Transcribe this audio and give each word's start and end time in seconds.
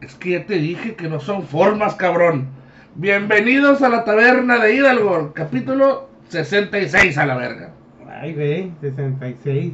Es 0.00 0.14
que 0.16 0.30
ya 0.30 0.46
te 0.46 0.54
dije 0.54 0.94
que 0.96 1.08
no 1.08 1.20
son 1.20 1.44
formas, 1.46 1.94
cabrón. 1.94 2.48
Bienvenidos 2.94 3.82
a 3.82 3.88
la 3.88 4.04
taberna 4.04 4.58
de 4.58 4.74
Hidalgo, 4.74 5.32
capítulo 5.34 6.08
66 6.28 7.16
a 7.18 7.26
la 7.26 7.36
verga. 7.36 7.70
Ay, 8.08 8.34
güey, 8.34 8.72
66. 8.80 9.72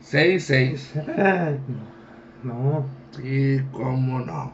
66. 0.00 0.94
no. 2.42 2.86
Sí, 3.12 3.60
cómo 3.72 4.20
no. 4.20 4.52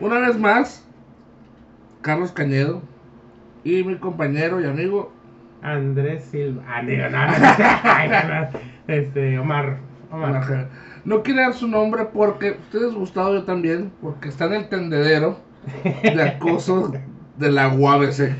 Una 0.00 0.18
vez 0.18 0.38
más, 0.38 0.86
Carlos 2.00 2.32
Cañedo 2.32 2.82
y 3.64 3.84
mi 3.84 3.96
compañero 3.96 4.60
y 4.60 4.64
amigo 4.64 5.12
Andrés 5.62 6.24
Silva. 6.24 6.62
Ah, 6.66 6.82
digo, 6.82 7.08
no, 7.08 7.26
no, 7.28 8.40
no. 8.40 8.48
Este, 8.88 9.38
Omar. 9.38 9.91
No 11.04 11.22
quiere 11.22 11.40
dar 11.42 11.54
su 11.54 11.66
nombre 11.66 12.04
porque 12.12 12.52
ustedes 12.52 12.92
gustado 12.94 13.34
yo 13.34 13.42
también, 13.44 13.90
porque 14.00 14.28
está 14.28 14.44
en 14.46 14.52
el 14.54 14.68
tendedero 14.68 15.38
de 16.02 16.22
acoso 16.22 16.92
de 17.38 17.50
la 17.50 17.68
UABC. 17.68 18.30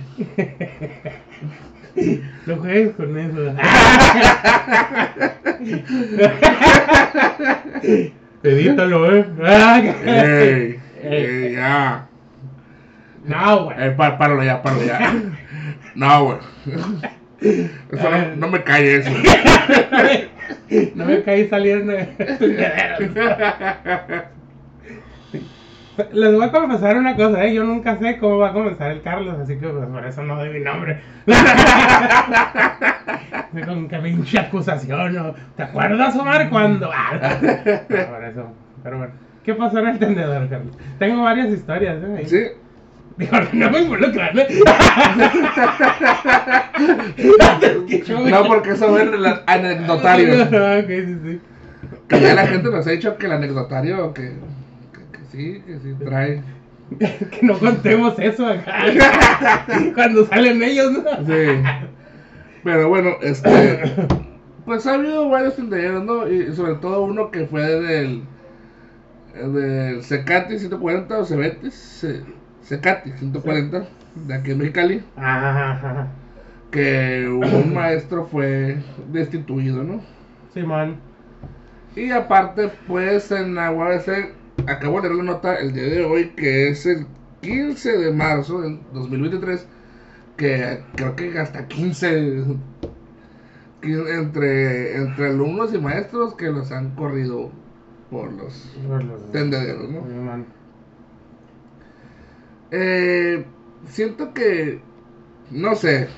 No 2.46 2.56
juegues 2.56 2.94
con 2.96 3.18
eso. 3.18 3.54
Edítalo, 8.42 9.14
eh. 9.14 9.26
Ey, 10.04 10.80
ey, 11.02 11.52
ya. 11.54 12.06
No, 13.24 13.64
güey. 13.64 13.76
Eh, 13.78 13.90
pá- 13.96 14.18
páralo 14.18 14.42
ya, 14.42 14.62
páralo 14.62 14.84
ya. 14.84 15.14
No, 15.94 16.24
güey. 16.24 16.38
Eso 17.40 18.10
no, 18.10 18.36
no 18.36 18.48
me 18.48 18.62
cae 18.64 18.96
eso. 18.96 19.10
No 20.94 21.04
me 21.04 21.22
caí 21.22 21.48
saliendo 21.48 21.92
de 21.92 22.08
Les 26.12 26.32
voy 26.32 26.42
a 26.42 26.50
confesar 26.50 26.96
una 26.96 27.14
cosa, 27.14 27.44
¿eh? 27.44 27.52
Yo 27.52 27.64
nunca 27.64 27.98
sé 27.98 28.16
cómo 28.16 28.38
va 28.38 28.48
a 28.48 28.54
comenzar 28.54 28.90
el 28.90 29.02
Carlos, 29.02 29.38
así 29.38 29.58
que 29.58 29.68
pues, 29.68 29.86
por 29.86 30.06
eso 30.06 30.22
no 30.22 30.36
doy 30.36 30.48
mi 30.48 30.60
nombre. 30.60 30.98
Con 33.66 33.88
qué 33.88 33.98
pinche 33.98 34.38
acusación, 34.38 35.14
¿no? 35.14 35.34
¿Te 35.54 35.64
acuerdas, 35.64 36.16
Omar, 36.16 36.48
cuando...? 36.48 36.90
Ah, 36.90 37.36
por 37.38 38.24
eso, 38.24 38.50
pero 38.82 38.96
bueno. 38.98 39.12
¿Qué 39.44 39.54
pasó 39.54 39.80
en 39.80 39.88
el 39.88 39.98
tendedor, 39.98 40.48
Carlos? 40.48 40.78
Tengo 40.98 41.24
varias 41.24 41.50
historias, 41.50 42.02
¿eh? 42.02 42.22
Sí. 42.24 42.38
Digo, 43.18 43.36
no 43.52 43.70
me 43.70 43.80
involucran, 43.80 44.38
¿eh? 44.38 44.46
No, 48.30 48.44
porque 48.46 48.70
eso 48.70 48.98
es 48.98 49.12
el 49.12 49.26
anecdotario. 49.46 50.32
Sí, 50.86 51.16
sí. 51.24 51.40
Que 52.08 52.20
ya 52.20 52.34
la 52.34 52.46
gente 52.46 52.70
nos 52.70 52.86
ha 52.86 52.90
dicho 52.90 53.16
que 53.16 53.26
el 53.26 53.32
anecdotario, 53.32 54.12
que, 54.14 54.22
que, 54.92 55.18
que 55.18 55.24
sí, 55.30 55.62
que 55.66 55.78
sí 55.78 55.94
trae. 56.04 56.42
Que 56.98 57.38
no 57.42 57.58
contemos 57.58 58.18
eso 58.18 58.46
acá. 58.46 58.84
Cuando 59.94 60.26
salen 60.26 60.62
ellos, 60.62 60.92
¿no? 60.92 61.02
Sí. 61.26 61.62
Pero 62.64 62.88
bueno, 62.90 63.16
este. 63.22 63.82
Pues 64.66 64.86
ha 64.86 64.94
habido 64.94 65.28
varios 65.28 65.56
tenderos, 65.56 66.04
¿no? 66.04 66.28
Y 66.30 66.52
sobre 66.54 66.74
todo 66.74 67.02
uno 67.04 67.30
que 67.30 67.46
fue 67.46 67.62
del. 67.62 68.24
Del 69.34 70.02
Secati 70.02 70.58
140 70.58 71.18
o 71.18 71.24
Cebetis. 71.24 71.74
Se- 71.74 72.22
Secati 72.62 73.10
140, 73.12 73.84
de 74.26 74.34
aquí 74.34 74.50
en 74.52 74.58
Mexicali. 74.58 75.02
Ajá. 75.16 76.08
Que 76.70 77.28
un 77.28 77.74
maestro 77.74 78.26
fue 78.26 78.78
destituido, 79.10 79.82
¿no? 79.82 80.00
Simón. 80.54 80.96
Y 81.96 82.10
aparte, 82.10 82.70
pues 82.86 83.30
en 83.32 83.54
la 83.54 83.70
UABC, 83.70 84.32
acabo 84.66 85.00
de 85.00 85.08
leer 85.08 85.18
la 85.24 85.32
nota 85.32 85.56
el 85.56 85.72
día 85.72 85.84
de 85.84 86.04
hoy, 86.04 86.28
que 86.36 86.68
es 86.68 86.86
el 86.86 87.06
15 87.42 87.98
de 87.98 88.12
marzo 88.12 88.60
del 88.62 88.78
2023, 88.94 89.66
que 90.36 90.80
creo 90.96 91.14
que 91.16 91.38
hasta 91.38 91.66
15 91.66 92.44
quin- 93.82 94.08
entre, 94.08 94.96
entre 94.96 95.28
alumnos 95.28 95.74
y 95.74 95.78
maestros 95.78 96.34
que 96.34 96.46
los 96.50 96.70
han 96.72 96.94
corrido 96.94 97.50
por 98.10 98.32
los 98.32 98.72
tendederos, 99.32 99.90
¿no? 99.90 100.00
Eh, 102.72 103.44
siento 103.86 104.34
que, 104.34 104.80
no 105.50 105.74
sé, 105.76 106.08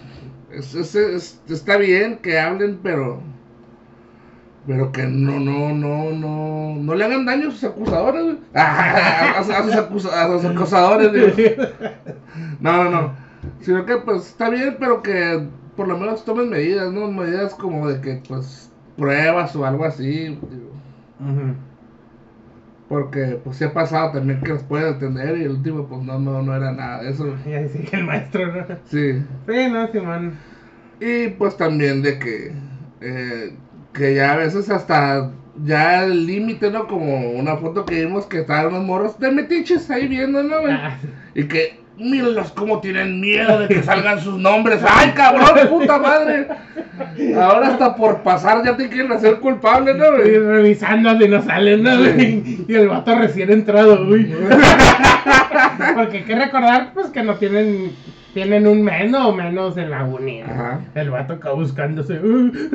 es- 0.52 0.74
es- 0.74 0.94
es- 0.94 1.42
está 1.50 1.76
bien 1.78 2.18
que 2.18 2.38
hablen, 2.38 2.80
pero, 2.82 3.20
pero 4.66 4.90
que 4.92 5.02
no, 5.02 5.38
no, 5.40 5.74
no, 5.74 6.10
no, 6.12 6.74
no 6.80 6.94
le 6.94 7.04
hagan 7.04 7.26
daño 7.26 7.48
a 7.48 7.50
sus 7.50 7.64
acusadores, 7.64 8.22
güey. 8.24 8.38
a, 8.54 9.42
sus 9.44 9.74
acusa- 9.74 10.24
a 10.24 10.28
sus 10.28 10.44
acosadores, 10.46 11.12
digo. 11.12 11.66
No, 12.60 12.84
no, 12.84 12.90
no, 12.90 13.12
sino 13.60 13.84
que 13.84 13.96
pues 13.98 14.26
está 14.28 14.48
bien, 14.48 14.76
pero 14.80 15.02
que 15.02 15.46
por 15.76 15.88
lo 15.88 15.98
menos 15.98 16.24
tomen 16.24 16.48
medidas, 16.50 16.92
¿no? 16.92 17.10
Medidas 17.10 17.54
como 17.54 17.88
de 17.88 18.00
que 18.00 18.22
pues 18.28 18.70
pruebas 18.96 19.54
o 19.56 19.66
algo 19.66 19.84
así, 19.84 20.10
digo. 20.28 20.72
Ujú. 21.20 21.54
Porque 22.94 23.40
pues 23.42 23.56
sí 23.56 23.64
ha 23.64 23.72
pasado 23.72 24.12
también 24.12 24.40
que 24.40 24.52
los 24.52 24.62
pueden 24.62 24.94
atender 24.94 25.36
y 25.38 25.42
el 25.42 25.50
último 25.50 25.88
pues 25.88 26.02
no, 26.02 26.18
no, 26.20 26.42
no 26.42 26.54
era 26.54 26.70
nada 26.72 27.02
de 27.02 27.10
eso. 27.10 27.36
Y 27.44 27.52
ahí 27.54 27.68
sigue 27.68 27.96
el 27.98 28.04
maestro, 28.04 28.52
¿no? 28.52 28.66
Sí. 28.84 29.12
Sí, 29.46 29.68
no, 29.68 29.90
Simón. 29.90 30.44
Y 31.00 31.28
pues 31.30 31.56
también 31.56 32.02
de 32.02 32.18
que, 32.18 32.54
eh, 33.00 33.58
que 33.92 34.14
ya 34.14 34.32
a 34.32 34.36
veces 34.36 34.70
hasta 34.70 35.32
ya 35.56 36.04
el 36.04 36.26
límite, 36.26 36.70
¿no? 36.70 36.86
Como 36.86 37.32
una 37.32 37.56
foto 37.56 37.84
que 37.84 38.04
vimos 38.04 38.26
que 38.26 38.40
estaban 38.40 38.68
unos 38.68 38.84
moros 38.84 39.18
de 39.18 39.30
metiches 39.32 39.90
ahí 39.90 40.06
viendo, 40.08 40.42
¿no? 40.42 40.56
Ah, 40.68 40.98
Y 41.34 41.48
que, 41.48 41.83
mírenlos 41.96 42.50
cómo 42.52 42.80
tienen 42.80 43.20
miedo 43.20 43.60
de 43.60 43.68
que 43.68 43.82
salgan 43.82 44.20
sus 44.20 44.38
nombres. 44.38 44.80
¡Ay, 44.88 45.12
cabrón, 45.14 45.68
puta 45.68 45.98
madre! 45.98 46.48
Ahora 47.36 47.68
hasta 47.68 47.96
por 47.96 48.22
pasar 48.22 48.64
ya 48.64 48.76
te 48.76 48.88
quieren 48.88 49.12
hacer 49.12 49.40
culpable, 49.40 49.94
¿no? 49.94 50.12
güey? 50.12 50.38
revisando 50.38 51.18
si 51.18 51.28
no 51.28 51.42
salen, 51.42 51.82
¿no? 51.82 52.04
Sí. 52.04 52.64
Y 52.68 52.74
el 52.74 52.88
vato 52.88 53.14
recién 53.16 53.50
entrado, 53.50 54.02
uy. 54.02 54.34
Porque 55.94 56.18
hay 56.18 56.24
que 56.24 56.34
recordar, 56.34 56.92
pues, 56.94 57.08
que 57.08 57.22
no 57.22 57.34
tienen... 57.36 57.92
Tienen 58.34 58.66
un 58.66 58.82
menos 58.82 59.26
o 59.26 59.32
menos 59.32 59.76
en 59.76 59.90
la 59.90 60.02
uni. 60.02 60.40
¿no? 60.40 60.52
Ajá. 60.52 60.80
El 60.96 61.10
vato 61.10 61.34
acá 61.34 61.52
buscándose. 61.52 62.20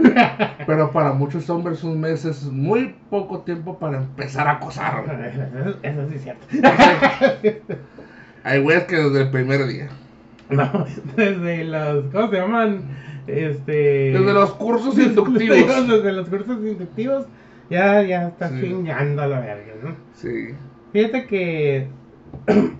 Pero 0.65 0.89
para 0.91 1.11
muchos 1.11 1.49
hombres 1.49 1.83
un 1.83 1.99
mes 1.99 2.23
es 2.23 2.45
muy 2.45 2.95
poco 3.09 3.39
tiempo 3.41 3.77
para 3.77 3.97
empezar 3.97 4.47
a 4.47 4.51
acosar. 4.51 5.03
Eso, 5.03 5.77
eso 5.83 6.09
sí 6.09 6.15
es 6.15 6.23
cierto. 6.23 6.47
Hay 8.43 8.59
güeyes 8.61 8.83
que 8.85 8.95
desde 8.95 9.21
el 9.23 9.29
primer 9.31 9.65
día. 9.67 9.89
No, 10.49 10.85
desde 11.15 11.63
los, 11.65 12.05
¿cómo 12.11 12.31
se 12.31 12.37
llaman? 12.37 12.81
Este... 13.27 14.11
Desde 14.11 14.33
los 14.33 14.51
cursos 14.55 14.97
inductivos. 14.97 15.87
Desde 15.87 16.11
los 16.11 16.27
cursos 16.27 16.57
inductivos 16.65 17.25
ya, 17.69 18.01
ya 18.01 18.29
está 18.29 18.49
Sí. 18.49 18.61
chingando 18.61 19.21
a 19.21 19.27
la 19.27 19.39
verga, 19.41 19.73
¿no? 19.83 19.95
Sí. 20.13 20.55
Fíjate 20.91 21.27
que... 21.27 21.87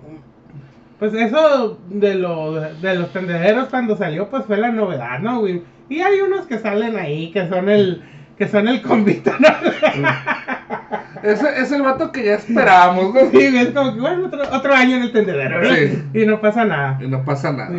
Pues 0.98 1.14
eso 1.14 1.78
de, 1.88 2.14
lo, 2.16 2.60
de 2.60 2.94
los 2.94 3.10
tendederos 3.12 3.68
cuando 3.68 3.96
salió, 3.96 4.28
pues 4.28 4.44
fue 4.44 4.58
la 4.58 4.70
novedad, 4.70 5.18
¿no, 5.20 5.40
güey? 5.40 5.62
Y 5.88 6.00
hay 6.00 6.20
unos 6.20 6.46
que 6.46 6.58
salen 6.58 6.96
ahí, 6.98 7.30
que 7.32 7.48
son 7.48 7.70
el... 7.70 8.02
Que 8.40 8.48
son 8.48 8.68
el 8.68 8.80
convito, 8.80 9.30
¿no? 9.38 9.48
Ese 11.22 11.60
es 11.60 11.70
el 11.72 11.82
vato 11.82 12.10
que 12.10 12.24
ya 12.24 12.36
esperábamos, 12.36 13.12
¿no? 13.12 13.20
Sí, 13.30 13.54
es 13.54 13.68
como 13.72 13.92
que, 13.92 14.00
bueno, 14.00 14.28
otro, 14.28 14.40
otro 14.50 14.72
año 14.72 14.96
en 14.96 15.02
el 15.02 15.12
tendedero, 15.12 15.60
¿no? 15.60 15.74
Sí. 15.74 16.02
Y 16.14 16.24
no 16.24 16.40
pasa 16.40 16.64
nada. 16.64 16.98
Y 17.02 17.06
no 17.06 17.22
pasa 17.22 17.52
nada. 17.52 17.70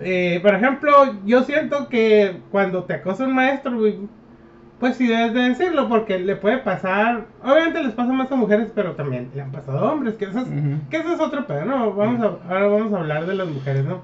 Eh, 0.00 0.40
por 0.42 0.52
ejemplo, 0.52 0.90
yo 1.24 1.44
siento 1.44 1.88
que 1.88 2.40
cuando 2.50 2.82
te 2.82 2.94
acosa 2.94 3.22
un 3.22 3.36
maestro, 3.36 3.78
pues 4.80 4.96
sí 4.96 5.06
debes 5.06 5.32
de 5.32 5.50
decirlo, 5.50 5.88
porque 5.88 6.18
le 6.18 6.34
puede 6.34 6.58
pasar, 6.58 7.26
obviamente 7.44 7.80
les 7.80 7.92
pasa 7.92 8.12
más 8.12 8.32
a 8.32 8.34
mujeres, 8.34 8.72
pero 8.74 8.96
también 8.96 9.30
le 9.32 9.42
han 9.42 9.52
pasado 9.52 9.78
a 9.78 9.92
hombres, 9.92 10.14
que 10.16 10.24
eso 10.24 10.40
es, 10.40 10.48
que 10.90 10.96
eso 10.96 11.12
es 11.12 11.20
otro 11.20 11.46
pedo, 11.46 11.66
¿no? 11.66 11.92
Vamos 11.92 12.20
a, 12.20 12.52
ahora 12.52 12.66
vamos 12.66 12.92
a 12.94 12.96
hablar 12.96 13.26
de 13.26 13.34
las 13.36 13.46
mujeres, 13.46 13.84
¿no? 13.84 14.02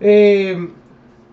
Eh, 0.00 0.70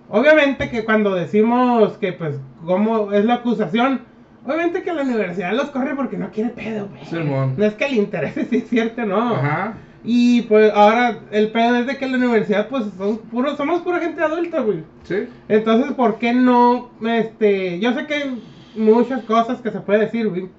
obviamente 0.10 0.70
que 0.70 0.84
cuando 0.84 1.16
decimos 1.16 1.98
que, 1.98 2.14
pues, 2.14 2.36
cómo 2.66 3.12
es 3.12 3.26
la 3.26 3.36
acusación, 3.36 4.02
obviamente 4.46 4.84
que 4.84 4.94
la 4.94 5.04
universidad 5.04 5.54
los 5.54 5.70
corre 5.70 5.96
porque 5.96 6.18
no 6.18 6.32
quiere 6.32 6.50
pedo, 6.52 6.88
güey. 6.88 7.26
No 7.58 7.66
es 7.66 7.74
que 7.74 7.90
le 7.90 7.96
interese 7.96 8.46
si 8.50 8.58
es 8.58 8.70
cierto 8.70 9.06
no. 9.06 9.36
Ajá. 9.36 9.74
Y 10.06 10.42
pues 10.44 10.72
ahora 10.74 11.20
el 11.32 11.52
pedo 11.52 11.78
es 11.78 11.88
de 11.88 11.98
que 11.98 12.08
la 12.08 12.18
universidad 12.18 12.68
pues 12.68 12.86
son 12.98 13.20
puro, 13.20 13.56
somos 13.56 13.82
pura 13.82 14.00
gente 14.00 14.22
adulta, 14.22 14.60
güey. 14.60 14.84
Sí. 15.04 15.28
Entonces, 15.48 15.94
¿por 15.94 16.20
qué 16.20 16.34
no? 16.34 16.92
Este, 17.06 17.80
yo 17.80 17.94
sé 17.94 18.06
que 18.06 18.14
hay 18.16 18.44
muchas 18.76 19.24
cosas 19.24 19.62
que 19.62 19.72
se 19.72 19.80
puede 19.80 20.00
decir, 20.00 20.28
güey. 20.28 20.50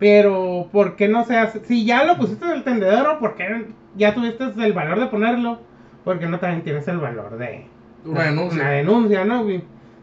Pero, 0.00 0.68
¿por 0.72 0.96
qué 0.96 1.08
no 1.08 1.24
se 1.24 1.36
hace? 1.36 1.64
Si 1.64 1.84
ya 1.84 2.04
lo 2.04 2.16
pusiste 2.16 2.44
en 2.44 2.52
el 2.52 2.64
tendedero, 2.64 3.18
¿por 3.18 3.34
qué 3.34 3.66
ya 3.96 4.14
tuviste 4.14 4.44
el 4.44 4.72
valor 4.72 5.00
de 5.00 5.06
ponerlo? 5.06 5.60
Porque 6.04 6.26
no 6.26 6.38
también 6.38 6.62
tienes 6.62 6.86
el 6.88 6.98
valor 6.98 7.36
de 7.36 7.66
Una 8.04 8.22
denuncia. 8.24 8.62
una 8.62 8.70
denuncia, 8.70 9.24
¿no? 9.24 9.44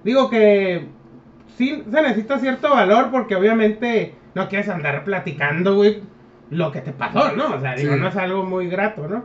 Digo 0.03 0.29
que 0.29 0.87
sí 1.57 1.83
se 1.89 2.01
necesita 2.01 2.37
cierto 2.39 2.69
valor 2.69 3.09
porque 3.11 3.35
obviamente 3.35 4.15
no 4.35 4.47
quieres 4.49 4.69
andar 4.69 5.03
platicando, 5.03 5.75
güey, 5.75 6.03
lo 6.49 6.71
que 6.71 6.81
te 6.81 6.91
pasó, 6.91 7.31
¿no? 7.35 7.55
O 7.55 7.59
sea, 7.59 7.75
digo, 7.75 7.93
Sí. 7.93 7.99
no 7.99 8.07
es 8.09 8.15
algo 8.17 8.43
muy 8.43 8.67
grato, 8.67 9.07
¿no? 9.07 9.23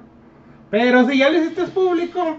Pero 0.71 1.05
si 1.09 1.19
ya 1.19 1.29
lo 1.31 1.39
hiciste 1.39 1.65
público, 1.65 2.39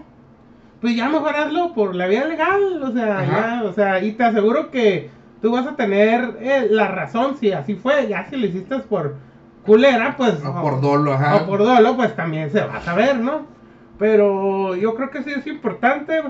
pues 0.80 0.96
ya 0.96 1.10
mejor 1.10 1.36
hazlo 1.36 1.74
por 1.74 1.94
la 1.96 2.08
vía 2.08 2.26
legal, 2.26 2.82
o 2.82 2.92
sea, 2.92 3.26
ya, 3.26 3.64
o 3.66 3.74
sea, 3.74 4.02
y 4.04 4.14
te 4.14 4.24
aseguro 4.24 4.72
que 4.72 5.10
tú 5.42 5.52
vas 5.52 5.68
a 5.68 5.76
tener 5.76 6.38
eh, 6.40 6.68
la 6.70 6.88
razón 6.88 7.36
si 7.38 7.52
así 7.52 7.76
fue, 7.76 8.08
ya 8.08 8.26
si 8.30 8.38
lo 8.38 8.48
hiciste 8.48 8.80
por 8.80 9.18
culera, 9.66 10.16
pues... 10.18 10.44
O 10.44 10.62
por 10.62 10.82
dolo, 10.82 11.14
ajá. 11.14 11.36
O 11.36 11.46
por 11.46 11.60
dolo, 11.60 11.96
pues 11.96 12.16
también 12.16 12.50
se 12.50 12.62
va 12.62 12.78
a 12.78 12.82
saber, 12.82 13.20
¿no? 13.20 13.46
Pero 14.02 14.76
yo 14.76 14.96
creo 14.96 15.12
que 15.12 15.22
sí 15.22 15.30
es 15.30 15.46
importante 15.46 16.24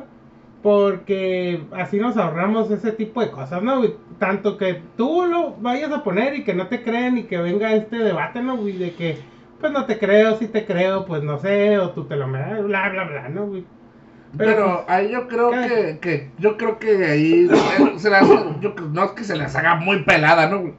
porque 0.62 1.64
así 1.72 2.00
nos 2.00 2.18
ahorramos 2.18 2.70
ese 2.70 2.92
tipo 2.92 3.22
de 3.22 3.32
cosas, 3.32 3.64
¿no? 3.64 3.82
Tanto 4.20 4.58
que 4.58 4.82
tú 4.98 5.26
lo 5.26 5.56
vayas 5.56 5.90
a 5.94 6.04
poner 6.04 6.36
y 6.36 6.44
que 6.44 6.54
no 6.54 6.68
te 6.68 6.84
crean 6.84 7.18
y 7.18 7.24
que 7.24 7.38
venga 7.38 7.74
este 7.74 7.96
debate, 7.96 8.44
¿no? 8.44 8.58
güey? 8.58 8.78
De 8.78 8.92
que, 8.92 9.20
pues 9.62 9.72
no 9.72 9.86
te 9.86 9.98
creo, 9.98 10.36
si 10.36 10.50
te 10.50 10.66
creo, 10.66 11.06
pues 11.06 11.24
no 11.24 11.40
sé, 11.40 11.80
o 11.80 11.92
tú 11.92 12.04
te 12.04 12.18
lo 12.18 12.28
me 12.28 12.40
das, 12.40 12.62
bla, 12.62 12.90
bla, 12.90 13.06
bla, 13.06 13.30
¿no? 13.30 13.48
güey? 13.48 13.64
Pero 14.38 14.84
ahí 14.90 15.10
yo 15.10 15.30
creo 15.30 15.52
que, 15.52 16.00
que 16.02 16.30
yo 16.40 16.58
creo 16.58 16.78
que 16.78 17.06
ahí 17.06 17.50
se 17.96 18.10
las, 18.10 18.28
yo, 18.60 18.76
no 18.92 19.06
es 19.06 19.12
que 19.12 19.24
se 19.24 19.38
las 19.38 19.56
haga 19.56 19.76
muy 19.76 20.04
pelada, 20.04 20.50
¿no? 20.50 20.74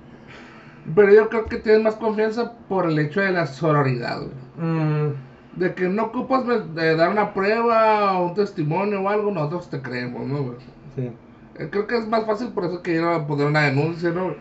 Pero 0.94 1.10
yo 1.10 1.30
creo 1.30 1.46
que 1.46 1.56
tienes 1.56 1.82
más 1.82 1.96
confianza 1.96 2.52
por 2.68 2.84
el 2.84 2.98
hecho 2.98 3.22
de 3.22 3.32
la 3.32 3.46
sororidad, 3.46 4.18
güey. 4.18 4.68
Mm, 4.68 5.14
De 5.56 5.74
que 5.74 5.88
no 5.88 6.04
ocupas 6.04 6.46
de, 6.74 6.96
dar 6.96 7.10
una 7.10 7.34
prueba 7.34 8.18
o 8.18 8.28
un 8.28 8.34
testimonio 8.34 9.02
o 9.02 9.08
algo, 9.08 9.30
nosotros 9.30 9.68
te 9.68 9.82
creemos, 9.82 10.26
¿no, 10.26 10.42
güey? 10.42 10.56
sí. 10.96 11.10
Eh, 11.58 11.68
Creo 11.70 11.86
que 11.86 11.98
es 11.98 12.08
más 12.08 12.24
fácil 12.24 12.48
por 12.48 12.64
eso 12.64 12.82
que 12.82 12.94
ir 12.94 13.02
a 13.02 13.26
poner 13.26 13.46
una 13.46 13.62
denuncia, 13.62 14.10
¿no? 14.10 14.34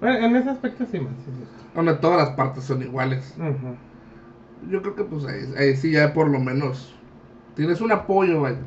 Bueno, 0.00 0.26
en 0.26 0.36
ese 0.36 0.50
aspecto 0.50 0.86
sí, 0.90 1.00
más. 1.00 1.12
Sí, 1.24 1.32
sí. 1.32 1.44
Donde 1.74 1.94
todas 1.94 2.18
las 2.18 2.36
partes 2.36 2.64
son 2.64 2.82
iguales. 2.82 3.34
Ujú. 3.36 3.74
Yo 4.70 4.82
creo 4.82 4.94
que 4.94 5.04
pues 5.04 5.24
ahí, 5.26 5.42
ahí 5.58 5.76
sí 5.76 5.90
ya 5.90 6.12
por 6.14 6.28
lo 6.28 6.38
menos 6.38 6.94
tienes 7.56 7.80
un 7.80 7.92
apoyo, 7.92 8.42
vaya. 8.42 8.58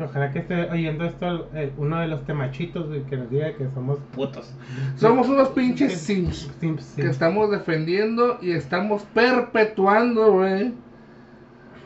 Ojalá 0.00 0.30
que 0.32 0.38
esté 0.40 0.54
oyendo 0.70 1.04
esto 1.04 1.48
eh, 1.54 1.72
uno 1.76 1.98
de 2.00 2.06
los 2.08 2.24
temachitos 2.24 2.86
güey, 2.88 3.02
que 3.04 3.16
nos 3.16 3.30
diga 3.30 3.52
que 3.56 3.66
somos 3.74 3.98
putos. 4.14 4.54
Somos 4.96 5.28
unos 5.28 5.48
pinches 5.48 5.98
sims. 6.00 6.48
Que 6.94 7.06
estamos 7.06 7.50
defendiendo 7.50 8.38
y 8.40 8.52
estamos 8.52 9.02
perpetuando, 9.12 10.32
güey, 10.34 10.72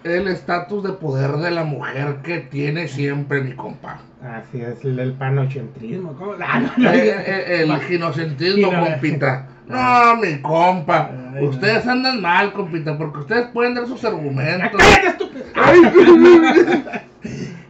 el 0.05 0.29
estatus 0.29 0.83
de 0.83 0.93
poder 0.93 1.33
de 1.39 1.51
la 1.53 1.65
mujer 1.65 2.17
que 2.23 2.41
tiene 2.41 2.89
siempre 2.89 3.41
mi 3.41 3.53
compa. 3.55 4.01
Así 4.23 4.61
es, 4.61 4.85
el 4.85 4.97
del 4.97 5.13
panocentrismo. 5.15 6.13
¿Cómo? 6.15 6.33
Ah, 6.45 6.61
no, 6.61 6.71
no, 6.77 6.91
El, 6.91 7.01
el- 7.09 7.71
el 7.71 7.81
ginocentrismo, 7.83 8.71
Gino- 8.71 8.85
compita. 8.85 9.49
No, 9.69 10.17
mi 10.17 10.39
compa. 10.43 11.09
Ay, 11.35 11.45
no. 11.45 11.49
Ustedes 11.49 11.87
andan 11.87 12.21
mal, 12.21 12.53
compita, 12.53 12.99
porque 12.99 13.21
ustedes 13.21 13.47
pueden 13.53 13.75
dar 13.75 13.87
sus 13.87 14.05
¡Ah, 14.05 14.09
argumentos. 14.09 14.79
¡Cállate, 14.79 15.07
estúpido! 15.09 15.45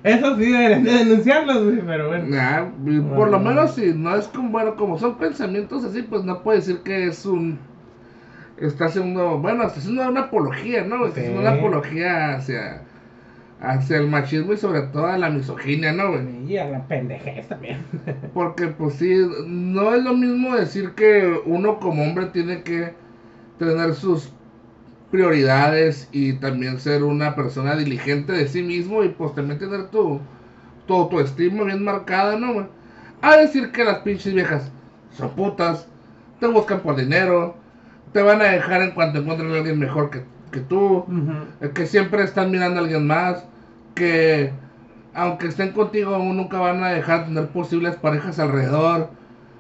Eso 0.05 0.37
sí 0.37 0.51
deberían 0.51 0.83
de 0.83 0.93
denunciarlos, 0.93 1.65
güey, 1.65 1.81
pero 1.87 2.09
bueno. 2.09 2.25
Nah, 2.27 3.17
por 3.17 3.31
lo 3.31 3.39
menos 3.39 3.75
si 3.75 3.95
no 3.95 4.17
es 4.17 4.27
como, 4.29 4.51
bueno, 4.51 4.75
como 4.75 4.99
son 4.99 5.17
pensamientos 5.17 5.85
así, 5.85 6.03
pues 6.03 6.25
no 6.25 6.43
puede 6.43 6.59
decir 6.59 6.81
que 6.85 7.07
es 7.07 7.25
un... 7.25 7.59
Está 8.59 8.87
haciendo, 8.87 9.39
bueno, 9.39 9.65
está 9.65 9.79
haciendo 9.79 10.09
una 10.09 10.23
apología, 10.23 10.85
¿no? 10.85 11.07
Está 11.07 11.21
haciendo 11.21 11.41
una 11.41 11.53
apología 11.53 12.35
hacia, 12.35 12.83
hacia 13.61 13.97
el 13.97 14.09
machismo 14.09 14.53
y 14.53 14.57
sobre 14.57 14.83
todo 14.83 15.07
a 15.07 15.19
la 15.19 15.31
misoginia, 15.31 15.93
¿no, 15.93 16.11
güey? 16.11 16.53
Y 16.53 16.59
a 16.59 16.69
la 16.69 16.87
pendejez 16.87 17.49
también. 17.49 17.79
Porque 18.35 18.69
pues 18.69 18.95
sí, 18.95 19.15
no 19.47 19.95
es 19.95 20.03
lo 20.03 20.15
mismo 20.15 20.57
decir 20.57 20.93
que 20.93 21.41
uno 21.47 21.79
como 21.79 22.03
hombre 22.03 22.27
tiene 22.27 22.63
que 22.63 22.93
tener 23.59 23.95
sus 23.95 24.33
prioridades 25.13 26.09
y 26.11 26.33
también 26.33 26.81
ser 26.81 27.05
una 27.05 27.37
persona 27.37 27.77
diligente 27.77 28.33
de 28.33 28.49
sí 28.49 28.63
mismo 28.63 29.05
y 29.05 29.11
pues 29.11 29.35
también 29.35 29.61
tener 29.61 29.89
tu, 29.91 30.21
tu 30.87 30.95
autoestima 30.95 31.65
bien 31.65 31.85
marcada, 31.85 32.37
¿no? 32.39 32.55
güey? 32.55 32.67
A 33.21 33.37
decir 33.37 33.71
que 33.71 33.85
las 33.85 33.99
pinches 33.99 34.35
viejas 34.35 34.73
son 35.13 35.31
putas, 35.31 35.87
te 36.41 36.47
buscan 36.49 36.81
por 36.81 36.97
dinero, 36.97 37.55
te 38.13 38.23
van 38.23 38.41
a 38.41 38.47
dejar 38.47 38.83
en 38.83 38.93
cuanto 38.93 39.19
encuentren 39.19 39.53
a 39.53 39.59
alguien 39.59 39.79
mejor 39.79 40.11
que, 40.11 40.25
que 40.51 40.61
tú, 40.61 41.07
que 41.75 41.87
siempre 41.87 42.25
están 42.25 42.51
mirando 42.51 42.81
a 42.81 42.83
alguien 42.83 43.07
más, 43.07 43.45
que 43.95 44.53
aunque 45.15 45.49
estén 45.49 45.73
contigo 45.73 46.15
aún 46.15 46.39
nunca 46.39 46.59
van 46.59 46.83
a 46.83 46.89
dejar 46.89 47.21
de 47.21 47.27
tener 47.27 47.49
posibles 47.51 47.97
parejas 47.97 48.39
alrededor. 48.39 49.11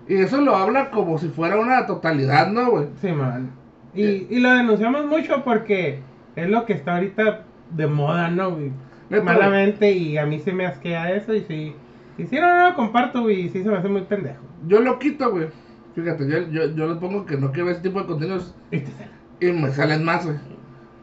Y 0.09 0.17
eso 0.17 0.41
lo 0.41 0.57
habla 0.57 0.91
como 0.91 1.19
si 1.19 1.29
fuera 1.29 1.59
una 1.59 1.87
totalidad, 1.87 2.49
¿no, 2.49 2.71
güey? 2.71 2.87
Sí, 3.01 3.13
man. 3.13 3.62
Y, 3.95 4.27
y 4.31 4.41
lo 4.41 4.51
denunciamos 4.51 5.05
mucho 5.07 5.43
porque 5.45 6.01
es 6.37 6.49
lo 6.49 6.65
que 6.65 6.73
está 6.73 6.95
ahorita 6.97 7.45
de 7.71 7.87
moda, 7.87 8.29
¿no, 8.29 8.53
güey? 8.53 8.73
Neta, 9.11 9.25
Malamente, 9.25 9.93
y 9.93 10.17
a 10.17 10.25
mí 10.25 10.39
se 10.39 10.53
me 10.53 10.67
asquea 10.67 11.15
eso, 11.15 11.35
y 11.35 11.43
sí. 11.43 11.75
Y 12.17 12.27
sí, 12.27 12.37
no, 12.37 12.71
no, 12.71 12.75
comparto, 12.75 13.23
güey, 13.23 13.43
y 13.43 13.49
sí 13.51 13.63
se 13.63 13.69
me 13.69 13.77
hace 13.77 13.89
muy 13.89 14.03
pendejo. 14.03 14.43
Yo 14.67 14.81
lo 14.81 14.99
quito, 14.99 15.31
güey. 15.31 15.49
Fíjate, 15.95 16.27
yo, 16.27 16.49
yo, 16.49 16.75
yo 16.75 16.89
le 16.89 16.95
pongo 17.01 17.27
que 17.27 17.37
no 17.37 17.53
quiero 17.53 17.69
ese 17.71 17.83
tipo 17.83 18.01
de 18.01 18.07
contenidos 18.07 18.55
Y 18.71 18.79
te 18.81 18.91
sale. 18.93 19.11
y 19.41 19.53
me 19.53 19.71
salen 19.71 20.05
más, 20.05 20.25
güey. 20.25 20.39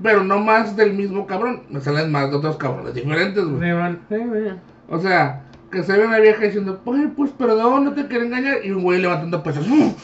Pero 0.01 0.23
no 0.23 0.39
más 0.39 0.75
del 0.75 0.93
mismo 0.93 1.27
cabrón, 1.27 1.63
me 1.69 1.81
salen 1.81 2.11
más 2.11 2.31
de 2.31 2.37
otros 2.37 2.57
cabrones 2.57 2.95
diferentes, 2.95 3.43
güey. 3.43 3.69
Sí, 3.69 3.75
man. 3.75 3.99
Sí, 4.09 4.15
güey. 4.17 4.51
O 4.87 4.97
sea, 4.97 5.43
que 5.71 5.83
se 5.83 5.95
ve 5.95 6.07
una 6.07 6.19
vieja 6.19 6.43
diciendo, 6.45 6.81
pues, 6.83 7.01
pues 7.15 7.31
perdón, 7.31 7.85
no 7.85 7.93
te 7.93 8.07
quiero 8.07 8.25
engañar. 8.25 8.65
Y 8.65 8.71
un 8.71 8.81
güey 8.81 8.99
levantando 8.99 9.43
pesos. 9.43 9.67
Así. 9.67 9.95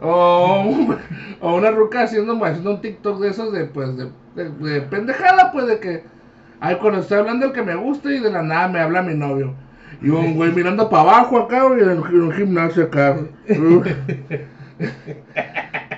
O, 0.00 0.62
un- 0.66 0.96
o 1.40 1.54
una 1.56 1.70
ruca 1.70 2.02
haciendo, 2.02 2.42
haciendo 2.44 2.70
un 2.72 2.80
TikTok 2.80 3.20
de 3.20 3.28
esos 3.28 3.52
de, 3.52 3.64
pues, 3.66 3.96
de, 3.96 4.10
de- 4.34 4.50
de 4.50 4.80
pendejada, 4.82 5.52
pues, 5.52 5.66
de 5.66 5.78
que, 5.80 6.02
ay, 6.60 6.76
cuando 6.76 7.00
estoy 7.00 7.18
hablando 7.18 7.46
del 7.46 7.54
que 7.54 7.62
me 7.62 7.74
gusta 7.74 8.10
y 8.12 8.18
de 8.20 8.30
la 8.30 8.42
nada 8.42 8.68
me 8.68 8.80
habla 8.80 9.02
mi 9.02 9.14
novio. 9.14 9.54
Y 10.02 10.10
un 10.10 10.34
güey 10.34 10.52
mirando 10.52 10.90
para 10.90 11.02
abajo 11.04 11.38
acá, 11.38 11.62
güey, 11.64 11.80
en 11.80 11.90
el, 11.90 11.98
en 11.98 12.26
el 12.30 12.32
gimnasio 12.34 12.84
acá. 12.84 13.16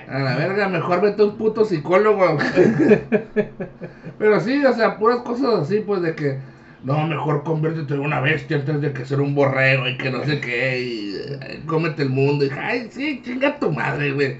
A 0.07 0.19
la 0.19 0.35
verga, 0.37 0.67
mejor 0.69 1.01
vete 1.01 1.21
a 1.21 1.25
un 1.25 1.37
puto 1.37 1.65
psicólogo. 1.65 2.37
Pero 4.17 4.39
sí, 4.39 4.65
o 4.65 4.73
sea, 4.73 4.97
puras 4.97 5.19
cosas 5.19 5.53
así, 5.61 5.81
pues 5.85 6.01
de 6.01 6.15
que, 6.15 6.39
no, 6.83 7.07
mejor 7.07 7.43
conviértete 7.43 7.93
en 7.93 7.99
una 7.99 8.21
bestia 8.21 8.57
antes 8.57 8.81
de 8.81 8.93
que 8.93 9.05
ser 9.05 9.19
un 9.19 9.35
borrego 9.35 9.87
y 9.87 9.97
que 9.97 10.11
no 10.11 10.23
sé 10.23 10.39
qué, 10.39 10.81
y 10.81 11.15
eh, 11.15 11.61
cómete 11.65 12.03
el 12.03 12.09
mundo. 12.09 12.45
Y 12.45 12.51
ay, 12.57 12.87
sí, 12.89 13.21
chinga 13.23 13.59
tu 13.59 13.71
madre, 13.71 14.13
güey. 14.13 14.37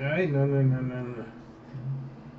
Ay, 0.00 0.28
no, 0.28 0.46
no, 0.46 0.62
no, 0.62 0.80
no, 0.80 1.02
no. 1.02 1.24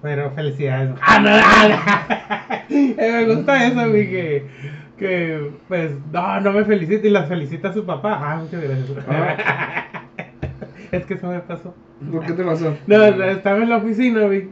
Pero 0.01 0.31
felicidades. 0.31 0.95
¡Ah, 1.01 1.19
no! 1.19 1.29
ah, 1.31 1.67
no! 1.69 2.65
Eh, 2.69 2.95
me 2.97 3.35
gusta 3.35 3.67
eso, 3.67 3.89
güey, 3.89 4.09
que, 4.09 4.47
que, 4.97 5.51
pues, 5.67 5.91
no, 6.11 6.41
no 6.41 6.51
me 6.51 6.65
felicita 6.65 7.05
y 7.05 7.11
las 7.11 7.27
felicita 7.27 7.69
a 7.69 7.73
su 7.73 7.85
papá. 7.85 8.19
Ah, 8.21 8.41
muchas 8.41 8.61
gracias. 8.61 8.89
es 10.91 11.05
que 11.05 11.13
eso 11.13 11.27
me 11.27 11.39
pasó. 11.41 11.75
¿Por 12.11 12.25
qué 12.25 12.33
te 12.33 12.43
pasó? 12.43 12.75
No, 12.87 13.03
estaba 13.03 13.57
en 13.57 13.69
la 13.69 13.77
oficina, 13.77 14.21
güey. 14.21 14.49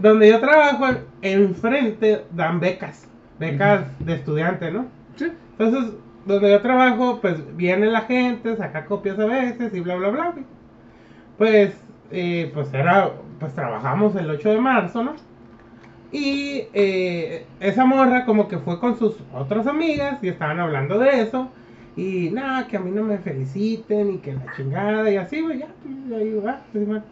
Donde 0.00 0.28
yo 0.28 0.40
trabajo, 0.40 0.98
enfrente 1.22 2.24
dan 2.32 2.60
becas. 2.60 3.08
Becas 3.52 3.86
de 3.98 4.14
estudiante, 4.14 4.70
¿no? 4.70 4.86
Sí. 5.16 5.32
Entonces, 5.58 5.94
donde 6.26 6.50
yo 6.50 6.60
trabajo, 6.60 7.18
pues 7.20 7.56
viene 7.56 7.86
la 7.86 8.02
gente, 8.02 8.56
saca 8.56 8.86
copias 8.86 9.18
a 9.18 9.26
veces 9.26 9.74
y 9.74 9.80
bla, 9.80 9.96
bla, 9.96 10.10
bla. 10.10 10.30
güey. 10.30 10.44
Pues, 11.38 11.74
eh, 12.10 12.50
pues 12.54 12.72
era, 12.72 13.10
pues 13.38 13.54
trabajamos 13.54 14.14
el 14.16 14.30
8 14.30 14.50
de 14.50 14.60
marzo, 14.60 15.02
¿no? 15.02 15.14
Y 16.12 16.68
eh, 16.72 17.44
esa 17.58 17.84
morra 17.84 18.24
como 18.24 18.46
que 18.46 18.58
fue 18.58 18.78
con 18.78 18.96
sus 18.96 19.16
otras 19.34 19.66
amigas 19.66 20.18
y 20.22 20.28
estaban 20.28 20.60
hablando 20.60 20.98
de 20.98 21.22
eso. 21.22 21.50
Y 21.96 22.30
nada, 22.30 22.66
que 22.66 22.76
a 22.76 22.80
mí 22.80 22.90
no 22.90 23.02
me 23.02 23.18
feliciten 23.18 24.14
y 24.14 24.18
que 24.18 24.34
la 24.34 24.46
chingada 24.56 25.10
y 25.10 25.16
así, 25.16 25.40
güey, 25.40 25.58
ya, 25.58 25.68
pues, 25.82 26.20
ahí 26.20 26.40
pues, 26.72 26.90
va. 26.90 27.02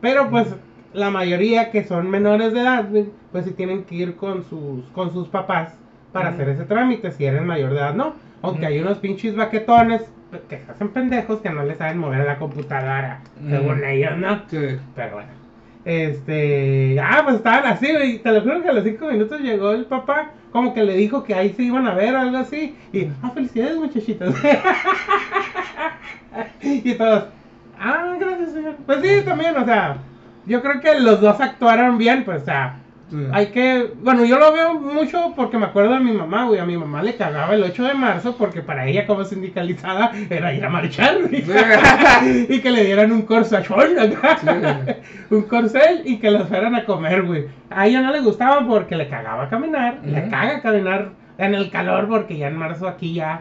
Pero 0.00 0.30
pues 0.30 0.54
la 0.92 1.10
mayoría 1.10 1.70
que 1.70 1.84
son 1.84 2.10
menores 2.10 2.52
de 2.52 2.60
edad, 2.60 2.88
pues 3.32 3.44
sí 3.44 3.52
tienen 3.52 3.84
que 3.84 3.94
ir 3.94 4.16
con 4.16 4.44
sus, 4.44 4.84
con 4.92 5.12
sus 5.12 5.28
papás 5.28 5.74
para 6.12 6.30
hacer 6.30 6.48
ese 6.48 6.64
trámite, 6.64 7.12
si 7.12 7.24
eres 7.24 7.42
mayor 7.42 7.72
de 7.72 7.78
edad, 7.78 7.94
no. 7.94 8.14
Aunque 8.42 8.66
hay 8.66 8.80
unos 8.80 8.98
pinches 8.98 9.36
baquetones 9.36 10.02
que 10.48 10.58
se 10.58 10.70
hacen 10.70 10.88
pendejos 10.88 11.40
que 11.40 11.50
no 11.50 11.64
le 11.64 11.74
saben 11.74 11.98
mover 11.98 12.22
a 12.22 12.24
la 12.24 12.38
computadora, 12.38 13.20
según 13.48 13.84
ellos, 13.84 14.16
¿no? 14.16 14.42
Sí. 14.48 14.78
Pero 14.94 15.14
bueno. 15.14 15.30
Este. 15.84 16.98
Ah, 17.00 17.22
pues 17.24 17.36
estaban 17.36 17.66
así, 17.66 17.92
güey. 17.92 18.18
Te 18.18 18.32
lo 18.32 18.42
juro 18.42 18.62
que 18.62 18.68
a 18.68 18.72
los 18.72 18.84
cinco 18.84 19.06
minutos 19.06 19.40
llegó 19.40 19.72
el 19.72 19.86
papá. 19.86 20.32
Como 20.52 20.74
que 20.74 20.82
le 20.82 20.96
dijo 20.96 21.24
que 21.24 21.34
ahí 21.34 21.52
se 21.54 21.62
iban 21.62 21.86
a 21.86 21.94
ver, 21.94 22.14
algo 22.14 22.36
así. 22.36 22.76
Y, 22.92 23.08
ah, 23.22 23.30
felicidades, 23.32 23.76
muchachitos. 23.76 24.34
y 26.62 26.94
todos, 26.94 27.24
ah, 27.78 28.16
gracias, 28.18 28.52
señor. 28.52 28.76
Pues 28.86 29.00
sí, 29.02 29.24
también, 29.24 29.56
o 29.56 29.64
sea. 29.64 29.98
Yo 30.48 30.62
creo 30.62 30.80
que 30.80 30.98
los 30.98 31.20
dos 31.20 31.40
actuaron 31.40 31.98
bien, 31.98 32.24
pues, 32.24 32.42
o 32.42 32.44
sea. 32.44 32.76
Hay 33.32 33.46
que, 33.46 33.90
bueno, 34.02 34.26
yo 34.26 34.38
lo 34.38 34.52
veo 34.52 34.74
mucho 34.74 35.32
porque 35.34 35.56
me 35.56 35.64
acuerdo 35.64 35.94
de 35.94 36.00
mi 36.00 36.12
mamá, 36.12 36.44
güey. 36.44 36.60
A 36.60 36.66
mi 36.66 36.76
mamá 36.76 37.02
le 37.02 37.16
cagaba 37.16 37.54
el 37.54 37.62
8 37.62 37.84
de 37.84 37.94
marzo 37.94 38.36
porque 38.36 38.60
para 38.60 38.86
ella 38.86 39.06
como 39.06 39.24
sindicalizada 39.24 40.12
era 40.28 40.52
ir 40.52 40.62
a 40.62 40.68
marchar, 40.68 41.16
güey. 41.26 41.42
Y 42.50 42.60
que 42.60 42.70
le 42.70 42.84
dieran 42.84 43.10
un 43.12 43.22
corsachón 43.22 43.98
acá. 43.98 44.36
Un 45.30 45.42
corcel 45.42 46.02
y 46.04 46.18
que 46.18 46.30
los 46.30 46.48
fueran 46.48 46.74
a 46.74 46.84
comer, 46.84 47.22
güey. 47.22 47.46
A 47.70 47.86
ella 47.86 48.02
no 48.02 48.12
le 48.12 48.20
gustaba 48.20 48.66
porque 48.66 48.94
le 48.94 49.08
cagaba 49.08 49.48
caminar. 49.48 50.00
Le 50.04 50.28
caga 50.28 50.60
caminar 50.60 51.12
en 51.38 51.54
el 51.54 51.70
calor 51.70 52.08
porque 52.08 52.36
ya 52.36 52.48
en 52.48 52.56
marzo 52.58 52.86
aquí 52.86 53.14
ya... 53.14 53.40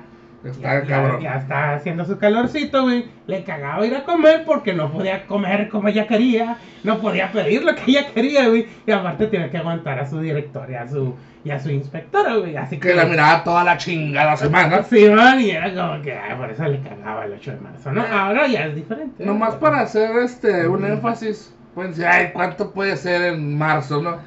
Está 0.52 0.82
ya, 0.82 0.88
cabrón. 0.88 1.22
ya 1.22 1.36
está 1.36 1.74
haciendo 1.76 2.06
su 2.06 2.18
calorcito, 2.18 2.84
güey. 2.84 3.06
Le 3.28 3.44
cagaba 3.44 3.86
ir 3.86 3.96
a 3.96 4.04
comer 4.04 4.44
porque 4.46 4.74
no 4.74 4.92
podía 4.92 5.26
comer 5.28 5.70
como 5.70 5.88
ella 5.88 6.08
quería. 6.08 6.58
No 6.84 7.00
podía 7.00 7.32
pedir 7.32 7.64
lo 7.64 7.76
que 7.76 7.84
ella 7.88 8.08
quería, 8.14 8.48
güey. 8.48 8.68
Y 8.86 8.92
aparte 8.92 9.28
tenía 9.28 9.50
que 9.50 9.58
aguantar 9.58 10.00
a 10.00 10.06
su 10.08 10.20
directora 10.20 10.72
y 10.72 10.76
a 10.76 10.88
su, 10.88 11.16
y 11.44 11.52
a 11.52 11.60
su 11.60 11.70
inspectora, 11.70 12.36
güey. 12.36 12.56
Así 12.56 12.78
que... 12.78 12.90
Que 12.90 12.96
la 12.96 13.06
miraba 13.06 13.44
toda 13.44 13.64
la 13.64 13.78
chingada 13.78 14.38
semana. 14.38 14.84
Sí, 14.84 15.10
man, 15.10 15.40
y 15.42 15.50
era 15.52 15.74
como 15.74 16.02
que 16.02 16.14
ay, 16.14 16.36
por 16.38 16.50
eso 16.50 16.64
le 16.66 16.80
cagaba 16.82 17.26
el 17.26 17.34
8 17.34 17.52
de 17.52 17.58
marzo, 17.60 17.92
¿no? 17.92 18.06
Ahora 18.06 18.48
ya 18.48 18.66
es 18.68 18.76
diferente. 18.76 19.26
¿no? 19.26 19.34
Nomás 19.34 19.56
para 19.56 19.82
hacer 19.82 20.16
este 20.18 20.68
un 20.68 20.86
énfasis, 20.86 21.54
pueden 21.76 21.92
decir, 21.92 22.06
ay, 22.08 22.30
¿cuánto 22.34 22.72
puede 22.72 22.96
ser 22.98 23.22
en 23.34 23.58
marzo, 23.58 24.02
no? 24.02 24.18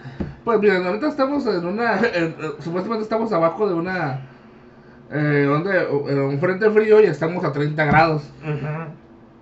Pues 0.45 0.59
miren, 0.61 0.87
ahorita 0.87 1.09
estamos 1.09 1.47
en 1.47 1.65
una, 1.67 1.97
en- 1.99 2.05
eh, 2.15 2.35
supuestamente 2.61 3.03
estamos 3.05 3.31
abajo 3.33 3.69
de 3.69 3.75
una, 3.75 4.21
eh, 5.13 5.45
donde, 5.49 5.87
un 5.87 6.39
frente 6.39 6.71
frío 6.71 7.01
y 7.01 7.07
estamos 7.07 7.45
a 7.45 7.53
30 7.53 7.85
grados. 7.85 8.31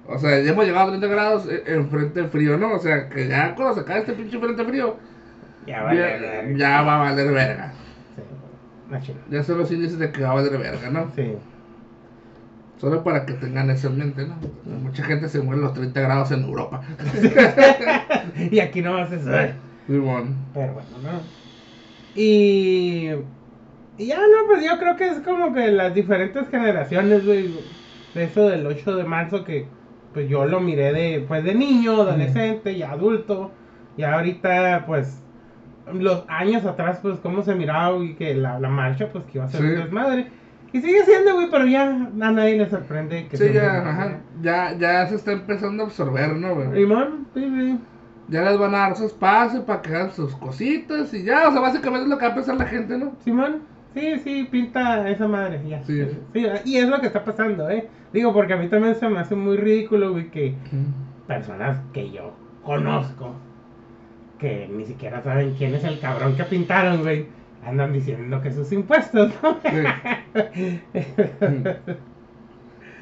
O 0.07 0.19
sea, 0.19 0.41
ya 0.41 0.53
hemos 0.53 0.65
llegado 0.65 0.87
a 0.87 0.91
30 0.91 1.07
grados 1.07 1.47
eh, 1.51 1.63
en 1.67 1.91
frente 1.91 2.25
frío, 2.29 2.57
¿no? 2.57 2.75
O 2.75 2.79
sea, 2.79 3.09
que 3.09 3.29
ya 3.29 3.55
cuando 3.55 3.75
se 3.75 3.85
cae 3.85 3.99
este 4.01 4.15
pinche 4.15 4.39
frente 4.39 4.65
frío, 4.65 4.97
Ya 5.67 5.83
vale, 5.83 6.01
ya, 6.01 6.07
verga. 6.07 6.59
ya 6.59 6.83
va 6.83 6.95
a 6.95 6.99
valer 7.11 7.33
verga. 7.33 7.73
Sí. 9.03 9.13
Ya 9.31 9.43
son 9.43 9.59
los 9.59 9.71
índices 9.71 9.99
de 9.99 10.11
que 10.11 10.23
va 10.23 10.31
a 10.31 10.35
valer 10.35 10.57
verga, 10.57 10.89
¿no? 10.91 11.11
Sí. 11.15 11.35
Solo 12.79 13.03
para 13.05 13.27
que 13.27 13.35
tengan 13.35 13.69
eso 13.71 13.89
en 13.89 13.99
mente, 13.99 14.27
¿no? 14.27 14.37
Mucha 14.65 15.03
gente 15.05 15.29
se 15.29 15.41
muere 15.43 15.61
a 15.61 15.65
los 15.65 15.75
30 15.75 16.01
grados 16.01 16.31
en 16.31 16.45
Europa. 16.45 16.81
y 18.51 18.61
aquí 18.61 18.81
no 18.81 18.95
vas 18.95 19.13
a 19.13 19.19
saber. 19.19 19.55
Pero 19.87 20.03
bueno, 20.05 20.31
¿no? 20.55 21.21
Y. 22.15 23.11
Y 23.99 24.07
ya 24.07 24.17
no, 24.19 24.47
pues 24.47 24.65
yo 24.65 24.79
creo 24.79 24.97
que 24.97 25.09
es 25.09 25.19
como 25.21 25.53
que 25.53 25.69
las 25.71 25.93
diferentes 25.95 26.49
generaciones, 26.49 27.25
güey. 27.27 27.51
De 28.15 28.25
eso 28.25 28.49
del 28.49 28.67
8 28.67 28.97
de 28.97 29.05
marzo 29.05 29.45
que 29.45 29.67
pues 30.15 30.29
yo 30.29 30.47
lo 30.47 30.61
miré 30.61 30.93
de 30.93 31.25
pues 31.29 31.45
de 31.45 31.55
niño, 31.55 31.93
adolescente 32.03 32.73
y 32.73 32.83
adulto. 32.83 33.51
Y 33.97 34.03
ahorita 34.05 34.85
pues 34.87 35.23
los 35.93 36.25
años 36.29 36.65
atrás 36.65 36.99
pues 37.03 37.19
cómo 37.21 37.43
se 37.43 37.55
miraba 37.55 37.97
y 38.05 38.15
que 38.15 38.35
la, 38.35 38.59
la 38.61 38.69
marcha 38.69 39.09
pues 39.13 39.25
que 39.25 39.39
iba 39.39 39.45
a 39.45 39.49
ser 39.49 39.61
Sí. 39.61 39.67
un 39.67 39.75
desmadre. 39.77 40.27
Y 40.73 40.81
sigue 40.83 41.03
siendo, 41.05 41.35
güey, 41.35 41.49
pero 41.51 41.67
ya 41.67 41.85
a 41.85 42.31
nadie 42.31 42.57
le 42.59 42.69
sorprende 42.69 43.27
que 43.29 43.37
Sí, 43.39 43.53
ya, 43.55 43.89
ajá, 43.89 44.21
ya, 44.43 44.77
ya 44.79 45.07
se 45.07 45.15
está 45.15 45.33
empezando 45.33 45.83
a 45.83 45.87
absorber, 45.87 46.37
¿no, 46.37 46.55
güey? 46.55 46.73
Simón, 46.75 47.27
sí, 47.35 47.41
sí. 47.41 47.79
Ya 48.29 48.43
les 48.43 48.59
van 48.59 48.75
a 48.75 48.79
dar 48.81 48.97
su 48.97 49.07
espacio 49.07 49.65
para 49.65 49.81
que 49.81 49.89
hagan 49.95 50.13
sus 50.13 50.37
cositas 50.37 51.15
y 51.15 51.25
ya, 51.25 51.49
o 51.49 51.53
sea, 51.53 51.61
básicamente 51.63 52.05
es 52.05 52.11
lo 52.11 52.19
que 52.19 52.27
va 52.27 52.33
a 52.33 52.35
pensar 52.35 52.57
la 52.57 52.67
gente, 52.67 52.99
¿no? 52.99 53.13
Simón, 53.25 53.63
sí, 53.99 54.19
sí, 54.25 54.49
pinta 54.51 55.09
esa 55.09 55.27
madre, 55.27 55.61
ya. 55.69 55.83
Sí. 55.85 56.05
Sí, 56.33 56.47
y 56.65 56.77
es 56.77 56.89
lo 56.89 57.01
que 57.01 57.07
está 57.09 57.25
pasando, 57.25 57.69
¿eh? 57.69 57.89
Digo, 58.13 58.33
porque 58.33 58.55
a 58.55 58.57
mí 58.57 58.69
también 58.69 58.95
se 58.95 59.09
me 59.09 59.19
hace 59.19 59.35
muy 59.35 59.57
ridículo, 59.57 60.13
güey, 60.13 60.31
que 60.31 60.55
personas 61.27 61.79
que 61.93 62.11
yo 62.11 62.33
conozco, 62.63 63.35
que 64.39 64.69
ni 64.69 64.85
siquiera 64.85 65.23
saben 65.23 65.55
quién 65.55 65.75
es 65.75 65.85
el 65.85 66.01
cabrón 66.01 66.37
que 66.37 66.45
pintaron, 66.45 67.03
güey, 67.03 67.27
andan 67.65 67.93
diciendo 67.93 68.41
que 68.41 68.53
sus 68.53 68.73
impuestos, 68.73 69.33
¿no? 69.43 69.59
Sí. 69.63 70.81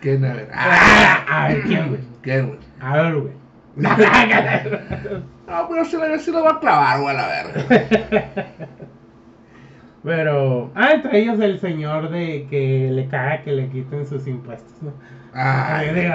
¿Quién? 0.01 0.25
A 0.25 0.33
ver. 0.35 0.49
¡Ah! 0.53 1.25
A 1.29 1.49
ver, 1.49 1.63
¿quién, 1.63 1.89
güey? 1.89 2.01
¿Quién, 2.23 2.49
güey? 2.49 2.59
A 2.81 2.97
ver, 2.97 3.21
güey. 3.21 3.33
No, 5.47 5.69
pero 5.69 5.85
si 5.85 5.97
la 5.97 6.19
si 6.19 6.33
lo 6.33 6.43
va 6.43 6.53
a 6.55 6.59
clavar, 6.61 7.01
güey, 7.01 7.15
a 7.15 7.19
la 7.19 7.29
verga. 7.29 8.67
Pero, 10.07 10.71
ah, 10.77 10.93
entre 10.93 11.19
ellos 11.19 11.41
el 11.41 11.59
señor 11.59 12.11
de 12.11 12.47
que 12.49 12.91
le 12.93 13.09
caga 13.09 13.43
que 13.43 13.51
le 13.51 13.69
quiten 13.69 14.07
sus 14.07 14.25
impuestos, 14.29 14.81
¿no? 14.81 14.93
Ay, 15.35 15.89
Ay, 15.89 15.95
digo. 16.01 16.15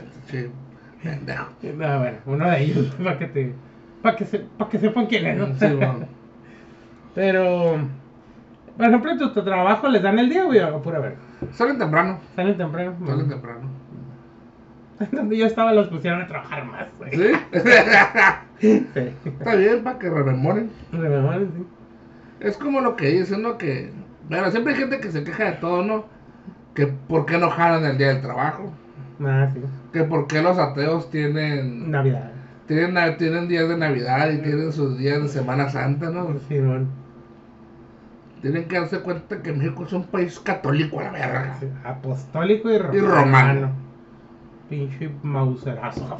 sí. 0.24 0.50
No, 1.76 1.98
bueno, 1.98 2.16
uno 2.24 2.50
de 2.50 2.62
ellos, 2.62 2.86
para 3.04 3.18
que 3.18 3.26
te. 3.26 3.54
Para 4.00 4.16
que, 4.16 4.24
se, 4.24 4.38
pa' 4.38 4.70
que 4.70 4.78
sepan 4.78 5.04
quién 5.04 5.26
es, 5.26 5.36
¿no? 5.36 5.46
Sí, 5.54 5.66
bueno. 5.74 6.06
Pero. 7.14 7.76
Por 8.74 8.86
ejemplo, 8.86 9.18
tu, 9.18 9.30
tu 9.34 9.44
trabajo 9.44 9.86
les 9.88 10.00
dan 10.00 10.18
el 10.18 10.30
día, 10.30 10.44
güey, 10.44 10.60
o 10.60 10.80
pura 10.80 10.98
ver. 10.98 11.16
Salen 11.50 11.78
temprano, 11.78 12.20
Salen 12.34 12.56
temprano. 12.56 12.94
salen 13.06 13.28
temprano. 13.28 13.68
Donde 15.10 15.36
yo 15.36 15.44
estaba, 15.44 15.74
los 15.74 15.88
pusieron 15.88 16.22
a 16.22 16.26
trabajar 16.26 16.64
más, 16.64 16.86
güey. 16.96 17.10
¿Sí? 17.10 17.32
Sí. 18.60 19.12
Está 19.26 19.56
bien, 19.56 19.84
para 19.84 19.98
que 19.98 20.08
rememoren. 20.08 20.70
Rememoren, 20.90 21.52
sí. 21.54 21.66
Es 22.42 22.56
como 22.56 22.80
lo 22.80 22.96
que 22.96 23.06
dicen, 23.08 23.42
¿no? 23.42 23.56
Que, 23.56 23.92
bueno, 24.28 24.50
siempre 24.50 24.74
hay 24.74 24.80
gente 24.80 24.98
que 24.98 25.12
se 25.12 25.22
queja 25.22 25.44
de 25.44 25.52
todo, 25.52 25.84
¿no? 25.84 26.06
Que 26.74 26.88
por 26.88 27.24
qué 27.24 27.38
no 27.38 27.50
jalan 27.50 27.84
el 27.84 27.98
día 27.98 28.08
del 28.08 28.20
trabajo. 28.20 28.72
Ah, 29.24 29.48
sí. 29.52 29.60
Que 29.92 30.02
por 30.02 30.26
qué 30.26 30.42
los 30.42 30.58
ateos 30.58 31.08
tienen, 31.10 31.90
Navidad. 31.90 32.32
tienen, 32.66 33.16
tienen 33.16 33.46
días 33.46 33.68
de 33.68 33.76
Navidad 33.76 34.30
y 34.30 34.38
tienen 34.38 34.72
sus 34.72 34.98
días 34.98 35.22
de 35.22 35.28
Semana 35.28 35.68
Santa, 35.68 36.10
¿no? 36.10 36.34
Sí, 36.48 36.58
bueno. 36.58 36.86
Tienen 38.40 38.64
que 38.66 38.76
darse 38.76 38.98
cuenta 39.00 39.40
que 39.40 39.52
México 39.52 39.84
es 39.84 39.92
un 39.92 40.04
país 40.04 40.40
católico 40.40 40.98
a 40.98 41.04
la 41.04 41.10
verga. 41.12 41.56
Sí, 41.60 41.68
Apostólico 41.84 42.70
y 42.70 42.78
romano. 42.78 42.96
Y 42.96 43.00
romano. 43.00 43.70
Pinche 44.68 45.10
mauserazo. 45.22 46.18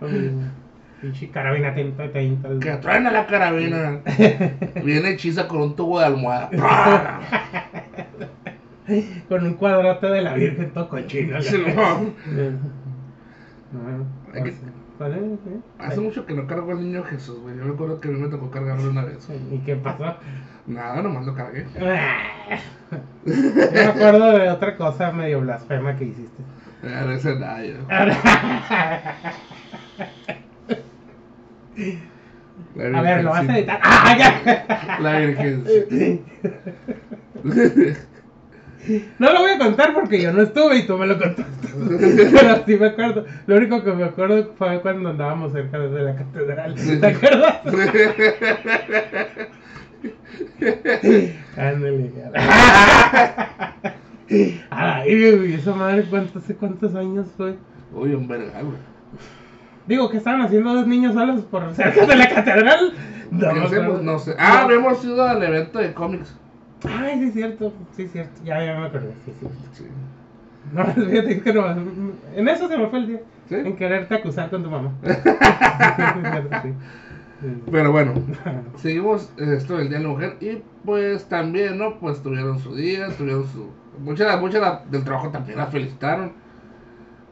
Pinche 1.04 1.28
carabina 1.28 1.74
tenta, 1.74 2.10
tenta. 2.10 2.48
Que 2.60 2.76
traen 2.78 3.06
a 3.06 3.10
la 3.10 3.26
carabina. 3.26 4.00
Viene 4.82 5.10
hechiza 5.10 5.46
con 5.46 5.60
un 5.60 5.76
tubo 5.76 6.00
de 6.00 6.06
almohada. 6.06 6.48
Con 9.28 9.46
un 9.46 9.54
cuadrote 9.54 10.06
de 10.06 10.20
la 10.20 10.34
Virgen 10.34 10.70
todo 10.72 10.88
cochino. 10.88 11.40
Sí, 11.42 11.62
no. 11.74 12.14
No. 13.74 14.06
Sí. 14.44 14.52
Hace 15.78 16.00
mucho 16.00 16.24
que 16.24 16.34
no 16.34 16.46
cargo 16.46 16.72
al 16.72 16.80
niño 16.80 17.02
Jesús, 17.02 17.40
güey. 17.40 17.56
Yo 17.56 17.64
me 17.64 17.74
acuerdo 17.74 18.00
que 18.00 18.08
a 18.08 18.10
mí 18.12 18.20
me 18.20 18.28
tocó 18.28 18.50
cargarlo 18.50 18.90
una 18.90 19.04
vez. 19.04 19.28
¿Y 19.50 19.58
qué 19.58 19.74
pasó? 19.76 20.16
Nada, 20.66 21.02
nomás 21.02 21.26
lo 21.26 21.34
cargué. 21.34 21.66
Yo 21.74 21.84
me 23.72 23.80
acuerdo 23.80 24.38
de 24.38 24.48
otra 24.50 24.76
cosa 24.76 25.12
medio 25.12 25.40
blasfema 25.40 25.96
que 25.96 26.04
hiciste. 26.04 26.42
Ya 26.82 27.02
no 27.02 27.12
hice 27.14 27.34
nada 27.36 27.64
yo. 27.64 27.74
La 32.76 32.98
A 32.98 33.02
ver, 33.02 33.24
lo 33.24 33.30
vas 33.30 33.48
a 33.48 33.58
editar. 33.58 33.80
¡Ah, 33.82 34.16
ya! 34.18 34.98
La 35.00 35.18
Virgencita. 35.18 36.22
No 39.18 39.32
lo 39.32 39.40
voy 39.40 39.52
a 39.52 39.58
contar 39.58 39.94
porque 39.94 40.20
yo 40.20 40.32
no 40.32 40.42
estuve 40.42 40.76
y 40.78 40.86
tú 40.86 40.98
me 40.98 41.06
lo 41.06 41.18
contaste. 41.18 41.68
Pero 42.32 42.64
sí 42.66 42.76
me 42.76 42.86
acuerdo. 42.86 43.24
Lo 43.46 43.56
único 43.56 43.82
que 43.82 43.92
me 43.92 44.04
acuerdo 44.04 44.52
fue 44.58 44.80
cuando 44.82 45.08
andábamos 45.10 45.52
cerca 45.52 45.78
de 45.78 46.02
la 46.02 46.14
catedral. 46.14 46.74
¿Te 46.74 47.06
acuerdas? 47.06 47.60
Ándale. 51.56 52.10
Ay, 54.70 55.36
güey, 55.36 55.54
esa 55.54 55.74
madre, 55.74 56.04
¿cuántos, 56.10 56.42
cuántos 56.58 56.94
años 56.94 57.28
fue? 57.36 57.56
Uy, 57.92 58.14
un 58.14 58.28
verga, 58.28 58.60
güey. 58.60 58.93
Digo, 59.86 60.08
que 60.10 60.16
estaban 60.16 60.40
haciendo 60.42 60.72
dos 60.74 60.86
niños 60.86 61.14
solos 61.14 61.42
por 61.42 61.72
cerca 61.74 62.06
de 62.06 62.16
la 62.16 62.28
catedral? 62.28 62.92
No, 63.30 63.40
¿Qué 63.40 63.46
hacemos? 63.46 63.70
acuerdo. 63.72 64.02
No 64.02 64.18
sé. 64.18 64.34
Ah, 64.38 64.62
habíamos 64.62 65.04
ido 65.04 65.22
al 65.22 65.42
evento 65.42 65.78
de 65.78 65.92
cómics. 65.92 66.34
Ay, 66.88 67.18
sí 67.18 67.24
es 67.28 67.32
cierto, 67.34 67.72
sí 67.92 68.02
es 68.02 68.12
cierto. 68.12 68.40
Ya, 68.44 68.62
ya 68.64 68.78
me 68.78 68.86
acordé, 68.86 69.12
sí 69.24 69.30
es 69.30 69.38
cierto. 69.38 69.58
Sí. 69.72 69.84
No, 70.72 70.84
fíjate 71.10 71.40
que 71.40 71.52
no. 71.52 71.66
En 72.34 72.48
eso 72.48 72.68
se 72.68 72.78
me 72.78 72.86
fue 72.88 72.98
el 73.00 73.06
día. 73.06 73.20
¿Sí? 73.48 73.54
En 73.56 73.76
quererte 73.76 74.14
acusar 74.14 74.48
con 74.50 74.62
tu 74.62 74.70
mamá. 74.70 74.92
Sí. 77.40 77.52
Pero 77.70 77.92
bueno, 77.92 78.14
seguimos 78.76 79.30
esto 79.36 79.76
del 79.76 79.88
Día 79.90 79.98
de 79.98 80.04
la 80.04 80.10
Mujer 80.10 80.36
y 80.40 80.62
pues 80.84 81.28
también, 81.28 81.76
¿no? 81.76 81.98
Pues 81.98 82.22
tuvieron 82.22 82.58
su 82.58 82.74
día, 82.74 83.08
tuvieron 83.18 83.46
su... 83.48 83.70
Muchas 83.98 84.40
mucha 84.40 84.60
la- 84.60 84.82
del 84.90 85.04
trabajo 85.04 85.28
también 85.28 85.58
la 85.58 85.66
felicitaron. 85.66 86.32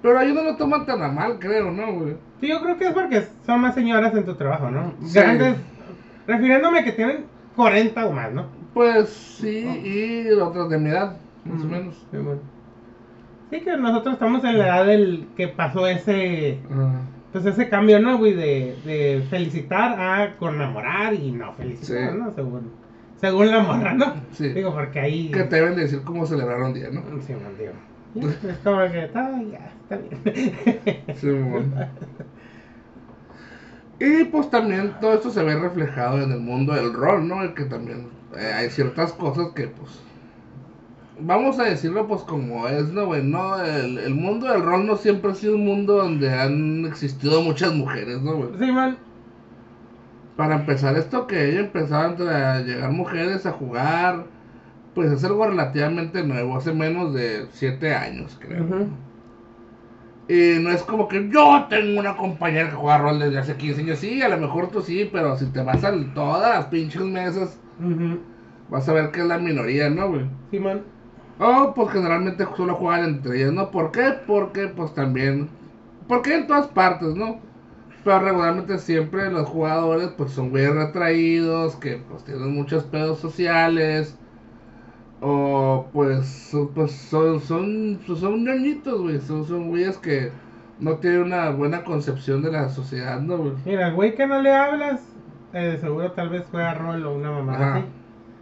Pero 0.03 0.19
ahí 0.19 0.35
no 0.35 0.43
lo 0.43 0.57
toman 0.57 0.85
tan 0.85 1.01
a 1.03 1.09
mal, 1.09 1.39
creo, 1.39 1.71
¿no, 1.71 1.93
güey? 1.95 2.17
Sí, 2.43 2.49
yo 2.49 2.61
creo 2.61 2.77
que 2.77 2.89
es 2.89 2.93
porque 2.93 3.23
son 3.47 3.61
más 3.61 3.73
señoras 3.75 4.13
en 4.17 4.25
tu 4.25 4.35
trabajo, 4.35 4.69
¿no? 4.69 4.93
Sí. 5.05 5.15
Grandes. 5.15 5.57
Refiriéndome 6.27 6.81
a 6.81 6.85
que 6.85 6.91
tienen 6.91 7.25
40 7.55 8.05
o 8.07 8.13
más, 8.13 8.33
¿no? 8.33 8.47
Pues 8.75 9.09
sí, 9.11 9.61
y 9.61 10.29
otros 10.33 10.69
de 10.69 10.79
mi 10.79 10.91
edad, 10.91 11.17
más 11.45 11.63
o 11.63 11.67
menos. 11.67 11.95
Sí, 12.11 12.17
bueno. 12.17 12.41
Sí, 13.51 13.61
que 13.61 13.77
nosotros 13.77 14.15
estamos 14.15 14.43
en 14.43 14.59
la 14.59 14.67
edad 14.67 14.87
del 14.87 15.29
que 15.37 15.47
pasó 15.47 15.87
ese. 15.87 16.59
Pues 17.31 17.47
ese 17.47 17.69
cambio, 17.69 18.01
¿no, 18.01 18.19
güey? 18.19 18.35
De, 18.35 18.77
de 18.85 19.25
felicitar 19.31 20.01
a 20.01 20.37
conmemorar 20.37 21.15
y 21.15 21.31
no 21.31 21.53
felicitar, 21.53 22.11
Sí. 22.11 22.19
¿no? 22.19 22.33
Según, 22.33 22.73
según 23.21 23.51
la 23.53 23.61
morra, 23.61 23.95
¿no? 23.95 24.15
Sí. 24.33 24.49
Digo, 24.49 24.75
porque 24.75 24.99
ahí... 24.99 25.31
Que 25.31 25.45
te 25.45 25.57
deben 25.57 25.77
decir 25.77 26.03
cómo 26.03 26.27
celebraron 26.27 26.75
día, 26.75 26.89
¿no? 26.91 27.03
Sí, 27.23 27.35
man, 27.35 27.53
digo. 27.57 27.73
Es 28.14 28.59
como 28.59 28.78
que, 28.90 29.04
está, 29.04 29.42
ya, 29.42 29.73
está 29.83 29.97
bien. 29.97 30.23
Sí. 31.14 31.28
Y 33.99 34.25
pues 34.25 34.50
también 34.50 34.95
todo 35.00 35.14
esto 35.14 35.31
se 35.31 35.42
ve 35.45 35.54
reflejado 35.57 36.21
en 36.21 36.33
el 36.33 36.40
mundo 36.40 36.75
del 36.75 36.92
rol, 36.92 37.28
¿no? 37.28 37.42
El 37.42 37.54
que 37.54 37.64
también 37.64 38.09
eh, 38.37 38.52
hay 38.52 38.71
ciertas 38.71 39.12
cosas 39.12 39.52
que 39.54 39.69
pues... 39.69 40.00
Vamos 41.21 41.61
a 41.61 41.64
decirlo 41.64 42.09
pues 42.09 42.23
como 42.23 42.66
es, 42.66 42.88
¿no, 42.88 43.07
güey? 43.07 43.23
No, 43.23 43.62
el, 43.62 43.99
el 43.99 44.14
mundo 44.14 44.49
del 44.49 44.62
rol 44.62 44.87
no 44.87 44.97
siempre 44.97 45.31
ha 45.31 45.35
sido 45.35 45.54
un 45.54 45.64
mundo 45.64 45.99
donde 45.99 46.33
han 46.35 46.85
existido 46.85 47.42
muchas 47.42 47.73
mujeres, 47.75 48.21
¿no, 48.21 48.35
güey? 48.38 48.50
Sí, 48.59 48.73
man. 48.73 48.99
Para 50.37 50.57
empezar, 50.57 50.97
esto 50.97 51.26
que 51.28 51.50
ella 51.50 51.61
empezaron 51.61 52.28
a 52.28 52.59
llegar 52.61 52.90
mujeres 52.90 53.47
a 53.47 53.52
jugar, 53.52 54.25
pues 54.95 55.11
es 55.11 55.25
algo 55.25 55.47
relativamente 55.47 56.23
nuevo, 56.23 56.57
hace 56.57 56.73
menos 56.73 57.15
de 57.15 57.47
7 57.53 57.95
años, 57.95 58.37
creo. 58.41 58.65
Ujú. 58.65 58.89
Y 60.29 60.59
no 60.61 60.71
es 60.71 60.83
como 60.83 61.09
que 61.09 61.29
yo 61.29 61.67
tengo 61.69 61.99
una 61.99 62.17
compañera 62.17 62.71
que 62.71 62.77
juega 62.77 62.99
rol 62.99 63.19
desde 63.19 63.39
hace 63.39 63.57
15 63.57 63.81
años. 63.83 63.99
Sí, 63.99 64.23
a 64.23 64.29
lo 64.29 64.39
mejor 64.39 64.71
tú 64.71 64.81
sí, 64.81 65.09
pero 65.13 65.37
si 65.37 65.47
te 65.47 65.63
vas 65.63 65.83
a 65.85 65.93
todas 66.15 66.57
las 66.57 66.67
pinches 66.67 67.03
mesas, 67.03 67.59
vas 68.69 68.89
a 68.89 68.93
ver 68.93 69.11
que 69.11 69.21
es 69.21 69.27
la 69.27 69.39
minoría, 69.39 69.91
¿no, 69.91 70.09
güey? 70.09 70.27
Sí, 70.51 70.59
man. 70.59 70.83
O 71.39 71.73
pues 71.75 71.91
generalmente 71.91 72.47
solo 72.57 72.75
juegan 72.77 73.05
entre 73.05 73.39
ellas, 73.39 73.53
¿no? 73.53 73.71
¿Por 73.71 73.91
qué? 73.91 74.15
Porque 74.27 74.69
pues 74.69 74.95
también... 74.95 75.49
Porque 76.07 76.35
en 76.35 76.47
todas 76.47 76.69
partes, 76.69 77.15
¿no? 77.15 77.41
Pero 78.05 78.21
regularmente 78.21 78.79
siempre 78.79 79.31
los 79.31 79.49
jugadores 79.49 80.11
pues 80.17 80.31
son 80.31 80.51
güeyes 80.51 80.75
retraídos, 80.75 81.77
que 81.77 81.97
pues 82.09 82.25
tienen 82.25 82.55
muchos 82.55 82.85
pedos 82.85 83.19
sociales. 83.19 84.17
O 85.25 85.88
pues, 85.93 86.26
son- 86.26 86.75
pues 86.75 86.93
son, 86.93 87.41
son, 87.41 88.02
pues, 88.07 88.19
son 88.21 88.45
ñoñitos, 88.45 89.00
güey. 89.00 89.21
Son, 89.21 89.45
son 89.47 89.69
güeyes 89.69 89.99
que 89.99 90.33
no 90.79 90.99
tienen 90.99 91.23
una 91.23 91.50
buena 91.50 91.85
concepción 91.85 92.43
de 92.43 92.50
la 92.52 92.69
sociedad, 92.69 93.21
¿no, 93.21 93.38
güey? 93.38 93.52
Mira, 93.64 93.88
el 93.88 93.95
güey 93.95 94.14
que 94.14 94.26
no 94.26 94.41
le 94.43 94.52
hablas, 94.52 95.00
eh, 95.52 95.79
seguro 95.81 96.12
tal 96.12 96.29
vez 96.29 96.47
juega 96.50 96.75
rol 96.75 97.05
o 97.07 97.14
una 97.14 97.31
mamá 97.31 97.55
Ajá. 97.55 97.79
así. 97.79 97.87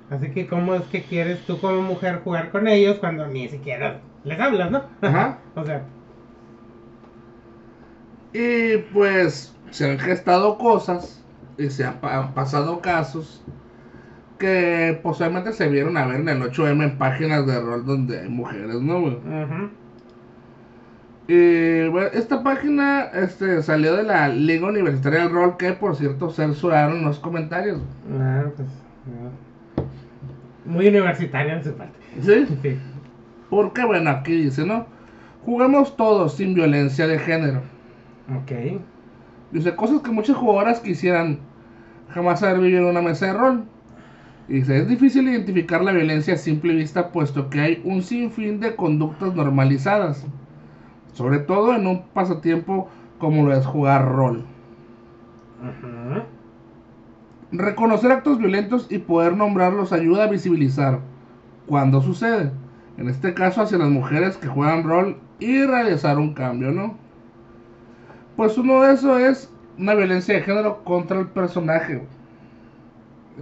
Así 0.08 0.30
que, 0.32 0.46
¿cómo 0.46 0.74
es 0.74 0.82
que 0.88 1.04
quieres 1.04 1.44
tú 1.46 1.60
como 1.60 1.82
mujer 1.82 2.22
jugar 2.24 2.50
con 2.50 2.66
ellos 2.68 2.98
cuando 2.98 3.26
ni 3.26 3.48
siquiera 3.48 4.00
les 4.24 4.40
hablas, 4.40 4.70
no? 4.70 4.82
Ajá. 5.02 5.38
O 5.54 5.64
sea, 5.64 5.82
Y 8.32 8.78
pues 8.92 9.52
se 9.70 9.90
han 9.90 9.98
gestado 9.98 10.58
cosas 10.58 11.24
y 11.58 11.70
se 11.70 11.84
han 11.84 12.00
pa- 12.00 12.32
pasado 12.34 12.80
casos 12.80 13.42
que 14.40 14.98
posiblemente 15.02 15.52
se 15.52 15.68
vieron 15.68 15.96
a 15.96 16.06
ver 16.06 16.20
en 16.20 16.28
el 16.28 16.42
8M 16.42 16.82
en 16.82 16.98
páginas 16.98 17.46
de 17.46 17.60
rol 17.60 17.84
donde 17.84 18.20
hay 18.20 18.28
mujeres, 18.28 18.80
¿no? 18.80 19.00
güey? 19.02 19.14
ujú. 19.14 19.70
Y 21.28 21.86
bueno, 21.88 22.08
esta 22.12 22.42
página 22.42 23.02
este, 23.14 23.62
salió 23.62 23.94
de 23.94 24.02
la 24.02 24.26
Liga 24.28 24.66
Universitaria 24.66 25.20
del 25.20 25.30
Rol 25.30 25.56
que 25.56 25.74
por 25.74 25.94
cierto 25.94 26.30
censuraron 26.30 27.04
los 27.04 27.20
comentarios. 27.20 27.80
Ah, 28.18 28.46
pues, 28.56 28.68
no. 29.06 30.72
Muy 30.72 30.88
universitario 30.88 31.54
en 31.54 31.62
su 31.62 31.72
parte. 31.74 31.98
¿Sí? 32.20 32.46
Sí. 32.62 32.76
Porque 33.48 33.84
bueno, 33.84 34.10
aquí 34.10 34.32
dice, 34.32 34.64
¿no? 34.64 34.86
Juguemos 35.44 35.96
todos 35.96 36.34
sin 36.36 36.54
violencia 36.54 37.06
de 37.06 37.18
género. 37.18 37.60
Ok. 38.42 38.80
Dice, 39.52 39.76
cosas 39.76 40.02
que 40.02 40.10
muchas 40.10 40.36
jugadoras 40.36 40.80
quisieran 40.80 41.38
jamás 42.08 42.42
haber 42.42 42.60
vivido 42.60 42.82
en 42.82 42.90
una 42.90 43.02
mesa 43.02 43.26
de 43.26 43.32
rol. 43.34 43.64
Y 44.50 44.54
dice, 44.54 44.78
es 44.78 44.88
difícil 44.88 45.28
identificar 45.28 45.80
la 45.80 45.92
violencia 45.92 46.34
a 46.34 46.36
simple 46.36 46.74
vista 46.74 47.12
puesto 47.12 47.48
que 47.50 47.60
hay 47.60 47.82
un 47.84 48.02
sinfín 48.02 48.58
de 48.58 48.74
conductas 48.74 49.32
normalizadas. 49.32 50.26
Sobre 51.12 51.38
todo 51.38 51.72
en 51.72 51.86
un 51.86 52.02
pasatiempo 52.08 52.88
como 53.20 53.44
lo 53.44 53.54
es 53.54 53.64
jugar 53.64 54.10
rol. 54.10 54.44
Reconocer 57.52 58.10
actos 58.10 58.38
violentos 58.38 58.88
y 58.90 58.98
poder 58.98 59.36
nombrarlos 59.36 59.92
ayuda 59.92 60.24
a 60.24 60.30
visibilizar 60.30 60.98
cuando 61.68 62.02
sucede. 62.02 62.50
En 62.98 63.08
este 63.08 63.34
caso 63.34 63.62
hacia 63.62 63.78
las 63.78 63.90
mujeres 63.90 64.36
que 64.36 64.48
juegan 64.48 64.82
rol 64.82 65.20
y 65.38 65.62
realizar 65.62 66.18
un 66.18 66.34
cambio, 66.34 66.72
¿no? 66.72 66.96
Pues 68.36 68.58
uno 68.58 68.82
de 68.82 68.94
eso 68.94 69.16
es 69.16 69.48
una 69.78 69.94
violencia 69.94 70.34
de 70.34 70.42
género 70.42 70.82
contra 70.82 71.20
el 71.20 71.28
personaje. 71.28 72.02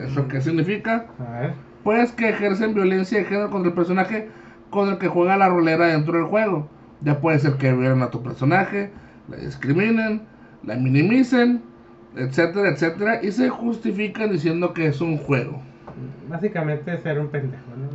¿Eso 0.01 0.29
qué 0.29 0.41
significa? 0.41 1.07
A 1.19 1.41
ver. 1.41 1.55
Pues 1.85 2.13
que 2.13 2.29
ejercen 2.29 2.75
violencia 2.75 3.19
de 3.19 3.25
género 3.25 3.51
contra 3.51 3.71
el 3.71 3.75
personaje 3.75 4.29
con 4.71 4.89
el 4.89 4.99
que 4.99 5.09
juega 5.09 5.37
la 5.37 5.49
rolera 5.49 5.87
dentro 5.87 6.19
del 6.19 6.27
juego. 6.27 6.69
Ya 7.01 7.21
puede 7.21 7.39
ser 7.39 7.55
que 7.55 7.73
violen 7.73 8.03
a 8.03 8.11
tu 8.11 8.23
personaje, 8.23 8.91
la 9.29 9.37
discriminen, 9.37 10.23
la 10.65 10.77
minimicen, 10.77 11.63
etcétera, 12.17 12.71
etcétera, 12.71 13.23
y 13.23 13.31
se 13.31 13.49
justifican 13.49 14.33
diciendo 14.33 14.75
que 14.75 14.87
es 14.87 15.01
un 15.01 15.17
juego. 15.19 15.63
Básicamente 16.29 16.99
ser 16.99 17.19
un 17.21 17.29
pendejo, 17.29 17.63
¿no? 17.77 17.89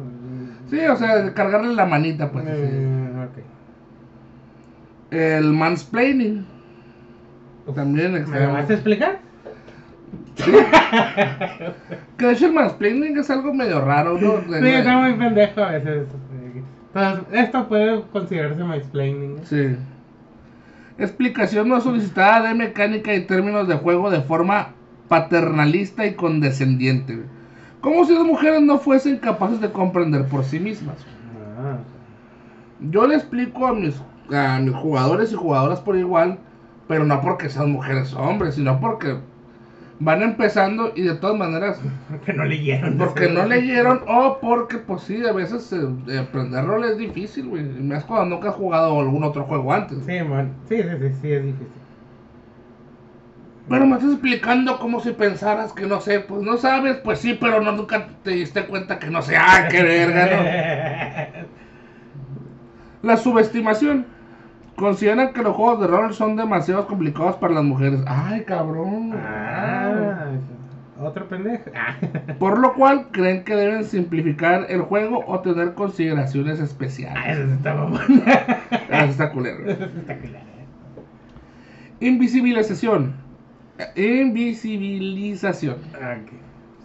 Sí, 0.69 0.79
o 0.79 0.95
sea, 0.95 1.33
cargarle 1.33 1.75
la 1.75 1.85
manita, 1.85 2.31
pues. 2.31 2.45
Mm, 2.45 3.19
ok. 3.19 3.37
El 5.11 5.53
mansplaining. 5.53 6.45
También 7.75 8.13
¿Me 8.13 8.39
lo 8.39 8.53
vas 8.53 8.69
a 8.69 8.73
explicar? 8.73 9.19
Que 12.17 12.25
de 12.25 12.33
hecho 12.33 12.47
el 12.47 12.53
mansplaining 12.53 13.17
es 13.17 13.29
algo 13.29 13.53
medio 13.53 13.81
raro, 13.81 14.17
¿no? 14.17 14.41
Sí, 14.59 14.67
está 14.67 14.97
muy 14.97 15.13
pendejo 15.13 15.61
a 15.61 15.71
veces. 15.71 16.07
Entonces, 16.93 17.25
esto 17.31 17.67
puede 17.67 18.01
considerarse 18.11 18.63
mansplaining. 18.63 19.35
¿no? 19.37 19.45
Sí. 19.45 19.75
Explicación 20.97 21.69
no 21.69 21.81
solicitada 21.81 22.47
de 22.47 22.53
mecánica 22.53 23.13
y 23.13 23.25
términos 23.25 23.67
de 23.67 23.75
juego 23.75 24.11
de 24.11 24.21
forma 24.21 24.69
paternalista 25.07 26.05
y 26.05 26.13
condescendiente. 26.13 27.23
Como 27.81 28.05
si 28.05 28.13
las 28.13 28.23
mujeres 28.23 28.61
no 28.61 28.77
fuesen 28.77 29.17
capaces 29.17 29.59
de 29.59 29.71
comprender 29.71 30.27
por 30.27 30.43
sí 30.43 30.59
mismas. 30.59 30.95
Ah, 31.59 31.77
Yo 32.79 33.07
le 33.07 33.15
explico 33.15 33.67
a 33.67 33.73
mis, 33.73 34.01
a 34.31 34.59
mis 34.59 34.75
jugadores 34.75 35.31
y 35.33 35.35
jugadoras 35.35 35.81
por 35.81 35.97
igual, 35.97 36.39
pero 36.87 37.03
no 37.05 37.19
porque 37.21 37.49
sean 37.49 37.71
mujeres 37.71 38.13
o 38.13 38.21
hombres, 38.21 38.55
sino 38.55 38.79
porque 38.79 39.17
van 39.99 40.21
empezando 40.21 40.91
y 40.95 41.03
de 41.03 41.15
todas 41.15 41.37
maneras, 41.37 41.79
porque 42.09 42.33
no 42.33 42.45
leyeron. 42.45 42.97
porque 42.97 43.29
no 43.29 43.45
leyeron 43.47 44.01
o 44.07 44.39
porque 44.41 44.77
pues 44.77 45.03
sí, 45.03 45.25
a 45.25 45.31
veces 45.33 45.71
eh, 46.07 46.17
aprender 46.19 46.65
rol 46.65 46.83
es 46.85 46.97
difícil, 46.97 47.47
güey. 47.47 47.63
Más 47.63 48.03
cuando 48.05 48.35
nunca 48.35 48.49
has 48.49 48.55
jugado 48.55 48.99
algún 48.99 49.23
otro 49.23 49.43
juego 49.45 49.73
antes. 49.73 49.99
Sí, 50.05 50.21
man. 50.23 50.53
Sí, 50.67 50.77
sí, 50.77 50.89
sí, 50.99 51.13
sí, 51.21 51.31
es 51.31 51.45
difícil. 51.45 51.67
Pero 53.69 53.85
me 53.85 53.95
estás 53.95 54.11
explicando 54.11 54.77
como 54.77 54.99
si 54.99 55.11
pensaras 55.13 55.71
que 55.71 55.85
no 55.87 56.01
sé, 56.01 56.19
pues 56.19 56.41
no 56.43 56.57
sabes, 56.57 56.97
pues 56.97 57.19
sí, 57.19 57.37
pero 57.39 57.61
no 57.61 57.71
nunca 57.71 58.07
te 58.23 58.31
diste 58.31 58.65
cuenta 58.67 58.99
que 58.99 59.07
no 59.09 59.21
sé, 59.21 59.37
ah, 59.37 59.67
qué 59.69 59.81
verga, 59.83 60.27
¿no? 60.27 61.47
La 63.07 63.17
subestimación. 63.17 64.07
Consideran 64.75 65.33
que 65.33 65.43
los 65.43 65.55
juegos 65.55 65.81
de 65.81 65.87
rol 65.87 66.13
son 66.13 66.35
demasiado 66.35 66.87
complicados 66.87 67.35
para 67.37 67.53
las 67.53 67.63
mujeres. 67.63 68.01
Ay, 68.07 68.43
cabrón. 68.43 69.11
ah, 69.15 69.82
otro 70.99 71.27
pendejo. 71.27 71.65
Ah. 71.75 71.97
Por 72.39 72.57
lo 72.59 72.73
cual 72.73 73.07
creen 73.11 73.43
que 73.43 73.55
deben 73.55 73.83
simplificar 73.83 74.65
el 74.69 74.81
juego 74.81 75.23
o 75.27 75.39
tener 75.41 75.73
consideraciones 75.73 76.59
Ah, 76.59 76.63
especiales. 76.63 77.37
eso 77.37 77.53
está 77.53 77.75
mamón. 77.75 78.01
Ah, 78.91 79.05
está 79.05 79.31
culero. 79.31 79.69
Eso 79.69 79.83
está 79.85 80.17
culero. 80.17 80.53
Invisibilización. 81.99 83.13
Eh, 83.95 84.21
Invisibilización. 84.25 85.75
Ok. 85.95 86.31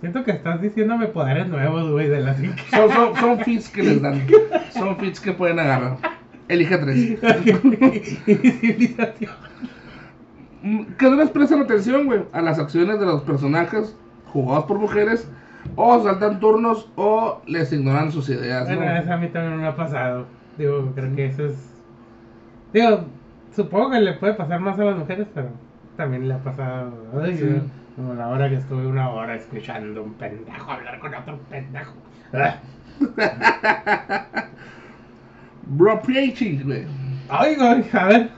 Siento 0.01 0.23
que 0.25 0.31
estás 0.31 0.63
diciéndome 0.63 1.09
poderes 1.09 1.49
nuevos, 1.49 1.91
güey, 1.91 2.09
de 2.09 2.21
la. 2.21 2.35
Son, 2.35 2.91
son, 2.93 3.17
son 3.17 3.39
feats 3.45 3.69
que 3.69 3.83
les 3.83 4.01
dan. 4.01 4.23
Son 4.71 4.97
feats 4.97 5.21
que 5.21 5.33
pueden 5.33 5.59
agarrar. 5.59 5.97
Elige 6.47 6.79
tres. 6.79 7.19
Invisibilización. 7.45 9.33
Que 10.63 11.09
no 11.11 11.17
les 11.17 11.31
prestan 11.31 11.61
atención, 11.61 12.07
güey, 12.07 12.23
a 12.33 12.41
las 12.43 12.59
acciones 12.59 12.99
de 12.99 13.07
los 13.07 13.23
personajes 13.23 13.97
jugados 14.33 14.65
por 14.65 14.79
mujeres. 14.79 15.31
O 15.77 16.03
saltan 16.03 16.41
turnos 16.41 16.89
o 16.97 17.43
les 17.47 17.73
ignoran 17.73 18.11
sus 18.11 18.29
ideas, 18.31 18.69
¿no? 18.69 18.77
Bueno, 18.77 18.97
eso 18.97 19.13
a 19.13 19.17
mí 19.19 19.29
también 19.29 19.61
me 19.61 19.67
ha 19.67 19.77
pasado. 19.77 20.27
Digo, 20.57 20.93
creo 20.95 21.15
que 21.15 21.27
eso 21.27 21.45
es. 21.47 21.75
Digo, 22.73 23.05
supongo 23.55 23.91
que 23.91 24.01
le 24.01 24.15
puede 24.15 24.35
pasar 24.35 24.61
más 24.61 24.79
a 24.79 24.85
las 24.85 24.97
mujeres, 24.99 25.27
pero 25.35 25.49
también 25.97 26.27
le 26.29 26.35
ha 26.35 26.39
pasado. 26.39 26.93
Ay, 27.23 27.37
Sí. 27.37 27.45
yo- 27.45 27.63
Como 27.97 28.15
la 28.15 28.29
hora 28.29 28.49
que 28.49 28.55
estuve 28.55 28.87
una 28.87 29.11
hora 29.11 29.35
escuchando 29.35 30.03
un 30.05 30.15
pendejo 30.15 30.71
hablar 30.71 30.99
con 31.01 31.13
otro 31.15 31.39
pendejo. 31.51 31.93
Ah. 32.33 32.55
Bropriating, 35.67 36.63
güey. 36.65 36.87
Ay, 37.29 37.57
güey, 37.57 37.85
a 37.93 38.05
ver. 38.07 38.31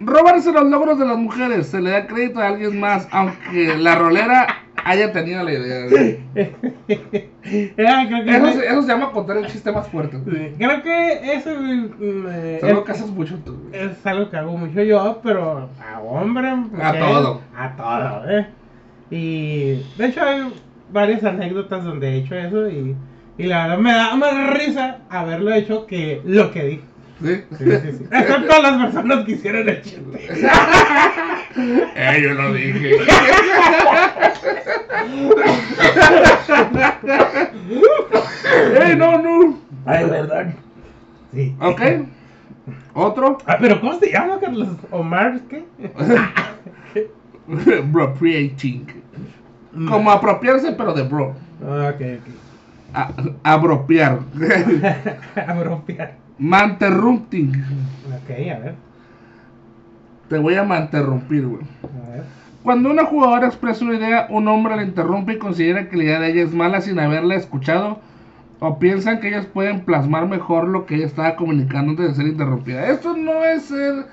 Robarse 0.00 0.50
los 0.52 0.64
logros 0.64 0.98
de 0.98 1.06
las 1.06 1.18
mujeres, 1.18 1.66
se 1.68 1.80
le 1.80 1.90
da 1.90 2.06
crédito 2.06 2.40
a 2.40 2.48
alguien 2.48 2.80
más, 2.80 3.06
aunque 3.12 3.76
la 3.78 3.96
rolera 3.96 4.46
haya 4.84 5.12
tenido 5.12 5.42
la 5.44 5.52
idea. 5.52 5.86
Ah, 7.78 8.04
creo 8.06 8.24
que 8.24 8.36
Eso, 8.36 8.52
se- 8.52 8.66
eso 8.66 8.82
se 8.82 8.88
llama 8.88 9.12
contar 9.12 9.36
el 9.38 9.46
chiste 9.46 9.72
más 9.72 9.88
fuerte. 9.88 10.18
sí, 10.24 10.54
Creo 10.58 10.82
que 10.82 11.32
eso 11.34 11.50
mm, 11.58 12.26
eh, 12.30 12.58
Es 12.58 12.64
algo 12.64 12.80
es- 12.80 12.84
que 12.86 12.92
haces 12.92 13.10
mucho 13.10 13.36
tú. 13.44 13.56
es 13.72 14.06
algo 14.06 14.30
que 14.30 14.36
hago 14.36 14.56
mucho 14.56 14.82
yo, 14.82 15.20
pero 15.22 15.68
a 15.80 16.00
hombre, 16.00 16.48
A 16.80 16.92
todo. 16.98 17.40
a 17.56 17.76
todo, 17.76 18.30
¿eh? 18.30 18.46
Y 19.10 19.82
de 19.96 20.06
hecho 20.06 20.22
hay 20.22 20.52
varias 20.92 21.24
anécdotas 21.24 21.82
donde 21.84 22.08
he 22.10 22.16
hecho 22.18 22.34
eso 22.36 22.68
y, 22.68 22.94
y 23.38 23.46
la 23.46 23.62
verdad 23.66 23.78
me 23.78 23.92
da 23.92 24.14
más 24.16 24.50
risa 24.54 24.98
haberlo 25.08 25.52
hecho 25.52 25.86
que 25.86 26.20
lo 26.24 26.50
que 26.52 26.64
dije. 26.64 26.84
¿Sí? 27.22 27.42
Sí, 27.58 27.64
sí. 27.64 28.04
Excepto 28.10 28.62
las 28.62 28.82
personas 28.84 29.24
que 29.24 29.32
hicieron 29.32 29.68
el 29.68 29.82
chiste. 29.82 30.28
Eh, 31.96 32.20
yo 32.22 32.32
lo 32.34 32.52
dije. 32.54 32.96
¡Ey, 38.82 38.96
no, 38.96 39.18
no! 39.18 39.58
Ay, 39.86 40.04
verdad. 40.08 40.54
Sí. 41.32 41.54
Ok. 41.60 41.80
Otro. 42.94 43.38
Ah, 43.46 43.56
pero 43.60 43.80
¿cómo 43.80 43.98
se 43.98 44.10
llama, 44.12 44.38
Carlos? 44.40 44.68
¿Omar 44.90 45.40
qué? 45.48 45.64
Appropriating. 47.78 48.86
Como 49.88 50.10
apropiarse, 50.10 50.72
pero 50.72 50.92
de 50.92 51.02
bro. 51.04 51.34
Ah, 51.64 51.92
Ok, 51.94 52.00
ok. 52.00 52.28
A- 52.92 53.12
apropiar. 53.54 54.18
Apropiar. 55.46 56.14
Manterrupting. 56.40 57.50
Ok, 58.08 58.30
a 58.30 58.58
ver. 58.58 58.74
Te 60.28 60.38
voy 60.38 60.54
a 60.54 60.64
manterrumpir, 60.64 61.46
güey. 61.46 61.62
A 61.82 62.10
ver. 62.10 62.24
Cuando 62.62 62.90
una 62.90 63.04
jugadora 63.04 63.46
expresa 63.46 63.84
una 63.84 63.96
idea, 63.96 64.26
un 64.30 64.48
hombre 64.48 64.76
la 64.76 64.82
interrumpe 64.82 65.34
y 65.34 65.38
considera 65.38 65.88
que 65.88 65.96
la 65.96 66.04
idea 66.04 66.20
de 66.20 66.32
ella 66.32 66.42
es 66.42 66.54
mala 66.54 66.80
sin 66.80 66.98
haberla 66.98 67.34
escuchado, 67.34 68.00
o 68.58 68.78
piensan 68.78 69.20
que 69.20 69.28
ellas 69.28 69.46
pueden 69.46 69.84
plasmar 69.84 70.28
mejor 70.28 70.68
lo 70.68 70.86
que 70.86 70.96
ella 70.96 71.06
estaba 71.06 71.36
comunicando 71.36 71.90
antes 71.90 72.08
de 72.08 72.14
ser 72.14 72.26
interrumpida. 72.26 72.88
Esto 72.88 73.16
no 73.16 73.44
es 73.44 73.64
ser 73.64 74.06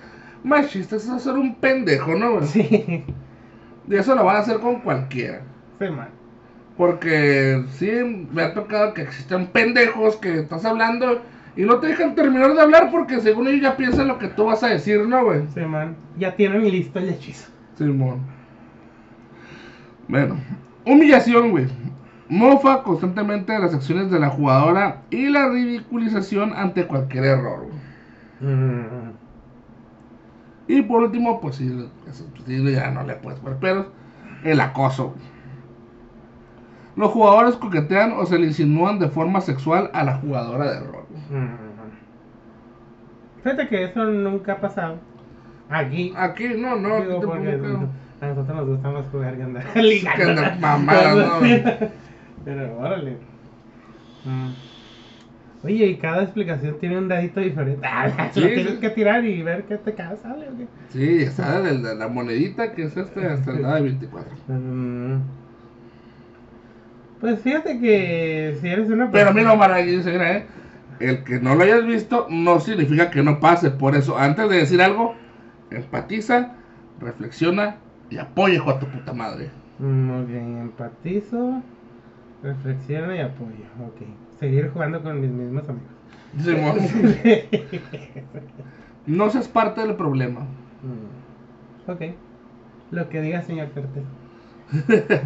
machista, 0.44 0.98
eso 0.98 1.16
es 1.16 1.24
ser 1.24 1.34
un 1.34 1.56
pendejo, 1.56 2.16
¿no? 2.16 2.34
güey? 2.36 2.48
Sí. 2.48 3.06
Y 3.90 3.96
eso 3.96 4.16
lo 4.16 4.26
van 4.26 4.36
a 4.36 4.40
hacer 4.40 4.60
con 4.60 4.82
cualquiera. 4.82 5.42
Sí, 5.80 5.86
man. 5.90 6.10
Porque 6.76 7.64
sí, 7.72 8.28
me 8.32 8.44
ha 8.44 8.54
tocado 8.54 8.94
que 8.94 9.02
existan 9.02 9.48
pendejos 9.48 10.18
que 10.18 10.40
estás 10.40 10.66
hablando 10.66 11.22
y 11.58 11.64
no 11.64 11.80
te 11.80 11.88
dejan 11.88 12.14
terminar 12.14 12.54
de 12.54 12.62
hablar 12.62 12.92
porque 12.92 13.20
según 13.20 13.48
ellos 13.48 13.64
ya 13.64 13.76
piensan 13.76 14.08
lo 14.08 14.20
que 14.20 14.28
tú 14.28 14.46
vas 14.46 14.62
a 14.64 14.68
decir, 14.68 15.02
¿no, 15.08 15.26
güey? 15.26 15.42
Sí, 15.56 15.62
man. 15.62 15.98
Ya 16.18 16.36
tienen 16.36 16.64
listo 16.70 17.00
el 17.00 17.10
hechizo. 17.10 17.50
Simón. 17.76 18.22
Bueno, 20.08 20.38
humillación, 20.86 21.50
güey. 21.50 21.68
Mofa 22.30 22.84
constantemente 22.84 23.54
de 23.54 23.60
las 23.60 23.74
acciones 23.74 24.12
de 24.12 24.20
la 24.20 24.30
jugadora 24.30 25.02
y 25.10 25.30
la 25.30 25.50
ridiculización 25.50 26.54
ante 26.54 26.86
cualquier 26.86 27.26
error, 27.26 27.66
güey. 27.66 28.54
Mm. 28.54 29.14
Y 30.68 30.82
por 30.84 31.04
último, 31.04 31.42
pues 31.42 31.56
sí, 31.56 31.90
pues, 32.04 32.24
sí, 32.46 32.72
ya 32.72 32.92
no 32.92 33.04
le 33.04 33.16
puedes 33.16 33.40
poner 33.40 33.58
peros. 33.58 33.88
El 34.44 34.62
acoso. 34.62 35.08
güey. 35.08 35.38
Los 36.98 37.12
jugadores 37.12 37.56
coquetean 37.56 38.12
o 38.14 38.26
se 38.26 38.38
le 38.38 38.48
insinúan 38.48 39.00
de 39.00 39.08
forma 39.08 39.42
sexual 39.42 39.90
a 39.94 40.04
la 40.04 40.18
jugadora 40.18 40.72
de 40.72 40.80
rol. 40.80 41.07
Mm. 41.30 41.56
Fíjate 43.44 43.68
que 43.68 43.84
eso 43.86 44.04
nunca 44.06 44.54
ha 44.54 44.62
pasado. 44.62 44.98
Aquí. 45.70 46.14
Aquí 46.16 46.48
no, 46.58 46.76
no, 46.76 46.96
aquí 46.96 47.08
Digo, 47.08 47.20
te 47.20 47.28
porque 47.28 47.50
pongo 47.58 47.90
a 48.20 48.26
nosotros 48.28 48.56
nos 48.58 48.68
gusta 48.68 48.90
más 48.90 49.06
jugar 49.12 49.36
que 49.38 49.44
andar 49.44 49.64
que 49.74 49.82
ligando. 49.84 50.24
andar 50.42 50.60
mamadas, 50.60 51.16
¿no? 51.16 51.88
Pero 52.46 52.78
órale. 52.80 53.18
Mm. 54.26 54.52
Oye, 55.64 55.86
y 55.88 55.98
cada 55.98 56.24
explicación 56.24 56.78
tiene 56.80 56.98
un 56.98 57.08
dadito 57.08 57.40
diferente. 57.42 57.86
Ah, 57.88 58.30
Sí, 58.34 58.40
lo 58.42 58.48
tienes 58.48 58.74
sí. 58.74 58.80
que 58.80 58.90
tirar 58.92 59.24
y 59.26 59.42
ver 59.44 59.64
qué 59.64 59.78
te 59.78 59.94
cae, 59.94 60.18
sale 60.18 60.48
o 60.50 60.58
qué. 60.58 60.68
Sí, 60.90 61.24
está 61.24 61.62
de 61.62 61.78
la, 61.78 61.94
la 61.94 62.08
monedita 62.08 62.74
que 62.74 62.84
es 62.84 62.96
este 62.98 63.26
hasta 63.28 63.52
el 63.52 63.64
de 63.64 63.82
24. 63.82 64.32
Mm. 64.48 65.18
Pues 67.20 67.40
fíjate 67.42 67.80
que 67.80 68.58
si 68.62 68.68
eres 68.68 68.90
una 68.90 69.10
Pero 69.12 69.32
mira, 69.32 69.50
persona- 69.50 69.54
Omar, 69.54 69.72
aquí 69.74 69.90
dice, 69.98 70.12
mira, 70.12 70.38
eh, 70.38 70.46
el 71.00 71.24
que 71.24 71.40
no 71.40 71.56
lo 71.56 71.64
hayas 71.64 71.86
visto 71.86 72.28
no 72.30 72.60
significa 72.60 73.10
que 73.10 73.24
no 73.24 73.40
pase. 73.40 73.72
Por 73.72 73.96
eso, 73.96 74.18
antes 74.18 74.50
de 74.50 74.58
decir 74.58 74.82
algo, 74.82 75.16
empatiza, 75.72 76.54
reflexiona 77.00 77.78
y 78.10 78.18
apoya, 78.18 78.62
a 78.68 78.80
tu 78.80 78.88
puta 78.88 79.14
madre. 79.14 79.50
Mm, 79.80 80.10
ok, 80.24 80.30
empatizo, 80.30 81.62
reflexiono 82.44 83.16
y 83.16 83.20
apoyo. 83.20 83.66
Ok, 83.86 84.08
seguir 84.40 84.70
jugando 84.70 85.02
con 85.02 85.22
mis 85.22 85.30
mismos 85.30 85.64
amigos. 85.70 85.92
Simón, 86.40 86.78
no 89.06 89.30
seas 89.30 89.48
parte 89.48 89.82
del 89.82 89.96
problema. 89.96 90.42
Mm, 90.42 91.92
ok, 91.92 92.02
lo 92.92 93.10
que 93.10 93.22
diga 93.22 93.42
señor 93.42 93.70
Cortés. 93.72 94.04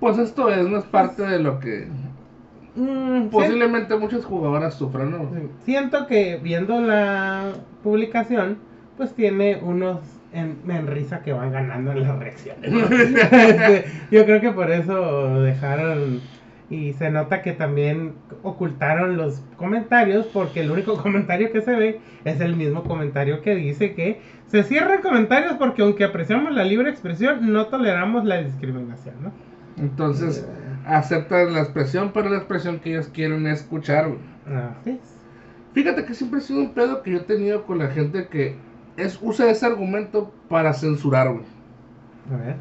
Pues 0.00 0.18
esto 0.18 0.50
es, 0.50 0.68
no 0.68 0.76
es 0.76 0.84
parte 0.84 1.22
de 1.22 1.38
lo 1.38 1.58
que 1.58 1.88
Mm, 2.76 3.28
posiblemente 3.28 3.96
muchas 3.96 4.24
jugadoras 4.24 4.74
sufran, 4.74 5.10
¿no? 5.10 5.30
sí, 5.32 5.48
siento 5.64 6.06
que 6.06 6.38
viendo 6.42 6.78
la 6.80 7.52
publicación, 7.82 8.58
pues 8.96 9.14
tiene 9.14 9.56
unos 9.62 10.00
en, 10.32 10.58
en 10.68 10.86
risa 10.86 11.22
que 11.22 11.32
van 11.32 11.52
ganando 11.52 11.92
en 11.92 12.02
las 12.02 12.18
reacciones. 12.18 12.70
¿no? 12.70 12.80
Este, 12.90 13.84
Yo 14.10 14.24
creo 14.26 14.40
que 14.40 14.50
por 14.50 14.70
eso 14.70 15.40
dejaron 15.40 16.20
y 16.68 16.92
se 16.94 17.10
nota 17.10 17.42
que 17.42 17.52
también 17.52 18.14
ocultaron 18.42 19.16
los 19.16 19.40
comentarios 19.56 20.26
porque 20.26 20.60
el 20.60 20.70
único 20.70 20.96
comentario 21.02 21.52
que 21.52 21.62
se 21.62 21.74
ve 21.74 22.00
es 22.24 22.40
el 22.40 22.56
mismo 22.56 22.82
comentario 22.82 23.40
que 23.40 23.54
dice 23.54 23.94
que 23.94 24.20
se 24.48 24.62
cierran 24.64 25.00
comentarios 25.00 25.54
porque 25.54 25.82
aunque 25.82 26.04
apreciamos 26.04 26.52
la 26.52 26.64
libre 26.64 26.90
expresión 26.90 27.52
no 27.52 27.66
toleramos 27.66 28.24
la 28.24 28.42
discriminación, 28.42 29.14
¿no? 29.22 29.32
Entonces, 29.78 30.46
aceptan 30.86 31.52
la 31.52 31.60
expresión, 31.60 32.12
pero 32.14 32.30
la 32.30 32.38
expresión 32.38 32.78
que 32.78 32.90
ellos 32.90 33.08
quieren 33.08 33.46
escuchar, 33.46 34.08
güey. 34.08 34.20
Así 34.46 34.90
es. 34.90 35.16
Fíjate 35.74 36.04
que 36.04 36.14
siempre 36.14 36.38
ha 36.38 36.42
sido 36.42 36.60
un 36.60 36.72
pedo 36.72 37.02
que 37.02 37.10
yo 37.10 37.18
he 37.18 37.24
tenido 37.24 37.66
con 37.66 37.78
la 37.78 37.88
gente 37.88 38.28
que 38.28 38.56
es, 38.96 39.18
usa 39.20 39.50
ese 39.50 39.66
argumento 39.66 40.32
para 40.48 40.72
censurar, 40.72 41.32
güey. 41.32 41.44
A 42.32 42.36
ver. 42.36 42.56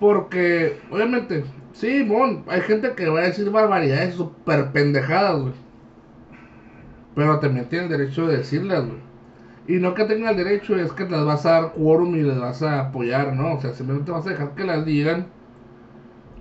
Porque, 0.00 0.80
obviamente, 0.90 1.44
sí, 1.72 2.02
bon, 2.02 2.44
hay 2.48 2.62
gente 2.62 2.94
que 2.94 3.08
va 3.08 3.20
a 3.20 3.24
decir 3.24 3.48
barbaridades 3.50 4.16
súper 4.16 4.72
pendejadas, 4.72 5.40
güey. 5.40 5.54
Pero 7.14 7.38
también 7.38 7.68
tiene 7.68 7.84
el 7.84 7.90
derecho 7.90 8.26
de 8.26 8.38
decirlas, 8.38 8.86
güey. 8.86 8.98
Y 9.68 9.74
no 9.74 9.94
que 9.94 10.04
tenga 10.04 10.30
el 10.30 10.36
derecho, 10.36 10.76
es 10.76 10.92
que 10.92 11.08
las 11.08 11.24
vas 11.24 11.46
a 11.46 11.52
dar 11.52 11.72
quórum 11.74 12.16
y 12.16 12.22
les 12.22 12.40
vas 12.40 12.62
a 12.62 12.80
apoyar, 12.80 13.34
¿no? 13.36 13.54
O 13.54 13.60
sea, 13.60 13.72
simplemente 13.72 14.10
vas 14.10 14.26
a 14.26 14.30
dejar 14.30 14.54
que 14.56 14.64
las 14.64 14.84
digan. 14.84 15.26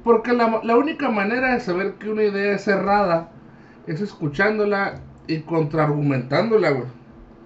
Porque 0.03 0.33
la, 0.33 0.61
la 0.63 0.77
única 0.77 1.09
manera 1.09 1.53
de 1.53 1.59
saber 1.59 1.93
que 1.93 2.09
una 2.09 2.23
idea 2.23 2.53
es 2.55 2.63
cerrada 2.63 3.29
es 3.87 4.01
escuchándola 4.01 4.95
y 5.27 5.39
contraargumentándola, 5.41 6.69
güey. 6.71 6.85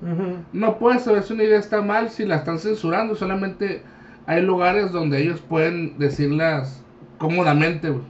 Ujú. 0.02 0.38
No 0.54 0.78
puedes 0.78 1.04
saber 1.04 1.24
si 1.24 1.34
una 1.34 1.44
idea 1.44 1.60
está 1.60 1.82
mal 1.82 2.10
si 2.10 2.26
la 2.26 2.36
están 2.38 2.60
censurando. 2.60 3.16
Solamente 3.16 3.82
hay 4.26 4.42
lugares 4.42 4.92
donde 4.92 5.22
ellos 5.22 5.42
pueden 5.42 5.98
decirlas 5.98 6.84
cómodamente, 7.18 7.90
güey. 7.90 8.04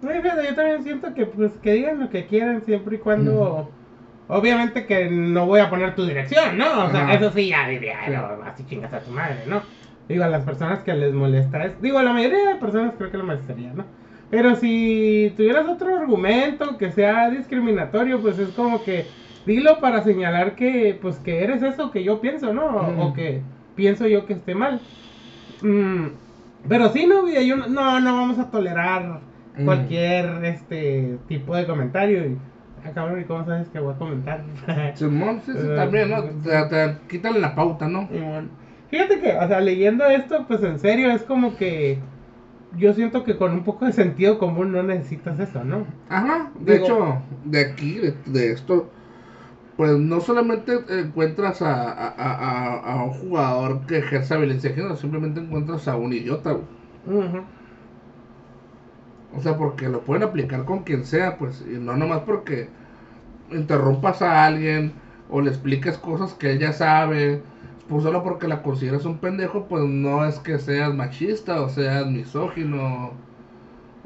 Fíjate, 0.00 0.44
yo 0.48 0.54
también 0.54 0.82
siento 0.82 1.14
que 1.14 1.26
pues 1.26 1.52
que 1.62 1.72
digan 1.74 2.00
lo 2.00 2.10
que 2.10 2.26
quieran 2.26 2.62
siempre 2.64 2.96
y 2.96 2.98
cuando 2.98 3.70
obviamente 4.28 4.86
que 4.86 5.08
no 5.10 5.46
voy 5.46 5.60
a 5.60 5.70
poner 5.70 5.94
tu 5.94 6.04
dirección, 6.04 6.58
¿no? 6.58 6.86
O 6.86 6.90
sea, 6.90 7.12
eso 7.14 7.30
sí 7.30 7.48
ya 7.48 7.68
diría, 7.68 7.98
Sí. 8.06 8.12
no, 8.12 8.42
así 8.44 8.64
chingas 8.66 8.92
a 8.92 9.00
tu 9.00 9.10
madre, 9.12 9.44
¿no? 9.46 9.62
Digo, 10.12 10.24
a 10.24 10.28
las 10.28 10.44
personas 10.44 10.80
que 10.80 10.94
les 10.94 11.12
molesta, 11.12 11.64
es, 11.64 11.80
digo, 11.82 11.98
a 11.98 12.02
la 12.02 12.12
mayoría 12.12 12.48
de 12.48 12.56
personas 12.56 12.94
creo 12.96 13.10
que 13.10 13.16
le 13.18 13.22
molestaría, 13.24 13.72
¿no? 13.72 13.84
Pero 14.30 14.54
si 14.56 15.32
tuvieras 15.36 15.68
otro 15.68 15.94
argumento 15.96 16.78
que 16.78 16.90
sea 16.90 17.30
discriminatorio, 17.30 18.20
pues 18.22 18.38
es 18.38 18.48
como 18.50 18.82
que 18.82 19.06
dilo 19.46 19.80
para 19.80 20.02
señalar 20.02 20.54
que 20.54 20.98
pues 21.00 21.18
que 21.18 21.42
eres 21.44 21.62
eso 21.62 21.90
que 21.90 22.02
yo 22.04 22.20
pienso, 22.20 22.52
¿no? 22.52 22.66
O- 22.66 23.12
que 23.14 23.42
pienso 23.76 24.06
yo 24.06 24.24
que 24.26 24.32
esté 24.34 24.54
mal. 24.54 24.80
Mm, 25.60 26.06
pero 26.68 26.88
sí, 26.90 27.06
no, 27.06 27.28
yo 27.28 27.56
no, 27.56 27.66
no, 27.68 28.00
no 28.00 28.14
vamos 28.16 28.38
a 28.38 28.50
tolerar 28.50 29.20
Mm. 29.58 29.64
cualquier 29.66 30.44
este 30.44 31.18
tipo 31.28 31.54
de 31.54 31.66
comentario. 31.66 32.24
Y, 32.26 32.38
ah, 32.86 32.90
cabrón, 32.94 33.20
¿y 33.20 33.24
cómo 33.24 33.44
sabes 33.44 33.68
que 33.68 33.80
voy 33.80 33.92
a 33.94 33.98
comentar? 33.98 34.40
Simón, 34.94 35.42
sí, 35.44 35.52
sí, 35.52 35.58
Eh, 35.58 35.72
también, 35.76 36.10
¿no? 36.10 36.22
Te, 36.22 36.64
te 36.70 36.96
quitan 37.08 37.40
la 37.40 37.54
pauta, 37.54 37.86
¿no? 37.86 38.08
Simón. 38.08 38.61
Fíjate 38.92 39.20
que, 39.20 39.32
o 39.34 39.48
sea, 39.48 39.60
leyendo 39.60 40.06
esto, 40.06 40.46
pues 40.46 40.62
en 40.62 40.78
serio, 40.78 41.10
es 41.10 41.24
como 41.24 41.56
que 41.56 41.98
yo 42.78 42.94
siento 42.94 43.24
que 43.24 43.36
con 43.38 43.52
un 43.52 43.64
poco 43.64 43.86
de 43.86 43.92
sentido 43.92 44.38
común 44.38 44.72
no 44.72 44.84
necesitas 44.84 45.40
eso, 45.40 45.64
¿no? 45.64 45.86
Ajá, 46.10 46.52
de 46.60 46.74
Digo- 46.78 46.84
hecho, 46.84 47.22
de 47.44 47.60
aquí, 47.60 47.94
de, 47.98 48.14
de 48.26 48.52
esto, 48.52 48.90
pues 49.76 49.98
no 49.98 50.20
solamente 50.20 50.78
encuentras 50.88 51.62
a, 51.62 51.90
a, 51.92 52.08
a, 52.16 52.78
a 53.00 53.04
un 53.04 53.12
jugador 53.12 53.86
que 53.86 53.98
ejerza 53.98 54.36
violencia 54.38 54.70
de 54.70 54.76
género, 54.76 54.96
simplemente 54.96 55.40
encuentras 55.40 55.88
a 55.88 55.96
un 55.96 56.12
idiota, 56.14 56.52
güey. 56.52 56.66
Ujú. 57.06 57.46
O 59.36 59.40
sea, 59.40 59.56
porque 59.56 59.88
lo 59.88 60.02
pueden 60.02 60.22
aplicar 60.22 60.64
con 60.64 60.80
quien 60.84 61.04
sea, 61.04 61.38
pues, 61.38 61.64
y 61.66 61.78
no 61.78 61.96
nomás 61.96 62.20
porque 62.20 62.68
interrumpas 63.50 64.22
a 64.22 64.44
alguien 64.46 64.92
o 65.30 65.40
le 65.40 65.50
expliques 65.50 65.98
cosas 65.98 66.34
que 66.34 66.52
ella 66.52 66.72
sabe, 66.72 67.42
pues 67.92 68.04
solo 68.04 68.22
porque 68.22 68.48
la 68.48 68.62
consideras 68.62 69.04
un 69.04 69.18
pendejo, 69.18 69.66
pues 69.68 69.84
no 69.84 70.24
es 70.24 70.38
que 70.38 70.58
seas 70.58 70.94
machista 70.94 71.60
o 71.60 71.68
seas 71.68 72.06
misógino 72.06 73.12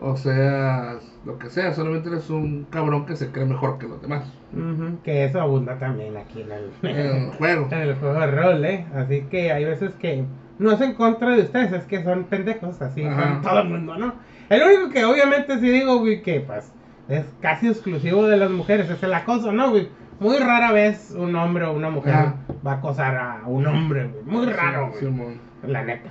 o 0.01 0.17
seas 0.17 1.03
lo 1.25 1.39
que 1.39 1.51
sea, 1.51 1.73
solamente 1.73 2.09
eres 2.09 2.29
un 2.29 2.67
cabrón 2.69 3.07
que 3.07 3.15
se 3.15 3.31
cree 3.31 3.47
mejor 3.47 3.79
que 3.79 3.87
los 3.87 4.03
demás 4.03 4.25
Ujú, 4.53 4.99
Que 5.05 5.25
eso 5.25 5.41
abunda 5.41 5.79
también 5.79 6.17
aquí 6.17 6.43
en 6.43 6.51
el, 6.51 7.31
juego. 7.39 7.69
en 7.71 7.79
el 7.79 7.95
juego 7.95 8.21
de 8.21 8.27
rol, 8.27 8.65
¿eh? 8.65 8.87
Así 8.95 9.23
que 9.31 9.53
hay 9.53 9.65
veces 9.65 9.93
que 10.01 10.25
no 10.59 10.73
es 10.73 10.81
en 10.81 10.95
contra 10.95 11.31
de 11.31 11.43
ustedes, 11.43 11.73
es 11.73 11.85
que 11.85 12.03
son 12.03 12.25
pendejos, 12.25 12.83
así 12.83 13.03
con 13.03 13.41
todo 13.43 13.61
el 13.61 13.69
mundo, 13.69 13.97
¿no? 13.97 14.15
El 14.49 14.63
único 14.63 14.91
que 14.91 15.05
obviamente 15.05 15.59
sí 15.61 15.69
digo, 15.69 15.99
güey, 15.99 16.23
que 16.23 16.41
pues 16.41 16.73
es 17.09 17.25
casi 17.41 17.69
exclusivo 17.69 18.27
de 18.27 18.37
las 18.37 18.51
mujeres, 18.51 18.91
es 18.91 19.03
el 19.03 19.15
acoso, 19.15 19.53
¿no, 19.53 19.71
güey? 19.71 19.89
Muy 20.19 20.39
rara 20.39 20.73
vez 20.73 21.15
un 21.17 21.35
hombre 21.37 21.65
o 21.65 21.73
una 21.73 21.91
mujer 21.91 22.15
Ajá. 22.15 22.35
va 22.67 22.73
a 22.73 22.75
acosar 22.77 23.17
a 23.17 23.43
un 23.47 23.67
hombre, 23.67 24.07
güey. 24.07 24.25
Muy 24.25 24.53
raro, 24.53 24.93
güey. 24.93 25.39
La 25.67 25.83
neta. 25.83 26.11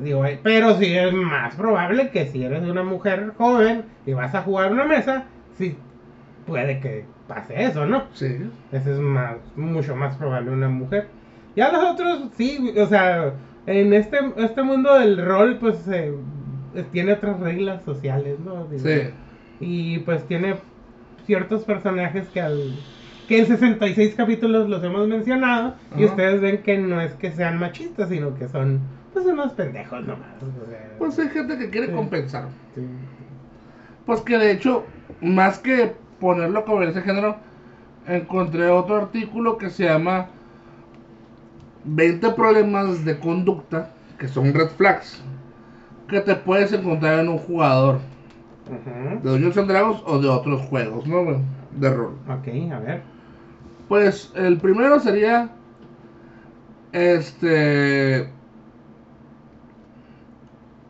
Digo, 0.00 0.24
eh, 0.24 0.40
pero 0.42 0.76
sí 0.78 0.96
es 0.96 1.12
más 1.12 1.54
probable 1.54 2.10
que 2.10 2.26
si 2.26 2.42
eres 2.42 2.62
una 2.62 2.82
mujer 2.82 3.32
joven 3.36 3.84
y 4.06 4.14
vas 4.14 4.34
a 4.34 4.42
jugar 4.42 4.72
una 4.72 4.84
mesa, 4.84 5.24
sí 5.58 5.76
puede 6.46 6.80
que 6.80 7.04
pase 7.28 7.62
eso, 7.64 7.86
¿no? 7.86 8.04
Sí. 8.14 8.50
Ese 8.72 8.92
es 8.92 8.98
más, 8.98 9.36
mucho 9.54 9.94
más 9.94 10.16
probable 10.16 10.50
una 10.50 10.68
mujer. 10.68 11.08
Ya 11.54 11.70
los 11.70 11.84
otros, 11.84 12.30
sí, 12.36 12.74
o 12.78 12.86
sea, 12.86 13.34
en 13.66 13.92
este, 13.92 14.18
este 14.38 14.62
mundo 14.62 14.98
del 14.98 15.22
rol, 15.24 15.58
pues 15.58 15.86
eh, 15.88 16.14
tiene 16.90 17.12
otras 17.12 17.38
reglas 17.40 17.82
sociales, 17.84 18.38
¿no? 18.40 18.64
Digo, 18.64 18.82
Sí. 18.82 19.10
Y 19.60 19.98
pues 20.00 20.26
tiene 20.26 20.56
ciertos 21.26 21.64
personajes 21.64 22.28
que 22.30 22.40
al 22.40 22.74
que 23.28 23.38
en 23.38 23.46
66 23.46 24.14
capítulos 24.14 24.68
los 24.68 24.82
hemos 24.82 25.06
mencionado 25.08 25.74
y 25.96 26.04
ustedes 26.04 26.40
ven 26.40 26.62
que 26.62 26.78
no 26.78 27.00
es 27.00 27.12
que 27.14 27.30
sean 27.32 27.58
machistas, 27.58 28.08
sino 28.08 28.34
que 28.34 28.48
son 28.48 28.80
pues 29.12 29.26
unos 29.26 29.52
pendejos 29.52 30.00
nomás. 30.06 30.42
o 30.42 30.68
sea, 30.70 30.90
Pues 30.98 31.18
hay 31.18 31.28
gente 31.28 31.58
que 31.58 31.70
quiere 31.70 31.88
Sí. 31.88 31.92
compensar. 31.92 32.48
sí. 32.74 32.82
Pues 34.06 34.20
que 34.22 34.36
de 34.38 34.50
hecho, 34.50 34.84
más 35.20 35.58
que 35.58 35.92
ponerlo 36.18 36.64
como 36.64 36.82
ese 36.82 37.02
género, 37.02 37.36
encontré 38.06 38.68
otro 38.68 38.96
artículo 38.96 39.58
que 39.58 39.70
se 39.70 39.84
llama 39.84 40.26
20 41.84 42.30
problemas 42.30 43.04
de 43.04 43.18
conducta 43.18 43.90
que 44.18 44.28
son 44.28 44.52
red 44.54 44.68
flags 44.68 45.22
que 46.08 46.20
te 46.20 46.34
puedes 46.34 46.72
encontrar 46.72 47.20
en 47.20 47.28
un 47.28 47.38
jugador 47.38 47.98
de 49.22 49.30
Dungeons 49.30 49.56
and 49.58 49.68
Dragons 49.68 50.02
o 50.06 50.18
de 50.20 50.28
otros 50.28 50.60
juegos, 50.62 51.06
¿no? 51.06 51.24
De 51.78 51.90
rol. 51.90 52.14
Ok, 52.28 52.48
a 52.72 52.78
ver. 52.80 53.02
Pues 53.92 54.32
el 54.34 54.56
primero 54.56 55.00
sería 55.00 55.50
este 56.92 58.26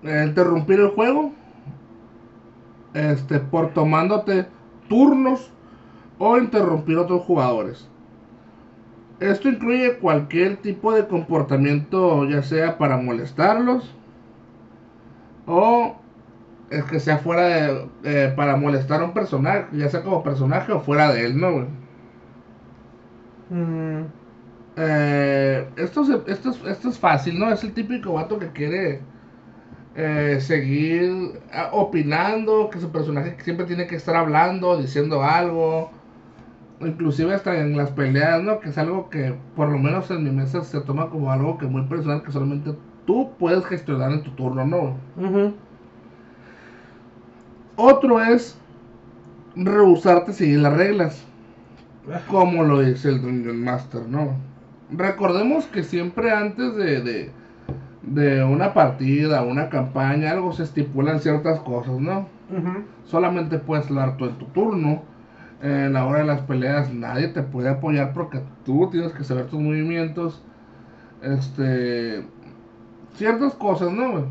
interrumpir 0.05 0.79
el 0.79 0.91
juego 0.91 1.33
este 2.95 3.41
por 3.41 3.75
tomándote 3.75 4.47
turnos 4.89 5.51
o 6.21 6.39
interrumpir 6.39 6.97
otros 6.97 7.23
jugadores. 7.23 7.89
Esto 9.19 9.49
incluye 9.49 9.99
cualquier 9.99 10.59
tipo 10.59 10.93
de 10.93 11.09
comportamiento, 11.09 12.25
ya 12.29 12.45
sea 12.45 12.79
para 12.79 12.99
molestarlos 12.99 13.93
o 15.49 15.97
es 16.71 16.85
que 16.85 17.01
sea 17.01 17.19
fuera 17.19 17.43
de 17.49 17.89
eh, 18.05 18.33
para 18.37 18.55
molestar 18.55 19.01
a 19.01 19.07
un 19.07 19.13
personaje, 19.13 19.67
ya 19.73 19.89
sea 19.89 20.05
como 20.05 20.23
personaje 20.23 20.71
o 20.71 20.79
fuera 20.79 21.13
de 21.13 21.27
él, 21.27 21.41
¿no? 21.41 21.82
Mm, 23.53 24.05
Eh, 24.77 25.71
esto, 25.77 26.05
se- 26.05 26.23
esto, 26.33 26.51
es, 26.51 26.63
esto 26.67 26.89
es 26.91 26.99
fácil, 26.99 27.39
¿no? 27.39 27.51
Es 27.53 27.65
el 27.65 27.75
típico 27.75 28.15
vato 28.15 28.39
que 28.39 28.53
quiere 28.53 29.03
eh, 29.95 30.39
seguir 30.43 31.41
ah, 31.53 31.71
opinando, 31.73 32.71
que 32.71 32.81
su 32.81 32.93
personaje 32.93 33.37
siempre 33.45 33.67
tiene 33.67 33.87
que 33.89 33.97
estar 33.97 34.17
hablando, 34.17 34.79
diciendo 34.79 35.23
algo, 35.25 35.93
inclusive 36.81 37.35
hasta 37.35 37.59
en 37.61 37.77
las 37.77 37.91
peleas, 37.93 38.43
¿no? 38.43 38.61
Que 38.61 38.71
es 38.71 38.79
algo 38.79 39.11
que 39.11 39.35
por 39.57 39.71
lo 39.71 39.79
menos 39.79 40.11
en 40.13 40.25
mi 40.25 40.31
mesa 40.33 40.65
se 40.65 40.81
toma 40.83 41.11
como 41.11 41.33
algo 41.33 41.59
que 41.59 41.67
muy 41.67 41.85
personal, 41.89 42.23
que 42.25 42.33
solamente 42.33 42.73
tú 43.07 43.37
puedes 43.39 43.65
gestionar 43.67 44.13
en 44.13 44.23
tu 44.25 44.33
turno, 44.37 44.67
¿no? 44.67 45.01
Otro 47.77 48.19
es 48.23 48.57
rehusarte 49.57 50.33
a 50.33 50.35
seguir 50.35 50.61
las 50.61 50.75
reglas. 50.77 51.32
Como 52.29 52.65
lo 52.65 52.81
dice 52.81 53.09
el 53.11 53.23
Dungeon 53.23 53.63
Master, 53.63 54.03
¿no? 54.09 54.35
Recordemos 54.91 55.67
que 55.67 55.83
siempre 55.83 56.33
antes 56.33 56.75
de, 56.77 57.01
de, 57.01 57.31
de 58.03 58.45
una 58.45 58.75
partida, 58.75 59.43
una 59.43 59.69
campaña, 59.69 60.33
algo 60.33 60.53
se 60.53 60.65
estipulan 60.65 61.21
ciertas 61.21 61.61
cosas, 61.61 61.99
¿no? 61.99 62.29
Solamente 63.05 63.59
puedes 63.59 63.87
hablar 63.87 64.17
tú 64.17 64.27
en 64.27 64.39
tu 64.39 64.47
turno. 64.47 65.03
En 65.63 65.93
la 65.93 66.05
hora 66.07 66.19
de 66.19 66.25
las 66.27 66.41
peleas 66.43 66.93
nadie 66.93 67.29
te 67.29 67.43
puede 67.43 67.69
apoyar 67.69 68.13
porque 68.13 68.41
tú 68.65 68.89
tienes 68.91 69.13
que 69.13 69.23
saber 69.25 69.47
tus 69.47 69.61
movimientos. 69.61 70.43
Este. 71.23 72.25
Ciertas 73.15 73.55
cosas, 73.55 73.93
¿no? 73.93 74.27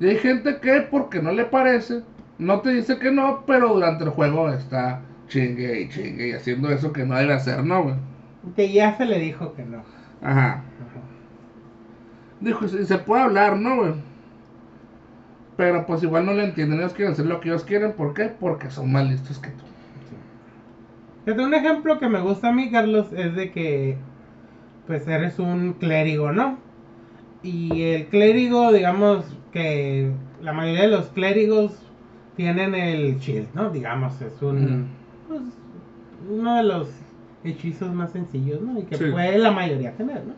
Y 0.00 0.06
hay 0.08 0.16
gente 0.18 0.58
que 0.60 0.82
porque 0.82 1.22
no 1.22 1.32
le 1.32 1.44
parece, 1.44 2.02
no 2.38 2.60
te 2.60 2.70
dice 2.70 2.98
que 2.98 3.10
no, 3.10 3.44
pero 3.46 3.74
durante 3.74 4.04
el 4.04 4.10
juego 4.10 4.50
está 4.50 5.00
chingue 5.30 5.80
y 5.80 5.88
chingue 5.88 6.28
y 6.28 6.32
haciendo 6.32 6.70
eso 6.70 6.92
que 6.92 7.06
no 7.06 7.14
debe 7.14 7.32
hacer, 7.32 7.64
¿no, 7.64 7.84
güey? 7.84 7.94
Que 8.54 8.70
ya 8.72 8.96
se 8.96 9.06
le 9.06 9.18
dijo 9.18 9.54
que 9.54 9.64
no. 9.64 9.78
Ajá. 10.20 10.48
Ajá. 10.48 10.64
Dijo, 12.40 12.68
sí, 12.68 12.84
se 12.84 12.98
puede 12.98 13.22
hablar, 13.22 13.56
¿no, 13.56 13.76
güey? 13.76 13.94
Pero 15.56 15.86
pues 15.86 16.02
igual 16.02 16.26
no 16.26 16.32
le 16.32 16.44
entienden, 16.44 16.80
ellos 16.80 16.94
quieren 16.94 17.12
hacer 17.12 17.26
lo 17.26 17.40
que 17.40 17.48
ellos 17.48 17.64
quieren, 17.64 17.92
¿por 17.92 18.14
qué? 18.14 18.24
Porque 18.24 18.70
son 18.70 18.92
más 18.92 19.08
listos 19.08 19.38
que 19.38 19.50
tú. 19.50 19.64
Fíjate, 21.24 21.44
Un 21.44 21.54
ejemplo 21.54 21.98
que 21.98 22.08
me 22.08 22.20
gusta 22.20 22.48
a 22.48 22.52
mí, 22.52 22.70
Carlos, 22.70 23.12
es 23.12 23.34
de 23.34 23.50
que 23.52 23.96
pues 24.86 25.06
eres 25.06 25.38
un 25.38 25.74
clérigo, 25.74 26.32
¿no? 26.32 26.58
Y 27.42 27.82
el 27.82 28.06
clérigo, 28.08 28.72
digamos 28.72 29.24
que 29.52 30.10
la 30.42 30.52
mayoría 30.52 30.82
de 30.82 30.88
los 30.88 31.06
clérigos 31.10 31.72
tienen 32.36 32.74
el 32.74 33.18
shield, 33.18 33.48
¿no? 33.54 33.70
Digamos, 33.70 34.20
es 34.22 34.40
un 34.42 34.99
pues, 35.30 35.42
uno 36.28 36.56
de 36.56 36.62
los 36.64 36.88
hechizos 37.44 37.92
más 37.94 38.10
sencillos, 38.12 38.60
¿no? 38.60 38.78
Y 38.80 38.82
que 38.82 38.96
Sí. 38.96 39.04
puede 39.10 39.38
la 39.38 39.52
mayoría 39.52 39.92
tener, 39.92 40.22
¿no? 40.26 40.34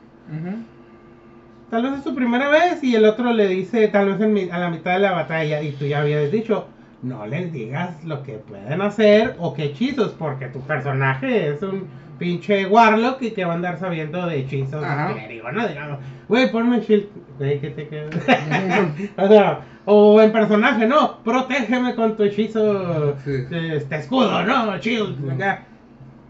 Tal 1.70 1.82
vez 1.84 1.92
es 1.94 2.04
su 2.04 2.14
primera 2.14 2.50
vez 2.50 2.84
y 2.84 2.94
el 2.94 3.06
otro 3.06 3.32
le 3.32 3.48
dice, 3.48 3.88
tal 3.88 4.08
vez 4.10 4.20
en 4.20 4.32
mi- 4.34 4.50
a 4.50 4.58
la 4.58 4.68
mitad 4.68 4.92
de 4.92 5.00
la 5.00 5.12
batalla, 5.12 5.62
y 5.62 5.72
tú 5.72 5.86
ya 5.86 6.00
habías 6.02 6.30
dicho, 6.30 6.66
no 7.02 7.26
les 7.26 7.50
digas 7.50 8.04
lo 8.04 8.22
que 8.22 8.34
pueden 8.34 8.82
hacer 8.82 9.34
o 9.38 9.54
qué 9.54 9.64
hechizos, 9.64 10.12
porque 10.12 10.46
tu 10.48 10.60
personaje 10.60 11.48
es 11.48 11.62
un 11.62 11.88
pinche 12.22 12.66
warlock 12.66 13.20
y 13.22 13.32
que 13.32 13.44
va 13.44 13.52
a 13.52 13.56
andar 13.56 13.78
sabiendo 13.80 14.24
de 14.26 14.38
hechizos 14.38 14.84
Ajá. 14.84 15.12
clérigo, 15.12 15.50
¿no? 15.50 15.66
Digamos, 15.66 15.98
güey, 16.28 16.52
ponme 16.52 16.78
shield, 16.80 17.08
güey, 17.36 17.60
que 17.60 17.70
te 17.70 17.88
queda. 17.88 18.10
o 19.16 19.26
sea, 19.28 19.60
o 19.86 20.20
en 20.22 20.30
personaje, 20.30 20.86
no, 20.86 21.18
protégeme 21.24 21.96
con 21.96 22.16
tu 22.16 22.22
hechizo, 22.22 23.16
Sí. 23.24 23.44
este 23.50 23.96
escudo, 23.96 24.44
no, 24.44 24.76
shield, 24.78 25.32
acá. 25.32 25.64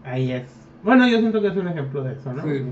Ahí 0.03 0.31
es. 0.31 0.45
Bueno, 0.81 1.07
yo 1.07 1.19
siento 1.19 1.39
que 1.41 1.49
es 1.49 1.55
un 1.55 1.67
ejemplo 1.67 2.03
de 2.03 2.13
eso, 2.13 2.33
¿no? 2.33 2.41
Sí. 2.43 2.63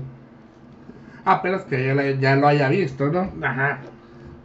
Apenas 1.24 1.62
que 1.62 1.86
ya, 1.86 1.94
la- 1.94 2.10
ya 2.10 2.34
lo 2.34 2.48
haya 2.48 2.68
visto, 2.68 3.06
¿no? 3.06 3.30
Ajá. 3.46 3.78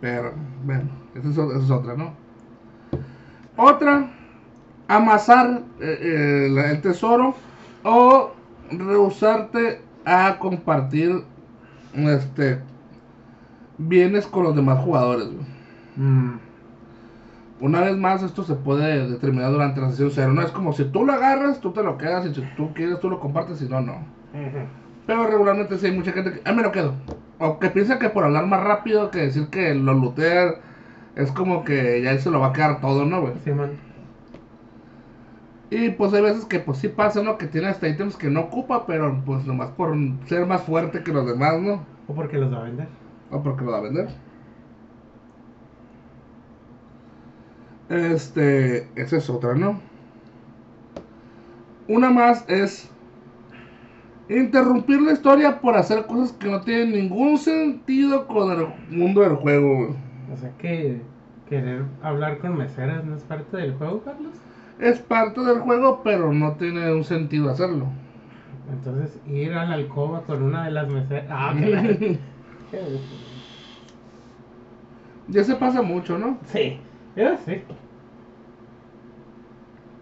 Pero, 0.01 0.33
bueno, 0.63 0.83
esa 1.15 1.29
es, 1.29 1.37
es 1.63 1.71
otra, 1.71 1.95
¿no? 1.95 2.13
Otra, 3.55 4.11
amasar 4.87 5.61
eh, 5.81 6.47
eh, 6.47 6.69
el 6.71 6.81
tesoro 6.81 7.35
o 7.83 8.33
rehusarte 8.71 9.82
a 10.06 10.38
compartir 10.39 11.23
este 11.93 12.60
bienes 13.77 14.25
con 14.27 14.43
los 14.43 14.56
demás 14.56 14.80
jugadores. 14.80 15.30
Mm. 15.95 16.36
Una 17.60 17.82
vez 17.82 17.97
más, 17.97 18.21
esto 18.21 18.43
se 18.43 18.53
puede 18.53 19.10
determinar 19.10 19.51
durante 19.51 19.82
la 19.82 19.89
sesión 19.89 20.12
cero. 20.13 20.34
No 20.34 20.41
es 20.43 20.51
como 20.51 20.73
si 20.73 20.86
tú 20.86 21.03
lo 21.03 21.13
agarras, 21.13 21.60
tú 21.60 21.71
te 21.71 21.82
lo 21.82 21.97
quedas 21.97 22.25
y 22.27 22.34
si 22.34 22.41
tú 22.56 22.73
quieres, 22.73 22.99
tú 22.99 23.10
lo 23.10 23.19
compartes, 23.19 23.58
si 23.58 23.67
no, 23.67 23.82
no. 23.82 23.97
Pero 25.08 25.25
regularmente 25.25 25.77
sí 25.77 25.88
hay 25.88 25.91
mucha 25.93 26.12
gente 26.12 26.34
que, 26.34 26.41
ah, 26.45 26.53
me 26.53 26.62
lo 26.62 26.71
quedo. 26.71 26.93
O 27.39 27.58
que 27.60 27.69
piensa 27.69 27.97
que 27.97 28.10
por 28.10 28.23
hablar 28.23 28.45
más 28.45 28.63
rápido 28.63 29.10
que 29.10 29.19
decir 29.19 29.47
que 29.47 29.73
lo 29.73 29.93
lootea 29.93 30.56
es 31.15 31.32
como 31.32 31.63
que 31.63 32.01
ya 32.03 32.12
él 32.12 32.19
se 32.19 32.30
lo 32.30 32.39
va 32.39 32.47
a 32.47 32.53
quedar 32.53 32.80
todo, 32.80 33.06
¿no, 33.06 33.21
güey? 33.21 33.34
Simón. 33.43 33.71
Y 35.69 35.89
pues 35.89 36.13
hay 36.13 36.21
veces 36.21 36.45
que 36.45 36.60
pues 36.60 36.77
sí 36.77 36.88
pasa, 36.88 37.21
¿no? 37.21 37.38
Que 37.38 37.47
tiene 37.47 37.67
hasta 37.67 37.89
ítems 37.89 38.15
que 38.15 38.30
no 38.30 38.41
ocupa, 38.41 38.86
pero 38.86 39.21
pues 39.25 39.45
nomás 39.45 39.71
por 39.71 39.95
ser 40.25 40.45
más 40.45 40.63
fuerte 40.63 41.03
que 41.03 41.12
los 41.12 41.25
demás, 41.25 41.60
¿no? 41.60 41.84
O 42.08 42.13
porque 42.13 42.38
los 42.38 42.53
va 42.53 42.60
a 42.60 42.63
vender. 42.63 42.88
O 43.32 43.43
porque 43.43 43.65
lo 43.65 43.71
va 43.71 43.80
a 43.80 43.82
vender. 43.82 44.08
Este, 47.89 48.88
esa 48.95 49.17
es 49.17 49.30
otra, 49.30 49.56
¿no? 49.56 49.80
Una 51.89 52.10
más 52.10 52.45
es 52.49 52.89
interrumpir 54.30 55.01
la 55.01 55.13
historia 55.13 55.60
por 55.60 55.75
hacer 55.75 56.06
cosas 56.06 56.34
que 56.34 56.49
no 56.49 56.62
tienen 56.62 56.91
ningún 56.91 57.38
sentido 57.38 58.27
con 58.27 58.51
el 58.51 58.67
mundo 58.89 59.21
del 59.21 59.36
juego. 59.36 59.95
O 60.34 60.38
sea 60.38 60.51
que 60.58 61.01
querer 61.49 61.86
hablar 62.01 62.39
con 62.39 62.58
meseras 62.58 63.06
no 63.06 63.15
es 63.15 63.23
parte 63.23 63.58
del 63.58 63.73
juego, 63.75 64.01
Carlos. 64.03 64.34
Es 64.79 64.99
parte 64.99 65.41
del 65.41 65.59
juego, 65.59 66.01
pero 66.03 66.31
no 66.31 66.53
tiene 66.53 66.93
un 66.93 67.03
sentido 67.03 67.49
hacerlo. 67.49 67.87
Entonces 68.69 69.19
ir 69.25 69.53
a 69.53 69.65
la 69.65 69.75
alcoba 69.75 70.21
con 70.23 70.43
una 70.43 70.65
de 70.65 70.71
las 70.71 70.87
meseras. 70.87 71.25
Ah, 71.29 71.53
que 71.57 71.69
la... 71.69 71.83
Ya 75.29 75.43
se 75.43 75.55
pasa 75.55 75.81
mucho, 75.81 76.17
¿no? 76.17 76.37
Sí, 76.45 76.79
yo 77.15 77.35
sí. 77.45 77.61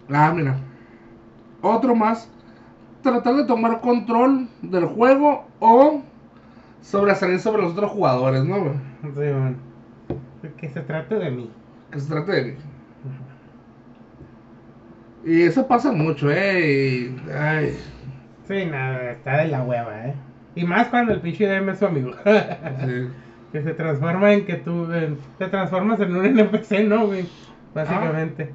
Ah, 0.10 0.32
mira. 0.36 0.58
Otro 1.62 1.96
más. 1.96 2.30
Tratar 3.02 3.36
de 3.36 3.46
tomar 3.46 3.82
control 3.82 4.48
del 4.62 4.86
juego 4.86 5.46
o 5.60 6.02
sobresalir 6.82 7.40
sobre 7.40 7.64
los 7.64 7.74
otros 7.74 7.92
jugadores, 7.92 8.44
¿no? 8.44 8.74
Sí, 9.02 9.10
bueno. 9.14 9.56
Que 10.58 10.70
se 10.70 10.82
trate 10.82 11.16
de 11.16 11.32
mí. 11.32 11.50
Que 11.92 12.00
se 12.00 12.08
trate 12.08 12.32
de 12.32 12.44
mí. 12.52 12.58
Y 15.26 15.42
eso 15.42 15.68
pasa 15.68 15.92
mucho, 15.92 16.32
¿eh? 16.32 17.10
Y- 17.10 17.32
ay, 17.32 17.78
Sí, 18.48 18.66
nada, 18.68 19.12
está 19.12 19.38
de 19.38 19.48
la 19.48 19.64
hueva, 19.64 20.08
¿eh? 20.08 20.14
Y 20.56 20.64
más 20.66 20.88
cuando 20.90 21.14
el 21.14 21.22
pinche 21.22 21.48
DM 21.48 21.72
es 21.72 21.80
su 21.80 21.86
amigo. 21.88 22.12
sí. 22.86 23.08
que 23.52 23.62
se 23.64 23.74
transforma 23.74 24.34
en 24.34 24.46
que 24.46 24.56
tú 24.56 24.88
te 25.40 25.48
transformas 25.48 26.00
en 26.00 26.16
un 26.16 26.26
NPC, 26.26 26.84
¿no, 26.88 27.08
güey? 27.08 27.26
Básicamente. 27.74 28.54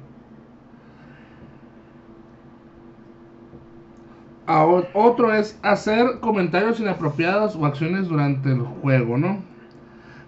Ah, 4.47 4.65
otro 4.93 5.33
es 5.33 5.57
hacer 5.63 6.19
comentarios 6.19 6.79
inapropiados 6.79 7.55
o 7.55 7.65
acciones 7.65 8.07
durante 8.07 8.49
el 8.51 8.61
juego, 8.61 9.17
¿no? 9.17 9.39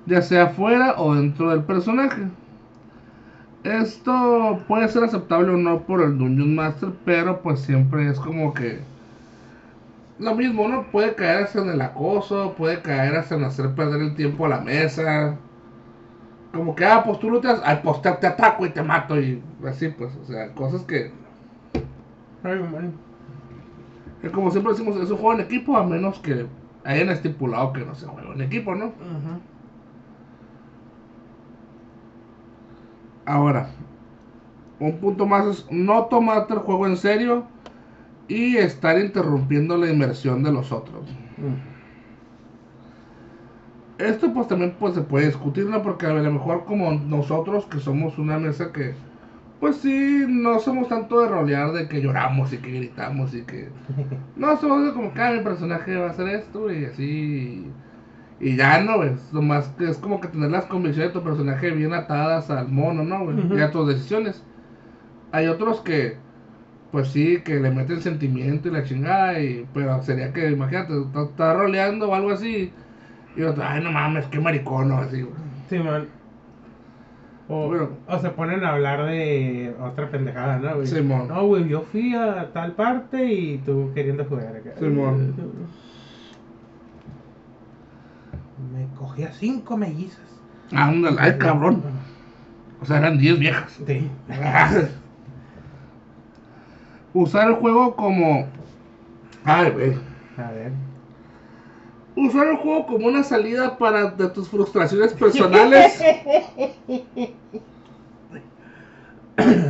Ya 0.06 0.21
sea 0.21 0.47
fuera 0.47 0.95
o 0.97 1.15
dentro 1.15 1.49
del 1.49 1.63
personaje. 1.63 2.23
Esto 3.63 4.62
puede 4.67 4.89
ser 4.89 5.06
aceptable 5.06 5.54
o 5.54 5.58
no 5.58 5.80
por 5.84 6.02
el 6.02 6.17
Dungeon 6.17 6.56
Master, 6.56 6.89
pero 7.06 7.41
pues 7.41 7.62
siempre 7.62 8.10
es 8.10 8.19
como 8.19 8.54
que 8.54 8.82
lo 10.19 10.36
mismo, 10.36 10.67
¿no? 10.67 10.84
Puede 10.84 11.15
caer 11.15 11.43
hasta 11.43 11.62
en 11.62 11.69
el 11.69 11.82
acoso, 11.82 12.54
puede 12.58 12.82
caer 12.82 13.15
hasta 13.15 13.36
en 13.36 13.43
hacer 13.43 13.73
perder 13.73 14.02
el 14.02 14.15
tiempo 14.15 14.45
a 14.45 14.49
la 14.49 14.60
mesa. 14.60 15.38
Como 16.54 16.76
que, 16.76 16.86
ah, 16.86 17.04
pues 17.04 17.19
tú 17.19 17.32
no 17.32 17.39
te 17.39 17.47
has... 17.47 17.62
Ay, 17.63 17.80
pues 17.84 18.02
te, 18.02 18.12
te 18.12 18.28
ataco 18.28 18.65
y 18.65 18.69
te 18.69 18.84
mato 18.84 19.19
y 19.19 19.41
así, 19.65 19.89
pues, 19.89 20.15
o 20.21 20.26
sea, 20.26 20.54
cosas 20.54 20.82
que... 20.84 21.12
Ay, 22.43 22.60
man. 22.60 22.93
Que 24.21 24.30
como 24.30 24.52
siempre 24.52 24.73
decimos, 24.73 24.97
es 24.97 25.10
un 25.10 25.17
juego 25.17 25.34
en 25.34 25.45
equipo, 25.45 25.76
a 25.76 25.84
menos 25.84 26.19
que 26.19 26.45
hayan 26.84 27.10
estipulado 27.10 27.73
que 27.73 27.86
no 27.86 27.95
se 27.95 28.06
juega 28.06 28.34
en 28.34 28.41
equipo, 28.41 28.76
¿no? 28.76 28.86
Ujú. 28.86 29.53
Ahora, 33.25 33.69
un 34.79 34.97
punto 34.99 35.25
más 35.25 35.45
es 35.45 35.65
no 35.71 36.05
tomarte 36.05 36.53
el 36.53 36.59
juego 36.59 36.88
en 36.88 36.97
serio 36.97 37.45
y 38.27 38.57
estar 38.57 38.99
interrumpiendo 38.99 39.77
la 39.77 39.89
inmersión 39.89 40.43
de 40.43 40.51
los 40.51 40.71
otros. 40.71 41.03
Mm. 41.38 41.73
Esto 44.01 44.33
pues 44.33 44.47
también 44.47 44.75
pues 44.79 44.95
se 44.95 45.01
puede 45.01 45.27
discutir, 45.27 45.65
¿no? 45.67 45.81
Porque 45.81 46.05
a 46.05 46.13
lo 46.13 46.31
mejor 46.31 46.65
como 46.65 46.91
nosotros 46.91 47.65
que 47.65 47.79
somos 47.79 48.17
una 48.17 48.39
mesa 48.39 48.71
que 48.71 48.95
pues 49.63 49.77
sí, 49.77 50.25
no 50.27 50.59
somos 50.59 50.89
tanto 50.89 51.21
de 51.21 51.29
rolear 51.29 51.71
de 51.71 51.88
que 51.88 52.01
lloramos 52.01 52.51
y 52.51 52.57
que 52.57 52.69
gritamos 52.69 53.33
y 53.33 53.43
que... 53.43 53.69
No, 54.36 54.57
somos 54.57 54.86
de 54.86 54.91
como 54.91 55.13
que 55.13 55.21
ah, 55.21 55.31
mi 55.31 55.41
personaje 55.41 55.95
va 55.95 56.07
a 56.07 56.09
hacer 56.09 56.27
esto 56.27 56.69
y 56.69 56.83
así... 56.83 57.71
Y 58.43 58.58
ya 58.58 58.82
no, 58.84 58.97
nomás 59.32 59.69
que 59.77 59.89
es 59.89 59.97
como 59.97 60.19
que 60.19 60.27
tener 60.27 60.51
las 60.51 60.65
convicciones 60.65 61.13
de 61.13 61.19
tu 61.19 61.25
personaje 61.25 61.71
bien 61.71 61.93
atadas 61.93 62.49
al 62.49 62.67
mono, 62.67 63.03
¿no? 63.03 63.23
güey? 63.23 63.39
Ujú. 63.39 63.58
Y 63.58 63.62
a 63.62 63.71
tus 63.71 63.88
decisiones. 63.88 64.43
Hay 65.32 65.47
otros 65.47 65.79
que, 65.79 66.17
pues 66.91 67.08
sí, 67.08 67.39
que 67.45 67.62
le 67.62 67.71
meten 67.71 68.01
sentimiento 68.01 68.67
y 68.67 68.71
la 68.71 68.84
chingada, 68.84 69.39
y, 69.39 69.65
pero 69.73 70.01
sería 70.03 70.34
que, 70.34 70.51
imagínate, 70.51 70.93
estás 70.99 71.29
estás 71.29 71.58
roleando 71.58 72.10
o 72.10 72.15
algo 72.15 72.32
así, 72.32 72.71
y 73.38 73.41
otro, 73.43 73.63
ay, 73.65 73.82
no 73.82 73.91
mames, 73.91 74.25
qué 74.25 74.39
maricón, 74.39 74.91
o 74.91 74.97
así, 74.97 75.21
güey. 75.21 75.34
Sí, 75.69 75.79
man. 75.79 76.06
O, 77.47 77.67
Bueno. 77.67 77.89
o 78.08 78.19
se 78.19 78.29
ponen 78.29 78.63
a 78.63 78.73
hablar 78.73 79.06
de 79.06 79.73
otra 79.82 80.10
pendejada, 80.10 80.60
¿no, 80.60 80.75
güey? 80.75 80.88
Simón. 80.88 81.27
No, 81.29 81.47
güey, 81.47 81.67
yo 81.67 81.82
fui 81.82 82.13
a 82.13 82.51
tal 82.53 82.73
parte 82.73 83.25
y 83.25 83.58
tú 83.60 83.91
queriendo 83.95 84.25
jugar 84.25 84.56
acá. 84.58 84.71
Simón. 84.79 85.34
Me 89.04 89.10
cogí 89.10 89.24
a 89.24 89.34
cinco 89.34 89.76
mellizas. 89.76 90.22
Ándale, 90.72 91.18
ay, 91.20 91.38
cabrón. 91.38 91.84
O 92.82 92.86
sea, 92.86 93.00
eran 93.00 93.18
10 93.18 93.38
viejas. 93.38 93.78
Sí. 93.86 94.10
Usar 97.13 97.50
el 97.50 97.56
juego 97.56 97.96
como. 97.98 98.48
Ay, 99.44 99.72
güey. 99.72 99.98
A 100.38 100.52
ver. 100.52 100.72
Usar 102.16 102.48
el 102.48 102.56
juego 102.58 102.86
como 102.88 103.08
una 103.08 103.24
salida 103.24 103.78
para 103.78 104.12
de 104.12 104.30
tus 104.30 104.48
frustraciones 104.48 105.13
personales. 105.13 106.02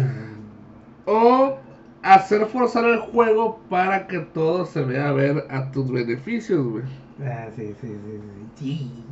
o 1.05 1.57
hacer 2.03 2.45
forzar 2.45 2.85
el 2.85 2.99
juego 2.99 3.59
para 3.69 4.05
que 4.07 4.19
todo 4.19 4.65
se 4.65 4.83
vea 4.83 5.11
ver 5.11 5.47
a 5.49 5.71
tus 5.71 5.91
beneficios, 5.91 6.65
güey. 6.65 6.83
Ah, 7.25 7.47
sí, 7.55 7.73
sí, 7.81 7.87
sí, 7.87 7.97
sí. 7.97 8.47
Sí. 8.55 9.03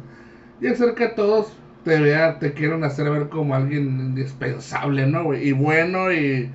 Y 0.61 0.67
hacer 0.67 0.93
que 0.93 1.07
todos 1.07 1.51
te 1.83 1.99
vean, 1.99 2.39
te 2.39 2.53
quieran 2.53 2.83
hacer 2.83 3.09
ver 3.09 3.29
como 3.29 3.55
alguien 3.55 3.99
indispensable, 3.99 5.07
¿no, 5.07 5.23
güey? 5.23 5.47
Y 5.47 5.51
bueno 5.51 6.11
y 6.11 6.51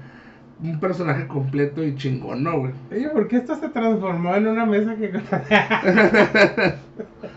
un 0.63 0.81
personaje 0.81 1.27
completo 1.27 1.85
y 1.85 1.97
chingón, 1.97 2.45
¿no, 2.45 2.61
güey? 2.61 2.73
Oye, 2.93 3.09
¿por 3.11 3.29
qué 3.29 3.39
esto 3.39 3.57
se 3.57 3.69
transformó 3.69 4.37
en 4.37 4.47
una 4.47 4.65
mesa 4.65 4.95
que... 4.95 5.13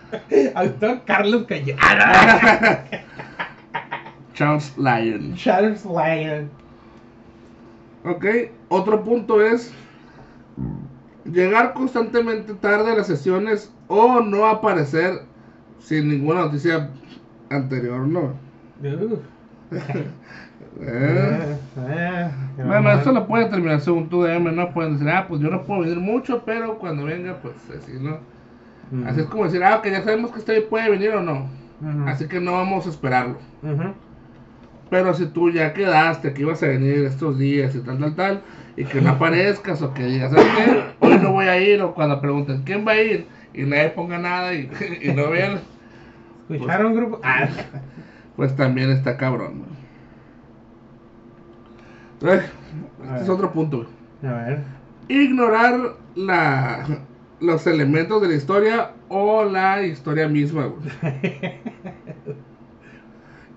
Autor 0.56 1.02
Carlos 1.06 1.46
Callada. 1.48 2.86
Charles 4.34 4.78
Lyon. 4.78 5.36
Charles 5.36 5.86
Lyon. 5.86 6.50
Ok, 8.06 8.26
otro 8.70 9.04
punto 9.04 9.44
es 9.44 9.74
llegar 11.26 11.74
constantemente 11.74 12.54
tarde 12.54 12.92
a 12.92 12.96
las 12.96 13.08
sesiones 13.08 13.72
o 13.88 14.22
no 14.22 14.46
aparecer 14.46 15.24
sin 15.80 16.10
ninguna 16.10 16.42
noticia 16.42 16.90
anterior, 17.50 18.08
¿no? 18.08 18.34
Eh, 18.84 18.98
Eh, 20.82 21.58
eh, 21.78 22.32
Bueno, 22.58 22.82
mamón. 22.84 22.98
esto 23.00 23.12
lo 23.12 23.28
puede 23.28 23.46
terminar 23.46 23.82
según 23.82 24.08
tu 24.10 24.24
DM, 24.24 24.52
¿no? 24.56 24.74
Pueden 24.74 24.94
decir, 24.94 25.10
ah, 25.10 25.26
pues 25.28 25.42
yo 25.42 25.50
no 25.50 25.64
puedo 25.64 25.82
venir 25.82 25.98
mucho, 26.00 26.44
pero 26.46 26.78
cuando 26.80 27.04
venga, 27.06 27.38
pues 27.42 27.56
así, 27.78 27.94
¿no? 28.00 28.20
Así 29.08 29.22
es 29.22 29.28
como 29.28 29.46
decir, 29.46 29.64
ah, 29.64 29.82
que 29.82 29.92
ya 29.92 30.04
sabemos 30.04 30.32
que 30.32 30.40
este 30.40 30.62
puede 30.62 30.90
venir 30.90 31.12
o 31.12 31.22
no. 31.22 31.48
Así 32.08 32.28
que 32.28 32.40
no 32.40 32.54
vamos 32.54 32.86
a 32.86 32.90
esperarlo. 32.90 33.38
Pero 34.90 35.14
si 35.14 35.28
tú 35.28 35.52
ya 35.52 35.74
quedaste 35.74 36.34
que 36.34 36.42
ibas 36.42 36.64
a 36.64 36.68
venir 36.68 37.06
estos 37.06 37.38
días 37.38 37.76
y 37.76 37.80
tal, 37.80 38.00
tal, 38.00 38.16
tal, 38.16 38.42
y 38.76 38.86
que 38.86 39.02
no 39.02 39.12
aparezcas 39.12 39.82
o 39.82 39.94
que 39.94 40.04
digas, 40.06 40.32
¿sabes 40.32 40.48
qué? 40.58 40.82
Hoy 41.00 41.20
no 41.20 41.32
voy 41.34 41.46
a 41.46 41.60
ir, 41.62 41.82
o 41.82 41.94
cuando 41.94 42.20
pregunten, 42.22 42.64
¿quién 42.64 42.86
va 42.88 42.94
a 42.94 43.02
ir? 43.02 43.28
Y 43.54 43.64
nadie 43.64 43.90
ponga 43.90 44.18
nada 44.18 44.54
y, 44.54 44.70
y 45.02 45.14
no 45.14 45.30
vean, 45.30 45.60
¿Escucharon, 46.50 46.96
grupo? 46.96 47.20
Ah. 47.24 47.48
pues 48.36 48.56
también 48.56 48.90
está 48.90 49.18
cabrón, 49.18 49.66
güey. 52.22 52.34
Este 52.34 53.24
es 53.24 53.30
otro 53.30 53.52
punto, 53.54 53.78
güey. 53.78 54.34
A 54.34 54.38
ver. 54.38 54.60
Ignorar 55.08 55.96
la, 56.16 56.86
los 57.40 57.66
elementos 57.68 58.22
de 58.22 58.28
la 58.30 58.34
historia 58.34 58.92
o 59.10 59.44
la 59.44 59.84
historia 59.84 60.28
misma, 60.28 60.66
güey. 60.66 60.90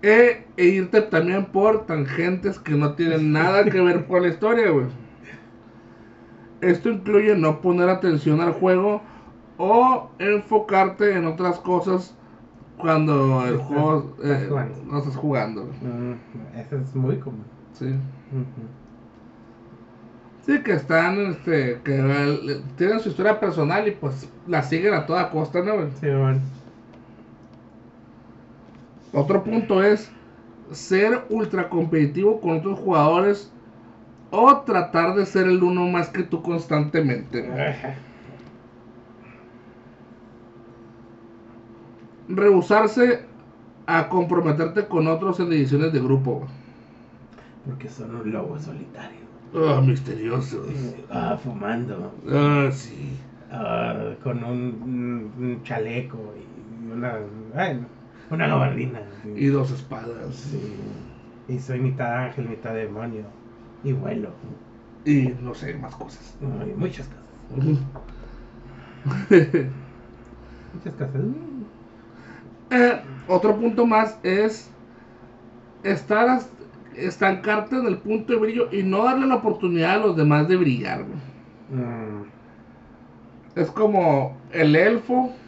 E, 0.04 0.44
e 0.56 0.64
irte 0.64 1.00
también 1.00 1.44
por 1.44 1.86
tangentes 1.86 2.58
que 2.58 2.72
no 2.72 2.94
tienen 2.94 3.30
nada 3.30 3.64
que 3.66 3.80
ver 3.80 4.04
con 4.06 4.22
la 4.22 4.30
historia, 4.30 4.68
güey. 4.68 4.86
Esto 6.60 6.90
incluye 6.90 7.36
no 7.36 7.60
poner 7.60 7.88
atención 7.88 8.40
al 8.40 8.50
juego 8.50 9.00
o 9.58 10.10
enfocarte 10.18 11.14
en 11.16 11.26
otras 11.26 11.58
cosas 11.60 12.14
cuando 12.78 13.44
el 13.46 13.54
Estás- 13.54 13.66
juego 13.68 14.16
eh, 14.24 14.48
no 14.86 14.98
estás 14.98 15.16
jugando. 15.16 15.64
Mm, 15.82 16.58
Eso 16.58 16.76
es 16.78 16.94
muy 16.96 17.18
común. 17.18 17.44
Sí. 17.74 17.94
Sí, 20.44 20.60
que 20.64 20.72
están, 20.72 21.18
este, 21.26 21.80
que 21.84 22.60
tienen 22.76 22.98
su 23.00 23.10
historia 23.10 23.38
personal 23.38 23.86
y 23.86 23.92
pues 23.92 24.28
la 24.48 24.62
siguen 24.64 24.94
a 24.94 25.06
toda 25.06 25.30
costa, 25.30 25.62
¿no? 25.62 25.74
Sí, 26.00 26.08
bueno. 26.08 26.40
Otro 29.12 29.44
punto 29.44 29.82
es 29.82 30.10
ser 30.72 31.22
ultra 31.28 31.68
competitivo 31.68 32.40
con 32.40 32.58
otros 32.58 32.78
jugadores 32.80 33.52
o 34.30 34.56
tratar 34.62 35.14
de 35.14 35.26
ser 35.26 35.46
el 35.46 35.62
uno 35.62 35.86
más 35.86 36.08
que 36.08 36.22
tú 36.22 36.42
constantemente. 36.42 37.42
güey. 37.42 37.74
Rehusarse 42.34 43.20
a 43.86 44.08
comprometerte 44.08 44.86
con 44.86 45.06
otros 45.06 45.40
en 45.40 45.52
ediciones 45.52 45.92
de 45.92 46.00
grupo. 46.00 46.46
Porque 47.66 47.88
son 47.88 48.14
un 48.16 48.32
lobo 48.32 48.58
solitario. 48.58 49.20
Ah, 49.54 49.80
misteriosos. 49.84 50.66
Ah, 51.10 51.38
fumando. 51.42 52.12
Ah, 52.30 52.68
sí. 52.72 53.16
Ah, 53.50 54.14
con 54.22 54.42
un, 54.42 55.30
un 55.38 55.60
chaleco 55.62 56.16
y 56.36 56.92
una. 56.92 57.16
Ay, 57.54 57.84
una 58.30 58.46
gabardina. 58.46 59.00
sí. 59.22 59.32
Y 59.36 59.46
dos 59.48 59.70
espadas. 59.70 60.34
Sí. 60.34 60.74
Y 61.48 61.58
soy 61.58 61.80
mitad 61.80 62.24
ángel, 62.24 62.48
mitad 62.48 62.72
demonio. 62.74 63.24
Y 63.84 63.92
vuelo. 63.92 64.30
Y 65.04 65.34
no 65.42 65.54
sé, 65.54 65.74
más 65.74 65.94
cosas. 65.96 66.34
Ay, 66.60 66.72
muchas 66.76 67.08
cosas. 67.08 67.78
Muchas 70.72 70.94
cosas. 70.94 71.20
Eh, 72.72 73.00
otro 73.28 73.56
punto 73.56 73.86
más 73.86 74.18
es 74.24 74.70
estar 75.82 76.28
as- 76.28 76.50
estancarte 76.96 77.76
en 77.76 77.86
el 77.86 77.98
punto 77.98 78.32
de 78.32 78.38
brillo 78.38 78.68
y 78.72 78.82
no 78.82 79.04
darle 79.04 79.26
la 79.26 79.36
oportunidad 79.36 79.94
a 79.94 79.98
los 80.06 80.16
demás 80.16 80.48
de 80.48 80.56
brillar. 80.56 81.04
Mm, 81.70 82.22
Es 83.54 83.70
como 83.70 84.36
el 84.50 84.76
elfo, 84.76 85.38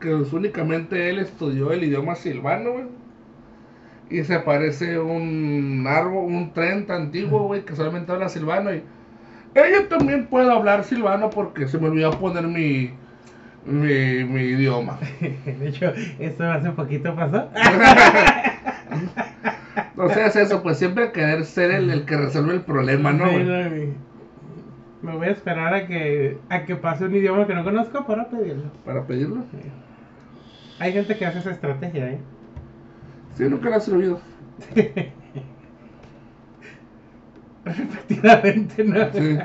que 0.00 0.14
únicamente 0.14 1.10
él 1.10 1.18
estudió 1.18 1.72
el 1.72 1.84
idioma 1.84 2.14
silvano, 2.14 2.72
güey. 2.72 2.86
Y 4.08 4.22
se 4.24 4.38
parece 4.40 4.98
un 4.98 5.84
árbol, 5.88 6.26
un 6.32 6.52
tren 6.52 6.86
tan 6.86 7.02
antiguo, 7.02 7.42
güey, 7.44 7.64
que 7.64 7.74
solamente 7.74 8.12
habla 8.12 8.28
silvano. 8.28 8.72
Y 8.72 8.76
"Eh, 9.54 9.64
yo 9.72 9.88
también 9.88 10.28
puedo 10.28 10.52
hablar 10.52 10.84
silvano 10.84 11.30
porque 11.30 11.68
se 11.68 11.78
me 11.78 11.88
olvidó 11.88 12.18
poner 12.18 12.46
mi, 12.48 12.90
mi, 13.66 14.24
mi 14.24 14.40
idioma. 14.42 14.98
De 15.20 15.68
hecho, 15.68 15.92
esto 16.18 16.44
hace 16.50 16.70
poquito 16.70 17.14
pasó. 17.14 17.48
No 19.96 20.08
sé, 20.10 20.26
es 20.26 20.36
eso, 20.36 20.62
pues 20.62 20.78
siempre 20.78 21.10
querer 21.12 21.44
ser 21.44 21.70
el, 21.70 21.90
el 21.90 22.04
que 22.04 22.16
resuelve 22.16 22.52
el 22.54 22.60
problema, 22.60 23.12
¿no? 23.12 23.28
Sí, 23.30 23.94
Me 25.02 25.16
voy 25.16 25.28
a 25.28 25.30
esperar 25.30 25.72
a 25.74 25.86
que, 25.86 26.38
a 26.50 26.64
que 26.64 26.76
pase 26.76 27.04
un 27.06 27.14
idioma 27.14 27.46
que 27.46 27.54
no 27.54 27.64
conozco 27.64 28.06
para 28.06 28.28
pedirlo. 28.28 28.70
Para 28.84 29.06
pedirlo. 29.06 29.44
Hay 30.78 30.92
gente 30.92 31.16
que 31.16 31.26
hace 31.26 31.38
esa 31.38 31.50
estrategia, 31.50 32.10
¿eh? 32.10 32.18
Sí, 33.36 33.44
nunca 33.44 33.70
lo 33.70 33.76
ha 33.76 33.80
servido. 33.80 34.20
Efectivamente, 37.64 38.84
¿no? 38.84 39.12
Sí. 39.12 39.38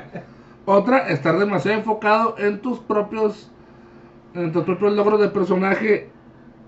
Otra, 0.64 1.08
estar 1.08 1.38
demasiado 1.38 1.78
enfocado 1.78 2.36
en 2.38 2.60
tus 2.60 2.78
propios 2.80 3.51
en 4.34 4.52
tus 4.52 4.64
propios 4.64 4.94
logros 4.94 5.20
de 5.20 5.28
personaje 5.28 6.08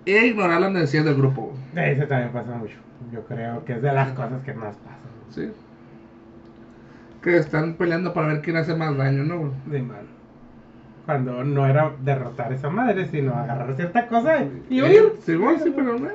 e 0.06 0.26
ignorar 0.26 0.60
las 0.60 0.72
necesidades 0.72 1.10
del 1.12 1.20
grupo. 1.20 1.52
Eso 1.74 2.06
también 2.06 2.30
pasa 2.32 2.56
mucho. 2.56 2.76
Yo 3.12 3.22
creo 3.24 3.64
que 3.64 3.74
es 3.74 3.82
de 3.82 3.92
las 3.92 4.12
cosas 4.12 4.42
que 4.44 4.54
más 4.54 4.76
pasan. 4.76 5.00
¿Sí? 5.30 5.50
Que 7.22 7.38
están 7.38 7.74
peleando 7.74 8.12
para 8.12 8.28
ver 8.28 8.42
quién 8.42 8.56
hace 8.56 8.74
más 8.74 8.96
daño, 8.96 9.24
¿no? 9.24 9.52
De 9.66 9.82
mal. 9.82 10.04
Cuando 11.06 11.44
no 11.44 11.66
era 11.66 11.92
derrotar 12.02 12.52
a 12.52 12.54
esa 12.54 12.70
madre, 12.70 13.08
sino 13.08 13.34
agarrar 13.34 13.74
cierta 13.76 14.06
cosa 14.06 14.44
y 14.70 14.82
huir. 14.82 14.92
Eh, 14.92 15.12
Sí, 15.24 15.34
güey, 15.34 15.58
sí, 15.58 15.72
pero 15.74 15.98
no. 15.98 16.08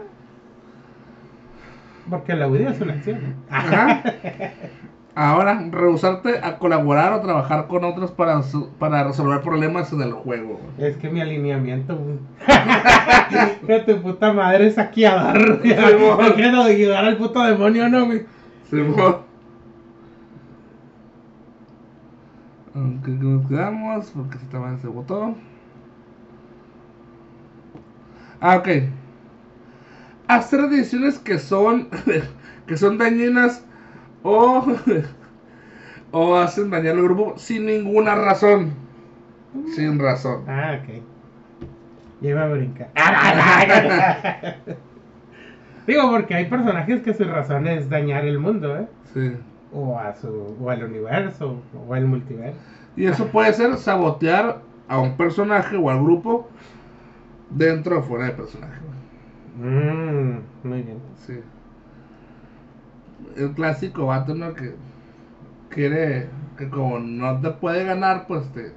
Porque 2.09 2.33
la 2.35 2.47
huida 2.47 2.71
es 2.71 2.81
una 2.81 2.93
acción. 2.93 3.35
Ajá. 3.49 4.03
Ahora, 5.21 5.61
rehusarte 5.69 6.39
a 6.41 6.57
colaborar 6.59 7.11
o 7.11 7.19
trabajar 7.19 7.67
con 7.67 7.83
otros 7.83 8.09
para, 8.09 8.41
para 8.79 9.03
resolver 9.03 9.41
problemas 9.41 9.91
en 9.91 10.01
el 10.01 10.13
juego. 10.13 10.61
Es 10.77 10.95
que 10.95 11.09
mi 11.09 11.19
alineamiento, 11.19 11.99
que 13.67 13.79
tu 13.85 14.01
puta 14.01 14.31
madre 14.31 14.67
es 14.67 14.75
saqueador. 14.75 15.59
güey. 15.61 15.99
mo. 15.99 16.21
No 16.21 16.33
quiero 16.35 16.61
ayudar 16.61 17.03
al 17.03 17.17
puto 17.17 17.43
demonio, 17.43 17.89
no, 17.89 18.05
güey. 18.05 18.25
Güey. 18.71 19.15
Aunque 22.73 23.11
nos 23.11 23.45
quedamos, 23.45 24.11
porque 24.15 24.37
se 24.37 24.45
también 24.45 24.79
se 24.79 24.87
votó. 24.87 25.35
Ah, 28.39 28.55
ok. 28.55 28.69
Hacer 30.29 30.69
decisiones 30.69 31.19
que 31.19 31.39
son 31.39 31.89
que 32.67 32.77
son 32.77 32.97
dañinas 32.97 33.65
o 34.23 34.65
o 36.11 36.35
hacen 36.35 36.69
dañar 36.69 36.95
al 36.95 37.03
grupo 37.03 37.33
sin 37.37 37.65
ninguna 37.65 38.15
razón. 38.15 38.73
Sin 39.75 39.99
razón. 39.99 40.43
Ah, 40.47 40.79
ok. 40.81 41.01
Lleva 42.21 42.43
a 42.43 42.49
brincar. 42.49 42.89
Digo, 45.87 46.09
porque 46.11 46.35
hay 46.35 46.45
personajes 46.45 47.01
que 47.01 47.13
su 47.13 47.23
razón 47.23 47.65
es 47.67 47.89
dañar 47.89 48.25
el 48.25 48.37
mundo, 48.39 48.77
¿eh? 48.77 48.87
Sí. 49.13 49.37
O 49.71 49.97
a 49.97 50.13
su, 50.13 50.55
o 50.61 50.69
al 50.69 50.83
universo, 50.83 51.61
o 51.87 51.93
al 51.93 52.05
multiverso. 52.05 52.59
Y 52.95 53.05
eso 53.05 53.27
puede 53.27 53.53
ser 53.53 53.75
sabotear 53.77 54.61
a 54.87 54.99
un 54.99 55.15
personaje 55.15 55.77
o 55.77 55.89
al 55.89 56.03
grupo 56.03 56.47
dentro 57.49 57.99
o 57.99 58.03
fuera 58.03 58.25
del 58.25 58.35
personaje. 58.35 58.81
Mmm, 59.57 60.39
muy 60.63 60.81
bien. 60.81 60.99
Sí. 61.25 61.39
El 63.37 63.51
clásico 63.51 64.07
vato, 64.07 64.33
¿no? 64.35 64.53
Que 64.53 64.75
quiere, 65.69 66.27
que 66.57 66.69
como 66.69 66.99
no 66.99 67.39
te 67.41 67.49
puede 67.51 67.83
ganar, 67.85 68.25
pues 68.27 68.51
te 68.51 68.71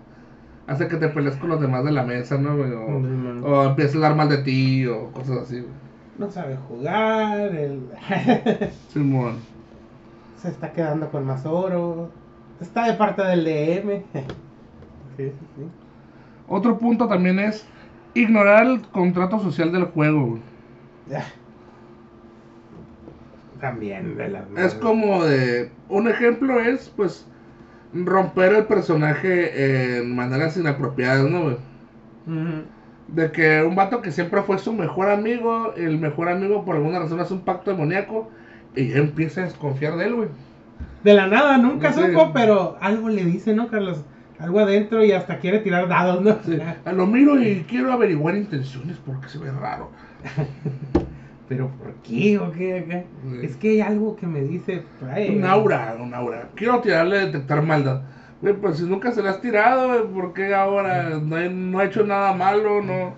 hace 0.66 0.88
que 0.88 0.96
te 0.96 1.08
pelees 1.08 1.36
con 1.36 1.48
los 1.50 1.60
demás 1.60 1.84
de 1.84 1.92
la 1.92 2.02
mesa, 2.04 2.38
¿no? 2.38 2.56
güey? 2.56 2.72
O, 2.72 2.88
Mm. 3.00 3.44
o 3.44 3.64
empieza 3.64 3.92
a 3.92 3.96
hablar 3.96 4.16
mal 4.16 4.28
de 4.28 4.38
ti 4.38 4.86
o 4.86 5.10
cosas 5.12 5.38
así. 5.42 5.60
güey. 5.60 5.72
No 6.18 6.30
sabe 6.30 6.56
jugar, 6.68 7.40
el... 7.54 7.80
Simón. 8.88 9.36
se 10.36 10.48
está 10.48 10.72
quedando 10.72 11.08
con 11.10 11.24
más 11.24 11.44
oro, 11.46 12.10
está 12.60 12.86
de 12.86 12.94
parte 12.94 13.22
del 13.22 13.44
DM. 13.44 14.02
sí, 15.16 15.24
sí, 15.28 15.32
sí. 15.56 15.62
Otro 16.48 16.76
punto 16.78 17.08
también 17.08 17.38
es 17.38 17.66
ignorar 18.14 18.66
el 18.66 18.82
contrato 18.82 19.38
social 19.38 19.72
del 19.72 19.84
juego. 19.86 20.26
güey. 20.26 20.42
También 23.62 24.16
de 24.16 24.28
las 24.28 24.42
Es 24.56 24.74
como 24.74 25.24
de. 25.24 25.70
Un 25.88 26.08
ejemplo 26.08 26.58
es, 26.58 26.92
pues, 26.96 27.28
romper 27.94 28.52
el 28.54 28.64
personaje 28.64 29.98
en 29.98 30.16
maneras 30.16 30.56
inapropiadas, 30.56 31.30
¿no, 31.30 31.42
güey? 31.44 31.56
De 33.06 33.30
que 33.30 33.62
un 33.62 33.76
vato 33.76 34.02
que 34.02 34.10
siempre 34.10 34.42
fue 34.42 34.58
su 34.58 34.72
mejor 34.72 35.10
amigo, 35.10 35.74
el 35.76 36.00
mejor 36.00 36.28
amigo 36.28 36.64
por 36.64 36.74
alguna 36.74 36.98
razón 36.98 37.20
hace 37.20 37.34
un 37.34 37.44
pacto 37.44 37.70
demoníaco 37.70 38.30
y 38.74 38.88
ya 38.88 38.96
empieza 38.96 39.42
a 39.42 39.44
desconfiar 39.44 39.96
de 39.96 40.06
él, 40.06 40.14
güey. 40.16 40.28
De 41.04 41.14
la 41.14 41.28
nada, 41.28 41.56
nunca 41.56 41.92
supo, 41.92 42.32
pero 42.34 42.76
algo 42.80 43.10
le 43.10 43.24
dice, 43.24 43.54
¿no, 43.54 43.68
Carlos? 43.68 44.04
Algo 44.40 44.58
adentro 44.58 45.04
y 45.04 45.12
hasta 45.12 45.38
quiere 45.38 45.60
tirar 45.60 45.86
dados, 45.86 46.20
¿no? 46.20 46.36
Sí, 46.44 46.58
lo 46.92 47.06
miro 47.06 47.40
y 47.40 47.64
quiero 47.68 47.92
averiguar 47.92 48.34
intenciones 48.34 48.96
porque 49.06 49.28
se 49.28 49.38
ve 49.38 49.52
raro. 49.52 49.92
¿Pero 51.52 51.68
por 51.78 51.92
qué 52.02 52.38
o 52.38 52.50
qué? 52.52 52.80
o 52.82 52.88
qué? 52.88 53.04
Sí. 53.22 53.38
Es 53.46 53.56
que 53.56 53.68
hay 53.70 53.80
algo 53.80 54.16
que 54.16 54.26
me 54.26 54.40
dice. 54.40 54.82
Un 55.30 55.44
aura, 55.44 55.96
un 56.00 56.14
aura. 56.14 56.48
Quiero 56.54 56.80
tirarle 56.80 57.18
a 57.18 57.26
detectar 57.26 57.62
maldad. 57.62 58.02
Güey, 58.40 58.54
pues 58.54 58.78
si 58.78 58.84
nunca 58.84 59.12
se 59.12 59.22
le 59.22 59.28
has 59.28 59.40
tirado, 59.40 60.08
¿por 60.10 60.32
qué 60.32 60.54
ahora 60.54 61.10
no, 61.22 61.38
he- 61.38 61.48
no 61.50 61.78
ha 61.78 61.84
hecho 61.84 62.04
nada 62.04 62.32
malo? 62.32 62.82
No. 62.82 63.14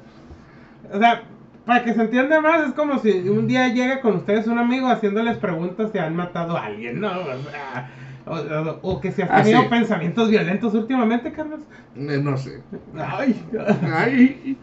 O 0.92 0.98
sea, 0.98 1.22
para 1.64 1.82
que 1.82 1.94
se 1.94 2.02
entienda 2.02 2.40
más, 2.42 2.68
es 2.68 2.74
como 2.74 2.98
si 2.98 3.10
un 3.28 3.46
día 3.46 3.68
llega 3.68 4.00
con 4.02 4.16
ustedes 4.16 4.46
un 4.46 4.58
amigo 4.58 4.88
haciéndoles 4.88 5.38
preguntas 5.38 5.90
si 5.92 5.98
han 5.98 6.14
matado 6.14 6.56
a 6.56 6.66
alguien, 6.66 7.00
¿no? 7.00 7.08
O 7.08 7.50
sea, 7.50 7.90
o, 8.26 8.34
o- 8.34 8.78
o 8.82 9.00
que 9.00 9.12
si 9.12 9.22
has 9.22 9.30
Ah, 9.32 9.42
tenido 9.42 9.62
sí. 9.62 9.68
pensamientos 9.70 10.28
violentos 10.28 10.74
últimamente, 10.74 11.32
Carlos. 11.32 11.60
Eh, 11.96 12.20
no 12.22 12.36
sé. 12.36 12.60
Ay. 12.98 13.42
Ay, 13.94 14.58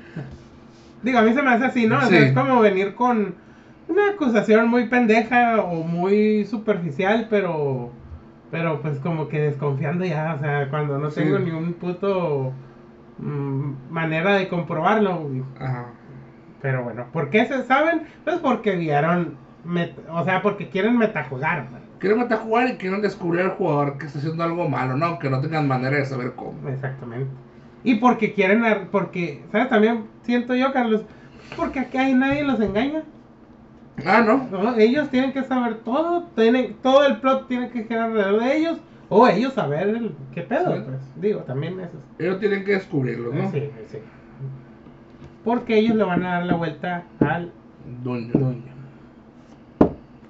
Digo, 1.02 1.18
a 1.18 1.22
mí 1.24 1.34
se 1.34 1.42
me 1.42 1.50
hace 1.50 1.66
así, 1.66 1.88
¿no? 1.88 1.98
O 1.98 2.02
sea, 2.02 2.20
es 2.20 2.34
como 2.34 2.60
venir 2.62 2.94
con 2.94 3.34
una 3.92 4.10
acusación 4.10 4.70
muy 4.70 4.88
pendeja 4.88 5.62
o 5.62 5.84
muy 5.84 6.46
superficial, 6.46 7.28
pero 7.30 7.92
pero 8.50 8.82
pues 8.82 9.00
como 9.00 9.30
que 9.30 9.40
desconfiando 9.40 10.04
ya, 10.04 10.36
o 10.36 10.40
sea, 10.40 10.70
cuando 10.70 10.98
no 11.00 11.10
Sí. 11.10 11.22
tengo 11.22 11.40
ni 11.40 11.52
un 11.52 11.74
puto 11.74 12.52
mm, 13.20 13.72
manera 13.90 14.36
de 14.36 14.50
comprobarlo. 14.50 15.30
Ajá. 15.60 15.86
Pero 16.62 16.84
bueno, 16.84 17.06
¿por 17.14 17.30
qué 17.30 17.46
se 17.46 17.64
saben? 17.64 18.04
Pues 18.24 18.38
porque 18.40 18.76
vieron 18.76 19.38
o 20.10 20.24
sea, 20.24 20.42
porque 20.42 20.70
quieren 20.70 20.98
metajugar. 20.98 21.68
Quieren 22.00 22.20
metajugar 22.20 22.68
y 22.70 22.74
quieren 22.78 23.02
descubrir 23.02 23.44
al 23.44 23.52
jugador 23.52 23.98
que 23.98 24.08
está 24.08 24.20
haciendo 24.20 24.44
algo 24.44 24.68
malo, 24.68 24.98
¿no? 24.98 25.20
Que 25.20 25.30
no 25.30 25.40
tengan 25.40 25.68
manera 25.68 25.98
de 25.98 26.06
saber 26.06 26.34
cómo. 26.36 26.68
Exactamente. 26.68 27.30
Y 27.84 27.96
porque 27.96 28.34
quieren, 28.34 28.64
porque, 28.92 29.44
¿sabes? 29.52 29.70
También 29.70 30.06
siento 30.24 30.56
yo, 30.56 30.74
Carlos, 30.74 31.04
porque 31.56 31.80
aquí 31.80 31.98
hay 31.98 32.14
nadie 32.14 32.44
los 32.44 32.60
engaña. 32.60 33.04
Ah, 34.06 34.22
¿no? 34.26 34.48
¿no? 34.52 34.76
Ellos 34.78 35.10
tienen 35.10 35.32
que 35.34 35.44
saber 35.44 35.80
todo, 35.80 36.24
tienen, 36.36 36.76
todo 36.82 37.06
el 37.06 37.18
plot 37.18 37.48
tiene 37.48 37.70
que 37.70 37.84
girar 37.84 38.10
alrededor 38.12 38.42
de 38.44 38.58
ellos, 38.58 38.78
o 39.10 39.28
ellos 39.28 39.54
saber 39.54 39.90
el, 39.90 40.16
qué 40.34 40.42
pedo, 40.42 40.76
Sí. 40.76 40.82
pues. 40.86 40.98
Digo, 41.22 41.42
también 41.42 41.80
eso. 41.80 41.98
Ellos 42.18 42.40
tienen 42.40 42.64
que 42.64 42.72
descubrirlo, 42.74 43.34
¿no? 43.34 43.52
Sí, 43.52 43.70
sí. 43.92 43.98
Porque 45.44 45.78
ellos 45.78 45.96
le 45.96 46.04
van 46.04 46.24
a 46.24 46.34
dar 46.36 46.46
la 46.46 46.56
vuelta 46.56 47.04
al 47.20 47.52
Dueño. 48.04 48.32
dueño. 48.34 48.72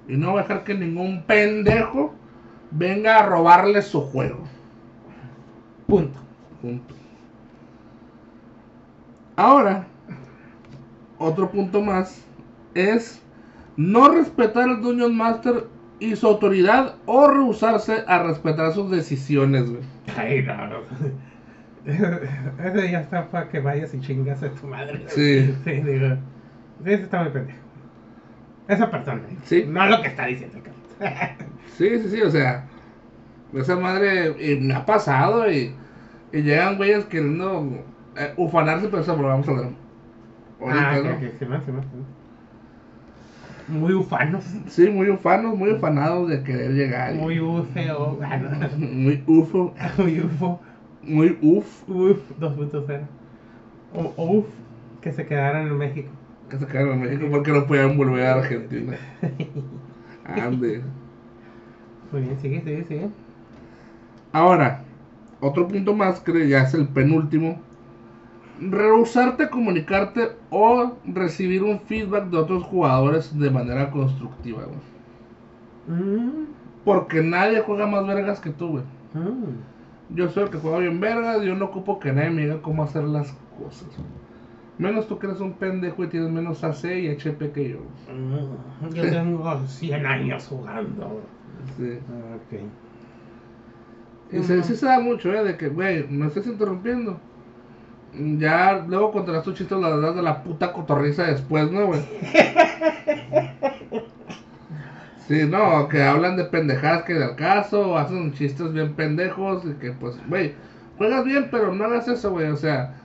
Y 0.07 0.17
no 0.17 0.33
va 0.33 0.39
a 0.39 0.43
dejar 0.43 0.63
que 0.63 0.73
ningún 0.73 1.23
pendejo 1.23 2.13
venga 2.71 3.19
a 3.19 3.25
robarle 3.25 3.81
su 3.81 4.01
juego. 4.01 4.39
Punto. 5.87 6.17
Punto. 6.61 6.95
Ahora, 9.35 9.85
otro 11.17 11.49
punto 11.49 11.81
más 11.81 12.23
es 12.73 13.20
no 13.81 14.09
respetar 14.09 14.69
al 14.69 14.81
Dungeon 14.81 15.15
Master 15.15 15.67
y 15.99 16.15
su 16.15 16.27
autoridad 16.27 16.95
o 17.05 17.27
rehusarse 17.27 18.03
a 18.07 18.23
respetar 18.23 18.73
sus 18.73 18.89
decisiones, 18.91 19.69
güey. 19.69 19.83
Ay, 20.17 20.43
no, 20.43 20.55
no. 20.67 20.77
Ese 22.63 22.91
ya 22.91 23.01
está 23.01 23.29
para 23.29 23.49
que 23.49 23.59
vayas 23.59 23.93
y 23.93 24.01
chingas 24.01 24.43
a 24.43 24.49
tu 24.51 24.67
madre. 24.67 25.03
Sí. 25.07 25.53
Sí, 25.63 25.71
digo. 25.71 26.17
Ese 26.85 27.03
está 27.03 27.23
muy 27.23 27.31
pendejo. 27.31 27.59
Esa 28.67 28.89
persona. 28.91 29.21
Sí. 29.43 29.65
No 29.67 29.85
lo 29.87 30.01
que 30.01 30.07
está 30.09 30.25
diciendo, 30.27 30.59
Carlos. 30.63 31.37
Sí, 31.77 31.89
sí, 31.99 32.09
sí, 32.09 32.21
o 32.21 32.29
sea, 32.29 32.65
esa 33.53 33.75
madre 33.77 34.35
y 34.39 34.59
me 34.59 34.73
ha 34.75 34.85
pasado 34.85 35.51
y, 35.51 35.73
y 36.31 36.41
llegan 36.41 36.77
güeyes 36.77 37.05
queriendo 37.05 37.65
eh, 38.17 38.33
ufanarse, 38.37 38.87
pero 38.89 39.01
eso 39.01 39.15
lo 39.15 39.27
vamos 39.29 39.47
a 39.47 39.53
ver. 39.53 39.69
Ahorita, 40.59 40.89
Ah, 40.91 40.99
¿no? 41.03 41.09
ok, 41.11 41.15
ok, 41.15 41.33
sí, 41.39 41.45
más, 41.45 41.63
sí, 41.65 41.71
más, 41.71 41.85
sí. 41.85 41.91
Muy 43.67 43.93
ufanos. 43.93 44.43
Sí, 44.67 44.89
muy 44.89 45.09
ufanos, 45.09 45.57
muy 45.57 45.71
ufanados 45.71 46.29
de 46.29 46.43
querer 46.43 46.71
llegar. 46.71 47.13
Muy 47.15 47.39
ufeo. 47.39 48.19
Muy 48.77 49.23
ufo, 49.27 49.73
Muy 49.97 50.19
ufo. 50.21 50.59
muy 51.03 51.37
uf, 51.41 51.89
Uf 51.89 52.19
2.0. 52.39 53.01
O 53.93 54.13
uf, 54.17 54.45
que 55.01 55.11
se 55.11 55.25
quedaran 55.25 55.67
en 55.67 55.77
México. 55.77 56.09
que 56.49 56.57
se 56.57 56.65
quedaron 56.67 56.93
en 56.93 57.01
México 57.01 57.27
porque 57.31 57.51
no 57.51 57.65
podían 57.65 57.97
volver 57.97 58.25
a 58.25 58.33
Argentina. 58.35 58.97
Ande. 60.25 60.83
Muy 62.11 62.21
bien, 62.21 62.37
sigue, 62.41 62.61
sigue, 62.61 62.83
sigue. 62.83 63.09
Ahora, 64.33 64.83
otro 65.39 65.67
punto 65.67 65.93
más 65.95 66.19
que 66.19 66.47
ya 66.47 66.63
es 66.63 66.73
el 66.73 66.87
penúltimo. 66.87 67.61
Rehusarte 68.61 69.43
a 69.43 69.49
comunicarte 69.49 70.33
o 70.51 70.93
recibir 71.05 71.63
un 71.63 71.79
feedback 71.79 72.25
de 72.29 72.37
otros 72.37 72.63
jugadores 72.63 73.37
de 73.37 73.49
manera 73.49 73.89
constructiva, 73.89 74.63
güey. 74.65 75.99
Mm, 75.99 76.45
Porque 76.85 77.21
nadie 77.23 77.61
juega 77.61 77.87
más 77.87 78.05
vergas 78.05 78.39
que 78.39 78.51
tú, 78.51 78.67
güey. 78.69 78.83
mm. 79.13 80.15
Yo 80.15 80.29
soy 80.29 80.43
el 80.43 80.49
que 80.49 80.57
juega 80.57 80.79
bien 80.79 80.99
vergas, 80.99 81.41
yo 81.41 81.55
no 81.55 81.65
ocupo 81.65 81.99
que 81.99 82.11
nadie 82.11 82.29
me 82.31 82.41
diga 82.41 82.61
cómo 82.61 82.83
hacer 82.83 83.03
las 83.05 83.31
cosas. 83.57 83.87
Menos 84.77 85.07
tú 85.07 85.17
que 85.19 85.27
eres 85.27 85.39
un 85.39 85.53
pendejo 85.53 86.03
y 86.03 86.07
tienes 86.07 86.29
menos 86.29 86.63
AC 86.63 86.83
y 86.99 87.07
HP 87.09 87.51
que 87.51 87.69
yo. 87.69 87.77
Mm, 88.13 88.93
Yo 88.93 89.03
tengo 89.09 89.57
100 89.67 90.05
años 90.05 90.47
jugando. 90.47 91.21
Sí. 91.77 91.97
Ok. 92.35 92.59
Y 94.33 94.43
se, 94.43 94.63
sí 94.63 94.75
se 94.75 94.85
da 94.85 94.99
mucho, 94.99 95.33
¿eh? 95.33 95.43
De 95.43 95.57
que, 95.57 95.69
güey, 95.69 96.07
me 96.07 96.27
estás 96.27 96.45
interrumpiendo. 96.47 97.19
Ya 98.13 98.83
luego 98.87 99.11
contarás 99.11 99.43
tu 99.43 99.53
chiste 99.53 99.75
la 99.75 99.89
verdad 99.89 100.15
de 100.15 100.21
la 100.21 100.43
puta 100.43 100.73
cotorriza 100.73 101.23
después, 101.25 101.71
¿no, 101.71 101.87
güey? 101.87 102.01
Sí, 105.27 105.45
no, 105.47 105.87
que 105.87 106.01
hablan 106.03 106.35
de 106.35 106.45
pendejadas 106.45 107.03
que 107.03 107.13
del 107.13 107.35
caso, 107.35 107.97
hacen 107.97 108.33
chistes 108.33 108.73
bien 108.73 108.95
pendejos, 108.95 109.63
y 109.65 109.73
que 109.75 109.91
pues, 109.93 110.17
güey, 110.27 110.55
juegas 110.97 111.23
bien, 111.25 111.49
pero 111.51 111.73
no 111.73 111.85
hagas 111.85 112.07
eso, 112.07 112.31
güey, 112.31 112.47
o 112.49 112.57
sea, 112.57 112.95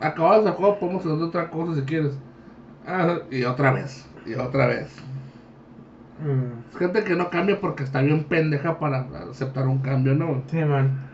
acabamos 0.00 0.46
el 0.46 0.52
juego, 0.52 0.80
podemos 0.80 1.06
hacer 1.06 1.22
otra 1.22 1.50
cosa 1.50 1.74
si 1.74 1.82
quieres. 1.82 2.18
Ah, 2.86 3.18
y 3.30 3.44
otra 3.44 3.72
vez, 3.72 4.08
y 4.26 4.34
otra 4.34 4.66
vez. 4.66 4.96
Mm, 6.18 6.64
Es 6.70 6.76
gente 6.78 7.04
que 7.04 7.14
no 7.16 7.30
cambia 7.30 7.60
porque 7.60 7.84
está 7.84 8.00
bien 8.00 8.28
pendeja 8.28 8.78
para 8.78 9.08
aceptar 9.30 9.68
un 9.68 9.82
cambio, 9.82 10.14
¿no? 10.14 10.42
Sí, 10.50 10.56
man. 10.64 11.07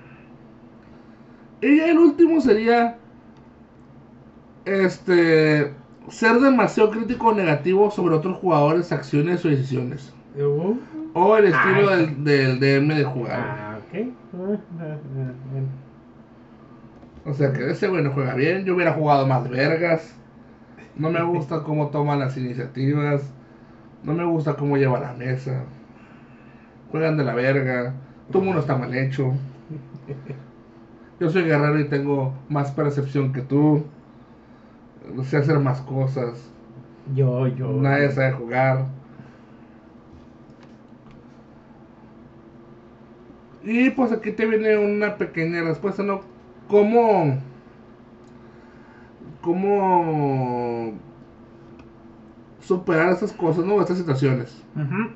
Y 1.65 1.77
ya 1.79 1.87
el 1.91 1.99
último 1.99 2.41
sería. 2.41 2.99
Este. 4.65 5.73
Ser 6.09 6.39
demasiado 6.39 6.91
crítico 6.91 7.29
o 7.29 7.35
negativo 7.35 7.91
sobre 7.91 8.15
otros 8.15 8.37
jugadores, 8.37 8.93
acciones 8.93 9.45
o 9.45 9.49
decisiones. 9.49 10.12
Uh, 10.37 10.77
O 11.15 11.37
el 11.37 11.47
estilo 11.47 11.89
Ah, 11.91 11.97
del, 11.97 12.25
del 12.25 12.61
DM 12.61 12.95
de 12.95 13.05
jugar. 13.05 13.41
Ah, 13.41 13.79
ok. 13.79 14.09
O 17.25 17.33
sea 17.35 17.53
que 17.53 17.71
ese 17.71 17.89
güey 17.89 18.03
no 18.03 18.12
juega 18.12 18.35
bien. 18.35 18.65
Yo 18.65 18.75
hubiera 18.75 18.93
jugado 18.93 19.27
más 19.27 19.49
vergas. 19.49 20.15
No 20.97 21.11
me 21.11 21.23
gusta 21.23 21.62
cómo 21.65 21.89
toma 21.91 22.17
las 22.17 22.37
iniciativas. 22.37 23.33
No 24.03 24.15
me 24.15 24.25
gusta 24.25 24.57
cómo 24.57 24.77
lleva 24.77 25.01
la 25.01 25.15
mesa. 25.15 25.65
Juegan 26.91 27.17
de 27.17 27.25
la 27.25 27.35
verga. 27.35 27.95
Tu 28.31 28.41
mundo 28.43 28.61
está 28.61 28.77
mal 28.77 28.95
hecho. 28.95 29.33
Yo 31.25 31.31
soy 31.31 31.45
guerrero 31.45 31.81
y 31.81 31.89
tengo 31.89 32.35
más 32.51 32.70
percepción 32.72 33.33
que 33.33 33.41
tú. 33.41 33.83
Sé 35.22 35.39
hacer 35.39 35.59
más 35.59 35.81
cosas. 35.81 36.51
Yo, 37.14 37.47
yo. 37.47 37.72
Nadie 37.72 38.11
sabe 38.11 38.33
jugar. 38.33 38.85
Y 43.62 43.89
pues 43.91 44.12
aquí 44.12 44.33
te 44.33 44.45
viene 44.45 44.77
una 44.77 45.16
pequeña 45.16 45.62
respuesta, 45.62 46.03
¿no? 46.03 46.20
¿Cómo... 46.68 47.39
¿Cómo... 49.41 50.93
Superar 52.61 53.12
esas 53.12 53.33
cosas, 53.33 53.64
¿no? 53.64 53.81
Estas 53.81 53.99
situaciones. 53.99 54.62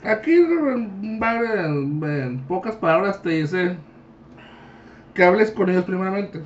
Aquí 0.05 0.33
en, 0.33 1.19
en- 1.23 2.03
en 2.05 2.39
pocas 2.47 2.77
palabras 2.77 3.23
te 3.23 3.31
dice 3.31 3.77
que 5.19 5.25
hables 5.25 5.51
con 5.51 5.69
ellos 5.69 5.85
primeramente. 5.85 6.41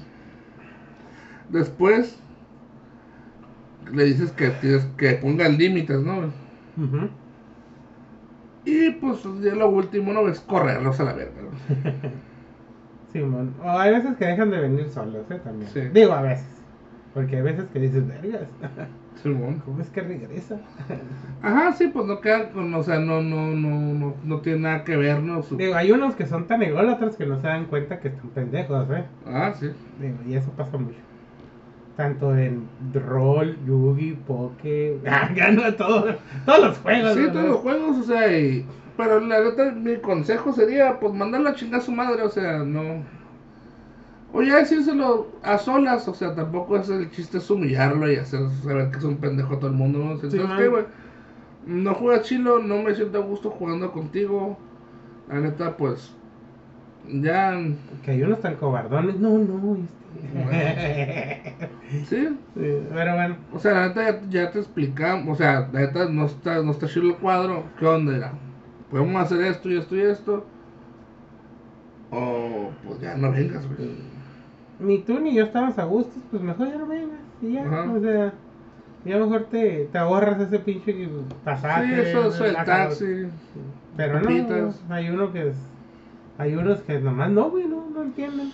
Después 1.51 2.19
le 3.93 4.05
dices 4.05 4.33
que 4.33 4.49
tienes 4.49 4.87
que 4.97 5.13
pongan 5.13 5.59
límites, 5.59 6.01
¿no? 6.01 6.33
Y 8.65 8.91
pues 8.93 9.23
ya 9.43 9.55
lo 9.55 9.69
último, 9.69 10.15
¿no? 10.15 10.27
Es 10.27 10.41
correrlos 10.41 10.99
a 11.01 11.05
la 11.05 11.13
verga, 11.13 11.43
¿no? 11.43 11.51
Simón. 13.13 13.55
O 13.63 13.69
hay 13.69 13.93
veces 13.93 14.17
que 14.17 14.25
dejan 14.25 14.51
de 14.51 14.61
venir 14.61 14.89
solos, 14.89 15.31
¿eh? 15.31 15.39
También. 15.45 15.71
Sí. 15.71 15.81
Digo, 15.93 16.15
a 16.15 16.23
veces. 16.23 16.63
Porque 17.13 17.37
hay 17.37 17.43
veces 17.43 17.67
que 17.75 17.79
dices, 17.79 18.09
vergas. 18.09 18.49
¿cómo 19.65 19.81
es 19.81 19.91
que 19.91 20.01
regresa? 20.01 20.61
Ajá, 21.43 21.73
sí, 21.73 21.89
pues 21.89 22.07
no 22.07 22.21
queda 22.21 22.51
con, 22.51 22.73
o 22.75 22.83
sea, 22.83 22.99
no, 22.99 23.21
no, 23.21 23.49
no, 23.49 23.95
no, 23.95 24.15
no 24.23 24.41
tiene 24.41 24.61
nada 24.61 24.85
que 24.85 24.97
ver, 24.97 25.23
¿no? 25.23 25.43
Su- 25.43 25.57
Digo, 25.57 25.75
hay 25.75 25.93
unos 25.93 26.15
que 26.15 26.27
son 26.27 26.47
tan 26.47 26.63
ególatras 26.63 27.17
que 27.17 27.27
no 27.27 27.41
se 27.41 27.47
dan 27.47 27.67
cuenta 27.67 28.01
que 28.01 28.09
están 28.09 28.31
pendejos, 28.31 28.89
¿eh? 28.91 29.05
Ah, 29.27 29.53
sí. 29.59 29.69
Digo, 29.99 30.17
y 30.27 30.35
eso 30.35 30.51
pasa 30.57 30.77
mucho. 30.79 30.99
Tanto 31.97 32.35
en 32.37 32.69
rol, 32.95 33.59
Yugi, 33.67 34.15
Poke, 34.15 34.99
gano 35.35 35.75
todo, 35.77 36.07
todos 36.47 36.61
los 36.61 36.79
juegos. 36.79 37.15
Sí, 37.15 37.27
todos 37.33 37.49
los 37.49 37.57
juegos, 37.59 37.99
o 37.99 38.03
sea, 38.03 38.39
y... 38.39 38.67
Pero 38.97 39.21
la 39.21 39.41
neta, 39.41 39.73
mi 39.73 39.97
consejo 40.01 40.53
sería, 40.53 40.99
pues, 41.01 41.13
mandarla 41.13 41.51
a 41.51 41.55
chingar 41.55 41.81
a 41.81 41.83
su 41.85 41.93
madre, 41.93 42.23
o 42.23 42.29
sea, 42.31 42.59
no... 42.65 43.05
O 44.33 44.43
ya 44.43 44.57
decírselo 44.57 45.29
a 45.43 45.59
solas, 45.59 46.09
o 46.09 46.15
sea, 46.15 46.35
tampoco 46.35 46.77
es 46.79 46.89
el 46.89 47.11
chiste 47.11 47.39
es 47.39 47.51
humillarlo 47.51 48.11
y 48.11 48.17
hacer 48.17 48.49
saber 48.63 48.91
que 48.91 48.99
es 48.99 49.05
un 49.05 49.19
pendejo 49.19 49.55
a 49.55 49.59
todo 49.59 49.71
el 49.71 49.77
mundo, 49.77 49.99
¿no? 49.99 50.13
O 50.13 50.17
sea, 50.19 50.31
Sí, 50.31 50.37
¿sabes 50.39 50.49
man. 50.49 50.59
qué, 50.59 50.69
güey? 50.69 50.85
No 51.67 51.95
juegas 51.95 52.23
chilo, 52.27 52.59
no 52.59 52.83
me 52.83 52.95
siento 52.95 53.19
a 53.19 53.23
gusto 53.27 53.51
jugando 53.51 53.93
contigo. 53.93 54.59
La 55.29 55.41
neta, 55.41 55.77
pues... 55.77 56.17
Ya... 57.09 57.59
Que 58.05 58.13
hay 58.13 58.23
unos 58.23 58.41
tan 58.41 58.57
cobardones. 58.57 59.17
No, 59.19 59.39
no, 59.39 59.77
este. 60.51 61.57
Sí, 62.09 62.29
Sí, 62.55 62.79
pero 62.93 63.15
bueno. 63.15 63.37
O 63.53 63.59
sea, 63.59 63.73
la 63.73 63.89
neta 63.89 64.11
ya, 64.11 64.21
ya 64.31 64.51
te 64.51 64.59
explicamos, 64.61 65.35
o 65.35 65.37
sea, 65.37 65.69
la 65.73 65.81
neta 65.81 66.09
no 66.09 66.27
está, 66.27 66.63
no 66.63 66.71
está 66.73 66.87
chido 66.87 67.07
el 67.07 67.17
cuadro, 67.17 67.65
¿qué 67.79 67.87
onda? 67.87 68.17
Era? 68.17 68.33
Podemos 68.91 69.23
hacer 69.23 69.43
esto 69.43 69.71
y 69.71 69.77
esto 69.79 69.97
y 69.97 70.01
esto. 70.03 70.47
O 72.11 72.71
pues 72.85 73.01
ya 73.01 73.17
no 73.17 73.33
vengas, 73.33 73.67
güey. 73.67 74.12
Ni 74.83 74.99
tú 74.99 75.19
ni 75.21 75.35
yo 75.35 75.45
estábamos 75.45 75.79
a 75.79 75.85
gusto, 75.85 76.13
pues 76.31 76.43
mejor 76.43 76.69
ya 76.69 76.79
no 76.79 76.87
vengas. 76.87 77.19
Y 77.41 77.53
ya, 77.53 77.65
Ajá. 77.65 77.91
o 77.91 78.01
sea. 78.01 78.33
Y 79.05 79.13
a 79.13 79.19
lo 79.19 79.27
mejor 79.27 79.47
te, 79.51 79.87
te 79.91 79.99
ahorras 79.99 80.41
ese 80.41 80.59
pinche 80.61 81.09
pasaje. 81.45 81.87
Sí, 81.95 82.01
eso, 82.11 82.29
eso 82.29 82.45
el 82.45 82.53
la- 82.53 82.65
taxi. 82.65 83.27
Pero 83.97 84.21
no, 84.21 84.73
hay 84.91 85.09
uno 85.11 85.33
que 85.33 85.49
es. 85.49 85.57
Hay 86.39 86.55
unos 86.55 86.81
que 86.83 86.99
nomás 87.01 87.31
no, 87.31 87.51
güey, 87.51 87.67
no, 87.67 87.89
no 87.91 88.03
entienden. 88.03 88.51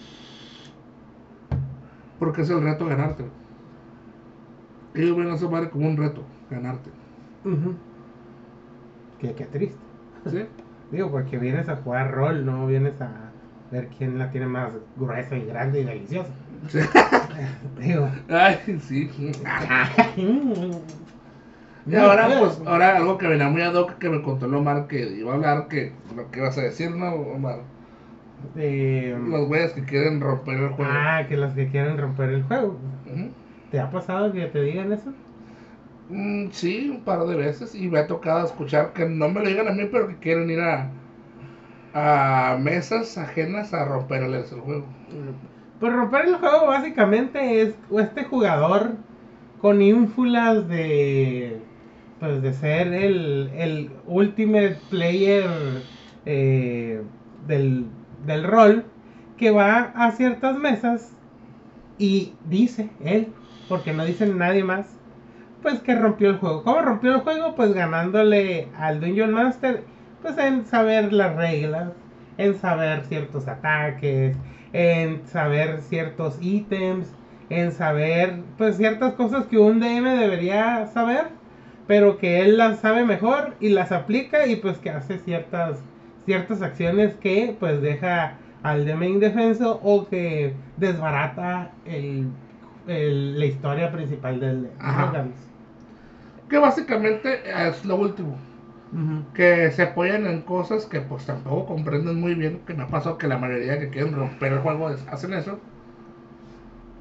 Porque 2.18 2.42
es 2.42 2.50
el 2.50 2.62
reto 2.62 2.86
ganarte. 2.86 3.24
Ellos 4.94 5.16
ven 5.16 5.30
a 5.30 5.34
esa 5.34 5.48
madre 5.48 5.70
como 5.70 5.86
un 5.88 5.96
reto, 5.96 6.22
ganarte. 6.50 6.90
Ujú. 7.44 7.74
Que 9.20 9.34
qué 9.34 9.44
triste. 9.44 9.78
¿Sí? 10.26 10.44
Digo, 10.90 11.10
porque 11.10 11.38
vienes 11.38 11.68
a 11.68 11.76
jugar 11.76 12.10
rol, 12.12 12.44
no 12.46 12.66
vienes 12.66 13.00
a 13.00 13.27
ver 13.70 13.88
quién 13.98 14.18
la 14.18 14.30
tiene 14.30 14.46
más 14.46 14.72
gruesa 14.96 15.36
y 15.36 15.44
grande 15.46 15.80
y 15.80 15.84
deliciosa. 15.84 16.30
Sí. 16.68 16.78
Digo. 17.80 18.08
Ay, 18.28 18.58
sí. 18.80 19.10
Y 21.86 21.94
ahora, 21.96 22.28
pues, 22.38 22.60
ahora 22.66 22.96
algo 22.96 23.16
que 23.16 23.26
venía 23.26 23.48
muy 23.48 23.62
ad 23.62 23.74
hoc 23.74 23.96
que 23.98 24.10
me 24.10 24.20
contó 24.22 24.46
el 24.46 24.54
Omar 24.54 24.86
que 24.88 25.08
iba 25.10 25.32
a 25.32 25.36
hablar, 25.36 25.68
que 25.68 25.92
lo 26.14 26.30
que 26.30 26.40
ibas 26.40 26.58
a 26.58 26.62
decir, 26.62 26.90
¿no, 26.90 27.14
Omar? 27.14 27.60
Eh, 28.56 29.18
Los 29.28 29.48
güeyes 29.48 29.72
que 29.72 29.84
quieren 29.84 30.20
romper 30.20 30.58
el 30.58 30.68
juego. 30.68 30.90
ah, 30.94 31.22
que 31.28 31.36
los 31.36 31.52
que 31.54 31.68
quieren 31.68 31.96
romper 31.96 32.30
el 32.30 32.42
juego. 32.42 32.76
¿Te 33.70 33.80
ha 33.80 33.90
pasado 33.90 34.32
que 34.32 34.46
te 34.46 34.62
digan 34.62 34.92
eso? 34.92 35.12
Mm, 36.10 36.48
sí, 36.50 36.90
un 36.90 37.02
par 37.04 37.24
de 37.26 37.36
veces. 37.36 37.74
Y 37.74 37.88
me 37.88 37.98
ha 38.00 38.06
tocado 38.06 38.44
escuchar 38.44 38.92
que 38.92 39.06
no 39.06 39.28
me 39.28 39.40
lo 39.40 39.48
digan 39.48 39.68
a 39.68 39.72
mí, 39.72 39.88
pero 39.90 40.08
que 40.08 40.16
quieren 40.16 40.50
ir 40.50 40.60
a, 40.60 40.90
a 41.98 42.56
mesas 42.58 43.18
ajenas 43.18 43.74
a 43.74 43.84
romperles 43.84 44.52
el 44.52 44.60
juego. 44.60 44.86
Pues 45.80 45.92
romper 45.92 46.26
el 46.26 46.36
juego 46.36 46.66
básicamente 46.66 47.62
es 47.62 47.74
este 47.98 48.24
jugador 48.24 48.92
con 49.60 49.82
ínfulas 49.82 50.68
de 50.68 51.60
pues 52.20 52.42
de 52.42 52.52
ser 52.52 52.92
el, 52.92 53.50
el 53.54 53.90
ultimate 54.06 54.78
player 54.90 55.48
eh, 56.26 57.02
del, 57.46 57.86
del 58.26 58.44
rol 58.44 58.84
que 59.36 59.50
va 59.50 59.92
a 59.94 60.10
ciertas 60.12 60.58
mesas 60.58 61.12
y 61.96 62.34
dice 62.48 62.90
él, 63.04 63.28
porque 63.68 63.92
no 63.92 64.04
dice 64.04 64.26
nadie 64.26 64.64
más, 64.64 64.86
pues 65.62 65.80
que 65.80 65.94
rompió 65.94 66.30
el 66.30 66.38
juego. 66.38 66.62
¿Cómo 66.64 66.80
rompió 66.82 67.14
el 67.14 67.20
juego? 67.20 67.54
Pues 67.54 67.72
ganándole 67.72 68.68
al 68.76 69.00
Dungeon 69.00 69.32
Master, 69.32 69.84
pues 70.22 70.36
en 70.38 70.64
saber 70.66 71.12
las 71.12 71.34
reglas, 71.36 71.92
en 72.38 72.54
saber 72.58 73.04
ciertos 73.06 73.48
ataques, 73.48 74.36
en 74.72 75.26
saber 75.26 75.80
ciertos 75.82 76.38
ítems, 76.40 77.14
en 77.50 77.72
saber 77.72 78.42
pues 78.58 78.76
ciertas 78.76 79.14
cosas 79.14 79.46
que 79.46 79.58
un 79.58 79.80
DM 79.80 80.18
debería 80.18 80.86
saber, 80.86 81.28
pero 81.86 82.18
que 82.18 82.42
él 82.42 82.58
las 82.58 82.80
sabe 82.80 83.04
mejor 83.04 83.54
y 83.60 83.70
las 83.70 83.92
aplica 83.92 84.46
y 84.46 84.56
pues 84.56 84.78
que 84.78 84.90
hace 84.90 85.18
ciertas 85.18 85.78
ciertas 86.26 86.60
acciones 86.62 87.14
que 87.16 87.56
pues 87.58 87.80
deja 87.80 88.34
al 88.62 88.84
DM 88.84 89.08
indefenso 89.08 89.80
o 89.82 90.06
que 90.08 90.52
desbarata 90.76 91.70
el, 91.86 92.28
el- 92.86 93.38
la 93.38 93.46
historia 93.46 93.90
principal 93.92 94.38
del 94.40 94.62
de 94.64 94.70
Ajá. 94.78 95.06
Dragons. 95.06 95.36
Que 96.48 96.58
básicamente 96.58 97.40
es 97.68 97.84
lo 97.84 97.96
último. 97.96 98.36
Que 99.34 99.70
se 99.70 99.82
apoyan 99.82 100.26
en 100.26 100.42
cosas 100.42 100.86
que 100.86 101.00
pues 101.00 101.26
tampoco 101.26 101.66
comprenden 101.66 102.20
muy 102.20 102.34
bien. 102.34 102.60
Que 102.66 102.74
me 102.74 102.84
ha 102.84 102.88
pasado 102.88 103.18
que 103.18 103.28
la 103.28 103.38
mayoría 103.38 103.78
que 103.78 103.90
quieren 103.90 104.14
romper 104.14 104.52
el 104.52 104.60
juego 104.60 104.88
hacen 104.88 105.34
eso. 105.34 105.58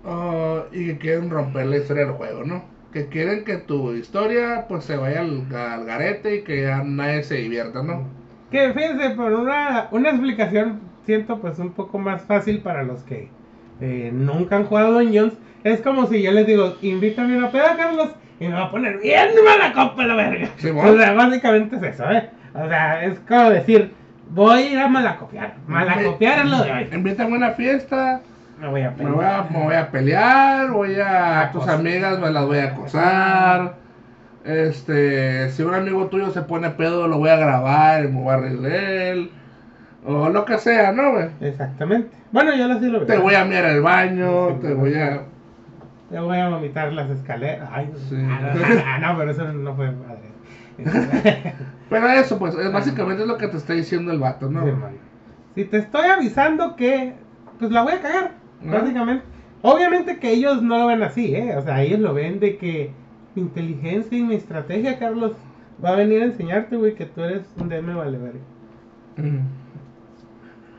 Ah, 0.03 0.65
y 0.71 0.85
que 0.87 0.97
quieren 0.99 1.29
romper 1.29 1.65
la 1.67 1.77
historia 1.77 2.05
del 2.05 2.15
juego, 2.15 2.43
¿no? 2.43 2.63
Que 2.91 3.07
quieren 3.09 3.43
que 3.43 3.57
tu 3.57 3.93
historia 3.93 4.65
pues 4.69 4.85
se 4.85 4.97
vaya 4.97 5.21
al, 5.21 5.53
al 5.53 5.85
garete 5.85 6.35
y 6.37 6.43
que 6.43 6.63
ya 6.63 6.83
nadie 6.83 7.23
se 7.23 7.35
divierta, 7.35 7.83
¿no? 7.83 8.07
Que 8.49 8.73
fíjense, 8.73 9.09
por 9.11 9.33
una, 9.33 9.89
una 9.91 10.09
explicación, 10.09 10.79
siento 11.05 11.39
pues 11.41 11.59
un 11.59 11.73
poco 11.73 11.99
más 11.99 12.21
fácil 12.23 12.61
para 12.61 12.83
los 12.83 13.03
que 13.03 13.29
eh, 13.81 14.11
nunca 14.13 14.57
han 14.57 14.65
jugado 14.65 14.93
Dungeons. 14.93 15.33
Es 15.63 15.81
como 15.81 16.07
si 16.07 16.21
yo 16.21 16.31
les 16.31 16.47
digo, 16.47 16.75
invítame 16.81 17.35
a 17.35 17.37
una 17.39 17.51
peda, 17.51 17.75
Carlos, 17.77 18.09
y 18.39 18.47
me 18.47 18.53
va 18.53 18.63
a 18.65 18.71
poner 18.71 18.97
bien 18.99 19.29
mala 19.43 19.73
copa 19.73 20.05
la 20.05 20.15
verga. 20.15 20.49
Sí, 20.57 20.69
o 20.69 20.97
sea, 20.97 21.13
básicamente 21.13 21.75
es 21.77 21.83
eso, 21.83 22.09
¿eh? 22.11 22.29
O 22.53 22.67
sea, 22.67 23.03
es 23.03 23.19
como 23.27 23.49
decir, 23.49 23.93
voy 24.29 24.59
a 24.63 24.71
ir 24.71 24.79
a 24.79 24.87
malacopiar. 24.87 25.55
Malacopiar 25.67 26.39
es 26.39 26.45
lo 26.51 26.63
de 26.63 26.71
hoy. 26.71 26.89
Invítame 26.93 27.33
a 27.33 27.37
una 27.37 27.51
fiesta, 27.51 28.21
Me 28.59 28.67
voy 28.67 28.81
a 28.81 28.91
me 28.91 29.05
voy 29.09 29.25
a, 29.25 29.45
me 29.51 29.63
voy 29.63 29.75
a 29.75 29.91
pelear, 29.91 30.71
voy 30.71 30.95
a, 30.99 31.41
a 31.41 31.51
tus 31.51 31.67
amigas 31.67 32.19
me 32.19 32.31
las 32.31 32.45
voy 32.45 32.57
a 32.59 32.63
acosar. 32.65 33.75
Este, 34.45 35.49
si 35.51 35.61
un 35.63 35.73
amigo 35.73 36.07
tuyo 36.07 36.31
se 36.31 36.41
pone 36.41 36.69
pedo, 36.71 37.07
lo 37.07 37.17
voy 37.17 37.29
a 37.29 37.35
grabar 37.35 38.05
y 38.05 38.07
me 38.07 38.21
voy 38.21 38.33
a 38.33 38.37
reír 38.37 38.59
de 38.61 39.11
él. 39.11 39.31
O 40.05 40.29
lo 40.29 40.45
que 40.45 40.57
sea, 40.57 40.93
¿no, 40.93 41.11
güey? 41.11 41.27
Exactamente. 41.41 42.15
Bueno, 42.31 42.55
yo 42.55 42.71
así 42.71 42.85
lo 42.87 42.99
veo. 42.99 43.07
Te 43.07 43.17
voy 43.17 43.35
a 43.35 43.43
mirar 43.43 43.65
el 43.71 43.81
baño, 43.81 44.49
Sí, 44.51 44.55
te 44.61 44.67
sí. 44.69 44.73
voy 44.73 44.95
a... 44.95 45.21
Te 46.09 46.19
voy 46.19 46.37
a 46.37 46.49
vomitar 46.49 46.93
las 46.93 47.09
escaleras. 47.09 47.69
Ay, 47.71 47.89
Sí. 48.09 48.15
no, 48.15 48.99
no, 48.99 49.17
pero 49.17 49.31
eso 49.31 49.53
no 49.53 49.75
fue 49.75 49.91
padre. 49.91 50.27
Pero 51.89 52.09
eso, 52.09 52.37
pues, 52.37 52.53
es 52.55 52.71
básicamente 52.71 53.23
es 53.23 53.27
lo 53.27 53.37
que 53.37 53.47
te 53.47 53.57
está 53.57 53.73
diciendo 53.73 54.11
el 54.11 54.19
vato, 54.19 54.49
¿no? 54.49 54.63
Sí. 54.65 54.71
Si 55.55 55.65
te 55.65 55.77
estoy 55.77 56.05
avisando 56.05 56.75
que, 56.75 57.13
pues 57.57 57.71
la 57.71 57.81
voy 57.81 57.93
a 57.93 58.01
cagar, 58.01 58.31
básicamente. 58.63 59.23
Obviamente 59.63 60.19
que 60.19 60.31
ellos 60.31 60.61
no 60.61 60.77
lo 60.77 60.87
ven 60.87 61.01
así, 61.01 61.33
¿eh? 61.33 61.55
O 61.57 61.61
sea, 61.63 61.81
ellos 61.81 61.99
lo 61.99 62.13
ven 62.13 62.39
de 62.39 62.57
que 62.57 62.91
mi 63.35 63.41
inteligencia 63.43 64.17
y 64.17 64.21
mi 64.21 64.35
estrategia, 64.35 64.99
Carlos, 64.99 65.31
va 65.83 65.93
a 65.93 65.95
venir 65.95 66.21
a 66.21 66.25
enseñarte, 66.25 66.75
güey, 66.75 66.93
que 66.93 67.05
tú 67.05 67.23
eres 67.23 67.41
un 67.59 67.69
DM 67.69 67.95
vale 67.95 68.17
verga. 68.17 68.39
Ujú. 69.17 69.39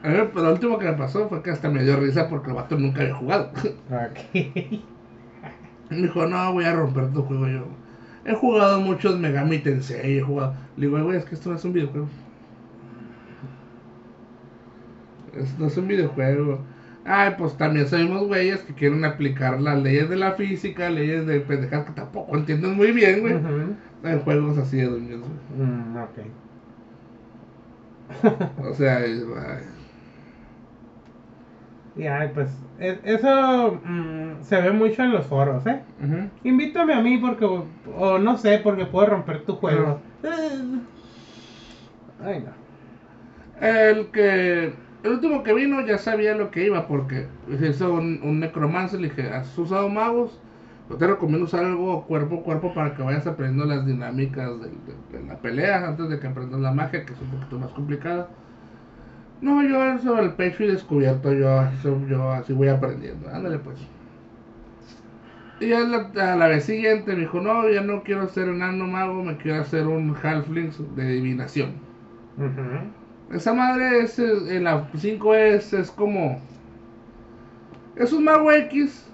A 0.04 0.08
ver, 0.08 0.30
pues, 0.30 0.44
lo 0.44 0.52
último 0.52 0.78
que 0.78 0.86
me 0.86 0.92
pasó 0.92 1.28
fue 1.28 1.42
que 1.42 1.50
hasta 1.50 1.68
me 1.70 1.82
dio 1.82 1.96
risa 1.98 2.28
porque 2.28 2.50
el 2.50 2.56
vato 2.56 2.78
nunca 2.78 3.00
había 3.00 3.14
jugado. 3.14 3.50
Ok. 3.90 4.80
Me 5.90 5.96
dijo, 5.96 6.26
no, 6.26 6.52
voy 6.52 6.64
a 6.64 6.74
romper 6.74 7.12
tu 7.12 7.22
juego 7.22 7.48
yo. 7.48 7.66
He 8.24 8.34
jugado 8.34 8.80
muchos 8.80 9.18
Megami 9.18 9.58
Tensei, 9.58 10.18
he 10.18 10.22
jugado... 10.22 10.54
Le 10.76 10.86
digo, 10.86 11.02
güey, 11.02 11.16
es 11.16 11.24
que 11.24 11.34
esto 11.34 11.50
no 11.50 11.56
es 11.56 11.64
un 11.64 11.72
videojuego. 11.72 12.08
Es- 15.34 15.58
no 15.58 15.66
es 15.66 15.76
un 15.76 15.88
videojuego. 15.88 16.60
Ay, 17.04 17.34
pues 17.38 17.56
también 17.56 17.86
sabemos 17.88 18.26
güeyes 18.26 18.60
que 18.62 18.74
quieren 18.74 19.04
aplicar 19.04 19.60
las 19.60 19.82
leyes 19.82 20.10
de 20.10 20.16
la 20.16 20.32
física, 20.32 20.90
leyes 20.90 21.26
de 21.26 21.40
pendejadas 21.40 21.86
que 21.86 21.92
tampoco 21.92 22.36
entienden 22.36 22.76
muy 22.76 22.92
bien, 22.92 23.20
güey. 23.20 23.34
En 24.04 24.20
juegos 24.20 24.58
así 24.58 24.76
de 24.76 24.86
Dungeons, 24.86 25.24
güey. 25.56 25.68
Mm, 25.68 25.96
ok. 25.96 26.18
O 28.70 28.74
sea, 28.74 29.04
es-. 29.04 29.24
Y 31.98 32.06
ay, 32.06 32.30
pues, 32.32 32.48
e- 32.78 33.00
eso 33.04 33.80
mm, 33.84 34.42
se 34.42 34.60
ve 34.60 34.70
mucho 34.72 35.02
en 35.02 35.12
los 35.12 35.26
foros, 35.26 35.66
¿eh? 35.66 35.80
Invítame 36.44 36.94
a 36.94 37.00
mí 37.00 37.18
porque, 37.18 37.44
o 37.44 38.18
no 38.18 38.36
sé, 38.38 38.60
porque 38.62 38.86
puedo 38.86 39.06
romper 39.06 39.44
tu 39.44 39.56
juego. 39.56 40.00
Eh. 40.22 40.28
Ay, 42.24 42.44
no. 42.44 43.66
El 43.66 44.06
que. 44.12 44.72
El 45.04 45.12
último 45.12 45.42
que 45.44 45.54
vino 45.54 45.84
ya 45.86 45.96
sabía 45.98 46.34
lo 46.34 46.50
que 46.50 46.66
iba 46.66 46.86
porque 46.88 47.26
hizo 47.60 47.92
un, 47.94 48.20
un 48.22 48.40
necromancer. 48.40 49.00
Le 49.00 49.08
dije, 49.08 49.30
¿has 49.30 49.56
usado 49.56 49.88
magos? 49.88 50.38
Te 50.98 51.06
recomiendo 51.06 51.44
usar 51.44 51.64
algo 51.64 52.04
cuerpo 52.06 52.36
a 52.36 52.42
cuerpo 52.42 52.72
para 52.74 52.94
que 52.94 53.02
vayas 53.02 53.26
aprendiendo 53.26 53.66
las 53.66 53.86
dinámicas 53.86 54.50
de, 54.60 54.68
de- 54.68 55.18
de 55.18 55.26
la 55.26 55.36
pelea 55.36 55.86
antes 55.86 56.08
de 56.08 56.18
que 56.18 56.26
aprendas 56.26 56.60
la 56.60 56.72
magia, 56.72 57.04
que 57.04 57.12
es 57.12 57.20
un 57.20 57.30
poquito 57.30 57.58
más 57.58 57.70
complicada. 57.72 58.28
No, 59.40 59.62
yo 59.62 59.98
sobre 60.02 60.24
el 60.24 60.32
pecho 60.32 60.64
y 60.64 60.68
descubierto, 60.68 61.32
yo, 61.32 61.62
yo 62.08 62.30
así 62.32 62.52
voy 62.52 62.68
aprendiendo. 62.68 63.28
Ándale 63.28 63.58
pues. 63.58 63.78
Y 65.60 65.72
a 65.72 65.80
la, 65.80 66.32
a 66.32 66.36
la 66.36 66.48
vez 66.48 66.64
siguiente 66.64 67.14
me 67.14 67.20
dijo, 67.20 67.40
no, 67.40 67.68
ya 67.68 67.80
no 67.80 68.02
quiero 68.02 68.28
ser 68.28 68.48
enano 68.48 68.86
mago, 68.86 69.22
me 69.22 69.36
quiero 69.36 69.60
hacer 69.60 69.86
un 69.86 70.14
halfling 70.22 70.72
de 70.94 71.02
adivinación. 71.02 71.72
Ujú. 72.36 73.34
Esa 73.34 73.52
madre 73.52 74.00
es 74.02 74.18
en 74.18 74.64
la 74.64 74.86
5 74.96 75.34
es, 75.34 75.72
es 75.72 75.90
como. 75.90 76.40
Es 77.96 78.12
un 78.12 78.24
mago 78.24 78.52
X 78.52 79.04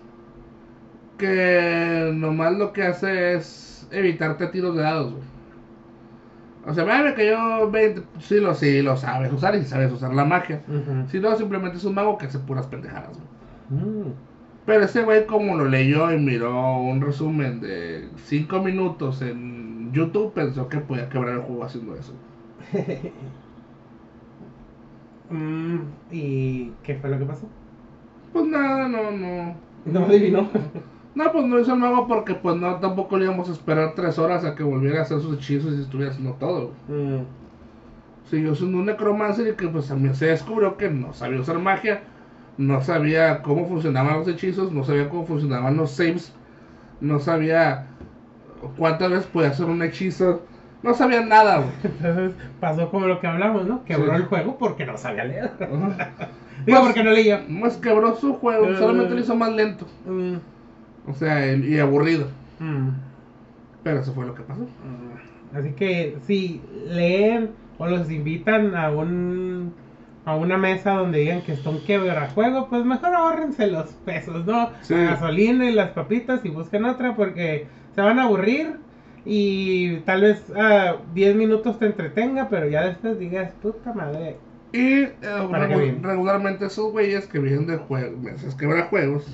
que 1.18 2.10
nomás 2.14 2.52
lo 2.56 2.72
que 2.72 2.82
hace 2.82 3.34
es 3.34 3.88
evitarte 3.90 4.46
tiros 4.48 4.76
de 4.76 4.82
dados, 4.82 5.12
güey. 5.12 5.33
O 6.66 6.72
sea, 6.72 6.84
me 6.84 7.14
que 7.14 7.26
yo 7.28 7.70
20, 7.70 8.02
sí 8.20 8.40
lo, 8.40 8.54
sí 8.54 8.80
lo 8.82 8.96
sabes 8.96 9.32
usar 9.32 9.54
y 9.54 9.64
sabes 9.64 9.92
usar 9.92 10.14
la 10.14 10.24
magia. 10.24 10.62
Si 11.08 11.20
no, 11.20 11.36
simplemente 11.36 11.76
es 11.76 11.84
un 11.84 11.94
mago 11.94 12.16
que 12.16 12.26
hace 12.26 12.38
puras 12.38 12.66
pendejadas, 12.66 13.10
güey. 13.18 13.82
Mm. 13.82 14.12
Pero 14.64 14.84
ese 14.84 15.02
güey 15.02 15.26
como 15.26 15.56
lo 15.56 15.66
leyó 15.66 16.10
y 16.10 16.18
miró 16.18 16.78
un 16.78 17.02
resumen 17.02 17.60
de 17.60 18.08
5 18.24 18.62
minutos 18.62 19.20
en 19.20 19.92
YouTube, 19.92 20.32
pensó 20.32 20.68
que 20.68 20.78
podía 20.78 21.08
quebrar 21.08 21.34
el 21.34 21.40
juego 21.42 21.64
haciendo 21.64 21.94
eso. 21.94 22.14
Mm, 25.30 25.78
¿Y 26.12 26.70
qué 26.82 26.96
fue 26.96 27.08
lo 27.08 27.18
que 27.18 27.24
pasó? 27.24 27.48
Pues 28.32 28.44
nada, 28.46 28.86
no, 28.88 29.10
no. 29.10 29.56
No 29.86 30.04
adivinó. 30.04 30.48
No, 31.14 31.30
pues 31.30 31.44
no 31.46 31.60
hizo 31.60 31.72
el 31.74 31.78
mago 31.78 32.08
porque 32.08 32.34
pues 32.34 32.56
no, 32.56 32.74
tampoco 32.80 33.16
le 33.16 33.24
íbamos 33.26 33.48
a 33.48 33.52
esperar 33.52 33.92
tres 33.94 34.18
horas 34.18 34.44
a 34.44 34.54
que 34.54 34.62
volviera 34.64 34.98
a 35.00 35.02
hacer 35.02 35.20
sus 35.20 35.36
hechizos 35.38 35.72
y 35.78 35.82
estuviera 35.82 36.10
haciendo 36.10 36.34
todo. 36.34 36.72
Mm. 36.88 37.22
Siguió 38.30 38.54
siendo 38.54 38.78
un 38.78 38.86
necromancer 38.86 39.46
y 39.48 39.54
que 39.54 39.68
pues 39.68 39.88
también 39.88 40.14
se 40.14 40.26
descubrió 40.26 40.76
que 40.76 40.90
no 40.90 41.12
sabía 41.12 41.40
usar 41.40 41.58
magia, 41.58 42.02
no 42.56 42.80
sabía 42.82 43.42
cómo 43.42 43.66
funcionaban 43.68 44.18
los 44.18 44.28
hechizos, 44.28 44.72
no 44.72 44.82
sabía 44.84 45.08
cómo 45.08 45.24
funcionaban 45.26 45.76
los 45.76 45.90
saves, 45.92 46.32
no 47.00 47.20
sabía 47.20 47.86
cuántas 48.78 49.10
veces 49.10 49.26
podía 49.26 49.50
hacer 49.50 49.66
un 49.66 49.82
hechizo, 49.82 50.42
no 50.82 50.94
sabía 50.94 51.20
nada. 51.24 51.58
güey. 51.58 51.70
Entonces 51.84 52.32
pasó 52.60 52.90
como 52.90 53.06
lo 53.06 53.20
que 53.20 53.26
hablamos, 53.26 53.66
¿no? 53.66 53.84
Quebró 53.84 54.10
Sí. 54.12 54.16
el 54.16 54.24
juego 54.24 54.56
porque 54.58 54.86
no 54.86 54.96
sabía 54.98 55.24
leer. 55.24 55.52
Ajá. 55.60 56.10
Digo, 56.66 56.78
Pues- 56.78 56.80
porque 56.80 57.04
no 57.04 57.10
leía. 57.10 57.44
Pues 57.60 57.76
quebró 57.76 58.16
su 58.16 58.34
juego, 58.34 58.66
Eh. 58.70 58.76
solamente 58.78 59.14
lo 59.14 59.20
hizo 59.20 59.36
más 59.36 59.52
lento, 59.52 59.86
Mm. 60.06 60.36
O 61.06 61.14
sea, 61.14 61.54
y 61.54 61.78
aburrido. 61.78 62.28
Mm. 62.58 62.90
Pero 63.82 64.00
eso 64.00 64.12
fue 64.12 64.26
lo 64.26 64.34
que 64.34 64.42
pasó. 64.42 64.62
Mm. 64.62 65.56
Así 65.56 65.72
que 65.72 66.16
si 66.26 66.60
leen 66.86 67.50
o 67.78 67.86
los 67.86 68.10
invitan 68.10 68.74
a 68.74 68.90
un 68.90 69.72
a 70.24 70.34
una 70.36 70.56
mesa 70.56 70.92
donde 70.92 71.18
digan 71.18 71.42
que 71.42 71.52
un 71.66 71.84
quebrajuego, 71.84 72.68
pues 72.68 72.84
mejor 72.84 73.14
ahórrense 73.14 73.66
los 73.66 73.90
pesos, 74.06 74.46
¿no? 74.46 74.70
Sí. 74.80 74.94
La 74.94 75.10
gasolina 75.10 75.68
y 75.68 75.74
las 75.74 75.90
papitas 75.90 76.44
y 76.44 76.48
busquen 76.48 76.86
otra 76.86 77.14
porque 77.14 77.66
se 77.94 78.00
van 78.00 78.18
a 78.18 78.24
aburrir 78.24 78.78
y 79.26 79.98
tal 80.00 80.22
vez 80.22 80.44
ah, 80.56 80.96
10 81.14 81.36
minutos 81.36 81.78
te 81.78 81.86
entretenga, 81.86 82.48
pero 82.48 82.68
ya 82.68 82.86
después 82.86 83.18
digas, 83.18 83.52
puta 83.62 83.92
madre. 83.92 84.36
Y 84.72 85.02
eh, 85.02 85.98
regularmente 86.02 86.66
esos 86.66 86.90
güeyes 86.90 87.26
que 87.26 87.38
vienen 87.38 87.66
de 87.66 87.76
juegos, 87.76 88.18
mesas 88.18 88.54
quebrajuegos, 88.54 89.26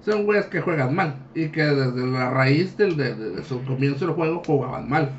son 0.00 0.24
güeyes 0.24 0.46
que 0.46 0.60
juegan 0.60 0.94
mal. 0.94 1.16
Y 1.34 1.48
que 1.50 1.62
desde 1.62 2.06
la 2.06 2.30
raíz 2.30 2.76
del, 2.76 2.96
de, 2.96 3.14
de- 3.14 3.30
de 3.32 3.44
su 3.44 3.64
comienzo 3.64 4.06
del 4.06 4.14
juego 4.14 4.42
jugaban 4.44 4.88
mal. 4.88 5.10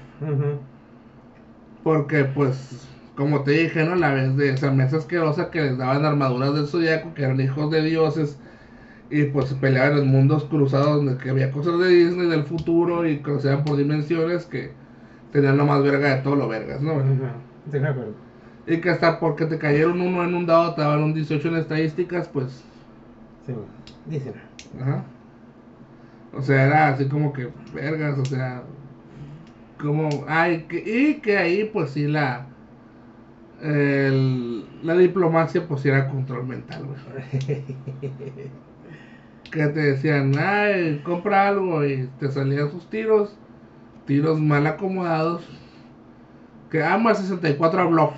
Porque, 1.84 2.26
pues, 2.26 2.88
como 3.16 3.44
te 3.44 3.52
dije, 3.52 3.84
¿no? 3.86 3.96
La 3.96 4.14
vez 4.14 4.36
de 4.36 4.50
esa 4.52 4.72
mesa 4.72 4.98
asquerosa 4.98 5.50
que 5.52 5.62
les 5.62 5.78
daban 5.78 6.06
armaduras 6.06 6.54
del 6.54 6.68
zodiaco, 6.68 7.14
que 7.14 7.24
eran 7.24 7.40
hijos 7.40 7.72
de 7.72 7.82
dioses. 7.84 8.38
Y 9.10 9.26
pues 9.26 9.50
se 9.50 9.56
peleaban 9.56 9.98
en 10.00 10.08
mundos 10.08 10.46
cruzados 10.46 10.98
donde 10.98 11.18
que 11.18 11.30
había 11.32 11.52
cosas 11.52 11.80
de 11.80 11.90
Disney, 11.90 12.28
del 12.28 12.44
futuro, 12.44 13.08
y 13.08 13.22
cruzaban 13.22 13.64
por 13.64 13.78
dimensiones 13.78 14.46
que 14.46 14.72
tenían 15.32 15.58
lo 15.58 15.66
más 15.66 15.84
verga 15.84 16.16
de 16.16 16.22
todo 16.22 16.36
lo 16.36 16.48
vergas, 16.48 16.82
¿no? 16.82 16.94
Ujú. 16.96 17.26
Sí, 17.72 17.80
me 17.80 17.88
acuerdo. 17.88 18.14
Y 18.68 18.78
que 18.82 18.90
hasta 18.92 19.20
porque 19.20 19.46
te 19.46 19.58
cayeron 19.58 20.02
uno 20.02 20.24
en 20.24 20.36
un 20.36 20.46
dado, 20.46 20.76
te 20.76 20.82
daban 20.82 21.04
un 21.04 21.14
18 21.14 21.48
en 21.50 21.56
estadísticas, 21.58 22.28
pues. 22.28 22.64
Sí, 23.48 23.54
dicen. 24.10 24.34
Ajá. 24.82 25.04
O 26.34 26.42
sea, 26.42 26.66
era 26.66 26.88
así 26.90 27.06
como 27.08 27.34
que, 27.34 27.50
vergas, 27.74 28.18
o 28.20 28.26
sea. 28.26 28.64
Como, 29.80 30.10
ay, 30.28 30.66
que, 30.68 30.78
y 30.86 31.22
que 31.22 31.38
ahí, 31.38 31.70
pues 31.72 31.92
sí, 31.92 32.08
la. 32.08 32.46
el- 33.62 34.66
la 34.84 34.96
diplomacia, 34.96 35.68
pues 35.68 35.86
era 35.86 36.08
control 36.10 36.48
mental, 36.48 36.86
güey. 36.86 37.64
Que 39.52 39.66
te 39.66 39.80
decían, 39.80 40.34
ay, 40.38 41.02
compra 41.04 41.48
algo 41.48 41.84
y 41.84 42.08
te 42.20 42.30
salían 42.32 42.70
sus 42.70 42.88
tiros, 42.88 43.36
tiros 44.06 44.40
mal 44.40 44.68
acomodados. 44.68 45.42
Que 46.70 46.84
ama 46.84 47.16
64 47.16 47.82
a 47.82 47.86
block. 47.86 48.14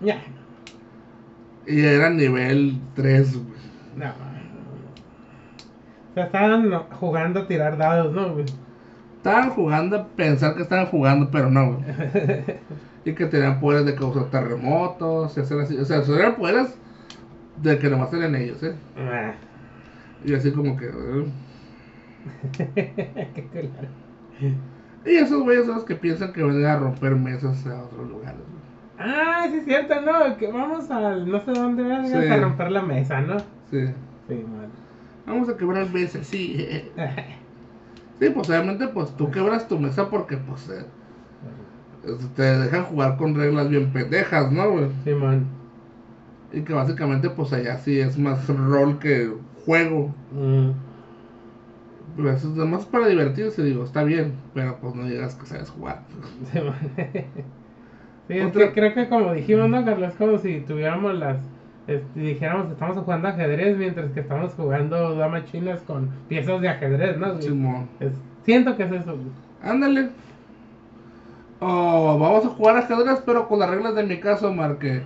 Ya. 0.00 0.20
Y 1.68 1.80
era 1.82 2.10
nivel 2.10 2.80
3, 2.96 3.36
güey. 3.36 3.56
No. 3.96 4.12
Sea, 6.16 6.24
estaban 6.24 6.72
jugando 6.98 7.40
a 7.40 7.46
tirar 7.46 7.76
dados, 7.76 8.10
¿no? 8.14 8.32
güey? 8.32 8.46
Estaban 9.18 9.50
jugando 9.50 9.96
a 9.98 10.06
pensar 10.06 10.54
que 10.54 10.62
estaban 10.62 10.86
jugando, 10.86 11.30
pero 11.30 11.50
no, 11.50 11.74
güey. 11.74 11.84
Y 13.04 13.12
que 13.14 13.26
tenían 13.26 13.60
poderes 13.60 13.84
de 13.84 13.94
causar 13.94 14.30
terremotos 14.30 15.36
y 15.36 15.40
hacer 15.40 15.60
así. 15.60 15.76
O 15.76 15.84
sea, 15.84 15.98
eran 16.18 16.34
poderes 16.36 16.74
de 17.62 17.78
que 17.78 17.88
nomás 17.90 18.10
tenían 18.10 18.34
ellos, 18.34 18.60
¿eh? 18.62 18.74
Ah. 18.98 19.32
Y 20.24 20.34
así 20.34 20.50
como 20.52 20.74
que. 20.76 20.86
Qué 22.74 23.48
culero. 23.52 24.56
Y 25.04 25.16
esos 25.16 25.42
güeyes 25.42 25.66
son 25.66 25.76
los 25.76 25.84
que 25.84 25.94
piensan 25.96 26.32
que 26.32 26.42
van 26.42 26.64
a 26.64 26.76
romper 26.78 27.14
mesas 27.14 27.64
a 27.66 27.82
otros 27.84 28.08
lugares. 28.08 28.40
Ah, 28.98 29.46
sí 29.50 29.58
es 29.58 29.64
cierto, 29.66 30.00
¿no? 30.00 30.36
Que 30.38 30.50
vamos 30.50 30.90
al 30.90 31.30
no 31.30 31.38
sé 31.44 31.52
dónde 31.52 31.82
vergas 31.82 32.10
Sí. 32.10 32.16
a 32.28 32.36
romper 32.38 32.72
la 32.72 32.82
mesa, 32.82 33.20
¿no? 33.20 33.38
Sí. 33.70 33.86
Sí, 34.28 34.34
man. 34.34 34.70
Vamos 35.26 35.48
a 35.48 35.56
quebrar 35.56 35.90
mesas, 35.90 36.26
sí. 36.26 36.66
Sí, 38.18 38.30
pues 38.30 38.48
obviamente, 38.48 38.88
pues 38.88 39.14
tú 39.18 39.30
quebras 39.30 39.68
tu 39.68 39.78
mesa 39.78 40.08
porque, 40.08 40.38
pues, 40.38 40.70
eh, 40.70 40.86
te 42.34 42.42
dejan 42.42 42.84
jugar 42.84 43.18
con 43.18 43.34
reglas 43.34 43.68
bien 43.68 43.92
pendejas, 43.92 44.50
¿no, 44.50 44.70
güey? 44.70 44.86
Sí, 45.04 45.10
man. 45.10 45.46
Y 46.50 46.62
que 46.62 46.72
básicamente, 46.72 47.28
pues 47.28 47.52
allá 47.52 47.76
sí 47.76 48.00
es 48.00 48.16
más 48.16 48.48
rol 48.48 48.98
que 48.98 49.30
juego. 49.66 50.14
Mm. 50.32 50.70
Pues 52.16 52.42
es 52.42 52.50
más 52.54 52.86
para 52.86 53.08
divertirse, 53.08 53.62
digo, 53.62 53.84
está 53.84 54.02
bien, 54.02 54.32
pero 54.54 54.78
pues 54.80 54.94
no 54.94 55.04
digas 55.04 55.34
que 55.34 55.44
sabes 55.44 55.68
jugar. 55.68 56.00
Sí, 56.50 56.58
man. 56.60 56.74
Sí, 58.28 58.38
es 58.38 58.52
que 58.52 58.72
creo 58.72 58.92
que 58.92 59.08
como 59.08 59.32
dijimos, 59.32 59.68
¿no, 59.68 59.84
Carlos? 59.84 60.08
Es 60.08 60.16
como 60.16 60.38
si 60.38 60.58
tuviéramos 60.60 61.14
las... 61.14 61.38
este, 61.86 62.20
dijéramos 62.20 62.66
que 62.66 62.72
estamos 62.72 62.98
jugando 62.98 63.28
ajedrez 63.28 63.76
mientras 63.76 64.10
que 64.12 64.20
estamos 64.20 64.52
jugando 64.54 65.14
damas 65.14 65.44
chinas 65.46 65.80
con 65.82 66.08
piezas 66.28 66.60
de 66.60 66.68
ajedrez, 66.68 67.16
¿no? 67.18 67.32
güey? 67.32 67.42
Simón. 67.42 67.88
Es- 68.00 68.12
siento 68.44 68.76
que 68.76 68.82
es 68.84 68.92
eso. 68.92 69.12
güey. 69.12 69.28
Ándale. 69.62 70.10
O 71.60 72.18
vamos 72.18 72.44
a 72.44 72.48
jugar 72.48 72.76
ajedrez, 72.76 73.22
pero 73.24 73.48
con 73.48 73.58
las 73.60 73.70
reglas 73.70 73.94
de 73.94 74.02
mi 74.04 74.18
caso, 74.20 74.52
Mar, 74.52 74.78
que, 74.78 75.02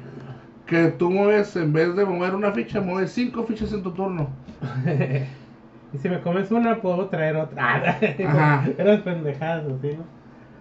tú 0.99 1.11
mueves, 1.11 1.55
en 1.57 1.73
vez 1.73 1.95
de 1.95 2.05
mover 2.05 2.35
una 2.35 2.53
ficha, 2.53 2.81
mueves 2.81 3.13
cinco 3.13 3.45
fichas 3.45 3.73
en 3.73 3.83
tu 3.83 3.93
turno. 3.93 4.29
y 5.93 5.99
si 5.99 6.09
me 6.09 6.21
comes 6.21 6.51
una, 6.51 6.81
puedo 6.81 7.07
traer 7.07 7.37
otra. 7.37 7.99
Ajá. 8.27 8.65
Eras 8.79 9.01
pendejadas. 9.03 9.65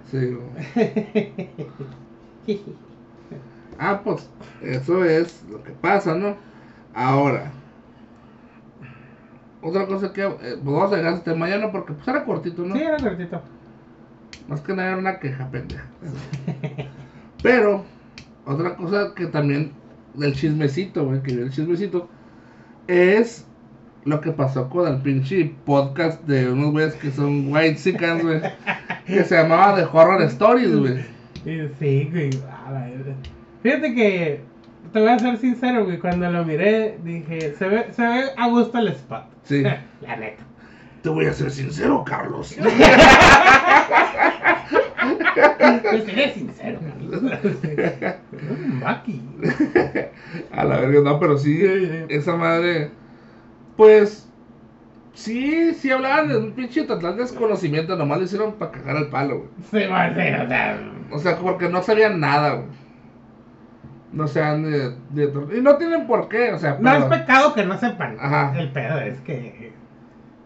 Sí. 0.06 0.36
güey. 0.36 1.34
Ah, 3.80 4.02
pues 4.04 4.30
eso 4.62 5.06
es 5.06 5.46
lo 5.50 5.64
que 5.64 5.72
pasa, 5.72 6.14
¿no? 6.14 6.36
Ahora. 6.94 7.50
Otra 9.62 9.86
cosa 9.88 10.12
que... 10.12 10.22
eh, 10.22 10.38
pues 10.42 10.64
vamos 10.64 10.92
a 10.92 10.98
dejar 10.98 11.14
este 11.14 11.34
¿no? 11.36 11.72
Porque 11.72 11.94
pues 11.94 12.08
era 12.08 12.26
cortito, 12.26 12.64
¿no? 12.64 12.76
Sí, 12.76 12.82
era 12.82 12.98
cortito. 12.98 13.42
Más 14.50 14.60
que 14.62 14.74
nada 14.74 14.90
era 14.90 14.98
una 14.98 15.20
queja 15.20 15.50
pendeja. 15.50 15.86
Pero, 17.42 17.86
otra 18.46 18.76
cosa 18.76 19.14
que 19.16 19.28
también 19.28 19.72
del 20.14 20.34
chismecito, 20.34 21.06
güey, 21.06 21.22
que 21.24 21.32
el 21.32 21.52
chismecito, 21.52 22.10
es 22.88 23.46
lo 24.04 24.20
que 24.20 24.32
pasó 24.32 24.70
con 24.70 24.92
el 24.92 25.02
pinche 25.02 25.56
podcast 25.66 26.22
de 26.26 26.52
unos 26.52 26.72
güeyes 26.72 26.96
que 26.96 27.12
son 27.12 27.54
white 27.54 27.78
chickens, 27.78 28.24
güey, 28.24 28.42
que 29.06 29.24
se 29.24 29.36
llamaba 29.36 29.76
The 29.76 29.88
Horror 29.92 30.22
Stories, 30.24 30.76
güey. 30.76 31.06
Sí, 31.80 32.10
güey. 32.12 32.30
a 32.50 32.72
la 32.72 32.82
verga. 32.82 33.16
Fíjate 33.64 33.94
que 33.94 34.42
te 34.94 35.00
voy 35.00 35.10
a 35.10 35.20
ser 35.20 35.38
sincero, 35.38 35.86
güey. 35.86 36.00
Cuando 36.00 36.30
lo 36.32 36.46
miré, 36.46 36.98
dije, 37.04 37.54
se 37.58 37.68
ve, 37.68 37.88
se 37.94 38.02
ve 38.02 38.24
a 38.38 38.48
gusto 38.48 38.78
el 38.80 38.88
spot. 38.90 39.26
Sí. 39.44 39.64
La 40.02 40.16
neta. 40.16 40.44
Te 41.02 41.10
voy 41.10 41.26
a 41.28 41.34
ser 41.34 41.50
sincero, 41.52 42.04
Carlos. 42.06 42.56
Yo 45.36 46.06
seré 46.06 46.34
sincero, 46.34 46.80
Carlos. 46.82 47.22
Maki. 48.82 49.22
A 50.52 50.64
la 50.66 50.80
verga, 50.80 51.02
no, 51.02 51.20
pero 51.20 51.38
sí, 51.38 51.58
Sí, 51.58 51.86
sí. 51.88 51.98
esa 52.10 52.36
madre, 52.36 52.92
pues, 53.78 54.30
sí, 55.14 55.74
sí 55.74 55.90
hablaban 55.92 56.28
de 56.28 56.38
un 56.38 56.52
pinche 56.52 56.84
total 56.84 57.18
desconocimiento, 57.18 57.96
nomás 57.96 58.20
lo 58.20 58.26
hicieron 58.26 58.54
para 58.54 58.72
cagar 58.72 58.98
al 58.98 59.10
palo, 59.10 59.38
güey. 59.40 59.50
Se 59.72 59.88
va 59.88 60.04
a 60.04 60.06
hacer, 60.08 60.42
o 60.42 60.48
sea. 60.48 60.92
O 61.12 61.20
sea, 61.20 61.38
porque 61.38 61.70
no 61.70 61.82
sabían 61.82 62.20
nada, 62.20 62.56
güey. 62.56 62.68
No 64.12 64.28
sean 64.28 64.64
de, 64.64 64.96
de- 65.12 65.58
Y 65.58 65.62
no 65.62 65.76
tienen 65.78 66.08
por 66.08 66.28
qué, 66.30 66.52
o 66.52 66.58
sea, 66.58 66.78
No 66.80 66.92
es 66.94 67.04
pecado 67.06 67.54
que 67.54 67.66
no 67.66 67.78
sepan. 67.78 68.18
Ajá. 68.20 68.54
El 68.60 68.72
pedo 68.72 68.98
es 69.00 69.20
que 69.22 69.72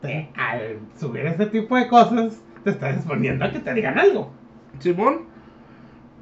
te- 0.01 0.29
al 0.35 0.79
subir 0.99 1.25
ese 1.27 1.45
tipo 1.45 1.77
de 1.77 1.87
cosas, 1.87 2.41
te 2.63 2.71
estás 2.71 2.97
exponiendo 2.97 3.45
a 3.45 3.51
que 3.51 3.59
te 3.59 3.73
digan 3.73 3.97
algo. 3.97 4.31
Simón. 4.79 5.32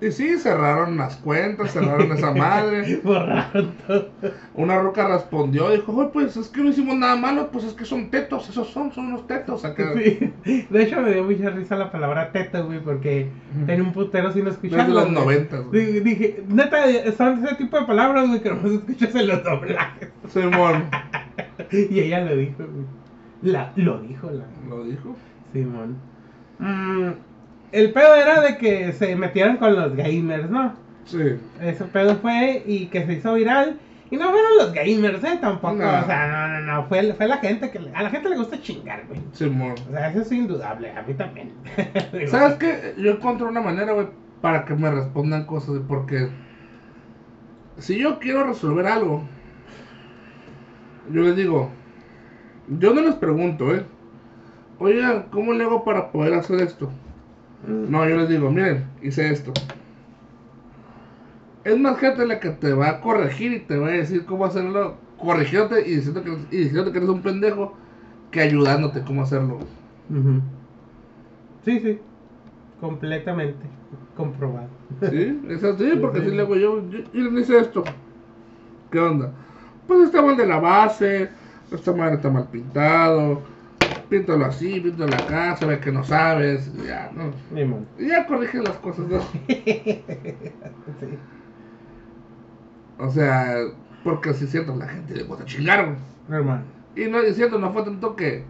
Y 0.01 0.11
sí, 0.11 0.35
cerraron 0.39 0.97
las 0.97 1.15
cuentas, 1.17 1.71
cerraron 1.73 2.11
esa 2.11 2.31
madre. 2.35 2.99
Borraron 3.03 3.71
todo. 3.85 4.09
Una 4.55 4.79
roca 4.81 5.07
respondió, 5.07 5.69
dijo, 5.69 5.91
"Oye, 5.95 6.09
pues 6.11 6.35
es 6.37 6.47
que 6.47 6.61
no 6.61 6.69
hicimos 6.69 6.95
nada 6.97 7.15
malo, 7.15 7.51
pues 7.51 7.65
es 7.65 7.73
que 7.73 7.85
son 7.85 8.09
tetos, 8.09 8.49
esos 8.49 8.67
son, 8.69 8.91
son 8.91 9.07
unos 9.07 9.27
tetos 9.27 9.63
acá. 9.63 9.93
Sí. 9.95 10.33
De 10.69 10.83
hecho, 10.83 10.99
me 11.01 11.13
dio 11.13 11.23
mucha 11.23 11.51
risa 11.51 11.75
la 11.75 11.91
palabra 11.91 12.31
teta, 12.31 12.61
güey, 12.61 12.79
porque 12.79 13.29
tenía 13.67 13.83
un 13.83 13.93
putero 13.93 14.31
sin 14.31 14.47
escucharlo. 14.47 14.85
Desde 14.95 15.11
los 15.11 15.11
noventas, 15.11 15.63
güey. 15.67 15.99
Dije, 15.99 16.43
neta, 16.47 16.83
son 17.15 17.45
ese 17.45 17.55
tipo 17.55 17.79
de 17.79 17.85
palabras, 17.85 18.27
güey, 18.27 18.41
que 18.41 18.49
no 18.49 18.67
escuchas 18.67 19.13
en 19.13 19.27
los 19.27 19.43
doblajes. 19.43 20.09
Simón. 20.29 20.85
Y 21.71 21.99
ella 21.99 22.25
lo 22.25 22.35
dijo, 22.35 22.57
güey. 22.57 22.85
La, 23.43 23.71
lo 23.75 23.99
dijo 23.99 24.29
la. 24.31 24.45
Lo 24.67 24.83
dijo. 24.83 25.15
Simón. 25.53 25.95
Mm, 26.59 27.11
el 27.71 27.91
pedo 27.93 28.15
era 28.15 28.41
de 28.41 28.57
que 28.57 28.91
se 28.93 29.15
metieran 29.15 29.57
con 29.57 29.75
los 29.75 29.95
gamers, 29.95 30.49
¿no? 30.49 30.73
Sí. 31.05 31.37
Ese 31.61 31.85
pedo 31.85 32.15
fue 32.17 32.63
y 32.65 32.87
que 32.87 33.05
se 33.05 33.13
hizo 33.13 33.33
viral. 33.33 33.79
Y 34.09 34.17
no 34.17 34.29
fueron 34.29 34.57
los 34.57 34.73
gamers, 34.73 35.23
¿eh? 35.23 35.37
Tampoco. 35.39 35.75
No. 35.75 35.87
O 35.99 36.05
sea, 36.05 36.27
no, 36.27 36.59
no, 36.59 36.73
no. 36.73 36.85
Fue, 36.87 37.13
fue 37.13 37.27
la 37.27 37.37
gente 37.37 37.71
que. 37.71 37.79
le- 37.79 37.95
A 37.95 38.03
la 38.03 38.09
gente 38.09 38.27
le 38.29 38.35
gusta 38.37 38.59
chingar, 38.61 39.05
güey. 39.07 39.21
Simón. 39.31 39.75
O 39.87 39.91
sea, 39.91 40.09
eso 40.09 40.21
es 40.21 40.31
indudable. 40.33 40.91
A 40.91 41.01
mí 41.03 41.13
también. 41.13 41.53
¿Sabes 42.27 42.55
qué? 42.55 42.93
Yo 42.97 43.11
encontré 43.11 43.47
una 43.47 43.61
manera, 43.61 43.93
güey, 43.93 44.07
para 44.41 44.65
que 44.65 44.75
me 44.75 44.91
respondan 44.91 45.45
cosas, 45.45 45.79
porque 45.87 46.27
si 47.77 47.97
yo 47.99 48.19
quiero 48.19 48.43
resolver 48.43 48.85
algo, 48.85 49.23
yo 51.11 51.21
les 51.21 51.35
digo, 51.37 51.69
yo 52.67 52.93
no 52.93 53.01
les 53.01 53.15
pregunto, 53.15 53.73
¿eh? 53.73 53.85
Oigan, 54.79 55.27
¿cómo 55.31 55.53
le 55.53 55.63
hago 55.63 55.83
para 55.83 56.11
poder 56.11 56.33
hacer 56.33 56.61
esto? 56.61 56.91
Mm, 57.67 57.91
No, 57.91 58.07
yo 58.07 58.17
les 58.17 58.29
digo, 58.29 58.49
miren, 58.51 58.85
hice 59.01 59.31
esto. 59.31 59.51
Es 61.63 61.77
más 61.79 61.99
gente 61.99 62.25
la 62.25 62.39
que 62.39 62.49
te 62.49 62.73
va 62.73 62.89
a 62.89 63.01
corregir 63.01 63.53
y 63.53 63.59
te 63.59 63.77
va 63.77 63.87
a 63.87 63.91
decir 63.91 64.25
cómo 64.25 64.45
hacerlo, 64.45 64.95
corrigiéndote 65.17 65.87
y 65.87 65.95
diciendo 65.97 66.23
que, 66.23 66.31
y 66.55 66.59
diciéndote 66.63 66.91
que 66.91 66.97
eres 66.97 67.09
un 67.09 67.21
pendejo, 67.21 67.75
que 68.31 68.41
ayudándote 68.41 69.03
cómo 69.03 69.21
hacerlo. 69.21 69.59
Sí, 71.63 71.79
sí. 71.79 71.99
Completamente 72.79 73.59
comprobado. 74.15 74.67
Sí, 75.09 75.41
es 75.49 75.63
así, 75.63 75.91
porque 75.99 76.21
si 76.21 76.31
le 76.31 76.41
hago 76.41 76.55
yo, 76.55 76.89
yo, 76.89 76.99
y 77.13 77.21
le 77.21 77.29
dice 77.31 77.59
esto. 77.59 77.83
¿Qué 78.91 78.99
onda? 78.99 79.31
Pues 79.87 80.01
está 80.05 80.21
mal 80.21 80.37
de 80.37 80.45
la 80.47 80.59
base, 80.59 81.29
esta 81.71 81.93
madre 81.93 82.15
está 82.15 82.29
mal 82.29 82.47
pintado, 82.49 83.41
píntalo 84.11 84.45
así, 84.45 84.81
píntalo 84.81 85.15
acá, 85.15 85.55
se 85.55 85.65
ve 85.65 85.79
que 85.79 85.89
no 85.89 86.03
sabes, 86.03 86.71
ya, 86.85 87.09
¿no? 87.15 87.31
Y 87.97 88.09
ya 88.09 88.27
corrigen 88.27 88.65
las 88.65 88.77
cosas, 88.77 89.07
¿no? 89.07 89.19
Sí. 89.47 91.17
O 92.99 93.09
sea, 93.09 93.55
porque 94.03 94.33
si 94.33 94.43
es 94.43 94.51
cierto, 94.51 94.75
la 94.75 94.87
gente 94.87 95.15
le 95.15 95.23
gusta 95.23 95.45
chingar. 95.45 95.95
Hermano. 96.29 96.63
Y 96.95 97.05
no 97.05 97.19
es 97.19 97.35
cierto, 97.37 97.57
no 97.57 97.71
fue 97.71 97.83
tanto 97.83 98.15
que 98.15 98.43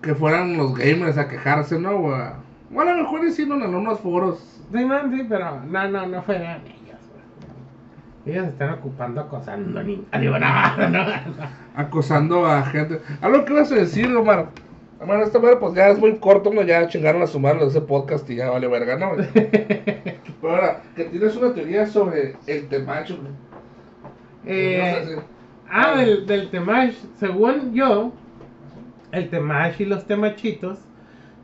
que 0.00 0.14
fueran 0.14 0.56
los 0.56 0.74
gamers 0.74 1.16
a 1.16 1.28
quejarse, 1.28 1.78
¿no? 1.78 1.90
O 1.92 2.14
a, 2.14 2.36
lo 2.70 2.96
mejor 2.96 3.24
hicieron 3.24 3.58
en 3.58 3.64
algunos 3.64 4.00
foros. 4.00 4.62
Sí, 4.72 4.84
man, 4.84 5.10
sí, 5.10 5.24
pero 5.28 5.60
no, 5.64 5.88
no, 5.88 6.06
no 6.06 6.22
fueran 6.22 6.62
ellos. 6.66 6.83
Ellos 8.26 8.46
están 8.46 8.70
ocupando 8.70 9.20
acosando 9.20 9.82
niños. 9.82 10.06
Digo, 10.20 10.38
no, 10.38 10.76
no, 10.76 10.88
no. 10.88 11.04
acosando 11.74 12.46
a 12.46 12.62
gente. 12.64 13.00
Algo 13.20 13.44
que 13.44 13.52
vas 13.52 13.70
a 13.70 13.76
decir, 13.76 14.14
Omar. 14.14 14.48
Omar, 15.00 15.20
esta 15.20 15.38
madre 15.38 15.56
pues 15.56 15.74
ya 15.74 15.88
es 15.88 15.98
muy 15.98 16.16
corto, 16.16 16.52
¿no? 16.52 16.62
Ya 16.62 16.88
chingaron 16.88 17.22
a 17.22 17.26
sumar 17.26 17.58
de 17.58 17.66
ese 17.66 17.80
podcast 17.80 18.28
y 18.30 18.36
ya 18.36 18.50
vale 18.50 18.68
verga, 18.68 18.96
¿no? 18.96 19.12
Pero 19.34 20.54
ahora, 20.54 20.82
que 20.96 21.04
tienes 21.04 21.36
una 21.36 21.52
teoría 21.52 21.86
sobre 21.86 22.36
el 22.46 22.68
temacho. 22.68 23.18
Eh, 24.46 25.18
ah, 25.70 25.96
del, 25.96 26.26
del 26.26 26.50
según 27.16 27.74
yo, 27.74 28.12
el 29.12 29.30
Temash 29.30 29.80
y 29.80 29.84
los 29.86 30.06
Temachitos, 30.06 30.78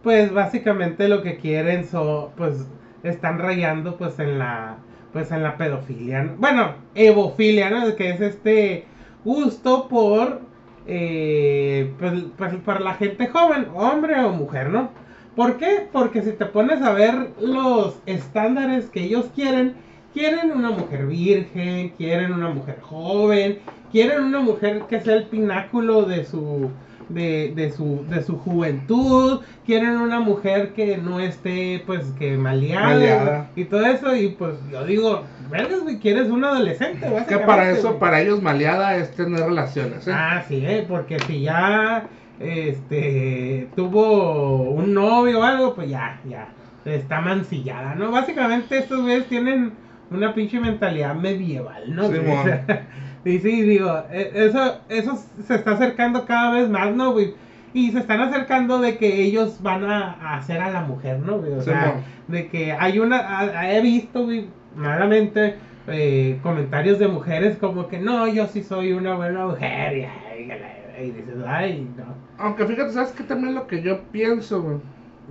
pues 0.03 0.33
básicamente 0.33 1.09
lo 1.09 1.22
que 1.22 1.37
quieren 1.37 1.85
son, 1.85 2.31
pues, 2.37 2.66
están 3.03 3.39
rayando 3.39 3.97
pues 3.97 4.18
en 4.18 4.39
la, 4.39 4.76
pues 5.12 5.30
en 5.32 5.42
la 5.42 5.56
pedofilia, 5.56 6.22
¿no? 6.22 6.36
bueno, 6.36 6.74
evofilia, 6.94 7.70
¿no? 7.70 7.94
Que 7.96 8.11
es 8.11 8.20
este 8.20 8.84
gusto 9.24 9.88
por, 9.88 10.40
eh, 10.86 11.92
pues, 11.98 12.12
pues, 12.36 12.54
para 12.64 12.80
la 12.80 12.94
gente 12.94 13.26
joven, 13.28 13.66
hombre 13.74 14.20
o 14.24 14.32
mujer, 14.32 14.70
¿no? 14.70 14.90
¿Por 15.36 15.56
qué? 15.56 15.86
Porque 15.92 16.22
si 16.22 16.32
te 16.32 16.46
pones 16.46 16.82
a 16.82 16.92
ver 16.92 17.30
los 17.40 18.00
estándares 18.06 18.90
que 18.90 19.04
ellos 19.04 19.30
quieren, 19.34 19.74
quieren 20.12 20.52
una 20.52 20.70
mujer 20.70 21.06
virgen, 21.06 21.90
quieren 21.90 22.32
una 22.32 22.50
mujer 22.50 22.80
joven, 22.80 23.58
quieren 23.92 24.24
una 24.24 24.40
mujer 24.40 24.82
que 24.88 25.00
sea 25.00 25.14
el 25.14 25.24
pináculo 25.24 26.02
de 26.02 26.24
su 26.24 26.70
de, 27.11 27.52
de 27.54 27.70
su 27.70 28.04
de 28.08 28.22
su 28.22 28.38
juventud, 28.38 29.40
quieren 29.66 29.96
una 29.96 30.20
mujer 30.20 30.72
que 30.72 30.96
no 30.98 31.20
esté 31.20 31.82
pues 31.86 32.06
que 32.18 32.36
maleada, 32.36 32.86
Maleada. 32.86 33.50
y 33.56 33.64
todo 33.64 33.84
eso 33.86 34.14
y 34.16 34.28
pues 34.28 34.54
yo 34.70 34.84
digo, 34.84 35.24
vergas, 35.50 35.82
güey, 35.82 35.98
quieres 35.98 36.28
un 36.28 36.44
adolescente, 36.44 37.06
Que 37.28 37.38
para 37.38 37.70
eso, 37.70 37.98
para 37.98 38.20
ellos 38.20 38.42
maleada 38.42 38.96
es 38.96 39.11
tener 39.12 39.40
relaciones, 39.40 40.06
¿eh? 40.06 40.12
Ah, 40.14 40.42
sí, 40.48 40.64
¿eh? 40.64 40.84
porque 40.88 41.18
si 41.20 41.42
ya 41.42 42.08
este 42.38 43.68
tuvo 43.76 44.70
un 44.70 44.94
novio 44.94 45.40
o 45.40 45.42
algo, 45.42 45.74
pues 45.74 45.90
ya, 45.90 46.20
ya, 46.28 46.48
está 46.84 47.20
mancillada, 47.20 47.94
¿no? 47.94 48.11
Básicamente 48.11 48.78
estos 48.78 49.02
güeyes 49.02 49.26
tienen 49.26 49.72
una 50.11 50.34
pinche 50.34 50.58
mentalidad 50.58 51.14
medieval, 51.14 51.94
¿no? 51.94 52.08
Sí, 52.08 52.18
y 53.24 53.38
sí, 53.38 53.62
digo, 53.62 54.02
e- 54.10 54.30
eso, 54.34 54.78
eso 54.88 55.18
se 55.46 55.54
está 55.56 55.72
acercando 55.72 56.24
cada 56.24 56.52
vez 56.54 56.68
más, 56.68 56.94
¿no, 56.94 57.12
güey? 57.12 57.34
Y 57.72 57.92
se 57.92 58.00
están 58.00 58.20
acercando 58.20 58.80
de 58.80 58.96
que 58.98 59.22
ellos 59.22 59.62
van 59.62 59.84
a, 59.84 60.14
a 60.14 60.36
hacer 60.38 60.60
a 60.60 60.70
la 60.70 60.80
mujer, 60.82 61.20
¿no, 61.20 61.38
güey? 61.38 61.52
O 61.52 61.60
Sí, 61.60 61.70
sea, 61.70 61.96
de 62.28 62.48
que 62.48 62.72
hay 62.72 62.98
una, 62.98 63.38
a- 63.38 63.72
he 63.72 63.80
visto, 63.80 64.24
güey, 64.24 64.46
malamente, 64.74 65.54
eh, 65.86 66.38
comentarios 66.42 66.98
de 66.98 67.08
mujeres 67.08 67.56
como 67.58 67.88
que 67.88 67.98
no, 67.98 68.26
yo 68.28 68.46
sí 68.46 68.62
soy 68.62 68.92
una 68.92 69.14
buena 69.14 69.46
mujer, 69.46 69.96
y, 69.96 71.02
y 71.02 71.10
dices, 71.12 71.34
ay, 71.46 71.88
no, 71.96 72.04
Aunque 72.38 72.66
fíjate, 72.66 72.92
¿sabes 72.92 73.12
qué? 73.12 73.22
También 73.24 73.54
lo 73.54 73.66
que 73.66 73.82
yo 73.82 74.00
pienso, 74.10 74.62
güey. 74.62 74.76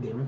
dime. 0.01 0.23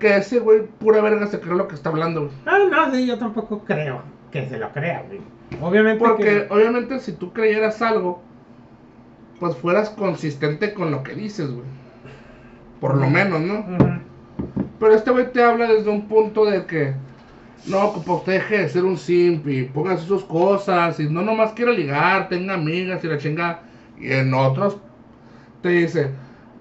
Que 0.00 0.16
ese 0.16 0.38
güey, 0.38 0.62
pura 0.78 1.00
verga, 1.00 1.26
se 1.26 1.40
cree 1.40 1.56
lo 1.56 1.66
que 1.68 1.74
está 1.74 1.90
hablando, 1.90 2.22
güey. 2.26 2.32
Ah, 2.46 2.58
no, 2.70 2.94
sí, 2.94 3.06
yo 3.06 3.18
tampoco 3.18 3.64
creo 3.64 4.02
que 4.30 4.46
se 4.48 4.58
lo 4.58 4.70
crea, 4.72 5.04
güey. 5.06 5.20
Obviamente 5.60 6.04
Porque 6.04 6.24
que- 6.24 6.46
obviamente 6.50 6.98
si 7.00 7.12
tú 7.12 7.32
creyeras 7.32 7.80
algo, 7.82 8.22
pues 9.40 9.56
fueras 9.56 9.90
consistente 9.90 10.74
con 10.74 10.90
lo 10.90 11.02
que 11.02 11.14
dices, 11.14 11.50
güey. 11.50 11.66
Por 12.80 12.96
lo 12.96 13.08
menos, 13.08 13.40
¿no? 13.40 13.64
Pero 14.78 14.94
este 14.94 15.10
güey 15.10 15.32
te 15.32 15.42
habla 15.42 15.66
desde 15.66 15.90
un 15.90 16.06
punto 16.06 16.44
de 16.44 16.64
que, 16.66 16.92
no, 17.66 17.92
compa, 17.92 18.12
usted 18.14 18.32
deje 18.34 18.58
de 18.58 18.68
ser 18.68 18.84
un 18.84 18.96
simp 18.96 19.48
y 19.48 19.64
póngase 19.64 20.06
sus 20.06 20.24
cosas 20.24 21.00
y 21.00 21.08
no 21.08 21.22
nomás 21.22 21.52
quiera 21.52 21.72
ligar, 21.72 22.28
tenga 22.28 22.54
amigas 22.54 23.02
y 23.02 23.08
la 23.08 23.18
chingada. 23.18 23.62
Y 23.98 24.12
en 24.12 24.32
otros 24.32 24.76
te 25.62 25.70
dice, 25.70 26.10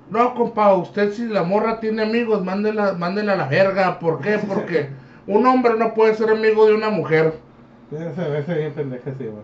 no, 0.10 0.34
compa, 0.34 0.74
usted 0.74 1.12
si 1.12 1.26
la 1.28 1.44
morra 1.44 1.80
tiene 1.80 2.02
amigos, 2.02 2.44
mándela, 2.44 2.94
mándela 2.94 3.34
a 3.34 3.38
la 3.38 3.48
verga. 3.48 4.00
¿Por 4.00 4.22
qué? 4.22 4.40
Porque 4.40 4.90
un 5.28 5.46
hombre 5.46 5.74
no 5.78 5.94
puede 5.94 6.16
ser 6.16 6.30
amigo 6.32 6.66
de 6.66 6.74
una 6.74 6.90
mujer. 6.90 7.34
Ese 7.92 8.54
bien 8.56 8.74
pendeja, 8.74 9.12
sí, 9.18 9.26
güey. 9.26 9.44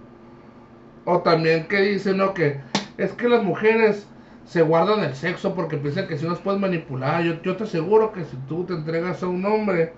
O 1.05 1.19
también 1.19 1.67
que 1.67 1.81
dice, 1.81 2.13
¿no? 2.13 2.33
Que 2.33 2.59
es 2.97 3.11
que 3.13 3.27
las 3.29 3.43
mujeres 3.43 4.07
se 4.45 4.61
guardan 4.61 5.03
el 5.03 5.15
sexo 5.15 5.55
porque 5.55 5.77
piensan 5.77 6.07
que 6.07 6.17
si 6.17 6.25
nos 6.25 6.39
puedes 6.39 6.59
manipular. 6.59 7.23
Yo, 7.23 7.41
yo 7.41 7.55
te 7.55 7.63
aseguro 7.63 8.11
que 8.11 8.23
si 8.25 8.35
tú 8.47 8.65
te 8.65 8.73
entregas 8.73 9.23
a 9.23 9.27
un 9.27 9.45
hombre, 9.45 9.93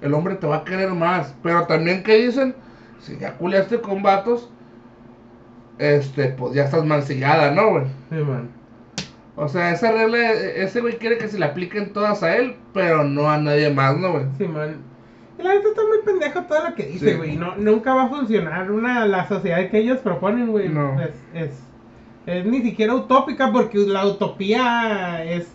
el 0.00 0.14
hombre 0.14 0.36
te 0.36 0.46
va 0.46 0.58
a 0.58 0.64
querer 0.64 0.90
más. 0.90 1.34
Pero 1.42 1.66
también 1.66 2.02
que 2.02 2.16
dicen, 2.16 2.54
si 3.00 3.18
ya 3.18 3.34
culiaste 3.34 3.80
con 3.80 4.02
vatos, 4.02 4.50
este, 5.78 6.28
pues 6.28 6.54
ya 6.54 6.64
estás 6.64 6.84
mancillada, 6.84 7.50
¿no, 7.50 7.70
güey? 7.70 7.84
Sí, 8.10 8.16
man. 8.16 8.50
O 9.36 9.46
sea, 9.48 9.70
esa 9.70 9.92
regla, 9.92 10.32
ese 10.32 10.80
güey 10.80 10.98
quiere 10.98 11.18
que 11.18 11.28
se 11.28 11.38
le 11.38 11.44
apliquen 11.44 11.92
todas 11.92 12.24
a 12.24 12.36
él, 12.36 12.56
pero 12.74 13.04
no 13.04 13.30
a 13.30 13.38
nadie 13.38 13.70
más, 13.70 13.96
¿no, 13.96 14.12
güey? 14.12 14.24
Sí, 14.36 14.48
man. 14.48 14.78
Y 15.38 15.42
la 15.42 15.54
neta 15.54 15.68
está 15.68 15.82
muy 15.86 15.98
pendejo 16.04 16.42
todo 16.42 16.68
lo 16.68 16.74
que 16.74 16.84
dice, 16.86 17.10
Sí. 17.12 17.16
güey. 17.16 17.36
No, 17.36 17.56
nunca 17.56 17.94
va 17.94 18.04
a 18.04 18.08
funcionar 18.08 18.70
una, 18.70 19.06
la 19.06 19.28
sociedad 19.28 19.68
que 19.70 19.78
ellos 19.78 19.98
proponen, 19.98 20.48
güey. 20.48 20.68
No. 20.68 21.00
Es, 21.00 21.10
es, 21.34 21.50
es 22.26 22.44
ni 22.44 22.60
siquiera 22.62 22.94
utópica 22.94 23.52
porque 23.52 23.78
la 23.78 24.04
utopía 24.06 25.24
es, 25.24 25.48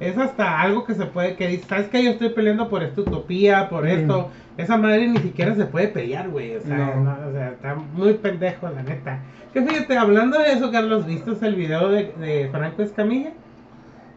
es 0.00 0.16
hasta 0.18 0.60
algo 0.60 0.84
que 0.84 0.94
se 0.94 1.06
puede, 1.06 1.34
que 1.36 1.48
dice, 1.48 1.64
¿sabes 1.68 1.88
qué? 1.88 2.02
Yo 2.04 2.10
estoy 2.10 2.28
peleando 2.30 2.68
por 2.68 2.82
esta 2.82 3.00
utopía, 3.00 3.68
por 3.68 3.84
Mm. 3.84 3.88
esto. 3.88 4.30
Esa 4.56 4.76
madre 4.76 5.08
ni 5.08 5.18
siquiera 5.18 5.52
se 5.56 5.64
puede 5.64 5.88
pelear, 5.88 6.28
güey. 6.28 6.54
O 6.56 6.60
sea, 6.60 6.76
No. 6.76 7.00
no, 7.02 7.16
o 7.28 7.32
sea, 7.32 7.48
está 7.50 7.74
muy 7.74 8.14
pendejo, 8.14 8.68
la 8.70 8.82
neta. 8.84 9.18
Que 9.52 9.62
fíjate, 9.62 9.96
hablando 9.98 10.38
de 10.38 10.52
eso, 10.52 10.70
Carlos, 10.70 11.06
¿viste 11.06 11.32
el 11.44 11.54
video 11.56 11.88
de, 11.88 12.12
de 12.20 12.48
Franco 12.52 12.82
Escamilla? 12.82 13.32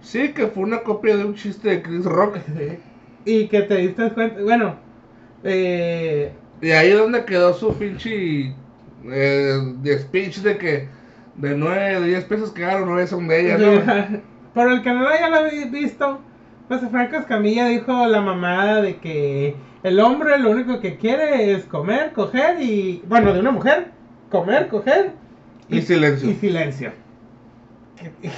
Sí, 0.02 0.30
que 0.34 0.46
fue 0.48 0.64
una 0.64 0.82
copia 0.84 1.18
de 1.18 1.26
un 1.26 1.34
chiste 1.34 1.70
de 1.70 1.82
Chris 1.82 2.06
Rock. 2.06 2.38
Y 3.26 3.48
que 3.50 3.62
te 3.64 3.76
diste 3.76 4.10
cuenta, 4.12 4.42
bueno, 4.42 4.76
eh, 5.44 6.32
Y 6.62 6.72
ahí 6.72 6.92
es 6.92 6.98
donde 6.98 7.26
quedó 7.26 7.54
su 7.54 7.78
pinche 7.78 8.54
eh, 9.06 9.60
de 9.82 10.00
speech 10.00 10.38
de 10.38 10.58
que 10.58 10.88
de 11.36 11.56
9, 11.56 12.02
de 12.02 12.08
10 12.08 12.24
pesos 12.26 12.52
que 12.52 12.66
agarro, 12.66 12.88
9 12.88 13.08
son 13.08 13.28
de 13.28 13.42
ella, 13.42 13.58
¿no? 13.58 14.22
Por 14.54 14.72
el 14.72 14.82
que 14.82 14.92
no 14.92 15.02
lo 15.02 15.10
haya 15.10 15.30
visto, 15.70 16.20
pues 16.68 16.82
Franco 16.90 17.18
Escamilla 17.18 17.68
dijo 17.68 18.08
la 18.08 18.22
mamada 18.22 18.82
de 18.82 18.98
que 18.98 19.56
el 19.84 20.00
hombre 20.00 20.40
lo 20.40 20.52
único 20.52 20.80
que 20.80 20.98
quiere 20.98 21.54
es 21.54 21.64
comer, 21.66 22.12
coger 22.14 22.60
y. 22.62 23.04
Bueno, 23.08 23.34
de 23.34 23.40
una 23.40 23.52
mujer, 23.52 23.92
comer, 24.32 24.68
coger 24.68 25.12
Y 25.70 25.82
silencio. 25.82 26.30
Y 26.30 26.34
silencio. 26.34 26.92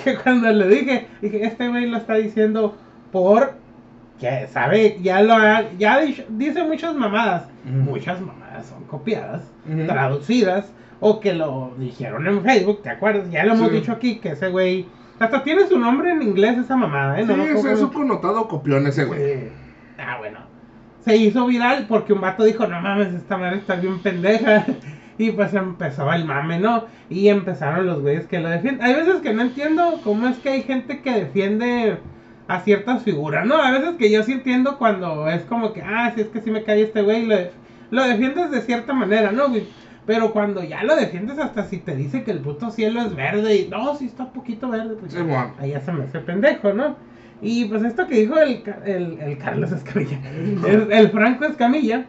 que 0.04 0.16
cuando 0.18 0.52
le 0.52 0.68
dije, 0.68 1.08
dije, 1.22 1.45
este 1.45 1.70
güey 1.70 1.88
lo 1.88 1.97
está 1.97 2.16
diciendo 2.16 2.78
por 3.12 3.56
que 4.20 4.47
sabe, 4.47 4.97
ya 5.01 5.22
lo 5.22 5.34
ha, 5.36 5.63
ya 5.78 5.99
dicho- 6.01 6.24
dice 6.30 6.63
muchas 6.63 6.93
mamadas, 6.95 7.47
muchas 7.65 8.20
mamadas 8.20 8.65
son 8.67 8.84
copiadas, 8.86 9.43
traducidas, 9.88 10.72
o 10.99 11.20
que 11.20 11.34
lo 11.34 11.74
dijeron 11.78 12.28
en 12.28 12.41
Facebook, 12.43 12.82
¿te 12.84 12.89
acuerdas? 12.89 13.30
Ya 13.32 13.45
lo 13.45 13.53
hemos 13.53 13.70
Sí. 13.70 13.76
dicho 13.76 13.91
aquí, 13.93 14.20
que 14.20 14.30
ese 14.32 14.49
güey, 14.49 14.86
hasta 15.20 15.43
tiene 15.43 15.67
su 15.67 15.80
nombre 15.80 16.11
en 16.11 16.22
inglés 16.22 16.57
esa 16.57 16.76
mamada, 16.76 17.20
¿eh? 17.20 17.26
Sí, 17.26 17.34
No 17.34 17.43
es, 17.43 17.63
es 17.65 17.82
un 17.82 17.89
connotado 17.89 18.47
copión 18.47 18.86
ese 18.88 19.05
güey. 19.05 19.20
Sí. 19.20 19.49
Ah, 19.97 20.17
bueno. 20.20 20.39
Se 21.05 21.15
hizo 21.15 21.45
viral 21.47 21.86
porque 21.88 22.11
un 22.13 22.22
vato 22.22 22.43
dijo, 22.43 22.67
no 22.67 22.82
mames, 22.82 23.13
esta 23.13 23.38
madre 23.38 23.57
está 23.57 23.76
bien 23.76 23.99
pendeja. 23.99 24.65
Y 25.22 25.32
pues 25.32 25.53
empezó 25.53 26.13
el 26.13 26.24
mame, 26.24 26.59
¿no? 26.59 26.86
Y 27.09 27.28
empezaron 27.28 27.86
los 27.86 27.99
güeyes 27.99 28.26
que 28.28 28.39
lo 28.39 28.47
defienden. 28.47 28.82
Hay 28.88 28.93
veces 28.95 29.15
que 29.15 29.34
no 29.34 29.41
entiendo 29.41 29.99
cómo 30.01 30.30
es 30.30 30.38
que 30.38 30.47
hay 30.47 30.61
gente 30.63 31.01
que 31.01 31.11
defiende 31.11 31.97
a 32.50 32.60
ciertas 32.62 33.04
figuras, 33.04 33.45
¿no? 33.45 33.56
A 33.62 33.72
veces 33.72 33.91
que 33.97 34.12
yo 34.12 34.24
sí 34.24 34.34
entiendo 34.34 34.78
cuando 34.78 35.30
es 35.30 35.43
como 35.43 35.72
que, 35.72 35.82
ah, 35.82 36.12
si 36.16 36.22
es 36.22 36.28
que 36.28 36.41
sí 36.41 36.52
me 36.52 36.64
cae 36.64 36.82
este 36.82 37.02
güey, 37.04 37.26
lo, 37.26 37.36
lo 37.91 38.04
defiendes 38.04 38.52
de 38.52 38.62
cierta 38.62 38.91
manera, 38.91 39.32
¿no, 39.32 39.50
güey? 39.50 39.68
Pero 40.06 40.34
cuando 40.34 40.64
ya 40.64 40.84
lo 40.84 40.95
defiendes 40.95 41.38
hasta 41.38 41.66
si 41.66 41.78
te 41.78 41.95
dice 41.95 42.24
que 42.24 42.32
el 42.32 42.39
puto 42.39 42.72
cielo 42.72 43.02
es 43.02 43.16
verde 43.16 43.56
y 43.56 43.68
no, 43.70 43.95
si 43.95 44.06
está 44.08 44.24
un 44.24 44.34
poquito 44.34 44.68
verde, 44.70 44.95
pues 45.00 45.14
Sí, 45.14 45.20
bueno. 45.20 45.54
ahí 45.60 45.72
ya 45.72 45.80
se 45.82 45.91
me 45.91 46.06
hace 46.06 46.20
pendejo, 46.20 46.74
¿no? 46.74 46.95
Y 47.41 47.66
pues 47.66 47.84
esto 47.84 48.08
que 48.08 48.16
dijo 48.22 48.38
el, 48.39 48.64
el, 48.86 49.20
el 49.22 49.38
Carlos 49.38 49.72
Escamilla, 49.72 50.20
el, 50.68 50.91
el 50.91 51.10
Franco 51.12 51.45
Escamilla, 51.45 52.06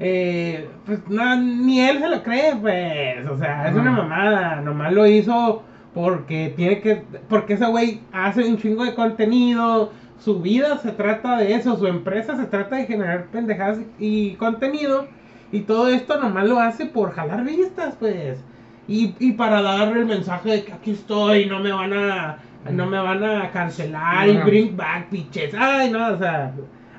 eh, 0.00 0.66
pues 0.86 1.00
no, 1.08 1.36
ni 1.36 1.80
él 1.80 1.98
se 1.98 2.08
lo 2.08 2.22
cree, 2.22 2.56
pues, 2.56 3.26
o 3.28 3.36
sea, 3.38 3.68
es 3.68 3.74
una 3.74 3.90
mamada, 3.90 4.60
nomás 4.62 4.92
lo 4.92 5.06
hizo 5.06 5.62
porque 5.96 6.52
tiene 6.54 6.80
que, 6.82 7.02
porque 7.26 7.54
ese 7.54 7.64
güey 7.64 8.02
hace 8.12 8.44
un 8.44 8.58
chingo 8.58 8.84
de 8.84 8.94
contenido, 8.94 9.92
su 10.18 10.42
vida 10.42 10.76
se 10.76 10.92
trata 10.92 11.38
de 11.38 11.54
eso, 11.54 11.74
su 11.78 11.86
empresa 11.86 12.36
se 12.36 12.44
trata 12.44 12.76
de 12.76 12.84
generar 12.84 13.28
pendejadas 13.32 13.78
y 13.98 14.34
contenido, 14.34 15.06
y 15.52 15.60
todo 15.60 15.88
esto 15.88 16.20
nomás 16.20 16.46
lo 16.46 16.60
hace 16.60 16.84
por 16.84 17.12
jalar 17.12 17.44
vistas, 17.44 17.94
pues. 17.98 18.38
Y, 18.86 19.14
y 19.18 19.32
para 19.32 19.62
dar 19.62 19.96
el 19.96 20.04
mensaje 20.04 20.50
de 20.50 20.64
que 20.64 20.74
aquí 20.74 20.90
estoy, 20.90 21.46
no 21.46 21.60
me 21.60 21.72
van 21.72 21.94
a 21.94 22.38
no 22.70 22.84
me 22.84 22.98
van 22.98 23.24
a 23.24 23.50
cancelar 23.50 24.28
y 24.28 24.36
bring 24.36 24.76
back 24.76 25.10
bitches. 25.10 25.54
Ay, 25.58 25.90
no, 25.90 26.12
o 26.12 26.18
sea, 26.18 26.52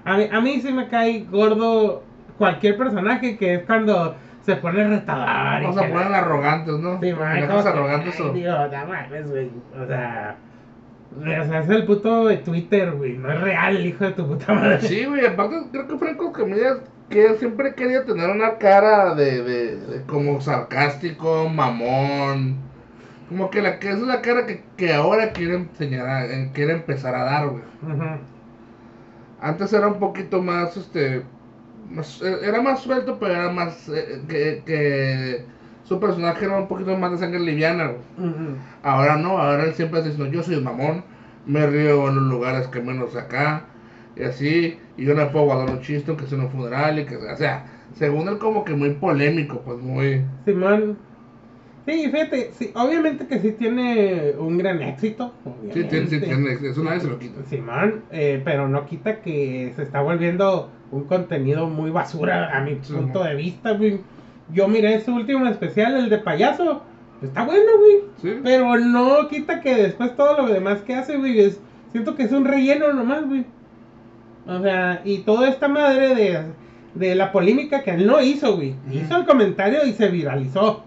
a 0.06 0.18
mí, 0.18 0.24
a 0.32 0.42
mí 0.42 0.60
sí 0.60 0.72
me 0.72 0.88
cae 0.88 1.24
gordo 1.30 2.02
cualquier 2.40 2.78
personaje 2.78 3.38
que 3.38 3.56
es 3.56 3.64
cuando 3.66 4.16
se 4.48 4.56
pone 4.56 4.88
retadar. 4.88 5.62
y 5.62 5.66
Vamos 5.66 5.82
a 5.82 5.86
que- 5.86 5.94
poner 5.94 6.14
arrogantes, 6.14 6.74
¿no? 6.80 7.00
Sí, 7.00 7.14
man, 7.14 7.38
que, 7.38 7.46
arrogantes 7.46 8.20
ay, 8.20 8.26
o- 8.26 8.34
digo, 8.34 8.52
no 8.52 8.88
mames, 8.88 9.30
güey. 9.30 9.52
O 9.80 9.86
sea, 9.86 10.36
o 11.16 11.22
sea, 11.46 11.60
es 11.60 11.70
el 11.70 11.86
puto 11.86 12.26
de 12.28 12.38
Twitter, 12.38 12.92
güey. 12.94 13.18
No 13.18 13.32
es 13.32 13.42
real, 13.42 13.86
hijo 13.86 14.06
de 14.06 14.12
tu 14.14 14.28
puta 14.28 14.54
madre. 14.54 14.82
Sí, 14.82 15.06
güey, 15.06 15.26
aparte 15.26 15.58
creo 15.72 15.88
que 15.88 15.98
Franco 15.98 16.28
Escamilla 16.28 16.78
que 17.10 17.36
siempre 17.36 17.74
quería 17.76 18.04
tener 18.06 18.30
una 18.30 18.58
cara 18.58 19.16
de, 19.16 19.42
de, 19.44 19.76
de 19.78 20.02
como 20.04 20.42
sarcástico, 20.42 21.48
mamón. 21.50 22.58
Como 23.30 23.50
que 23.50 23.62
la 23.62 23.80
que 23.80 23.90
es 23.92 24.00
la 24.00 24.22
cara 24.22 24.46
que, 24.46 24.64
que 24.78 24.94
ahora 24.94 25.32
quiere 25.34 25.56
enseñar, 25.56 26.08
a- 26.08 26.26
eh, 26.26 26.52
quiere 26.54 26.74
empezar 26.74 27.14
a 27.16 27.24
dar, 27.24 27.48
güey. 27.50 27.64
Antes 29.40 29.72
era 29.74 29.88
un 29.88 30.00
poquito 30.00 30.42
más, 30.42 30.76
este, 30.78 31.24
era 32.22 32.62
más 32.62 32.82
suelto, 32.82 33.18
pero 33.20 33.34
era 33.34 33.52
más, 33.52 33.90
eh, 33.90 34.22
que, 34.28 34.62
que 34.66 35.46
su 35.84 36.00
personaje 36.00 36.46
era 36.46 36.58
un 36.58 36.68
poquito 36.68 36.98
más 36.98 37.12
de 37.12 37.18
sangre 37.18 37.40
liviana. 37.40 37.94
Ahora 38.84 39.18
no, 39.18 39.38
ahora 39.38 39.64
él 39.64 39.74
siempre 39.74 40.00
está 40.00 40.10
diciendo, 40.10 40.34
yo 40.34 40.44
soy 40.44 40.56
un 40.56 40.66
mamón, 40.66 41.04
me 41.46 41.66
río 41.66 42.10
en 42.10 42.16
los 42.16 42.24
lugares 42.26 42.68
que 42.68 42.82
menos 42.82 43.16
acá, 43.16 43.66
y 44.16 44.24
así, 44.24 44.78
y 44.98 45.06
yo 45.06 45.14
no 45.14 45.32
puedo 45.32 45.46
guardar 45.46 45.70
un 45.70 45.82
chiste 45.82 46.12
aunque 46.12 46.28
sea 46.28 46.40
un 46.40 46.50
funeral, 46.50 47.00
y 47.00 47.06
que, 47.06 47.16
o 47.16 47.38
sea, 47.38 47.66
según 47.94 48.28
él 48.28 48.38
como 48.38 48.66
que 48.66 48.74
muy 48.74 48.92
polémico, 48.92 49.62
pues 49.62 49.80
muy... 49.80 50.26
Simón. 50.46 50.98
Sí, 51.86 52.10
fíjate, 52.12 52.52
sí, 52.52 52.72
obviamente 52.76 53.28
que 53.28 53.40
sí 53.40 53.54
tiene 53.54 54.34
un 54.38 54.58
gran 54.58 54.82
éxito. 54.82 55.34
Sí, 55.74 55.86
tiene, 55.86 56.08
sí, 56.08 56.18
obviamente. 56.18 56.58
tiene, 56.58 56.72
eso 56.72 56.84
nadie 56.84 57.00
se 57.00 57.08
lo 57.08 57.18
quita. 57.18 57.42
Simón, 57.46 58.04
eh, 58.12 58.42
pero 58.44 58.68
no 58.68 58.86
quita 58.86 59.22
que 59.22 59.72
se 59.74 59.84
está 59.84 60.02
volviendo 60.02 60.70
un 60.92 61.04
contenido 61.06 61.68
muy 61.68 61.92
basura 61.92 62.58
a 62.58 62.62
mi 62.62 62.76
punto 62.76 63.24
de 63.24 63.36
vista, 63.36 63.72
güey. 63.72 64.00
Yo 64.54 64.68
miré 64.68 65.02
su 65.02 65.14
último 65.14 65.48
especial, 65.48 65.98
el 65.98 66.10
de 66.10 66.20
payaso. 66.20 66.84
Está 67.22 67.44
bueno, 67.44 67.72
güey. 67.80 67.98
Sí, 68.22 68.40
Pero 68.44 68.78
no 68.78 69.28
quita 69.28 69.60
que 69.60 69.76
después 69.76 70.16
todo 70.16 70.38
lo 70.38 70.48
demás 70.48 70.82
que 70.82 70.96
hace, 70.96 71.18
güey, 71.18 71.40
es, 71.40 71.60
siento 71.92 72.16
que 72.16 72.24
es 72.24 72.32
un 72.32 72.46
relleno 72.46 72.94
nomás, 72.94 73.26
güey. 73.26 73.46
O 74.48 74.62
sea, 74.62 75.02
y 75.04 75.20
toda 75.20 75.50
esta 75.50 75.68
madre 75.68 76.16
de, 76.16 76.42
de 76.96 77.16
la 77.16 77.32
polémica 77.32 77.84
que 77.84 77.92
él 77.92 78.08
no 78.08 78.22
hizo, 78.22 78.56
güey. 78.56 78.76
Hizo 78.92 79.18
el 79.18 79.26
comentario 79.26 79.86
y 79.86 79.94
se 79.94 80.08
viralizó. 80.08 80.84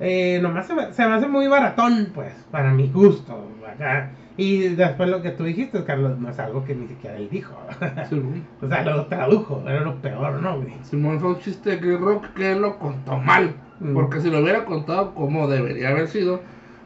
Eh, 0.00 0.40
nomás 0.42 0.66
se 0.66 0.74
me, 0.74 0.92
se 0.92 1.06
me 1.06 1.14
hace 1.14 1.28
muy 1.28 1.46
baratón, 1.46 2.10
pues, 2.14 2.34
para 2.50 2.72
mi 2.72 2.88
gusto. 2.88 3.48
acá. 3.66 4.10
Y 4.42 4.70
después 4.70 5.08
lo 5.08 5.22
que 5.22 5.30
tú 5.30 5.44
dijiste, 5.44 5.84
Carlos, 5.84 6.18
no 6.18 6.28
es 6.28 6.36
algo 6.40 6.64
que 6.64 6.74
ni 6.74 6.88
siquiera 6.88 7.16
él 7.16 7.28
dijo. 7.30 7.54
sí, 8.10 8.20
o 8.60 8.66
sea, 8.66 8.82
lo 8.82 9.06
tradujo, 9.06 9.62
era 9.68 9.82
lo 9.82 10.02
peor, 10.02 10.42
¿no, 10.42 10.56
güey? 10.56 10.72
Simón 10.82 11.20
fue 11.20 11.28
un 11.28 11.38
chiste 11.38 11.76
de 11.76 11.96
Rock 11.96 12.26
que 12.34 12.50
él 12.50 12.60
lo 12.60 12.76
contó 12.80 13.18
mal. 13.18 13.54
Mm. 13.78 13.94
Porque 13.94 14.20
si 14.20 14.30
lo 14.32 14.40
hubiera 14.40 14.64
contado 14.64 15.14
como 15.14 15.46
debería 15.46 15.90
haber 15.90 16.08
sido, 16.08 16.40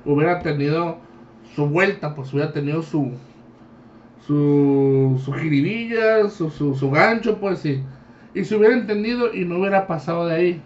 hubiera 0.05 0.41
tenido 0.41 0.99
su 1.55 1.67
vuelta, 1.67 2.15
pues 2.15 2.31
hubiera 2.35 2.53
tenido 2.53 2.83
su 2.83 3.13
su, 4.27 5.19
su 5.25 5.33
jiribilla, 5.33 6.29
su, 6.29 6.51
su, 6.51 6.75
su 6.75 6.91
gancho, 6.91 7.39
pues 7.39 7.61
sí. 7.61 7.83
Y 8.35 8.45
se 8.45 8.55
hubiera 8.55 8.75
entendido 8.75 9.33
y 9.33 9.47
no 9.47 9.61
hubiera 9.61 9.87
pasado 9.87 10.27
de 10.27 10.35
ahí. 10.35 10.63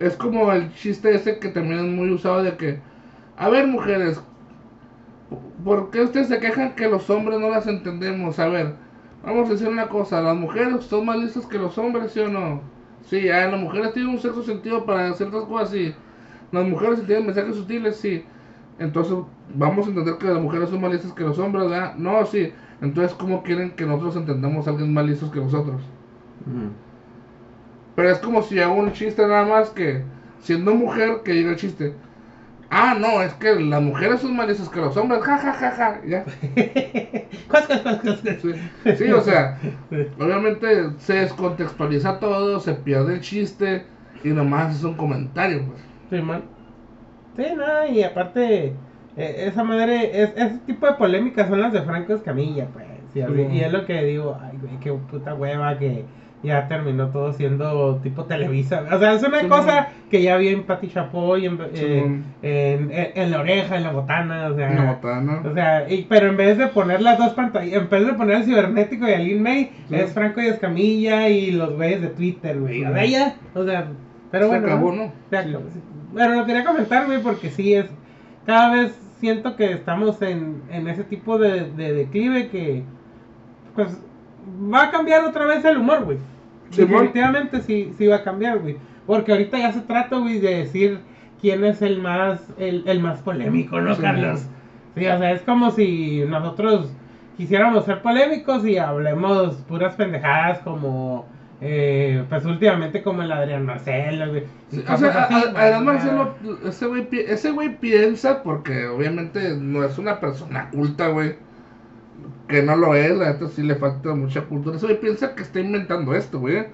Es 0.00 0.16
como 0.16 0.50
el 0.50 0.74
chiste 0.74 1.14
ese 1.14 1.38
que 1.38 1.50
también 1.50 1.78
es 1.78 1.92
muy 1.92 2.10
usado 2.10 2.42
de 2.42 2.56
que, 2.56 2.80
a 3.36 3.48
ver 3.48 3.68
mujeres, 3.68 4.20
¿por 5.64 5.90
qué 5.90 6.02
ustedes 6.02 6.28
se 6.28 6.38
quejan 6.38 6.74
que 6.74 6.88
los 6.88 7.08
hombres 7.10 7.38
no 7.40 7.48
las 7.50 7.66
entendemos? 7.66 8.38
A 8.38 8.48
ver, 8.48 8.74
vamos 9.24 9.48
a 9.48 9.52
decir 9.52 9.68
una 9.68 9.88
cosa, 9.88 10.20
las 10.20 10.36
mujeres 10.36 10.84
son 10.84 11.06
más 11.06 11.18
listas 11.18 11.46
que 11.46 11.58
los 11.58 11.76
hombres, 11.78 12.12
¿sí 12.12 12.20
o 12.20 12.28
no? 12.28 12.60
Sí, 13.02 13.28
ah, 13.28 13.48
las 13.48 13.60
mujeres 13.60 13.92
tienen 13.92 14.12
un 14.12 14.20
sexto 14.20 14.42
sentido 14.42 14.84
para 14.84 15.12
ciertas 15.14 15.44
cosas, 15.44 15.70
sí. 15.70 15.94
Las 16.52 16.66
mujeres 16.66 17.04
tienen 17.06 17.26
mensajes 17.26 17.56
sutiles, 17.56 17.96
sí. 17.96 18.24
Entonces, 18.78 19.14
vamos 19.54 19.86
a 19.86 19.90
entender 19.90 20.18
que 20.18 20.26
las 20.26 20.40
mujeres 20.42 20.70
son 20.70 20.80
más 20.80 20.92
listas 20.92 21.12
que 21.12 21.24
los 21.24 21.38
hombres, 21.38 21.68
¿verdad? 21.70 21.94
No, 21.96 22.24
sí. 22.26 22.52
Entonces, 22.80 23.14
¿cómo 23.14 23.42
quieren 23.42 23.72
que 23.72 23.86
nosotros 23.86 24.16
entendamos 24.16 24.66
a 24.66 24.70
alguien 24.70 24.92
más 24.92 25.06
listos 25.06 25.30
que 25.30 25.40
nosotros? 25.40 25.82
Pero 27.94 28.10
es 28.10 28.18
como 28.18 28.42
si 28.42 28.60
hago 28.60 28.74
un 28.74 28.92
chiste 28.92 29.26
nada 29.26 29.46
más 29.46 29.70
que, 29.70 30.04
siendo 30.40 30.74
mujer, 30.74 31.22
que 31.24 31.32
diga 31.32 31.50
el 31.50 31.56
chiste. 31.56 31.94
Ah, 32.76 32.96
no, 32.98 33.22
es 33.22 33.32
que 33.34 33.54
las 33.60 33.80
mujeres 33.80 34.20
son 34.20 34.34
más 34.34 34.48
listas 34.48 34.68
que 34.68 34.80
los 34.80 34.96
hombres, 34.96 35.22
ja, 35.22 35.38
ja, 35.38 35.52
ja, 35.52 35.70
ja, 35.70 36.00
ya. 36.04 36.24
Sí, 38.98 39.12
o 39.12 39.20
sea, 39.20 39.60
obviamente 40.18 40.90
se 40.98 41.14
descontextualiza 41.14 42.18
todo, 42.18 42.58
se 42.58 42.74
pierde 42.74 43.14
el 43.14 43.20
chiste 43.20 43.86
y 44.24 44.30
nomás 44.30 44.74
es 44.76 44.82
un 44.82 44.96
comentario, 44.96 45.62
pues. 45.68 45.82
Sí, 46.10 46.20
man. 46.20 46.42
Sí, 47.36 47.44
no, 47.56 47.86
y 47.86 48.02
aparte, 48.02 48.76
eh, 49.16 49.34
esa 49.48 49.64
madre, 49.64 50.22
es, 50.22 50.32
ese 50.36 50.58
tipo 50.60 50.86
de 50.86 50.94
polémicas 50.94 51.48
son 51.48 51.60
las 51.60 51.72
de 51.72 51.82
Franco 51.82 52.14
Escamilla, 52.14 52.68
pues. 52.72 52.86
Y, 53.14 53.20
así- 53.20 53.46
y 53.50 53.60
es 53.60 53.72
lo 53.72 53.86
que 53.86 54.02
digo, 54.04 54.38
ay, 54.40 54.58
güey, 54.58 54.78
qué 54.78 54.92
puta 54.92 55.34
hueva 55.34 55.78
que 55.78 56.08
ya 56.44 56.68
terminó 56.68 57.08
todo 57.08 57.32
siendo 57.32 57.96
tipo 58.02 58.24
Televisa. 58.24 58.84
O 58.92 58.98
sea, 58.98 59.14
es 59.14 59.22
una 59.22 59.40
Sí, 59.40 59.46
cosa 59.48 59.88
que 60.10 60.22
ya 60.22 60.36
vi 60.36 60.48
en 60.48 60.62
Pati 60.64 60.88
Chapoy, 60.88 61.46
en, 61.46 61.56
Sí, 61.72 61.82
eh, 61.84 62.02
man. 62.06 62.24
en, 62.42 62.90
en- 62.92 63.10
en 63.14 63.30
la 63.30 63.40
oreja, 63.40 63.76
en 63.76 63.82
la 63.82 63.92
botana, 63.92 64.48
o 64.48 64.54
sea. 64.54 64.70
Una 64.70 64.92
botana. 64.92 65.42
O 65.44 65.54
sea, 65.54 65.90
y- 65.90 66.06
pero 66.08 66.28
en 66.28 66.36
vez 66.36 66.58
de 66.58 66.66
poner 66.68 67.00
las 67.00 67.18
dos 67.18 67.32
pantallas, 67.32 67.72
en 67.82 67.88
vez 67.88 68.06
de 68.06 68.12
poner 68.12 68.36
el 68.36 68.44
cibernético 68.44 69.08
y 69.08 69.12
a 69.12 69.18
Lin 69.18 69.42
May, 69.42 69.70
Sí. 69.88 69.94
es 69.96 70.12
Franco 70.12 70.40
y 70.40 70.46
Escamilla 70.46 71.28
y 71.28 71.50
los 71.50 71.72
güeyes 71.74 72.02
de 72.02 72.08
Twitter, 72.08 72.60
güey. 72.60 72.84
O 72.84 72.92
sea, 72.92 73.04
ya, 73.04 73.34
o 73.54 73.64
sea, 73.64 73.86
pero 74.30 74.44
Se 74.44 74.50
bueno. 74.50 74.66
acabó, 74.66 74.92
¿no? 74.92 75.04
¿no? 75.06 75.12
Se 75.30 75.36
acabó, 75.38 75.64
sí. 75.72 75.80
Pero 76.14 76.34
lo 76.34 76.46
quería 76.46 76.64
comentar, 76.64 77.06
güey, 77.06 77.20
porque 77.22 77.50
sí 77.50 77.74
es. 77.74 77.86
Cada 78.46 78.72
vez 78.74 78.92
siento 79.20 79.56
que 79.56 79.72
estamos 79.72 80.20
en, 80.22 80.62
en 80.70 80.86
ese 80.88 81.02
tipo 81.04 81.38
de, 81.38 81.70
de 81.70 81.92
declive 81.92 82.48
que. 82.48 82.82
Pues 83.74 83.98
va 84.72 84.84
a 84.84 84.90
cambiar 84.90 85.24
otra 85.24 85.46
vez 85.46 85.64
el 85.64 85.78
humor, 85.78 86.04
güey. 86.04 86.18
Definitivamente 86.76 87.60
sí, 87.62 87.92
sí 87.96 88.06
va 88.06 88.16
a 88.16 88.24
cambiar, 88.24 88.58
güey. 88.60 88.76
Porque 89.06 89.32
ahorita 89.32 89.58
ya 89.58 89.72
se 89.72 89.80
trata, 89.82 90.16
güey, 90.18 90.38
de 90.40 90.58
decir 90.58 90.98
quién 91.40 91.64
es 91.64 91.82
el 91.82 92.00
más, 92.00 92.40
el, 92.58 92.84
el 92.86 93.00
más 93.00 93.20
polémico, 93.20 93.80
¿no. 93.80 93.96
Carlos? 93.96 94.46
Sí, 94.96 95.06
o 95.06 95.18
sea, 95.18 95.32
es 95.32 95.42
como 95.42 95.70
si 95.70 96.24
nosotros 96.26 96.90
quisiéramos 97.36 97.84
ser 97.84 98.00
polémicos 98.00 98.64
y 98.66 98.78
hablemos 98.78 99.56
puras 99.68 99.94
pendejadas 99.96 100.58
como 100.60 101.26
Eh, 101.60 102.22
pues 102.28 102.44
últimamente 102.44 103.02
como 103.02 103.22
el 103.22 103.32
Adrián 103.32 103.64
Marcelo, 103.64 104.28
güey. 104.28 104.42
O 104.88 104.96
sea, 104.96 105.24
así, 105.24 105.34
a- 105.34 105.50
güey, 105.52 105.54
además 105.56 106.04
ya. 106.04 106.12
Marcelo, 106.12 106.58
ese 106.68 106.86
güey, 106.86 107.08
ese 107.12 107.50
güey 107.52 107.76
piensa, 107.78 108.42
porque 108.42 108.86
obviamente 108.86 109.56
no 109.58 109.82
es 109.84 109.96
una 109.96 110.20
persona 110.20 110.68
culta, 110.70 111.08
güey. 111.08 111.36
Que 112.48 112.62
no 112.62 112.76
lo 112.76 112.94
es, 112.94 113.16
la 113.16 113.32
neta 113.32 113.48
sí 113.48 113.62
le 113.62 113.74
falta 113.74 114.14
mucha 114.14 114.42
cultura. 114.42 114.76
Ese 114.76 114.86
güey 114.86 115.00
piensa 115.00 115.34
que 115.34 115.42
está 115.42 115.60
inventando 115.60 116.14
esto, 116.14 116.40
güey. 116.40 116.66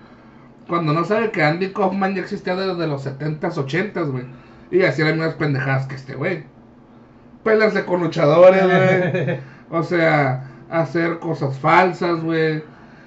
Cuando 0.68 0.92
no 0.92 1.04
sabe 1.04 1.30
que 1.30 1.42
Andy 1.42 1.72
Kaufman 1.72 2.14
ya 2.14 2.22
existía 2.22 2.56
desde 2.56 2.86
los 2.86 3.06
70s, 3.06 3.54
80s, 3.54 4.10
güey. 4.10 4.24
Y 4.70 4.82
hacía 4.82 5.06
las 5.06 5.14
mismas 5.14 5.34
pendejadas 5.34 5.86
que 5.86 5.94
este 5.94 6.14
güey. 6.14 6.44
Pelarse 7.44 7.84
con 7.84 8.02
luchadores, 8.02 8.64
güey. 8.64 9.38
O 9.72 9.84
sea, 9.84 10.50
hacer 10.68 11.20
cosas 11.20 11.56
falsas, 11.58 12.20
güey. 12.22 12.62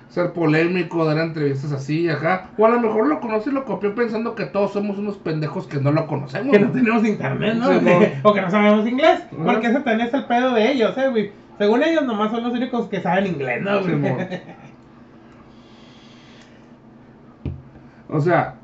Ser 0.07 0.32
polémico, 0.32 1.03
dar 1.03 1.18
entrevistas 1.18 1.72
así, 1.72 2.07
ajá. 2.07 2.51
O 2.57 2.66
a 2.66 2.70
lo 2.70 2.80
mejor 2.80 3.07
lo 3.07 3.20
conoce 3.20 3.49
y 3.49 3.53
lo 3.53 3.66
copió 3.66 3.95
pensando 3.95 4.36
que 4.36 4.45
todos 4.45 4.72
somos 4.72 4.97
unos 4.97 5.18
pendejos 5.18 5.68
que 5.68 5.80
no 5.82 5.91
lo 5.91 6.07
conocemos. 6.07 6.51
que 6.51 6.59
no 6.59 6.72
tenemos 6.72 7.03
internet, 7.03 7.55
¿no? 7.55 7.68
Sí, 7.68 7.80
no. 8.24 8.30
o 8.30 8.34
que 8.34 8.41
no 8.41 8.49
sabemos 8.49 8.88
inglés. 8.88 9.24
Porque 9.43 9.68
ese 9.68 9.80
también 9.82 10.07
es 10.07 10.14
el 10.14 10.26
pedo 10.26 10.53
de 10.53 10.72
ellos, 10.72 10.97
eh, 10.97 11.09
güey. 11.09 11.32
Según 11.58 11.84
ellos, 11.84 12.04
nomás 12.04 12.32
son 12.32 12.43
los 12.43 12.54
únicos 12.54 12.88
que 12.88 12.99
saben 13.01 13.28
inglés, 13.28 13.62
¿no? 13.62 13.84
Simón. 13.84 14.18
O 18.10 18.20
sea, 18.20 18.56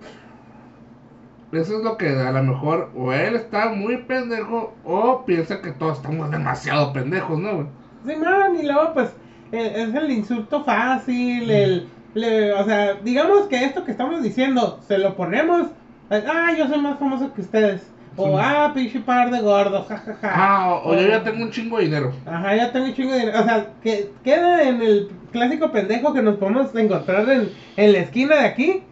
eso 1.51 1.77
es 1.77 1.83
lo 1.83 1.97
que 1.97 2.09
a 2.09 2.31
lo 2.31 2.43
mejor 2.43 2.91
o 2.95 3.11
él 3.13 3.35
está 3.35 3.69
muy 3.69 3.97
pendejo 3.97 4.75
o 4.83 5.23
piensa 5.25 5.61
que 5.61 5.71
todos 5.71 5.97
estamos 5.97 6.29
demasiado 6.29 6.93
pendejos, 6.93 7.39
¿no? 7.39 7.55
güey? 7.55 7.67
Sí, 8.05 8.15
man, 8.15 8.55
y 8.55 8.65
luego, 8.65 8.93
pues, 8.93 9.09
eh, 9.51 9.73
es 9.87 9.93
el 9.95 10.11
insulto 10.11 10.63
fácil, 10.63 11.49
el... 11.49 11.87
le- 12.13 12.53
o 12.53 12.63
sea, 12.63 12.93
digamos 12.95 13.47
que 13.47 13.63
esto 13.65 13.83
que 13.83 13.91
estamos 13.91 14.21
diciendo, 14.21 14.79
se 14.87 14.97
lo 14.99 15.15
ponemos... 15.15 15.67
Ah, 16.11 16.51
yo 16.57 16.67
soy 16.67 16.79
más 16.81 16.97
famoso 16.99 17.33
que 17.33 17.41
ustedes. 17.41 17.91
O, 18.21 18.25
Sí. 18.37 18.43
ah, 18.43 18.71
pinche 18.73 18.99
par 18.99 19.31
de 19.31 19.39
gordos, 19.41 19.87
jajaja. 19.87 20.31
Ah, 20.33 20.73
o, 20.83 20.89
o 20.89 20.95
yo 20.95 21.07
ya 21.07 21.23
tengo 21.23 21.43
un 21.43 21.51
chingo 21.51 21.77
de 21.77 21.85
dinero. 21.85 22.11
Ajá, 22.25 22.55
ya 22.55 22.71
tengo 22.71 22.85
un 22.87 22.93
chingo 22.93 23.13
de 23.13 23.19
dinero. 23.19 23.39
O 23.39 23.43
sea, 23.43 23.67
que 23.81 24.11
queda 24.23 24.67
en 24.67 24.81
el 24.81 25.09
clásico 25.31 25.71
pendejo 25.71 26.13
que 26.13 26.21
nos 26.21 26.35
podemos 26.35 26.75
encontrar 26.75 27.29
en, 27.29 27.49
en 27.77 27.93
la 27.93 27.99
esquina 27.99 28.35
de 28.35 28.45
aquí. 28.45 28.83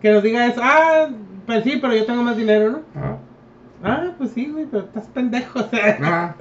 Que 0.00 0.10
nos 0.10 0.22
diga 0.24 0.46
eso, 0.46 0.60
ah, 0.64 1.08
pues 1.46 1.62
sí, 1.62 1.78
pero 1.80 1.94
yo 1.94 2.04
tengo 2.06 2.22
más 2.24 2.36
dinero, 2.36 2.70
¿no? 2.70 2.80
Ah. 2.96 3.16
Ah, 3.84 4.10
pues 4.18 4.32
sí, 4.32 4.46
güey, 4.50 4.66
pero 4.66 4.84
estás 4.84 5.06
pendejo, 5.06 5.60
o 5.60 5.68
sea. 5.68 5.98
Ah. 6.02 6.34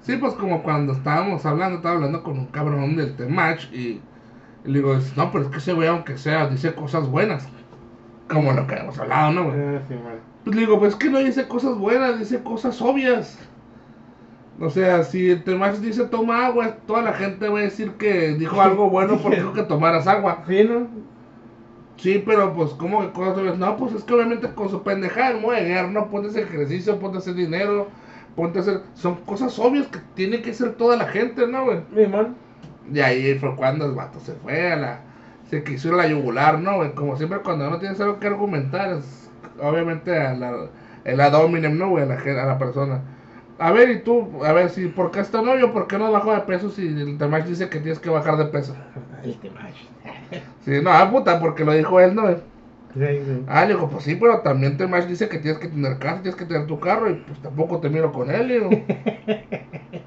Sí, 0.00 0.16
pues 0.16 0.34
como 0.34 0.62
cuando 0.62 0.92
estábamos 0.94 1.44
hablando, 1.46 1.76
estaba 1.76 1.94
hablando 1.96 2.22
con 2.22 2.38
un 2.38 2.46
cabrón 2.46 2.96
del 2.96 3.16
T-Match 3.16 3.66
y, 3.72 4.00
y 4.64 4.68
le 4.68 4.78
digo, 4.78 4.96
no, 5.16 5.30
pero 5.32 5.44
es 5.44 5.50
que 5.50 5.58
ese 5.58 5.72
güey, 5.74 5.88
aunque 5.88 6.16
sea, 6.18 6.46
dice 6.48 6.74
cosas 6.74 7.08
buenas. 7.08 7.46
Como 8.28 8.52
lo 8.52 8.66
que 8.66 8.74
hemos 8.76 8.98
hablado, 8.98 9.32
¿no, 9.32 9.44
güey? 9.50 9.58
Ah, 9.60 9.80
sí, 9.88 9.94
man. 9.94 10.33
Pues 10.44 10.56
le 10.56 10.62
digo, 10.62 10.78
pues 10.78 10.92
es 10.92 10.98
que 10.98 11.08
no 11.08 11.18
dice 11.18 11.48
cosas 11.48 11.78
buenas, 11.78 12.18
dice 12.18 12.42
cosas 12.42 12.80
obvias. 12.82 13.38
O 14.60 14.70
sea, 14.70 15.02
si 15.02 15.30
el 15.30 15.42
T-Match 15.42 15.78
dice 15.78 16.04
toma 16.04 16.46
agua, 16.46 16.76
toda 16.86 17.02
la 17.02 17.14
gente 17.14 17.48
va 17.48 17.58
a 17.60 17.62
decir 17.62 17.92
que 17.92 18.34
dijo 18.34 18.60
algo 18.60 18.90
bueno 18.90 19.18
porque 19.18 19.38
dijo 19.38 19.54
que 19.54 19.62
tomaras 19.62 20.06
agua. 20.06 20.44
Sí, 20.46 20.64
¿no? 20.64 20.86
Sí, 21.96 22.22
pero 22.24 22.52
pues, 22.52 22.72
¿cómo 22.72 23.00
que 23.00 23.12
cosas 23.12 23.38
obvias? 23.38 23.58
No, 23.58 23.76
pues 23.76 23.94
es 23.94 24.04
que 24.04 24.14
obviamente 24.14 24.52
con 24.52 24.68
su 24.68 24.82
pendejada 24.82 25.28
a 25.28 25.60
guerra, 25.60 25.88
no 25.88 26.10
ponte 26.10 26.28
hacer 26.28 26.42
ejercicio, 26.44 26.98
ponte 26.98 27.18
hacer 27.18 27.34
dinero, 27.34 27.88
ponte 28.36 28.58
hacer. 28.58 28.82
Son 28.94 29.16
cosas 29.24 29.58
obvias 29.58 29.86
que 29.86 30.00
tiene 30.14 30.42
que 30.42 30.50
hacer 30.50 30.74
toda 30.74 30.96
la 30.96 31.06
gente, 31.06 31.46
¿no, 31.46 31.64
güey? 31.64 31.78
Mi 31.92 32.06
man. 32.06 32.36
Y 32.92 33.00
ahí 33.00 33.38
fue 33.38 33.56
cuando 33.56 33.86
el 33.86 33.92
vato 33.92 34.20
se 34.20 34.34
fue 34.34 34.72
a 34.72 34.76
la. 34.76 35.00
Se 35.48 35.62
quiso 35.62 35.88
ir 35.88 35.94
a 35.94 35.98
la 35.98 36.08
yugular, 36.08 36.58
¿no, 36.58 36.76
güey? 36.76 36.94
Como 36.94 37.16
siempre, 37.16 37.38
cuando 37.40 37.70
no 37.70 37.78
tienes 37.78 38.00
algo 38.00 38.18
que 38.18 38.26
argumentar, 38.26 38.92
es 38.92 39.23
obviamente 39.60 40.18
a 40.18 40.34
la. 40.34 40.68
El 41.04 41.20
ad 41.20 41.34
hominem, 41.34 41.76
¿no, 41.76 41.90
güey? 41.90 42.04
A 42.04 42.06
la, 42.06 42.14
a 42.16 42.46
la 42.46 42.58
persona. 42.58 43.02
A 43.58 43.70
ver, 43.70 43.90
y 43.90 44.00
tú, 44.00 44.44
a 44.44 44.52
ver, 44.52 44.70
si 44.70 44.88
¿por 44.88 45.10
qué 45.10 45.20
está 45.20 45.42
novio? 45.42 45.72
¿Por 45.72 45.86
qué 45.86 45.98
no 45.98 46.10
bajo 46.10 46.32
de 46.32 46.40
peso 46.40 46.70
si 46.70 46.86
el 46.86 47.18
Temash 47.18 47.44
dice 47.44 47.68
que 47.68 47.78
tienes 47.78 48.00
que 48.00 48.10
bajar 48.10 48.36
de 48.36 48.46
peso? 48.46 48.74
El 49.22 49.38
Temash. 49.38 49.84
Sí, 50.64 50.80
no, 50.82 50.90
ah, 50.90 51.10
puta, 51.10 51.38
porque 51.40 51.64
lo 51.64 51.72
dijo 51.72 52.00
él, 52.00 52.14
¿no? 52.14 52.28
Sí, 52.28 52.40
sí. 52.94 53.44
Ah, 53.46 53.64
le 53.64 53.74
digo, 53.74 53.88
pues 53.88 54.04
sí, 54.04 54.16
pero 54.16 54.40
también 54.40 54.76
Temash 54.76 55.06
dice 55.06 55.28
que 55.28 55.38
tienes 55.38 55.60
que 55.60 55.68
tener 55.68 55.98
casa, 55.98 56.22
tienes 56.22 56.36
que 56.36 56.46
tener 56.46 56.66
tu 56.66 56.80
carro, 56.80 57.10
y 57.10 57.14
pues 57.14 57.40
tampoco 57.40 57.80
te 57.80 57.88
miro 57.90 58.12
con 58.12 58.30
él, 58.30 58.48
digo. 58.48 58.70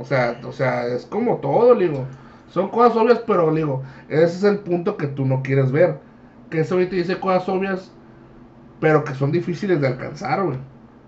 O 0.00 0.04
sea, 0.04 0.40
o 0.44 0.52
sea, 0.52 0.86
es 0.86 1.04
como 1.04 1.36
todo, 1.36 1.74
le 1.74 1.88
digo. 1.88 2.06
Son 2.48 2.70
cosas 2.70 2.96
obvias, 2.96 3.20
pero 3.26 3.50
le 3.50 3.58
digo, 3.58 3.82
ese 4.08 4.24
es 4.24 4.44
el 4.44 4.60
punto 4.60 4.96
que 4.96 5.06
tú 5.06 5.26
no 5.26 5.42
quieres 5.42 5.70
ver. 5.70 5.98
Que 6.50 6.62
güey 6.62 6.88
te 6.88 6.96
dice 6.96 7.20
cosas 7.20 7.48
obvias, 7.48 7.92
pero 8.80 9.04
que 9.04 9.14
son 9.14 9.30
difíciles 9.30 9.80
de 9.80 9.88
alcanzar, 9.88 10.42
güey. 10.42 10.58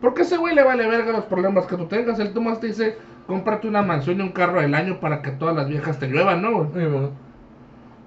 Porque 0.00 0.22
ese 0.22 0.36
güey 0.36 0.54
le 0.54 0.62
vale 0.62 0.86
verga 0.86 1.12
los 1.12 1.24
problemas 1.24 1.66
que 1.66 1.76
tú 1.76 1.86
tengas. 1.86 2.18
Él 2.18 2.32
Tomás 2.32 2.60
te 2.60 2.68
dice, 2.68 2.98
cómprate 3.26 3.68
una 3.68 3.82
mansión 3.82 4.18
y 4.18 4.22
un 4.22 4.32
carro 4.32 4.60
del 4.60 4.74
año 4.74 5.00
para 5.00 5.22
que 5.22 5.30
todas 5.30 5.56
las 5.56 5.68
viejas 5.68 5.98
te 5.98 6.08
lluevan, 6.08 6.42
¿no, 6.42 6.64
güey? 6.64 7.10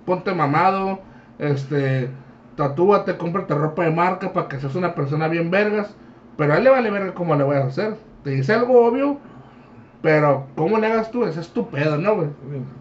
Ponte 0.05 0.33
mamado, 0.35 0.99
este, 1.39 2.09
tatúate, 2.55 3.17
cómprate 3.17 3.55
ropa 3.55 3.83
de 3.85 3.91
marca 3.91 4.33
para 4.33 4.47
que 4.47 4.59
seas 4.59 4.75
una 4.75 4.93
persona 4.93 5.27
bien 5.27 5.49
vergas, 5.49 5.95
pero 6.37 6.53
a 6.53 6.57
él 6.57 6.65
le 6.65 6.69
vale 6.69 6.91
verga 6.91 7.13
cómo 7.13 7.35
le 7.35 7.43
voy 7.43 7.57
a 7.57 7.65
hacer. 7.65 7.95
Te 8.23 8.31
dice 8.31 8.53
algo 8.53 8.85
obvio, 8.85 9.17
pero 10.01 10.47
cómo 10.55 10.77
le 10.77 10.87
hagas 10.87 11.11
tú, 11.11 11.25
ese 11.25 11.39
es 11.39 11.49
tu 11.49 11.69
pedo, 11.69 11.97
¿no, 11.97 12.15
güey? 12.15 12.27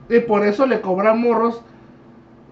Y 0.09 0.21
por 0.21 0.45
eso 0.45 0.67
le 0.67 0.81
cobran 0.81 1.21
morros 1.21 1.63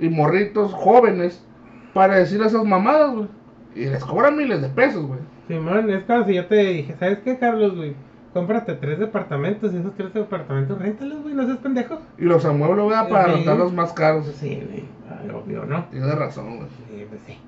y 0.00 0.08
morritos 0.08 0.72
jóvenes 0.72 1.44
para 1.92 2.16
decir 2.16 2.40
esas 2.40 2.64
mamadas, 2.64 3.12
güey. 3.12 3.28
Y 3.74 3.86
les 3.86 4.04
cobran 4.04 4.36
miles 4.36 4.60
de 4.60 4.68
pesos, 4.68 5.06
güey. 5.06 5.20
Simón, 5.48 5.90
es 5.90 6.04
como 6.04 6.24
si 6.26 6.34
yo 6.34 6.46
te 6.46 6.56
dije, 6.56 6.94
¿sabes 6.98 7.18
qué, 7.24 7.38
Carlos, 7.38 7.74
güey? 7.76 7.94
Cómprate 8.32 8.74
tres 8.74 8.98
departamentos 8.98 9.72
y 9.74 9.76
esos 9.78 9.94
tres 9.94 10.12
departamentos, 10.14 10.78
réntalos, 10.78 11.22
güey, 11.22 11.34
no 11.34 11.44
seas 11.44 11.58
pendejo. 11.58 11.98
Y 12.18 12.24
los 12.24 12.44
amueblo, 12.44 12.84
güey, 12.84 12.96
para 13.10 13.26
Sí. 13.26 13.30
rentarlos 13.32 13.72
más 13.72 13.92
caros. 13.92 14.26
Sí, 14.38 14.62
güey, 14.66 14.84
ay, 15.10 15.30
obvio, 15.30 15.64
¿no? 15.66 15.84
Tienes 15.86 16.14
razón, 16.14 16.56
güey. 16.58 16.68
Sí, 16.88 17.06
pues 17.08 17.20
sí. 17.26 17.38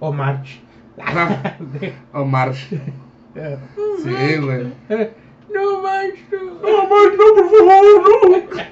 O 0.00 0.12
March. 0.12 0.60
O 2.12 2.24
March. 2.24 2.68
Sí, 2.68 4.36
güey. 4.38 4.72
No, 5.54 5.82
March, 5.82 6.18
no. 6.30 6.38
No, 6.60 6.82
Mike, 6.88 7.16
no, 7.16 7.34
por 7.34 7.50
favor, 7.50 8.02
no. 8.30 8.62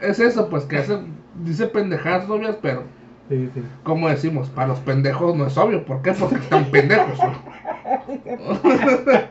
Es 0.08 0.20
eso, 0.20 0.48
pues 0.50 0.64
que 0.64 0.76
hace, 0.76 0.98
dice 1.42 1.66
pendejadas 1.66 2.28
obvias, 2.28 2.56
pero 2.60 2.82
Sí, 3.28 3.50
sí. 3.54 3.62
como 3.82 4.08
decimos, 4.08 4.48
para 4.50 4.68
los 4.68 4.78
pendejos 4.80 5.34
no 5.34 5.46
es 5.46 5.56
obvio. 5.58 5.84
¿Por 5.84 6.00
qué? 6.02 6.12
Porque 6.12 6.36
están 6.36 6.64
pendejos. 6.66 7.18
¿no? 7.18 7.32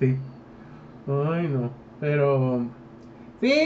Sí. 0.00 0.16
Ay, 1.06 1.48
no. 1.48 1.70
Pero. 2.00 2.66
Sí, 3.40 3.62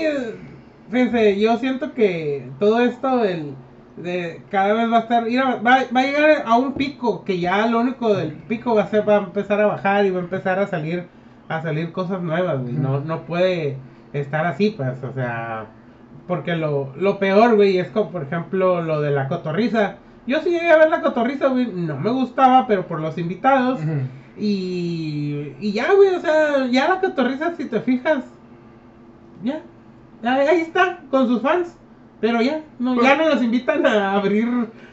fíjense, 0.90 1.40
yo 1.40 1.56
siento 1.58 1.92
que 1.94 2.48
todo 2.58 2.80
esto 2.80 3.18
del. 3.18 3.54
De 3.96 4.42
cada 4.50 4.74
vez 4.74 4.92
va 4.92 4.98
a 4.98 5.00
estar. 5.00 5.26
ir 5.28 5.40
a- 5.40 5.56
va, 5.56 5.78
va 5.94 6.00
a 6.00 6.04
llegar 6.04 6.42
a 6.44 6.56
un 6.56 6.74
pico 6.74 7.24
que 7.24 7.40
ya 7.40 7.66
lo 7.66 7.80
único 7.80 8.12
del 8.14 8.32
pico 8.32 8.74
va 8.74 8.82
a 8.82 8.88
ser. 8.88 9.08
Va 9.08 9.16
a 9.16 9.22
empezar 9.24 9.58
a 9.60 9.66
bajar 9.66 10.04
y 10.04 10.10
va 10.10 10.18
a 10.20 10.22
empezar 10.24 10.58
a 10.58 10.66
salir. 10.66 11.06
A 11.48 11.62
salir 11.62 11.92
cosas 11.92 12.20
nuevas, 12.22 12.60
güey. 12.60 12.74
No, 12.74 13.00
no 13.00 13.22
puede 13.22 13.76
estar 14.12 14.44
así, 14.46 14.70
pues, 14.70 15.02
o 15.02 15.12
sea. 15.14 15.66
Porque 16.26 16.56
lo, 16.56 16.92
lo 16.98 17.18
peor, 17.18 17.54
güey, 17.56 17.78
es 17.78 17.88
como, 17.90 18.10
por 18.10 18.22
ejemplo, 18.24 18.82
lo 18.82 19.00
de 19.00 19.10
la 19.12 19.28
cotorriza. 19.28 19.96
Yo 20.26 20.40
sí 20.40 20.50
llegué 20.50 20.70
a 20.70 20.76
ver 20.78 20.90
la 20.90 21.00
cotorriza, 21.02 21.46
güey. 21.48 21.66
No 21.66 21.96
me 21.98 22.10
gustaba, 22.10 22.66
pero 22.66 22.86
por 22.86 23.00
los 23.00 23.16
invitados. 23.16 23.78
Y, 24.36 25.52
y 25.60 25.72
ya, 25.72 25.92
güey, 25.92 26.14
o 26.14 26.20
sea, 26.20 26.66
ya 26.66 26.88
la 26.88 27.00
cotorriza, 27.00 27.54
si 27.56 27.64
te 27.66 27.80
fijas, 27.80 28.24
ya, 29.42 29.62
ahí 30.24 30.60
está, 30.60 31.00
con 31.10 31.26
sus 31.28 31.40
fans. 31.42 31.76
Pero 32.20 32.40
ya, 32.42 32.62
no, 32.78 33.00
ya 33.02 33.16
no 33.16 33.28
los 33.28 33.42
invitan 33.42 33.86
a 33.86 34.12
abrir 34.14 34.48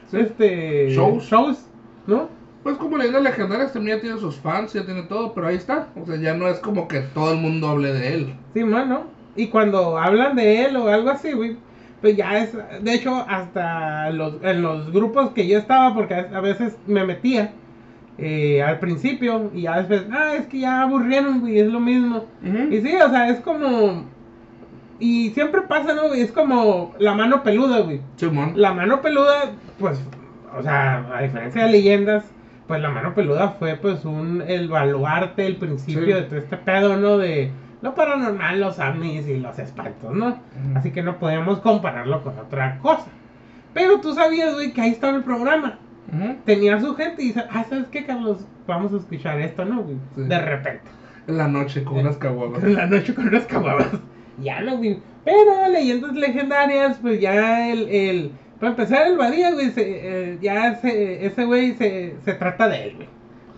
Sí. 0.08 0.18
este 0.20 0.90
Shows. 0.92 1.24
shows, 1.24 1.66
¿no? 2.06 2.30
Pues 2.62 2.78
como 2.78 2.98
leyendas 2.98 3.24
legendarias 3.24 3.74
también 3.74 3.98
ya 3.98 4.02
tiene 4.02 4.20
sus 4.20 4.36
fans, 4.36 4.74
ya 4.74 4.86
tiene 4.86 5.04
todo, 5.04 5.34
pero 5.34 5.48
ahí 5.48 5.56
está. 5.56 5.88
O 6.02 6.06
sea, 6.06 6.18
ya 6.18 6.34
no 6.34 6.48
es 6.48 6.60
como 6.60 6.88
que 6.88 7.00
todo 7.00 7.32
el 7.32 7.40
mundo 7.40 7.68
hable 7.70 7.92
de 7.94 8.14
él. 8.14 8.36
Sí, 8.54 8.64
mano. 8.64 9.04
Y 9.36 9.48
cuando 9.48 9.98
hablan 9.98 10.36
de 10.36 10.66
él 10.66 10.76
o 10.78 10.88
algo 10.90 11.10
así, 11.10 11.32
güey, 11.32 11.56
pues 12.02 12.16
ya 12.18 12.38
es, 12.38 12.56
de 12.82 12.94
hecho, 12.94 13.26
hasta 13.28 14.10
los, 14.12 14.36
en 14.44 14.62
los 14.62 14.92
grupos 14.92 15.32
que 15.32 15.48
yo 15.48 15.58
estaba, 15.58 15.94
porque 15.94 16.14
a 16.14 16.42
veces 16.42 16.78
me 16.86 17.06
metía 17.06 17.52
eh, 18.18 18.62
al 18.62 18.80
principio 18.80 19.50
y 19.56 19.62
ya 19.64 19.78
después, 19.78 20.06
ah, 20.12 20.36
es 20.36 20.46
que 20.48 20.60
ya 20.60 20.82
aburrieron, 20.84 21.40
güey, 21.40 21.60
es 21.60 21.68
lo 21.68 21.80
mismo. 21.80 22.26
Y 22.70 22.82
sí, 22.82 22.94
o 22.96 23.10
sea, 23.10 23.30
es 23.30 23.40
como. 23.40 24.06
Y 25.00 25.32
siempre 25.32 25.62
pasa, 25.62 25.94
¿no? 25.96 26.14
Es 26.14 26.32
como 26.32 26.94
la 27.00 27.14
mano 27.16 27.42
peluda, 27.44 27.80
güey. 27.80 28.02
Simón. 28.18 28.54
La 28.56 28.74
mano 28.74 29.02
peluda, 29.02 29.52
pues, 29.80 30.00
o 30.58 30.62
sea, 30.62 31.06
a 31.18 31.22
diferencia 31.24 31.66
de 31.66 31.72
leyendas, 31.72 32.24
pues 32.68 32.80
la 32.82 32.90
mano 32.90 33.16
peluda 33.16 33.56
fue, 33.60 33.76
pues, 33.76 34.06
un. 34.06 34.44
El 34.46 34.68
baluarte, 34.68 35.46
el 35.48 35.56
principio 35.56 36.06
Sí. 36.06 36.12
de 36.14 36.22
todo 36.22 36.38
este 36.38 36.58
pedo, 36.58 36.96
¿no? 36.98 37.18
De, 37.18 37.50
lo 37.84 37.94
paranormal, 37.96 38.62
los 38.62 38.80
ovnis 38.80 39.28
y 39.28 39.40
los 39.40 39.60
espantos, 39.60 40.16
¿no? 40.16 40.38
Así 40.74 40.92
que 40.92 41.04
no 41.04 41.20
podíamos 41.20 41.60
compararlo 41.60 42.24
con 42.24 42.40
otra 42.40 42.80
cosa. 42.80 43.08
Pero 43.74 44.00
tú 44.00 44.14
sabías, 44.14 44.54
güey, 44.54 44.72
que 44.72 44.80
ahí 44.80 44.92
estaba 44.92 45.18
el 45.18 45.24
programa. 45.24 45.78
Tenía 46.46 46.80
su 46.80 46.96
gente 46.96 47.22
y 47.22 47.28
dice, 47.28 47.44
ah, 47.52 47.66
¿sabes 47.70 47.88
qué, 47.88 48.06
Carlos? 48.06 48.46
Vamos 48.68 48.94
a 48.94 48.98
escuchar 48.98 49.42
esto, 49.42 49.66
¿no, 49.66 49.84
güey? 49.84 49.98
Sí. 50.16 50.24
De 50.24 50.40
repente. 50.40 50.84
En 51.28 51.38
la 51.38 51.50
noche 51.50 51.84
con 51.84 51.98
unas 51.98 52.16
caguamas. 52.16 52.64
En 52.64 52.76
la 52.76 52.86
noche 52.86 53.14
con 53.14 53.28
unas 53.28 53.46
caguamas. 53.46 53.90
Ya 54.42 54.62
no, 54.62 54.78
güey. 54.78 55.00
Pero 55.26 55.68
leyendas 55.70 56.14
legendarias, 56.14 56.98
pues 57.02 57.20
ya 57.20 57.70
el. 57.70 57.90
el 57.90 58.32
para 58.60 58.72
empezar, 58.72 59.08
el 59.08 59.18
Badía, 59.18 59.52
güey, 59.52 59.72
se, 59.72 59.84
eh, 59.84 60.38
ya 60.42 60.76
se, 60.76 61.26
ese 61.26 61.44
güey 61.44 61.74
se, 61.76 62.16
se 62.24 62.34
trata 62.34 62.70
de 62.70 62.84
él, 62.84 62.96
güey. 62.96 63.08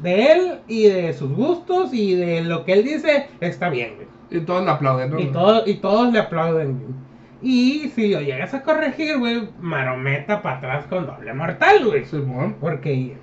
De 0.02 0.31
él 0.31 0.60
y 0.68 0.88
de 0.88 1.14
sus 1.14 1.31
gustos 1.31 1.93
y 1.93 2.15
de 2.15 2.41
lo 2.41 2.65
que 2.65 2.73
él 2.73 2.84
dice, 2.84 3.27
está 3.39 3.69
bien, 3.69 3.95
güey. 3.95 4.14
Y 4.37 4.41
todos 4.41 4.65
le 4.65 4.71
aplauden, 4.71 5.11
¿no? 5.11 5.19
Y, 5.19 5.27
todo, 5.27 5.63
y 5.65 5.75
todos 5.75 6.11
le 6.11 6.19
aplauden, 6.19 6.79
güey. 6.79 6.93
Y 7.41 7.89
si 7.89 8.11
lo 8.11 8.21
llegas 8.21 8.53
a 8.53 8.63
corregir, 8.63 9.17
güey, 9.17 9.49
marometa 9.59 10.41
para 10.41 10.57
atrás 10.57 10.85
con 10.87 11.05
doble 11.05 11.33
mortal, 11.33 11.85
güey. 11.85 12.05
Simón. 12.05 12.55
Porque 12.59 13.17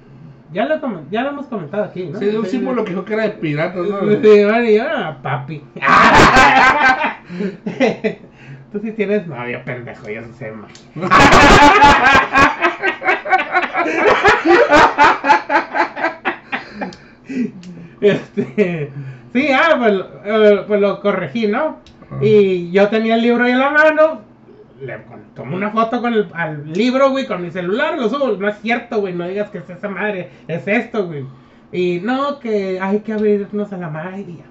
ya 0.52 0.66
lo, 0.66 0.78
ya 1.10 1.22
lo 1.22 1.30
hemos 1.30 1.47
comentado 1.47 1.84
aquí, 1.84 2.05
¿no? 2.05 2.18
Sí, 2.18 2.26
de 2.26 2.39
un 2.39 2.47
símbolo 2.47 2.84
que 2.84 2.90
dijo 2.90 3.05
que 3.05 3.14
era 3.14 3.24
de 3.24 3.30
piratas, 3.30 3.86
¿no? 3.86 4.01
Sí, 4.01 4.44
bueno, 4.44 4.64
y 4.64 4.76
yo, 4.76 4.84
ah, 4.89 5.18
papi. 5.22 5.62
Tú 8.72 8.80
sí 8.80 8.93
tienes 8.93 9.26
novio, 9.26 9.60
pendejo, 9.64 10.09
yo 10.09 10.22
sí 10.22 10.32
sé 10.39 10.52
más. 10.52 10.70
Este, 18.01 18.90
sí, 19.33 19.49
ah, 19.53 19.77
pues, 19.79 20.01
eh, 20.25 20.65
pues 20.67 20.81
lo 20.81 21.01
corregí, 21.01 21.47
¿no? 21.47 21.79
Y 22.21 22.71
yo 22.71 22.89
tenía 22.89 23.15
el 23.15 23.23
libro 23.23 23.45
ahí 23.45 23.53
en 23.53 23.59
la 23.59 23.71
mano, 23.71 24.21
le 24.81 24.99
tomo 25.35 25.57
una 25.57 25.71
foto 25.71 26.03
con 26.03 26.13
el 26.13 26.29
al 26.35 26.73
libro, 26.73 27.11
güey, 27.11 27.27
con 27.27 27.43
mi 27.43 27.51
celular, 27.51 27.97
lo 27.99 28.09
subo. 28.09 28.33
No 28.37 28.49
es 28.49 28.59
cierto, 28.61 29.01
güey, 29.01 29.15
no 29.15 29.27
digas 29.27 29.51
que 29.51 29.59
es 29.59 29.71
esa 29.71 29.89
madre, 29.89 30.31
es 30.49 30.67
esto, 30.67 31.07
güey. 31.07 31.25
Y 31.73 32.01
no, 32.03 32.39
que 32.39 32.79
hay 32.81 33.01
que 33.01 33.13
abrirnos 33.13 33.73
a 33.73 33.77
la 33.79 33.91
ya. 34.19 34.45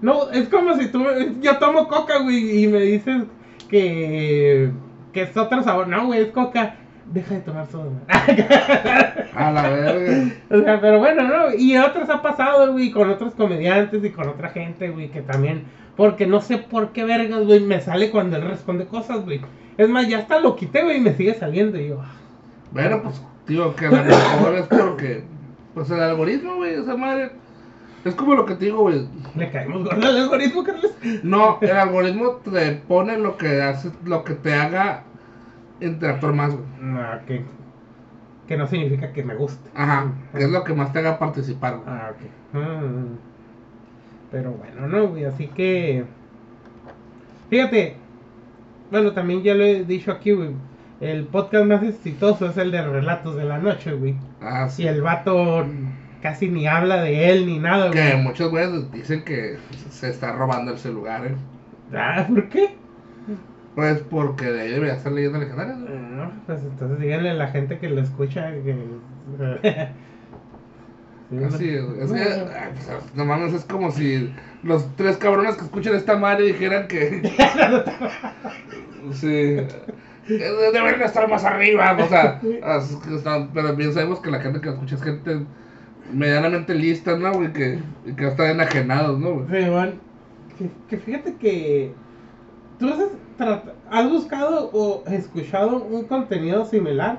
No, 0.00 0.30
es 0.32 0.48
como 0.48 0.76
si 0.76 0.88
tú, 0.88 1.04
yo 1.40 1.58
tomo 1.58 1.86
coca, 1.86 2.18
güey, 2.18 2.64
y 2.64 2.66
me 2.66 2.80
dices 2.80 3.24
que, 3.68 4.70
que 5.12 5.22
es 5.22 5.36
otro 5.36 5.62
sabor. 5.62 5.86
No, 5.88 6.06
güey, 6.06 6.22
es 6.22 6.32
coca. 6.32 6.76
Deja 7.06 7.34
de 7.34 7.40
tomar 7.40 7.66
soda. 7.66 7.90
A 9.34 9.50
la 9.50 9.68
verga. 9.68 10.32
O 10.50 10.60
sea, 10.60 10.80
pero 10.80 10.98
bueno, 10.98 11.22
¿no? 11.22 11.54
Y 11.54 11.76
otros 11.76 12.08
ha 12.08 12.22
pasado, 12.22 12.72
güey, 12.72 12.90
con 12.90 13.10
otros 13.10 13.34
comediantes 13.34 14.02
y 14.04 14.10
con 14.10 14.28
otra 14.28 14.50
gente, 14.50 14.88
güey, 14.90 15.10
que 15.10 15.20
también. 15.20 15.64
Porque 15.96 16.26
no 16.26 16.40
sé 16.40 16.58
por 16.58 16.92
qué 16.92 17.04
vergas, 17.04 17.44
güey, 17.44 17.60
me 17.60 17.80
sale 17.80 18.10
cuando 18.10 18.36
él 18.36 18.42
responde 18.42 18.86
cosas, 18.86 19.24
güey. 19.24 19.40
Es 19.76 19.88
más, 19.88 20.08
ya 20.08 20.18
hasta 20.18 20.40
lo 20.40 20.56
quité, 20.56 20.82
güey, 20.82 20.96
y 20.96 21.00
me 21.00 21.14
sigue 21.14 21.34
saliendo. 21.34 21.78
Y 21.78 21.88
yo, 21.88 22.00
ah, 22.00 22.12
Bueno, 22.72 23.02
pues, 23.02 23.20
digo 23.46 23.74
que 23.76 23.86
a 23.86 23.90
lo 23.90 24.04
mejor 24.04 24.54
es 24.54 24.66
porque, 24.66 25.24
pues 25.74 25.90
el 25.90 26.00
algoritmo, 26.00 26.56
güey, 26.56 26.74
esa 26.74 26.96
madre. 26.96 27.32
Es 28.04 28.14
como 28.14 28.34
lo 28.34 28.44
que 28.44 28.54
te 28.54 28.66
digo, 28.66 28.82
güey. 28.82 29.06
le 29.34 29.50
caemos 29.50 29.84
gordo 29.84 30.06
al 30.06 30.16
algoritmo, 30.16 30.62
Carlos. 30.64 30.92
No, 31.22 31.58
el 31.60 31.70
algoritmo 31.70 32.40
te 32.50 32.72
pone 32.72 33.18
lo 33.18 33.36
que 33.36 33.62
hace, 33.62 33.90
lo 34.04 34.24
que 34.24 34.34
te 34.34 34.54
haga 34.54 35.04
interactuar 35.80 36.32
más, 36.34 36.52
güey. 36.54 36.64
No, 36.80 37.00
que, 37.26 37.42
que 38.48 38.56
no 38.56 38.66
significa 38.66 39.12
que 39.12 39.22
me 39.24 39.34
guste. 39.34 39.68
Ajá, 39.74 40.12
que 40.36 40.44
es 40.44 40.50
lo 40.50 40.64
que 40.64 40.74
más 40.74 40.92
te 40.92 40.98
haga 41.00 41.18
participar, 41.18 41.76
güey. 41.76 41.88
Ah, 41.88 42.10
ok. 42.12 42.56
Mm. 42.60 43.16
Pero 44.30 44.52
bueno, 44.52 44.86
no, 44.88 45.08
güey, 45.08 45.24
así 45.24 45.46
que. 45.48 46.04
Fíjate, 47.50 47.96
bueno, 48.90 49.12
también 49.12 49.42
ya 49.42 49.54
lo 49.54 49.64
he 49.64 49.84
dicho 49.84 50.10
aquí, 50.12 50.32
güey. 50.32 50.50
El 51.00 51.24
podcast 51.24 51.66
más 51.66 51.82
exitoso 51.82 52.46
es 52.46 52.56
el 52.56 52.70
de 52.70 52.82
Relatos 52.82 53.36
de 53.36 53.44
la 53.44 53.58
Noche, 53.58 53.92
güey. 53.92 54.14
Ah, 54.40 54.68
sí. 54.68 54.86
el 54.86 55.02
vato 55.02 55.66
casi 56.22 56.48
ni 56.48 56.66
habla 56.66 57.02
de 57.02 57.30
él 57.30 57.46
ni 57.46 57.58
nada, 57.58 57.90
Que 57.90 58.12
güey. 58.12 58.22
muchos 58.22 58.50
güeyes 58.50 58.90
dicen 58.92 59.24
que 59.24 59.58
se 59.90 60.08
está 60.08 60.32
robando 60.32 60.72
el 60.72 60.78
celular, 60.78 61.26
eh. 61.26 61.34
Ah, 61.94 62.26
¿por 62.28 62.48
qué? 62.48 62.74
Pues 63.74 64.00
porque 64.08 64.46
de 64.46 64.60
ahí 64.62 64.70
debería 64.70 64.94
estar 64.94 65.12
leyendo 65.12 65.38
legendarias, 65.38 65.80
güey. 65.80 65.94
No, 65.98 66.30
pues 66.46 66.62
entonces 66.62 67.00
díganle 67.00 67.30
a 67.30 67.34
la 67.34 67.48
gente 67.48 67.78
que 67.78 67.88
lo 67.88 68.00
escucha 68.00 68.50
que. 68.52 68.76
Sí, 71.30 71.38
Así 71.42 71.70
es, 71.70 72.08
que, 72.12 72.20
ay, 72.20 72.72
pues, 72.74 73.14
no 73.16 73.24
mames, 73.24 73.54
es 73.54 73.64
como 73.64 73.90
si 73.90 74.32
los 74.62 74.94
tres 74.94 75.16
cabrones 75.16 75.56
que 75.56 75.64
escuchan 75.64 75.94
esta 75.96 76.16
madre 76.16 76.44
dijeran 76.44 76.86
que. 76.86 77.22
sí. 79.12 79.56
que 80.26 80.34
Deberían 80.38 81.02
estar 81.02 81.28
más 81.28 81.44
arriba, 81.44 81.96
o 81.98 82.08
sea. 82.08 82.40
están- 83.16 83.50
pero 83.52 83.74
bien 83.74 83.92
sabemos 83.92 84.20
que 84.20 84.30
la 84.30 84.40
gente 84.40 84.60
que 84.60 84.68
escucha 84.68 84.94
es 84.96 85.02
gente 85.02 85.40
medianamente 86.12 86.74
lista, 86.74 87.16
¿no, 87.16 87.32
güey? 87.32 87.52
Que, 87.52 87.78
y 88.06 88.12
que 88.12 88.28
están 88.28 88.50
enajenados, 88.50 89.18
¿no, 89.18 89.34
güey? 89.40 89.46
Sí, 89.64 89.70
man. 89.70 89.94
Que, 90.58 90.70
que 90.88 90.96
fíjate 90.98 91.34
que 91.36 91.92
tú 92.78 92.86
trat- 92.86 93.08
has 93.90 94.08
buscado 94.10 94.70
o 94.72 95.02
escuchado 95.08 95.82
un 95.84 96.04
contenido 96.04 96.64
similar 96.64 97.18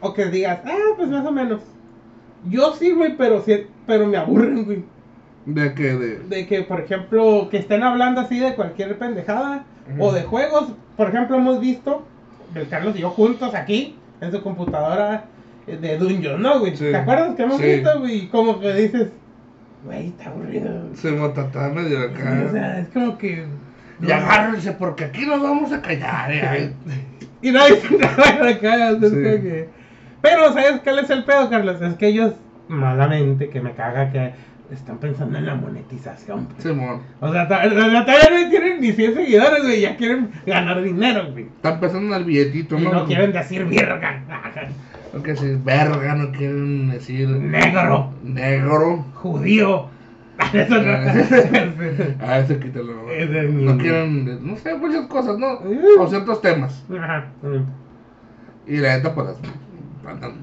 o 0.00 0.12
que 0.14 0.26
digas, 0.26 0.60
ah, 0.64 0.94
pues 0.96 1.08
más 1.08 1.24
o 1.26 1.32
menos. 1.32 1.60
Yo 2.48 2.74
sí, 2.74 2.90
güey, 2.92 3.16
pero 3.16 3.40
sí, 3.42 3.66
pero 3.86 4.06
me 4.06 4.16
aburren, 4.16 4.64
güey. 4.64 4.84
De 5.46 5.74
que, 5.74 5.94
de. 5.94 6.18
De 6.20 6.46
que, 6.46 6.62
por 6.62 6.80
ejemplo, 6.80 7.48
que 7.50 7.58
estén 7.58 7.82
hablando 7.82 8.20
así 8.20 8.38
de 8.38 8.54
cualquier 8.54 8.98
pendejada 8.98 9.64
o 9.98 10.12
de 10.12 10.22
juegos. 10.22 10.72
Por 10.96 11.08
ejemplo, 11.08 11.36
hemos 11.36 11.60
visto, 11.60 12.02
el 12.54 12.68
Carlos 12.68 12.94
y 12.96 13.00
yo 13.00 13.10
juntos 13.10 13.54
aquí 13.54 13.96
en 14.20 14.30
su 14.32 14.42
computadora 14.42 15.24
eh, 15.66 15.76
de 15.76 15.98
Dungeon, 15.98 16.40
¿no, 16.42 16.60
güey? 16.60 16.76
Sí. 16.76 16.84
¿Te 16.84 16.96
acuerdas 16.96 17.34
que 17.36 17.42
hemos 17.42 17.58
Sí. 17.58 17.64
visto, 17.66 17.98
güey? 18.00 18.28
Como 18.28 18.58
que 18.60 18.72
dices, 18.74 19.08
güey, 19.84 20.08
está 20.08 20.30
aburrido. 20.30 20.94
Se 20.94 21.12
motata 21.12 21.68
medio 21.70 22.00
O 22.00 22.10
acá. 22.10 22.48
sea, 22.50 22.80
es 22.80 22.88
como 22.88 23.18
que. 23.18 23.44
Y 24.02 24.10
agárrense 24.10 24.72
porque 24.72 25.04
aquí 25.04 25.24
nos 25.26 25.40
vamos 25.42 25.72
a 25.72 25.80
callar, 25.80 26.30
eh. 26.32 26.72
Y 27.40 27.50
dicen 27.50 27.98
nada 28.00 28.48
acá. 28.50 28.90
es 28.90 28.98
Sí. 29.00 29.14
que- 29.14 29.68
Pero, 30.20 30.52
¿sabes 30.52 30.80
cuál 30.84 30.98
es 31.00 31.10
el 31.10 31.24
pedo, 31.24 31.48
Carlos? 31.50 31.80
Es 31.82 31.94
que 31.94 32.06
ellos, 32.08 32.34
malamente, 32.68 33.48
que 33.48 33.60
me 33.60 33.72
caga 33.72 34.10
que 34.12 34.32
están 34.72 34.98
pensando 34.98 35.36
en 35.38 35.46
la 35.46 35.54
monetización. 35.54 36.46
pues. 36.46 36.62
Simón. 36.62 37.02
O 37.20 37.32
sea, 37.32 37.46
todavía 37.48 37.70
no 38.00 38.04
tienen 38.50 38.80
ni 38.80 38.92
100 38.92 39.14
seguidores, 39.14 39.62
güey. 39.62 39.80
Ya 39.80 39.96
quieren 39.96 40.30
ganar 40.46 40.80
dinero, 40.82 41.30
güey. 41.32 41.44
Están 41.46 41.78
pensando 41.80 42.14
en 42.14 42.20
el 42.20 42.26
billetito, 42.26 42.78
Y 42.78 42.82
¿no? 42.82 42.92
no 42.92 43.04
quieren 43.06 43.32
decir 43.32 43.64
virga. 43.66 44.22
No 45.12 45.22
quieren 45.22 45.40
decir 45.40 45.58
verga, 45.64 46.14
no 46.14 46.32
quieren 46.32 46.90
decir. 46.90 47.28
Negro. 47.28 48.12
Negro. 48.22 49.04
Judío. 49.14 49.88
Eso 50.52 50.80
no. 50.80 50.92
Ah, 52.20 52.38
ese 52.44 52.58
quítalo. 52.58 52.94
¿no? 52.94 53.78
Quieren, 53.78 54.46
no 54.46 54.56
sé, 54.56 54.74
muchas 54.74 55.06
cosas, 55.06 55.38
¿no? 55.38 55.58
O 55.98 56.06
ciertos 56.08 56.40
temas. 56.40 56.84
Ajá. 56.90 57.26
Y 58.66 58.76
la 58.78 58.96
neta, 58.96 59.14
pues, 59.14 59.28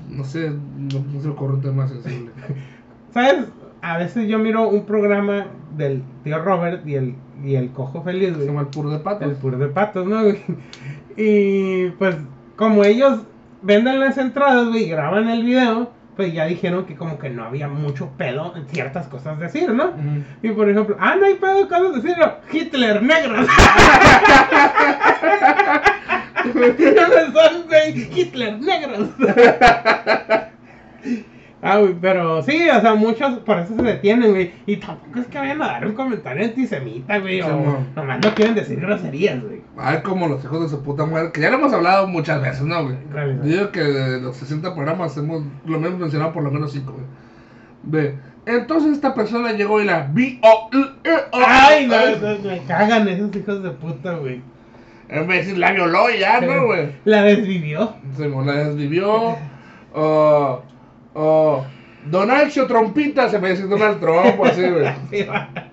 no 0.10 0.24
sé, 0.24 0.52
no, 0.52 0.99
no 1.14 1.22
se 1.22 1.28
ocurre 1.28 1.53
un 1.53 1.61
tema 1.61 1.88
sensible. 1.88 2.32
¿Sabes? 3.14 3.45
A 3.82 3.98
veces 3.98 4.28
yo 4.28 4.38
miro 4.40 4.68
un 4.68 4.86
programa 4.86 5.48
del 5.76 6.03
tío 6.24 6.40
Robert 6.44 6.86
y 6.86 6.95
el, 6.95 7.16
y 7.44 7.56
el 7.56 7.72
cojo 7.72 8.03
feliz, 8.03 8.36
Se 8.38 8.45
llama 8.45 8.61
el 8.61 8.68
puro 8.68 8.90
de 8.90 8.99
patos. 8.99 9.28
El 9.28 9.36
puro 9.36 9.57
de 9.57 9.68
patos, 9.68 10.06
¿no? 10.06 10.22
Y 11.16 11.90
pues, 11.91 12.18
como 12.56 12.84
ellos 12.84 13.22
venden 13.61 13.99
las 13.99 14.18
entradas, 14.18 14.70
güey, 14.70 14.88
graban 14.90 15.30
el 15.30 15.44
video, 15.44 15.91
pues 16.20 16.34
ya 16.34 16.46
dijeron 16.48 16.86
que 16.86 16.98
como 16.98 17.18
que 17.18 17.30
no 17.30 17.46
había 17.46 17.70
mucho 17.70 18.10
pedo 18.18 18.54
en 18.58 18.68
ciertas 18.68 19.08
cosas 19.08 19.40
decir, 19.40 19.72
¿no? 19.72 19.94
Y 20.44 20.50
por 20.50 20.70
ejemplo, 20.70 20.98
ah, 21.00 21.16
no 21.16 21.26
hay 21.26 21.36
pedo 21.36 21.62
en 21.62 21.68
cosas 21.68 22.04
decir, 22.04 22.18
no, 22.18 22.34
Hitler 22.52 23.02
negros. 23.02 23.48
¿Dónde 26.44 27.32
son? 27.34 27.64
Hitler 28.14 28.60
negros. 28.60 29.08
Ah, 31.62 31.78
güey, 31.78 31.94
pero 32.00 32.41
sí, 32.41 32.70
o 32.70 32.80
sea, 32.80 32.96
muchos 32.96 33.40
por 33.40 33.60
eso 33.60 33.76
se 33.76 33.82
detienen, 33.82 34.32
güey. 34.32 34.54
Y 34.66 34.78
tampoco 34.78 35.20
es 35.20 35.28
que 35.28 35.38
vayan 35.38 35.62
a 35.62 35.68
dar 35.68 35.88
un 35.88 35.94
comentario 35.94 36.46
antisemita, 36.46 37.20
güey. 37.20 37.41
O 37.41 37.84
nomás 37.98 38.20
no 38.24 38.34
quieren 38.34 38.56
decir 38.56 38.80
groserías, 38.80 39.44
güey. 39.44 39.59
Ay, 39.82 40.02
como 40.04 40.28
los 40.28 40.44
hijos 40.44 40.62
de 40.62 40.70
su 40.70 40.84
puta 40.84 41.06
madre, 41.06 41.32
que 41.32 41.42
ya 41.42 41.50
lo 41.50 41.58
hemos 41.58 41.74
hablado 41.74 42.08
muchas 42.08 42.42
veces, 42.42 42.62
¿no, 42.64 42.84
güey? 42.84 42.98
¿Cuál 43.12 43.32
es? 43.32 43.44
Digo 43.44 43.72
que 43.72 43.82
de 43.82 44.22
los 44.22 44.36
60 44.38 44.74
programas 44.76 45.16
hemos, 45.18 45.44
lo 45.66 45.78
hemos 45.78 45.98
mencionado 45.98 46.34
por 46.34 46.44
lo 46.44 46.52
menos 46.52 46.72
5, 46.72 46.92
güey. 46.92 47.06
Ve, 47.84 48.16
entonces 48.46 48.94
esta 48.94 49.14
persona 49.14 49.54
llegó 49.54 49.82
y 49.82 49.86
la 49.86 50.10
vi 50.12 50.40
o 50.44 50.70
Ay, 51.32 51.88
no, 51.88 51.96
no, 51.96 52.40
me 52.50 52.60
cagan 52.64 53.08
esos 53.08 53.36
hijos 53.36 53.64
de 53.64 53.70
puta, 53.72 54.14
güey. 54.16 54.42
En 55.08 55.28
vez 55.28 55.28
de 55.28 55.36
decir 55.38 55.58
la 55.58 55.72
violó 55.72 56.10
y 56.10 56.20
ya, 56.20 56.42
¿no, 56.42 56.66
güey? 56.66 56.96
La 57.06 57.24
desvivió. 57.24 57.94
Se 58.16 58.28
la 58.28 58.54
desvivió. 58.54 59.38
O. 59.94 60.62
O. 61.14 61.66
Donaldo 62.06 62.68
Trompita, 62.68 63.30
se 63.30 63.40
me 63.40 63.52
dice 63.52 63.64
Donald 63.64 64.00
Trump, 64.00 64.44
así, 64.44 64.62
güey. 64.62 64.88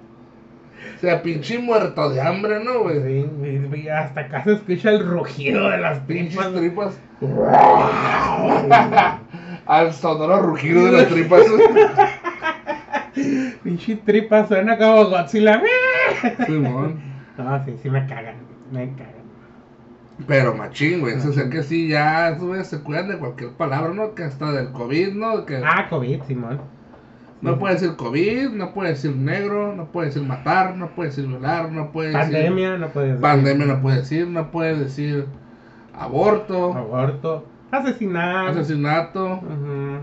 Sea, 1.06 1.22
pinche 1.22 1.58
muerto 1.60 2.10
de 2.10 2.20
hambre, 2.20 2.58
¿no, 2.64 2.80
güey? 2.80 3.24
Sí, 3.72 3.88
hasta 3.88 4.22
acá 4.22 4.42
se 4.42 4.54
escucha 4.54 4.90
el 4.90 5.06
rugido 5.06 5.70
de 5.70 5.78
las 5.78 6.00
Pinches 6.00 6.52
tripas. 6.52 6.98
tripas. 7.20 7.20
Al 9.66 9.92
sonoro 9.92 10.42
rugido 10.42 10.84
de 10.86 10.90
las 10.92 11.06
tripas. 11.06 11.42
Pinche 13.62 13.94
tripa 13.96 14.46
suena 14.48 14.76
como 14.76 15.04
Godzilla. 15.06 15.62
Simón. 16.46 17.00
No, 17.38 17.62
sí, 17.66 17.76
sí 17.82 17.90
me 17.90 18.06
cagan. 18.06 18.36
Me 18.72 18.88
cagan. 18.94 19.12
Pero 20.26 20.54
machín, 20.56 21.00
güey. 21.02 21.16
O 21.16 21.32
sea 21.32 21.50
que 21.50 21.62
sí, 21.62 21.86
ya, 21.88 22.30
güeyes 22.30 22.68
se 22.68 22.80
cuidan 22.82 23.08
de 23.10 23.18
cualquier 23.18 23.50
palabra, 23.50 23.92
¿no? 23.92 24.14
Que 24.14 24.24
hasta 24.24 24.50
del 24.52 24.72
COVID, 24.72 25.12
¿no? 25.12 25.44
Que 25.44 25.60
Ah, 25.62 25.86
COVID, 25.90 26.22
Simón. 26.22 26.62
No 27.42 27.58
puede 27.58 27.74
decir 27.74 27.96
COVID, 27.96 28.50
no 28.50 28.72
puede 28.72 28.90
decir 28.90 29.14
negro, 29.14 29.74
no 29.74 29.86
puede 29.86 30.06
decir 30.08 30.22
matar, 30.22 30.76
no 30.76 30.88
puede 30.90 31.10
decir 31.10 31.26
violar, 31.26 31.70
no 31.70 31.92
puede 31.92 32.08
decir. 32.08 32.22
Pandemia, 32.22 32.78
no 32.78 32.88
puedes 32.88 33.08
decir. 33.10 33.22
Pandemia 33.22 33.66
no 33.66 33.80
puede 33.82 33.96
decir, 33.98 34.26
no 34.28 34.50
puede 34.50 34.76
decir 34.76 35.26
aborto, 35.94 36.74
Aborto. 36.74 37.44
Asesinato, 37.70 39.24
Ujú. 39.34 39.98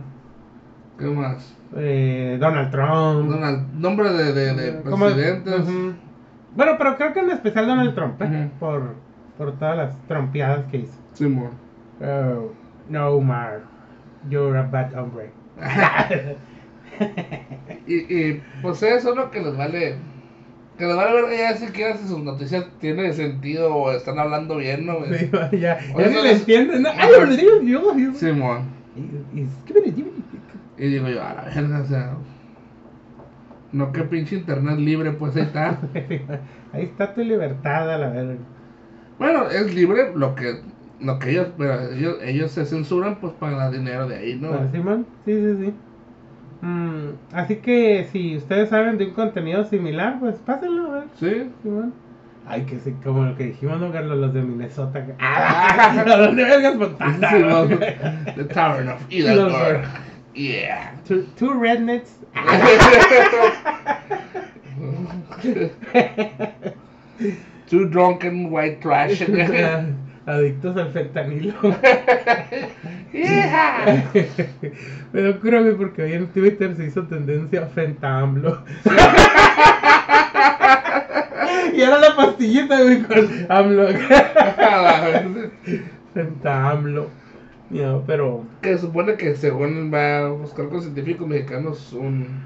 ¿qué 1.00 1.06
más? 1.06 1.56
Eh, 1.76 2.38
Donald 2.40 2.72
Trump. 2.72 3.30
Donald- 3.32 3.74
nombre 3.74 4.12
de, 4.12 4.34
de, 4.34 4.54
de 4.54 4.72
presidentes. 4.82 5.66
Bueno, 6.56 6.74
pero 6.78 6.98
creo 6.98 7.14
que 7.14 7.20
en 7.22 7.32
especial 7.32 7.66
Donald 7.66 7.96
Trump, 7.96 8.22
¿eh? 8.22 8.50
Por, 8.60 8.94
por 9.38 9.54
todas 9.58 9.76
las 9.78 9.98
trompeadas 10.08 10.66
que 10.66 10.78
hizo. 10.78 10.94
Simón. 11.14 11.52
Oh, 12.00 12.52
no, 12.90 13.08
Omar. 13.10 13.62
You're 14.30 14.58
a 14.60 14.64
bad 14.64 14.94
hombre. 14.96 15.32
Y, 17.86 17.96
y 17.96 18.42
pues 18.62 18.82
eso, 18.82 19.14
¿no? 19.14 19.30
Que 19.30 19.42
les 19.42 19.58
vale. 19.58 19.96
Que 20.78 20.86
les 20.86 20.96
vale 20.96 21.22
ver 21.22 21.38
ya 21.38 21.56
siquiera 21.58 21.98
si 21.98 22.08
sus 22.08 22.20
noticias 22.24 22.66
tienen 22.80 23.14
sentido 23.14 23.76
o 23.76 23.92
están 23.92 24.18
hablando 24.20 24.56
bien, 24.58 24.86
¿no? 24.86 25.00
Sí, 25.06 25.30
ya, 25.60 25.80
ya 25.80 25.80
ni 25.98 26.14
le 26.16 26.24
les- 26.24 26.40
entienden. 26.40 26.86
Ay, 26.88 27.10
lo 27.12 27.62
yo, 27.62 27.94
yo. 27.98 28.14
Simón. 28.14 28.62
Y- 28.96 30.88
digo 30.88 31.08
yo, 31.10 31.22
a 31.24 31.34
la 31.34 31.44
verga, 31.44 31.82
o 31.82 31.86
sea. 31.86 32.14
No 33.72 33.92
que 33.92 34.04
pinche 34.04 34.36
internet 34.38 34.78
libre, 34.80 35.12
pues 35.12 35.36
ahí 35.36 35.42
está. 35.44 35.78
Ahí 36.72 36.84
está 36.84 37.14
tu 37.14 37.22
libertad 37.22 37.92
a 37.92 37.98
la 37.98 38.10
verga. 38.10 38.36
Bueno, 39.20 39.50
es 39.50 39.74
libre 39.76 40.12
lo 40.16 40.36
que 40.36 40.62
lo 41.00 41.20
que 41.20 41.32
ellos, 41.32 41.48
pero 41.58 41.90
ellos, 41.92 42.16
ellos 42.24 42.52
se 42.52 42.66
censuran 42.66 43.18
pues 43.20 43.34
para 43.34 43.54
ganar 43.58 43.72
dinero 43.74 44.08
de 44.08 44.16
ahí, 44.16 44.36
¿no? 44.40 44.54
¿Ah, 44.54 44.68
Simón? 44.72 45.06
Sí, 45.26 45.34
sí, 45.34 45.66
sí. 45.66 45.74
Mm, 46.64 47.16
así 47.34 47.58
que 47.58 48.08
si 48.14 48.38
ustedes 48.38 48.70
saben 48.70 48.98
de 48.98 49.08
un 49.08 49.12
contenido 49.12 49.66
similar, 49.66 50.18
pues 50.22 50.36
pásenlo, 50.36 50.92
a 50.92 51.00
ver. 51.00 51.04
Sí. 51.20 51.50
Simón. 51.62 51.94
Ay, 52.48 52.62
que 52.64 52.80
sí, 52.80 52.96
como 53.04 53.26
lo 53.26 53.36
que 53.36 53.48
dijimos, 53.48 53.82
¿no, 53.82 53.92
Carlos? 53.92 54.18
Los 54.18 54.34
de 54.34 54.44
Minnesota. 54.44 55.06
¡Ah! 55.20 56.04
¿A 56.08 56.18
dónde 56.18 56.44
vergas 56.46 56.76
Montana? 56.76 57.18
The 58.36 58.44
Tavern 58.46 58.90
of. 58.90 59.02
Hidalgo. 59.10 59.58
Yeah. 60.34 60.96
Two, 61.06 61.26
two 61.38 61.54
rednecks. 61.54 62.16
Two 67.70 67.86
drunken 67.90 68.52
white 68.52 68.82
trash. 68.82 69.22
Adictos 70.26 70.78
al 70.78 70.92
fentanilo. 70.92 71.54
Me 75.14 75.32
güey, 75.34 75.76
porque 75.76 76.04
hoy 76.04 76.14
en 76.14 76.28
Twitter 76.28 76.74
se 76.76 76.86
hizo 76.86 77.04
tendencia 77.04 77.66
fentamlo. 77.68 78.64
y 81.74 81.82
era 81.82 82.00
la 82.00 82.16
pastillita, 82.16 82.82
güey, 82.82 83.04
con 83.04 83.28
AMLO. 83.50 83.90
A. 84.58 85.22
Fentamlo. 86.14 87.10
No, 87.70 88.04
pero. 88.08 88.46
que 88.62 88.78
supone 88.78 89.16
que 89.16 89.36
según 89.36 89.94
va 89.94 90.20
a 90.20 90.30
buscar 90.30 90.70
con 90.70 90.82
científicos 90.82 91.28
mexicanos 91.28 91.92
un, 91.94 92.46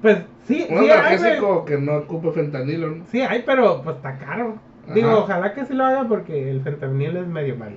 Pues 0.00 0.18
sí, 0.46 0.66
un 0.70 0.84
sí 0.84 0.90
hay, 0.90 1.18
que 1.66 1.78
no 1.78 1.96
ocupe 1.96 2.30
fentanilo, 2.32 2.90
¿no? 2.90 3.04
Sí 3.10 3.20
hay, 3.20 3.42
pero 3.44 3.82
pues 3.82 3.96
está 3.96 4.16
caro. 4.18 4.58
Digo, 4.94 5.08
Ajá. 5.10 5.18
ojalá 5.18 5.52
que 5.54 5.64
sí 5.66 5.74
lo 5.74 5.84
haga 5.84 6.04
porque 6.08 6.50
el 6.50 6.62
fentanilo 6.62 7.20
es 7.20 7.26
medio 7.26 7.56
malo. 7.56 7.76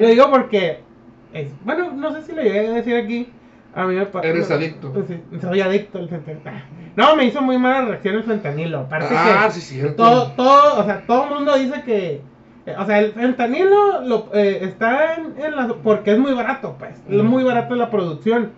Lo 0.00 0.06
digo 0.08 0.30
porque, 0.30 0.80
es, 1.32 1.48
bueno, 1.64 1.92
no 1.92 2.12
sé 2.12 2.22
si 2.22 2.32
lo 2.34 2.42
llegué 2.42 2.66
a 2.68 2.72
decir 2.72 2.96
aquí. 2.96 3.28
A 3.74 3.84
mí 3.86 3.94
me 3.94 4.06
pa- 4.06 4.20
Eres 4.22 4.48
no, 4.48 4.56
adicto. 4.56 4.92
pues 4.92 5.06
soy 5.40 5.60
adicto 5.60 5.98
al 5.98 6.08
fentanilo. 6.08 6.64
No, 6.96 7.14
me 7.14 7.26
hizo 7.26 7.40
muy 7.42 7.58
mala 7.58 7.84
reacción 7.84 8.16
el 8.16 8.24
fentanilo. 8.24 8.80
Aparte 8.80 9.14
Ah, 9.16 9.44
que 9.46 9.52
sí, 9.52 9.60
cierto. 9.60 9.94
todo, 10.02 10.32
todo, 10.32 10.80
o 10.80 10.84
sea, 10.84 11.04
todo 11.06 11.24
el 11.28 11.34
mundo 11.34 11.54
dice 11.56 11.82
que, 11.84 12.22
o 12.76 12.84
sea, 12.86 12.98
el 12.98 13.12
fentanilo 13.12 14.00
lo, 14.04 14.30
eh, 14.34 14.60
está 14.62 15.14
en, 15.16 15.34
en 15.44 15.54
la, 15.54 15.68
porque 15.82 16.12
es 16.12 16.18
muy 16.18 16.32
barato, 16.32 16.74
pues, 16.78 17.00
es 17.08 17.22
muy 17.22 17.44
barato 17.44 17.74
la 17.76 17.90
producción. 17.90 18.50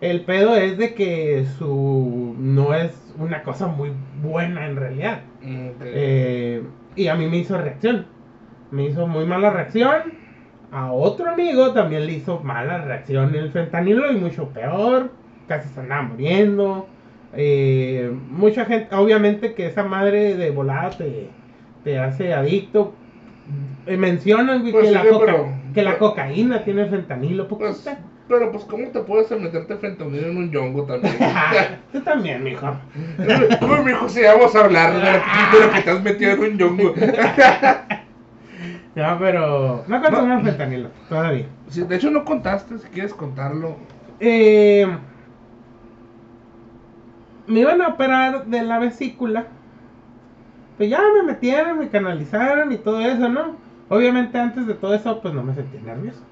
El 0.00 0.22
pedo 0.22 0.56
es 0.56 0.76
de 0.76 0.94
que 0.94 1.44
su 1.56 2.34
no 2.38 2.74
es 2.74 2.90
una 3.18 3.42
cosa 3.42 3.66
muy 3.66 3.92
buena 4.22 4.66
en 4.66 4.76
realidad. 4.76 5.20
Eh, 5.42 6.62
y 6.96 7.06
a 7.08 7.14
mí 7.14 7.26
me 7.28 7.38
hizo 7.38 7.56
reacción. 7.58 8.06
Me 8.70 8.84
hizo 8.86 9.06
muy 9.06 9.24
mala 9.26 9.50
reacción. 9.50 10.24
A 10.72 10.90
otro 10.92 11.30
amigo 11.30 11.72
también 11.72 12.06
le 12.06 12.12
hizo 12.14 12.40
mala 12.40 12.78
reacción 12.84 13.34
el 13.34 13.50
fentanilo 13.52 14.10
y 14.10 14.16
mucho 14.16 14.48
peor. 14.48 15.10
Casi 15.46 15.68
se 15.68 15.80
andaba 15.80 16.02
muriendo. 16.02 16.88
Eh, 17.36 18.12
mucha 18.30 18.64
gente, 18.64 18.94
obviamente 18.94 19.54
que 19.54 19.66
esa 19.66 19.84
madre 19.84 20.36
de 20.36 20.50
volada 20.50 20.90
te, 20.90 21.28
te 21.84 21.98
hace 21.98 22.32
adicto. 22.34 22.94
Eh, 23.86 23.96
mencionan 23.96 24.62
Pues 24.62 24.74
que, 24.74 24.86
sí, 24.88 24.94
la 24.94 25.02
pero- 25.02 25.18
coca- 25.20 25.54
que 25.74 25.82
la 25.82 25.98
cocaína 25.98 26.64
tiene 26.64 26.86
fentanilo. 26.86 27.46
Pues. 27.46 27.88
Pero 28.28 28.50
pues, 28.50 28.64
¿cómo 28.64 28.88
te 28.88 29.00
puedes 29.00 29.30
meterte 29.38 29.76
fentanilo 29.76 30.28
en 30.28 30.36
un 30.36 30.50
yongo 30.50 30.84
también? 30.84 31.16
Tú 31.92 32.00
también, 32.00 32.42
mijo. 32.42 32.66
Uy, 33.18 33.84
mijo, 33.84 34.08
si 34.08 34.22
vamos 34.22 34.54
a 34.56 34.64
hablar 34.64 34.94
de 34.94 35.00
lo, 35.00 35.58
de 35.58 35.66
lo 35.66 35.72
que 35.72 35.82
te 35.82 35.90
has 35.90 36.02
metido 36.02 36.32
en 36.32 36.40
un 36.40 36.58
yongo. 36.58 36.94
No, 38.94 39.18
pero 39.18 39.84
no 39.88 40.02
consuman 40.02 40.44
fentanilo 40.44 40.88
todavía. 41.08 41.46
Sí, 41.68 41.82
de 41.82 41.96
hecho, 41.96 42.12
no 42.12 42.24
contaste, 42.24 42.78
si 42.78 42.86
quieres 42.90 43.12
contarlo. 43.12 43.76
Eh, 44.20 44.86
me 47.48 47.60
iban 47.60 47.82
a 47.82 47.88
operar 47.88 48.46
de 48.46 48.62
la 48.62 48.78
vesícula. 48.78 49.46
Pues 50.76 50.90
ya 50.90 51.00
me 51.16 51.24
metieron, 51.24 51.80
me 51.80 51.88
canalizaron 51.88 52.70
y 52.70 52.78
todo 52.78 53.00
eso, 53.00 53.28
¿no? 53.28 53.56
Obviamente 53.88 54.38
antes 54.38 54.66
de 54.66 54.74
todo 54.74 54.94
eso, 54.94 55.20
pues 55.20 55.34
no 55.34 55.42
me 55.42 55.54
sentí 55.54 55.78
nervioso. 55.78 56.22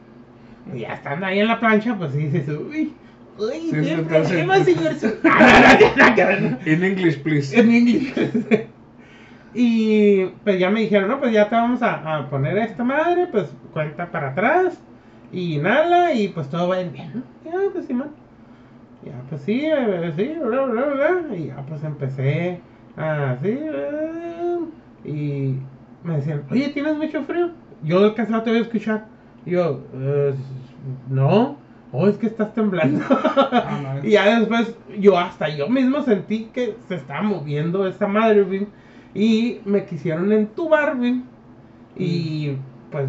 Y 0.74 0.80
ya 0.80 0.94
estando 0.94 1.26
ahí 1.26 1.40
en 1.40 1.48
la 1.48 1.58
plancha, 1.60 1.96
pues 1.96 2.14
dices, 2.14 2.48
uy, 2.48 2.92
uy, 3.38 3.52
Sí, 3.70 3.90
entonces- 3.90 4.28
problemas, 4.28 4.64
señor. 4.64 4.92
In 6.66 6.84
English, 6.84 7.22
please. 7.22 7.58
en 7.58 7.70
inglés. 7.70 8.30
y 9.54 10.24
pues 10.44 10.58
ya 10.58 10.70
me 10.70 10.80
dijeron, 10.80 11.08
no, 11.08 11.18
pues 11.20 11.32
ya 11.32 11.48
te 11.48 11.54
vamos 11.54 11.82
a, 11.82 12.16
a 12.18 12.30
poner 12.30 12.56
esta 12.58 12.84
madre, 12.84 13.26
pues 13.30 13.50
cuenta 13.72 14.10
para 14.10 14.30
atrás 14.30 14.80
y 15.32 15.56
inhala 15.56 16.12
y 16.14 16.28
pues 16.28 16.48
todo 16.48 16.68
va 16.68 16.78
bien. 16.78 17.24
Ya, 17.44 17.52
pues 17.72 17.86
sí, 17.86 17.94
man. 17.94 18.10
Ya, 19.04 19.12
pues 19.28 19.42
sí, 19.42 19.62
eh, 19.64 20.12
sí, 20.16 20.34
bla, 20.40 20.62
bla, 20.66 20.84
bla. 20.84 21.36
Y 21.36 21.46
ya, 21.48 21.56
pues 21.66 21.82
empecé 21.82 22.60
así, 22.96 23.58
y 25.04 25.56
me 26.04 26.16
decían, 26.16 26.42
oye, 26.50 26.68
¿tienes 26.68 26.96
mucho 26.96 27.22
frío? 27.24 27.50
Yo 27.82 27.98
alcanzaba 28.04 28.40
todavía 28.44 28.62
a 28.62 28.66
escuchar. 28.66 29.06
Yo, 29.46 29.80
"Eh, 29.94 30.34
no, 31.10 31.56
oh, 31.92 32.08
es 32.08 32.16
que 32.16 32.26
estás 32.26 32.52
temblando. 32.54 33.00
Ah. 33.24 33.96
Y 34.02 34.10
ya 34.10 34.38
después, 34.40 34.74
yo 34.98 35.18
hasta 35.18 35.48
yo 35.48 35.68
mismo 35.68 36.02
sentí 36.02 36.46
que 36.52 36.76
se 36.88 36.96
estaba 36.96 37.22
moviendo 37.22 37.86
esa 37.86 38.06
madre, 38.06 38.42
güey. 38.42 38.66
Y 39.14 39.60
me 39.64 39.84
quisieron 39.84 40.32
entubar, 40.32 40.96
güey. 40.96 41.22
Y 41.96 42.52
pues, 42.90 43.08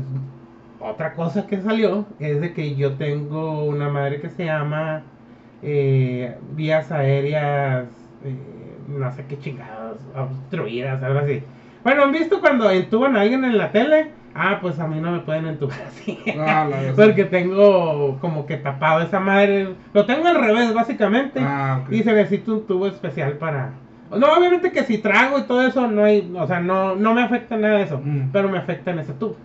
otra 0.79 1.13
cosa 1.13 1.47
que 1.47 1.61
salió 1.61 2.05
es 2.19 2.41
de 2.41 2.53
que 2.53 2.75
yo 2.75 2.93
tengo 2.93 3.63
una 3.63 3.89
madre 3.89 4.19
que 4.19 4.29
se 4.29 4.45
llama 4.45 5.03
eh, 5.61 6.35
vías 6.55 6.91
aéreas, 6.91 7.87
eh, 8.25 8.35
no 8.89 9.11
sé 9.13 9.25
qué 9.29 9.39
chingados, 9.39 9.97
obstruidas, 10.15 11.01
algo 11.01 11.19
así. 11.19 11.41
Bueno, 11.83 12.03
¿han 12.03 12.11
visto 12.11 12.41
cuando 12.41 12.69
entuban 12.69 13.15
a 13.15 13.21
alguien 13.21 13.45
en 13.45 13.57
la 13.57 13.71
tele? 13.71 14.11
Ah, 14.35 14.57
pues 14.61 14.79
a 14.79 14.87
mí 14.87 14.99
no 14.99 15.11
me 15.11 15.19
pueden 15.19 15.45
entubar 15.45 15.77
así. 15.87 16.17
Ah. 16.39 16.67
Porque 16.95 17.25
tengo 17.25 18.17
como 18.19 18.45
que 18.45 18.57
tapado 18.57 19.01
esa 19.01 19.19
madre. 19.19 19.75
Lo 19.93 20.05
tengo 20.05 20.27
al 20.27 20.39
revés, 20.43 20.73
básicamente. 20.73 21.39
Ah, 21.41 21.81
ok. 21.83 21.91
Y 21.91 22.03
se 22.03 22.13
necesita 22.13 22.51
un 22.51 22.65
tubo 22.65 22.87
especial 22.87 23.33
para. 23.33 23.73
No, 24.09 24.27
obviamente 24.37 24.71
que 24.71 24.83
si 24.83 24.97
trago 24.99 25.39
y 25.39 25.43
todo 25.43 25.65
eso, 25.67 25.87
no 25.87 26.03
hay. 26.03 26.31
O 26.35 26.47
sea, 26.47 26.59
no, 26.59 26.95
no 26.95 27.13
me 27.13 27.21
afecta 27.23 27.57
nada 27.57 27.77
de 27.77 27.83
eso. 27.83 28.01
Mm. 28.03 28.29
Pero 28.31 28.49
me 28.49 28.57
afecta 28.57 28.91
en 28.91 28.99
ese 28.99 29.13
tubo. 29.13 29.35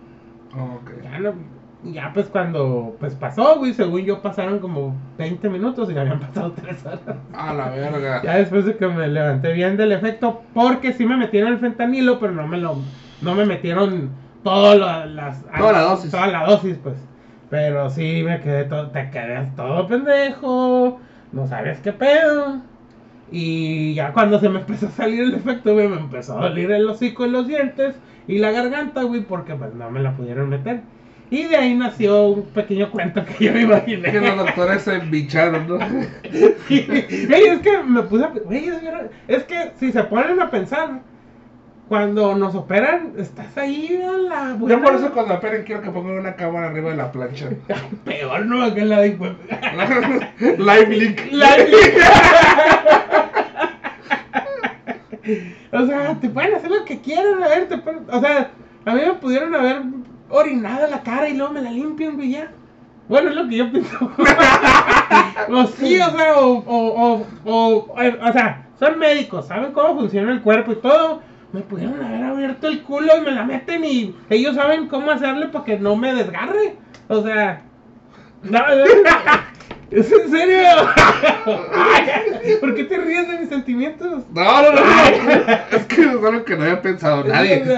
Oh, 0.57 0.79
ok. 0.81 0.91
Ya 1.03 1.19
no- 1.19 1.33
ya 1.81 2.11
pues 2.13 2.27
cuando 2.27 2.97
pues 2.99 3.15
pasó, 3.15 3.57
güey, 3.57 3.73
según 3.73 4.01
yo 4.01 4.21
pasaron 4.21 4.59
como 4.59 4.95
20 5.17 5.49
minutos 5.49 5.89
y 5.89 5.93
ya 5.93 6.01
habían 6.01 6.19
pasado 6.19 6.51
3 6.51 6.85
horas. 6.85 6.99
A 7.33 7.53
la 7.53 7.69
verga. 7.69 8.21
Ya 8.21 8.35
después 8.35 8.65
de 8.65 8.75
que 8.75 8.85
me 8.87 9.07
levanté 9.07 9.53
bien 9.53 9.77
del 9.77 9.93
efecto, 9.93 10.41
porque 10.53 10.91
sí 10.91 11.05
me 11.05 11.15
metieron 11.15 11.53
el 11.53 11.59
fentanilo, 11.59 12.19
pero 12.19 12.33
no 12.33 12.47
me 12.47 12.57
lo, 12.57 12.75
no 13.21 13.33
me 13.33 13.45
metieron 13.45 14.09
todo 14.43 14.75
lo- 14.75 15.05
las, 15.05 15.43
Toda 15.57 15.71
la 15.73 15.81
dosis. 15.81 16.11
Toda 16.11 16.27
la 16.27 16.45
dosis, 16.45 16.77
pues. 16.81 16.95
Pero 17.49 17.89
sí 17.89 18.21
me 18.23 18.39
quedé 18.41 18.65
todo, 18.65 18.91
te 18.91 19.09
quedas 19.09 19.55
todo 19.55 19.87
pendejo, 19.87 20.99
no 21.31 21.47
sabes 21.47 21.79
qué 21.79 21.91
pedo. 21.93 22.61
Y 23.31 23.93
ya 23.95 24.11
cuando 24.13 24.39
se 24.39 24.49
me 24.49 24.59
empezó 24.59 24.87
a 24.87 24.91
salir 24.91 25.21
el 25.21 25.33
efecto, 25.35 25.73
güey, 25.73 25.87
me 25.87 25.97
empezó 25.97 26.37
a 26.37 26.43
doler 26.49 26.71
el 26.71 26.89
hocico 26.89 27.25
y 27.25 27.29
los 27.31 27.47
dientes 27.47 27.95
y 28.27 28.37
la 28.37 28.51
garganta, 28.51 29.03
güey, 29.03 29.21
porque 29.21 29.55
pues 29.55 29.73
no 29.73 29.89
me 29.91 29.99
la 29.99 30.13
pudieron 30.15 30.49
meter. 30.49 30.81
Y 31.31 31.43
de 31.43 31.57
ahí 31.57 31.75
nació 31.75 32.27
un 32.29 32.41
pequeño 32.43 32.89
cuento 32.89 33.23
que 33.23 33.45
yo 33.45 33.53
me 33.53 33.61
imaginé. 33.61 34.11
Que 34.11 34.19
los 34.19 34.35
doctores 34.37 34.81
se 34.81 34.97
bicharon, 34.99 35.67
¿no? 35.67 35.77
Güey, 36.69 37.45
es 37.47 37.59
que 37.61 37.83
me 37.83 38.01
puse 38.03 38.23
a... 38.25 38.31
Es 39.27 39.43
que 39.43 39.71
si 39.79 39.91
se 39.91 40.03
ponen 40.03 40.39
a 40.39 40.49
pensar, 40.49 41.01
cuando 41.89 42.35
nos 42.35 42.53
operan, 42.55 43.13
estás 43.17 43.57
ahí 43.57 43.99
a 44.01 44.11
la 44.17 44.53
buena. 44.53 44.75
Yo 44.77 44.83
por 44.83 44.93
eso 44.95 45.11
cuando 45.11 45.33
operen 45.33 45.63
quiero 45.65 45.81
que 45.81 45.89
pongan 45.89 46.19
una 46.19 46.35
cámara 46.35 46.67
arriba 46.67 46.91
de 46.91 46.97
la 46.97 47.11
plancha. 47.11 47.49
Peor, 48.05 48.45
¿no? 48.45 48.73
Que 48.73 48.85
la 48.85 49.01
de... 49.01 49.17
Live 50.39 50.87
link. 50.97 51.19
La- 51.31 51.57
o 55.81 55.85
sea, 55.85 56.15
te 56.19 56.29
pueden 56.29 56.55
hacer 56.55 56.69
lo 56.71 56.85
que 56.85 56.99
quieran, 57.01 57.43
a 57.43 57.47
ver, 57.47 57.67
te 57.67 57.77
pueden- 57.79 58.05
O 58.11 58.19
sea, 58.19 58.51
a 58.85 58.93
mí 58.93 59.01
me 59.05 59.13
pudieron 59.13 59.53
haber 59.55 59.81
orinado 60.29 60.87
la 60.87 61.01
cara 61.01 61.27
y 61.27 61.35
luego 61.35 61.53
me 61.53 61.61
la 61.61 61.71
limpian, 61.71 62.15
güey, 62.15 62.31
ya. 62.31 62.51
Bueno, 63.07 63.29
es 63.31 63.35
lo 63.35 63.47
que 63.49 63.57
yo 63.57 63.71
pienso. 63.71 63.97
o 65.49 65.65
sí, 65.67 65.99
o 65.99 66.09
sea, 66.11 66.37
o, 66.37 66.57
o, 66.59 67.25
o, 67.25 67.25
o, 67.45 67.87
o 67.95 68.31
sea, 68.31 68.67
son 68.77 68.99
médicos, 68.99 69.47
saben 69.47 69.71
cómo 69.71 69.95
funciona 70.01 70.31
el 70.31 70.41
cuerpo 70.41 70.73
y 70.73 70.75
todo. 70.75 71.21
Me 71.51 71.61
pudieron 71.61 72.03
haber 72.03 72.23
abierto 72.23 72.67
el 72.67 72.83
culo 72.83 73.11
y 73.17 73.21
me 73.21 73.31
la 73.31 73.43
meten 73.43 73.83
y 73.83 74.15
ellos 74.29 74.55
saben 74.55 74.87
cómo 74.87 75.09
hacerle 75.09 75.47
para 75.47 75.65
que 75.65 75.79
no 75.79 75.95
me 75.95 76.13
desgarre. 76.13 76.75
O 77.07 77.23
sea, 77.23 77.63
no, 78.43 78.59
¿Es 79.91 80.11
en 80.11 80.29
serio? 80.29 80.67
¿Por 82.59 82.75
qué 82.75 82.83
te 82.83 82.97
ríes 82.97 83.27
de 83.27 83.39
mis 83.39 83.49
sentimientos? 83.49 84.23
No, 84.31 84.61
no, 84.61 84.71
no. 84.73 84.81
Es 85.71 85.85
que 85.87 86.01
es 86.01 86.07
algo 86.07 86.45
que 86.45 86.55
no 86.55 86.63
había 86.63 86.81
pensado 86.81 87.23
nadie. 87.23 87.63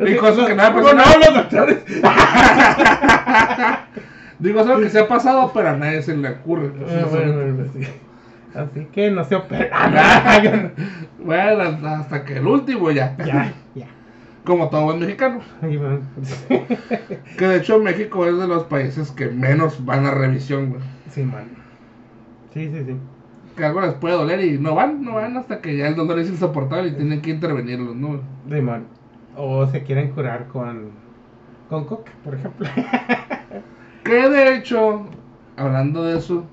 Y 0.00 0.14
cosas 0.14 0.46
que 0.46 0.54
no 0.54 0.62
había 0.62 0.74
pensado. 0.76 0.94
no, 0.94 1.18
los 1.18 1.34
doctores. 1.34 1.78
Digo, 4.38 4.60
es 4.60 4.66
algo 4.68 4.80
que 4.80 4.90
se 4.90 5.00
ha 5.00 5.08
pasado, 5.08 5.50
pero 5.52 5.70
a 5.70 5.76
nadie 5.76 6.02
se 6.02 6.16
le 6.16 6.28
ocurre. 6.28 6.68
pues, 6.68 7.88
Así 8.54 8.86
que 8.92 9.10
no 9.10 9.24
se 9.24 9.36
opera. 9.36 10.72
Bueno, 11.18 11.62
hasta 11.88 12.24
que 12.24 12.38
el 12.38 12.46
último 12.46 12.90
ya. 12.90 13.16
ya, 13.18 13.52
ya. 13.74 13.86
Como 14.44 14.70
todo 14.70 14.84
buen 14.84 15.00
mexicano. 15.00 15.40
Que 17.36 17.46
de 17.46 17.56
hecho 17.56 17.78
México 17.80 18.26
es 18.26 18.38
de 18.38 18.46
los 18.46 18.64
países 18.64 19.10
que 19.10 19.26
menos 19.26 19.84
van 19.84 20.06
a 20.06 20.10
revisión, 20.12 20.70
güey. 20.70 20.82
Sí, 21.10 21.22
man. 21.22 21.48
Sí, 22.54 22.70
sí, 22.72 22.84
sí. 22.86 22.96
Que 23.56 23.64
algo 23.64 23.80
les 23.80 23.94
puede 23.94 24.14
doler 24.14 24.40
y 24.40 24.58
no 24.58 24.74
van, 24.74 25.02
no 25.04 25.14
van 25.16 25.36
hasta 25.36 25.60
que 25.60 25.76
ya 25.76 25.88
el 25.88 25.96
dolor 25.96 26.18
es 26.18 26.28
insoportable 26.30 26.88
y 26.88 26.92
tienen 26.92 27.20
que 27.20 27.30
intervenirlos, 27.30 27.94
¿no? 27.94 28.20
Sí, 28.48 28.60
man. 28.60 28.86
O 29.36 29.66
se 29.66 29.82
quieren 29.82 30.12
curar 30.12 30.46
con, 30.48 30.92
con 31.68 31.84
coca, 31.84 32.12
por 32.24 32.34
ejemplo. 32.34 32.66
Que 34.04 34.26
de 34.26 34.56
hecho, 34.56 35.04
hablando 35.56 36.02
de 36.04 36.16
eso, 36.16 36.46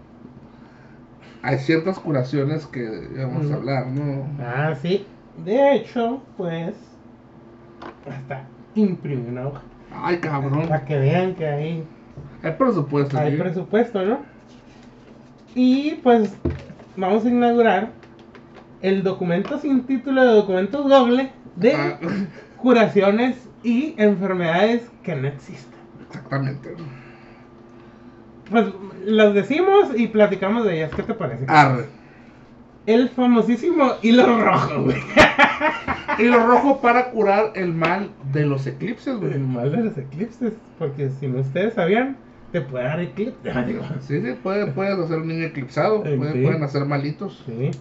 hay 1.46 1.60
ciertas 1.60 2.00
curaciones 2.00 2.66
que 2.66 3.08
vamos 3.18 3.52
a 3.52 3.56
hablar, 3.56 3.88
¿no? 3.88 4.28
ah, 4.44 4.74
sí. 4.82 5.06
De 5.46 5.76
hecho, 5.76 6.22
pues. 6.38 6.74
Hasta 8.10 8.44
imprimí 8.76 9.30
una 9.30 9.48
hoja. 9.48 9.62
Ay, 9.94 10.18
cabrón. 10.20 10.68
Para 10.68 10.86
que 10.86 10.98
vean 10.98 11.36
que 11.36 11.48
hay 11.48 11.84
Hay 12.44 12.52
presupuesto. 12.54 13.18
Hay 13.18 13.32
¿sí? 13.34 13.38
presupuesto, 13.38 14.04
¿no? 14.04 14.20
Y 15.54 15.96
pues 16.04 16.34
vamos 16.98 17.26
a 17.26 17.30
inaugurar 17.30 17.92
el 18.82 19.04
documento 19.04 19.60
sin 19.60 19.84
título 19.86 20.24
de 20.24 20.34
documentos 20.34 20.90
doble 20.90 21.32
de 21.56 21.74
Ah, 21.74 22.00
curaciones 22.58 23.38
y 23.64 23.94
enfermedades 23.98 24.90
que 25.04 25.16
no 25.16 25.28
existen. 25.28 25.74
exactamente. 26.08 26.76
Pues 28.50 28.66
los 29.06 29.34
decimos 29.34 29.90
y 29.96 30.08
platicamos 30.08 30.66
de 30.66 30.78
ellas. 30.78 30.92
¿Qué 30.96 31.04
te 31.04 31.14
parece? 31.14 31.46
Arre. 31.48 31.86
El 32.86 33.10
famosísimo 33.10 33.94
hilo 34.04 34.40
rojo, 34.42 34.84
güey. 34.84 34.98
Hilo 36.20 36.46
rojo 36.48 36.80
para 36.82 37.10
curar 37.10 37.52
el 37.56 37.74
mal 37.74 38.10
de 38.32 38.46
los 38.46 38.66
eclipses, 38.68 39.18
güey. 39.18 39.34
El 39.34 39.40
mal 39.48 39.72
de 39.72 39.84
los 39.84 39.98
eclipses. 39.98 40.54
Porque 40.80 41.10
si 41.10 41.28
no 41.28 41.40
ustedes 41.40 41.74
sabían, 41.74 42.16
te 42.52 42.62
puede 42.62 42.86
dar 42.86 43.00
eclipse. 43.02 43.52
Sí, 44.02 44.22
sí, 44.22 44.34
puede, 44.42 44.68
puedes 44.68 44.98
hacer 45.00 45.18
un 45.20 45.28
niño 45.28 45.46
eclipsado, 45.46 46.04
puede- 46.04 46.34
sí. 46.34 46.44
pueden 46.44 46.64
hacer 46.64 46.86
malitos. 46.86 47.44
Sí. 47.46 47.72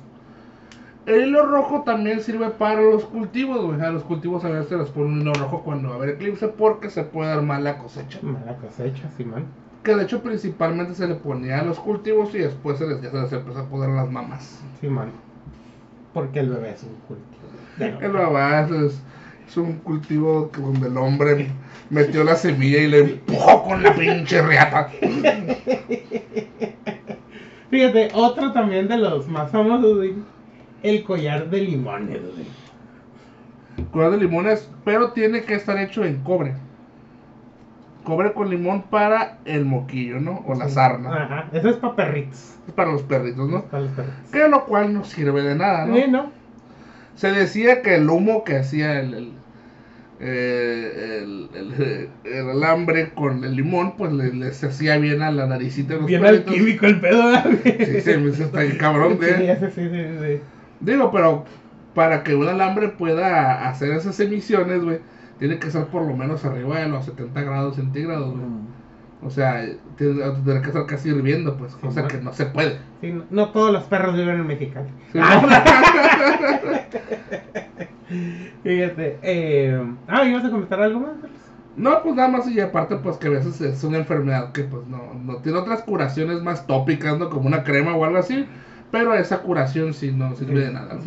El 1.06 1.28
hilo 1.28 1.44
rojo 1.46 1.82
también 1.84 2.22
sirve 2.22 2.48
para 2.48 2.80
los 2.80 3.04
cultivos, 3.04 3.62
güey. 3.62 3.78
A 3.82 3.90
los 3.90 4.04
cultivos 4.04 4.42
a 4.44 4.48
veces 4.48 4.68
se 4.70 4.76
les 4.78 4.88
pone 4.88 5.08
un 5.08 5.20
hilo 5.20 5.34
rojo 5.34 5.62
cuando 5.62 5.90
va 5.90 5.94
a 5.96 5.98
haber 5.98 6.08
eclipse 6.10 6.48
porque 6.48 6.88
se 6.88 7.02
puede 7.04 7.28
dar 7.28 7.42
mala 7.42 7.76
cosecha. 7.76 8.18
Mala 8.22 8.56
cosecha, 8.56 9.10
Simón. 9.18 9.44
Que 9.84 9.94
de 9.94 10.04
hecho 10.04 10.22
principalmente 10.22 10.94
se 10.94 11.06
le 11.06 11.14
ponía 11.14 11.60
a 11.60 11.64
los 11.64 11.78
cultivos 11.78 12.34
y 12.34 12.38
después 12.38 12.78
se 12.78 12.86
les, 12.86 13.02
ya 13.02 13.10
se 13.10 13.20
les 13.20 13.32
empezó 13.32 13.60
a 13.60 13.68
poner 13.68 13.90
las 13.90 14.10
mamás. 14.10 14.60
Simón. 14.80 15.10
Porque 16.14 16.40
el 16.40 16.48
bebé 16.48 16.70
es 16.70 16.82
un 16.82 16.96
cultivo. 17.06 18.00
El 18.00 18.12
babá 18.12 18.62
es, 18.62 19.02
es 19.46 19.56
un 19.56 19.74
cultivo 19.80 20.50
donde 20.56 20.88
el 20.88 20.96
hombre 20.96 21.48
metió 21.90 22.24
la 22.24 22.34
semilla 22.36 22.78
y 22.78 22.88
le 22.88 22.98
empujó 23.00 23.62
con 23.64 23.82
la 23.82 23.94
pinche 23.94 24.40
riata. 24.40 24.88
Fíjate, 27.70 28.08
otro 28.14 28.52
también 28.52 28.88
de 28.88 28.96
los 28.96 29.28
más 29.28 29.50
famosos, 29.50 29.96
güey. 29.96 30.14
El 30.82 31.02
collar 31.02 31.50
de 31.50 31.60
limones, 31.60 32.20
güey. 32.22 32.46
Curar 33.90 34.12
de 34.12 34.18
limones, 34.18 34.70
pero 34.84 35.10
tiene 35.10 35.42
que 35.42 35.54
estar 35.54 35.76
hecho 35.78 36.04
en 36.04 36.22
cobre. 36.22 36.54
Cobre 38.04 38.32
con 38.34 38.50
limón 38.50 38.82
para 38.82 39.38
el 39.46 39.64
moquillo, 39.64 40.20
¿no? 40.20 40.44
O 40.46 40.54
la 40.54 40.68
sarna. 40.68 41.24
Ajá, 41.24 41.48
eso 41.52 41.70
es 41.70 41.76
para 41.76 41.96
perritos. 41.96 42.54
Es 42.68 42.74
para 42.74 42.92
los 42.92 43.02
perritos, 43.02 43.48
¿no? 43.48 43.64
Para 43.64 43.84
los 43.84 43.92
perritos. 43.92 44.30
Que 44.30 44.48
lo 44.48 44.66
cual 44.66 44.92
no 44.92 45.04
sirve 45.04 45.42
de 45.42 45.54
nada, 45.54 45.86
¿no? 45.86 45.96
Sí, 45.96 46.04
¿no? 46.10 46.30
Se 47.16 47.32
decía 47.32 47.80
que 47.82 47.94
el 47.94 48.10
humo 48.10 48.44
que 48.44 48.58
hacía 48.58 49.00
el, 49.00 49.14
el, 49.14 49.32
eh, 50.20 51.20
el, 51.22 51.48
el- 51.54 52.08
el 52.24 52.50
alambre 52.50 53.10
con 53.14 53.42
el 53.44 53.56
limón, 53.56 53.96
pues 53.96 54.12
le, 54.12 54.32
le 54.32 54.52
se 54.52 54.66
hacía 54.66 54.96
bien 54.98 55.22
a 55.22 55.30
la 55.30 55.46
naricita 55.46 55.94
de 55.94 56.00
los 56.00 56.06
Bien 56.08 56.20
perritos. 56.22 56.48
alquímico 56.54 56.86
el 56.86 57.00
pedo, 57.00 57.22
güey. 57.42 57.86
Sí, 57.86 58.00
sí, 58.00 58.16
me 58.18 58.30
hasta 58.30 58.62
el 58.62 58.78
cabrón 58.78 59.18
Sí, 59.20 59.26
de... 59.26 59.52
ese 59.52 59.70
sí, 59.70 59.88
sí, 59.90 60.04
sí. 60.20 60.40
Digo, 60.80 61.10
pero 61.10 61.44
para 61.94 62.22
que 62.22 62.34
un 62.34 62.48
alambre 62.48 62.88
pueda 62.88 63.68
hacer 63.68 63.92
esas 63.92 64.18
emisiones, 64.20 64.82
güey, 64.82 64.98
tiene 65.38 65.58
que 65.58 65.70
ser 65.70 65.86
por 65.86 66.02
lo 66.02 66.16
menos 66.16 66.44
arriba 66.44 66.80
de 66.80 66.88
los 66.88 67.04
70 67.04 67.42
grados 67.42 67.76
centígrados, 67.76 68.34
güey. 68.34 68.44
O 69.22 69.30
sea, 69.30 69.64
tiene, 69.96 70.20
tendrá 70.20 70.60
que 70.60 70.68
estar 70.68 70.84
casi 70.86 71.08
hirviendo, 71.08 71.56
pues, 71.56 71.74
cosa 71.76 72.02
Sí, 72.02 72.08
que 72.08 72.22
no 72.22 72.32
se 72.34 72.44
puede. 72.46 72.78
Sí, 73.00 73.10
no, 73.10 73.24
no 73.30 73.50
todos 73.50 73.72
los 73.72 73.84
perros 73.84 74.14
viven 74.14 74.36
en 74.36 74.46
Mexicali. 74.46 74.90
Sí, 75.12 75.18
Fíjate, 78.62 79.18
eh... 79.22 79.82
Ah, 80.06 80.24
¿ibas 80.24 80.44
a 80.44 80.50
comentar 80.50 80.80
algo 80.80 81.00
más? 81.00 81.12
No, 81.76 82.02
pues 82.02 82.14
nada 82.14 82.28
más 82.28 82.48
y 82.48 82.60
aparte 82.60 82.96
pues 82.96 83.16
que 83.16 83.26
a 83.26 83.30
veces 83.30 83.60
es 83.60 83.82
una 83.82 83.98
enfermedad 83.98 84.52
que 84.52 84.62
pues 84.62 84.86
no, 84.86 85.14
no 85.14 85.38
tiene 85.38 85.58
otras 85.58 85.82
curaciones 85.82 86.40
más 86.42 86.66
tópicas, 86.66 87.18
¿no? 87.18 87.30
Como 87.30 87.48
una 87.48 87.64
crema 87.64 87.96
o 87.96 88.04
algo 88.04 88.18
así, 88.18 88.46
pero 88.92 89.14
esa 89.14 89.40
curación 89.40 89.92
sí 89.92 90.12
no 90.12 90.36
sirve 90.36 90.66
de 90.66 90.72
nada. 90.72 90.94
¿no? 90.94 91.00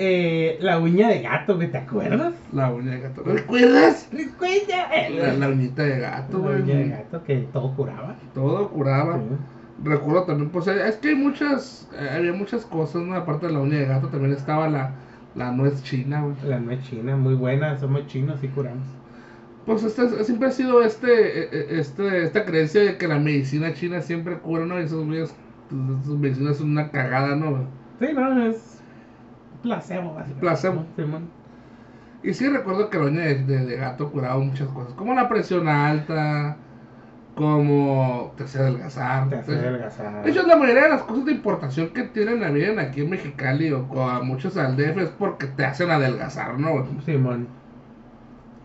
Eh, 0.00 0.58
la 0.60 0.78
uña 0.78 1.08
de 1.08 1.22
gato, 1.22 1.56
güey, 1.56 1.70
¿te 1.70 1.78
acuerdas? 1.78 2.32
La 2.52 2.70
uña 2.70 2.92
de 2.92 3.00
gato. 3.00 3.22
¿Recuerdas? 3.24 4.08
Recuerda. 4.12 4.88
La, 5.10 5.32
la 5.34 5.48
uñita 5.48 5.82
de 5.82 5.98
gato, 5.98 6.38
La 6.38 6.50
uña 6.56 6.74
de 6.76 6.84
güey. 6.84 6.88
gato 6.90 7.24
que 7.24 7.36
todo 7.52 7.74
curaba. 7.74 8.14
Todo 8.34 8.68
curaba. 8.70 9.18
Sí. 9.18 9.24
Recuerdo 9.82 10.24
también, 10.24 10.50
pues 10.50 10.66
es 10.68 10.96
que 10.96 11.08
hay 11.10 11.14
muchas, 11.14 11.88
eh, 11.96 12.08
había 12.16 12.32
muchas 12.32 12.64
cosas, 12.64 13.02
¿no? 13.02 13.14
Aparte 13.14 13.46
de 13.46 13.52
la 13.52 13.60
uña 13.60 13.78
de 13.78 13.86
gato 13.86 14.08
también 14.08 14.32
estaba 14.32 14.68
la, 14.68 14.92
la 15.34 15.50
nuez 15.52 15.82
china, 15.82 16.22
güey. 16.22 16.34
La 16.48 16.58
nuez 16.60 16.82
china, 16.82 17.16
muy 17.16 17.34
buena, 17.34 17.76
somos 17.78 18.06
chinos 18.06 18.42
y 18.42 18.48
curamos. 18.48 18.86
Pues 19.66 19.82
este, 19.84 20.24
siempre 20.24 20.48
ha 20.48 20.52
sido 20.52 20.82
este, 20.82 21.08
eh, 21.42 21.48
eh, 21.52 21.66
este, 21.72 22.22
esta 22.24 22.44
creencia 22.44 22.82
de 22.82 22.96
que 22.96 23.06
la 23.06 23.18
medicina 23.18 23.74
china 23.74 24.00
siempre 24.00 24.38
cura, 24.38 24.64
¿no? 24.64 24.80
Y 24.80 24.84
esos 24.84 25.04
güeyes, 25.06 25.34
pues, 25.68 26.06
medicinas 26.18 26.56
son 26.56 26.70
una 26.70 26.90
cagada, 26.90 27.36
¿no? 27.36 27.50
güey? 27.50 27.62
Sí, 28.00 28.06
no, 28.14 28.46
es 28.46 28.77
placebo, 29.62 30.14
básicamente. 30.14 30.40
Placebo. 30.40 30.84
Simón. 30.96 31.28
Y 32.22 32.34
sí 32.34 32.48
recuerdo 32.48 32.90
que 32.90 32.96
el 32.98 33.04
baño 33.04 33.20
de, 33.20 33.34
de- 33.44 33.64
de 33.66 33.76
gato 33.76 34.10
curaba 34.10 34.38
muchas 34.38 34.68
cosas, 34.68 34.92
como 34.94 35.14
la 35.14 35.28
presión 35.28 35.68
alta, 35.68 36.56
como 37.36 38.32
te 38.36 38.44
hacía 38.44 38.62
adelgazar. 38.62 39.28
Te 39.28 39.36
hace 39.36 39.52
Entonces, 39.52 39.64
adelgazar. 39.68 40.22
de 40.24 40.30
hecho, 40.30 40.42
la 40.46 40.56
mayoría 40.56 40.82
de 40.84 40.88
las 40.88 41.02
cosas 41.02 41.24
de 41.26 41.32
importación 41.32 41.90
que 41.90 42.02
tienen 42.04 42.40
la 42.40 42.50
vienen 42.50 42.80
aquí 42.80 43.02
en 43.02 43.10
Mexicali 43.10 43.70
o 43.72 43.86
co- 43.86 44.08
a 44.08 44.20
muchos 44.22 44.56
al 44.56 44.76
DF 44.76 44.98
es 45.02 45.10
porque 45.10 45.46
te 45.46 45.64
hacen 45.64 45.90
adelgazar, 45.90 46.58
¿no? 46.58 46.84
Simón. 47.04 47.46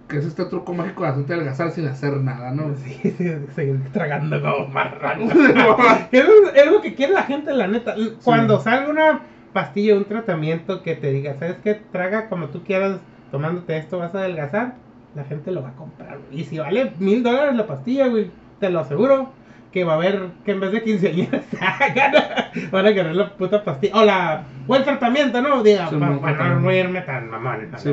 Que 0.07 0.17
es 0.17 0.25
este 0.25 0.45
truco 0.45 0.73
mágico 0.73 1.03
de 1.03 1.09
hacerte 1.09 1.33
adelgazar 1.33 1.71
sin 1.71 1.87
hacer 1.87 2.17
nada, 2.17 2.51
¿no? 2.51 2.75
Sí, 2.75 2.93
sí, 3.17 3.31
seguir 3.55 3.79
tragando 3.91 4.41
como 4.41 4.67
marrano. 4.69 5.25
es, 6.11 6.25
es 6.55 6.71
lo 6.71 6.81
que 6.81 6.95
quiere 6.95 7.13
la 7.13 7.23
gente, 7.23 7.53
la 7.53 7.67
neta. 7.67 7.93
Cuando 8.23 8.59
salga 8.59 8.89
una 8.89 9.19
pastilla, 9.53 9.95
un 9.95 10.05
tratamiento 10.05 10.83
que 10.83 10.95
te 10.95 11.11
diga, 11.11 11.35
¿sabes 11.35 11.57
qué? 11.63 11.75
Traga 11.91 12.29
como 12.29 12.47
tú 12.47 12.63
quieras, 12.63 12.99
tomándote 13.31 13.77
esto 13.77 13.99
vas 13.99 14.13
a 14.15 14.19
adelgazar, 14.19 14.75
la 15.15 15.23
gente 15.23 15.51
lo 15.51 15.61
va 15.61 15.69
a 15.69 15.75
comprar. 15.75 16.19
Y 16.31 16.43
si 16.43 16.57
vale 16.57 16.91
mil 16.99 17.23
dólares 17.23 17.55
la 17.55 17.67
pastilla, 17.67 18.07
güey, 18.07 18.31
te 18.59 18.69
lo 18.69 18.79
aseguro 18.79 19.29
que 19.71 19.83
va 19.83 19.93
a 19.93 19.95
haber 19.95 20.29
que 20.45 20.51
en 20.51 20.59
vez 20.59 20.71
de 20.71 20.83
quinceañeras 20.83 21.45
van 22.71 22.85
a 22.85 22.91
ganar 22.91 23.15
la 23.15 23.29
puta 23.35 23.63
pastilla. 23.63 23.95
O 23.95 24.05
la, 24.05 24.43
o 24.67 24.75
el 24.75 24.83
tratamiento, 24.83 25.41
¿no? 25.41 25.63
Diga, 25.63 25.89
Sí, 25.89 25.95
para 25.97 26.55
no 26.55 26.71
irme 26.71 27.01
tan 27.01 27.29
mamón. 27.29 27.71
¿no? 27.71 27.77
Sí. 27.79 27.91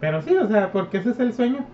Pero 0.00 0.20
sí, 0.22 0.34
o 0.34 0.48
sea, 0.48 0.72
porque 0.72 0.98
ese 0.98 1.10
es 1.10 1.20
el 1.20 1.32
sueño. 1.32 1.64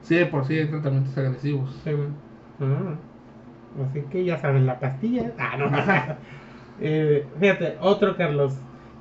Sí, 0.00 0.16
de 0.16 0.26
por 0.26 0.46
sí 0.46 0.58
hay 0.58 0.66
tratamientos 0.68 1.16
agresivos. 1.18 1.70
Sí, 1.84 1.90
mm. 1.90 3.84
Así 3.90 4.02
que 4.10 4.24
ya 4.24 4.38
saben, 4.38 4.66
la 4.66 4.78
pastilla. 4.78 5.32
Ah, 5.38 5.56
no. 5.58 5.66
Eh, 6.80 7.26
fíjate, 7.40 7.76
otro 7.80 8.16
Carlos. 8.16 8.54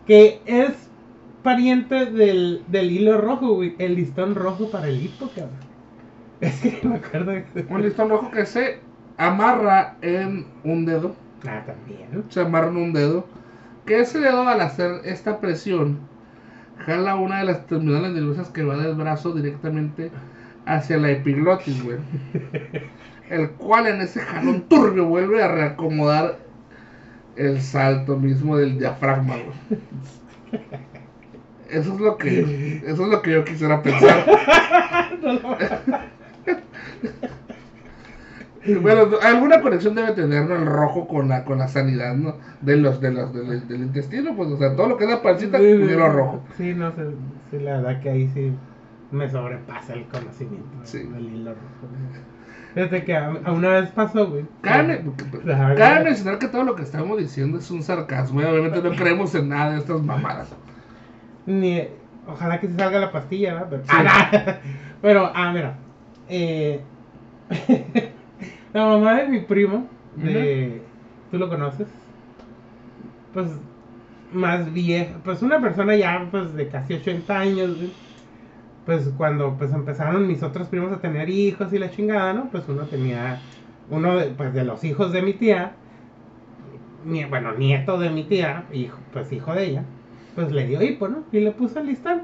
Que 0.06 0.42
es 0.46 0.72
pariente 1.44 2.06
del, 2.08 2.64
del 2.68 2.92
hilo 2.92 3.20
rojo, 3.20 3.56
güey. 3.56 3.76
El 3.80 3.96
listón 3.96 4.36
rojo 4.36 4.70
para 4.72 4.88
el 4.88 5.02
hipo, 5.04 5.28
cabrón. 5.30 5.74
Es 6.42 6.60
que 6.62 6.86
me 6.88 6.96
acuerdo. 6.96 7.32
de- 7.32 7.46
Un 7.70 7.82
listón 7.82 8.10
rojo 8.10 8.30
que 8.32 8.46
se 8.46 8.80
amarra 9.18 9.96
en 10.02 10.46
un 10.64 10.86
dedo. 10.86 11.16
Ah, 11.48 11.64
también. 11.66 12.24
Se 12.30 12.42
amarra 12.42 12.68
en 12.70 12.78
un 12.78 12.94
dedo. 12.94 13.26
Que 13.86 14.00
ese 14.02 14.20
dedo 14.20 14.48
al 14.48 14.62
hacer 14.62 15.02
esta 15.06 15.40
presión 15.40 16.00
jala 16.86 17.16
una 17.16 17.40
de 17.40 17.46
las 17.46 17.66
terminales 17.68 18.12
nerviosas 18.12 18.50
que 18.50 18.64
va 18.64 18.76
del 18.78 18.96
brazo 18.96 19.34
directamente 19.34 20.12
hacia 20.66 20.98
la 20.98 21.12
epiglotis, 21.12 21.82
güey. 21.84 21.98
El 23.30 23.52
cual 23.52 23.88
en 23.88 24.02
ese 24.02 24.20
jalón 24.20 24.64
turbio 24.70 25.06
vuelve 25.06 25.42
a 25.44 25.48
reacomodar 25.50 26.38
el 27.36 27.62
salto 27.62 28.18
mismo 28.18 28.58
del 28.58 28.78
diafragma, 28.80 29.36
güey. 29.36 29.82
Eso 31.70 31.94
es 31.94 32.00
lo 32.00 32.18
que 32.18 32.82
eso 32.86 33.04
es 33.06 33.10
lo 33.10 33.22
que 33.22 33.32
yo 33.32 33.44
quisiera 33.44 33.82
pensar. 33.82 34.26
Bueno, 38.82 39.18
alguna 39.22 39.60
conexión 39.62 39.94
debe 39.94 40.14
tener 40.14 40.48
¿no? 40.48 40.56
el 40.56 40.66
rojo 40.66 41.06
con 41.06 41.28
la 41.28 41.44
con 41.44 41.58
la 41.58 41.68
sanidad, 41.68 42.16
¿no? 42.16 42.36
De 42.62 42.78
los 42.78 43.02
de 43.02 43.12
los 43.12 43.34
del, 43.34 43.68
del 43.68 43.82
intestino, 43.82 44.36
pues 44.38 44.50
o 44.52 44.58
sea, 44.58 44.74
todo 44.76 44.88
lo 44.88 44.96
que 44.98 45.04
es 45.04 45.10
la 45.10 45.22
pancita 45.22 45.58
Sí, 45.58 45.66
hilo 45.66 46.10
rojo. 46.10 46.42
Sí, 46.56 46.74
no 46.74 46.90
sé. 46.94 47.02
Sí, 47.52 47.60
la 47.60 47.82
verdad 47.82 48.02
que 48.02 48.10
ahí 48.10 48.30
sí 48.34 48.54
me 49.12 49.30
sobrepasa 49.30 49.94
el 49.94 50.06
conocimiento 50.06 50.78
Sí. 50.84 51.00
del 51.00 51.26
hilo 51.26 51.52
rojo. 51.52 51.94
Fíjate 52.74 53.04
que 53.06 53.16
a, 53.16 53.28
a 53.46 53.52
una 53.52 53.70
vez 53.70 53.90
pasó, 53.92 54.28
güey. 54.28 54.46
Cabe, 54.62 55.04
Ajá, 55.52 55.76
cabe 55.76 56.04
mencionar 56.06 56.40
que 56.40 56.48
todo 56.48 56.64
lo 56.64 56.76
que 56.76 56.82
estamos 56.82 57.18
diciendo 57.20 57.60
es 57.60 57.70
un 57.70 57.84
sarcasmo 57.84 58.42
y 58.42 58.46
obviamente 58.46 58.82
no 58.82 58.96
creemos 58.96 59.36
en 59.36 59.50
nada 59.50 59.74
de 59.74 59.78
estas 59.80 60.02
mamadas. 60.02 60.50
Ni, 61.46 61.84
ojalá 62.28 62.60
que 62.60 62.68
se 62.68 62.76
salga 62.76 63.00
la 63.00 63.12
pastilla, 63.12 63.54
¿verdad? 63.54 63.68
Pero, 63.70 63.84
Sí. 63.84 63.92
ah. 64.10 64.58
Pero, 65.02 65.32
ah, 65.36 65.52
mira. 65.54 65.76
eh, 66.30 66.82
la 68.74 68.86
mamá 68.86 69.16
de 69.16 69.28
mi 69.28 69.40
primo, 69.42 69.88
de, 70.16 70.82
¿tú 71.30 71.38
lo 71.38 71.50
conoces? 71.50 71.88
Pues, 73.34 73.48
más 74.32 74.72
vieja, 74.74 75.14
pues 75.24 75.42
una 75.44 75.60
persona 75.62 75.96
ya, 75.96 76.28
pues, 76.32 76.54
de 76.56 76.70
casi 76.70 76.94
80 76.96 77.38
años, 77.40 77.76
güey. 77.78 77.92
Pues, 78.86 79.12
cuando, 79.18 79.56
pues, 79.58 79.72
empezaron 79.72 80.28
mis 80.28 80.44
otros 80.44 80.68
primos 80.68 80.92
a 80.92 81.00
tener 81.00 81.30
hijos 81.30 81.72
y 81.74 81.80
la 81.80 81.90
chingada, 81.90 82.34
¿no? 82.34 82.50
Pues, 82.52 82.66
uno 82.68 82.84
tenía, 82.84 83.40
uno 83.90 84.18
de, 84.18 84.28
pues, 84.28 84.54
de 84.54 84.64
los 84.64 84.84
hijos 84.84 85.12
de 85.12 85.22
mi 85.22 85.34
tía, 85.34 85.74
bueno, 87.30 87.54
nieto 87.54 87.98
de 87.98 88.10
mi 88.10 88.24
tía, 88.24 88.66
hijo, 88.72 88.98
pues, 89.12 89.32
hijo 89.32 89.54
de 89.54 89.66
ella 89.66 89.84
pues 90.36 90.52
le 90.52 90.68
dio 90.68 90.82
hipo, 90.82 91.08
¿no? 91.08 91.24
Y 91.32 91.40
le 91.40 91.52
puso 91.52 91.80
el 91.80 91.88
listón. 91.88 92.24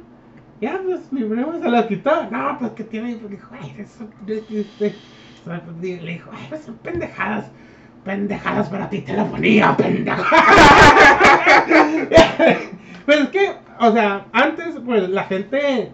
Ya, 0.61 0.79
pues 0.83 1.11
mi 1.11 1.23
primo 1.23 1.53
se 1.59 1.69
lo 1.69 1.87
quitó. 1.87 2.29
No, 2.29 2.57
pues 2.59 2.71
que 2.71 2.83
tiene 2.83 3.11
hipo. 3.11 3.27
Dijo, 3.27 3.49
ay, 3.59 3.75
eso. 3.77 4.07
Le 4.25 4.41
dijo, 5.81 6.29
ay, 6.33 6.45
pues 6.49 6.63
son 6.63 6.75
pendejadas. 6.77 7.49
Pendejadas 8.03 8.69
para 8.69 8.89
ti 8.89 9.01
te 9.01 9.13
lo 9.13 9.25
ponía, 9.27 9.75
pendeja. 9.75 10.23
pues 13.05 13.19
es 13.19 13.27
que, 13.29 13.51
o 13.79 13.91
sea, 13.91 14.25
antes, 14.31 14.75
pues 14.85 15.09
la 15.09 15.25
gente 15.25 15.91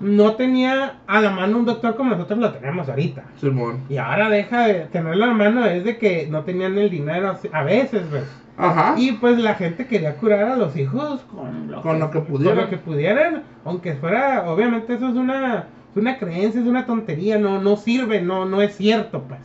no 0.00 0.34
tenía 0.34 0.98
a 1.06 1.20
la 1.20 1.30
mano 1.30 1.58
un 1.58 1.64
doctor 1.64 1.96
como 1.96 2.10
nosotros 2.10 2.38
lo 2.38 2.52
tenemos 2.52 2.88
ahorita. 2.88 3.24
Simón. 3.40 3.80
Y 3.88 3.96
ahora 3.96 4.28
deja 4.30 4.66
de 4.66 4.74
tenerlo 4.86 5.24
a 5.24 5.28
la 5.28 5.34
mano, 5.34 5.66
es 5.66 5.84
de 5.84 5.98
que 5.98 6.28
no 6.30 6.44
tenían 6.44 6.78
el 6.78 6.90
dinero 6.90 7.36
a 7.52 7.62
veces, 7.62 8.02
pues. 8.10 8.24
Ajá. 8.56 8.94
Y 8.96 9.12
pues 9.12 9.38
la 9.38 9.54
gente 9.54 9.86
quería 9.86 10.16
curar 10.16 10.42
a 10.42 10.56
los 10.56 10.76
hijos 10.76 11.20
con 11.30 11.70
lo, 11.70 11.80
Con 11.80 12.00
lo 12.00 12.10
que 12.10 12.20
pudieran. 12.20 12.56
con 12.56 12.64
lo 12.64 12.70
que 12.70 12.76
pudieran, 12.76 13.42
aunque 13.64 13.94
fuera, 13.94 14.50
obviamente 14.50 14.94
eso 14.94 15.08
es 15.08 15.14
una, 15.14 15.66
es 15.90 15.96
una 15.96 16.18
creencia, 16.18 16.60
es 16.60 16.66
una 16.66 16.84
tontería, 16.84 17.38
no, 17.38 17.60
no 17.60 17.76
sirve, 17.76 18.20
no, 18.20 18.46
no 18.46 18.60
es 18.62 18.76
cierto, 18.76 19.22
pues. 19.22 19.40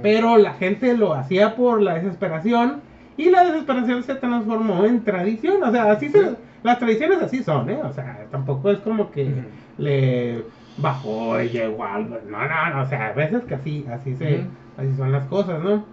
Pero 0.00 0.36
la 0.36 0.52
gente 0.54 0.96
lo 0.96 1.12
hacía 1.12 1.56
por 1.56 1.82
la 1.82 1.94
desesperación 1.94 2.82
y 3.16 3.30
la 3.30 3.44
desesperación 3.44 4.04
se 4.04 4.14
transformó 4.14 4.84
en 4.84 5.02
tradición, 5.02 5.60
o 5.60 5.72
sea, 5.72 5.90
así 5.90 6.08
se, 6.08 6.36
las 6.62 6.78
tradiciones 6.78 7.20
así 7.20 7.42
son, 7.42 7.68
¿eh? 7.68 7.80
O 7.82 7.92
sea, 7.92 8.26
tampoco 8.30 8.70
es 8.70 8.78
como 8.78 9.10
que. 9.10 9.42
Le 9.78 10.44
bajó 10.76 11.40
y 11.40 11.48
llegó 11.50 11.84
algo, 11.84 12.18
no, 12.28 12.38
no, 12.48 12.70
no, 12.74 12.82
o 12.82 12.86
sea, 12.86 13.08
a 13.08 13.12
veces 13.12 13.44
que 13.44 13.54
así, 13.54 13.84
así 13.90 14.14
se, 14.16 14.46
así 14.76 14.94
son 14.96 15.12
las 15.12 15.26
cosas, 15.26 15.62
¿no? 15.62 15.84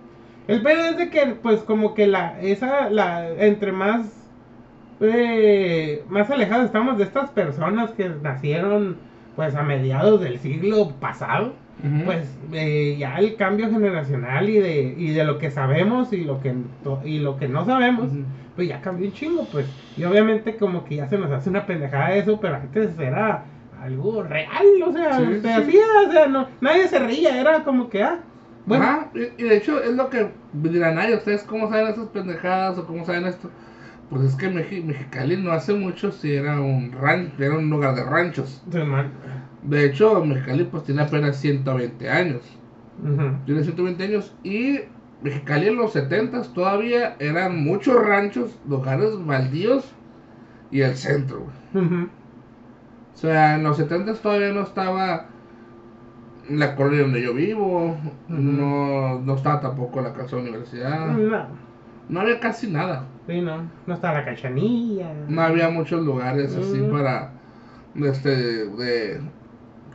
El 0.47 0.61
pedo 0.63 0.83
es 0.85 0.97
de 0.97 1.09
que, 1.09 1.35
pues, 1.41 1.61
como 1.61 1.93
que 1.93 2.07
la, 2.07 2.39
esa, 2.41 2.89
la, 2.89 3.29
entre 3.29 3.71
más, 3.71 4.27
eh, 4.99 6.03
más 6.09 6.29
alejados 6.31 6.65
estamos 6.65 6.97
de 6.97 7.03
estas 7.03 7.29
personas 7.31 7.91
que 7.91 8.09
nacieron, 8.09 8.97
pues, 9.35 9.55
a 9.55 9.63
mediados 9.63 10.21
del 10.21 10.39
siglo 10.39 10.95
pasado, 10.99 11.53
pues, 12.03 12.37
eh, 12.51 12.97
ya 12.99 13.17
el 13.19 13.35
cambio 13.37 13.69
generacional 13.69 14.49
y 14.49 14.59
de, 14.59 14.95
y 14.97 15.11
de 15.11 15.23
lo 15.23 15.37
que 15.37 15.49
sabemos 15.51 16.11
y 16.11 16.25
lo 16.25 16.41
que, 16.41 16.53
y 17.05 17.19
lo 17.19 17.37
que 17.37 17.47
no 17.47 17.63
sabemos, 17.65 18.09
pues 18.55 18.67
ya 18.67 18.81
cambió 18.81 19.07
un 19.07 19.13
chingo, 19.13 19.47
pues. 19.49 19.65
Y 19.95 20.03
obviamente 20.03 20.57
como 20.57 20.83
que 20.83 20.97
ya 20.97 21.07
se 21.07 21.17
nos 21.17 21.31
hace 21.31 21.49
una 21.49 21.65
pendejada 21.65 22.15
eso, 22.15 22.39
pero 22.41 22.55
antes 22.55 22.97
era 22.99 23.45
algo 23.81 24.23
real, 24.23 24.65
o 24.85 24.91
sea, 24.93 25.17
Sí, 25.17 25.25
se 25.25 25.41
sí. 25.41 25.47
hacía, 25.49 25.83
o 26.07 26.11
sea, 26.11 26.27
no, 26.27 26.47
nadie 26.61 26.87
se 26.87 26.99
reía, 26.99 27.39
era 27.39 27.63
como 27.63 27.89
que, 27.89 28.03
ah, 28.03 28.19
bueno, 28.65 28.83
Ajá, 28.83 29.09
y, 29.15 29.41
y 29.43 29.47
de 29.47 29.57
hecho 29.57 29.81
es 29.81 29.93
lo 29.95 30.09
que 30.09 30.29
dirán, 30.53 30.97
ay, 30.99 31.13
¿ustedes 31.13 31.43
cómo 31.43 31.69
saben 31.69 31.87
esas 31.87 32.07
pendejadas 32.09 32.77
o 32.77 32.85
cómo 32.85 33.05
saben 33.05 33.25
esto? 33.25 33.49
Pues 34.09 34.23
es 34.23 34.35
que 34.35 34.49
Meji- 34.49 34.83
Mexicali 34.83 35.37
no 35.37 35.51
hace 35.51 35.73
mucho 35.73 36.11
si 36.11 36.33
era 36.33 36.59
un 36.61 36.91
rancho, 36.91 37.43
era 37.43 37.55
un 37.57 37.69
lugar 37.69 37.95
de 37.95 38.03
ranchos. 38.03 38.61
sí. 38.71 38.79
De 39.63 39.85
hecho, 39.85 40.23
Mexicali 40.23 40.63
pues 40.63 40.83
tiene 40.85 41.01
apenas 41.01 41.35
120 41.37 42.09
años. 42.09 42.41
Ujú. 43.03 43.31
Tiene 43.45 43.61
120 43.63 44.03
años 44.03 44.33
y 44.43 44.79
Mexicali 45.21 45.67
en 45.67 45.75
los 45.75 45.91
70 45.93 46.41
todavía 46.53 47.15
eran 47.19 47.61
muchos 47.63 47.95
ranchos, 48.05 48.57
lugares 48.67 49.09
baldíos 49.25 49.93
y 50.71 50.81
el 50.81 50.95
centro. 50.95 51.41
güey. 51.73 51.85
Ujú. 51.85 52.09
O 53.19 53.21
sea, 53.21 53.55
en 53.55 53.63
los 53.63 53.75
70 53.75 54.13
todavía 54.13 54.53
no 54.53 54.61
estaba 54.61 55.25
la 56.49 56.75
colonia 56.75 57.01
donde 57.01 57.21
yo 57.21 57.33
vivo, 57.33 57.97
no, 58.29 59.19
no 59.19 59.35
estaba 59.35 59.59
tampoco 59.59 59.99
la 59.99 60.13
casa 60.13 60.37
de 60.37 60.43
universidad, 60.43 61.07
No, 61.07 61.47
no 62.07 62.21
había 62.21 62.39
casi 62.39 62.67
nada. 62.71 63.03
sí, 63.27 63.41
no, 63.41 63.57
no 63.85 63.93
está 63.93 64.13
la 64.13 64.23
cachanilla. 64.23 65.11
No 65.27 65.41
había 65.41 65.69
muchos 65.69 66.01
lugares 66.03 66.55
así 66.55 66.77
Mm. 66.79 66.91
para, 66.91 67.31
este, 67.95 68.29
de, 68.67 69.19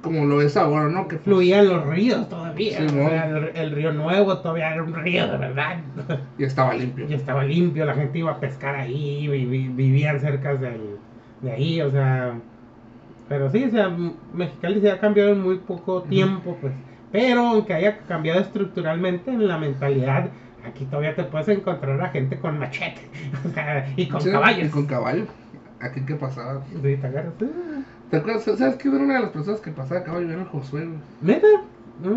como 0.02 0.26
lo 0.26 0.42
es 0.42 0.54
ahora, 0.58 0.88
¿no? 0.90 1.08
Que 1.08 1.16
Fluían 1.18 1.66
los 1.66 1.86
ríos 1.86 2.28
todavía, 2.28 2.76
Sí, 2.78 2.84
o 2.94 3.02
¿no? 3.02 3.08
sea, 3.08 3.26
el, 3.30 3.56
el 3.56 3.70
río 3.72 3.92
Nuevo 3.92 4.36
todavía 4.38 4.70
era 4.74 4.82
un 4.82 4.94
río 4.94 5.26
de 5.32 5.38
verdad. 5.38 5.78
y 6.38 6.44
estaba 6.44 6.74
limpio. 6.74 7.06
y 7.08 7.14
estaba 7.14 7.42
limpio, 7.42 7.86
la 7.86 7.94
gente 7.94 8.18
iba 8.18 8.32
a 8.32 8.38
pescar 8.38 8.74
ahí, 8.74 9.26
vi- 9.28 9.46
vi- 9.46 9.68
vivían 9.68 10.20
cerca 10.20 10.54
del, 10.56 10.98
de 11.40 11.50
ahí, 11.52 11.80
o 11.80 11.90
sea, 11.90 12.34
pero 13.28 13.50
sí, 13.50 13.64
o 13.64 13.70
sea, 13.70 13.94
Mexicali 14.34 14.80
se 14.80 14.90
ha 14.90 15.00
cambiado 15.00 15.30
en 15.30 15.40
muy 15.42 15.58
poco 15.58 16.02
tiempo, 16.02 16.56
pues, 16.60 16.72
pero 17.12 17.46
aunque 17.46 17.74
haya 17.74 17.98
cambiado 18.06 18.40
estructuralmente 18.40 19.30
en 19.30 19.46
la 19.48 19.58
mentalidad, 19.58 20.28
aquí 20.66 20.84
todavía 20.84 21.14
te 21.14 21.24
puedes 21.24 21.48
encontrar 21.48 22.00
a 22.00 22.08
gente 22.08 22.38
con 22.38 22.58
machete, 22.58 23.02
o 23.46 23.48
sea, 23.50 23.92
y 23.96 24.08
con 24.08 24.20
Sí, 24.20 24.30
caballos. 24.30 24.66
Y 24.68 24.70
con 24.70 24.86
caballo. 24.86 25.26
Aquí 25.80 26.00
qué 26.06 26.14
pasaba. 26.14 26.62
Sí, 26.72 26.78
te 26.96 27.06
agarras. 27.06 27.34
¿Te 28.10 28.16
acuerdas? 28.16 28.44
¿Sabes 28.44 28.76
quién 28.76 28.94
era 28.94 29.04
una 29.04 29.14
de 29.14 29.20
las 29.22 29.30
personas 29.30 29.60
que 29.60 29.70
pasaba 29.70 30.00
a 30.00 30.04
caballo? 30.04 30.30
Era 30.30 30.44
Josué. 30.46 30.88
¿Neta? 31.20 31.46
Mm. 32.02 32.08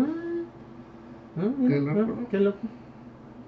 Mm, 1.40 1.68
Qué 1.68 1.80
mira, 1.80 1.92
loco. 1.94 2.18
Qué 2.30 2.38
loco. 2.38 2.58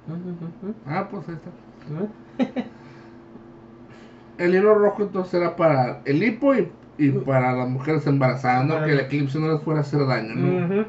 Mm, 0.06 0.12
mm, 0.12 0.68
mm, 0.68 0.74
Ah, 0.86 1.08
pues 1.10 1.28
ahí 1.28 1.34
está. 1.36 1.50
mm. 1.94 2.64
El 4.38 4.54
hilo 4.54 4.74
rojo 4.74 5.02
entonces 5.02 5.34
era 5.34 5.56
para 5.56 6.00
el 6.04 6.22
hipo 6.22 6.54
y, 6.54 6.68
y 7.00 7.10
para 7.10 7.52
las 7.54 7.68
mujeres 7.68 8.06
embarazadas, 8.06 8.84
Que 8.84 8.92
el 8.92 9.00
eclipse 9.00 9.38
no 9.38 9.52
les 9.52 9.62
fuera 9.62 9.80
a 9.80 9.82
hacer 9.82 10.06
daño, 10.06 10.34
¿no? 10.34 10.66
Ujú. 10.66 10.84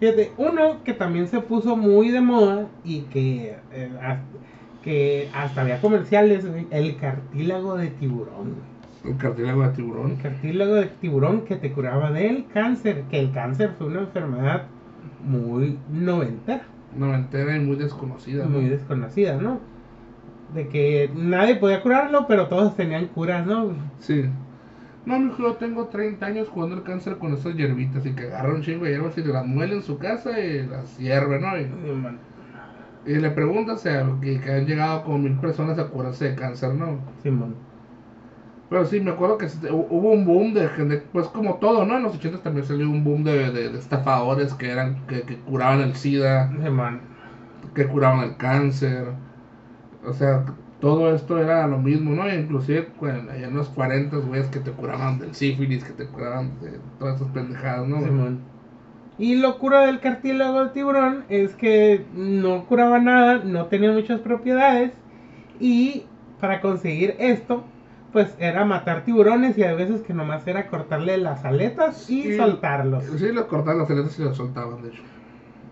Fíjate, 0.00 0.30
uno 0.36 0.84
que 0.84 0.92
también 0.92 1.26
se 1.26 1.40
puso 1.40 1.76
muy 1.76 2.10
de 2.10 2.20
moda 2.20 2.66
y 2.84 3.00
que, 3.02 3.56
eh, 3.72 3.90
hasta, 4.00 4.22
que 4.84 5.28
hasta 5.34 5.60
había 5.62 5.80
comerciales, 5.80 6.46
el 6.70 6.96
cartílago 6.96 7.76
de 7.76 7.88
tiburón. 7.88 8.54
El 9.04 9.16
cartílago 9.16 9.62
de 9.62 9.68
El 9.68 9.74
tiburón. 9.74 10.16
cartílago 10.16 10.74
de 10.74 10.86
tiburón 10.86 11.40
que 11.42 11.56
te 11.56 11.72
curaba 11.72 12.12
del 12.12 12.46
cáncer, 12.52 13.02
que 13.10 13.18
el 13.18 13.32
cáncer 13.32 13.72
fue 13.76 13.88
una 13.88 14.00
enfermedad 14.00 14.62
muy 15.24 15.78
noventa, 15.92 16.62
Noventera 16.96 17.56
y 17.56 17.60
muy 17.60 17.76
desconocida. 17.76 18.44
¿no? 18.44 18.50
muy 18.60 18.68
desconocida, 18.68 19.36
¿no? 19.36 19.58
De 20.54 20.68
que 20.68 21.10
nadie 21.14 21.56
podía 21.56 21.82
curarlo, 21.82 22.26
pero 22.26 22.46
todos 22.46 22.74
tenían 22.76 23.06
curas, 23.08 23.44
¿no? 23.46 23.72
Sí. 23.98 24.24
No, 25.04 25.18
mijo, 25.18 25.42
yo 25.42 25.56
tengo 25.56 25.88
30 25.88 26.26
años 26.26 26.48
jugando 26.50 26.76
el 26.76 26.82
cáncer 26.84 27.18
con 27.18 27.32
esas 27.32 27.54
hierbitas 27.56 28.04
y 28.06 28.14
que 28.14 28.24
agarra 28.26 28.54
un 28.54 28.62
chingo 28.62 28.84
de 28.84 28.90
hierbas 28.92 29.16
y 29.18 29.22
las 29.24 29.46
muele 29.46 29.74
en 29.76 29.82
su 29.82 29.98
casa 29.98 30.38
y 30.40 30.66
las 30.66 30.96
hierve, 30.98 31.40
¿no? 31.40 31.58
Y, 31.58 31.78
Y, 31.82 31.92
man, 31.92 32.20
y 33.04 33.16
le 33.16 33.30
preguntas 33.30 33.86
a 33.86 34.18
que, 34.20 34.40
que 34.40 34.52
han 34.52 34.66
llegado 34.66 35.04
como 35.04 35.18
mil 35.18 35.40
personas 35.40 35.78
a 35.78 35.88
curarse 35.90 36.26
de 36.26 36.34
cáncer, 36.36 36.74
¿no? 36.74 37.12
Simón. 37.22 37.66
Pero 38.68 38.84
sí, 38.84 39.00
me 39.00 39.10
acuerdo 39.10 39.38
que 39.38 39.48
sí, 39.48 39.58
hu- 39.66 39.86
hubo 39.90 40.10
un 40.12 40.24
boom 40.26 40.52
de 40.52 40.68
gente, 40.70 40.98
pues 41.12 41.28
como 41.28 41.58
todo, 41.58 41.86
¿no? 41.86 41.96
En 41.96 42.02
los 42.02 42.14
80 42.14 42.42
también 42.42 42.66
salió 42.66 42.90
un 42.90 43.02
boom 43.04 43.24
de, 43.24 43.50
de- 43.50 43.70
de 43.70 43.78
estafadores 43.78 44.54
que 44.54 44.70
eran, 44.70 45.06
que, 45.06 45.24
que 45.24 45.42
curaban 45.42 45.80
el 45.80 45.94
SIDA, 45.96 46.58
Simón. 46.62 47.00
que 47.74 47.88
curaban 47.88 48.20
el 48.28 48.36
cáncer. 48.36 49.14
O 50.02 50.12
sea, 50.12 50.44
todo 50.80 51.14
esto 51.14 51.38
era 51.38 51.66
lo 51.66 51.78
mismo, 51.78 52.14
¿no? 52.14 52.32
Inclusive 52.32 52.86
bueno, 53.00 53.30
allá 53.30 53.48
en 53.48 53.54
los 53.54 53.68
40, 53.68 54.16
güeyes, 54.18 54.46
que 54.48 54.60
te 54.60 54.70
curaban 54.70 55.18
del 55.18 55.34
sífilis, 55.34 55.84
que 55.84 55.92
te 55.92 56.06
curaban 56.06 56.50
de 56.60 56.78
todas 56.98 57.16
esas 57.16 57.28
pendejadas, 57.32 57.86
¿no? 57.88 58.00
Simón. 58.00 58.38
Y 59.18 59.34
lo 59.34 59.58
cura 59.58 59.84
del 59.86 59.98
cartílago 59.98 60.64
de 60.64 60.70
tiburón 60.70 61.24
es 61.28 61.54
que 61.56 62.04
no 62.14 62.64
curaba 62.66 63.00
nada, 63.00 63.38
no 63.44 63.66
tenía 63.66 63.90
muchas 63.90 64.20
propiedades 64.20 64.92
y 65.58 66.04
para 66.40 66.60
conseguir 66.60 67.16
esto, 67.18 67.64
pues 68.12 68.36
era 68.38 68.64
matar 68.64 69.04
tiburones 69.04 69.58
y 69.58 69.64
a 69.64 69.74
veces 69.74 70.02
que 70.02 70.14
nomás 70.14 70.46
era 70.46 70.68
cortarle 70.68 71.18
las 71.18 71.44
aletas 71.44 72.08
y 72.08 72.22
Sí. 72.22 72.36
soltarlos. 72.36 73.04
Sí, 73.04 73.32
los 73.32 73.46
cortaban 73.46 73.78
las 73.78 73.90
aletas 73.90 74.16
y 74.20 74.22
los 74.22 74.36
soltaban, 74.36 74.82
de 74.82 74.90
hecho. 74.90 75.02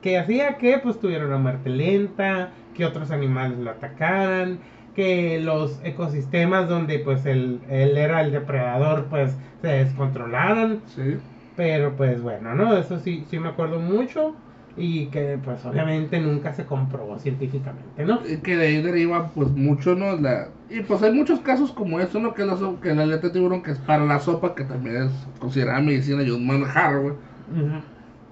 Que 0.02 0.18
hacía 0.18 0.56
que 0.58 0.78
pues 0.78 0.98
tuviera 0.98 1.24
una 1.26 1.38
muerte 1.38 1.70
lenta, 1.70 2.50
que 2.74 2.84
otros 2.84 3.12
animales 3.12 3.58
lo 3.58 3.70
atacaran, 3.70 4.58
que 4.96 5.38
los 5.40 5.78
ecosistemas 5.84 6.68
donde 6.68 6.98
pues 6.98 7.24
él, 7.26 7.60
él 7.68 7.96
era 7.98 8.22
el 8.22 8.32
depredador 8.32 9.04
pues 9.10 9.36
se 9.60 9.68
descontrolaran. 9.68 10.80
Sí. 10.86 11.18
Pero 11.54 11.94
pues 11.96 12.20
bueno, 12.22 12.54
¿no? 12.54 12.76
Eso 12.76 12.98
sí, 12.98 13.24
sí 13.30 13.38
me 13.38 13.48
acuerdo 13.48 13.78
mucho 13.78 14.34
y 14.78 15.06
que 15.06 15.38
pues 15.42 15.64
obviamente 15.64 16.20
nunca 16.20 16.52
se 16.52 16.64
comprobó 16.66 17.18
científicamente, 17.18 18.04
¿no? 18.04 18.20
Y 18.26 18.38
que 18.38 18.56
de 18.56 18.66
ahí 18.66 18.82
deriva 18.82 19.28
pues 19.34 19.48
mucho, 19.50 19.94
¿no? 19.94 20.16
La... 20.16 20.48
Y 20.68 20.80
pues 20.80 21.02
hay 21.02 21.12
muchos 21.12 21.40
casos 21.40 21.72
como 21.72 22.00
eso, 22.00 22.18
¿no? 22.18 22.34
Que 22.34 22.44
la, 22.44 22.56
so- 22.56 22.80
que 22.80 22.94
la 22.94 23.04
aleta 23.04 23.28
de 23.28 23.32
tiburón, 23.34 23.62
que 23.62 23.70
es 23.70 23.78
para 23.78 24.04
la 24.04 24.18
sopa, 24.18 24.54
que 24.54 24.64
también 24.64 24.96
es 25.04 25.12
considerada 25.38 25.80
medicina 25.80 26.22
y 26.22 26.30
un 26.30 26.46
manjar, 26.46 27.00
güey. 27.00 27.14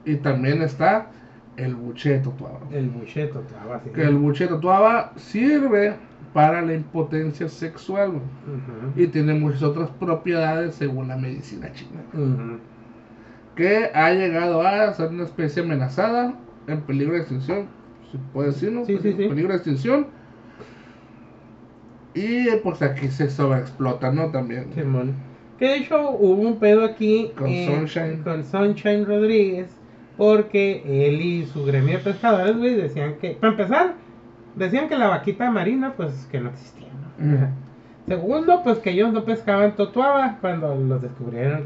Y 0.04 0.16
también 0.16 0.60
está 0.60 1.06
el 1.56 1.74
buche 1.74 2.10
de 2.10 2.18
totuaba. 2.18 2.60
El 2.72 2.88
bucheto, 2.88 3.42
claro, 3.48 3.74
así. 3.74 3.90
Que 3.90 4.02
el 4.02 4.16
buche 4.16 4.44
de 4.44 4.50
totuaba 4.50 5.12
sirve 5.16 5.94
para 6.34 6.60
la 6.60 6.74
impotencia 6.74 7.48
sexual, 7.48 8.10
güey. 8.10 8.22
Ujú. 8.22 9.00
Y 9.00 9.06
tiene 9.06 9.32
muchas 9.34 9.62
otras 9.62 9.88
propiedades 9.88 10.74
según 10.74 11.08
la 11.08 11.16
medicina 11.16 11.72
china. 11.72 12.02
Que 13.54 13.90
ha 13.94 14.10
llegado 14.10 14.60
a 14.60 14.92
ser 14.92 15.08
una 15.10 15.22
especie 15.22 15.62
amenazada, 15.62 16.34
en 16.66 16.80
peligro 16.82 17.14
de 17.14 17.20
extinción. 17.20 17.66
Se 18.10 18.18
puede 18.32 18.48
decir, 18.48 18.72
¿no? 18.72 18.84
Sí. 18.84 18.96
Peligro 18.96 19.50
de 19.50 19.54
extinción. 19.54 20.08
Y 22.14 22.46
pues 22.62 22.82
aquí 22.82 23.08
se 23.08 23.30
sobreexplota, 23.30 24.10
¿no? 24.10 24.30
También. 24.30 24.66
Que 25.58 25.66
de 25.66 25.76
hecho 25.76 26.10
hubo 26.10 26.42
un 26.42 26.58
pedo 26.58 26.84
aquí 26.84 27.32
Con 27.36 27.48
Sunshine. 27.48 28.22
con 28.24 28.44
Sunshine 28.44 29.06
Rodríguez 29.06 29.68
porque 30.16 30.82
él 30.84 31.20
y 31.20 31.46
su 31.46 31.64
gremio 31.64 31.98
de 31.98 32.04
pescadores, 32.04 32.56
güey, 32.56 32.74
decían 32.74 33.16
que, 33.20 33.32
para 33.32 33.52
empezar, 33.52 33.94
decían 34.56 34.88
que 34.88 34.96
la 34.96 35.08
vaquita 35.08 35.50
marina, 35.50 35.94
pues 35.96 36.28
que 36.30 36.40
no 36.40 36.50
existía, 36.50 36.88
¿no? 37.18 37.48
Segundo, 38.06 38.60
pues 38.62 38.78
que 38.78 38.90
ellos 38.90 39.12
no 39.12 39.24
pescaban 39.24 39.76
totuaba 39.76 40.36
cuando 40.40 40.74
los 40.74 41.00
descubrieron. 41.00 41.64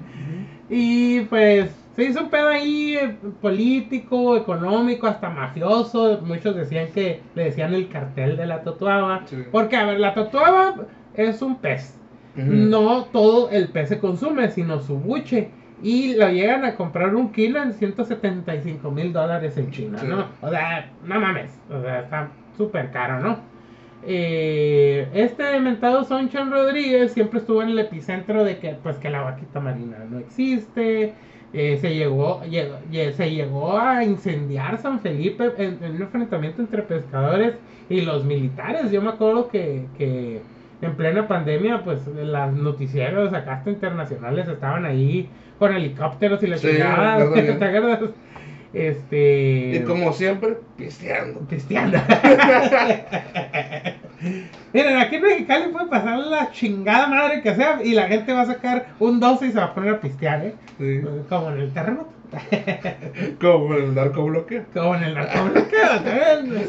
y 0.68 1.20
pues 1.20 1.70
se 1.94 2.04
hizo 2.04 2.22
un 2.22 2.30
pedo 2.30 2.48
ahí 2.48 2.96
eh, 2.96 3.16
político, 3.40 4.36
económico, 4.36 5.06
hasta 5.06 5.30
mafioso. 5.30 6.20
Muchos 6.24 6.56
decían 6.56 6.88
que 6.92 7.22
le 7.34 7.44
decían 7.44 7.72
el 7.74 7.88
cartel 7.88 8.36
de 8.36 8.46
la 8.46 8.62
totuaba. 8.62 9.22
Sí. 9.26 9.36
Porque, 9.52 9.76
a 9.76 9.84
ver, 9.84 10.00
la 10.00 10.14
totuaba 10.14 10.74
es 11.14 11.40
un 11.42 11.56
pez. 11.56 11.96
No 12.36 13.04
todo 13.06 13.50
el 13.50 13.68
pez 13.68 13.90
se 13.90 13.98
consume, 13.98 14.50
sino 14.50 14.80
su 14.80 14.96
buche. 14.96 15.50
Y 15.82 16.14
lo 16.16 16.28
llegan 16.28 16.64
a 16.64 16.74
comprar 16.74 17.14
un 17.14 17.32
kilo 17.32 17.62
en 17.62 17.72
175 17.72 18.90
mil 18.90 19.12
dólares 19.12 19.56
en 19.56 19.70
China, 19.70 19.98
Sí. 19.98 20.06
¿no? 20.06 20.26
O 20.42 20.50
sea, 20.50 20.90
no 21.04 21.20
mames. 21.20 21.50
O 21.70 21.80
sea, 21.80 22.00
está 22.00 22.28
súper 22.56 22.90
caro, 22.90 23.20
¿no? 23.20 23.38
Eh, 24.06 25.08
este 25.14 25.56
inventado 25.56 26.04
Sonchan 26.04 26.50
Rodríguez 26.50 27.12
siempre 27.12 27.38
estuvo 27.40 27.62
en 27.62 27.68
el 27.70 27.78
epicentro 27.78 28.44
de 28.44 28.58
que, 28.58 28.70
pues, 28.82 28.96
que 28.96 29.10
la 29.10 29.20
vaquita 29.22 29.60
marina 29.60 29.98
no 30.10 30.18
existe. 30.18 31.12
Eh, 31.52 31.78
se 31.80 31.94
llegó, 31.94 32.42
llegó- 32.44 32.78
lle- 32.92 33.12
se 33.12 33.30
llegó 33.30 33.76
a 33.78 34.04
incendiar 34.04 34.78
San 34.78 35.00
Felipe 35.00 35.50
en, 35.58 35.78
en 35.82 35.96
un 35.96 36.02
enfrentamiento 36.02 36.62
entre 36.62 36.82
pescadores 36.82 37.54
y 37.88 38.02
los 38.02 38.24
militares. 38.24 38.90
Yo 38.90 39.02
me 39.02 39.10
acuerdo 39.10 39.48
que, 39.48 39.86
que 39.98 40.40
en 40.82 40.96
plena 40.96 41.28
pandemia, 41.28 41.82
pues 41.84 42.06
las 42.06 42.52
noticieros 42.52 43.32
acá 43.32 43.54
hasta 43.54 43.70
internacionales 43.70 44.48
estaban 44.48 44.84
ahí 44.84 45.28
con 45.58 45.74
helicópteros 45.74 46.42
y 46.42 46.46
la 46.46 46.58
Sí. 46.58 46.68
¿Te 46.76 47.64
acuerdas? 47.64 48.00
Este. 48.72 49.76
Y 49.76 49.80
como 49.80 50.12
siempre, 50.12 50.56
pisteando. 50.76 51.40
Pisteando. 51.40 51.98
Miren, 54.72 54.96
aquí 54.98 55.16
en 55.16 55.22
Mexicali 55.22 55.72
puede 55.72 55.86
pasar 55.86 56.18
la 56.18 56.52
chingada 56.52 57.08
madre 57.08 57.42
que 57.42 57.54
sea 57.54 57.80
y 57.82 57.94
la 57.94 58.06
gente 58.06 58.32
va 58.32 58.42
a 58.42 58.46
sacar 58.46 58.90
un 59.00 59.18
12 59.18 59.46
y 59.46 59.52
se 59.52 59.58
va 59.58 59.64
a 59.64 59.74
poner 59.74 59.94
a 59.94 60.00
pistear, 60.00 60.44
¿eh? 60.44 60.54
Sí. 60.78 61.00
Como 61.28 61.50
en 61.50 61.60
el 61.60 61.72
terremoto. 61.72 62.12
Como 63.40 63.74
el 63.74 63.94
narcobloqueo. 63.94 64.64
Como 64.72 64.94
en 64.94 65.02
el 65.02 65.14
narcobloqueo 65.14 66.00
también. 66.04 66.68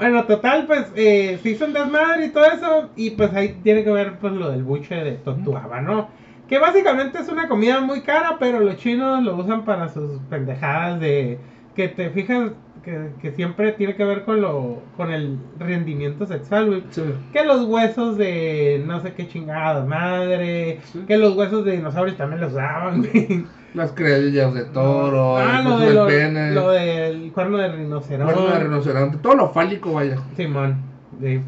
Bueno, 0.00 0.24
total, 0.24 0.66
pues 0.66 0.90
eh, 0.96 1.38
se 1.42 1.50
hizo 1.50 1.66
un 1.66 1.72
desmadre 1.72 2.26
y 2.26 2.30
todo 2.30 2.44
eso. 2.46 2.88
Y 2.96 3.10
pues 3.10 3.32
ahí 3.34 3.60
tiene 3.62 3.84
que 3.84 3.90
ver 3.90 4.14
pues 4.18 4.32
lo 4.32 4.50
del 4.50 4.62
buche 4.64 4.94
de 4.94 5.12
Totuaba, 5.12 5.80
¿no? 5.80 6.08
Que 6.48 6.58
básicamente 6.58 7.18
es 7.18 7.28
una 7.28 7.48
comida 7.48 7.80
muy 7.80 8.00
cara, 8.00 8.36
pero 8.40 8.60
los 8.60 8.76
chinos 8.76 9.22
lo 9.22 9.36
usan 9.36 9.64
para 9.64 9.88
sus 9.88 10.18
pendejadas 10.30 10.98
de 11.00 11.38
que 11.76 11.88
te 11.88 12.10
fijas 12.10 12.50
que, 12.82 13.10
que 13.20 13.30
siempre 13.32 13.72
tiene 13.72 13.94
que 13.94 14.04
ver 14.04 14.24
con 14.24 14.40
lo 14.40 14.82
con 14.96 15.12
el 15.12 15.38
rendimiento 15.58 16.24
sexual, 16.26 16.66
güey. 16.66 16.82
Sí. 16.90 17.02
Que 17.32 17.44
los 17.44 17.66
huesos 17.66 18.16
de 18.16 18.82
no 18.86 19.00
sé 19.00 19.12
qué 19.12 19.28
chingadas 19.28 19.86
madre, 19.86 20.80
Sí. 20.84 21.04
que 21.06 21.18
los 21.18 21.36
huesos 21.36 21.64
de 21.64 21.72
dinosaurios 21.72 22.16
también 22.16 22.40
los 22.40 22.52
usaban, 22.52 23.00
güey. 23.02 23.44
Las 23.74 23.92
credillas 23.92 24.52
de 24.52 24.64
toro, 24.64 25.36
ah, 25.36 25.60
el 25.60 25.64
lo, 25.64 25.78
de 25.78 25.94
lo, 25.94 26.06
pene, 26.06 26.50
lo 26.52 26.70
del 26.70 27.30
cuerno 27.32 27.58
de 27.58 27.70
rinoceronte. 27.70 28.34
cuerno 28.34 28.52
de 28.52 28.60
rinoceronte, 28.64 29.18
todo 29.18 29.36
lo 29.36 29.50
fálico, 29.50 29.92
vaya. 29.92 30.16
Simón, 30.36 30.76
sí. 31.20 31.40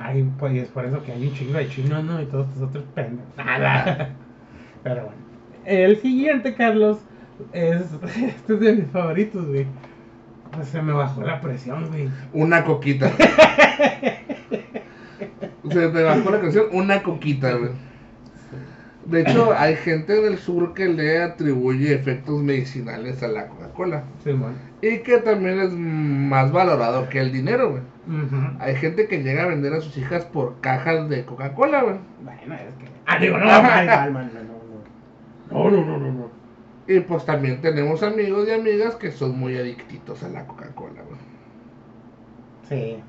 Ay, 0.00 0.28
pues 0.38 0.54
es 0.56 0.68
por 0.68 0.84
eso 0.84 1.02
que 1.02 1.12
hay 1.12 1.26
un 1.26 1.34
chingo 1.34 1.58
de 1.58 1.68
chinos, 1.68 2.04
¿no? 2.04 2.20
Y 2.20 2.26
todos 2.26 2.48
estos 2.48 2.68
otros 2.68 2.84
pendejos. 2.94 3.26
Nada. 3.36 4.10
Pero 4.82 5.02
bueno. 5.04 5.18
El 5.64 6.00
siguiente, 6.00 6.54
Carlos, 6.54 6.98
es. 7.52 7.82
Este 8.16 8.54
es 8.54 8.60
de 8.60 8.72
mis 8.74 8.90
favoritos, 8.90 9.46
güey. 9.46 9.66
Pues 10.52 10.68
se 10.68 10.80
me 10.80 10.92
bajó 10.92 11.22
la 11.22 11.40
presión, 11.40 11.88
güey. 11.88 12.08
Una 12.32 12.64
coquita. 12.64 13.10
Se 15.70 15.88
te 15.88 16.02
bajó 16.04 16.30
la 16.30 16.40
canción, 16.40 16.66
una 16.70 17.02
coquita, 17.02 17.52
güey. 17.54 17.70
De 19.06 19.20
hecho, 19.20 19.52
hay 19.56 19.76
gente 19.76 20.20
del 20.20 20.36
sur 20.36 20.74
que 20.74 20.86
le 20.86 21.22
atribuye 21.22 21.94
efectos 21.94 22.42
medicinales 22.42 23.22
a 23.22 23.28
la 23.28 23.46
Coca-Cola. 23.46 24.02
Simón. 24.24 24.56
Y 24.82 24.98
que 24.98 25.18
también 25.18 25.60
es 25.60 25.72
más 25.72 26.50
valorado 26.50 27.08
que 27.08 27.20
el 27.20 27.32
dinero, 27.32 27.70
güey. 27.70 27.82
Hay 28.58 28.74
gente 28.76 29.06
que 29.06 29.22
llega 29.22 29.44
a 29.44 29.46
vender 29.46 29.72
a 29.74 29.80
sus 29.80 29.96
hijas 29.96 30.24
por 30.24 30.60
cajas 30.60 31.08
de 31.08 31.24
Coca-Cola, 31.24 31.82
güey. 31.82 31.96
Bueno, 32.22 32.54
es 32.54 32.74
que. 32.74 32.86
Ah, 33.06 33.18
digo, 33.18 33.38
no, 33.38 33.46
no. 33.46 34.46
No, 35.50 35.70
no, 35.70 35.84
no, 35.84 35.98
no, 35.98 36.12
no. 36.12 36.30
Y 36.88 37.00
pues 37.00 37.24
también 37.24 37.60
tenemos 37.60 38.02
amigos 38.02 38.48
y 38.48 38.52
amigas 38.52 38.96
que 38.96 39.12
son 39.12 39.38
muy 39.38 39.56
adictitos 39.56 40.22
a 40.24 40.28
la 40.28 40.46
Coca-Cola, 40.46 41.02
güey. 41.02 41.20
Sí. 42.68 43.02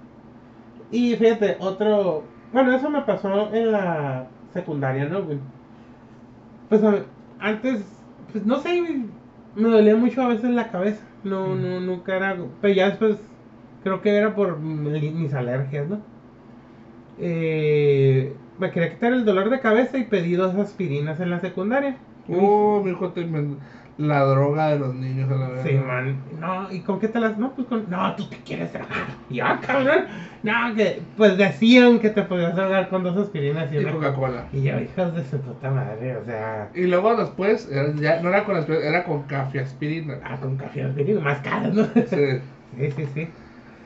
Y 0.91 1.15
fíjate, 1.15 1.57
otro. 1.59 2.23
Bueno, 2.53 2.75
eso 2.75 2.89
me 2.89 3.01
pasó 3.01 3.53
en 3.53 3.71
la 3.71 4.27
secundaria, 4.53 5.05
¿no, 5.05 5.23
güey? 5.23 5.39
Pues 6.69 6.81
antes, 7.39 7.81
pues 8.31 8.45
no 8.45 8.59
sé, 8.59 8.81
me 9.55 9.69
dolía 9.69 9.95
mucho 9.95 10.21
a 10.21 10.27
veces 10.27 10.49
la 10.51 10.69
cabeza. 10.69 11.01
No, 11.23 11.55
Mm. 11.55 11.61
no, 11.61 11.79
nunca 11.81 12.15
era. 12.15 12.35
Pero 12.61 12.73
ya 12.73 12.89
después, 12.89 13.17
creo 13.83 14.01
que 14.01 14.15
era 14.15 14.35
por 14.35 14.59
mi- 14.59 15.11
mis 15.11 15.33
alergias, 15.33 15.87
¿no? 15.89 15.99
Eh, 17.19 18.33
me 18.59 18.71
quería 18.71 18.91
quitar 18.93 19.13
el 19.13 19.25
dolor 19.25 19.49
de 19.49 19.59
cabeza 19.59 19.97
y 19.97 20.03
pedí 20.03 20.33
dos 20.33 20.55
aspirinas 20.55 21.19
en 21.19 21.29
la 21.29 21.39
secundaria. 21.39 21.95
Oh, 22.29 22.81
mi 22.83 22.91
hijo 22.91 23.09
te 23.09 23.25
la 23.97 24.23
droga 24.23 24.67
de 24.69 24.79
los 24.79 24.93
niños 24.93 25.29
a 25.31 25.35
la 25.35 25.49
vez. 25.49 25.63
Sí, 25.63 25.73
man. 25.73 26.17
No, 26.39 26.71
¿y 26.71 26.81
con 26.81 26.99
qué 26.99 27.07
te 27.07 27.19
las.? 27.19 27.37
No, 27.37 27.51
pues 27.53 27.67
con. 27.67 27.89
No, 27.89 28.15
tú 28.15 28.29
te 28.29 28.37
quieres 28.37 28.71
drogar. 28.73 29.07
Ya, 29.29 29.59
cabrón. 29.59 30.05
No, 30.43 30.75
que. 30.75 31.01
Pues 31.17 31.37
decían 31.37 31.99
que 31.99 32.09
te 32.11 32.21
podías 32.23 32.55
drogar 32.55 32.89
con 32.89 33.03
dos 33.03 33.17
aspirinas 33.17 33.71
y 33.71 33.75
Y 33.75 33.79
una 33.79 33.91
Coca-Cola. 33.93 34.45
Y 34.53 34.61
yo, 34.63 34.79
hijos 34.79 35.15
de 35.15 35.25
su 35.25 35.39
puta 35.39 35.71
madre, 35.71 36.15
o 36.17 36.23
sea. 36.25 36.69
Y 36.75 36.83
luego 36.85 37.15
después, 37.15 37.69
ya 37.99 38.21
no 38.21 38.29
era 38.29 38.43
con 38.45 38.55
aspirina, 38.55 38.85
era 38.85 39.03
con 39.03 39.23
café 39.23 39.59
aspirina. 39.61 40.19
Ah, 40.23 40.37
con 40.39 40.57
café 40.57 40.83
aspirina, 40.83 41.19
más 41.21 41.39
caras, 41.41 41.73
¿no? 41.73 41.85
Sí. 41.85 42.39
Sí, 42.77 42.91
sí, 42.91 43.05
sí. 43.13 43.27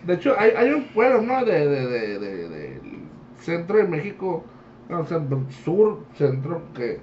De 0.08 0.16
hecho, 0.16 0.36
hay, 0.38 0.50
hay 0.58 0.72
un 0.72 0.86
pueblo, 0.86 1.22
¿no? 1.22 1.46
De, 1.46 1.68
de, 1.68 1.88
de, 1.88 2.20
de- 2.20 2.50
del 2.50 2.82
centro 3.40 3.78
de 3.78 3.84
México, 3.88 4.44
no, 4.90 5.06
centro, 5.06 5.46
sur, 5.64 6.00
centro, 6.16 6.64
que, 6.76 7.00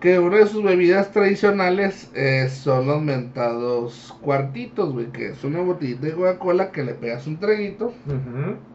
que 0.00 0.18
una 0.18 0.36
de 0.38 0.46
sus 0.46 0.62
bebidas 0.62 1.10
tradicionales 1.10 2.10
eh, 2.14 2.48
son 2.48 2.86
los 2.86 3.02
mentados 3.02 4.14
cuartitos, 4.20 4.92
güey, 4.92 5.06
que 5.06 5.28
es 5.30 5.42
una 5.42 5.60
botellita 5.60 6.06
de 6.06 6.12
Coca-Cola 6.12 6.70
que 6.70 6.84
le 6.84 6.94
pegas 6.94 7.26
un 7.26 7.38
traguito, 7.38 7.92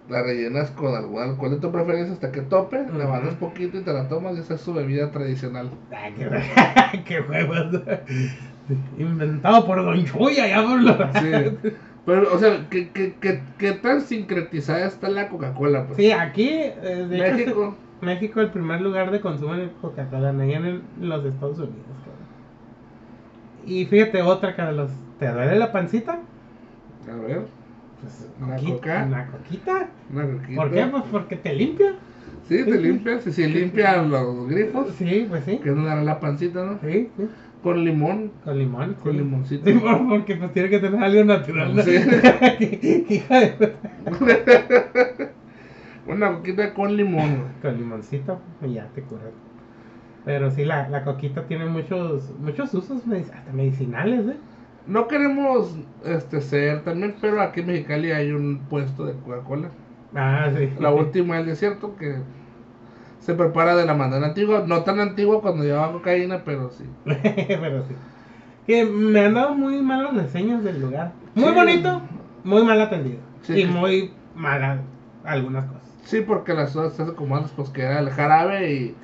la 0.10 0.22
rellenas 0.22 0.70
con 0.72 0.94
algún 0.96 1.22
alcohol 1.22 1.52
de 1.52 1.58
tu 1.58 1.72
preferencia 1.72 2.14
hasta 2.14 2.32
que 2.32 2.42
tope, 2.42 2.78
le 2.78 2.92
Ujú. 2.92 3.08
bajas 3.08 3.36
poquito 3.36 3.78
y 3.78 3.82
te 3.82 3.94
la 3.94 4.10
tomas 4.10 4.36
y 4.36 4.40
esa 4.42 4.56
es 4.56 4.62
su 4.62 4.74
bebida 4.74 5.12
tradicional. 5.12 5.70
Ay, 5.92 6.14
qué, 6.18 7.04
qué 7.06 7.22
huevos. 7.22 7.68
Inventado 8.98 9.66
por 9.66 9.84
Don 9.84 10.04
Chuya, 10.06 10.48
ya 10.48 10.64
por 10.64 10.82
lo. 10.82 10.94
Sí. 11.14 11.58
Pero, 12.06 12.34
o 12.34 12.38
sea, 12.38 12.68
¿qué, 12.70 12.90
qué, 12.90 13.16
qué, 13.22 13.40
qué 13.58 13.72
tan 13.72 14.02
sincretizada 14.02 14.86
está 14.88 15.08
la 15.08 15.30
Coca-Cola? 15.30 15.86
Pues? 15.88 15.98
Sí, 15.98 16.12
aquí, 16.12 16.50
eh, 16.50 17.08
de 17.10 17.44
hecho, 17.44 17.76
México. 18.04 18.42
El 18.42 18.50
primer 18.52 18.82
lugar 18.82 19.12
de 19.12 19.20
consumo 19.22 19.54
de 19.56 19.70
Coca-Cola, 19.82 20.30
allá 20.30 20.58
en 20.58 20.66
el- 20.66 20.82
los 21.02 21.26
Estados 21.26 21.58
Unidos. 21.58 21.76
cabrón. 22.04 22.24
Y 23.66 23.86
fíjate 23.86 24.22
otra, 24.22 24.56
cara, 24.56 24.72
los, 24.72 24.92
¿te 25.20 25.28
duele 25.32 25.58
la 25.58 25.72
pancita? 25.72 26.20
A 27.12 27.16
ver, 27.16 27.42
Pues, 28.02 28.30
¿Una 28.42 28.56
coquita- 28.58 28.74
coca? 28.76 29.06
Una 29.08 29.28
coquita. 29.28 29.90
una 30.12 30.24
coquita. 30.26 30.56
¿Por 30.62 30.72
qué? 30.72 30.86
Pues 30.88 31.04
porque 31.12 31.36
te 31.38 31.54
limpia. 31.54 31.94
Sí, 32.50 32.66
te 32.66 32.78
limpias, 32.78 33.26
y 33.26 33.32
si 33.32 33.48
limpian 33.48 34.12
los 34.12 34.48
grifos, 34.50 34.88
Sí, 34.98 35.26
pues 35.30 35.46
sí. 35.46 35.60
que 35.60 35.72
no 35.72 35.86
dará 35.86 36.04
la 36.04 36.20
pancita, 36.20 36.66
¿no? 36.66 36.78
Sí, 36.82 37.10
sí. 37.18 37.30
Con 37.64 37.86
limón, 37.86 38.34
Con 38.44 38.60
limón. 38.60 38.96
con 38.96 39.14
sí. 39.14 39.18
limoncito. 39.20 39.66
Sí, 39.66 39.74
por- 39.78 40.10
porque 40.10 40.36
pues 40.36 40.52
tiene 40.52 40.70
que 40.70 40.80
tener 40.80 41.02
algo 41.02 41.24
natural. 41.24 41.74
¿no? 41.74 41.82
Sí. 41.82 41.92
Hija 43.10 43.40
de- 43.40 43.74
Una 46.08 46.34
coquita 46.34 46.74
con 46.74 46.96
limón. 46.96 47.46
Con 47.62 47.78
limoncito 47.78 48.40
y 48.62 48.74
ya 48.74 48.88
te 48.94 49.02
curas. 49.04 49.32
Pero 50.26 50.52
sí, 50.52 50.64
la, 50.66 50.88
la 50.90 51.04
coquita 51.04 51.44
tiene 51.48 51.66
muchos 51.66 52.32
muchos 52.40 52.74
usos, 52.74 53.06
medic- 53.08 53.32
hasta 53.34 53.52
medicinales, 53.52 54.26
¿eh? 54.28 54.38
No 54.88 55.08
queremos 55.08 55.76
este 56.04 56.42
ser 56.42 56.84
también, 56.84 57.16
pero 57.22 57.42
aquí 57.42 57.62
en 57.62 57.68
Mexicali 57.68 58.12
hay 58.12 58.32
un 58.32 58.60
puesto 58.70 59.06
de 59.06 59.14
Coca-Cola. 59.14 59.70
Ah, 60.16 60.50
sí. 60.56 60.70
La 60.80 60.92
última 60.92 61.38
del 61.38 61.46
desierto 61.46 61.96
que 61.96 62.18
se 63.20 63.34
prepara 63.34 63.76
de 63.78 63.86
la 63.86 63.94
manera 63.94 64.28
antigua, 64.28 64.64
no 64.68 64.84
tan 64.84 65.00
antigua 65.00 65.42
cuando 65.42 65.64
llevaba 65.64 65.94
cocaína, 65.94 66.44
pero 66.44 66.70
sí. 66.72 66.84
Pero 67.06 67.84
sí. 67.84 67.96
Que 68.68 68.86
me 68.86 69.22
han 69.22 69.34
dado 69.34 69.56
muy 69.56 69.82
malas 69.82 70.14
reseñas 70.16 70.64
del 70.64 70.82
lugar. 70.82 71.12
Muy 71.36 71.50
Sí. 71.50 71.54
bonito, 71.56 72.02
muy 72.44 72.64
mal 72.64 72.82
atendido. 72.82 73.20
Sí, 73.42 73.62
y 73.62 73.66
muy 73.66 74.12
mala 74.36 74.80
algunas 75.26 75.66
cosas. 75.66 75.83
Sí, 76.06 76.22
porque 76.22 76.54
las 76.54 76.72
cosas 76.72 76.94
se 76.96 77.04
hacen 77.04 77.16
como 77.16 77.36
antes, 77.36 77.52
pues 77.56 77.70
que 77.70 77.82
era 77.82 78.00
el 78.00 78.10
jarabe 78.10 78.74
y 78.74 78.96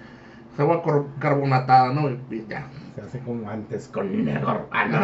agua 0.62 0.84
carbonatada, 1.20 1.94
¿no? 1.94 2.10
Y 2.10 2.46
ya. 2.48 2.68
Se 2.96 3.02
hace 3.02 3.20
como 3.20 3.50
antes 3.50 3.88
con 3.88 4.26
negro. 4.26 4.68
Ah, 4.72 4.86
no. 4.86 4.98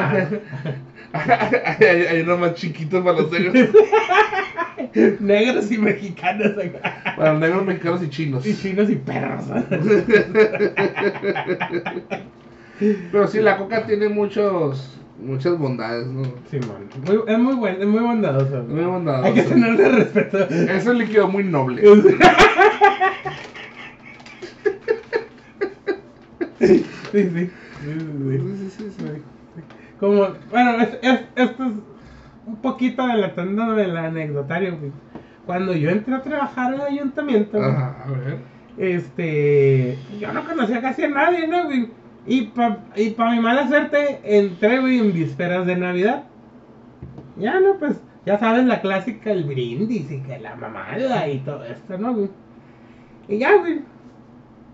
hay, 1.20 1.86
hay 1.86 2.22
unos 2.22 2.40
más 2.40 2.54
chiquitos 2.56 3.04
para 3.04 3.20
los 3.22 3.32
negros, 3.32 3.70
Negros 5.20 5.72
y 5.72 5.78
mexicanos 5.78 6.52
para 7.16 7.32
los 7.32 7.42
negros 7.42 7.66
mexicanos 7.66 8.04
y 8.04 8.10
chinos. 8.10 8.46
Y 8.46 8.56
chinos 8.56 8.90
y 8.90 8.96
perros. 8.96 9.46
Pero 13.12 13.28
sí, 13.28 13.40
la 13.40 13.58
coca 13.58 13.86
tiene 13.86 14.10
muchos, 14.10 15.00
muchas 15.20 15.58
bondades, 15.58 16.08
¿no? 16.08 16.24
Simón. 16.50 16.90
Muy, 17.06 17.20
es 17.28 17.40
muy 17.40 17.56
buen, 17.56 17.82
es 17.82 17.88
muy 17.88 18.02
bondadoso. 18.02 18.64
Muy 18.64 18.84
bondadoso. 18.84 19.26
Hay 19.26 19.34
que 19.34 19.42
tenerle 19.44 19.90
respeto. 19.90 20.38
Es 20.50 20.86
un 20.86 20.98
líquido 20.98 21.28
muy 21.28 21.44
noble. 21.44 21.84
Sí, 26.60 26.68
sí. 26.68 26.84
sí, 27.12 27.20
sí, 27.30 27.30
sí. 27.30 27.50
Sí, 28.58 28.70
sí, 28.78 28.92
sí. 28.98 29.06
Como, 30.00 30.28
bueno, 30.52 30.82
es, 30.82 30.90
es- 31.02 31.22
esto 31.36 31.64
es 31.66 31.72
un 32.46 32.56
poquito 32.62 33.02
adelantándome 33.04 33.84
el 33.84 33.98
anecdotario, 33.98 34.78
güey. 34.78 34.92
Cuando 35.46 35.74
yo 35.76 35.90
entré 35.90 36.16
a 36.16 36.22
trabajar 36.22 36.74
al 36.74 36.82
ayuntamiento, 36.82 37.58
güey, 37.58 37.70
Ajá, 37.70 38.04
a 38.06 38.12
ver. 38.12 38.38
este, 38.78 39.98
yo 40.20 40.34
no 40.34 40.44
conocía 40.44 40.82
casi 40.82 41.04
a 41.04 41.10
nadie, 41.10 41.48
¿no, 41.48 41.66
güey? 41.66 41.90
Y 42.28 42.44
para 42.48 42.80
y 42.96 43.12
pa 43.12 43.32
mi 43.32 43.40
mala 43.40 43.68
suerte, 43.68 44.20
entré, 44.24 44.80
güey, 44.80 45.00
en 45.00 45.14
vísperas 45.14 45.66
de 45.68 45.76
Navidad. 45.76 46.24
Ya, 47.38 47.60
no, 47.60 47.78
pues, 47.78 48.02
ya 48.26 48.40
sabes 48.40 48.66
la 48.66 48.82
clásica, 48.82 49.32
el 49.32 49.44
brindis 49.44 50.12
y 50.12 50.22
que 50.22 50.40
la 50.40 50.56
mamada 50.56 51.28
y 51.30 51.40
todo 51.40 51.64
esto, 51.64 51.98
¿no, 51.98 52.14
güey? 52.14 52.30
Y 53.28 53.38
ya, 53.40 53.58
güey. 53.58 53.82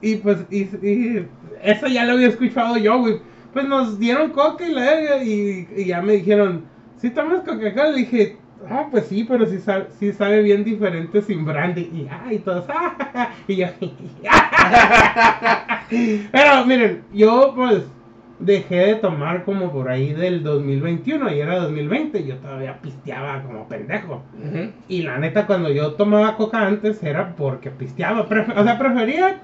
Y 0.01 0.15
pues, 0.17 0.45
y, 0.49 0.61
y 0.61 1.27
eso 1.61 1.87
ya 1.87 2.05
lo 2.05 2.13
había 2.13 2.27
escuchado 2.27 2.77
yo, 2.77 2.99
güey. 2.99 3.19
Pues 3.53 3.67
nos 3.67 3.99
dieron 3.99 4.31
coca 4.31 4.65
y 4.65 4.71
la 4.71 5.23
y, 5.23 5.67
y 5.75 5.85
ya 5.85 6.01
me 6.01 6.13
dijeron, 6.13 6.65
¿sí 6.97 7.09
tomas 7.09 7.41
Coca-Cola? 7.41 7.91
Le 7.91 7.97
dije, 7.97 8.37
ah, 8.69 8.87
pues 8.91 9.07
sí, 9.07 9.25
pero 9.27 9.45
sí 9.45 9.59
sabe, 9.59 9.87
sí 9.99 10.11
sabe 10.13 10.41
bien 10.41 10.63
diferente 10.63 11.21
sin 11.21 11.45
brandy. 11.45 11.81
Y, 11.81 12.07
ah, 12.09 12.31
y 12.31 12.39
todos, 12.39 12.65
ah, 12.69 13.29
y 13.47 13.55
yo, 13.55 13.67
pero 16.31 16.65
miren, 16.65 17.03
yo 17.13 17.53
pues 17.55 17.83
dejé 18.39 18.75
de 18.75 18.95
tomar 18.95 19.43
como 19.43 19.71
por 19.71 19.89
ahí 19.89 20.13
del 20.13 20.43
2021 20.43 21.31
y 21.31 21.39
era 21.39 21.59
2020, 21.59 22.25
yo 22.25 22.37
todavía 22.37 22.79
pisteaba 22.81 23.43
como 23.43 23.67
pendejo. 23.67 24.23
Y 24.87 25.03
la 25.03 25.19
neta, 25.19 25.45
cuando 25.45 25.69
yo 25.69 25.93
tomaba 25.93 26.35
coca 26.35 26.65
antes 26.65 27.03
era 27.03 27.35
porque 27.35 27.69
pisteaba. 27.69 28.21
O 28.21 28.63
sea, 28.63 28.79
prefería 28.79 29.41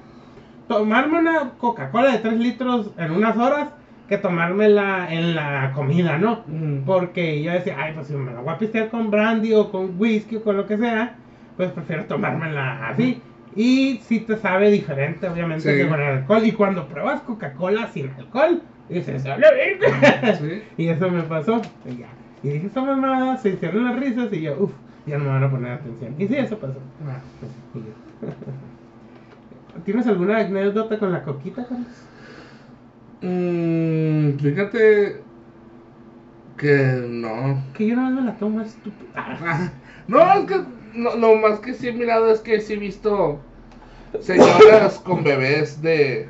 tomarme 0.67 1.19
una 1.19 1.51
Coca-Cola 1.57 2.11
de 2.11 2.19
3 2.19 2.39
litros 2.39 2.91
en 2.97 3.11
unas 3.11 3.37
horas 3.37 3.69
que 4.07 4.17
tomármela 4.17 5.07
en 5.11 5.35
la 5.35 5.71
comida, 5.75 6.17
¿no? 6.17 6.43
Ujú. 6.47 6.83
Porque 6.85 7.41
yo 7.43 7.51
decía, 7.51 7.75
ay, 7.77 7.93
pues 7.93 8.07
si 8.07 8.13
me 8.13 8.31
la 8.33 8.39
voy 8.41 8.53
a 8.53 8.57
pistear 8.57 8.89
con 8.89 9.11
brandy 9.11 9.53
o 9.53 9.69
con 9.69 9.95
whisky 9.99 10.37
o 10.37 10.43
con 10.43 10.55
lo 10.57 10.65
que 10.65 10.77
sea, 10.77 11.15
pues 11.57 11.71
prefiero 11.71 12.05
tomármela 12.05 12.87
así. 12.87 13.21
Y 13.55 13.97
si 14.03 14.19
te 14.21 14.37
sabe 14.37 14.69
diferente, 14.71 15.27
obviamente, 15.27 15.71
Sí. 15.71 15.77
que 15.83 15.89
con 15.89 15.99
el 15.99 16.17
alcohol. 16.19 16.45
Y 16.45 16.51
cuando 16.51 16.87
pruebas 16.87 17.21
Coca-Cola 17.21 17.87
sin 17.87 18.11
alcohol, 18.11 18.61
dices, 18.87 19.25
"A 19.25 19.37
la 19.37 19.49
verga". 19.51 20.35
Sí. 20.35 20.63
Y 20.77 20.87
eso 20.89 21.09
me 21.09 21.23
pasó. 21.23 21.61
Y 21.85 21.97
ya. 21.97 22.07
Y 22.43 22.49
dije, 22.49 22.67
esta 22.67 22.83
mamada, 22.83 23.35
se 23.37 23.49
hicieron 23.49 23.83
las 23.85 23.99
risas 23.99 24.31
y 24.31 24.41
yo, 24.41 24.55
uff, 24.59 24.71
ya 25.07 25.17
no 25.17 25.23
me 25.25 25.31
van 25.31 25.43
a 25.43 25.49
poner 25.49 25.71
atención. 25.71 26.13
Y 26.19 26.27
sí, 26.27 26.35
eso 26.35 26.57
pasó. 26.59 26.79
Ah. 27.05 27.17
Ya. 27.73 28.27
¿Tienes 29.85 30.05
alguna 30.07 30.37
anécdota 30.37 30.97
con 30.99 31.11
la 31.11 31.23
coquita, 31.23 31.65
Carlos? 31.67 31.87
Mm, 33.21 34.37
fíjate 34.39 35.21
que 36.57 37.03
no. 37.07 37.61
Que 37.73 37.87
yo 37.87 37.95
no 37.95 38.09
me 38.11 38.21
la 38.21 38.33
tomo, 38.37 38.61
estúpido. 38.61 39.09
Ah, 39.15 39.71
No, 40.07 40.33
es 40.33 40.45
que 40.45 40.55
no, 40.95 41.15
lo 41.15 41.35
más 41.35 41.59
que 41.59 41.73
sí 41.73 41.87
he 41.89 41.91
mirado 41.93 42.31
es 42.31 42.39
que 42.41 42.59
sí 42.61 42.73
he 42.73 42.77
visto 42.77 43.39
señoras 44.21 44.99
con 45.05 45.23
bebés 45.23 45.81
de 45.81 46.29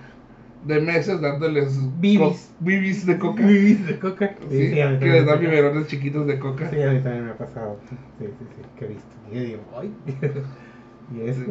de 0.66 0.82
meses 0.82 1.22
dándoles 1.22 1.80
Bibis. 2.02 2.52
bibis 2.60 3.06
de 3.06 3.18
coca. 3.18 3.46
Bibis 3.46 3.88
de 3.88 4.00
coca. 4.00 4.36
Sí, 4.50 4.70
sí, 4.70 4.76
que 4.76 5.06
les 5.06 5.26
dan 5.26 5.40
biberones 5.40 5.88
chiquitos 5.88 6.28
de 6.28 6.40
coca. 6.40 6.70
Sí, 6.70 6.82
a 6.82 6.92
mí 6.92 7.00
también 7.00 7.26
me 7.26 7.32
ha 7.32 7.38
pasado. 7.38 7.78
Sí, 7.90 7.96
sí, 8.20 8.26
sí, 8.40 8.62
que 8.78 8.86
he 8.86 8.88
visto. 8.90 9.16
Y 9.32 9.36
yo 9.36 9.42
digo, 9.42 9.62
¡ay! 9.80 9.92
¿Y 11.16 11.30
eso? 11.30 11.42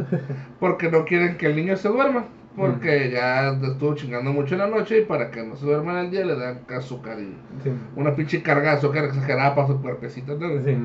Porque 0.61 0.91
no 0.91 1.05
quieren 1.07 1.39
que 1.39 1.47
el 1.47 1.57
niño 1.57 1.77
se 1.77 1.89
duerma. 1.89 2.25
Mm. 2.57 2.61
Porque 2.61 3.11
ya 3.11 3.51
estuvo 3.51 3.95
chingando 3.95 4.33
mucho 4.33 4.55
en 4.55 4.61
la 4.61 4.67
noche 4.69 5.01
y 5.01 5.05
para 5.05 5.31
que 5.31 5.43
no 5.45 5.57
se 5.57 5.67
duerma 5.67 5.93
en 6.01 6.07
el 6.07 6.11
día 6.11 6.25
le 6.25 6.37
dan 6.37 6.61
azúcar 6.75 7.19
y 7.21 7.37
Sí, 7.63 7.71
una 7.97 8.15
pinche 8.17 8.43
carga 8.43 8.71
de 8.73 8.77
azúcar 8.79 9.05
exagerada 9.05 9.55
para 9.55 9.69
su 9.69 9.81
cuerpecito. 9.83 10.39
¿no? 10.39 10.49
sí. 10.65 10.77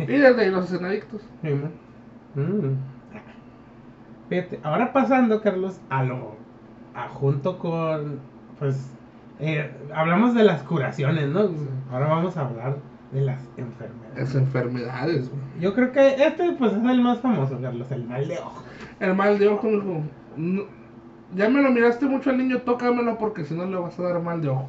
Y 0.00 0.06
desde 0.06 0.42
ahí 0.42 0.50
los 0.50 0.64
hacen 0.64 0.84
adictos. 0.84 1.22
Sí. 1.42 1.50
Mm. 2.34 2.76
Fíjate, 4.28 4.60
ahora 4.62 4.92
pasando, 4.92 5.40
Carlos, 5.40 5.80
a 5.88 6.02
lo. 6.04 6.36
A 6.94 7.08
junto 7.08 7.58
con. 7.58 8.18
Pues. 8.58 8.90
eh, 9.38 9.70
hablamos 9.94 10.34
de 10.34 10.44
las 10.44 10.62
curaciones, 10.64 11.28
¿no? 11.28 11.48
Ahora 11.90 12.08
vamos 12.08 12.36
a 12.36 12.42
hablar 12.46 12.76
de 13.12 13.20
las 13.22 13.40
enfermedades. 13.56 14.28
Es 14.30 14.34
enfermedades. 14.34 15.30
güey. 15.30 15.40
Yo 15.60 15.74
creo 15.74 15.92
que 15.92 16.14
este, 16.26 16.52
pues, 16.58 16.72
es 16.72 16.84
el 16.84 17.00
más 17.00 17.20
famoso, 17.20 17.58
Carlos, 17.62 17.90
el 17.92 18.04
mal 18.04 18.26
de 18.28 18.38
ojo. 18.38 18.64
El 19.00 19.14
mal 19.14 19.38
de 19.38 19.48
ojo. 19.48 19.68
No- 20.36 20.77
ya 21.34 21.48
me 21.48 21.62
lo 21.62 21.70
miraste 21.70 22.06
mucho 22.06 22.30
al 22.30 22.38
niño, 22.38 22.58
tócamelo 22.62 23.18
porque 23.18 23.44
si 23.44 23.54
no 23.54 23.66
le 23.66 23.76
vas 23.76 23.98
a 23.98 24.02
dar 24.02 24.20
mal 24.22 24.40
de 24.40 24.48
ojo. 24.48 24.68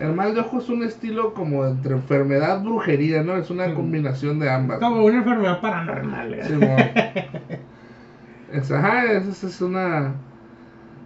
El 0.00 0.12
mal 0.12 0.34
de 0.34 0.40
ojo 0.40 0.58
es 0.58 0.68
un 0.68 0.82
estilo 0.82 1.32
como 1.32 1.64
entre 1.64 1.94
enfermedad, 1.94 2.62
brujería, 2.62 3.22
¿no? 3.22 3.36
Es 3.36 3.50
una 3.50 3.66
Sí. 3.66 3.72
combinación 3.72 4.38
de 4.38 4.50
ambas. 4.50 4.78
Como 4.78 5.04
una 5.04 5.18
enfermedad 5.18 5.60
paranormal, 5.60 6.34
¿eh? 6.34 6.44
Sí, 6.44 6.52
mo. 6.54 6.76
es, 8.52 8.70
ajá, 8.70 9.04
es, 9.12 9.42
es- 9.42 9.60
una 9.62 10.12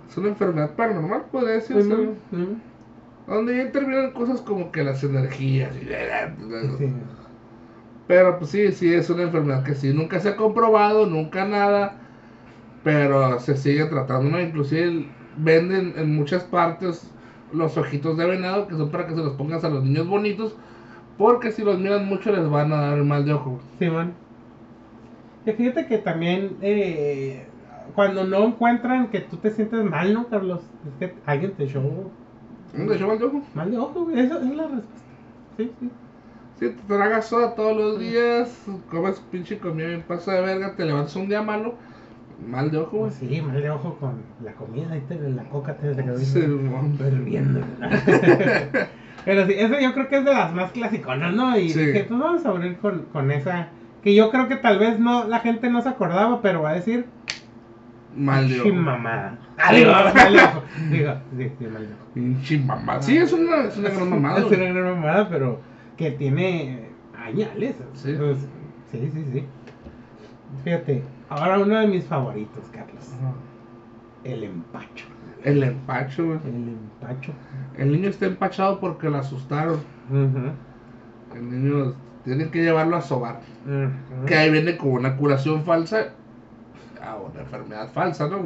es 0.08 0.16
una 0.16 0.28
enfermedad 0.30 0.70
paranormal, 0.74 1.22
podría 1.30 1.54
decirse. 1.54 1.88
Sí. 1.88 2.08
Sí. 2.30 2.48
Donde 3.28 3.56
ya 3.56 3.62
intervienen 3.62 4.10
cosas 4.10 4.40
como 4.40 4.72
que 4.72 4.82
las 4.82 5.04
energías. 5.04 5.72
y- 5.76 5.86
Sí. 6.78 6.92
Pero 8.08 8.38
pues 8.38 8.50
sí, 8.50 8.72
sí, 8.72 8.92
es 8.92 9.08
una 9.08 9.22
enfermedad 9.22 9.62
que 9.62 9.76
sí, 9.76 9.92
nunca 9.94 10.18
se 10.18 10.30
ha 10.30 10.36
comprobado, 10.36 11.06
nunca 11.06 11.44
nada, 11.44 11.92
pero 12.82 13.38
se 13.40 13.56
sigue 13.56 13.84
tratando, 13.86 14.30
¿no? 14.30 14.40
Inclusive 14.40 15.06
venden 15.36 15.94
en 15.96 16.14
muchas 16.14 16.44
partes 16.44 17.10
los 17.52 17.76
ojitos 17.76 18.16
de 18.16 18.26
venado, 18.26 18.68
que 18.68 18.76
son 18.76 18.90
para 18.90 19.06
que 19.06 19.14
se 19.14 19.22
los 19.22 19.32
pongas 19.34 19.64
a 19.64 19.68
los 19.68 19.82
niños 19.82 20.06
bonitos, 20.06 20.56
porque 21.18 21.50
si 21.50 21.62
los 21.62 21.78
miran 21.78 22.06
mucho 22.06 22.32
les 22.32 22.48
van 22.48 22.72
a 22.72 22.90
dar 22.90 23.04
mal 23.04 23.24
de 23.24 23.32
ojo. 23.34 23.60
Sí, 23.78 23.90
man. 23.90 24.12
Y 25.44 25.52
fíjate 25.52 25.86
que 25.86 25.98
también 25.98 26.56
eh, 26.60 27.46
cuando 27.94 28.24
no 28.24 28.44
encuentran 28.44 29.08
que 29.08 29.20
tú 29.20 29.36
te 29.36 29.50
sientes 29.50 29.84
mal, 29.84 30.12
¿no, 30.14 30.28
Carlos? 30.28 30.60
Es 30.86 30.94
que 30.98 31.14
alguien 31.26 31.52
te 31.52 31.64
echó 31.64 31.82
¿Dónde 32.76 32.94
echó 32.94 33.08
mal 33.08 33.18
de 33.18 33.24
ojo? 33.24 33.42
mal 33.54 33.70
de 33.70 33.78
ojo, 33.78 34.04
güey. 34.04 34.20
Esa 34.20 34.36
es 34.36 34.56
la 34.56 34.62
respuesta. 34.62 35.10
Sí, 35.56 35.72
sí. 35.80 35.90
Si 36.58 36.68
te 36.68 36.82
tragas 36.86 37.26
soda 37.26 37.54
todos 37.54 37.76
los 37.76 37.98
días, 37.98 38.66
comes 38.90 39.18
pinche 39.30 39.58
comida 39.58 39.88
bien 39.88 40.02
paso 40.02 40.30
de 40.30 40.42
verga, 40.42 40.76
te 40.76 40.84
levantas 40.84 41.16
un 41.16 41.28
día 41.28 41.42
malo, 41.42 41.74
mal 42.46 42.70
de 42.70 42.78
ojo, 42.78 42.98
güey. 42.98 43.10
Sí, 43.12 43.40
mal 43.42 43.60
de 43.60 43.70
ojo 43.70 43.96
con 44.00 44.22
la 44.44 44.52
comida 44.52 44.96
y 44.96 45.00
te, 45.00 45.18
la 45.30 45.44
coca 45.44 45.76
te 45.76 45.94
se 45.94 46.02
quedó 46.04 46.18
Sí, 46.18 46.38
hirviendo. 46.38 47.60
Pero 49.24 49.46
sí, 49.46 49.52
eso 49.56 49.78
yo 49.80 49.92
creo 49.92 50.08
que 50.08 50.16
es 50.18 50.24
de 50.24 50.32
las 50.32 50.52
más 50.54 50.72
clasiconas, 50.72 51.34
¿no? 51.34 51.58
Y 51.58 51.68
Sí. 51.70 51.92
que 51.92 52.04
pues 52.08 52.18
vamos 52.20 52.44
a 52.46 52.48
abrir 52.48 52.76
con, 52.78 53.02
con 53.12 53.30
esa. 53.30 53.68
Que 54.02 54.14
yo 54.14 54.30
creo 54.30 54.48
que 54.48 54.56
tal 54.56 54.78
vez 54.78 54.98
no 54.98 55.28
la 55.28 55.40
gente 55.40 55.68
no 55.68 55.82
se 55.82 55.90
acordaba, 55.90 56.40
pero 56.40 56.62
va 56.62 56.70
a 56.70 56.74
decir 56.74 57.06
Mal 58.16 58.48
de 58.48 58.60
ojo. 58.60 58.72
mamada. 58.74 59.38
Ah, 59.62 59.74
digo, 59.74 59.92
mal 60.14 60.32
de 60.32 60.38
ojo. 60.40 60.62
Digo, 60.90 61.12
sí, 61.36 61.50
sí, 61.58 61.64
mal 61.66 61.82
de 61.86 61.92
ojo. 61.92 62.04
Pinche 62.14 62.58
mamada. 62.58 63.02
Sí, 63.02 63.18
es 63.18 63.30
una, 63.32 63.64
es 63.64 63.76
una 63.76 63.90
gran 63.90 64.08
mamada. 64.08 64.38
Es 64.38 64.44
una 64.46 64.56
gran 64.72 64.84
mamada, 65.00 65.28
pero 65.28 65.60
que 65.98 66.10
tiene 66.12 66.88
añales. 67.22 67.76
Sí. 67.92 68.14
Pues, 68.18 68.38
sí, 68.90 69.10
sí, 69.12 69.24
sí. 69.32 69.44
Fíjate, 70.64 71.02
ahora 71.30 71.58
uno 71.58 71.78
de 71.78 71.86
mis 71.86 72.04
favoritos, 72.04 72.64
Carlos. 72.72 73.14
El 74.24 74.44
empacho. 74.44 75.06
El 75.42 75.62
empacho, 75.62 76.26
güey. 76.26 76.38
El 76.44 76.68
empacho. 76.68 77.32
El 77.78 77.92
niño 77.92 78.10
está 78.10 78.26
empachado 78.26 78.78
porque 78.78 79.08
lo 79.08 79.16
asustaron. 79.16 79.80
El 81.34 81.50
niño 81.50 81.94
tienen 82.24 82.50
que 82.50 82.62
llevarlo 82.62 82.96
a 82.96 83.00
sobar. 83.00 83.40
Que 84.26 84.34
ahí 84.36 84.50
viene 84.50 84.76
con 84.76 84.90
una 84.90 85.16
curación 85.16 85.64
falsa 85.64 86.10
a 87.02 87.16
una 87.16 87.40
enfermedad 87.40 87.88
falsa, 87.92 88.28
¿no? 88.28 88.42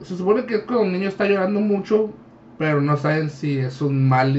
Se 0.00 0.16
supone 0.16 0.46
que 0.46 0.56
es 0.56 0.62
cuando 0.62 0.84
el 0.84 0.92
niño 0.92 1.08
está 1.08 1.26
llorando 1.26 1.60
mucho, 1.60 2.10
pero 2.58 2.80
no 2.80 2.96
saben 2.96 3.30
si 3.30 3.58
es 3.58 3.80
un 3.82 4.08
mal 4.08 4.34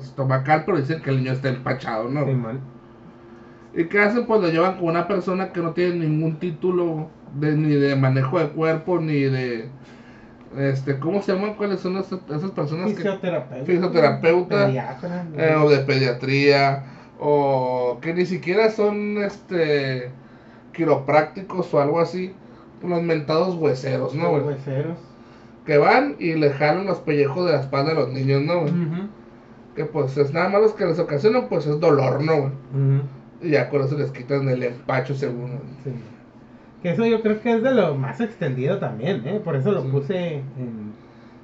estomacal, 0.00 0.62
pero 0.64 0.78
dicen 0.78 1.02
que 1.02 1.10
el 1.10 1.18
niño 1.18 1.32
está 1.32 1.48
empachado, 1.50 2.08
¿no? 2.08 2.24
Simón. 2.24 2.60
¿Y 3.74 3.84
qué 3.86 4.00
hacen? 4.00 4.26
Pues 4.26 4.40
lo 4.40 4.48
llevan 4.50 4.76
con 4.78 4.88
una 4.88 5.08
persona 5.08 5.52
que 5.52 5.60
no 5.60 5.72
tiene 5.72 6.06
ningún 6.06 6.38
título 6.38 7.08
de, 7.34 7.56
ni 7.56 7.74
de 7.74 7.96
manejo 7.96 8.38
de 8.38 8.48
cuerpo, 8.48 8.98
ni 9.00 9.20
de... 9.22 9.68
Este, 10.58 10.98
¿Cómo 10.98 11.22
se 11.22 11.32
llaman? 11.32 11.54
¿Cuáles 11.54 11.80
son 11.80 11.96
esas, 11.96 12.20
esas 12.28 12.50
personas 12.50 12.90
que... 12.90 12.96
Fisioterapeuta. 12.96 13.64
Fisioterapeuta, 13.64 14.66
Pediatra. 14.66 15.26
eh, 15.38 15.54
o 15.54 15.70
de 15.70 15.78
pediatría, 15.78 16.84
o 17.18 17.98
que 18.02 18.12
ni 18.12 18.26
siquiera 18.26 18.70
son 18.70 19.16
este 19.22 20.10
quiroprácticos 20.74 21.72
o 21.72 21.80
algo 21.80 22.00
así, 22.00 22.34
los 22.82 23.02
mentados 23.02 23.54
hueseros, 23.56 24.14
¿no? 24.14 24.30
güey? 24.30 24.42
Hueseros. 24.42 24.98
Que 25.64 25.78
van 25.78 26.16
y 26.18 26.34
le 26.34 26.50
jalan 26.50 26.86
los 26.86 26.98
pellejos 26.98 27.46
de 27.46 27.52
la 27.52 27.60
espalda 27.60 27.92
a 27.92 27.94
los 27.94 28.08
niños, 28.10 28.42
¿no? 28.42 28.62
Ujú, 28.62 29.08
Que 29.76 29.84
pues 29.84 30.16
es 30.18 30.32
nada 30.34 30.48
más 30.48 30.60
los 30.60 30.72
que 30.74 30.84
les 30.84 30.98
ocasionan, 30.98 31.48
pues 31.48 31.66
es 31.66 31.78
dolor, 31.80 32.22
¿no? 32.22 32.32
güey? 32.32 32.46
ujú. 32.48 33.02
Y 33.42 33.50
ya 33.50 33.68
con 33.68 33.82
eso 33.82 33.96
les 33.98 34.10
quitan 34.10 34.48
el 34.48 34.62
empacho 34.62 35.14
según. 35.14 35.58
Sí. 35.84 35.90
Que 36.82 36.90
eso 36.90 37.04
yo 37.06 37.22
creo 37.22 37.40
que 37.40 37.52
es 37.54 37.62
de 37.62 37.72
lo 37.74 37.94
más 37.94 38.20
extendido 38.20 38.78
también, 38.78 39.22
¿eh? 39.26 39.40
Por 39.42 39.56
eso 39.56 39.72
lo 39.72 39.82
Sí. 39.82 39.88
puse 39.88 40.34
en, 40.36 40.92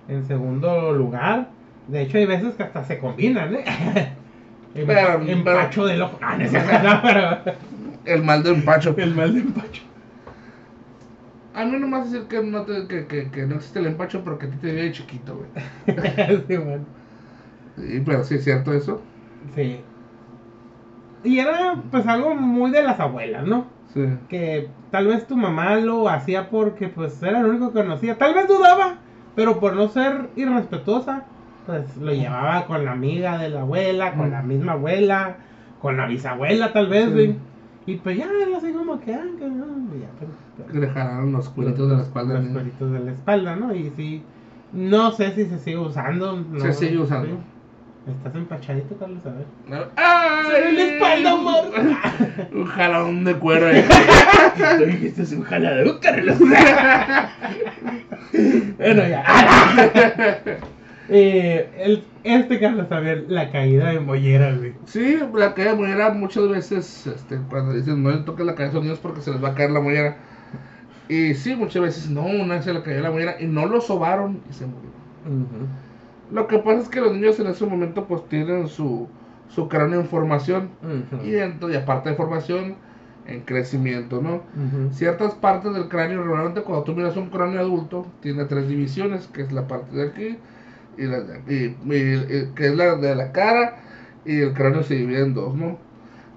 en 0.08 0.26
segundo 0.26 0.92
lugar. 0.92 1.48
De 1.88 2.02
hecho, 2.02 2.18
hay 2.18 2.26
veces 2.26 2.54
que 2.54 2.62
hasta 2.64 2.84
se 2.84 2.98
combinan, 2.98 3.54
¿eh? 3.54 3.64
Em- 4.74 4.86
Pero- 4.86 5.22
empacho 5.22 5.86
del 5.86 6.02
ojo. 6.02 6.18
Ah, 6.20 6.36
no 6.36 7.00
pero... 7.02 7.56
El 8.04 8.22
mal 8.22 8.42
de 8.42 8.50
empacho. 8.50 8.94
El 8.98 9.14
mal 9.14 9.32
de 9.34 9.40
empacho. 9.40 9.82
A 11.54 11.64
mí 11.64 11.72
no 11.78 11.86
me 11.88 11.98
vas 11.98 12.06
a 12.08 12.10
decir 12.12 12.28
que 12.28 12.40
no, 12.42 12.62
te- 12.62 12.86
que, 12.86 13.06
que, 13.06 13.30
que 13.30 13.46
no 13.46 13.56
existe 13.56 13.80
el 13.80 13.86
empacho 13.86 14.22
porque 14.22 14.46
a 14.46 14.50
ti 14.50 14.56
te 14.58 14.72
viene 14.72 14.92
chiquito, 14.92 15.34
güey. 15.36 15.48
sí, 16.48 16.56
bueno. 16.56 16.84
Sí, 17.76 18.02
pero 18.04 18.22
sí 18.24 18.34
es 18.36 18.44
cierto 18.44 18.72
eso. 18.72 19.02
Sí. 19.56 19.80
Y 21.24 21.38
era 21.38 21.76
pues 21.90 22.06
algo 22.06 22.34
muy 22.34 22.70
de 22.70 22.82
las 22.82 23.00
abuelas, 23.00 23.46
¿no? 23.46 23.66
Sí. 23.94 24.04
Que 24.28 24.68
tal 24.90 25.06
vez 25.06 25.26
tu 25.26 25.36
mamá 25.36 25.76
lo 25.76 26.08
hacía 26.08 26.50
porque 26.50 26.88
pues 26.88 27.22
era 27.22 27.40
lo 27.42 27.50
único 27.50 27.72
que 27.72 27.80
conocía. 27.80 28.18
Tal 28.18 28.34
vez 28.34 28.46
dudaba, 28.48 28.96
pero 29.34 29.58
por 29.60 29.74
no 29.74 29.88
ser 29.88 30.28
irrespetuosa, 30.36 31.24
pues 31.66 31.96
lo 31.96 32.12
llevaba 32.12 32.66
con 32.66 32.84
la 32.84 32.92
amiga 32.92 33.38
de 33.38 33.50
la 33.50 33.62
abuela, 33.62 34.14
con 34.14 34.28
Mm. 34.28 34.32
la 34.32 34.42
misma 34.42 34.72
abuela, 34.72 35.36
con 35.80 35.96
la 35.96 36.06
bisabuela 36.06 36.72
tal 36.72 36.88
vez, 36.88 37.10
Sí. 37.14 37.36
Y 37.86 37.96
pues 37.96 38.18
ya 38.18 38.24
era 38.26 38.58
así 38.58 38.70
como 38.72 39.00
que, 39.00 39.14
ah, 39.14 39.22
que 39.38 39.46
no, 39.48 39.64
ya, 39.98 40.08
pero- 40.20 40.30
pero- 40.58 40.68
Que 40.72 40.78
le 40.78 40.88
jalaron 40.88 41.32
los 41.32 41.48
cueritos 41.48 41.88
de 41.88 41.96
la 41.96 42.02
espalda. 42.02 42.34
Los 42.38 42.52
cueritos 42.52 42.92
de 42.92 43.00
la 43.00 43.12
espalda, 43.12 43.56
¿no? 43.56 43.74
Y 43.74 43.90
sí, 43.96 44.22
no 44.74 45.10
sé 45.12 45.32
si 45.32 45.46
se 45.46 45.58
sigue 45.58 45.78
usando. 45.78 46.36
no 46.36 46.60
Se 46.60 46.74
sigue 46.74 46.98
usando. 46.98 47.38
¿Estás 48.08 48.34
empachadito, 48.34 48.96
Carlos? 48.96 49.20
A 49.26 49.30
ver. 49.30 49.46
¡Ay! 49.96 50.46
¡Se 50.46 50.60
ve 50.60 50.72
la 50.72 50.84
espalda, 50.84 51.32
amor! 51.32 51.64
Un 52.54 52.64
jalón 52.64 53.24
de 53.24 53.34
cuero 53.34 53.66
ahí. 53.66 53.84
Esto 55.02 55.22
es 55.22 55.32
un 55.32 55.42
jalador, 55.42 56.00
Carlos. 56.00 56.38
bueno, 58.78 59.08
ya. 59.08 59.24
eh, 61.10 61.70
el, 61.78 62.04
este 62.24 62.58
Carlos 62.58 62.88
también, 62.88 63.26
la 63.28 63.50
caída 63.50 63.90
de 63.90 64.00
mollera, 64.00 64.54
güey. 64.54 64.72
Sí, 64.86 65.18
la 65.34 65.52
caída 65.54 65.72
de 65.72 65.76
mollera 65.76 66.10
muchas 66.10 66.48
veces, 66.48 67.06
este, 67.06 67.38
cuando 67.50 67.74
dicen 67.74 68.02
no 68.02 68.10
le 68.10 68.18
toques 68.18 68.46
la 68.46 68.54
cabeza 68.54 68.72
a 68.72 68.76
los 68.76 68.84
niños 68.84 69.00
porque 69.00 69.20
se 69.20 69.32
les 69.32 69.44
va 69.44 69.50
a 69.50 69.54
caer 69.54 69.70
la 69.70 69.80
mollera. 69.80 70.16
Y 71.08 71.34
sí, 71.34 71.54
muchas 71.54 71.82
veces 71.82 72.10
no, 72.10 72.22
una 72.22 72.54
vez 72.54 72.64
se 72.64 72.72
le 72.72 72.82
cayó 72.82 73.00
la 73.00 73.10
mollera 73.10 73.36
y 73.38 73.46
no 73.46 73.66
lo 73.66 73.80
sobaron 73.80 74.40
y 74.48 74.52
se 74.52 74.66
murió. 74.66 74.88
Lo 76.30 76.46
que 76.46 76.58
pasa 76.58 76.80
es 76.80 76.88
que 76.88 77.00
los 77.00 77.12
niños 77.12 77.38
en 77.40 77.46
ese 77.48 77.64
momento 77.66 78.06
pues 78.06 78.28
tienen 78.28 78.68
su, 78.68 79.08
su 79.48 79.68
cráneo 79.68 80.00
en 80.00 80.06
formación 80.06 80.70
y, 81.24 81.30
dentro- 81.30 81.70
y 81.70 81.76
aparte 81.76 82.10
de 82.10 82.16
formación, 82.16 82.76
en 83.26 83.40
crecimiento, 83.42 84.22
¿no? 84.22 84.40
Ciertas 84.92 85.34
partes 85.34 85.74
del 85.74 85.88
cráneo, 85.88 86.22
regularmente 86.22 86.62
cuando 86.62 86.84
tú 86.84 86.94
miras 86.94 87.16
un 87.16 87.28
cráneo 87.30 87.60
adulto, 87.60 88.06
tiene 88.20 88.44
tres 88.46 88.68
divisiones, 88.68 89.26
que 89.28 89.42
es 89.42 89.52
la 89.52 89.66
parte 89.66 89.96
de 89.96 90.08
aquí, 90.08 90.38
y, 90.96 91.04
la 91.04 91.20
de 91.20 91.38
aquí, 91.38 91.54
y- 91.54 91.94
y- 91.94 92.52
que 92.54 92.66
es 92.68 92.74
la 92.74 92.96
de 92.96 93.14
la 93.14 93.32
cara, 93.32 93.76
y 94.24 94.40
el 94.40 94.52
cráneo 94.54 94.82
se 94.82 94.94
divide 94.94 95.20
en 95.22 95.34
dos, 95.34 95.54
¿no? 95.54 95.76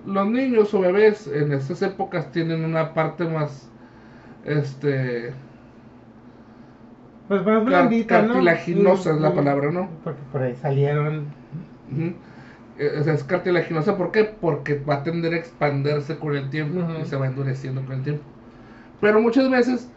Los 0.06 0.28
niños 0.28 0.74
o 0.74 0.82
bebés 0.82 1.28
en 1.28 1.52
estas 1.54 1.82
épocas 1.82 2.32
tienen 2.32 2.64
una 2.66 2.94
parte 2.94 3.26
más, 3.26 3.70
este, 4.46 5.34
Pues 7.32 7.46
más 7.46 7.56
car- 7.56 7.66
blandita, 7.66 8.22
¿no? 8.22 8.28
cartilaginosa 8.34 9.12
es 9.12 9.22
la 9.22 9.34
palabra, 9.34 9.72
¿no? 9.72 9.90
Porque 10.04 10.20
por 10.32 10.42
ahí 10.44 10.56
salieron. 10.56 11.26
Eh, 12.78 12.98
O 13.00 13.04
sea, 13.04 13.14
es 13.14 13.24
cartilaginosa, 13.24 13.98
¿por 13.98 14.12
qué? 14.12 14.26
Porque 14.26 14.76
va 14.80 14.96
a 14.96 15.04
tender 15.04 15.34
a 15.34 15.38
expandirse 15.38 16.18
con 16.18 16.36
el 16.36 16.50
tiempo 16.50 16.82
y 17.02 17.06
se 17.06 17.16
va 17.16 17.28
endureciendo 17.28 17.84
con 17.86 17.96
el 17.98 18.04
tiempo. 18.04 18.24
Pero 19.02 19.22
muchas 19.22 19.50
veces, 19.50 19.90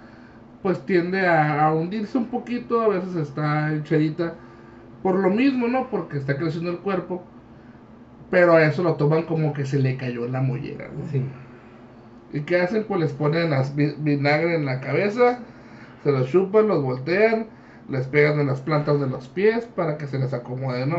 pues 0.63 0.85
tiende 0.87 1.27
a, 1.27 1.67
a 1.67 1.75
hundirse 1.75 2.19
un 2.19 2.27
poquito, 2.27 2.81
a 2.83 2.89
veces 2.89 3.17
está 3.17 3.73
hinchadita, 3.75 4.35
por 5.03 5.17
lo 5.17 5.31
mismo, 5.31 5.69
¿no? 5.69 5.89
Porque 5.91 6.19
está 6.19 6.37
creciendo 6.37 6.71
el 6.71 6.79
cuerpo, 6.79 7.25
pero 8.31 8.55
a 8.55 8.65
eso 8.65 8.83
lo 8.83 8.95
toman 8.95 9.25
como 9.25 9.53
que 9.53 9.65
se 9.67 9.79
le 9.79 9.97
cayó 9.97 10.27
la 10.29 10.41
mollera, 10.41 10.89
¿no? 10.89 11.07
Sí. 11.11 11.23
¿Y 12.33 12.41
qué 12.43 12.61
hacen? 12.61 12.85
Pues 12.85 13.01
les 13.01 13.13
ponen 13.13 13.53
as- 13.53 13.75
vi- 13.77 13.95
vinagre 13.99 14.57
en 14.57 14.65
la 14.65 14.81
cabeza, 14.81 15.39
se 16.05 16.13
los 16.13 16.29
chupan, 16.29 16.69
los 16.69 16.83
voltean, 16.83 17.47
les 17.89 18.07
pegan 18.07 18.39
en 18.39 18.47
las 18.47 18.61
plantas 18.61 19.01
de 19.01 19.09
los 19.09 19.27
pies 19.29 19.65
para 19.75 19.99
que 19.99 20.07
se 20.07 20.19
les 20.19 20.33
acomode, 20.33 20.87
¿no? 20.87 20.99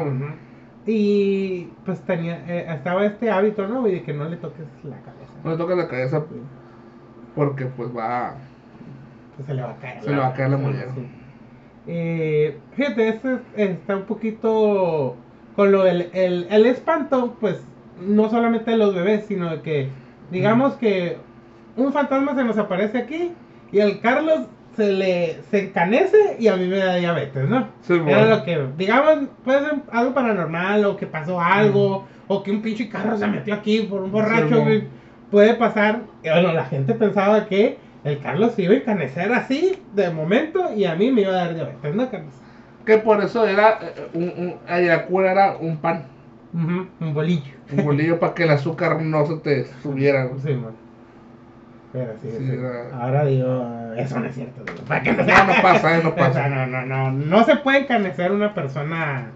Y 0.87 1.69
pues 1.85 2.01
tenía, 2.01 2.43
eh, 2.47 2.65
estaba 2.69 3.05
este 3.05 3.31
hábito, 3.31 3.67
¿no? 3.67 3.81
güey, 3.81 3.93
de 3.93 4.03
que 4.03 4.13
no 4.13 4.25
le 4.25 4.37
toques 4.37 4.65
la 4.83 4.97
cabeza. 4.97 5.33
No 5.43 5.51
le 5.51 5.57
toca 5.57 5.75
la 5.75 5.87
cabeza 5.87 6.25
porque 7.35 7.65
pues 7.65 7.95
va... 7.95 8.35
Pues 9.35 9.47
se 9.47 9.53
le 9.53 9.61
va 9.61 9.71
a 9.71 9.77
caer. 9.77 10.03
Se 10.03 10.09
le 10.09 10.17
va 10.17 10.27
a 10.27 10.33
caer 10.33 10.49
la 10.49 10.57
mollera. 10.57 10.93
Sí. 10.93 11.07
Eh, 11.87 12.57
fíjate, 12.73 13.09
este 13.09 13.39
está 13.55 13.95
un 13.95 14.03
poquito 14.03 15.15
con 15.55 15.71
lo 15.71 15.83
del 15.83 16.09
el, 16.13 16.47
el 16.49 16.65
espanto, 16.65 17.35
pues 17.39 17.63
no 18.01 18.29
solamente 18.29 18.71
de 18.71 18.77
los 18.77 18.93
bebés, 18.95 19.25
sino 19.25 19.49
de 19.51 19.61
que, 19.61 19.89
digamos 20.31 20.73
que 20.75 21.17
un 21.77 21.93
fantasma 21.93 22.35
se 22.35 22.43
nos 22.43 22.57
aparece 22.57 22.97
aquí 22.97 23.33
y 23.71 23.79
al 23.79 23.99
Carlos 23.99 24.47
se 24.75 24.91
le 24.91 25.37
se 25.49 25.65
encanece 25.65 26.35
y 26.39 26.47
a 26.47 26.55
mí 26.55 26.67
me 26.67 26.77
da 26.77 26.95
diabetes, 26.95 27.47
¿no? 27.47 27.67
Sí, 27.81 27.93
Era 27.93 28.03
bueno. 28.03 28.25
lo 28.35 28.43
que, 28.43 28.65
digamos, 28.77 29.29
puede 29.43 29.59
ser 29.61 29.73
algo 29.91 30.13
paranormal 30.13 30.85
o 30.85 30.97
que 30.97 31.07
pasó 31.07 31.39
algo 31.41 32.05
o 32.27 32.43
que 32.43 32.51
un 32.51 32.61
pinche 32.61 32.89
carro 32.89 33.17
se 33.17 33.27
metió 33.27 33.53
aquí 33.53 33.81
por 33.89 34.01
un 34.01 34.11
borracho, 34.11 34.63
Sí. 34.65 34.83
Puede 35.31 35.55
pasar. 35.55 36.01
Y 36.23 36.29
bueno, 36.29 36.53
la 36.53 36.65
gente 36.65 36.93
pensaba 36.93 37.45
que 37.47 37.77
el 38.03 38.19
Carlos 38.19 38.53
se 38.53 38.61
iba 38.63 38.73
a 38.73 38.77
encanecer 38.77 39.33
así 39.33 39.81
de 39.93 40.09
momento 40.11 40.73
y 40.75 40.85
a 40.85 40.95
mí 40.95 41.11
me 41.11 41.21
iba 41.21 41.31
a 41.31 41.35
dar 41.45 41.55
diabetes, 41.55 41.95
¿no, 41.95 42.09
Carlos? 42.09 42.33
Que 42.85 42.99
por 42.99 43.21
eso 43.23 43.47
era 43.47 43.79
eh, 43.81 44.07
un, 44.13 44.23
un 44.37 44.55
Ayacura 44.67 45.31
era 45.31 45.57
un 45.59 45.77
pan, 45.77 46.05
un 46.53 47.13
bolillo. 47.13 47.51
un 47.75 47.83
bolillo 47.83 48.19
para 48.19 48.33
que 48.35 48.43
el 48.43 48.51
azúcar 48.51 49.01
no 49.01 49.25
se 49.25 49.37
te 49.37 49.65
subiera. 49.81 50.29
Sí, 50.43 50.53
man. 50.53 50.73
Sí, 52.21 52.29
Sí, 52.29 52.37
sí. 52.37 52.51
era- 52.53 52.97
Ahora 53.03 53.25
digo, 53.25 53.93
eso 53.97 54.19
no 54.19 54.25
es 54.25 54.35
cierto. 54.35 54.63
digo, 54.63 54.83
¿para 54.87 55.01
qué 55.01 55.13
No, 55.13 55.23
no 55.23 55.61
pasa, 55.61 55.97
eh, 55.97 56.01
no 56.03 56.09
O 56.11 56.13
sea, 56.15 56.27
pasa. 56.27 56.47
no, 56.49 56.67
no, 56.67 56.85
no. 56.85 57.11
No 57.11 57.43
se 57.45 57.55
puede 57.57 57.79
encanecer 57.79 58.31
una 58.31 58.53
persona 58.53 59.27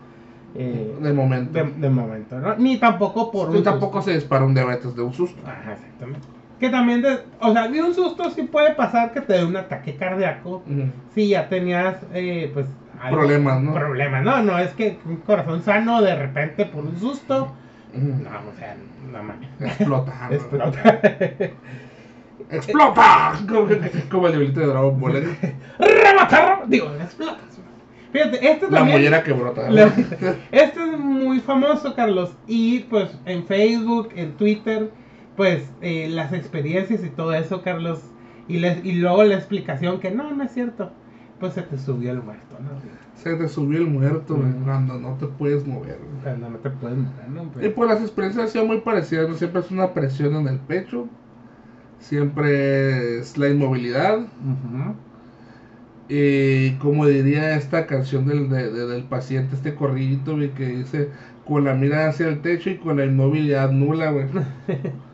eh, 0.56 0.96
De 1.00 1.14
momento. 1.14 1.54
de, 1.54 1.72
de 1.72 1.90
momento, 1.90 2.40
¿no? 2.40 2.56
Ni 2.56 2.78
tampoco 2.78 3.32
por 3.32 3.50
un 3.52 3.64
tampoco 3.64 3.98
susto. 4.00 4.12
se 4.12 4.16
dispara 4.18 4.44
un 4.44 4.54
diabetes 4.54 4.96
de 4.96 5.02
un 5.04 5.14
susto. 5.14 5.40
Ajá, 5.46 5.74
exactamente. 5.74 6.28
Que 6.60 6.70
también, 6.70 7.02
de, 7.02 7.20
o 7.40 7.54
sea, 7.54 7.68
de 7.70 7.82
un 7.82 7.94
susto 7.94 8.30
sí 8.32 8.44
puede 8.44 8.74
pasar 8.74 9.14
que 9.14 9.22
te 9.22 9.34
dé 9.34 9.46
un 9.46 9.56
ataque 9.56 9.96
cardíaco. 9.96 10.58
Ujú. 10.68 10.92
Si 11.16 11.30
ya 11.30 11.48
tenías, 11.48 11.96
eh, 12.14 12.52
pues... 12.54 12.66
Problemas, 13.10 13.62
¿no? 13.62 13.74
Problemas, 13.74 14.26
no, 14.26 14.44
no, 14.44 14.60
es 14.60 14.72
que 14.74 15.00
un 15.06 15.18
corazón 15.18 15.64
sano 15.64 16.02
de 16.02 16.16
repente 16.16 16.66
por 16.66 16.84
un 16.84 17.00
susto, 17.00 17.54
Ujú. 17.94 18.08
no, 18.24 18.30
o 18.50 18.54
sea, 18.60 18.76
no 19.10 19.24
mames. 19.24 19.48
Explota. 19.62 20.14
Explota. 20.32 21.00
¡Explota! 22.50 23.34
Como, 24.10 24.28
el 24.28 24.34
diablito 24.34 24.60
de 24.60 24.66
Dragon 24.68 25.00
Ball. 25.00 25.16
¿eh? 25.18 25.56
¡Rebota! 25.80 26.62
Digo, 26.68 26.88
explotas. 26.96 27.60
Fíjate, 28.12 28.38
este 28.52 28.66
La 28.72 28.80
también... 28.80 28.98
mollera 28.98 29.24
que 29.24 29.34
brota. 29.34 29.70
La- 29.70 29.86
Este 30.52 30.84
es 30.84 30.98
muy 31.00 31.40
famoso, 31.42 31.94
Carlos. 31.96 32.32
Y 32.48 32.80
pues 32.82 33.16
en 33.26 33.46
Facebook, 33.46 34.10
en 34.16 34.34
Twitter, 34.36 34.90
pues 35.36 35.70
eh, 35.82 36.08
las 36.10 36.34
experiencias 36.34 37.04
y 37.04 37.10
todo 37.10 37.34
eso, 37.34 37.62
Carlos. 37.62 38.02
Y, 38.48 38.58
les, 38.58 38.84
y 38.84 38.94
luego 38.94 39.24
la 39.24 39.36
explicación 39.36 40.00
que 40.00 40.10
no, 40.10 40.32
no 40.32 40.44
es 40.44 40.52
cierto. 40.52 40.92
Pues 41.40 41.54
se 41.54 41.62
te 41.62 41.78
subió 41.78 42.12
el 42.12 42.22
muerto, 42.24 42.58
¿no? 42.60 42.70
Se 43.14 43.36
te 43.36 43.48
subió 43.48 43.78
el 43.80 43.88
muerto, 43.88 44.34
Ujú. 44.34 44.64
cuando 44.66 44.96
no 45.00 45.14
te 45.18 45.28
puedes 45.28 45.66
mover. 45.68 46.00
Cuando 46.24 46.50
no 46.50 46.58
te 46.58 46.70
puedes 46.72 46.98
mover, 46.98 47.30
¿no? 47.30 47.44
Y 47.44 47.48
Pero- 47.54 47.76
pues 47.76 47.90
las 47.92 48.02
experiencias 48.02 48.46
han 48.48 48.52
sido 48.52 48.66
muy 48.66 48.82
parecidas, 48.82 49.30
¿no? 49.30 49.36
Siempre 49.36 49.62
es 49.62 49.70
una 49.72 49.94
presión 49.94 50.36
en 50.36 50.48
el 50.48 50.58
pecho, 50.60 51.08
siempre 52.00 53.20
es 53.20 53.38
la 53.38 53.50
inmovilidad, 53.50 54.28
y 56.08 56.72
como 56.78 57.06
diría 57.06 57.56
esta 57.56 57.86
canción 57.86 58.26
del, 58.26 58.50
de- 58.50 58.72
de- 58.72 58.88
del 58.88 59.04
paciente, 59.04 59.56
este 59.56 59.76
corridito, 59.76 60.36
güey, 60.36 60.54
que 60.54 60.66
dice, 60.68 61.10
con 61.46 61.66
la 61.66 61.76
mirada 61.76 62.10
hacia 62.10 62.28
el 62.28 62.42
techo 62.42 62.70
y 62.72 62.78
con 62.78 62.98
la 62.98 63.06
inmovilidad 63.06 63.72
nula, 63.72 64.12
güey. 64.12 64.28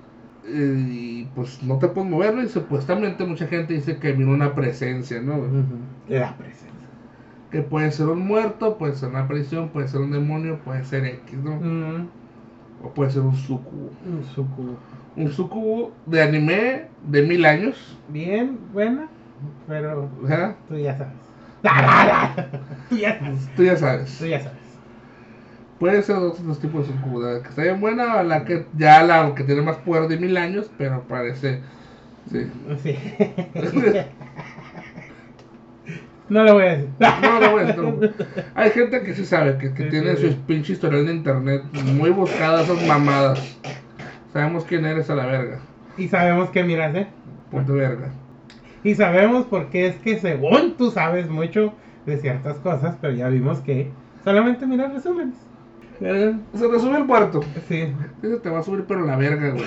Eh, 0.47 0.87
y 0.91 1.25
pues 1.33 1.63
no 1.63 1.79
te 1.79 1.87
puedes 1.87 2.07
mover, 2.09 2.35
¿no? 2.35 2.43
y 2.43 2.47
supuestamente 2.49 3.25
mucha 3.25 3.47
gente 3.47 3.73
dice 3.73 3.97
que 3.97 4.11
vino 4.13 4.31
una 4.31 4.53
presencia, 4.53 5.19
¿no? 5.21 5.37
La 6.19 6.37
presencia. 6.37 6.69
Que 7.49 7.63
puede 7.63 7.91
ser 7.91 8.07
un 8.09 8.27
muerto, 8.27 8.77
puede 8.77 8.95
ser 8.95 9.09
una 9.09 9.21
aparición, 9.21 9.69
puede 9.69 9.87
ser 9.87 10.01
un 10.01 10.11
demonio, 10.11 10.59
puede 10.63 10.83
ser 10.85 11.05
X, 11.05 11.39
¿no? 11.39 11.59
O 12.79 12.93
puede 12.93 13.09
ser 13.11 13.23
un 13.23 13.35
sucubo. 13.35 13.91
Un 14.05 14.23
sucubo. 14.23 14.77
Un 15.15 15.31
sucubo 15.31 15.93
de 16.05 16.21
anime 16.21 16.87
de 17.07 17.21
mil 17.21 17.45
años. 17.45 17.97
Bien, 18.09 18.59
buena, 18.73 19.07
pero 19.67 20.09
tú 20.67 20.77
ya 20.77 20.97
sabes. 20.97 21.13
Tú 22.89 22.95
ya 22.97 23.17
sabes. 23.19 23.49
Tú 23.55 23.63
ya 23.63 23.75
sabes. 23.77 24.17
Tú 24.19 24.25
ya 24.27 24.39
sabes. 24.39 24.59
Puede 25.79 26.03
ser 26.03 26.15
dos, 26.17 26.43
dos 26.45 26.59
tipos 26.59 26.87
de 26.87 26.93
sucubo. 26.93 27.21
La 27.21 27.41
que 27.41 27.49
está 27.49 27.63
bien 27.63 27.81
buena 27.81 28.17
o 28.17 28.23
la 28.23 28.45
que 28.45 28.65
ya 28.77 29.03
la 29.03 29.33
que 29.35 29.43
tiene 29.43 29.61
más 29.61 29.77
poder 29.77 30.07
de 30.07 30.17
mil 30.17 30.37
años, 30.37 30.69
pero 30.77 31.03
parece. 31.07 31.61
Sí. 32.31 32.47
Sí. 32.83 32.97
No 36.27 36.43
lo 36.43 36.53
voy 36.55 36.63
a 36.63 36.69
decir. 36.77 36.89
No, 36.99 37.39
no, 37.39 37.51
güey, 37.51 37.67
no. 37.77 37.99
Hay 38.55 38.71
gente 38.71 39.03
que 39.03 39.13
sí 39.13 39.25
sabe, 39.25 39.59
que, 39.59 39.73
que 39.75 39.83
Sí, 39.83 39.89
tiene 39.91 40.15
sí. 40.15 40.31
su 40.31 40.41
pinche 40.47 40.73
historial 40.73 41.05
de 41.05 41.13
internet 41.13 41.61
muy 41.71 42.09
buscada, 42.09 42.63
esas 42.63 42.81
mamadas. 42.87 43.59
Sabemos 44.35 44.65
quién 44.65 44.83
eres 44.85 45.09
a 45.09 45.15
la 45.15 45.25
verga. 45.27 45.59
Y 45.97 46.09
sabemos 46.09 46.49
que 46.49 46.61
miras, 46.61 46.93
¿eh? 46.93 47.07
Ponte 47.49 47.71
verga. 47.71 48.09
Y 48.83 48.93
sabemos 48.95 49.45
por 49.45 49.69
qué 49.69 49.87
es 49.87 49.95
que 49.95 50.19
según 50.19 50.75
tú 50.75 50.91
sabes 50.91 51.29
mucho 51.29 51.73
de 52.05 52.17
ciertas 52.17 52.57
cosas, 52.57 52.97
pero 52.99 53.13
ya 53.13 53.29
vimos 53.29 53.59
que 53.61 53.89
solamente 54.25 54.67
miras 54.67 54.91
resúmenes. 54.93 55.35
Eh, 56.01 56.35
Se 56.53 56.67
te 56.67 56.79
sube 56.81 56.97
el 56.97 57.05
muerto. 57.05 57.39
Sí. 57.69 57.93
Ese 58.21 58.35
te 58.41 58.49
va 58.49 58.59
a 58.59 58.63
subir, 58.63 58.83
pero 58.85 59.05
la 59.05 59.15
verga, 59.15 59.51
güey. 59.51 59.63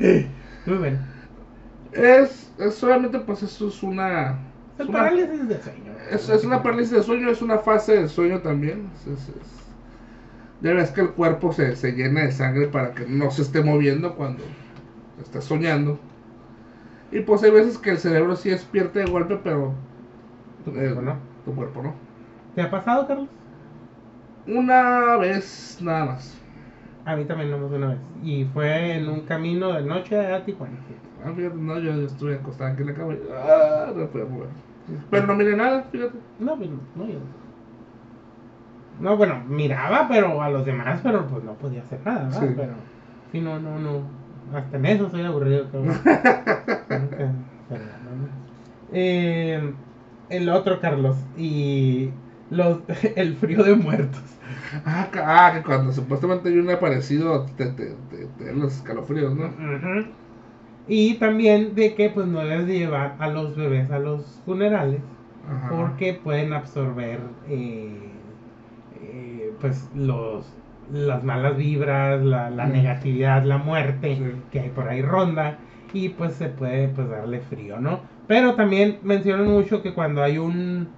Muy 0.64 0.78
bueno. 0.78 0.98
Es, 1.92 2.50
es 2.58 2.74
solamente, 2.74 3.18
pues, 3.18 3.42
eso 3.42 3.68
es 3.68 3.82
una. 3.82 4.38
Es 4.78 4.86
una, 4.88 4.98
parálisis 4.98 5.46
de 5.46 5.60
sueño. 5.60 5.92
es, 6.10 6.26
es 6.30 6.42
una 6.42 6.62
parálisis 6.62 6.92
de 6.92 7.02
sueño, 7.02 7.28
es 7.28 7.42
una 7.42 7.58
fase 7.58 8.00
de 8.00 8.08
sueño 8.08 8.38
también. 8.40 8.88
Es- 9.06 9.57
Ya 10.60 10.72
ves 10.74 10.90
que 10.92 11.00
el 11.02 11.10
cuerpo 11.14 11.52
se, 11.52 11.76
se 11.76 11.92
llena 11.92 12.22
de 12.22 12.32
sangre 12.32 12.68
para 12.68 12.94
que 12.94 13.06
no 13.06 13.30
se 13.30 13.42
esté 13.42 13.62
moviendo 13.62 14.14
cuando 14.16 14.44
está 15.20 15.40
soñando. 15.40 15.98
Y 17.10 17.20
pues 17.20 17.42
hay 17.42 17.50
veces 17.50 17.78
que 17.78 17.90
el 17.90 17.98
cerebro 17.98 18.36
sí 18.36 18.50
despierta 18.50 18.98
de 19.00 19.06
golpe, 19.06 19.36
pero 19.42 19.74
Tu 20.64 20.72
cuerpo, 20.72 21.02
¿no? 21.02 21.16
tu 21.44 21.54
cuerpo 21.54 21.82
no. 21.82 21.94
¿Te 22.54 22.62
ha 22.62 22.70
pasado, 22.70 23.06
Carlos? 23.06 23.28
Una 24.46 25.16
vez 25.16 25.78
nada 25.80 26.04
más. 26.06 26.36
A 27.04 27.16
mí 27.16 27.24
también 27.24 27.50
nomás 27.50 27.72
una 27.72 27.88
vez. 27.88 27.98
Y 28.22 28.44
fue 28.44 28.96
en 28.96 29.08
un 29.08 29.22
camino 29.22 29.72
de 29.72 29.82
noche 29.82 30.16
a 30.16 30.44
Tijuana. 30.44 30.78
Ah, 31.24 31.32
fíjate, 31.34 31.56
no, 31.56 31.78
yo, 31.78 31.92
yo 31.94 32.06
estuve 32.06 32.34
acostado 32.36 32.72
aquí 32.72 32.82
en 32.82 32.88
la 32.88 32.94
cama 32.94 33.14
y 33.14 33.18
ah, 33.32 33.92
no 33.94 34.06
puedo 34.08 34.28
mover. 34.28 34.48
Pero 35.10 35.26
no 35.26 35.34
miré 35.34 35.56
nada, 35.56 35.82
fíjate. 35.90 36.18
No, 36.38 36.56
pues, 36.56 36.70
no, 36.94 37.06
yo. 37.06 37.18
No, 39.00 39.16
bueno, 39.16 39.42
miraba, 39.48 40.06
pero 40.08 40.42
a 40.42 40.50
los 40.50 40.64
demás, 40.64 41.00
pero 41.02 41.26
pues 41.26 41.44
no 41.44 41.54
podía 41.54 41.82
hacer 41.82 42.00
nada, 42.04 42.24
¿verdad? 42.24 42.40
Sí. 42.40 42.54
Pero, 42.56 42.72
sí, 43.32 43.40
no, 43.40 43.58
no, 43.60 43.78
no. 43.78 44.02
Hasta 44.54 44.76
en 44.76 44.86
eso 44.86 45.10
soy 45.10 45.22
aburrido, 45.22 45.70
cabrón. 45.70 45.98
Eh, 48.90 49.74
el 50.30 50.48
otro, 50.48 50.80
Carlos, 50.80 51.14
y 51.36 52.08
los, 52.50 52.78
el 53.16 53.36
frío 53.36 53.62
de 53.62 53.74
muertos. 53.74 54.22
Ah, 54.84 55.08
ah, 55.14 55.52
que 55.54 55.62
cuando 55.62 55.92
supuestamente 55.92 56.48
hay 56.48 56.58
un 56.58 56.70
aparecido 56.70 57.46
te, 57.56 57.66
te, 57.66 57.94
te, 58.10 58.26
te 58.38 58.52
los 58.54 58.76
escalofríos, 58.76 59.34
¿no? 59.34 59.46
Ujú. 59.46 60.06
Y 60.86 61.14
también 61.14 61.74
de 61.74 61.94
que 61.94 62.08
pues 62.08 62.26
no 62.26 62.42
les 62.42 62.66
llevar 62.66 63.16
a 63.18 63.28
los 63.28 63.54
bebés 63.56 63.90
a 63.90 63.98
los 63.98 64.40
funerales 64.46 65.02
Ajá. 65.46 65.68
porque 65.68 66.14
pueden 66.14 66.54
absorber 66.54 67.20
eh, 67.46 68.17
eh, 69.02 69.52
pues 69.60 69.90
los 69.94 70.46
las 70.92 71.22
malas 71.22 71.56
vibras, 71.56 72.22
la, 72.24 72.50
la 72.50 72.66
negatividad, 72.66 73.44
la 73.44 73.58
muerte 73.58 74.16
Sí. 74.16 74.42
que 74.50 74.60
hay 74.60 74.70
por 74.70 74.88
ahí 74.88 75.02
ronda 75.02 75.58
y 75.92 76.10
pues 76.10 76.34
se 76.34 76.48
puede 76.48 76.88
pues 76.88 77.08
darle 77.08 77.40
frío, 77.40 77.78
¿no? 77.80 78.00
Pero 78.26 78.54
también 78.54 78.98
mencionan 79.02 79.48
mucho 79.48 79.82
que 79.82 79.94
cuando 79.94 80.22
hay 80.22 80.38
un 80.38 80.88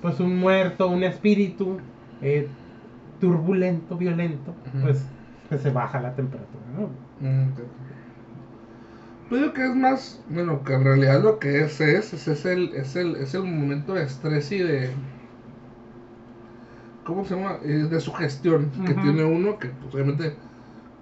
pues 0.00 0.20
un 0.20 0.38
muerto, 0.38 0.88
un 0.88 1.02
espíritu 1.04 1.80
eh, 2.20 2.48
turbulento, 3.18 3.96
violento, 3.96 4.54
pues, 4.80 5.12
pues 5.48 5.62
se 5.62 5.70
baja 5.70 6.00
la 6.00 6.14
temperatura, 6.14 6.64
¿no? 6.76 6.96
Mm. 7.20 7.54
Pues 9.28 9.50
que 9.52 9.64
es 9.64 9.74
más, 9.76 10.24
bueno, 10.28 10.62
que 10.64 10.74
en 10.74 10.84
realidad 10.84 11.22
lo 11.22 11.38
que 11.38 11.60
es 11.62 11.80
es, 11.80 12.12
es, 12.12 12.26
es 12.28 12.44
el, 12.44 12.74
es, 12.74 12.96
el, 12.96 13.16
es 13.16 13.34
el 13.34 13.44
momento 13.44 13.94
de 13.94 14.04
estrés 14.04 14.50
y 14.52 14.58
de, 14.58 14.98
¿cómo 17.04 17.24
se 17.24 17.34
llama? 17.36 17.58
Eh, 17.62 17.68
De 17.90 18.00
sugestión 18.00 18.70
que 18.84 18.94
Ujú. 18.94 19.00
tiene 19.02 19.24
uno, 19.24 19.58
que 19.58 19.68
pues, 19.70 19.94
obviamente 19.94 20.40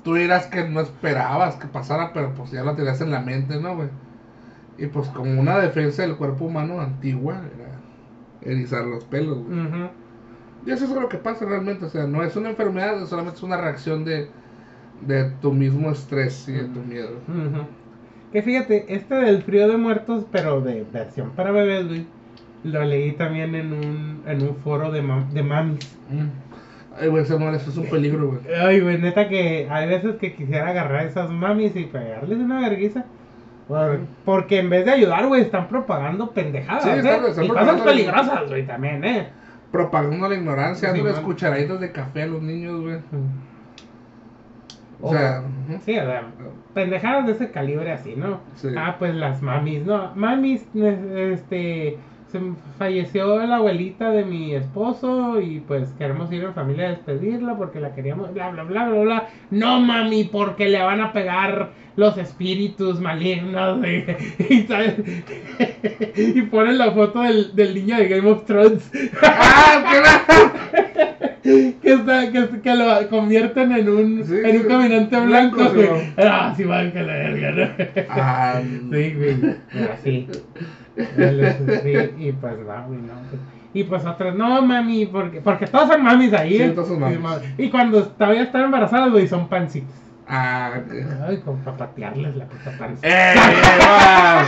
tú 0.02 0.14
dirás 0.14 0.46
que 0.48 0.64
no 0.68 0.80
esperabas 0.80 1.56
que 1.56 1.68
pasara, 1.68 2.12
pero 2.12 2.34
pues 2.34 2.50
ya 2.52 2.62
lo 2.64 2.76
tenías 2.76 3.00
en 3.02 3.10
la 3.12 3.20
mente, 3.20 3.60
¿no, 3.60 3.76
güey? 3.76 3.90
Y 4.76 4.86
pues 4.88 5.08
como 5.10 5.40
una 5.40 5.58
defensa 5.58 6.02
del 6.02 6.16
cuerpo 6.16 6.46
humano 6.46 6.80
antigua 6.80 7.48
era 7.54 7.88
erizar 8.40 8.84
los 8.86 9.04
pelos, 9.06 9.38
güey. 9.44 9.58
Ujú. 9.58 9.90
Y 10.60 10.72
eso 10.72 10.84
es 10.84 10.90
lo 10.90 11.08
que 11.08 11.18
pasa 11.18 11.44
realmente, 11.46 11.86
o 11.86 11.88
sea, 11.88 12.06
no 12.06 12.22
es 12.24 12.36
una 12.36 12.50
enfermedad, 12.50 13.06
solamente 13.06 13.36
es 13.38 13.42
una 13.42 13.56
reacción 13.56 14.04
de, 14.04 14.34
de 15.00 15.24
tu 15.32 15.52
mismo 15.52 15.90
estrés 15.90 16.48
y 16.48 16.52
de 16.54 16.66
tu 16.66 16.82
miedo. 16.84 17.24
Ujú. 17.28 17.66
Que 18.30 18.42
fíjate, 18.42 18.94
este 18.94 19.14
del 19.14 19.42
frío 19.42 19.68
de 19.68 19.76
muertos, 19.76 20.26
pero 20.30 20.60
de 20.62 20.84
versión 20.84 21.34
para 21.34 21.50
bebés, 21.52 21.86
güey, 21.88 22.17
lo 22.64 22.84
leí 22.84 23.12
también 23.12 23.54
en 23.54 23.72
un, 23.72 24.22
en 24.26 24.42
un 24.42 24.56
foro 24.56 24.90
de, 24.90 25.02
mam- 25.02 25.28
de 25.30 25.42
mamis. 25.42 25.96
Ay, 27.00 27.08
güey, 27.08 27.22
ese 27.22 27.38
no, 27.38 27.50
eso 27.54 27.70
es 27.70 27.76
un 27.76 27.86
peligro, 27.86 28.28
güey. 28.28 28.40
Ay, 28.60 28.80
güey, 28.80 28.98
neta 28.98 29.28
que 29.28 29.68
hay 29.70 29.88
veces 29.88 30.16
que 30.16 30.34
quisiera 30.34 30.68
agarrar 30.68 31.00
a 31.00 31.04
esas 31.04 31.30
mamis 31.30 31.76
y 31.76 31.84
pegarles 31.84 32.38
una 32.38 32.60
vergüenza. 32.60 33.04
Por- 33.68 34.00
porque 34.24 34.58
en 34.60 34.70
vez 34.70 34.84
de 34.86 34.92
ayudar, 34.92 35.26
güey, 35.26 35.42
están 35.42 35.68
propagando 35.68 36.30
pendejadas, 36.30 36.82
Sí, 36.84 36.88
¿eh? 36.90 36.96
están- 36.98 37.24
están 37.26 37.44
y 37.44 37.48
cosas 37.48 37.80
peligrosas, 37.82 38.48
güey, 38.48 38.66
también, 38.66 39.04
¿eh? 39.04 39.28
Propagando 39.70 40.28
la 40.28 40.34
ignorancia, 40.34 40.88
Sí, 40.88 40.94
dándoles 40.94 41.16
man. 41.18 41.24
cucharaditas 41.24 41.78
de 41.80 41.92
café 41.92 42.22
a 42.22 42.26
los 42.26 42.42
niños, 42.42 42.80
güey. 42.80 42.96
O 45.00 45.12
sea. 45.12 45.42
Sí, 45.84 45.96
o 45.96 46.04
sea, 46.04 46.22
pendejadas 46.74 47.26
de 47.26 47.32
ese 47.32 47.50
calibre 47.50 47.92
así, 47.92 48.14
¿no? 48.16 48.40
Sí. 48.56 48.68
Ah, 48.76 48.96
pues 48.98 49.14
las 49.14 49.42
mamis, 49.42 49.84
¿no? 49.84 50.12
Mamis, 50.16 50.66
este, 50.74 51.98
se 52.30 52.40
falleció 52.78 53.44
la 53.46 53.56
abuelita 53.56 54.10
de 54.10 54.24
mi 54.24 54.54
esposo 54.54 55.40
y 55.40 55.60
pues 55.60 55.88
queremos 55.98 56.30
ir 56.32 56.44
en 56.44 56.54
familia 56.54 56.86
a 56.86 56.90
despedirla 56.90 57.56
porque 57.56 57.80
la 57.80 57.94
queríamos, 57.94 58.34
bla, 58.34 58.50
bla, 58.50 58.64
bla, 58.64 58.88
bla, 58.88 59.00
bla. 59.00 59.28
No, 59.50 59.80
mami, 59.80 60.24
porque 60.24 60.68
le 60.68 60.82
van 60.82 61.00
a 61.00 61.12
pegar 61.12 61.70
los 61.96 62.18
espíritus 62.18 63.00
malignos. 63.00 63.84
Y, 63.86 64.04
y, 64.54 64.62
¿sabes? 64.66 64.94
y 66.16 66.42
ponen 66.42 66.78
la 66.78 66.92
foto 66.92 67.22
del, 67.22 67.54
del 67.56 67.74
niño 67.74 67.96
de 67.96 68.08
Game 68.08 68.30
of 68.30 68.44
Thrones. 68.44 68.90
¡Ah, 69.22 69.84
qué 69.90 69.98
que, 71.82 71.92
está, 71.92 72.30
que, 72.30 72.60
que 72.60 72.74
lo 72.74 73.08
convierten 73.08 73.72
en 73.72 73.88
un, 73.88 74.24
Sí, 74.24 74.34
en 74.44 74.56
un 74.60 74.62
caminante 74.64 75.18
Blanco, 75.20 75.56
blanco. 75.56 75.98
sí, 75.98 76.12
ah, 76.18 76.52
sí, 76.56 76.64
van 76.64 76.92
que 76.92 77.02
la 77.02 77.12
verga, 77.14 77.50
¿no? 77.52 78.04
Ah, 78.10 78.60
Sí, 78.62 79.14
güey. 79.14 79.36
Así. 79.92 80.28
Sí, 80.28 80.40
y 82.18 82.32
pues 82.32 82.54
no, 82.58 82.86
güey, 82.86 83.00
no. 83.00 83.12
Y 83.74 83.84
pues 83.84 84.04
otras, 84.06 84.34
no, 84.34 84.62
mami, 84.62 85.06
porque, 85.06 85.40
porque 85.40 85.66
todas 85.66 85.88
son 85.88 86.02
mamis 86.02 86.32
ahí, 86.32 86.58
Sí, 86.58 86.70
todas 86.74 86.88
son 86.88 87.00
mamis. 87.00 87.20
mami. 87.20 87.44
Y 87.58 87.70
cuando 87.70 88.02
todavía 88.02 88.42
están 88.42 88.62
embarazadas, 88.64 89.10
güey, 89.10 89.28
son 89.28 89.48
pancitas. 89.48 89.94
Ah. 90.30 90.72
Ay, 91.26 91.38
con 91.38 91.56
para 91.60 91.76
patearles 91.78 92.36
la 92.36 92.44
puta 92.44 92.70
panza. 92.78 93.00
¡Eh, 93.02 93.34
va! 93.80 94.44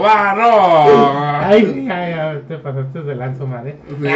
¡Va, 0.00 0.34
no! 0.34 1.44
Ay, 1.46 1.86
ay, 1.90 2.12
ay, 2.14 2.42
te 2.48 2.56
pasaste 2.56 3.02
de 3.02 3.14
lanzo, 3.16 3.46
madre. 3.46 3.76
Sí. 3.88 4.06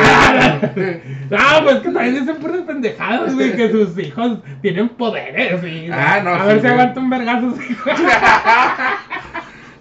Ah, 1.37 1.61
pues 1.63 1.77
que 1.81 1.91
también 1.91 2.15
dicen 2.21 2.37
puras 2.37 2.63
pendejadas, 2.63 3.35
güey, 3.35 3.55
que 3.57 3.71
sus 3.71 3.99
hijos 3.99 4.39
tienen 4.63 4.89
poderes 4.91 5.63
y 5.65 5.91
Ah, 5.93 6.21
no, 6.23 6.31
a 6.35 6.41
sí, 6.43 6.47
ver 6.47 6.61
si 6.61 6.67
aguanta 6.67 7.01
un 7.01 7.11
vergazo 7.11 7.51
su 7.57 7.63
hijo. 7.73 7.91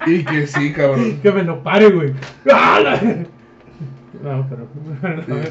Y 0.06 0.24
que 0.24 0.48
sí, 0.48 0.74
cabrón. 0.74 1.20
que 1.22 1.32
me 1.32 1.44
lo 1.44 1.62
pare, 1.64 1.90
güey. 1.90 2.14
Ah, 2.52 3.00
No, 4.22 4.48
pero. 4.50 4.68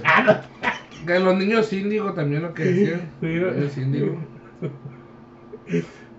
Ah, 0.04 0.22
no. 0.26 1.06
Que 1.06 1.18
los 1.18 1.36
niños 1.36 1.72
índigo 1.72 2.12
también 2.12 2.42
lo 2.42 2.54
que 2.54 2.64
decían. 2.64 3.00
Sí, 3.20 3.34
Los 3.34 3.76
índigo. 3.76 4.16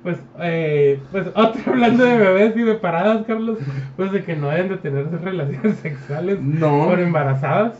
Pues, 0.04 0.18
eh, 0.42 1.00
pues, 1.12 1.28
otro 1.34 1.62
hablando 1.68 2.04
de 2.04 2.18
bebés 2.18 2.58
y 2.58 2.62
de 2.64 2.74
paradas, 2.76 3.26
Carlos, 3.26 3.58
pues 3.96 4.12
de 4.12 4.24
que 4.24 4.36
no 4.36 4.50
deben 4.50 4.70
de 4.70 4.78
tener 4.78 5.10
relaciones 5.22 5.78
sexuales 5.82 6.42
No. 6.42 6.88
por 6.90 7.00
embarazadas. 7.00 7.80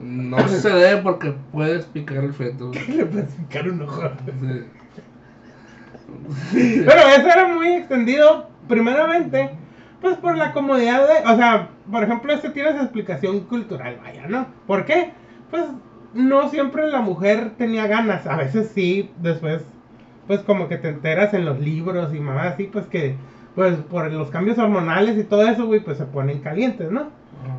No 0.00 0.48
se 0.48 0.70
debe 0.70 1.02
porque 1.02 1.34
puedes 1.52 1.84
picar 1.84 2.24
el 2.24 2.32
feto. 2.32 2.72
Le 2.88 3.04
puedes 3.06 3.30
picar 3.34 3.68
un 3.70 3.82
ojo. 3.82 4.10
Sí. 6.50 6.82
Pero 6.86 7.00
eso 7.16 7.26
era 7.28 7.46
muy 7.54 7.68
extendido, 7.74 8.48
primeramente, 8.68 9.50
pues 10.00 10.16
por 10.16 10.36
la 10.36 10.52
comodidad 10.52 11.06
de, 11.06 11.30
o 11.30 11.36
sea, 11.36 11.68
por 11.90 12.02
ejemplo, 12.02 12.32
este 12.32 12.50
tiene 12.50 12.70
esa 12.70 12.82
explicación 12.82 13.40
cultural, 13.40 13.98
vaya, 14.02 14.26
¿no? 14.28 14.46
¿Por 14.66 14.84
qué? 14.84 15.12
Pues 15.50 15.64
no 16.14 16.48
siempre 16.48 16.88
la 16.88 17.00
mujer 17.00 17.52
tenía 17.56 17.86
ganas, 17.86 18.26
a 18.26 18.36
veces 18.36 18.70
sí, 18.74 19.10
después, 19.18 19.62
pues 20.26 20.40
como 20.40 20.68
que 20.68 20.78
te 20.78 20.88
enteras 20.88 21.34
en 21.34 21.44
los 21.44 21.60
libros 21.60 22.14
y 22.14 22.20
más 22.20 22.54
así, 22.54 22.64
pues 22.64 22.86
que, 22.86 23.14
pues 23.54 23.76
por 23.76 24.10
los 24.10 24.30
cambios 24.30 24.58
hormonales 24.58 25.18
y 25.18 25.24
todo 25.24 25.46
eso, 25.46 25.66
güey, 25.66 25.80
pues 25.80 25.98
se 25.98 26.04
ponen 26.04 26.40
calientes, 26.40 26.90
¿no? 26.90 27.10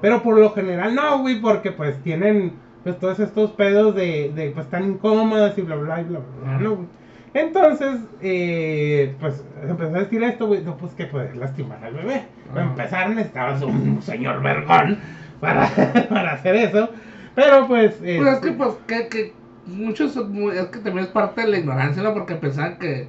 Pero 0.01 0.21
por 0.21 0.37
lo 0.37 0.51
general 0.51 0.95
no, 0.95 1.19
güey, 1.19 1.39
porque 1.41 1.71
pues 1.71 2.01
tienen 2.03 2.53
pues 2.83 2.97
todos 2.99 3.19
estos 3.19 3.51
pedos 3.51 3.95
de, 3.95 4.31
de 4.33 4.49
pues 4.51 4.65
están 4.65 4.85
incómodas 4.85 5.57
y 5.57 5.61
bla 5.61 5.75
bla 5.75 6.01
y 6.01 6.05
bla 6.05 6.19
bla, 6.19 6.57
¿no, 6.57 6.75
güey? 6.75 6.87
Entonces, 7.33 7.99
eh, 8.21 9.15
pues 9.19 9.43
empezó 9.63 9.95
a 9.95 9.99
decir 9.99 10.21
esto, 10.23 10.47
güey, 10.47 10.63
no, 10.63 10.75
pues 10.77 10.93
que 10.93 11.05
puedes 11.05 11.35
lastimar 11.37 11.83
al 11.83 11.93
bebé. 11.93 12.23
Para 12.49 12.61
Ah. 12.65 12.69
empezar, 12.69 13.09
necesitabas 13.09 13.61
un 13.61 14.01
señor 14.01 14.41
vergón 14.43 14.97
para, 15.39 15.67
para 16.09 16.33
hacer 16.33 16.55
eso. 16.55 16.89
Pero 17.35 17.67
pues... 17.67 17.95
Pues 17.95 18.09
es 18.09 18.21
que, 18.39 18.49
este, 18.49 18.51
pues, 18.51 18.73
que, 18.87 19.07
que 19.07 19.33
muchos, 19.65 20.15
es 20.17 20.65
que 20.65 20.79
también 20.79 21.05
es 21.05 21.07
parte 21.07 21.41
de 21.41 21.47
la 21.47 21.57
ignorancia, 21.59 22.03
¿no? 22.03 22.13
Porque 22.13 22.35
pensaban 22.35 22.77
que, 22.77 23.07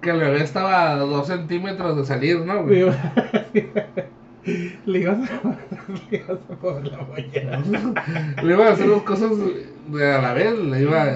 que 0.00 0.10
el 0.10 0.18
bebé 0.18 0.42
estaba 0.42 0.90
a 0.90 0.96
dos 0.96 1.28
centímetros 1.28 1.96
de 1.96 2.04
salir, 2.04 2.40
¿no? 2.40 2.54
le 2.54 2.62
güey? 2.62 2.80
iba- 2.80 3.12
le 4.86 4.98
ibas 4.98 5.18
a, 5.30 5.56
le 8.42 8.52
ibas 8.54 8.68
a 8.70 8.72
hacer 8.72 8.88
dos 8.88 9.02
cosas 9.04 9.30
de 9.88 10.12
a 10.12 10.20
la 10.20 10.34
vez, 10.34 10.58
le 10.58 10.82
iba, 10.82 11.06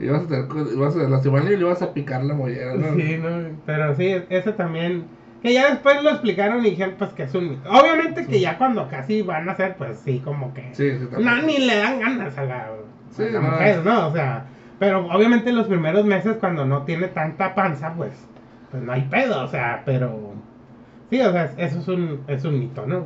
ibas 0.00 0.24
a, 0.24 0.28
tener, 0.28 0.46
ibas 0.72 0.96
a 0.96 0.98
lastimarle 1.08 1.52
y 1.52 1.56
le 1.56 1.62
ibas 1.62 1.82
a 1.82 1.92
picar 1.92 2.24
la 2.24 2.34
mollera, 2.34 2.74
¿no? 2.74 2.94
Sí, 2.94 3.18
no, 3.18 3.56
pero 3.66 3.94
sí, 3.96 4.14
eso 4.28 4.54
también. 4.54 5.04
Que 5.42 5.52
ya 5.52 5.70
después 5.70 6.00
lo 6.02 6.10
explicaron 6.10 6.64
y 6.64 6.70
dijeron, 6.70 6.94
pues 6.98 7.12
que 7.14 7.24
es 7.24 7.34
un 7.34 7.50
mito. 7.50 7.68
Obviamente 7.68 8.26
que 8.26 8.40
ya 8.40 8.56
cuando 8.58 8.88
casi 8.88 9.22
van 9.22 9.48
a 9.48 9.52
hacer, 9.52 9.74
pues 9.76 9.98
sí, 9.98 10.20
como 10.24 10.54
que. 10.54 10.68
Sí, 10.72 10.92
sí, 10.92 11.08
no, 11.18 11.42
ni 11.42 11.58
le 11.58 11.76
dan 11.76 11.98
ganas 12.00 12.38
a 12.38 12.44
la, 12.44 12.70
Sí, 13.10 13.22
a 13.24 13.26
la 13.26 13.40
no. 13.40 13.50
mujer, 13.50 13.84
¿no? 13.84 14.06
O 14.06 14.12
sea, 14.12 14.44
pero 14.78 15.06
obviamente 15.12 15.52
los 15.52 15.66
primeros 15.66 16.04
meses 16.04 16.36
cuando 16.38 16.64
no 16.64 16.82
tiene 16.82 17.08
tanta 17.08 17.54
panza, 17.54 17.92
pues, 17.94 18.12
pues 18.70 18.82
no 18.82 18.92
hay 18.92 19.02
pedo, 19.02 19.44
o 19.44 19.48
sea, 19.48 19.82
pero. 19.84 20.32
Sí, 21.10 21.20
o 21.20 21.32
sea, 21.32 21.44
eso 21.56 21.78
es 21.80 21.88
un, 21.88 22.20
es 22.28 22.44
un 22.44 22.58
mito, 22.60 22.86
¿no? 22.86 23.04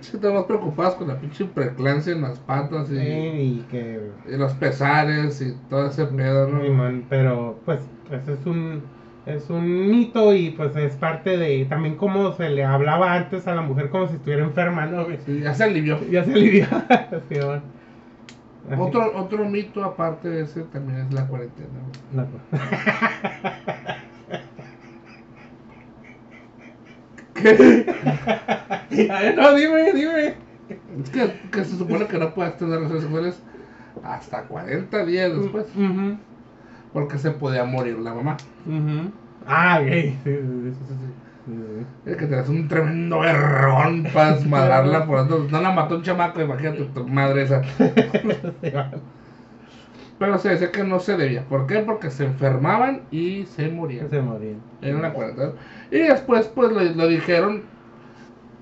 Es 0.00 0.10
que 0.10 0.16
estamos 0.16 0.46
preocupados 0.46 0.94
con 0.94 1.08
la 1.08 1.18
pinche 1.18 1.44
preclancia 1.44 2.12
en 2.12 2.22
las 2.22 2.38
patas 2.38 2.90
y, 2.90 2.98
Sí, 2.98 3.04
y 3.04 3.66
que. 3.70 4.00
y 4.28 4.36
los 4.36 4.52
pesares 4.54 5.40
y 5.40 5.54
todo 5.68 5.86
ese 5.86 6.06
pedo, 6.06 6.48
¿no? 6.48 7.02
Pero 7.08 7.58
pues, 7.64 7.80
pues 8.08 8.26
es 8.28 8.46
un 8.46 8.82
es 9.26 9.50
un 9.50 9.90
mito 9.90 10.32
y 10.34 10.50
pues 10.50 10.74
es 10.76 10.96
parte 10.96 11.36
de 11.36 11.66
también 11.66 11.96
como 11.96 12.32
se 12.32 12.48
le 12.48 12.64
hablaba 12.64 13.14
antes 13.14 13.46
a 13.46 13.54
la 13.54 13.60
mujer 13.60 13.90
como 13.90 14.08
si 14.08 14.14
estuviera 14.14 14.42
enferma, 14.42 14.86
¿no? 14.86 15.06
Sí, 15.26 15.40
ya 15.40 15.52
se 15.54 15.64
alivió. 15.64 15.98
Ya 16.10 16.24
se 16.24 16.32
alivió. 16.32 16.66
Otro, 18.78 19.16
otro 19.16 19.46
mito 19.46 19.82
aparte 19.82 20.28
de 20.28 20.42
ese 20.42 20.62
también 20.64 20.98
es 20.98 21.14
la 21.14 21.26
cuarentena. 21.26 21.68
No, 29.36 29.54
dime, 29.54 29.92
dime. 29.92 30.34
Es 31.02 31.10
que, 31.10 31.32
que 31.52 31.64
se 31.64 31.76
supone 31.76 32.06
que 32.06 32.18
no 32.18 32.34
puedes 32.34 32.56
tener 32.56 32.76
relaciones 32.76 33.02
sexuales 33.02 33.42
hasta 34.02 34.42
40 34.42 35.04
días 35.04 35.38
después, 35.38 35.66
porque 36.92 37.18
se 37.18 37.30
podía 37.30 37.64
morir 37.64 37.98
la 37.98 38.14
mamá. 38.14 38.36
Ah. 39.46 39.80
Sí, 39.84 40.16
sí, 40.24 40.30
sí, 40.34 40.72
sí. 40.88 40.94
Es 42.04 42.16
que 42.16 42.26
te 42.26 42.36
das 42.36 42.48
un 42.48 42.68
tremendo 42.68 43.20
vergón 43.20 44.06
para 44.12 44.34
desmadrarla 44.34 45.06
por. 45.06 45.50
No 45.50 45.60
la 45.60 45.70
mató 45.70 45.96
un 45.96 46.02
chamaco, 46.02 46.42
imagínate 46.42 46.84
tu 46.84 47.06
madre 47.06 47.42
esa. 47.42 47.62
Pero 50.18 50.38
se 50.38 50.48
decía 50.50 50.72
que 50.72 50.82
no 50.84 50.98
se 50.98 51.16
debía. 51.16 51.44
¿Por 51.44 51.66
qué? 51.66 51.78
Porque 51.80 52.10
se 52.10 52.24
enfermaban 52.24 53.02
y 53.10 53.44
se 53.46 53.68
morían. 53.68 54.10
Se 54.10 54.20
morían. 54.20 54.56
Era 54.82 54.96
una 54.96 55.12
cuarta. 55.12 55.52
Y 55.90 55.98
después, 55.98 56.48
pues, 56.48 56.72
le, 56.72 56.94
le 56.94 57.08
dijeron 57.08 57.62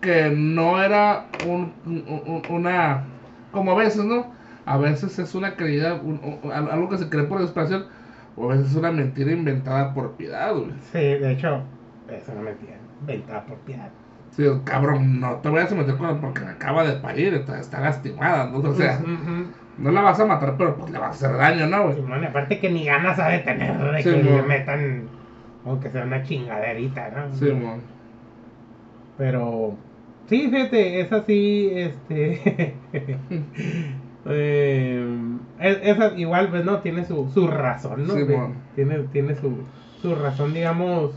que 0.00 0.30
no 0.30 0.82
era 0.82 1.26
un, 1.46 1.72
un- 1.86 2.04
un- 2.26 2.42
una... 2.54 3.04
Como 3.52 3.72
a 3.72 3.74
veces, 3.76 4.04
¿no? 4.04 4.26
A 4.66 4.76
veces 4.76 5.18
es 5.18 5.34
una 5.34 5.56
creída, 5.56 5.94
un- 5.94 6.20
un- 6.42 6.52
algo 6.52 6.88
que 6.88 6.98
se 6.98 7.08
cree 7.08 7.24
por 7.24 7.38
desesperación, 7.38 7.86
o 8.36 8.50
a 8.50 8.54
veces 8.54 8.72
es 8.72 8.76
una 8.76 8.92
mentira 8.92 9.32
inventada 9.32 9.94
por 9.94 10.12
piedad, 10.12 10.52
güey. 10.54 10.72
Sí, 10.92 10.98
de 10.98 11.32
hecho, 11.32 11.62
es 12.08 12.28
una 12.28 12.42
mentira. 12.42 12.76
Inventada 13.00 13.44
por 13.46 13.56
piedad. 13.58 13.88
Sí, 14.32 14.44
cabrón, 14.64 15.20
no 15.20 15.36
te 15.36 15.48
vayas 15.48 15.72
a 15.72 15.76
meter 15.76 15.96
con 15.96 16.20
porque 16.20 16.44
acaba 16.44 16.84
de 16.84 17.00
parir, 17.00 17.32
está, 17.32 17.58
está 17.58 17.80
lastimada, 17.80 18.50
¿no? 18.50 18.58
O 18.58 18.74
sea, 18.74 18.98
Ujú. 19.02 19.46
No 19.78 19.90
la 19.90 20.00
vas 20.00 20.18
a 20.20 20.24
matar, 20.24 20.54
pero 20.56 20.76
pues 20.76 20.90
le 20.90 20.98
vas 20.98 21.22
a 21.22 21.26
hacer 21.26 21.36
daño, 21.36 21.66
¿no, 21.66 21.84
güey? 21.84 22.22
Y 22.22 22.24
aparte 22.24 22.58
que 22.58 22.70
ni 22.70 22.84
ganas 22.84 23.18
ha 23.18 23.28
de 23.28 23.40
tener 23.40 23.78
de 23.78 24.02
Sí, 24.02 24.10
que 24.10 24.22
le 24.22 24.42
metan, 24.42 25.08
aunque 25.64 25.90
sea 25.90 26.04
una 26.04 26.22
chingaderita, 26.22 27.10
¿no? 27.10 27.34
Sí, 27.34 27.50
mon. 27.52 27.80
Pero, 29.18 29.74
sí, 30.28 30.48
fíjate, 30.50 31.00
es 31.00 31.12
así, 31.12 31.70
este... 31.74 32.74
eh, 34.26 35.06
es, 35.58 35.98
igual, 36.16 36.48
pues, 36.48 36.64
¿no? 36.64 36.80
Tiene 36.80 37.04
su, 37.04 37.28
su 37.28 37.46
razón, 37.46 38.06
¿no? 38.06 38.14
Sí, 38.14 38.24
mon. 38.24 38.54
tiene 38.74 38.98
tiene 39.12 39.34
su, 39.34 39.58
su 40.00 40.14
razón, 40.14 40.54
digamos, 40.54 41.12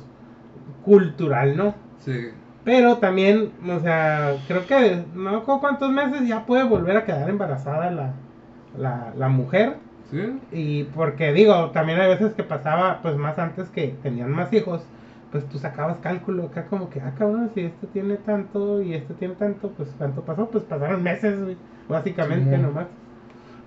cultural, 0.83 1.55
¿no? 1.55 1.75
Sí. 1.99 2.29
Pero 2.65 2.97
también, 2.97 3.51
o 3.67 3.79
sea, 3.79 4.35
creo 4.47 4.65
que 4.67 5.03
no 5.15 5.45
con 5.45 5.59
cuántos 5.59 5.91
meses 5.91 6.27
ya 6.27 6.45
puede 6.45 6.63
volver 6.63 6.97
a 6.97 7.05
quedar 7.05 7.29
embarazada 7.29 7.89
la, 7.89 8.13
la, 8.77 9.13
la 9.17 9.29
mujer. 9.29 9.77
Sí. 10.11 10.39
Y 10.51 10.83
porque 10.85 11.33
digo, 11.33 11.69
también 11.71 11.99
hay 11.99 12.09
veces 12.09 12.33
que 12.33 12.43
pasaba, 12.43 12.99
pues 13.01 13.15
más 13.15 13.37
antes 13.37 13.69
que 13.69 13.95
tenían 14.01 14.31
más 14.31 14.51
hijos, 14.53 14.81
pues 15.31 15.47
tú 15.49 15.59
sacabas 15.59 15.97
cálculo 15.99 16.45
acá 16.45 16.65
como 16.65 16.89
que, 16.89 16.99
ah, 17.01 17.13
cabrón, 17.17 17.51
si 17.53 17.61
este 17.61 17.87
tiene 17.87 18.15
tanto 18.17 18.81
y 18.81 18.95
este 18.95 19.13
tiene 19.13 19.35
tanto, 19.35 19.69
pues 19.69 19.89
cuánto 19.97 20.21
pasó, 20.21 20.49
pues 20.49 20.63
pasaron 20.63 21.03
meses, 21.03 21.37
básicamente 21.87 22.57
nomás. 22.57 22.87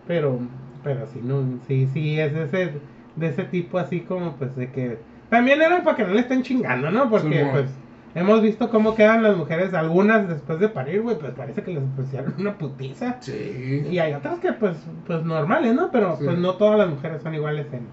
Pero, 0.06 0.40
pero 0.82 1.06
sí, 1.06 1.20
no, 1.22 1.44
sí, 1.68 1.88
sí, 1.92 2.18
es 2.18 2.34
de 2.34 2.44
ese, 2.44 2.72
de 3.14 3.26
ese 3.28 3.44
tipo 3.44 3.78
así 3.78 4.00
como, 4.00 4.32
pues 4.32 4.56
de 4.56 4.70
que, 4.72 4.98
también 5.28 5.62
era 5.62 5.82
para 5.82 5.96
que 5.96 6.04
no 6.04 6.14
le 6.14 6.20
estén 6.20 6.42
chingando, 6.42 6.90
¿no? 6.90 7.08
Porque, 7.08 7.46
pues, 7.52 7.70
hemos 8.14 8.42
visto 8.42 8.68
cómo 8.70 8.94
quedan 8.94 9.22
las 9.22 9.36
mujeres, 9.36 9.72
algunas 9.74 10.28
después 10.28 10.58
de 10.60 10.68
parir, 10.68 11.02
güey, 11.02 11.18
pues 11.18 11.32
parece 11.32 11.62
que 11.62 11.72
les 11.74 11.82
pusieron 11.96 12.34
una 12.38 12.54
putiza. 12.58 13.16
Sí. 13.20 13.86
Y 13.90 13.98
hay 13.98 14.12
otras 14.14 14.38
que 14.38 14.52
pues, 14.52 14.76
pues 15.06 15.24
normales, 15.24 15.74
¿no? 15.74 15.90
Pero 15.90 16.16
Sí. 16.16 16.24
pues 16.24 16.38
no 16.38 16.54
todas 16.54 16.78
las 16.78 16.88
mujeres 16.88 17.22
son 17.22 17.34
iguales 17.34 17.66
en, 17.72 17.86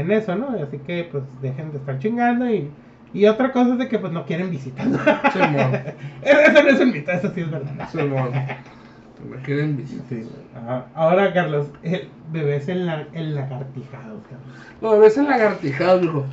en 0.00 0.10
eso, 0.12 0.34
¿no? 0.36 0.48
Así 0.62 0.78
que 0.78 1.08
pues 1.10 1.24
dejen 1.42 1.72
de 1.72 1.78
estar 1.78 1.98
chingando 1.98 2.48
y, 2.50 2.70
y 3.12 3.26
otra 3.26 3.52
cosa 3.52 3.72
es 3.72 3.78
de 3.78 3.88
que 3.88 3.98
pues 3.98 4.12
no 4.12 4.24
quieren 4.24 4.50
mon. 5.52 5.74
eso 6.22 6.62
no 6.62 6.68
es 6.68 6.80
un 6.80 6.92
mito, 6.92 7.10
eso 7.12 7.30
sí 7.34 7.40
es 7.40 7.50
verdad. 7.50 7.88
Me 9.30 9.36
quieren 9.38 9.76
visitar. 9.76 10.04
Sí. 10.08 10.28
Ah, 10.54 10.84
Ahora, 10.94 11.32
Carlos, 11.32 11.68
el 11.82 12.08
bebé 12.30 12.56
es 12.56 12.68
el, 12.68 12.86
la- 12.86 13.06
el 13.14 13.34
lagartijado, 13.34 14.20
Carlos. 14.28 14.58
Lo 14.82 14.92
bebés 14.92 15.16
en 15.16 15.26
lagartijados, 15.26 16.02
dijo. 16.02 16.24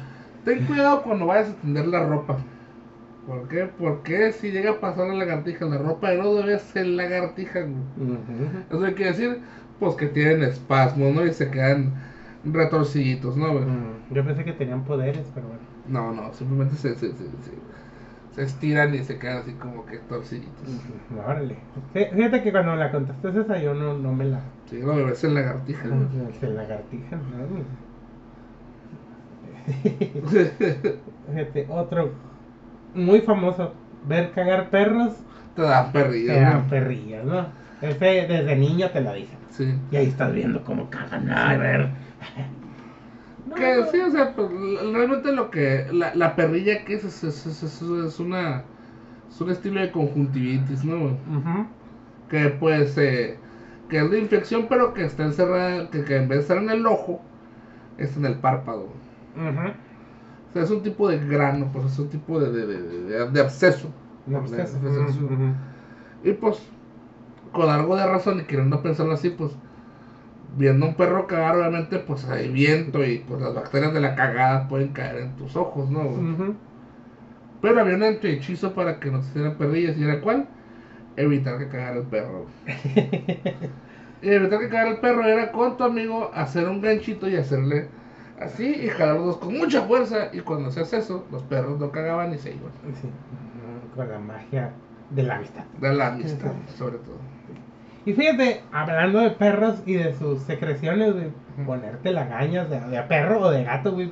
Ten 0.44 0.66
cuidado 0.66 1.02
cuando 1.02 1.26
vayas 1.28 1.50
a 1.50 1.54
tender 1.62 1.88
la 1.88 2.06
ropa. 2.06 2.38
¿Por 3.26 3.48
qué? 3.48 3.70
Porque 3.78 4.34
si 4.34 4.52
llega 4.52 4.72
a 4.72 4.80
pasar 4.80 5.08
la 5.08 5.14
lagartija 5.14 5.66
en 5.66 5.72
la 5.72 5.78
ropa 5.78 6.10
de 6.10 6.18
los 6.18 6.36
bebés 6.44 6.62
se 6.62 6.84
lagartijan. 6.84 7.74
güey. 7.98 8.10
Ujú. 8.12 8.86
Eso 8.86 8.96
quiere 8.96 9.12
decir, 9.12 9.38
pues 9.80 9.96
que 9.96 10.08
tienen 10.08 10.44
espasmos, 10.44 11.14
¿no? 11.16 11.26
Y 11.26 11.32
se 11.34 11.50
quedan 11.50 11.94
retorciditos, 12.44 13.38
¿no, 13.38 13.54
güey? 13.54 13.66
Mm, 13.66 14.14
Yo 14.14 14.26
pensé 14.26 14.44
que 14.44 14.52
tenían 14.54 14.84
poderes, 14.84 15.26
pero 15.34 15.48
bueno. 15.48 15.64
No, 15.88 16.12
no, 16.14 16.34
simplemente 16.34 16.76
se, 16.76 16.96
se, 16.96 17.12
se, 17.12 17.18
se- 17.18 17.74
se 18.36 18.42
estiran 18.44 18.94
y 18.96 19.04
se 19.04 19.18
quedan 19.20 19.38
así 19.38 19.54
como 19.54 19.86
que 19.86 19.98
torciditos. 20.00 20.68
Ujú, 20.68 21.20
Órale. 21.22 21.56
Fí- 21.94 22.10
Fíjate 22.14 22.42
que 22.44 22.52
cuando 22.52 22.76
la 22.76 22.92
contaste 22.92 23.30
esa 23.30 23.58
yo 23.60 23.74
no, 23.74 23.98
no 23.98 24.12
me 24.14 24.26
la... 24.26 24.42
Sí, 24.70 24.80
los 24.82 24.96
bebés 24.96 25.24
en 25.24 25.36
lagartija, 25.36 25.88
güey. 25.88 26.34
Se 26.40 26.48
lagartijan, 26.50 27.20
¿no? 27.32 27.84
Fíjate, 31.28 31.68
otro 31.70 32.10
muy 32.96 33.22
famoso, 33.22 33.74
ver 34.08 34.32
cagar 34.32 34.70
perros, 34.70 35.14
Te 35.56 35.62
dan 35.64 35.92
te 35.92 36.00
perrillas, 36.00 36.42
dan 36.42 36.64
¿no? 36.64 36.68
perrillas, 36.70 37.26
¿no? 37.26 37.46
Ese 37.82 38.06
desde 38.28 38.56
niño 38.56 38.90
te 38.92 39.02
lo 39.02 39.14
dicen. 39.14 39.38
Sí. 39.50 39.76
Y 39.92 39.96
ahí 39.98 40.08
estás 40.08 40.34
viendo 40.34 40.64
cómo 40.64 40.90
cagan, 40.90 41.30
a 41.30 41.58
ver. 41.58 41.90
No, 43.48 43.56
Que 43.56 43.76
no. 43.78 43.86
sí, 43.88 44.00
o 44.00 44.10
sea, 44.12 44.34
pues, 44.36 44.50
realmente 44.94 45.32
lo 45.32 45.52
que. 45.52 45.88
La, 45.92 46.16
la 46.16 46.36
perrilla 46.36 46.86
que 46.86 46.96
es, 46.96 47.04
es, 47.04 47.24
es, 47.24 47.46
es- 47.46 47.64
es- 47.64 47.82
es 47.82 48.20
una. 48.20 48.64
Es 49.30 49.42
un 49.42 49.50
estilo 49.50 49.82
de 49.82 49.92
conjuntivitis, 49.92 50.84
¿no? 50.86 51.06
Ujú. 51.06 51.68
Que 52.30 52.50
pues. 52.50 52.98
Eh, 52.98 53.38
que 53.90 53.98
es 54.00 54.10
de 54.10 54.20
infección, 54.20 54.68
pero 54.70 54.94
que 54.94 55.04
está 55.04 55.24
encerrada. 55.24 55.90
Que, 55.90 56.04
que 56.04 56.16
en 56.16 56.28
vez 56.30 56.38
de 56.38 56.42
estar 56.44 56.58
en 56.58 56.70
el 56.70 56.86
ojo, 56.86 57.22
está 57.98 58.20
en 58.20 58.26
el 58.28 58.36
párpado. 58.36 58.88
Ujú. 59.36 59.74
O 60.54 60.56
sea, 60.56 60.64
es 60.66 60.70
un 60.70 60.84
tipo 60.84 61.10
de 61.10 61.18
grano, 61.18 61.72
pues 61.74 61.86
es 61.86 61.98
un 61.98 62.10
tipo 62.10 62.40
de, 62.40 62.52
de, 62.52 63.28
de, 63.32 63.42
absceso. 63.42 63.90
No, 64.28 64.40
pues. 64.42 64.52
Y 66.24 66.34
pues, 66.34 66.62
con 67.52 67.68
algo 67.72 67.96
de 67.96 68.06
razón 68.06 68.40
y 68.40 68.44
queriendo 68.44 68.84
pensarlo 68.84 69.14
así, 69.14 69.32
pues, 69.32 69.52
viendo 70.56 70.86
un 70.86 70.94
perro 70.94 71.26
cagar, 71.26 71.56
obviamente, 71.56 71.98
pues 71.98 72.26
hay 72.26 72.50
viento 72.50 73.04
y 73.04 73.26
pues 73.28 73.42
las 73.42 73.56
bacterias 73.56 73.96
de 73.96 74.02
la 74.02 74.14
cagada 74.14 74.68
pueden 74.68 74.90
caer 74.90 75.24
en 75.24 75.36
tus 75.38 75.56
ojos, 75.56 75.90
¿no? 75.90 76.56
Pero 77.60 77.80
había 77.80 77.96
un 77.96 78.04
hechizo 78.04 78.76
para 78.76 79.00
que 79.00 79.10
no 79.10 79.24
se 79.24 79.30
hicieran 79.30 79.58
perrillas, 79.58 79.98
¿y 79.98 80.04
era 80.04 80.22
cuál? 80.22 80.48
Evitar 81.16 81.58
que 81.58 81.68
cagara 81.68 81.98
el 81.98 82.04
perro. 82.04 82.46
y 84.22 84.30
evitar 84.30 84.60
que 84.60 84.70
cagara 84.70 84.92
el 84.92 84.98
perro 84.98 85.26
era 85.26 85.52
con 85.52 85.78
tu 85.78 85.84
amigo 85.84 86.30
hacer 86.36 86.70
un 86.70 86.80
ganchito 86.80 87.28
y 87.28 87.38
hacerle 87.38 87.88
así 88.40 88.66
y 88.66 88.88
jalar 88.90 89.16
los 89.16 89.26
dos 89.26 89.38
con 89.38 89.58
mucha 89.58 89.82
fuerza. 89.84 90.30
Y 90.32 90.40
cuando 90.40 90.70
hacías 90.70 90.94
eso, 90.94 91.26
los 91.32 91.44
perros 91.44 91.80
no 91.80 91.92
cagaban 91.92 92.34
y 92.34 92.38
se 92.38 92.52
iban. 92.52 92.72
Sí, 93.02 93.10
con 93.96 94.10
la 94.10 94.20
magia 94.20 94.72
de 95.10 95.24
la 95.24 95.36
amistad. 95.36 95.64
De 95.80 95.94
la 95.94 96.08
amistad, 96.08 96.52
sobre 96.78 96.98
todo. 96.98 97.18
Y 98.06 98.14
fíjate, 98.14 98.62
hablando 98.72 99.20
de 99.20 99.30
perros 99.30 99.82
y 99.86 99.94
de 99.94 100.14
sus 100.14 100.40
secreciones, 100.42 101.14
güey, 101.14 101.28
Ujú. 101.28 101.66
ponerte 101.66 102.12
lagañas 102.12 102.70
de, 102.70 102.80
de 102.80 103.02
perro 103.04 103.40
o 103.40 103.50
de 103.50 103.64
gato, 103.64 103.94
güey, 103.94 104.12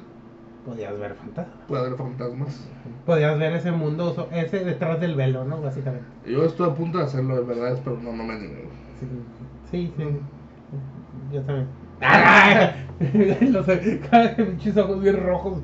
podías 0.66 0.98
ver 0.98 1.14
fantasmas. 1.16 1.58
Puede 1.68 1.86
haber 1.86 1.98
fantasmas. 1.98 2.70
Podías 3.06 3.38
ver 3.38 3.54
ese 3.54 3.72
mundo, 3.72 4.30
ese 4.32 4.64
detrás 4.64 5.00
del 5.02 5.16
velo, 5.16 5.44
¿no? 5.44 5.60
Básicamente. 5.62 6.06
Yo 6.26 6.46
estuve 6.46 6.70
a 6.70 6.74
punto 6.74 7.00
de 7.00 7.06
hacerlo 7.06 7.36
de 7.36 7.42
verdad, 7.44 7.78
pero 7.84 7.98
no, 7.98 8.14
no 8.14 8.24
me 8.24 8.34
animé. 8.34 8.62
Sí, 9.00 9.08
sí, 9.72 9.94
sí. 9.98 10.04
Yo 11.34 11.42
también. 11.42 11.68
Los 13.42 13.66
pinches 14.36 14.78
ojos 14.78 15.02
bien 15.02 15.24
rojos. 15.24 15.60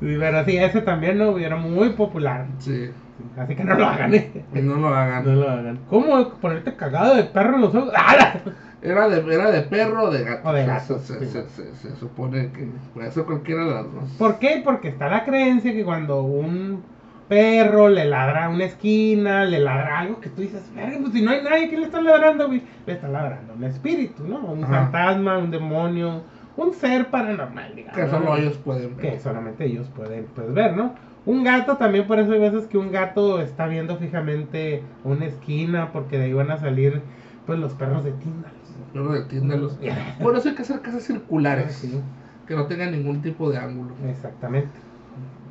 Pero 0.00 0.44
sí, 0.44 0.56
ese 0.56 0.80
también, 0.82 1.18
¿no? 1.18 1.38
Era 1.38 1.56
muy 1.56 1.90
popular. 1.90 2.46
Sí, 2.58 2.90
Así 3.38 3.54
que 3.56 3.64
no 3.64 3.74
lo 3.74 3.86
hagan, 3.86 4.14
¿eh? 4.14 4.44
no 4.52 4.76
lo 4.76 4.88
hagan. 4.88 5.24
No 5.24 5.32
lo 5.34 5.48
hagan. 5.50 5.78
¿Cómo 5.88 6.28
ponerte 6.40 6.74
cagado 6.74 7.16
de 7.16 7.24
perro 7.24 7.56
en 7.56 7.60
los 7.62 7.74
ojos? 7.74 7.92
¡Ah! 7.96 8.34
Era 8.82 9.08
de, 9.08 9.34
era 9.34 9.50
de 9.50 9.62
perro 9.62 10.04
o 10.04 10.10
de 10.10 10.22
gato. 10.24 10.48
O 10.48 10.52
de 10.52 10.60
Se- 10.62 10.66
gato, 10.66 10.98
Se, 10.98 11.18
sí. 11.20 11.26
se- 11.26 11.48
se- 11.48 11.74
se 11.74 11.96
supone 11.96 12.50
que 12.52 12.68
puede 12.94 13.10
ser 13.10 13.24
cualquiera 13.24 13.64
de 13.64 13.74
las 13.74 13.84
dos. 13.92 14.10
¿Por 14.18 14.38
qué? 14.38 14.60
Porque 14.62 14.88
está 14.88 15.08
la 15.08 15.24
creencia 15.24 15.72
que 15.72 15.84
cuando 15.84 16.22
un 16.22 16.82
perro 17.28 17.88
le 17.88 18.04
ladra 18.04 18.46
a 18.46 18.48
una 18.48 18.64
esquina, 18.64 19.44
le 19.44 19.58
ladra 19.60 20.00
algo 20.00 20.20
que 20.20 20.28
tú 20.30 20.42
dices, 20.42 20.62
"Verga, 20.74 20.98
pues 21.00 21.12
si 21.12 21.22
no 21.22 21.30
hay 21.30 21.42
nadie 21.42 21.68
que 21.68 21.76
le 21.76 21.84
está 21.86 22.00
ladrando, 22.00 22.46
güey. 22.46 22.62
Le 22.86 22.92
está 22.92 23.08
ladrando 23.08 23.54
un 23.54 23.64
espíritu, 23.64 24.24
¿no? 24.26 24.38
Un 24.40 24.64
Ajá. 24.64 24.82
fantasma, 24.84 25.38
un 25.38 25.50
demonio, 25.50 26.22
un 26.56 26.72
ser 26.72 27.06
paranormal, 27.08 27.74
digamos. 27.74 27.98
Que 28.00 28.08
solo 28.08 28.24
¿no? 28.26 28.36
ellos 28.36 28.56
pueden 28.58 28.96
ver. 28.96 29.12
que 29.12 29.20
solamente 29.20 29.64
ellos 29.66 29.88
pueden 29.94 30.26
pues, 30.34 30.52
ver, 30.54 30.76
¿no? 30.76 30.94
Un 31.26 31.42
gato 31.42 31.76
también, 31.76 32.06
por 32.06 32.20
eso 32.20 32.32
hay 32.32 32.38
veces 32.38 32.66
que 32.66 32.78
un 32.78 32.92
gato 32.92 33.40
está 33.40 33.66
viendo 33.66 33.96
fijamente 33.96 34.82
una 35.02 35.26
esquina, 35.26 35.90
porque 35.92 36.18
de 36.18 36.26
ahí 36.26 36.32
van 36.32 36.52
a 36.52 36.56
salir 36.58 37.02
pues 37.46 37.58
los 37.58 37.72
perros 37.74 38.04
de 38.04 38.12
Tíndalos. 38.12 38.52
Pero 38.92 39.14
entiéndelos. 39.16 39.78
Por 40.22 40.36
eso 40.36 40.48
hay 40.48 40.54
que 40.54 40.62
hacer 40.62 40.80
casas 40.80 41.02
circulares. 41.02 41.74
Sí, 41.74 42.00
Que 42.46 42.54
no 42.54 42.66
tengan 42.66 42.92
ningún 42.92 43.20
tipo 43.22 43.50
de 43.50 43.58
ángulo. 43.58 43.90
exactamente. 44.08 44.70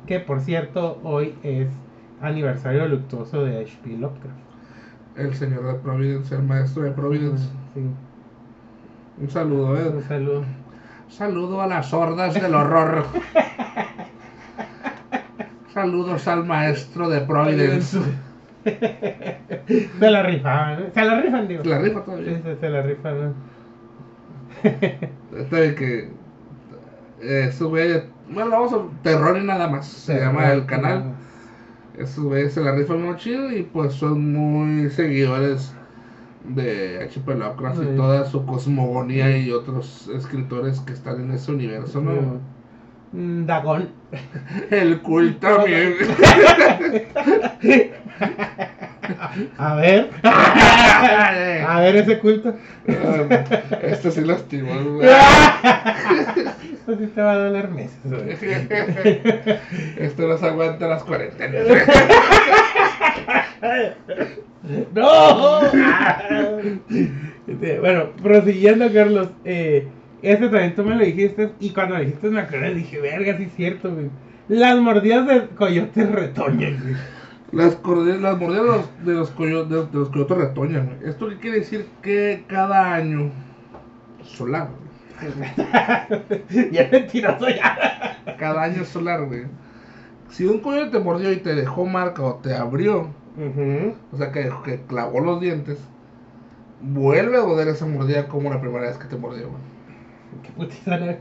Que 0.06 0.20
por 0.20 0.40
cierto, 0.40 1.00
hoy 1.02 1.34
es 1.42 1.68
aniversario 2.20 2.86
luctuoso 2.88 3.44
de 3.44 3.60
H.P. 3.60 3.90
Lovecraft. 3.98 4.36
El 5.16 5.34
señor 5.34 5.66
de 5.66 5.74
Providence, 5.80 6.34
el 6.34 6.42
maestro 6.42 6.82
de 6.84 6.90
Providence. 6.92 7.44
Sí, 7.74 7.80
Un 9.20 9.30
saludo, 9.30 9.70
un 9.70 9.98
¿eh? 9.98 10.02
saludo. 10.06 10.44
Saludo 11.08 11.60
a 11.62 11.66
las 11.66 11.92
hordas 11.92 12.34
del 12.34 12.54
horror. 12.54 13.04
Saludos 15.74 16.26
al 16.28 16.44
maestro 16.46 17.08
de 17.08 17.20
Providence. 17.22 17.98
Se 18.64 20.10
la 20.10 20.22
rifaban, 20.22 20.82
¿eh? 20.82 20.90
Se 20.94 21.04
la 21.04 21.20
rifan, 21.20 21.48
digo. 21.48 21.62
Se 21.62 21.68
la 21.68 21.78
rifa 21.78 22.00
Sí, 22.00 22.04
todavía. 22.06 22.42
se, 22.42 22.56
se 22.56 22.68
la 22.70 22.82
rifan. 22.82 23.34
Este 25.36 25.56
de 25.56 25.74
que. 25.74 26.10
Eh, 27.22 27.52
güeyes. 27.60 28.04
Bueno, 28.28 28.50
vamos 28.50 28.72
a. 28.72 28.78
Terror 29.02 29.36
y 29.38 29.44
nada 29.44 29.68
más. 29.68 29.86
Se 29.86 30.18
llama 30.18 30.52
el 30.52 30.66
canal. 30.66 31.14
Esos 31.96 32.24
güeyes 32.24 32.52
se 32.52 32.60
la 32.60 32.72
rifan 32.72 33.02
muy 33.02 33.16
chido 33.16 33.50
y 33.50 33.62
pues 33.62 33.94
son 33.94 34.32
muy 34.32 34.90
seguidores 34.90 35.72
de 36.44 37.02
H.P. 37.04 37.34
Lovecraft 37.34 37.78
Sí. 37.80 37.88
y 37.92 37.96
toda 37.96 38.24
su 38.26 38.44
cosmogonía 38.44 39.36
y 39.38 39.50
otros 39.50 40.08
escritores 40.14 40.80
que 40.80 40.92
están 40.92 41.20
en 41.22 41.30
ese 41.32 41.52
universo, 41.52 42.00
¿no? 42.02 42.40
Mm, 43.12 43.46
Dagón. 43.46 43.88
El 44.70 45.00
cool 45.00 45.36
también. 45.40 45.94
A 49.58 49.74
ver. 49.76 50.10
A 50.22 51.80
ver 51.80 51.96
ese 51.96 52.18
culto. 52.18 52.54
este 53.82 54.10
sí 54.10 54.20
lastimó. 54.22 54.72
Esto 56.86 57.02
sí 57.04 57.10
te 57.16 57.20
va 57.20 57.32
a 57.32 57.38
doler 57.38 57.68
meses. 57.68 57.98
Esto 59.96 60.28
no 60.28 60.38
se 60.38 60.46
aguanta 60.46 60.86
las 60.86 61.02
cuarentenas. 61.02 61.64
¡No! 64.94 65.62
Este, 67.48 67.80
bueno, 67.80 68.10
prosiguiendo, 68.22 68.92
Carlos. 68.92 69.30
Eh, 69.44 69.88
este 70.22 70.48
también 70.48 70.76
tú 70.76 70.84
me 70.84 70.94
lo 70.94 71.04
dijiste. 71.04 71.50
Y 71.58 71.70
cuando 71.70 71.96
lo 71.96 72.02
dijiste, 72.02 72.30
me 72.30 72.42
acordé. 72.42 72.72
Dije, 72.74 73.00
verga, 73.00 73.36
sí 73.36 73.42
es 73.42 73.54
cierto, 73.56 73.92
güey. 73.92 74.08
Las 74.46 74.78
mordidas 74.78 75.26
de 75.26 75.48
coyotes 75.56 76.08
retoñan, 76.12 76.78
güey. 76.80 76.94
Las, 77.50 77.82
mordidas 77.82 78.38
de 78.38 78.60
los, 78.60 79.04
de 79.04 79.12
los, 79.12 79.36
de, 79.36 79.86
de 79.86 79.98
los 79.98 80.08
coyotes 80.10 80.36
retoñan. 80.38 80.86
güey. 80.86 80.98
¿Esto 81.10 81.28
qué 81.30 81.36
quiere 81.38 81.58
decir? 81.58 81.84
Que 82.00 82.44
cada 82.46 82.94
año 82.94 83.32
solar. 84.22 84.68
ya 86.72 86.82
es 86.82 86.92
mentiroso 86.92 87.48
ya. 87.48 88.18
Cada 88.38 88.62
año 88.62 88.84
solar, 88.84 89.24
güey. 89.26 89.44
Si 90.30 90.44
un 90.44 90.60
coyote 90.60 90.90
te 90.90 90.98
mordió 90.98 91.32
y 91.32 91.36
te 91.36 91.54
dejó 91.54 91.86
marca 91.86 92.22
o 92.22 92.34
te 92.36 92.54
abrió, 92.54 93.08
o 94.12 94.16
sea 94.16 94.32
que, 94.32 94.50
que 94.64 94.80
clavó 94.86 95.20
los 95.20 95.40
dientes, 95.40 95.78
vuelve 96.80 97.36
a 97.36 97.40
doler 97.40 97.68
esa 97.68 97.86
mordida 97.86 98.28
como 98.28 98.50
la 98.50 98.60
primera 98.60 98.86
vez 98.86 98.98
que 98.98 99.06
te 99.06 99.16
mordió, 99.16 99.48
güey. 99.48 99.62
Qué 100.42 100.50
putiza, 100.52 100.98
¿no? 100.98 101.16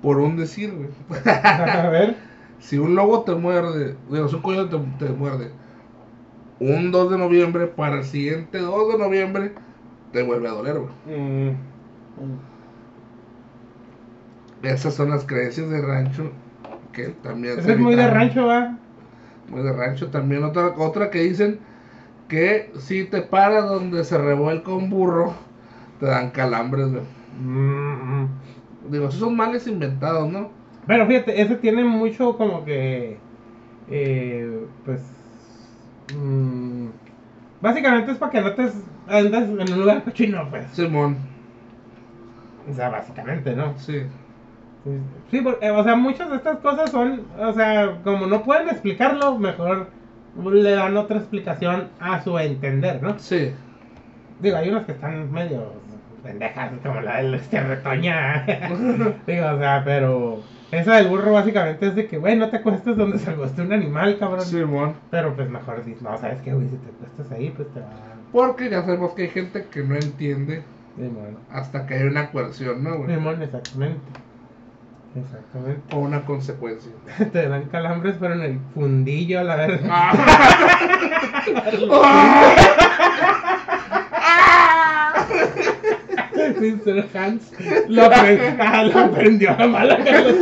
Por 0.00 0.18
un 0.18 0.36
decir, 0.36 0.72
güey. 0.74 0.88
A 1.26 1.88
ver. 1.88 2.16
Si 2.58 2.78
un 2.78 2.94
lobo 2.94 3.22
te 3.24 3.34
muerde, 3.34 3.96
digo, 4.08 4.28
si 4.28 4.36
un 4.36 4.42
coyote 4.42 4.78
te, 4.98 5.06
te 5.06 5.12
muerde 5.12 5.50
un 6.62 6.92
2 6.92 7.10
de 7.10 7.18
noviembre, 7.18 7.66
para 7.66 7.96
el 7.96 8.04
siguiente 8.04 8.58
2 8.58 8.92
de 8.92 8.98
noviembre 8.98 9.52
te 10.12 10.22
vuelve 10.22 10.48
a 10.48 10.52
doler, 10.52 10.78
güey. 10.78 11.18
Mm. 11.18 11.56
Esas 14.62 14.94
son 14.94 15.10
las 15.10 15.24
creencias 15.24 15.68
de 15.70 15.82
rancho 15.82 16.30
que 16.92 17.08
también 17.08 17.58
Eso 17.58 17.72
es 17.72 17.78
muy 17.78 17.94
de 17.94 18.08
rancho, 18.08 18.46
va. 18.46 18.76
Muy 19.48 19.62
de 19.62 19.72
rancho 19.72 20.08
también. 20.08 20.44
Otra, 20.44 20.74
otra 20.76 21.10
que 21.10 21.20
dicen 21.20 21.58
que 22.28 22.70
si 22.78 23.04
te 23.04 23.22
paras 23.22 23.68
donde 23.68 24.04
se 24.04 24.18
revuelca 24.18 24.72
un 24.72 24.90
burro, 24.90 25.34
te 25.98 26.06
dan 26.06 26.30
calambres, 26.30 26.90
güey. 26.90 27.02
Mm. 27.42 28.26
Digo, 28.90 29.08
esos 29.08 29.20
son 29.20 29.36
males 29.36 29.66
inventados, 29.66 30.30
¿no? 30.30 30.50
Pero 30.86 31.06
fíjate, 31.06 31.40
ese 31.40 31.56
tiene 31.56 31.84
mucho 31.84 32.36
como 32.36 32.64
que. 32.64 33.18
Eh, 33.90 34.66
pues. 34.84 35.00
mm, 36.16 36.86
básicamente 37.60 38.12
es 38.12 38.18
para 38.18 38.32
que 38.32 38.40
no 38.40 38.54
te 38.54 38.62
andas 39.08 39.48
en 39.48 39.60
un 39.60 39.80
lugar 39.80 40.04
cochino, 40.04 40.48
pues. 40.50 40.66
Simón, 40.72 41.16
O 42.70 42.74
sea, 42.74 42.88
básicamente, 42.88 43.54
¿no? 43.54 43.74
sí. 43.78 44.02
Sí, 45.30 45.40
porque, 45.40 45.70
o 45.70 45.84
sea, 45.84 45.94
muchas 45.94 46.28
de 46.28 46.36
estas 46.36 46.58
cosas 46.58 46.90
son. 46.90 47.22
O 47.38 47.52
sea, 47.52 48.00
como 48.02 48.26
no 48.26 48.42
pueden 48.42 48.68
explicarlo, 48.68 49.38
mejor 49.38 49.90
le 50.44 50.72
dan 50.72 50.96
otra 50.96 51.18
explicación 51.18 51.88
a 52.00 52.20
su 52.22 52.36
entender, 52.38 53.00
¿no? 53.02 53.18
Sí, 53.18 53.52
Digo, 54.40 54.56
hay 54.56 54.70
unas 54.70 54.84
que 54.84 54.92
están 54.92 55.30
medio 55.30 55.72
pendejas, 56.22 56.72
como 56.82 57.00
la 57.00 57.18
del 57.18 57.34
este 57.34 57.60
retoña. 57.60 58.44
Digo, 59.26 59.46
o 59.46 59.58
sea, 59.58 59.82
pero 59.84 60.42
esa 60.72 60.96
del 60.96 61.08
burro 61.08 61.32
básicamente 61.32 61.86
es 61.86 61.94
de 61.94 62.08
que, 62.08 62.18
güey, 62.18 62.36
no 62.36 62.48
te 62.50 62.56
acuestes 62.56 62.96
donde 62.96 63.18
se 63.18 63.30
acueste 63.30 63.62
un 63.62 63.72
animal, 63.72 64.18
cabrón. 64.18 64.44
Simón. 64.44 64.94
Pero 65.10 65.34
pues 65.36 65.48
mejor 65.48 65.84
dices, 65.84 66.02
no, 66.02 66.16
¿sabes 66.18 66.40
qué, 66.42 66.52
güey? 66.54 66.68
Si 66.68 66.76
te 66.76 66.88
acuestas 66.90 67.30
ahí, 67.30 67.52
pues 67.54 67.72
te 67.72 67.80
va. 67.80 67.86
Porque 68.32 68.68
ya 68.68 68.82
sabemos 68.82 69.12
que 69.12 69.22
hay 69.22 69.28
gente 69.28 69.66
que 69.70 69.84
no 69.84 69.94
entiende 69.94 70.64
Hasta 71.50 71.86
que 71.86 71.94
hay 71.94 72.02
una 72.04 72.30
coerción, 72.30 72.84
¿no, 72.84 72.96
güey? 72.98 73.08
Exactamente. 73.44 74.00
Exactamente. 75.14 75.94
O 75.94 75.98
una 76.00 76.24
consecuencia. 76.24 76.90
Te 77.32 77.48
dan 77.48 77.64
calambres, 77.64 78.16
pero 78.18 78.34
en 78.34 78.40
el 78.42 78.58
fundillo, 78.74 79.40
a 79.40 79.44
la 79.44 79.56
verdad. 79.56 80.12
Mr. 86.60 87.04
Hans 87.14 87.52
lo, 87.88 88.02
apre- 88.10 88.56
ah, 88.58 88.84
lo 88.94 88.98
aprendió 89.00 89.50
a 89.50 89.66
mala 89.66 89.98
Carlos. 90.04 90.36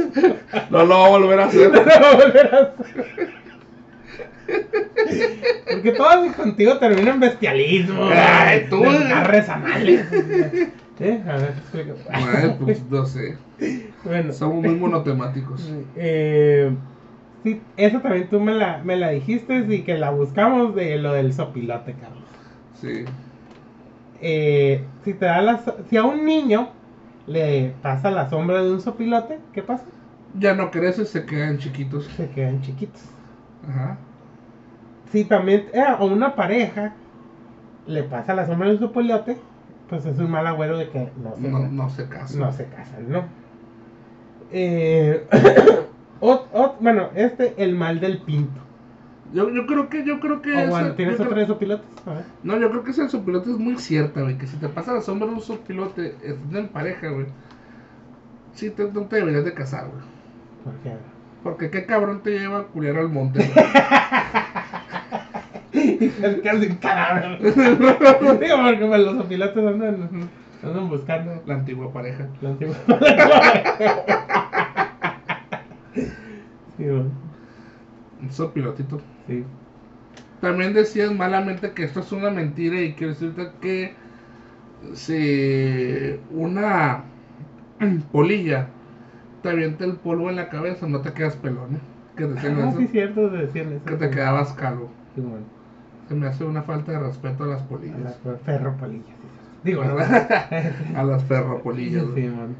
No 0.70 0.85
lo 0.85 0.98
va 0.98 1.06
a 1.06 1.09
volver 1.09 1.40
a 1.40 1.44
hacer. 1.47 1.70
No 1.72 1.85
va 1.85 1.93
a 2.10 2.14
volver 2.14 2.55
a 2.55 2.59
hacer. 2.59 3.40
Porque 5.70 5.93
todo 5.93 6.32
contigo 6.35 6.78
termina 6.78 7.10
en 7.12 7.20
bestialismo. 7.20 8.09
Ay, 8.12 8.66
tú. 8.68 8.85
Anales. 8.85 10.06
¿Eh? 11.01 11.22
A 11.27 11.36
ver. 11.36 11.55
Ay, 12.10 12.56
pues 12.60 12.82
no 12.90 13.06
sé. 13.06 13.36
Bueno. 14.05 14.32
Somos 14.32 14.62
muy 14.62 14.74
monotemáticos. 14.74 15.72
Eh, 15.97 16.70
sí, 17.43 17.60
eso 17.77 18.01
también 18.01 18.28
tú 18.28 18.39
me 18.39 18.52
la, 18.52 18.82
me 18.85 18.97
la 18.97 19.10
dijiste 19.10 19.64
y 19.68 19.82
que 19.82 19.97
la 19.97 20.10
buscamos 20.10 20.74
de 20.74 20.98
lo 20.98 21.14
del 21.14 21.32
sopilote, 21.32 21.94
Carlos. 21.94 22.24
Sí. 22.81 23.05
Eh, 24.20 24.85
si 25.02 25.14
te 25.14 25.24
da 25.24 25.40
la, 25.40 25.62
si 25.89 25.97
a 25.97 26.05
un 26.05 26.27
niño 26.27 26.68
le 27.27 27.72
pasa 27.81 28.10
la 28.10 28.28
sombra 28.28 28.62
de 28.62 28.70
un 28.70 28.82
sopilote, 28.82 29.39
¿qué 29.55 29.62
pasa? 29.62 29.85
Ya 30.39 30.55
no 30.55 30.70
crece, 30.70 31.06
se 31.06 31.24
quedan 31.24 31.59
chiquitos. 31.59 32.05
Se 32.16 32.28
quedan 32.28 32.60
chiquitos. 32.60 33.02
Ajá. 33.66 33.97
Si 35.11 35.24
también 35.24 35.66
eh, 35.73 35.81
a 35.81 35.97
una 36.05 36.35
pareja 36.35 36.93
le 37.87 38.03
pasa 38.05 38.35
la 38.35 38.47
sombra 38.47 38.69
de 38.69 38.74
un 38.74 38.81
sopilote, 38.81 39.37
pues 39.89 40.07
es 40.07 40.19
un 40.19 40.31
mal 40.31 40.47
agüero 40.47 40.78
de 40.78 40.89
que 40.91 41.09
no 41.23 41.35
se, 41.37 41.49
No, 41.49 41.59
no 41.69 41.91
se 41.91 42.09
casa. 42.09 42.39
no 42.39 42.53
se 42.53 42.66
casan, 42.66 43.11
¿no? 43.11 43.24
Eh, 44.53 45.27
ot- 46.20 46.51
ot- 46.53 46.77
bueno, 46.81 47.09
este, 47.15 47.55
el 47.62 47.74
mal 47.74 47.99
del 48.01 48.19
pinto. 48.19 48.61
Yo, 49.32 49.49
yo 49.51 49.65
creo 49.66 49.89
que, 49.89 50.05
yo 50.05 50.19
creo 50.20 50.43
que. 50.43 50.53
O 50.53 50.59
esa- 50.61 50.97
¿tienes 50.97 51.15
otra 51.15 51.27
creo- 51.28 51.39
de 51.41 51.47
sopilotes? 51.47 51.87
A 52.07 52.15
ver. 52.15 52.24
No, 52.43 52.59
yo 52.59 52.70
creo 52.70 52.82
que 52.85 52.91
esa 52.91 53.03
del 53.03 53.11
sopilote 53.11 53.51
es 53.51 53.59
muy 53.59 53.77
cierta, 53.78 54.23
güey. 54.23 54.37
Que 54.39 54.47
si 54.47 54.57
te 54.57 54.69
pasa 54.69 54.93
la 54.93 55.01
sombra 55.03 55.28
de 55.28 55.35
un 55.35 55.41
sopilote, 55.41 56.16
estando 56.23 56.59
en 56.59 56.69
pareja, 56.69 57.09
güey. 57.11 57.27
Sí, 58.55 58.70
te, 58.70 58.91
no 58.91 59.03
te 59.03 59.16
deberías 59.16 59.45
de 59.45 59.55
casar, 59.55 59.87
güey. 59.87 60.03
¿Por 60.65 60.74
qué? 60.82 60.93
Porque 61.45 61.70
qué 61.70 61.87
cabrón 61.87 62.23
te 62.23 62.39
lleva 62.39 62.59
a 62.59 62.62
culiar 62.65 62.97
al 62.99 63.09
monte, 63.09 63.39
güey. 63.55 63.66
Casi 65.72 66.66
un 66.66 66.76
cadáver. 66.76 67.38
Digo, 67.42 68.56
porque 68.62 68.86
pues, 68.88 69.01
los 69.01 69.16
sopilotes 69.18 69.66
andan, 69.66 70.10
andan 70.62 70.88
buscando 70.88 71.42
La 71.47 71.55
antigua 71.55 71.92
pareja. 71.92 72.28
la 72.40 72.51
antigua. 72.51 72.74
sí, 75.94 76.84
bueno, 76.84 77.10
Un 78.22 78.32
sopilotito. 78.32 79.01
sí. 79.26 79.44
También 80.40 80.72
decías 80.72 81.12
malamente 81.12 81.72
que 81.72 81.84
esto 81.84 82.01
es 82.01 82.10
una 82.12 82.30
mentira 82.30 82.80
y 82.80 82.94
quiero 82.94 83.12
decirte 83.12 83.51
que 83.60 83.94
si 84.94 86.18
una 86.30 87.02
polilla 88.10 88.68
te 89.42 89.51
avienta 89.51 89.84
el 89.84 89.97
polvo 89.97 90.30
en 90.30 90.36
la 90.36 90.48
cabeza, 90.48 90.86
no 90.88 91.02
te 91.02 91.12
quedas 91.12 91.36
pelón, 91.36 91.76
¿eh? 91.76 91.80
Que 92.16 92.24
decían 92.26 92.59
Ah, 92.59 92.70
eso, 92.70 92.78
sí, 92.78 92.86
cierto, 92.88 93.28
decían 93.28 93.74
eso. 93.74 93.84
que 93.84 93.97
te 93.97 94.09
quedabas 94.10 94.52
calvo. 94.55 94.90
Sí, 95.14 95.20
bueno. 95.20 95.44
Se 96.11 96.16
me 96.16 96.27
hace 96.27 96.45
una 96.45 96.62
falta 96.65 96.91
de 96.91 96.99
respeto 96.99 97.45
a 97.45 97.47
las 97.47 97.62
A 97.62 97.69
polillas. 97.69 98.19
las 98.24 98.41
ferro 98.43 98.77
polillas. 98.77 99.07
sí, 99.07 99.28
Digo, 99.62 99.85
no. 99.85 99.97
A 100.99 101.05
las 101.05 101.23
ferropolillas. 101.24 102.03
sí, 102.03 102.11
güey. 102.11 102.28
man. 102.31 102.57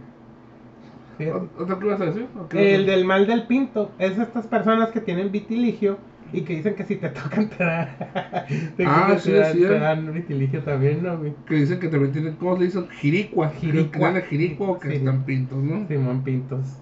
Fíjate. 1.19 1.49
¿Otra 1.59 1.79
que 1.81 1.91
a 1.93 1.97
a 1.97 2.63
El 2.63 2.87
del 2.87 3.05
mal 3.05 3.27
del 3.27 3.49
pinto 3.49 3.91
es 3.99 4.17
estas 4.19 4.47
personas 4.47 4.91
que 4.91 5.01
tienen 5.01 5.33
vitiligio 5.33 5.99
y 6.33 6.43
que 6.43 6.55
dicen 6.55 6.77
que 6.77 6.85
si 6.85 6.95
te 6.95 7.09
tocan 7.09 7.49
te, 7.51 7.65
da, 7.65 7.97
te, 8.77 8.85
Ah, 8.87 9.19
sí, 9.19 9.33
dan, 9.33 9.53
sí, 9.53 9.59
te 9.59 9.77
eh. 9.77 9.81
dan 9.81 10.13
vitiligio 10.13 10.63
también, 10.63 11.03
¿no? 11.03 11.19
güey? 11.19 11.35
Que 11.45 11.57
dicen 11.57 11.81
que 11.81 11.89
también 11.89 12.13
tienen, 12.13 12.37
¿cómo 12.37 12.57
le 12.57 12.67
dicen? 12.67 12.89
Jiricua. 12.89 13.51
Jiricua. 13.51 14.15
Que 14.15 14.23
jiricua 14.23 14.69
o 14.71 14.79
que 14.79 14.91
Sí. 14.91 14.95
están 14.97 15.25
pintos, 15.25 15.59
¿no? 15.59 15.87
Simón 15.89 16.23
Pintos. 16.23 16.81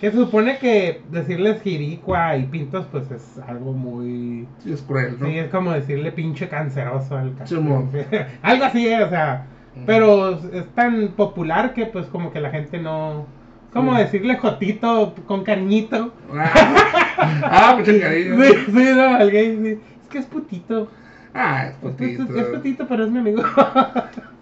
Que 0.00 0.10
se 0.10 0.16
supone 0.18 0.58
que 0.58 1.00
decirles 1.10 1.62
jiricua 1.62 2.36
y 2.36 2.44
pintos 2.44 2.86
pues 2.92 3.10
es 3.10 3.38
algo 3.48 3.72
muy... 3.72 4.46
Sí, 4.58 4.72
es 4.72 4.82
cruel, 4.82 5.16
¿no? 5.18 5.26
Sí, 5.26 5.38
es 5.38 5.48
como 5.48 5.72
decirle 5.72 6.12
pinche 6.12 6.48
canceroso 6.48 7.16
al. 7.16 7.32
Simón. 7.46 7.90
Algo 8.42 8.64
así, 8.66 8.86
o 8.92 9.08
sea, 9.08 9.46
Pero 9.86 10.38
es 10.52 10.66
tan 10.74 11.08
popular 11.16 11.72
que 11.72 11.86
pues 11.86 12.06
como 12.08 12.30
que 12.30 12.40
la 12.40 12.50
gente 12.50 12.78
no... 12.78 13.26
¿Cómo 13.72 13.92
Sí. 13.96 14.02
decirle 14.02 14.36
jotito 14.36 15.14
con 15.26 15.44
cariñito? 15.44 16.12
Ah, 16.34 17.74
mucho 17.78 17.92
cariño. 18.00 18.36
Sí, 18.42 18.52
sí, 18.66 18.84
no, 18.94 19.14
al 19.16 19.30
gay, 19.30 19.58
sí. 19.62 19.80
Es 20.02 20.08
que 20.08 20.18
es 20.18 20.26
putito. 20.26 20.88
Ah, 21.34 21.66
es 21.66 21.70
Es, 21.72 21.76
putito. 21.78 22.22
es- 22.24 22.30
es 22.36 22.46
putito, 22.48 22.86
pero 22.86 23.04
es 23.04 23.10
mi 23.10 23.18
amigo. 23.18 23.42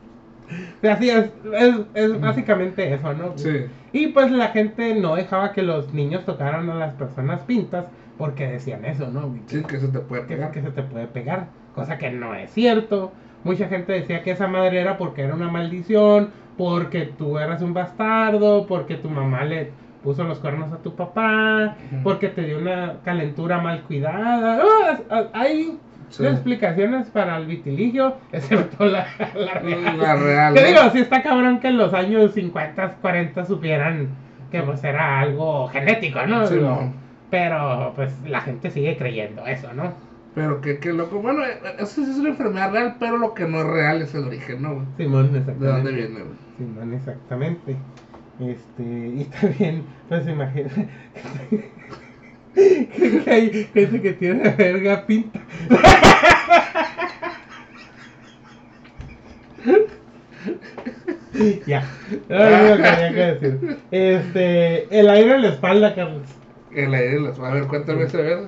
Sí, 0.80 0.88
Así 0.88 1.10
es, 1.10 1.30
es, 1.52 1.74
es 1.94 2.20
básicamente 2.20 2.92
eso, 2.92 3.14
¿no? 3.14 3.32
Sí. 3.36 3.66
Y 3.92 4.08
pues 4.08 4.30
la 4.30 4.48
gente 4.48 4.94
no 4.94 5.14
dejaba 5.14 5.52
que 5.52 5.62
los 5.62 5.94
niños 5.94 6.24
tocaran 6.24 6.68
a 6.68 6.74
las 6.74 6.94
personas 6.94 7.42
pintas 7.42 7.86
porque 8.18 8.46
decían 8.46 8.84
eso, 8.84 9.08
¿no? 9.10 9.34
Sí, 9.46 9.62
que 9.64 9.78
se 9.78 9.88
te 9.88 10.00
puede 10.00 10.22
que, 10.22 10.34
pegar. 10.34 10.50
que 10.50 10.62
se 10.62 10.70
te 10.70 10.82
puede 10.82 11.06
pegar, 11.06 11.46
cosa 11.74 11.98
que 11.98 12.10
no 12.10 12.34
es 12.34 12.50
cierto. 12.52 13.12
Mucha 13.44 13.68
gente 13.68 13.92
decía 13.92 14.22
que 14.22 14.30
esa 14.30 14.46
madre 14.46 14.80
era 14.80 14.96
porque 14.96 15.22
era 15.22 15.34
una 15.34 15.48
maldición, 15.48 16.30
porque 16.56 17.02
tú 17.18 17.38
eras 17.38 17.62
un 17.62 17.74
bastardo, 17.74 18.66
porque 18.66 18.96
tu 18.96 19.10
mamá 19.10 19.44
le 19.44 19.72
puso 20.02 20.24
los 20.24 20.38
cuernos 20.38 20.72
a 20.72 20.78
tu 20.78 20.94
papá, 20.94 21.76
porque 22.02 22.28
te 22.28 22.42
dio 22.42 22.58
una 22.58 23.00
calentura 23.04 23.58
mal 23.58 23.82
cuidada. 23.82 24.62
Ah, 24.62 24.98
ah, 25.10 25.24
hay 25.32 25.78
Sí. 26.10 26.26
explicaciones 26.26 27.08
para 27.10 27.36
el 27.38 27.46
vitiligio, 27.46 28.16
excepto 28.32 28.84
la, 28.84 29.06
la 29.34 29.54
real. 29.54 29.98
La 29.98 30.16
real. 30.16 30.54
Que 30.54 30.60
¿no? 30.60 30.66
digo, 30.68 30.80
sí 30.92 30.98
está 31.00 31.22
cabrón 31.22 31.60
que 31.60 31.68
en 31.68 31.76
los 31.76 31.92
años 31.94 32.32
50, 32.34 32.96
40 33.00 33.44
supieran 33.44 34.08
que 34.50 34.62
pues 34.62 34.84
era 34.84 35.20
algo 35.20 35.68
genético, 35.68 36.24
¿no? 36.26 36.46
Sí, 36.46 36.56
no. 36.60 36.92
Pero 37.30 37.92
pues 37.96 38.12
la 38.26 38.40
gente 38.40 38.70
sigue 38.70 38.96
creyendo 38.96 39.44
eso, 39.46 39.72
¿no? 39.74 39.92
Pero 40.34 40.60
que, 40.60 40.78
que 40.78 40.92
loco. 40.92 41.20
Bueno, 41.20 41.44
eh, 41.44 41.58
eso 41.78 42.04
sí 42.04 42.10
es 42.10 42.16
una 42.18 42.30
enfermedad 42.30 42.72
real, 42.72 42.96
pero 42.98 43.18
lo 43.18 43.34
que 43.34 43.46
no 43.46 43.60
es 43.60 43.66
real 43.66 44.02
es 44.02 44.14
el 44.14 44.24
origen, 44.24 44.62
¿no? 44.62 44.86
Simón, 44.96 45.32
¿De 45.32 45.38
exactamente. 45.38 45.76
dónde 45.76 45.92
viene, 45.92 46.20
güey? 46.24 46.36
Simón, 46.56 46.92
exactamente. 46.94 47.76
Este, 48.40 48.82
y 48.82 49.24
también, 49.40 49.84
pues 50.08 50.26
imagina 50.26 50.70
que 52.54 53.22
hay 53.30 53.50
gente 53.72 54.00
que 54.00 54.12
tiene 54.14 54.44
la 54.44 54.50
verga 54.52 55.06
pinta. 55.06 55.40
ya, 61.66 61.84
no 62.28 62.68
lo 62.68 62.76
que 62.76 62.82
tenía 62.82 63.12
que 63.12 63.34
decir. 63.34 63.76
Este, 63.90 64.98
el 65.00 65.08
aire 65.08 65.34
en 65.34 65.42
la 65.42 65.48
espalda, 65.48 65.94
Carlos. 65.94 66.22
El 66.74 66.94
aire, 66.94 67.20
las- 67.20 67.38
a 67.38 67.50
ver, 67.52 67.64
cuéntame 67.66 68.04
ese 68.04 68.18
vez. 68.18 68.38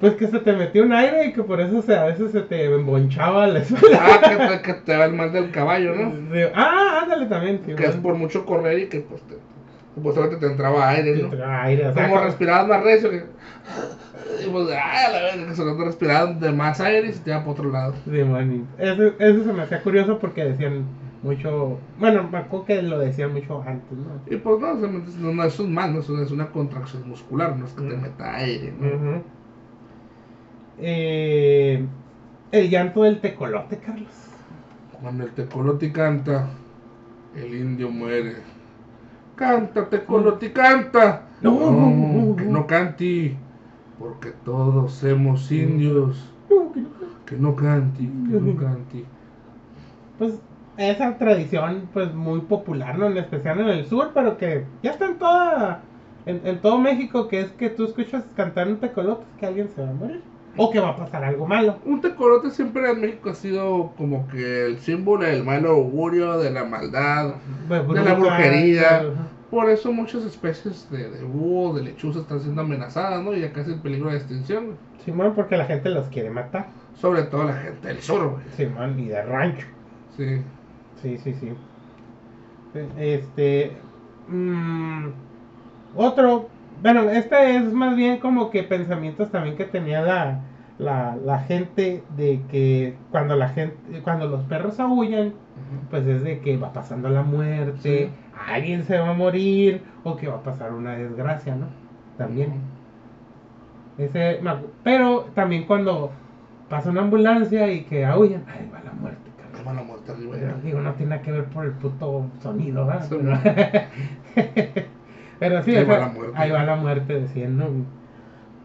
Pues 0.00 0.14
que 0.14 0.26
se 0.26 0.38
te 0.40 0.52
metió 0.52 0.82
un 0.82 0.92
aire 0.92 1.26
y 1.26 1.32
que 1.32 1.42
por 1.42 1.60
eso 1.60 1.80
se, 1.82 1.96
a 1.96 2.04
veces 2.04 2.30
se 2.32 2.42
te 2.42 2.64
embonchaba 2.66 3.46
la 3.46 3.60
espalda. 3.60 3.98
Ah, 4.02 4.20
que 4.28 4.36
te, 4.56 4.62
que 4.62 4.72
te 4.80 4.96
va 4.96 5.06
el 5.06 5.12
mal 5.14 5.32
del 5.32 5.50
caballo, 5.50 5.94
¿no? 5.94 6.12
Sí, 6.34 6.40
Ah, 6.54 7.00
ándale 7.02 7.26
también. 7.26 7.58
Que 7.60 7.86
es 7.86 7.96
por 7.96 8.14
mucho 8.14 8.44
correr 8.44 8.78
y 8.80 8.86
que 8.88 9.00
pues 9.00 9.22
te, 9.22 9.36
supuestamente 9.96 10.36
te 10.36 10.46
entraba 10.46 10.90
aire, 10.90 11.22
¿no? 11.22 11.44
aire, 11.44 11.88
o 11.88 11.94
sea, 11.94 12.08
Como 12.08 12.22
respirabas 12.22 12.68
más 12.68 12.82
recio 12.84 13.10
que... 13.10 13.24
Y 14.44 14.50
pues, 14.50 14.68
ay, 14.68 15.06
a 15.06 15.10
la 15.10 15.22
vez, 15.22 15.46
que 15.46 15.56
solo 15.56 15.82
respiraban 15.82 16.38
de 16.38 16.52
más 16.52 16.78
aire 16.80 17.08
y 17.08 17.12
se 17.14 17.20
te 17.20 17.30
iba 17.30 17.40
para 17.40 17.50
otro 17.50 17.70
lado. 17.70 17.94
Sí, 18.04 18.22
man, 18.22 18.68
Eso, 18.76 19.04
eso 19.18 19.44
se 19.44 19.52
me 19.54 19.62
hacía 19.62 19.82
curioso 19.82 20.18
porque 20.18 20.44
decían 20.44 20.84
mucho. 21.22 21.78
Bueno, 21.98 22.28
me 22.30 22.38
acuerdo 22.38 22.66
que 22.66 22.82
lo 22.82 22.98
decían 22.98 23.32
mucho 23.32 23.62
antes, 23.66 23.96
¿no? 23.96 24.20
Y 24.30 24.36
pues 24.36 24.60
no, 24.60 24.74
no, 24.74 24.88
no, 25.32 25.44
es 25.44 25.60
más, 25.60 25.90
no, 25.90 26.00
eso 26.00 26.22
es 26.22 26.30
una 26.30 26.50
contracción 26.50 27.08
muscular, 27.08 27.56
no 27.56 27.64
es 27.64 27.72
que 27.72 27.88
te 27.88 27.96
meta 27.96 28.36
aire, 28.36 28.74
¿no? 28.78 29.22
Eh, 30.78 31.86
el 32.52 32.68
llanto 32.68 33.04
del 33.04 33.20
tecolote, 33.20 33.78
Carlos. 33.78 34.12
Cuando 35.00 35.24
el 35.24 35.30
tecolote 35.30 35.90
canta, 35.90 36.50
el 37.34 37.54
indio 37.54 37.90
muere. 37.90 38.55
Canta, 39.36 39.88
tecolote, 39.88 40.52
canta. 40.52 41.22
No. 41.42 42.34
que 42.36 42.44
no 42.44 42.66
canti, 42.66 43.36
porque 43.98 44.30
todos 44.44 44.92
somos 44.92 45.52
indios. 45.52 46.32
No, 46.50 46.72
que 46.72 46.80
no. 46.80 46.88
Que 47.26 47.36
no 47.36 47.54
canti, 47.54 48.06
que 48.06 48.40
no 48.40 48.56
canti. 48.56 49.04
Pues 50.18 50.40
esa 50.78 51.18
tradición, 51.18 51.88
pues 51.92 52.14
muy 52.14 52.40
popular, 52.40 52.98
¿no? 52.98 53.06
En 53.06 53.18
especial 53.18 53.60
en 53.60 53.68
el 53.68 53.84
sur, 53.86 54.12
pero 54.14 54.38
que 54.38 54.64
ya 54.82 54.92
está 54.92 55.06
en 55.06 55.18
toda. 55.18 55.82
En, 56.24 56.40
en 56.44 56.60
todo 56.60 56.78
México, 56.78 57.28
que 57.28 57.40
es 57.40 57.50
que 57.52 57.70
tú 57.70 57.84
escuchas 57.84 58.24
cantar 58.34 58.68
un 58.68 58.78
tecolote, 58.78 59.24
que 59.38 59.46
alguien 59.46 59.68
se 59.68 59.82
va 59.82 59.90
a 59.90 59.94
morir. 59.94 60.22
O 60.56 60.70
que 60.70 60.80
va 60.80 60.90
a 60.90 60.96
pasar 60.96 61.24
algo 61.24 61.46
malo. 61.46 61.76
Un 61.84 62.00
tecolote 62.00 62.50
siempre 62.50 62.90
en 62.90 63.00
México 63.00 63.30
ha 63.30 63.34
sido 63.34 63.92
como 63.96 64.26
que 64.28 64.66
el 64.66 64.78
símbolo 64.78 65.24
del 65.24 65.44
mal 65.44 65.66
augurio, 65.66 66.38
de 66.38 66.50
la 66.50 66.64
maldad, 66.64 67.34
Pues, 67.68 67.86
de 67.88 68.02
la 68.02 68.14
brujería. 68.14 69.02
Por 69.50 69.70
eso 69.70 69.92
muchas 69.92 70.24
especies 70.24 70.90
de, 70.90 71.08
de 71.10 71.22
búho, 71.22 71.74
de 71.74 71.84
lechuza 71.84 72.20
están 72.20 72.40
siendo 72.40 72.62
amenazadas, 72.62 73.22
¿no? 73.22 73.32
Y 73.32 73.40
ya 73.42 73.52
casi 73.52 73.72
en 73.72 73.80
peligro 73.80 74.10
de 74.10 74.16
extinción. 74.16 74.76
Simón, 75.04 75.34
porque 75.36 75.56
la 75.56 75.66
gente 75.66 75.88
los 75.90 76.08
quiere 76.08 76.30
matar. 76.30 76.66
Sobre 77.00 77.22
todo 77.24 77.44
la 77.44 77.54
gente 77.54 77.88
del 77.88 78.00
sur, 78.00 78.28
güey. 78.28 78.42
Simón, 78.56 78.98
y 78.98 79.06
de 79.06 79.22
rancho. 79.22 79.66
Sí. 80.16 80.40
Sí, 81.02 81.18
sí, 81.18 81.34
sí. 81.34 81.52
Este. 82.98 83.72
mm, 84.28 85.06
otro. 85.94 86.48
Bueno, 86.82 87.10
este 87.10 87.56
es 87.56 87.72
más 87.72 87.96
bien 87.96 88.18
como 88.18 88.50
que 88.50 88.62
pensamientos 88.62 89.30
también 89.30 89.56
que 89.56 89.64
tenía 89.64 90.02
la, 90.02 90.40
la, 90.78 91.16
la 91.16 91.38
gente 91.40 92.02
de 92.16 92.42
que 92.50 92.96
cuando 93.10 93.34
la 93.36 93.48
gente, 93.48 94.00
cuando 94.02 94.26
los 94.28 94.44
perros 94.44 94.78
aullan, 94.80 95.34
pues 95.90 96.06
es 96.06 96.22
de 96.22 96.40
que 96.40 96.56
va 96.56 96.72
pasando 96.72 97.08
la 97.08 97.22
muerte, 97.22 98.08
Sí. 98.08 98.10
alguien 98.48 98.84
se 98.84 98.98
va 98.98 99.10
a 99.10 99.14
morir 99.14 99.82
o 100.04 100.16
que 100.16 100.28
va 100.28 100.36
a 100.36 100.42
pasar 100.42 100.72
una 100.72 100.96
desgracia, 100.96 101.54
¿no? 101.56 101.66
También. 102.18 102.52
Ese, 103.98 104.40
pero 104.82 105.30
también 105.34 105.64
cuando 105.64 106.12
pasa 106.68 106.90
una 106.90 107.00
ambulancia 107.02 107.72
y 107.72 107.84
que 107.84 108.04
aullan, 108.04 108.44
ahí 108.48 108.68
va 108.72 108.80
la 108.84 108.92
muerte, 108.92 109.30
la 109.64 110.12
arriba, 110.12 110.36
ya. 110.38 110.54
digo, 110.62 110.80
no 110.80 110.92
tiene 110.94 111.20
que 111.22 111.32
ver 111.32 111.44
por 111.46 111.64
el 111.64 111.72
puto 111.72 112.26
sonido, 112.42 112.86
¿verdad? 112.86 113.08
Pero, 115.38 115.62
sí, 115.62 115.74
Ahí 115.76 115.84
va 115.84 115.98
la 115.98 116.08
muerte. 116.08 116.32
ahí 116.36 116.50
va 116.50 116.62
la 116.64 116.76
muerte, 116.76 117.20
decían, 117.20 117.58
¿no? 117.58 117.66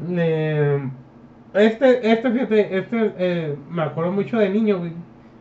Eh, 0.10 0.90
este, 1.54 2.12
este, 2.12 2.32
fíjate, 2.32 2.78
este, 2.78 3.14
eh, 3.18 3.56
me 3.70 3.84
acuerdo 3.84 4.12
mucho 4.12 4.38
de 4.38 4.50
niño, 4.50 4.80
güey. 4.80 4.94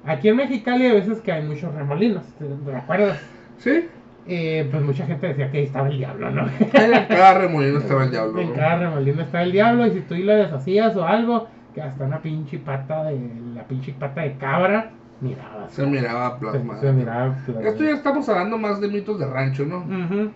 Aquí 0.05 0.29
en 0.29 0.37
Mexicali 0.37 0.87
hay 0.87 0.93
veces 0.93 1.21
que 1.21 1.31
hay 1.33 1.45
muchos 1.45 1.75
remolinos, 1.75 2.25
¿te 2.39 2.47
te 2.47 2.77
acuerdas? 2.77 3.21
Sí. 3.59 3.87
Eh, 4.27 4.69
pues 4.71 4.83
mucha 4.83 5.07
gente 5.07 5.29
decía 5.29 5.51
que 5.51 5.59
ahí 5.59 5.65
estaba 5.65 5.89
el 5.89 5.99
diablo, 5.99 6.31
¿no? 6.31 6.47
En 6.61 7.07
cada 7.07 7.35
remolino 7.35 7.79
estaba 7.79 8.05
el 8.05 8.11
diablo. 8.11 8.41
En 8.41 8.49
¿no? 8.51 8.55
cada 8.55 8.77
remolino 8.79 9.23
estaba 9.23 9.45
el 9.45 9.53
diablo 9.53 9.87
y 9.87 9.91
si 9.93 10.01
tú 10.01 10.15
lo 10.17 10.35
deshacías 10.35 10.97
o 10.97 11.05
algo, 11.07 11.49
que 11.75 11.83
hasta 11.83 12.05
una 12.05 12.21
pinche 12.21 12.59
pata 12.59 13.05
de, 13.05 13.19
la 13.55 13.65
pinche 13.65 13.93
pata 13.93 14.23
de 14.23 14.35
cabra, 14.37 14.91
mirabas. 15.21 15.73
Se 15.73 15.87
miraba 15.87 16.35
Se, 16.35 16.41
plasmado. 16.41 16.81
se 16.81 16.93
miraba 16.93 17.35
plasmado. 17.45 17.69
Esto 17.69 17.85
ya 17.85 17.91
estamos 17.93 18.29
hablando 18.29 18.59
más 18.59 18.81
de 18.81 18.89
mitos 18.89 19.19
de 19.19 19.27
rancho, 19.27 19.65
¿no? 19.65 19.79
Ujú, 19.79 20.31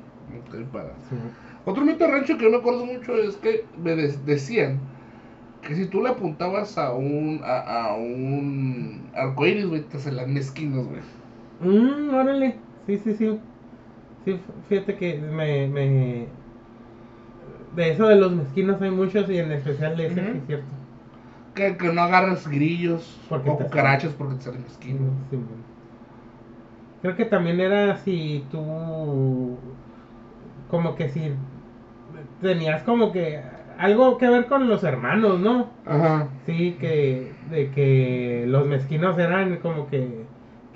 Sí. 1.08 1.16
Otro 1.64 1.84
mito 1.84 2.06
rancho 2.06 2.36
que 2.36 2.44
yo 2.44 2.50
me 2.50 2.58
acuerdo 2.58 2.84
mucho 2.86 3.16
es 3.16 3.36
que 3.36 3.64
me 3.76 3.94
de- 3.96 4.16
decían 4.24 4.78
que 5.62 5.74
si 5.74 5.86
tú 5.86 6.02
le 6.02 6.10
apuntabas 6.10 6.78
a 6.78 6.92
un 6.94 7.40
a, 7.44 7.88
a 7.88 7.94
un 7.94 9.10
arcoíris, 9.14 9.66
güey, 9.66 9.82
te 9.82 9.98
salían 9.98 10.34
mezquinos, 10.34 10.86
güey. 10.86 11.02
Mm, 11.60 12.14
órale. 12.14 12.54
Sí, 12.86 12.98
sí, 12.98 13.14
sí. 13.14 13.38
Sí, 14.24 14.38
fíjate 14.68 14.96
que 14.96 15.18
me, 15.18 15.66
me... 15.68 16.26
De 17.76 17.90
eso 17.90 18.06
de 18.06 18.16
los 18.16 18.32
mezquinos 18.32 18.80
hay 18.80 18.90
muchos 18.90 19.28
y 19.28 19.38
en 19.38 19.50
especial 19.52 19.96
de 19.96 20.06
ese, 20.06 20.20
es 20.20 20.46
cierto. 20.46 20.66
Que, 21.54 21.76
que 21.76 21.92
no 21.92 22.02
agarres 22.02 22.46
grillos 22.48 23.16
Porque 23.28 23.50
o 23.50 23.56
cucarachas 23.58 24.12
porque 24.14 24.34
te 24.36 24.42
salen 24.42 24.62
mezquinos. 24.62 25.12
Sí. 25.30 25.38
Creo 27.02 27.16
que 27.16 27.24
también 27.26 27.60
era 27.60 27.96
si 27.98 28.42
tú... 28.50 29.56
Como 30.74 30.96
que 30.96 31.08
si 31.08 31.32
tenías 32.40 32.82
como 32.82 33.12
que 33.12 33.40
algo 33.78 34.18
que 34.18 34.28
ver 34.28 34.46
con 34.46 34.68
los 34.68 34.82
hermanos, 34.82 35.38
¿no? 35.38 35.68
Ajá. 35.86 36.26
Sí, 36.46 36.76
que 36.80 37.30
de 37.48 37.70
que 37.70 38.44
los 38.48 38.66
mezquinos 38.66 39.16
eran 39.18 39.58
como 39.58 39.86
que, 39.86 40.24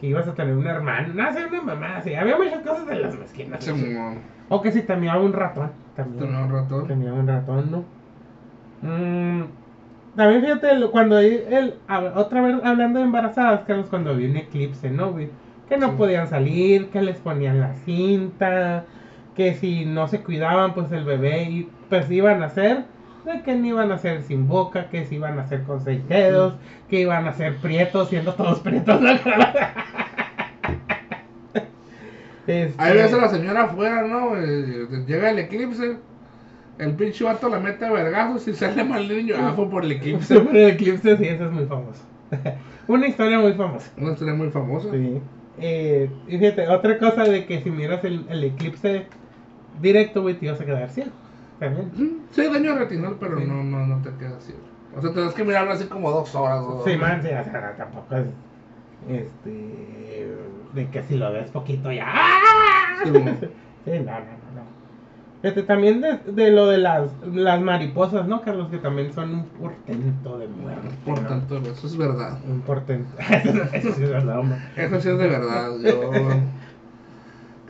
que 0.01 0.07
ibas 0.07 0.29
a 0.29 0.35
tener 0.35 0.55
un 0.55 0.69
hermano, 0.69 1.15
no 1.15 1.33
sé, 1.33 1.47
una 1.47 1.63
mamá, 1.63 2.01
sí, 2.01 2.15
había 2.15 2.37
muchas 2.37 2.61
cosas 2.61 2.87
de 2.87 2.95
los 2.95 3.19
mezquinos. 3.19 3.59
O 4.49 4.63
que 4.63 4.71
si 4.71 4.83
tenía 4.83 5.17
un 5.17 5.33
ratón, 5.33 5.73
también. 5.97 6.27
tenía 6.27 6.45
un 6.45 6.53
ratón. 6.53 6.87
Tenía 6.87 7.13
un 7.13 7.27
ratón, 7.27 7.71
¿no? 7.73 7.85
Mm, 8.83 9.47
también 10.15 10.43
fíjate, 10.43 10.69
cuando 10.93 11.19
él, 11.19 11.75
otra 12.15 12.41
vez 12.43 12.55
hablando 12.63 13.01
de 13.01 13.05
embarazadas, 13.05 13.63
Carlos, 13.67 13.89
cuando 13.91 14.11
había 14.11 14.29
un 14.31 14.37
eclipse, 14.37 14.91
¿no? 14.91 15.17
Que 15.69 15.77
no 15.77 15.89
Sí. 15.89 15.95
podían 15.99 16.29
salir, 16.29 16.87
que 16.91 17.03
les 17.03 17.19
ponían 17.19 17.59
la 17.59 17.75
cinta, 17.85 18.85
que 19.39 19.55
si 19.55 19.85
no 19.85 20.09
se 20.09 20.21
cuidaban, 20.21 20.75
pues 20.75 20.91
el 20.91 21.05
bebé, 21.05 21.69
pues 21.89 22.11
iban 22.11 22.43
a 22.43 22.47
hacer, 22.47 22.87
de 23.25 23.41
que 23.43 23.55
no 23.55 23.67
iban 23.67 23.93
a 23.93 23.99
ser 23.99 24.25
sin 24.25 24.49
boca, 24.49 24.89
que 24.91 25.07
si 25.07 25.15
iban 25.15 25.39
a 25.39 25.47
ser 25.47 25.63
con 25.63 25.81
seis 25.81 26.01
dedos, 26.09 26.55
que 26.91 27.03
iban 27.03 27.29
a 27.29 27.33
ser 27.33 27.55
prietos, 27.59 28.09
siendo 28.09 28.35
todos 28.35 28.59
prietos, 28.59 29.01
¿no? 29.01 29.11
Este, 32.49 32.83
Ahí 32.83 32.95
ves 32.97 33.13
a 33.13 33.19
la 33.19 33.29
señora 33.29 33.65
afuera, 33.65 34.07
¿no? 34.07 34.35
Eh, 34.35 34.89
llega 35.07 35.31
el 35.31 35.39
eclipse. 35.39 35.99
El 36.79 36.95
pinche 36.95 37.23
vato 37.23 37.51
la 37.51 37.61
mete 37.61 37.85
a 37.85 37.93
vergazos 37.93 38.49
y 38.49 38.55
sale 38.55 38.85
mal 38.85 39.03
el 39.03 39.19
niño. 39.19 39.35
Ah, 39.39 39.53
fue 39.55 39.69
por 39.69 39.85
el 39.85 39.93
eclipse. 39.93 40.35
Super 40.39 40.57
eclipse, 40.57 41.19
sí, 41.19 41.25
eso 41.27 41.45
es 41.45 41.53
muy 41.53 41.67
famoso. 41.67 42.01
Una 42.89 43.07
historia 43.07 43.39
muy 43.39 43.53
famosa. 43.53 43.93
Una 43.99 44.13
historia 44.13 44.33
muy 44.33 44.49
famosa. 44.49 44.89
Sí. 44.91 45.21
Eh, 45.61 46.09
y 46.27 46.39
fíjate, 46.39 46.69
otra 46.69 46.99
cosa 46.99 47.25
de 47.25 47.45
que 47.45 47.61
si 47.61 47.71
miras 47.71 48.03
el, 48.05 48.25
el 48.31 48.43
eclipse 48.43 49.07
directo, 49.81 50.23
güey, 50.23 50.35
te 50.39 50.47
ibas 50.47 50.61
a 50.61 50.65
quedar 50.65 50.89
ciego. 50.91 51.11
También. 51.59 52.21
Sí, 52.31 52.43
daño 52.47 52.77
retinal, 52.77 53.17
pero 53.19 53.39
Sí. 53.39 53.45
no, 53.47 53.63
no, 53.65 53.87
no 53.87 54.03
te 54.03 54.11
quedas 54.19 54.45
ciego. 54.45 54.61
O 54.97 55.01
sea, 55.03 55.13
tienes 55.13 55.35
que 55.35 55.45
mirarlo 55.45 55.73
así 55.73 55.85
como 55.87 56.11
dos 56.11 56.35
horas. 56.35 56.61
o- 56.61 56.83
Sí, 56.85 56.97
man, 56.97 57.21
sí, 57.23 57.29
o 57.29 57.45
sea, 57.45 57.75
tampoco 57.77 58.17
es. 58.17 58.27
Este. 59.09 60.35
De 60.75 60.89
que 60.91 61.03
si 61.03 61.17
lo 61.17 61.33
ves 61.33 61.51
poquito 61.51 61.91
ya. 61.93 62.07
¡ah! 62.09 63.03
Sí, 63.05 63.11
no, 63.93 63.99
no, 63.99 64.03
no. 64.11 64.55
no. 64.55 64.79
Este, 65.43 65.63
también 65.63 66.01
de, 66.01 66.19
de 66.33 66.51
lo 66.51 66.67
de 66.67 66.79
las, 66.79 67.11
las 67.33 67.61
mariposas, 67.61 68.27
¿no, 68.27 68.43
Carlos? 68.43 68.69
Que 68.71 68.79
también 68.79 69.13
son 69.15 69.33
un 69.35 69.45
portento 69.45 70.37
de 70.37 70.49
muerte. 70.49 70.89
Por 71.07 71.23
¿no? 71.23 71.29
tanto, 71.29 71.59
eso 71.59 71.87
es 71.87 71.97
verdad. 71.97 72.39
Un 72.47 72.61
portento. 72.63 73.09
Eso 73.73 73.93
sí 73.95 74.03
es 74.03 74.11
verdad, 74.11 74.41
hombre. 74.41 74.59
Eso 74.77 75.01
sí 75.01 75.09
es 75.09 75.19
de 75.19 75.29
verdad. 75.29 75.71
Yo. 75.81 76.11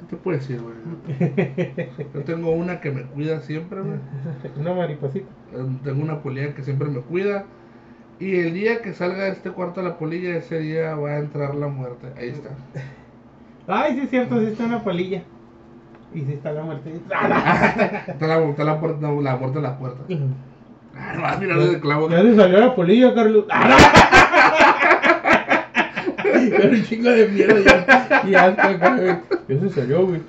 ¿Qué 0.08 0.16
te 0.16 0.22
puedo 0.22 0.38
decir, 0.38 0.60
güey? 0.62 0.74
Yo 2.14 2.24
tengo 2.24 2.50
una 2.50 2.80
que 2.80 2.90
me 2.90 3.02
cuida 3.02 3.40
siempre, 3.40 3.80
güey. 3.82 3.98
Una 4.58 4.72
mariposita. 4.72 5.26
Eh, 5.52 5.66
Tengo 5.84 6.02
una 6.02 6.22
polilla 6.22 6.54
que 6.54 6.62
siempre 6.62 6.88
me 6.88 7.00
cuida. 7.00 7.44
Y 8.18 8.36
el 8.36 8.54
día 8.54 8.80
que 8.80 8.94
salga 8.94 9.24
de 9.24 9.30
este 9.30 9.50
cuarto 9.50 9.82
la 9.82 9.98
polilla, 9.98 10.34
ese 10.36 10.60
día 10.60 10.94
va 10.94 11.10
a 11.10 11.18
entrar 11.18 11.54
la 11.54 11.68
muerte. 11.68 12.08
Ahí 12.16 12.28
está. 12.30 12.50
Ay, 13.66 13.94
sí 13.94 14.00
es 14.00 14.10
cierto, 14.10 14.40
sí 14.40 14.46
está 14.46 14.64
una 14.64 14.82
polilla. 14.82 15.22
Y 16.14 16.20
sí 16.22 16.32
está 16.32 16.52
la 16.52 16.62
muerte. 16.62 16.90
Está 16.90 17.28
la, 17.28 18.04
está 18.08 18.26
la, 18.64 18.80
puerta, 18.80 19.12
la 19.12 19.36
muerte 19.36 19.58
en 19.58 19.62
la 19.62 19.78
puerta. 19.78 20.04
Ah, 20.96 21.12
no 21.14 21.22
vas 21.22 21.36
a 21.36 21.40
mirar 21.40 21.58
desde 21.58 21.80
clavo. 21.80 22.08
Ya 22.08 22.22
se 22.22 22.34
salió 22.34 22.60
la 22.60 22.74
polilla, 22.74 23.14
Carlos. 23.14 23.44
Un 26.70 26.82
chingo 26.84 27.10
de 27.10 27.28
mierda 27.28 27.60
ya. 27.86 28.22
Y 28.28 28.34
asco 28.34 28.60
acá, 28.62 28.96
güey. 28.96 29.16
Ya 29.48 29.60
se 29.60 29.70
salió, 29.70 30.06
güey. 30.06 30.20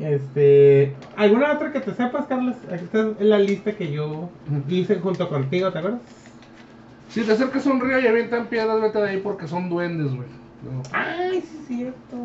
Este. 0.00 0.94
¿Alguna 1.16 1.52
otra 1.52 1.72
que 1.72 1.80
te 1.80 1.92
sepas, 1.94 2.26
Carlos? 2.26 2.56
Aquí 2.72 2.84
está 2.84 3.00
en 3.00 3.28
la 3.28 3.38
lista 3.38 3.72
que 3.72 3.92
yo 3.92 4.30
hice 4.68 4.96
junto 4.96 5.28
contigo, 5.28 5.70
¿te 5.72 5.78
acuerdas? 5.78 6.00
Si 7.08 7.22
te 7.22 7.32
acercas 7.32 7.66
a 7.66 7.70
un 7.70 7.80
río 7.80 7.98
y 8.00 8.06
avientan 8.06 8.46
piedras, 8.46 8.80
vete 8.80 8.98
de 8.98 9.08
ahí 9.10 9.20
porque 9.22 9.46
son 9.46 9.68
duendes, 9.68 10.14
güey. 10.14 10.28
No. 10.62 10.82
Ay, 10.92 11.40
sí 11.42 11.58
es 11.60 11.66
cierto. 11.66 12.16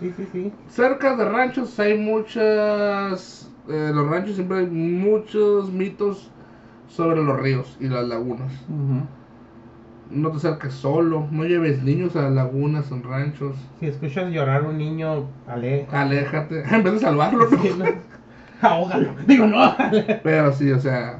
Sí, 0.00 0.12
sí, 0.16 0.28
sí. 0.32 0.52
Cerca 0.68 1.16
de 1.16 1.24
ranchos 1.24 1.78
hay 1.78 1.96
muchas. 1.96 3.48
eh, 3.68 3.90
los 3.94 4.08
ranchos 4.08 4.34
siempre 4.34 4.58
hay 4.58 4.66
muchos 4.66 5.70
mitos 5.72 6.30
sobre 6.88 7.22
los 7.22 7.38
ríos 7.40 7.76
y 7.80 7.88
las 7.88 8.06
lagunas. 8.06 8.52
No 10.10 10.30
te 10.30 10.38
acerques 10.38 10.72
solo, 10.72 11.26
no 11.30 11.44
lleves 11.44 11.82
niños 11.82 12.16
a 12.16 12.30
lagunas 12.30 12.90
en 12.90 13.02
ranchos. 13.02 13.56
Si 13.78 13.86
escuchas 13.86 14.30
llorar 14.32 14.64
un 14.64 14.78
niño, 14.78 15.26
aleja. 15.46 16.00
Aléjate, 16.00 16.62
en 16.70 16.82
vez 16.82 16.94
de 16.94 16.98
salvarlo, 17.00 17.48
¿no? 17.50 17.62
Sí, 17.62 17.70
no. 17.78 17.84
Ahógalo. 18.60 19.10
Digo, 19.26 19.46
no. 19.46 19.76
Pero 20.22 20.52
sí, 20.52 20.70
o 20.72 20.80
sea. 20.80 21.18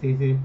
Sí, 0.00 0.16
sí. 0.18 0.36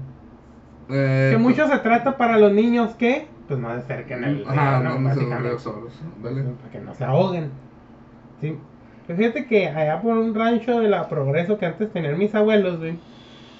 eh, 0.90 1.28
Que 1.32 1.38
mucho 1.38 1.66
se 1.68 1.78
trata 1.78 2.16
para 2.16 2.38
los 2.38 2.52
niños 2.52 2.94
que, 2.94 3.26
pues 3.48 3.58
no 3.60 3.70
se 3.70 3.78
acerquen 3.78 4.24
al 4.24 4.44
Ajá, 4.48 4.80
¿no? 4.80 4.98
no, 4.98 5.08
no 5.08 5.14
se 5.14 5.58
solos. 5.58 6.00
Dale. 6.22 6.42
Para 6.42 6.70
que 6.70 6.80
no 6.80 6.94
se 6.94 7.04
ahoguen. 7.04 7.50
Sí. 8.40 8.56
Pues 9.06 9.18
fíjate 9.18 9.46
que 9.46 9.68
allá 9.68 10.00
por 10.00 10.16
un 10.16 10.34
rancho 10.34 10.80
de 10.80 10.88
la 10.88 11.08
Progreso 11.08 11.58
que 11.58 11.66
antes 11.66 11.92
tenían 11.92 12.18
mis 12.18 12.34
abuelos, 12.34 12.78
güey. 12.78 12.98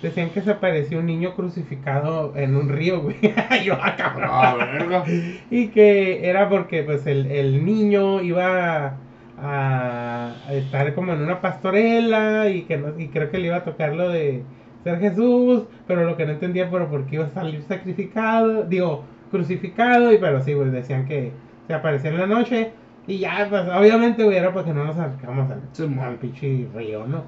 Decían 0.03 0.31
que 0.31 0.43
se 0.43 0.51
apareció 0.51 0.99
un 0.99 1.07
niño 1.07 1.35
crucificado 1.35 2.33
en 2.37 2.57
un 2.57 2.69
río, 2.69 3.03
güey. 3.03 3.17
Yo, 3.65 3.75
ah, 3.81 3.95
cabrón. 3.97 4.29
Ah, 4.33 4.55
verga. 4.57 5.05
Y 5.51 5.69
que 5.69 6.29
era 6.29 6.49
porque 6.49 6.83
pues 6.83 7.07
el, 7.07 7.27
el 7.31 7.65
niño 7.65 8.21
iba 8.21 8.99
a, 9.39 10.35
a 10.47 10.55
estar 10.55 10.95
como 10.95 11.13
en 11.13 11.23
una 11.23 11.41
pastorela 11.41 12.49
y 12.51 12.63
que 12.63 12.79
no, 12.79 12.99
y 12.99 13.09
creo 13.09 13.31
que 13.31 13.39
le 13.39 13.47
iba 13.47 13.57
a 13.59 13.65
tocar 13.65 13.95
lo 13.95 14.09
de 14.09 14.43
ser 14.85 14.99
Jesús, 15.01 15.65
pero 15.87 16.05
lo 16.05 16.17
que 16.17 16.27
no 16.27 16.33
entendía 16.33 16.69
pero 16.71 16.89
por 16.91 17.07
qué 17.07 17.17
iba 17.17 17.27
a 17.27 17.31
salir 17.31 17.63
sacrificado, 17.63 18.65
digo, 18.65 19.05
crucificado, 19.31 20.13
y 20.13 20.19
pero 20.19 20.41
sí, 20.43 20.55
pues 20.55 20.73
decían 20.73 21.07
que 21.07 21.33
se 21.67 21.75
aparecía 21.75 22.11
en 22.11 22.19
la 22.19 22.27
noche 22.27 22.73
y 23.07 23.19
ya, 23.19 23.47
pues 23.49 23.63
obviamente 23.69 24.25
güey, 24.25 24.37
era 24.37 24.53
porque 24.53 24.73
no 24.73 24.85
nos 24.85 24.97
acercamos 24.99 25.51
al, 25.51 25.99
al 26.01 26.17
pinche 26.17 26.69
río, 26.75 27.07
¿no? 27.07 27.25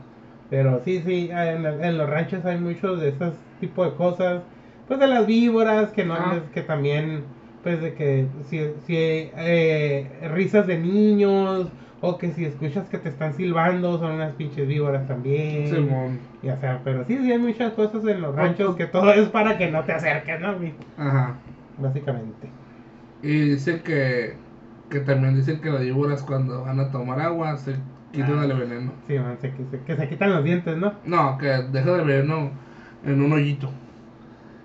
Pero 0.50 0.80
sí, 0.84 1.02
sí, 1.04 1.30
en, 1.32 1.64
en 1.66 1.98
los 1.98 2.08
ranchos 2.08 2.44
hay 2.44 2.58
muchos 2.58 3.00
de 3.00 3.08
esos 3.10 3.34
tipo 3.60 3.84
de 3.84 3.94
cosas, 3.94 4.42
pues 4.86 5.00
de 5.00 5.06
las 5.06 5.26
víboras, 5.26 5.90
que 5.90 6.04
no, 6.04 6.14
Ah. 6.14 6.40
que 6.52 6.62
también, 6.62 7.22
pues 7.62 7.80
de 7.80 7.94
que 7.94 8.26
si, 8.48 8.60
si 8.86 8.96
eh, 8.98 10.08
risas 10.34 10.66
de 10.66 10.78
niños, 10.78 11.68
o 12.02 12.18
que 12.18 12.30
si 12.32 12.44
escuchas 12.44 12.86
que 12.90 12.98
te 12.98 13.08
están 13.08 13.32
silbando, 13.32 13.98
son 13.98 14.12
unas 14.12 14.32
pinches 14.34 14.68
víboras 14.68 15.08
también. 15.08 15.66
Simón. 15.68 16.18
Ya 16.42 16.58
sea, 16.58 16.82
pero 16.84 17.04
sí, 17.06 17.16
sí 17.16 17.32
hay 17.32 17.38
muchas 17.38 17.72
cosas 17.72 18.04
en 18.06 18.20
los 18.20 18.34
ranchos 18.34 18.76
que 18.76 18.84
todo 18.86 19.10
es 19.14 19.28
para 19.30 19.56
que 19.56 19.70
no 19.70 19.82
te 19.84 19.92
acerques, 19.92 20.38
¿no? 20.40 20.54
Ajá. 20.98 21.36
Básicamente. 21.78 22.48
Y 23.22 23.52
dicen 23.52 23.80
que, 23.82 24.34
que 24.90 25.00
también 25.00 25.34
dicen 25.34 25.62
que 25.62 25.70
las 25.70 25.80
víboras 25.80 26.22
cuando 26.22 26.62
van 26.62 26.78
a 26.78 26.90
tomar 26.90 27.20
agua 27.20 27.56
se 27.56 27.76
quitan 28.14 28.38
Ah. 28.38 28.44
el 28.44 28.52
veneno. 28.54 28.92
Sí, 29.06 29.18
man, 29.18 29.36
se- 29.40 29.50
que, 29.52 29.64
se, 29.70 29.80
que 29.82 29.96
se 29.96 30.08
quitan 30.08 30.30
los 30.32 30.44
dientes, 30.44 30.76
¿no? 30.76 30.92
No, 31.04 31.36
que 31.38 31.46
deja 31.46 31.96
el 31.96 32.04
veneno 32.06 32.50
en 33.04 33.22
un 33.22 33.32
hoyito. 33.32 33.70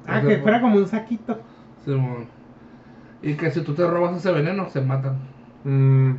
Ah, 0.07 0.21
que 0.25 0.37
fuera 0.37 0.61
como 0.61 0.77
un 0.77 0.87
saquito. 0.87 1.39
Simón. 1.85 2.27
Y 3.21 3.33
que 3.33 3.51
si 3.51 3.61
tú 3.61 3.73
te 3.73 3.85
robas 3.85 4.15
ese 4.15 4.31
veneno, 4.31 4.69
se 4.69 4.81
matan. 4.81 5.17
Mm. 5.63 6.13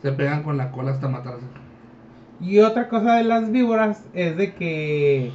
Se 0.00 0.12
pegan 0.12 0.42
con 0.42 0.56
la 0.56 0.70
cola 0.70 0.90
hasta 0.92 1.08
matarse. 1.08 1.44
Y 2.40 2.58
otra 2.60 2.88
cosa 2.88 3.14
de 3.16 3.24
las 3.24 3.52
víboras 3.52 4.04
es 4.14 4.36
de 4.36 4.54
que 4.54 5.30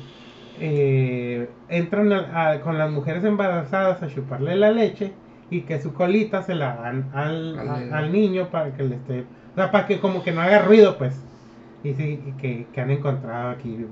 eh, 0.59 1.49
entran 1.69 2.11
a- 2.11 2.49
a- 2.51 2.61
con 2.61 2.77
las 2.77 2.91
mujeres 2.91 3.23
embarazadas 3.23 4.01
a 4.01 4.07
chuparle 4.07 4.55
la 4.55 4.71
leche 4.71 5.13
y 5.51 5.61
que 5.61 5.79
su 5.79 5.93
colita 5.93 6.41
se 6.41 6.55
la 6.55 6.75
dan 6.77 7.09
al, 7.13 7.57
Al 7.59 7.67
niño. 7.79 7.95
al 7.95 8.11
niño 8.11 8.47
para 8.49 8.73
que 8.75 8.83
le 8.83 8.95
esté, 8.95 9.25
sea, 9.57 9.71
para 9.71 9.85
que 9.87 9.99
como 9.99 10.23
que 10.23 10.31
no 10.31 10.41
haga 10.41 10.63
ruido, 10.63 10.97
pues. 10.97 11.19
Y 11.83 11.93
sí, 11.93 12.21
y 12.25 12.31
que, 12.41 12.67
que 12.73 12.81
han 12.81 12.89
encontrado 12.91 13.49
aquí, 13.51 13.85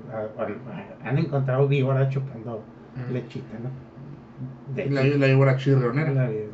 han 1.04 1.18
encontrado 1.18 1.68
víboras 1.68 2.08
chupando 2.10 2.56
Ujú. 2.56 3.12
lechita, 3.12 3.56
¿no? 3.62 3.70
De 4.74 4.86
La, 4.90 5.02
la 5.04 5.26
víbora 5.26 5.56
chirrionera. 5.56 6.10
la. 6.12 6.30
Y- 6.30 6.48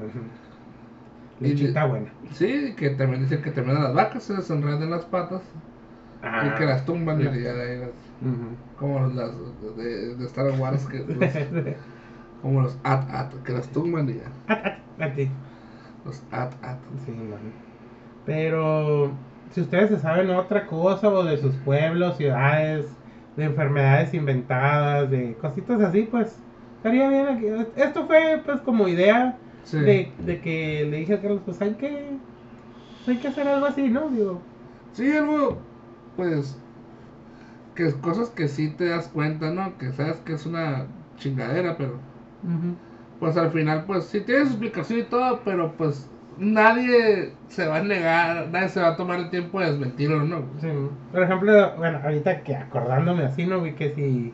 Lechita 1.40 1.86
buena. 1.86 2.06
Sí, 2.32 2.74
que 2.76 2.90
también 2.90 3.22
dicen 3.22 3.42
que 3.42 3.50
también 3.50 3.78
a 3.78 3.80
las 3.84 3.94
vacas 3.94 4.22
se 4.22 4.34
les 4.36 4.48
enredan 4.50 4.90
las 4.90 5.04
patas 5.06 5.42
Ah, 6.22 6.44
y 6.46 6.58
que 6.58 6.66
las 6.66 6.84
tumban 6.84 7.20
y 7.20 7.24
ya 7.24 7.30
de 7.30 7.62
ahí 7.62 7.78
las- 7.80 7.88
ujú. 7.88 8.54
como 8.78 9.00
las 9.08 9.32
de, 9.76 10.14
de 10.14 10.24
Star 10.26 10.52
Wars, 10.60 10.86
que 10.86 10.98
los- 11.08 11.74
como 12.42 12.60
los 12.62 12.78
at-at, 12.84 13.32
que 13.44 13.52
las 13.52 13.68
tumban 13.70 14.08
y 14.08 14.14
ya. 14.14 14.30
A 15.04 15.12
ti. 15.12 15.28
Los 16.04 16.22
at-at. 16.30 16.78
Sí, 17.04 17.10
man. 17.10 17.40
Pero 18.24 19.12
si 19.50 19.60
ustedes 19.60 19.90
se 19.90 19.98
saben 19.98 20.30
otra 20.30 20.66
cosa 20.66 21.08
o 21.10 21.24
de 21.24 21.36
sus 21.38 21.56
pueblos, 21.56 22.16
ciudades, 22.16 22.86
de 23.36 23.44
enfermedades 23.44 24.14
inventadas, 24.14 25.10
de 25.10 25.36
cositas 25.36 25.80
así, 25.80 26.02
pues 26.04 26.44
estaría 26.76 27.08
bien. 27.08 27.26
aquí. 27.28 27.46
Esto 27.76 28.06
fue 28.06 28.40
pues 28.44 28.60
como 28.60 28.88
idea 28.88 29.38
Sí. 29.64 29.78
de, 29.78 30.14
de 30.18 30.40
que 30.40 30.86
le 30.90 30.98
dije 30.98 31.14
a 31.14 31.20
Carlos, 31.20 31.42
pues 31.44 31.60
hay 31.60 31.74
que, 31.74 32.18
hay 33.06 33.18
que 33.18 33.28
hacer 33.28 33.46
algo 33.48 33.66
así, 33.66 33.88
¿no? 33.88 34.08
Digo, 34.10 34.40
Sí, 34.92 35.10
algo, 35.16 35.58
pues, 36.16 36.56
que 37.74 37.86
es 37.86 37.94
cosas 37.96 38.30
que 38.30 38.48
sí 38.48 38.70
te 38.70 38.86
das 38.86 39.08
cuenta, 39.08 39.50
¿no? 39.50 39.76
Que 39.78 39.92
sabes 39.92 40.20
que 40.20 40.34
es 40.34 40.46
una 40.46 40.86
chingadera, 41.16 41.76
pero 41.76 41.98
pues 43.18 43.36
al 43.36 43.50
final, 43.52 43.84
pues 43.86 44.04
sí 44.06 44.20
tiene 44.20 44.44
su 44.44 44.50
explicación 44.52 45.00
y 45.00 45.02
todo, 45.04 45.40
pero 45.44 45.72
pues 45.76 46.10
nadie 46.42 47.32
se 47.48 47.66
va 47.66 47.78
a 47.78 47.82
negar, 47.82 48.48
nadie 48.50 48.68
se 48.68 48.80
va 48.80 48.88
a 48.88 48.96
tomar 48.96 49.18
el 49.20 49.30
tiempo 49.30 49.60
de 49.60 49.70
desmentirlo, 49.70 50.24
¿no? 50.24 50.44
sí. 50.60 50.68
por 51.12 51.22
ejemplo, 51.22 51.72
bueno, 51.78 52.00
ahorita 52.02 52.40
que 52.42 52.56
acordándome 52.56 53.24
así, 53.24 53.46
¿no? 53.46 53.60
Vi 53.60 53.72
que 53.72 53.94
si, 53.94 54.32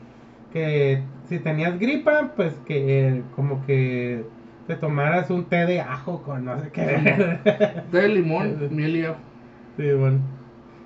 que 0.52 1.02
si 1.28 1.38
tenías 1.38 1.78
gripa, 1.78 2.32
pues 2.34 2.54
que 2.66 3.22
como 3.36 3.64
que 3.66 4.24
te 4.66 4.76
tomaras 4.76 5.30
un 5.30 5.44
té 5.44 5.66
de 5.66 5.80
ajo 5.80 6.22
con 6.22 6.44
no 6.44 6.58
sé 6.60 6.70
qué. 6.70 7.82
De 7.92 8.08
limón, 8.08 8.68
miel 8.70 8.96
y 8.96 9.04
ajo. 9.04 9.16
Sí, 9.76 9.92
bueno. 9.92 10.18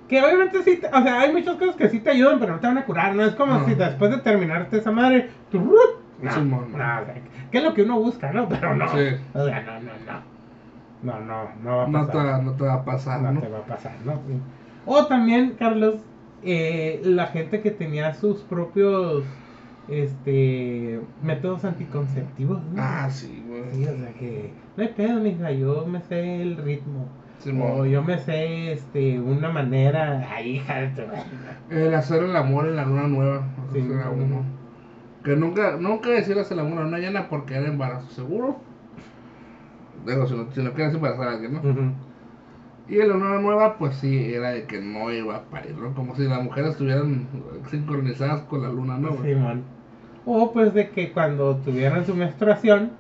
Que 0.09 0.21
obviamente 0.23 0.63
sí, 0.63 0.77
te- 0.77 0.89
o 0.89 1.03
sea, 1.03 1.21
hay 1.21 1.33
muchas 1.33 1.57
cosas 1.57 1.77
que 1.77 1.89
sí 1.89 2.01
te 2.01 2.11
ayudan, 2.11 2.39
pero 2.39 2.53
no 2.53 2.61
te 2.61 2.67
van 2.67 2.79
a 2.79 2.85
curar, 2.85 3.15
¿no? 3.15 3.25
Es 3.25 3.35
como 3.35 3.55
No. 3.61 3.65
si 3.67 3.75
después 3.75 4.11
de 4.11 4.19
terminarte 4.19 4.77
esa 4.79 4.91
madre, 4.91 5.31
tú, 5.51 5.75
no, 6.21 6.45
no, 6.45 6.59
o 6.59 6.77
sea, 6.77 7.05
que 7.51 7.59
es 7.59 7.65
lo 7.65 7.73
que 7.75 7.83
uno 7.83 7.99
busca, 7.99 8.31
¿no? 8.33 8.49
Pero 8.49 8.75
no. 8.77 8.89
Sí. 8.89 9.17
O 9.35 9.47
sea, 9.47 9.61
no, 9.63 9.73
no, 9.81 9.93
no. 10.07 10.32
No, 11.03 11.21
no, 11.21 11.49
no 11.63 11.77
va 11.79 11.85
a 11.85 11.89
No 11.89 12.01
te, 12.03 12.07
pasar. 12.13 12.27
va- 12.27 12.39
no 12.43 12.53
te 12.53 12.65
va 12.65 12.75
a 12.75 12.85
pasar, 12.85 13.23
No 13.23 13.33
¿no? 13.33 13.41
te 13.41 13.49
va 13.49 13.59
a 13.59 13.67
pasar, 13.67 13.93
¿no? 14.05 14.21
O 14.87 15.07
también, 15.07 15.57
Carlos, 15.59 15.97
eh, 16.43 17.01
la 17.05 17.27
gente 17.27 17.61
que 17.61 17.71
tenía 17.71 18.15
sus 18.15 18.41
propios 18.43 19.25
este 19.89 21.01
métodos 21.23 21.65
anticonceptivos, 21.65 22.63
¿no? 22.73 22.83
Ah, 22.83 23.09
sí, 23.11 23.43
güey. 23.47 23.63
Sí, 23.73 23.85
o 23.87 23.97
sea 23.99 24.13
que 24.15 24.53
no 24.77 24.83
hay 24.83 24.89
pedo, 24.91 25.21
mija, 25.21 25.51
yo 25.53 25.87
me 25.87 26.01
sé 26.03 26.43
el 26.43 26.57
ritmo. 26.57 27.07
Simón. 27.39 27.73
O 27.81 27.85
yo 27.87 28.03
me 28.03 28.19
sé 28.19 28.73
este 28.73 29.19
una 29.21 29.51
manera. 29.51 30.25
Ay, 30.33 30.57
hija. 30.57 30.93
El 31.71 31.93
hacer 31.95 32.23
el 32.23 32.37
amor 32.37 32.69
en 32.69 32.77
la 32.77 32.85
luna 32.85 33.09
nueva. 33.09 33.43
Sí, 33.73 33.81
era 33.81 34.11
uno. 34.11 34.45
Que 35.25 35.35
nunca, 35.37 35.77
nunca 35.77 36.11
decir 36.11 36.39
hacer 36.39 36.57
el 36.59 36.65
amor 36.65 36.83
a 36.83 36.87
una 36.87 36.99
llena 36.99 37.29
porque 37.29 37.55
era 37.57 37.67
embarazo 37.67 38.09
seguro. 38.11 38.59
Digo, 40.07 40.27
si 40.27 40.35
no, 40.35 40.51
si 40.53 40.63
no 40.63 40.73
quieres 40.73 40.95
embarazar 40.95 41.29
a 41.29 41.33
alguien, 41.33 41.55
¿no? 41.55 41.61
Ujú. 41.61 41.93
Y 42.89 43.01
en 43.01 43.09
la 43.09 43.15
luna 43.15 43.39
nueva, 43.39 43.79
pues 43.79 43.97
sí, 43.97 44.35
era 44.35 44.51
de 44.51 44.65
que 44.65 44.81
no 44.81 45.13
iba 45.13 45.37
a 45.37 45.43
parir, 45.43 45.77
¿no? 45.77 45.95
Como 45.95 46.17
si 46.17 46.25
las 46.25 46.43
mujeres 46.43 46.73
estuvieran 46.73 47.27
sincronizadas 47.71 48.43
con 48.43 48.63
la 48.63 48.69
luna 48.69 48.99
nueva. 48.99 49.23
Simón. 49.23 49.63
O 50.25 50.53
pues 50.53 50.75
de 50.75 50.91
que 50.91 51.13
cuando 51.13 51.57
tuvieran 51.57 52.05
su 52.05 52.15
menstruación, 52.15 52.91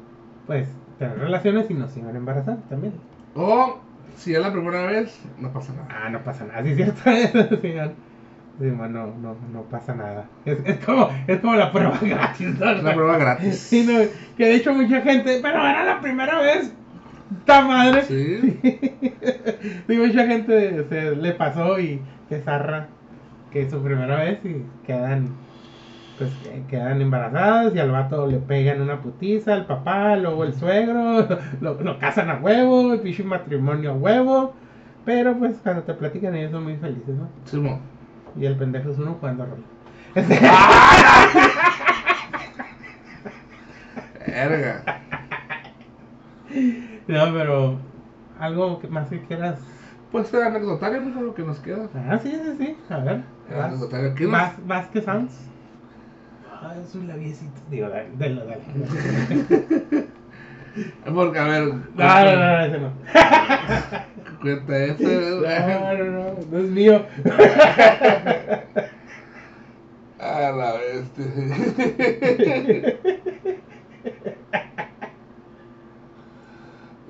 pues 0.46 0.68
tener 0.98 1.18
relaciones 1.18 1.70
y 1.70 1.74
no 1.74 1.88
se 1.88 2.00
iban 2.00 2.14
a 2.14 2.18
embarazar 2.18 2.58
también. 2.68 2.94
O 3.34 3.80
si 4.16 4.34
es 4.34 4.40
la 4.40 4.52
primera 4.52 4.86
vez, 4.86 5.20
no 5.38 5.52
pasa 5.52 5.72
nada. 5.72 5.88
Ah, 5.90 6.10
no 6.10 6.22
pasa 6.22 6.44
nada, 6.46 6.62
sí 6.62 6.74
cierto 6.74 7.10
eso, 7.10 7.60
Simón. 7.60 7.94
Simón, 8.60 8.92
no, 8.92 9.06
no, 9.06 9.36
no 9.52 9.62
pasa 9.62 9.94
nada. 9.94 10.26
Es, 10.44 10.58
es 10.64 10.84
como, 10.84 11.08
es 11.26 11.40
como 11.40 11.56
la 11.56 11.72
prueba 11.72 11.98
gratis, 12.02 12.58
¿no? 12.58 12.72
La 12.72 12.94
prueba 12.94 13.16
gratis. 13.18 13.58
Sí, 13.58 13.84
no, 13.86 13.98
que 14.36 14.44
de 14.44 14.54
hecho 14.54 14.72
mucha 14.72 15.00
gente, 15.00 15.40
pero 15.42 15.58
era 15.58 15.84
la 15.84 16.00
primera 16.00 16.38
vez. 16.38 16.72
¡Ta 17.46 17.62
madre! 17.62 18.02
Sí. 18.02 18.58
Sí, 19.86 19.96
mucha 19.96 20.26
gente 20.26 20.84
se 20.88 21.14
le 21.16 21.32
pasó 21.32 21.78
y 21.78 22.00
que 22.28 22.40
zarra 22.40 22.88
que 23.52 23.62
es 23.62 23.70
su 23.70 23.80
primera 23.82 24.16
vez 24.16 24.38
y 24.44 24.64
quedan 24.86 25.28
pues 26.18 26.30
que- 26.42 26.62
quedan 26.68 27.00
embarazadas 27.00 27.74
y 27.74 27.78
al 27.78 27.90
vato 27.92 28.26
le 28.26 28.38
pegan 28.38 28.80
una 28.80 29.00
putiza 29.00 29.54
al 29.54 29.66
papá, 29.66 30.16
luego 30.16 30.44
el 30.44 30.54
suegro, 30.54 31.26
lo, 31.60 31.80
lo 31.80 31.98
casan 31.98 32.28
a 32.30 32.36
huevo, 32.38 32.92
el 32.94 33.00
pinche 33.00 33.22
matrimonio 33.24 33.90
a 33.92 33.94
huevo, 33.94 34.54
pero 35.04 35.36
pues 35.38 35.56
cuando 35.62 35.82
te 35.82 35.94
platican 35.94 36.34
ellos 36.34 36.50
son 36.52 36.64
muy 36.64 36.76
felices, 36.76 37.14
¿no? 37.14 37.28
Simón. 37.44 37.78
Y 38.38 38.46
el 38.46 38.56
pendejo 38.56 38.90
es 38.90 38.98
uno 38.98 39.16
jugando 39.20 39.46
rol. 39.46 39.64
Verga. 44.26 44.84
No, 47.08 47.32
pero 47.32 47.78
algo 48.38 48.78
que 48.80 48.86
más 48.88 49.08
que 49.08 49.20
quieras. 49.22 49.58
Pues 50.10 50.32
el 50.34 50.42
anecdotario, 50.42 51.02
pues 51.02 51.16
es 51.16 51.22
lo 51.22 51.34
que 51.34 51.42
nos 51.42 51.58
queda. 51.60 51.88
Ah, 52.08 52.18
sí, 52.22 52.30
sí, 52.30 52.54
sí. 52.58 52.76
A 52.92 52.98
ver. 52.98 53.22
El 53.50 53.56
vas. 53.56 53.64
anecdotario. 53.66 54.14
¿Qué 54.14 54.24
nos- 54.24 54.32
Vas- 54.32 54.66
Vázquez 54.66 55.04
Sanz. 55.04 55.32
Ah, 56.62 56.74
es 56.82 56.94
un 56.94 57.08
labiecito. 57.08 57.60
Digo, 57.70 57.88
dale, 57.88 58.08
dale, 58.18 58.44
dale. 58.44 58.62
Porque, 61.14 61.38
a 61.38 61.44
ver. 61.44 61.64
No, 61.64 61.74
no, 61.96 62.36
no, 62.36 62.60
ese 62.60 62.78
no. 62.78 62.92
Cuenta 64.40 64.78
esto. 64.78 65.08
No, 65.08 65.40
no, 65.94 66.04
no, 66.04 66.34
no 66.50 66.58
es 66.58 66.70
mío. 66.70 67.04
A 70.18 70.50
la 70.52 70.72
bestia. 70.74 71.26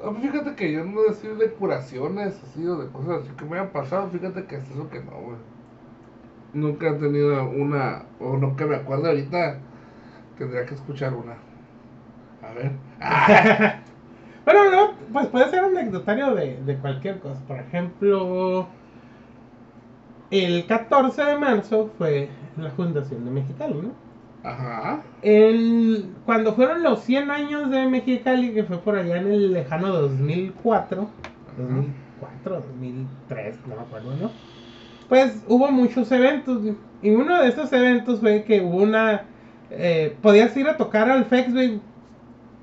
No, 0.02 0.10
pues 0.12 0.22
fíjate 0.22 0.51
yo 0.70 0.84
no 0.84 1.02
decir 1.02 1.36
de 1.36 1.50
curaciones 1.52 2.40
así 2.42 2.66
o 2.66 2.76
de 2.76 2.90
cosas 2.90 3.22
así 3.22 3.30
que 3.36 3.44
me 3.44 3.58
hayan 3.58 3.72
pasado, 3.72 4.08
fíjate 4.10 4.44
que 4.46 4.56
es 4.56 4.70
eso 4.70 4.88
que 4.90 5.00
no, 5.00 5.12
güey. 5.20 5.36
Nunca 6.52 6.88
he 6.88 6.92
tenido 6.94 7.48
una, 7.50 8.04
o 8.20 8.36
no 8.36 8.56
que 8.56 8.64
me 8.66 8.76
acuerdo 8.76 9.08
ahorita, 9.08 9.58
tendría 10.38 10.66
que 10.66 10.74
escuchar 10.74 11.14
una. 11.14 11.36
A 12.42 12.52
ver. 12.54 12.72
Bueno, 14.44 14.70
no, 14.72 14.94
pues 15.12 15.28
puede 15.28 15.50
ser 15.50 15.64
anecdotario 15.64 16.34
de, 16.34 16.60
de 16.64 16.78
cualquier 16.78 17.20
cosa. 17.20 17.40
Por 17.46 17.58
ejemplo, 17.60 18.68
el 20.30 20.66
14 20.66 21.22
de 21.24 21.38
marzo 21.38 21.90
fue 21.96 22.28
la 22.56 22.70
fundación 22.72 23.24
de 23.24 23.30
Mexicali, 23.30 23.74
¿no? 23.74 24.01
Ajá. 24.44 25.02
El, 25.22 26.14
cuando 26.26 26.54
fueron 26.54 26.82
los 26.82 27.00
100 27.04 27.30
años 27.30 27.70
de 27.70 27.86
Mexicali, 27.86 28.52
que 28.52 28.64
fue 28.64 28.78
por 28.78 28.96
allá 28.96 29.18
en 29.18 29.28
el 29.28 29.52
lejano 29.52 29.88
2004, 29.88 31.08
2004, 31.58 32.54
2003, 32.56 33.56
no 33.68 33.76
me 33.76 33.82
acuerdo, 33.82 34.14
¿no? 34.20 34.30
Pues 35.08 35.44
hubo 35.46 35.70
muchos 35.70 36.10
eventos, 36.10 36.60
y 37.02 37.10
uno 37.10 37.40
de 37.40 37.48
esos 37.48 37.72
eventos 37.72 38.20
fue 38.20 38.44
que 38.44 38.60
hubo 38.62 38.78
una, 38.78 39.26
eh, 39.70 40.16
podías 40.22 40.56
ir 40.56 40.68
a 40.68 40.76
tocar 40.76 41.08
al 41.08 41.26
Fexway 41.26 41.80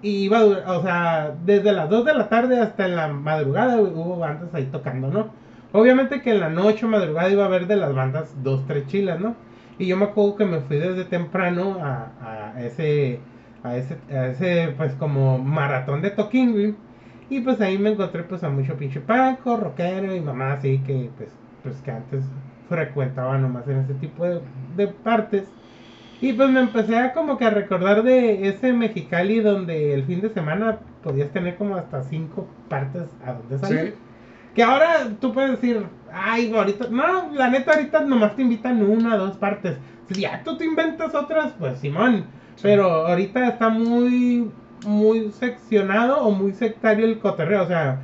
y 0.01 0.09
iba 0.23 0.39
a 0.39 0.43
durar, 0.43 0.69
o 0.69 0.81
sea, 0.81 1.35
desde 1.45 1.71
las 1.71 1.89
2 1.89 2.05
de 2.05 2.13
la 2.13 2.29
tarde 2.29 2.59
hasta 2.59 2.85
en 2.85 2.95
la 2.95 3.07
madrugada 3.09 3.79
hubo 3.81 4.17
bandas 4.17 4.53
ahí 4.53 4.65
tocando, 4.65 5.09
¿no? 5.09 5.33
Obviamente 5.71 6.21
que 6.21 6.31
en 6.31 6.39
la 6.39 6.49
noche 6.49 6.85
o 6.85 6.89
madrugada 6.89 7.29
iba 7.29 7.43
a 7.43 7.47
haber 7.47 7.67
de 7.67 7.75
las 7.75 7.93
bandas 7.93 8.33
dos, 8.43 8.65
tres 8.65 8.87
chilas, 8.87 9.19
¿no? 9.19 9.35
Y 9.79 9.87
yo 9.87 9.97
me 9.97 10.05
acuerdo 10.05 10.35
que 10.35 10.45
me 10.45 10.59
fui 10.61 10.77
desde 10.77 11.05
temprano 11.05 11.77
a, 11.81 12.53
a 12.53 12.61
ese, 12.63 13.21
a 13.63 13.77
ese, 13.77 13.97
a 14.11 14.27
ese, 14.27 14.73
pues 14.77 14.93
como 14.95 15.39
maratón 15.39 16.01
de 16.01 16.11
toquín. 16.11 16.77
Y 17.29 17.41
pues 17.41 17.61
ahí 17.61 17.77
me 17.77 17.91
encontré 17.91 18.23
pues 18.23 18.43
a 18.43 18.49
mucho 18.49 18.75
pinche 18.77 18.99
Paco, 19.01 19.57
rockero 19.57 20.15
y 20.15 20.21
mamá 20.21 20.53
así 20.53 20.79
que 20.79 21.11
pues, 21.17 21.29
pues 21.63 21.81
que 21.81 21.91
antes 21.91 22.25
frecuentaba 22.67 23.37
nomás 23.37 23.67
en 23.67 23.79
ese 23.79 23.95
tipo 23.95 24.25
de, 24.25 24.41
de 24.75 24.87
partes. 24.87 25.55
Y 26.21 26.33
pues 26.33 26.49
me 26.49 26.59
empecé 26.59 26.97
a 26.97 27.13
como 27.13 27.37
que 27.37 27.45
a 27.45 27.49
recordar 27.49 28.03
de 28.03 28.47
ese 28.49 28.73
Mexicali 28.73 29.39
donde 29.41 29.93
el 29.93 30.05
fin 30.05 30.21
de 30.21 30.29
semana 30.29 30.79
podías 31.01 31.31
tener 31.31 31.57
como 31.57 31.75
hasta 31.77 32.03
cinco 32.03 32.57
partes 32.67 33.17
a 33.25 33.33
donde 33.33 33.57
salir. 33.59 33.79
Sí. 33.79 33.93
Que 34.55 34.63
ahora 34.63 35.09
tú 35.19 35.33
puedes 35.33 35.51
decir, 35.51 35.85
ay, 36.11 36.51
ahorita, 36.53 36.87
no, 36.89 37.31
la 37.33 37.49
neta 37.49 37.73
ahorita 37.73 38.01
nomás 38.01 38.35
te 38.35 38.41
invitan 38.41 38.81
una 38.81 39.15
o 39.15 39.17
dos 39.19 39.37
partes. 39.37 39.77
Si 40.07 40.21
ya 40.21 40.41
tú 40.43 40.57
te 40.57 40.65
inventas 40.65 41.13
otras, 41.13 41.53
pues 41.59 41.79
Simón. 41.79 42.25
Pero 42.61 43.07
ahorita 43.07 43.47
está 43.47 43.69
muy, 43.69 44.51
muy 44.85 45.31
seccionado 45.31 46.23
o 46.23 46.31
muy 46.31 46.53
sectario 46.53 47.05
el 47.05 47.19
cotorreo. 47.19 47.63
O 47.63 47.67
sea, 47.67 48.01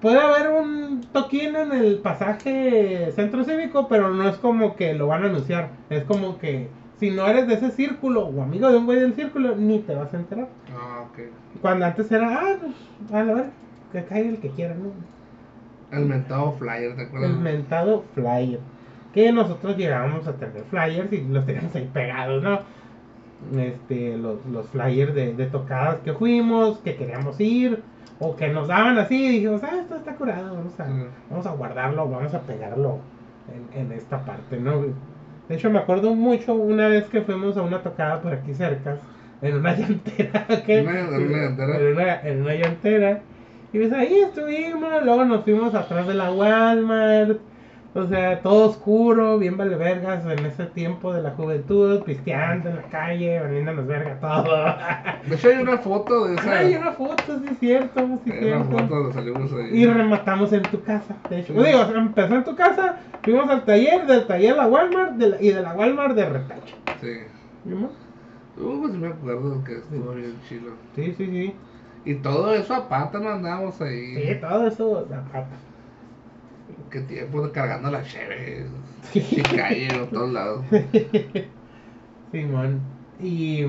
puede 0.00 0.20
haber 0.20 0.50
un 0.50 1.00
toquín 1.12 1.56
en 1.56 1.72
el 1.72 1.98
pasaje 1.98 3.10
centro 3.12 3.44
cívico, 3.44 3.88
pero 3.88 4.10
no 4.10 4.28
es 4.28 4.36
como 4.36 4.76
que 4.76 4.94
lo 4.94 5.08
van 5.08 5.24
a 5.24 5.26
anunciar. 5.26 5.70
Es 5.90 6.04
como 6.04 6.38
que 6.38 6.68
si 6.98 7.10
no 7.10 7.26
eres 7.26 7.46
de 7.46 7.54
ese 7.54 7.70
círculo 7.70 8.26
o 8.26 8.42
amigo 8.42 8.70
de 8.70 8.76
un 8.76 8.86
güey 8.86 9.00
del 9.00 9.14
círculo, 9.14 9.56
ni 9.56 9.80
te 9.80 9.94
vas 9.94 10.12
a 10.12 10.16
enterar. 10.16 10.48
Ah, 10.72 11.06
ok. 11.08 11.18
Cuando 11.60 11.86
antes 11.86 12.10
era, 12.10 12.40
ah, 12.40 12.56
pues, 12.60 13.12
a 13.12 13.24
la 13.24 13.34
ver, 13.34 13.50
que 13.92 14.04
caiga 14.04 14.28
el 14.28 14.38
que 14.38 14.50
quiera, 14.50 14.74
¿no? 14.74 14.92
El 15.90 16.06
mentado 16.06 16.52
flyer, 16.52 16.94
¿te 16.96 17.02
acuerdas? 17.02 17.30
El 17.30 17.36
mentado 17.38 18.04
flyer. 18.14 18.60
Que 19.12 19.32
nosotros 19.32 19.76
llegábamos 19.76 20.26
a 20.26 20.34
tener 20.34 20.62
flyers 20.70 21.12
y 21.12 21.22
los 21.28 21.46
teníamos 21.46 21.74
ahí 21.74 21.88
pegados, 21.92 22.42
¿no? 22.42 22.60
Este, 23.56 24.16
los, 24.16 24.44
los 24.46 24.66
flyers 24.68 25.14
de, 25.14 25.32
de 25.34 25.46
tocadas 25.46 26.00
que 26.00 26.12
fuimos, 26.12 26.78
que 26.78 26.96
queríamos 26.96 27.38
ir, 27.40 27.82
o 28.20 28.34
que 28.36 28.48
nos 28.48 28.66
daban 28.68 28.98
así, 28.98 29.26
y 29.26 29.28
dijimos, 29.34 29.62
ah, 29.62 29.78
esto 29.80 29.94
está 29.96 30.14
curado, 30.16 30.56
vamos 30.56 30.78
a, 30.80 30.86
Sí. 30.86 30.92
vamos 31.30 31.46
a 31.46 31.52
guardarlo, 31.52 32.08
vamos 32.08 32.34
a 32.34 32.40
pegarlo 32.42 32.98
en, 33.74 33.80
en 33.80 33.92
esta 33.92 34.24
parte, 34.24 34.58
¿no? 34.58 34.82
De 35.48 35.54
hecho, 35.54 35.70
me 35.70 35.78
acuerdo 35.78 36.14
mucho 36.14 36.54
una 36.54 36.88
vez 36.88 37.04
que 37.06 37.22
fuimos 37.22 37.56
a 37.56 37.62
una 37.62 37.80
tocada 37.80 38.20
por 38.20 38.32
aquí 38.34 38.52
cerca, 38.54 38.96
en 39.40 39.54
una 39.56 39.72
llantera, 39.78 40.46
¿qué? 40.66 40.82
¿Una- 40.82 41.00
en 41.00 41.06
una 41.06 41.38
llantera? 41.38 41.78
En 41.78 41.92
una, 41.92 42.20
en 42.22 42.42
una 42.42 42.54
llantera. 42.54 43.20
Y 43.72 43.78
pues 43.78 43.92
ahí 43.92 44.20
estuvimos, 44.20 45.04
luego 45.04 45.24
nos 45.24 45.44
fuimos 45.44 45.74
atrás 45.74 46.06
de 46.06 46.14
la 46.14 46.30
Walmart. 46.32 47.38
O 47.94 48.06
sea, 48.06 48.40
todo 48.42 48.68
oscuro, 48.68 49.38
bien 49.38 49.56
vale 49.56 49.74
vergas 49.74 50.24
en 50.26 50.44
ese 50.46 50.66
tiempo 50.66 51.12
de 51.12 51.22
la 51.22 51.30
juventud, 51.30 52.02
pisteando 52.02 52.68
en 52.68 52.76
la 52.76 52.82
calle, 52.82 53.40
valiéndonos 53.40 53.86
verga 53.86 54.20
todo. 54.20 54.56
De 55.28 55.34
hecho, 55.34 55.48
hay 55.48 55.56
una 55.62 55.78
foto 55.78 56.26
de 56.28 56.34
esa. 56.36 56.58
Hay 56.58 56.74
una 56.76 56.92
foto, 56.92 57.38
sí 57.40 57.46
es 57.50 57.58
cierto, 57.58 58.06
sí 58.24 58.30
es 58.30 58.36
Hay 58.42 58.52
una 58.52 58.64
cierto. 58.66 58.78
foto 58.78 58.94
donde 58.94 59.12
salimos 59.14 59.52
ahí. 59.54 59.70
Y 59.72 59.86
rematamos 59.86 60.52
en 60.52 60.62
tu 60.62 60.80
casa, 60.82 61.16
de 61.28 61.40
hecho. 61.40 61.54
Sí. 61.54 61.58
Digo, 61.66 61.80
empezó 61.96 62.34
en 62.36 62.44
tu 62.44 62.54
casa, 62.54 62.96
fuimos 63.22 63.48
al 63.50 63.64
taller, 63.64 64.06
del 64.06 64.26
taller 64.26 64.52
a 64.52 64.56
la 64.56 64.66
Walmart 64.68 65.12
de 65.14 65.28
la- 65.30 65.42
y 65.42 65.48
de 65.50 65.62
la 65.62 65.74
Walmart 65.74 66.14
de 66.14 66.28
Retacho. 66.28 66.76
Sí. 67.00 67.12
¿Vimos? 67.64 67.90
Uh, 68.58 68.80
pues 68.80 68.92
sí 68.92 68.98
me 68.98 69.08
acuerdo 69.08 69.64
que 69.64 69.72
estuvo 69.78 70.12
bien 70.12 70.34
chilo. 70.48 70.72
Sí, 70.94 71.14
sí, 71.16 71.26
sí. 71.26 71.54
Y 72.08 72.14
todo 72.14 72.54
eso 72.54 72.74
a 72.74 72.88
pata 72.88 73.18
no 73.18 73.28
andábamos 73.28 73.78
ahí. 73.82 74.14
Sí, 74.14 74.40
todo 74.40 74.66
eso, 74.66 75.06
la 75.10 75.20
pata. 75.24 75.58
Qué 76.90 77.00
tiempo 77.00 77.46
cargando 77.52 77.90
la 77.90 78.02
cheve. 78.02 78.64
Sí. 79.02 79.26
Y 79.30 79.42
calle 79.42 79.88
por 79.92 80.06
todos 80.06 80.32
lados. 80.32 80.64
Simón. 82.32 82.80
Y. 83.20 83.60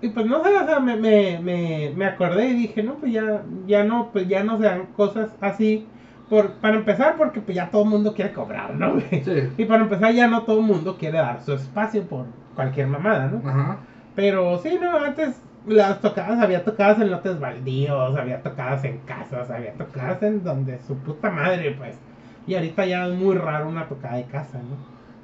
y 0.00 0.08
pues 0.14 0.24
no 0.24 0.44
sé, 0.44 0.56
o 0.56 0.66
sea, 0.66 0.78
me, 0.78 0.94
me, 0.94 1.40
me, 1.40 1.92
me 1.96 2.06
acordé 2.06 2.50
y 2.50 2.54
dije, 2.54 2.80
no, 2.84 2.94
pues 2.94 3.12
ya, 3.12 3.42
ya 3.66 3.82
no, 3.82 4.12
pues 4.12 4.28
ya 4.28 4.44
no 4.44 4.56
se 4.58 4.66
dan 4.66 4.86
cosas 4.96 5.30
así. 5.40 5.88
Por, 6.30 6.52
para 6.58 6.76
empezar, 6.76 7.16
porque 7.16 7.40
pues 7.40 7.56
ya 7.56 7.72
todo 7.72 7.82
el 7.82 7.88
mundo 7.88 8.14
quiere 8.14 8.32
cobrar, 8.32 8.72
¿no? 8.72 9.00
Sí. 9.10 9.50
Y 9.58 9.64
para 9.64 9.82
empezar, 9.82 10.14
ya 10.14 10.28
no 10.28 10.44
todo 10.44 10.60
el 10.60 10.66
mundo 10.66 10.96
quiere 10.96 11.18
dar 11.18 11.42
su 11.42 11.54
espacio 11.54 12.04
por 12.04 12.26
cualquier 12.54 12.86
mamada, 12.86 13.26
¿no? 13.26 13.48
Ajá. 13.48 13.78
Pero 14.14 14.58
sí, 14.58 14.78
no, 14.80 14.96
antes 14.96 15.40
las 15.66 16.00
tocadas, 16.00 16.40
había 16.40 16.64
tocadas 16.64 17.00
en 17.00 17.10
lotes 17.10 17.40
baldíos, 17.40 18.16
había 18.16 18.42
tocadas 18.42 18.84
en 18.84 18.98
casas, 18.98 19.50
había 19.50 19.72
tocadas 19.74 20.22
en 20.22 20.42
donde 20.42 20.78
su 20.86 20.96
puta 20.98 21.30
madre, 21.30 21.72
pues. 21.72 21.96
Y 22.46 22.54
ahorita 22.54 22.86
ya 22.86 23.06
es 23.06 23.14
muy 23.14 23.36
raro 23.36 23.68
una 23.68 23.88
tocada 23.88 24.16
de 24.16 24.24
casa, 24.24 24.58
¿no? 24.58 24.76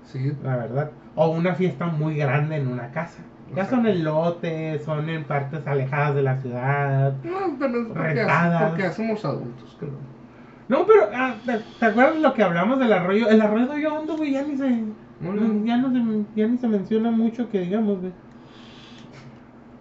Sí. 0.04 0.32
La 0.42 0.56
verdad. 0.56 0.90
O 1.14 1.28
una 1.28 1.54
fiesta 1.54 1.86
muy 1.86 2.16
grande 2.16 2.56
en 2.56 2.66
una 2.66 2.90
casa. 2.90 3.22
Ya 3.54 3.66
son 3.66 3.86
en 3.86 4.02
lotes, 4.02 4.82
son 4.82 5.08
en 5.10 5.24
partes 5.24 5.66
alejadas 5.66 6.14
de 6.14 6.22
la 6.22 6.40
ciudad. 6.40 7.12
No, 7.22 7.58
también 7.58 7.88
porque, 7.88 8.26
porque 8.70 8.90
somos 8.92 9.24
adultos, 9.24 9.76
creo. 9.78 9.92
No, 10.68 10.86
pero, 10.86 11.08
ah, 11.14 11.34
¿te, 11.44 11.58
te 11.78 11.84
acuerdas 11.84 12.16
lo 12.16 12.32
que 12.32 12.42
hablamos 12.42 12.78
del 12.78 12.92
arroyo? 12.92 13.28
El 13.28 13.42
arroyo 13.42 13.66
de 13.66 13.86
hondo, 13.86 14.16
güey, 14.16 14.32
ya 14.32 14.42
ni 14.42 14.56
se... 14.56 14.70
No, 15.20 15.34
no. 15.34 15.64
Ya, 15.66 15.76
no 15.76 15.92
se, 15.92 16.00
ya 16.34 16.48
ni 16.48 16.56
se 16.56 16.66
menciona 16.66 17.10
mucho 17.10 17.50
que 17.50 17.60
digamos, 17.60 18.00
güey. 18.00 18.12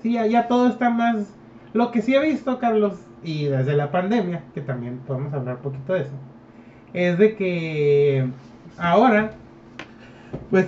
Sí, 0.01 0.13
ya, 0.13 0.47
todo 0.47 0.67
está 0.67 0.89
más... 0.89 1.33
Lo 1.73 1.91
que 1.91 2.01
sí 2.01 2.13
he 2.15 2.19
visto, 2.19 2.59
Carlos, 2.59 2.99
y 3.23 3.45
desde 3.45 3.73
la 3.73 3.91
pandemia, 3.91 4.43
que 4.53 4.61
también 4.61 4.99
podemos 5.07 5.33
hablar 5.33 5.57
un 5.57 5.61
poquito 5.61 5.93
de 5.93 6.01
eso, 6.01 6.11
es 6.93 7.17
de 7.17 7.35
que 7.35 8.27
ahora, 8.77 9.31
pues, 10.49 10.67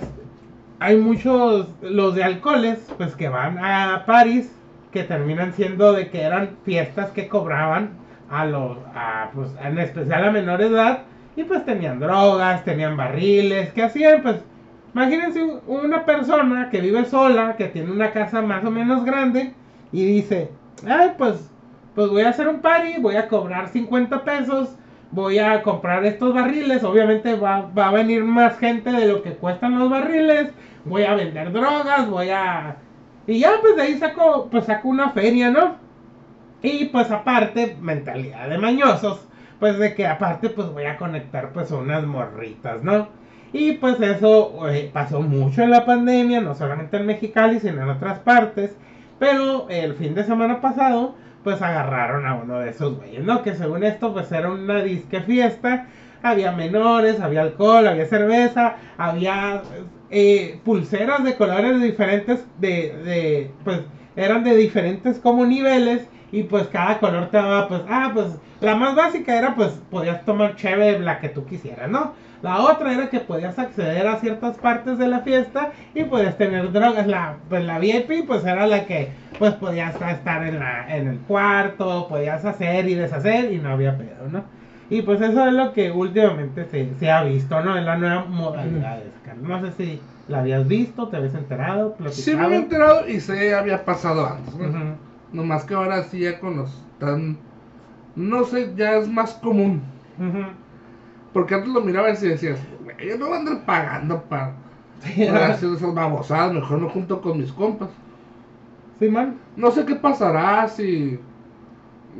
hay 0.78 0.96
muchos, 0.96 1.68
los 1.82 2.14
de 2.14 2.24
alcoholes, 2.24 2.90
pues, 2.96 3.14
que 3.16 3.28
van 3.28 3.58
a 3.58 4.04
París, 4.06 4.50
que 4.92 5.02
terminan 5.02 5.52
siendo 5.52 5.92
de 5.92 6.08
que 6.08 6.22
eran 6.22 6.56
fiestas 6.64 7.10
que 7.10 7.28
cobraban 7.28 7.90
a 8.30 8.46
los, 8.46 8.78
a, 8.94 9.30
pues, 9.34 9.50
en 9.62 9.78
especial 9.78 10.24
a 10.24 10.30
menores 10.30 10.70
de 10.70 10.76
edad, 10.76 11.02
y 11.36 11.42
pues 11.44 11.64
tenían 11.64 11.98
drogas, 11.98 12.64
tenían 12.64 12.96
barriles, 12.96 13.72
que 13.72 13.82
hacían, 13.82 14.22
pues, 14.22 14.36
imagínense 14.94 15.42
un- 15.42 15.60
una 15.66 16.04
persona 16.04 16.70
que 16.70 16.80
vive 16.80 17.04
sola, 17.04 17.56
que 17.56 17.66
tiene 17.66 17.90
una 17.90 18.12
casa 18.12 18.42
más 18.42 18.64
o 18.64 18.70
menos 18.70 19.04
grande, 19.04 19.52
y 19.92 20.04
dice, 20.04 20.50
ay, 20.88 21.12
pues, 21.18 21.50
pues 21.94 22.08
voy 22.10 22.22
a 22.22 22.30
hacer 22.30 22.48
un 22.48 22.60
party, 22.60 23.00
voy 23.00 23.16
a 23.16 23.28
cobrar 23.28 23.68
50 23.68 24.24
pesos, 24.24 24.74
voy 25.10 25.38
a 25.38 25.62
comprar 25.62 26.04
estos 26.04 26.34
barriles, 26.34 26.82
obviamente 26.82 27.34
va, 27.36 27.70
va 27.76 27.88
a 27.88 27.92
venir 27.92 28.24
más 28.24 28.58
gente 28.58 28.90
de 28.90 29.06
lo 29.06 29.22
que 29.22 29.34
cuestan 29.34 29.78
los 29.78 29.88
barriles, 29.90 30.52
voy 30.84 31.04
a 31.04 31.14
vender 31.14 31.52
drogas, 31.52 32.08
voy 32.10 32.30
a... 32.30 32.76
Y 33.26 33.38
ya, 33.38 33.52
pues 33.60 33.76
de 33.76 33.82
ahí 33.82 33.94
saco, 33.98 34.48
pues 34.50 34.64
saco 34.66 34.88
una 34.88 35.10
feria, 35.10 35.50
¿no? 35.50 35.76
Y 36.62 36.86
pues 36.86 37.10
aparte, 37.10 37.76
mentalidad 37.80 38.48
de 38.48 38.58
mañosos, 38.58 39.26
pues 39.60 39.78
de 39.78 39.94
que 39.94 40.06
aparte 40.06 40.50
pues 40.50 40.68
voy 40.72 40.84
a 40.84 40.96
conectar 40.96 41.52
pues 41.52 41.70
unas 41.70 42.04
morritas, 42.04 42.82
¿no? 42.82 43.08
Y 43.54 43.74
pues 43.74 44.00
eso 44.00 44.68
eh, 44.68 44.90
pasó 44.92 45.20
mucho 45.22 45.62
en 45.62 45.70
la 45.70 45.86
pandemia, 45.86 46.40
no 46.40 46.56
solamente 46.56 46.96
en 46.96 47.06
Mexicali, 47.06 47.60
sino 47.60 47.84
en 47.84 47.88
otras 47.88 48.18
partes. 48.18 48.76
Pero 49.20 49.68
el 49.70 49.94
fin 49.94 50.12
de 50.16 50.24
semana 50.24 50.60
pasado, 50.60 51.14
pues 51.44 51.62
agarraron 51.62 52.26
a 52.26 52.34
uno 52.34 52.58
de 52.58 52.70
esos 52.70 52.96
güeyes, 52.96 53.22
¿no? 53.22 53.44
Que 53.44 53.54
según 53.54 53.84
esto, 53.84 54.12
pues 54.12 54.32
era 54.32 54.50
una 54.50 54.82
disque 54.82 55.20
fiesta. 55.20 55.86
Había 56.20 56.50
menores, 56.50 57.20
había 57.20 57.42
alcohol, 57.42 57.86
había 57.86 58.06
cerveza, 58.06 58.74
había 58.98 59.62
eh, 60.10 60.58
pulseras 60.64 61.22
de 61.22 61.36
colores 61.36 61.80
diferentes, 61.80 62.44
de, 62.58 62.96
de, 63.04 63.50
pues 63.62 63.82
eran 64.16 64.42
de 64.42 64.56
diferentes 64.56 65.20
como 65.20 65.46
niveles. 65.46 66.08
Y 66.34 66.42
pues 66.42 66.66
cada 66.66 66.98
color 66.98 67.28
te 67.30 67.36
daba, 67.36 67.68
pues, 67.68 67.82
ah, 67.88 68.10
pues 68.12 68.26
la 68.60 68.74
más 68.74 68.96
básica 68.96 69.38
era, 69.38 69.54
pues, 69.54 69.70
podías 69.88 70.24
tomar 70.24 70.56
cheve 70.56 70.98
la 70.98 71.20
que 71.20 71.28
tú 71.28 71.46
quisieras, 71.46 71.88
¿no? 71.88 72.12
La 72.42 72.58
otra 72.58 72.92
era 72.92 73.08
que 73.08 73.20
podías 73.20 73.56
acceder 73.56 74.04
a 74.08 74.16
ciertas 74.16 74.56
partes 74.58 74.98
de 74.98 75.06
la 75.06 75.20
fiesta 75.20 75.70
y 75.94 76.02
podías 76.02 76.36
tener 76.36 76.72
drogas. 76.72 77.06
La, 77.06 77.36
pues 77.48 77.64
la 77.64 77.78
VIP 77.78 78.26
pues 78.26 78.44
era 78.44 78.66
la 78.66 78.84
que 78.84 79.10
pues 79.38 79.54
podías 79.54 79.94
estar 79.94 80.44
en, 80.44 80.58
la, 80.58 80.96
en 80.96 81.06
el 81.06 81.18
cuarto, 81.20 82.08
podías 82.08 82.44
hacer 82.44 82.88
y 82.88 82.94
deshacer 82.94 83.52
y 83.52 83.58
no 83.58 83.68
había 83.70 83.96
pedo, 83.96 84.28
¿no? 84.28 84.42
Y 84.90 85.02
pues 85.02 85.20
eso 85.20 85.46
es 85.46 85.52
lo 85.52 85.72
que 85.72 85.92
últimamente 85.92 86.66
se, 86.66 86.94
se 86.98 87.10
ha 87.12 87.22
visto, 87.22 87.60
¿no? 87.60 87.78
En 87.78 87.86
la 87.86 87.96
nueva 87.96 88.24
modalidad. 88.24 88.98
No 89.40 89.60
sé 89.60 89.72
si 89.72 90.00
la 90.26 90.40
habías 90.40 90.66
visto, 90.66 91.06
te 91.08 91.16
habías 91.16 91.34
enterado, 91.34 91.94
platicado. 91.94 92.24
Sí 92.24 92.34
me 92.34 92.42
había 92.44 92.56
enterado 92.56 93.08
y 93.08 93.20
sé 93.20 93.54
había 93.54 93.84
pasado 93.84 94.26
antes, 94.26 94.54
¿no? 94.56 94.68
Ujú. 94.68 94.96
Nomás 95.34 95.64
que 95.64 95.74
ahora 95.74 96.04
sí 96.04 96.20
ya 96.20 96.38
con 96.38 96.56
los 96.56 96.70
tan... 96.98 97.36
No 98.14 98.44
sé, 98.44 98.72
ya 98.76 98.96
es 98.96 99.08
más 99.08 99.34
común. 99.34 99.82
Porque 101.32 101.54
antes 101.56 101.72
lo 101.72 101.80
mirabas 101.80 102.22
y 102.22 102.28
decías, 102.28 102.60
"Güey, 102.84 103.08
yo 103.08 103.18
no 103.18 103.26
voy 103.26 103.34
a 103.34 103.40
andar 103.40 103.64
pagando 103.66 104.22
para, 104.22 104.54
Sí, 105.00 105.26
para 105.26 105.48
hacer 105.48 105.70
esas 105.72 105.92
babosadas, 105.92 106.52
mejor 106.54 106.80
me 106.80 106.88
junto 106.88 107.20
con 107.20 107.38
mis 107.38 107.52
compas. 107.52 107.90
Simón. 109.00 109.34
No 109.56 109.72
sé 109.72 109.84
qué 109.84 109.96
pasará 109.96 110.68
si 110.68 111.18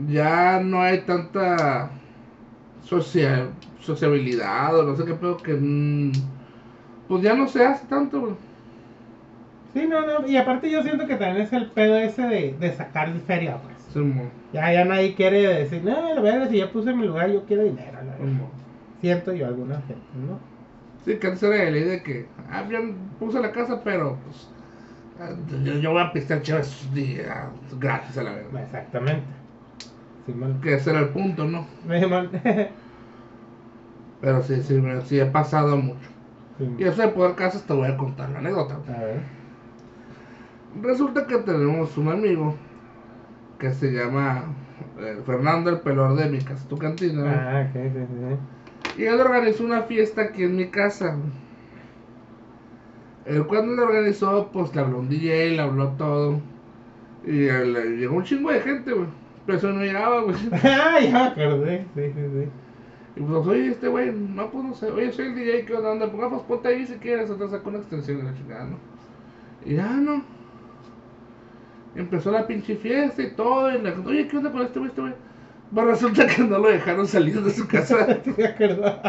ya 0.09 0.59
no 0.61 0.83
hay 0.83 1.03
tanta 1.03 1.91
socia- 2.83 3.49
sociabilidad 3.81 4.77
o 4.77 4.83
no 4.83 4.97
sé 4.97 5.05
qué 5.05 5.15
pedo 5.15 5.37
que... 5.37 5.55
mm, 5.55 6.11
pues 7.07 7.23
ya 7.23 7.35
no 7.35 7.47
se 7.47 7.65
hace 7.65 7.87
tanto, 7.87 8.21
güey. 8.21 8.33
Sí, 9.75 9.87
no, 9.89 10.07
no. 10.07 10.27
Y 10.27 10.37
aparte 10.37 10.71
yo 10.71 10.83
siento 10.83 11.07
que 11.07 11.17
también 11.17 11.43
es 11.47 11.53
el 11.53 11.73
pedo 11.73 11.97
ese 11.97 12.23
de, 12.23 12.57
de 12.59 12.73
sacar 12.77 13.13
feria, 13.21 13.61
pues. 13.63 13.93
Ya, 14.53 14.73
ya 14.73 14.85
nadie 14.85 15.15
quiere 15.17 15.39
decir, 15.49 15.83
no, 15.83 16.15
la 16.15 16.21
verdad, 16.21 16.49
si 16.49 16.59
ya 16.59 16.71
puse 16.73 16.95
mi 16.95 17.05
lugar, 17.07 17.31
yo 17.33 17.45
quiero 17.45 17.65
dinero. 17.65 18.03
la 18.05 18.13
verdad". 18.13 18.27
mo- 18.27 18.53
Siento 19.01 19.35
yo 19.35 19.47
alguna 19.47 19.83
gente, 19.83 20.09
¿no? 20.17 20.41
Sí, 21.05 21.19
que 21.19 21.27
antes 21.27 21.43
era 21.43 21.71
la 21.71 21.77
idea 21.79 21.93
de 21.93 22.03
que, 22.03 22.33
ah, 22.49 22.63
bien, 22.63 23.11
puse 23.19 23.41
la 23.41 23.53
casa, 23.53 23.83
pero 23.85 24.21
pues... 24.23 24.51
Yo, 25.65 25.75
yo 25.79 25.93
voy 25.93 26.03
a 26.03 26.13
pistear 26.13 26.43
chéves 26.43 26.93
días 26.93 27.53
gratis 27.79 28.19
a 28.19 28.23
la 28.25 28.33
verdad. 28.33 28.63
Exactamente. 28.65 29.35
Simón. 30.27 30.61
Que 30.61 30.75
ese 30.75 30.91
era 30.91 31.01
el 31.01 31.13
punto, 31.13 31.45
¿no? 31.45 31.69
Simón. 31.83 32.31
Pero 34.21 34.43
sí, 34.43 34.63
sí, 34.63 34.81
sí 35.07 35.21
he 35.21 35.27
pasado 35.27 35.77
mucho. 35.77 36.09
Simón. 36.57 36.77
Y 36.81 36.85
eso 36.85 37.03
de 37.03 37.09
poder 37.09 37.37
casas 37.37 37.67
te 37.67 37.73
voy 37.75 37.89
a 37.89 37.97
contar 37.97 38.31
la 38.31 38.39
anécdota. 38.41 38.77
A 38.77 39.01
ver. 39.03 39.44
Resulta 40.83 41.27
que 41.27 41.39
tenemos 41.39 41.97
un 41.97 42.09
amigo 42.09 42.55
que 43.59 43.73
se 43.73 43.93
llama 43.93 44.45
eh, 44.99 45.21
Fernando 45.25 45.71
el 45.71 45.81
Pelor 45.81 46.17
de 46.17 46.29
mi 46.29 46.39
casa, 46.39 46.69
tu 46.69 46.77
cantina. 46.77 47.23
¿no? 47.23 47.29
Ah, 47.29 47.67
ok, 47.69 47.81
sí, 47.93 48.07
sí. 48.07 49.03
Y 49.03 49.05
él 49.07 49.21
organizó 49.21 49.65
una 49.65 49.83
fiesta 49.83 50.23
aquí 50.23 50.45
en 50.45 50.57
mi 50.57 50.69
casa. 50.69 51.17
Él 53.25 53.47
cuando 53.47 53.75
lo 53.75 53.85
organizó, 53.85 54.51
pues 54.53 54.75
le 54.75 54.83
habló 54.83 54.99
un 54.99 55.09
DJ, 55.09 55.53
le 55.53 55.61
habló 55.61 55.89
todo. 55.93 56.41
Y 57.25 57.47
le 57.47 57.97
llegó 57.97 58.17
un 58.17 58.25
chingo 58.25 58.51
de 58.51 58.61
gente, 58.61 58.93
güey. 58.93 59.09
Pero 59.47 59.59
eso 59.59 59.69
no 59.69 59.81
llegaba, 59.81 60.23
güey. 60.23 60.37
Ah, 60.63 61.01
ya 61.01 61.27
acordé. 61.27 61.87
Sí, 61.95 62.03
sí, 62.15 62.21
sí. 62.33 62.49
Y 63.17 63.21
pues, 63.21 63.47
oye, 63.47 63.69
este 63.69 63.89
güey, 63.89 64.13
no, 64.13 64.51
pues 64.51 64.65
no 64.65 64.75
sé, 64.75 64.91
oye, 64.91 65.13
soy 65.13 65.27
el 65.27 65.35
DJ, 65.37 65.65
¿qué 65.65 65.75
onda? 65.75 66.11
Pues, 66.11 66.29
pues 66.29 66.43
ponte 66.43 66.69
ahí 66.69 66.85
si 66.85 66.95
quieres, 66.95 67.31
te 67.37 67.49
saco 67.49 67.69
una 67.69 67.79
extensión 67.79 68.19
de 68.19 68.25
la 68.25 68.35
chingada, 68.35 68.65
¿no? 68.65 68.77
Y 69.65 69.77
ya, 69.77 69.89
¿no? 69.89 70.25
Empezó 71.95 72.33
la 72.33 72.47
pinche 72.47 72.77
fiesta 72.77 73.23
y 73.23 73.31
todo, 73.33 73.73
y 73.73 73.81
le 73.81 73.91
oye, 73.93 74.27
¿qué 74.27 74.37
onda 74.37 74.51
con 74.51 74.63
este 74.63 74.79
güey, 74.79 74.91
este 74.91 75.01
güey? 75.01 75.15
Pues 75.73 75.87
resulta 75.87 76.27
que 76.27 76.43
no 76.43 76.59
lo 76.59 76.69
dejaron 76.69 77.07
salir 77.07 77.41
de 77.41 77.51
su 77.51 77.67
casa. 77.67 78.21
Sí, 78.25 78.35
me 78.37 78.45
acuerdo. 78.47 78.85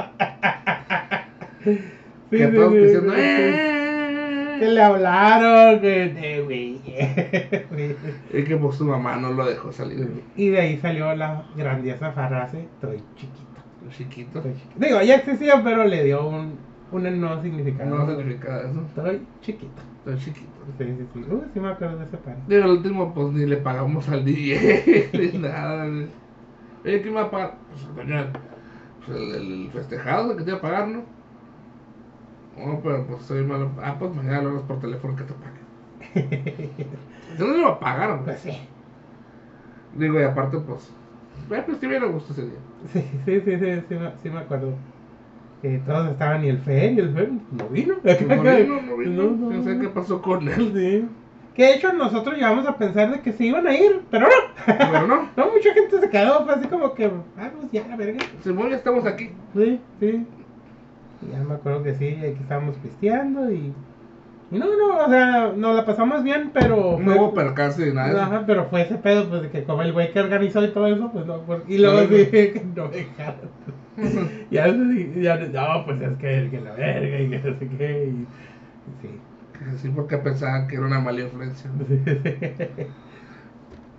Sí, 2.29 2.37
que 2.37 2.47
sí, 2.47 2.55
todos 2.55 2.73
sí, 2.73 2.77
diciendo. 2.79 3.13
¡eh! 3.15 4.55
Que 4.59 4.67
le 4.67 4.81
hablaron, 4.81 5.79
güey. 6.45 6.81
Y 8.33 8.43
que 8.43 8.57
pues 8.57 8.75
su 8.75 8.85
mamá 8.85 9.15
no 9.17 9.31
lo 9.31 9.45
dejó 9.45 9.71
salir. 9.71 10.23
Y 10.35 10.49
de 10.49 10.59
ahí 10.59 10.77
salió 10.77 11.15
la 11.15 11.45
grandiosa 11.55 12.11
frase, 12.11 12.67
estoy 12.75 13.03
chiquito. 13.15 13.61
Chiquito. 13.91 14.39
Estoy 14.39 14.53
chiquito. 14.53 14.85
Digo, 14.85 15.01
ya 15.01 15.15
existía, 15.15 15.61
pero 15.63 15.85
le 15.85 16.03
dio 16.03 16.27
un, 16.27 16.57
un 16.91 17.19
nuevo 17.21 17.41
significado. 17.41 17.95
No 17.95 18.15
significa 18.15 18.61
eso. 18.61 18.81
Estoy 18.87 19.21
chiquito. 19.41 19.81
Sí, 20.05 20.31
sí, 20.77 21.07
sí. 21.13 21.25
Uy, 21.29 21.41
sí 21.53 21.59
me 21.59 21.69
acuerdo 21.69 21.97
de 21.97 22.05
ese. 22.05 22.17
Digo, 22.47 22.63
el 22.65 22.71
último, 22.71 23.13
pues 23.13 23.33
ni 23.33 23.45
le 23.45 23.57
pagamos 23.57 24.07
al 24.09 24.23
DJ, 24.23 25.09
ni 25.13 25.39
nada. 25.39 25.85
Oye, 25.85 27.01
¿quién 27.01 27.13
me 27.13 27.21
va 27.21 27.27
a 27.27 27.31
pagar? 27.31 27.57
Pues 27.69 27.87
pues, 29.05 29.19
el, 29.19 29.35
el 29.35 29.69
festejado, 29.71 30.35
que 30.37 30.43
te 30.43 30.49
iba 30.49 30.59
a 30.59 30.61
pagar, 30.61 30.87
¿no? 30.87 31.03
Oh, 32.57 32.79
pero 32.83 33.05
pues 33.07 33.23
soy 33.23 33.43
malo. 33.43 33.69
Ah, 33.81 33.95
pues 33.97 34.15
mañana 34.15 34.43
lo 34.43 34.49
hagas 34.49 34.63
por 34.63 34.79
teléfono 34.79 35.15
que 35.15 35.23
te 35.23 35.33
pague. 35.33 36.69
Yo 37.39 37.47
no 37.47 37.53
le 37.53 37.59
iba 37.59 37.69
a 37.69 37.79
pagar, 37.79 38.11
güey. 38.11 38.25
Pues 38.25 38.39
sí. 38.41 38.59
Digo, 39.95 40.19
y 40.19 40.23
aparte, 40.23 40.57
pues. 40.59 40.91
Eh, 41.51 41.63
pues 41.65 41.77
sí, 41.79 41.87
le 41.87 41.99
gustó 42.07 42.33
ese 42.33 42.43
día. 42.43 42.59
Sí, 42.93 43.01
sí, 43.25 43.41
sí, 43.41 43.57
sí, 43.59 43.83
sí, 43.89 43.95
me, 43.95 44.11
sí 44.23 44.29
me 44.29 44.39
acuerdo. 44.39 44.73
Que 45.65 45.79
todos 45.79 46.11
estaban 46.11 46.45
y 46.45 46.49
el 46.49 46.59
Fer, 46.59 46.93
y 46.93 46.99
el 46.99 47.09
Fer 47.11 47.31
no 47.31 47.67
vino. 47.69 47.95
No 48.03 48.43
vino, 48.43 48.81
no 48.83 48.97
vino. 48.97 49.23
No, 49.49 49.63
sé 49.63 49.79
qué 49.79 49.87
pasó 49.89 50.21
con 50.21 50.47
él. 50.47 50.71
Sí. 50.75 51.05
Que 51.55 51.63
de 51.63 51.73
hecho 51.75 51.91
nosotros 51.91 52.35
llegamos 52.35 52.67
a 52.67 52.77
pensar 52.77 53.11
de 53.11 53.21
que 53.21 53.31
se 53.31 53.45
iban 53.45 53.65
a 53.65 53.75
ir, 53.75 54.01
pero 54.11 54.27
no. 54.27 54.63
Pero 54.67 55.07
no. 55.07 55.29
No, 55.35 55.51
mucha 55.51 55.73
gente 55.73 55.99
se 55.99 56.09
quedó, 56.09 56.45
fue 56.45 56.53
así 56.53 56.67
como 56.67 56.93
que, 56.93 57.05
ah, 57.05 57.49
pues 57.59 57.71
ya, 57.71 57.87
la 57.87 57.95
verga. 57.95 58.19
Simón, 58.43 58.69
ya 58.69 58.75
estamos 58.75 59.07
aquí. 59.07 59.31
Sí, 59.55 59.79
sí. 59.99 60.27
Y 61.23 61.31
ya 61.31 61.43
me 61.43 61.55
acuerdo 61.55 61.81
que 61.81 61.95
sí, 61.95 62.09
aquí 62.09 62.37
estábamos 62.41 62.75
pisteando 62.77 63.51
y. 63.51 63.73
Y 64.51 64.59
no, 64.59 64.65
no, 64.67 65.03
o 65.03 65.09
sea, 65.09 65.51
nos 65.55 65.75
la 65.75 65.83
pasamos 65.83 66.21
bien, 66.23 66.51
pero. 66.53 66.99
No 66.99 67.15
hubo 67.15 67.33
percance 67.33 67.83
ni 67.87 67.91
nada. 67.91 68.25
Ajá, 68.25 68.43
pero 68.45 68.65
fue 68.65 68.83
ese 68.83 68.97
pedo, 68.97 69.27
pues 69.29 69.41
de 69.41 69.49
que 69.49 69.63
como 69.63 69.81
el 69.81 69.93
güey 69.93 70.11
que 70.13 70.19
organizó 70.19 70.63
y 70.63 70.67
todo 70.67 70.85
eso, 70.85 71.09
pues 71.11 71.25
no. 71.25 71.39
pues- 71.39 71.63
y 71.67 71.79
luego 71.79 72.01
dije 72.05 72.51
que 72.53 72.63
no 72.75 72.87
dejaron. 72.87 73.49
ya, 74.51 74.67
ya, 74.67 75.35
no, 75.37 75.85
pues 75.85 76.01
es 76.01 76.17
que, 76.17 76.49
que 76.51 76.59
la 76.61 76.73
verga 76.73 77.21
y 77.21 77.29
que 77.29 77.39
no 77.39 77.59
sé 77.59 77.69
qué. 77.69 78.05
Y, 78.85 78.91
sí. 79.01 79.31
Sí, 79.79 79.89
porque 79.89 80.17
pensaban 80.17 80.67
que 80.67 80.75
era 80.75 80.85
una 80.85 80.99
mala 80.99 81.21
influencia. 81.21 81.71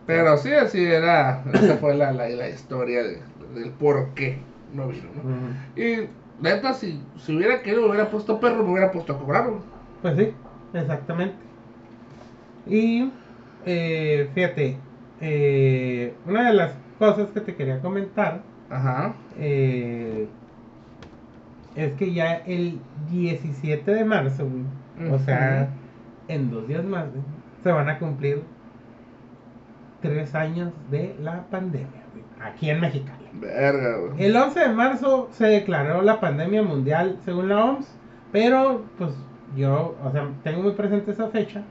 Pero 0.05 0.37
sí, 0.39 0.53
así 0.53 0.85
era. 0.85 1.45
Esa 1.53 1.79
fue 1.79 1.95
la, 1.97 2.13
la, 2.13 2.29
la 2.29 2.49
historia 2.49 3.03
de- 3.03 3.25
del 3.37 3.77
por 3.77 4.15
qué 4.15 4.53
no 4.67 4.89
vino, 4.89 5.13
¿no? 5.13 5.33
Y 5.75 6.11
neta, 6.39 6.75
si, 6.75 7.13
si 7.17 7.35
hubiera 7.37 7.63
querido, 7.63 7.89
hubiera 7.89 8.11
puesto 8.11 8.39
perro, 8.41 8.65
me 8.65 8.73
hubiera 8.73 8.93
puesto 8.93 9.15
a 9.15 9.19
cobrarlo. 9.19 9.73
Pues 10.01 10.17
sí, 10.17 10.37
exactamente. 10.73 11.47
Y 12.65 13.13
eh, 13.61 14.31
fíjate, 14.35 14.91
eh, 15.19 16.21
una 16.25 16.49
de 16.51 16.55
las 16.55 16.85
cosas 16.99 17.31
que 17.33 17.41
te 17.41 17.57
quería 17.57 17.81
comentar 17.81 18.46
Ajá. 18.71 19.15
eh, 19.39 20.29
es 21.75 21.93
que 21.93 22.13
ya 22.13 22.37
el 22.47 22.81
17 23.11 23.91
de 23.91 24.05
marzo, 24.05 24.49
güey, 24.49 25.11
o 25.13 25.19
sea, 25.19 25.69
en 26.29 26.51
dos 26.51 26.67
días 26.67 26.85
más, 26.85 27.11
güey, 27.11 27.23
se 27.63 27.71
van 27.71 27.89
a 27.89 27.99
cumplir 27.99 28.43
tres 30.01 30.35
años 30.35 30.73
de 30.91 31.15
la 31.21 31.43
pandemia, 31.51 32.03
güey, 32.13 32.25
aquí 32.41 32.71
en 32.71 32.81
Mexicali. 32.81 33.27
Verga, 33.35 33.99
güey. 33.99 34.25
El 34.25 34.37
11 34.37 34.61
de 34.61 34.69
marzo 34.71 35.29
se 35.33 35.47
declaró 35.47 36.01
la 36.03 36.19
pandemia 36.21 36.63
mundial 36.63 37.19
según 37.25 37.49
la 37.51 37.65
OMS, 37.65 37.87
pero 38.33 38.85
pues 38.99 39.13
yo, 39.55 39.97
o 40.03 40.11
sea, 40.13 40.29
tengo 40.43 40.63
muy 40.63 40.73
presente 40.73 41.11
esa 41.11 41.29
fecha 41.29 41.63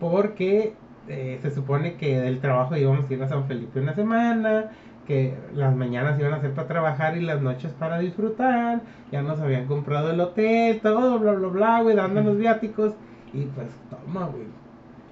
porque 0.00 0.74
eh, 1.08 1.38
se 1.42 1.50
supone 1.50 1.96
que 1.96 2.18
del 2.18 2.40
trabajo 2.40 2.76
íbamos 2.76 3.08
a 3.08 3.12
ir 3.12 3.22
a 3.22 3.28
San 3.28 3.46
Felipe 3.46 3.80
una 3.80 3.94
semana, 3.94 4.70
que 5.06 5.34
las 5.54 5.74
mañanas 5.76 6.18
iban 6.18 6.32
a 6.32 6.40
ser 6.40 6.52
para 6.52 6.68
trabajar 6.68 7.16
y 7.16 7.20
las 7.20 7.42
noches 7.42 7.72
para 7.72 7.98
disfrutar, 7.98 8.82
ya 9.12 9.22
nos 9.22 9.38
habían 9.40 9.66
comprado 9.66 10.10
el 10.10 10.20
hotel, 10.20 10.80
todo, 10.80 11.18
bla, 11.18 11.32
bla, 11.32 11.48
bla, 11.48 11.82
güey, 11.82 11.96
dándonos 11.96 12.38
viáticos 12.38 12.94
y 13.32 13.42
pues 13.46 13.68
toma, 13.90 14.26
güey, 14.26 14.46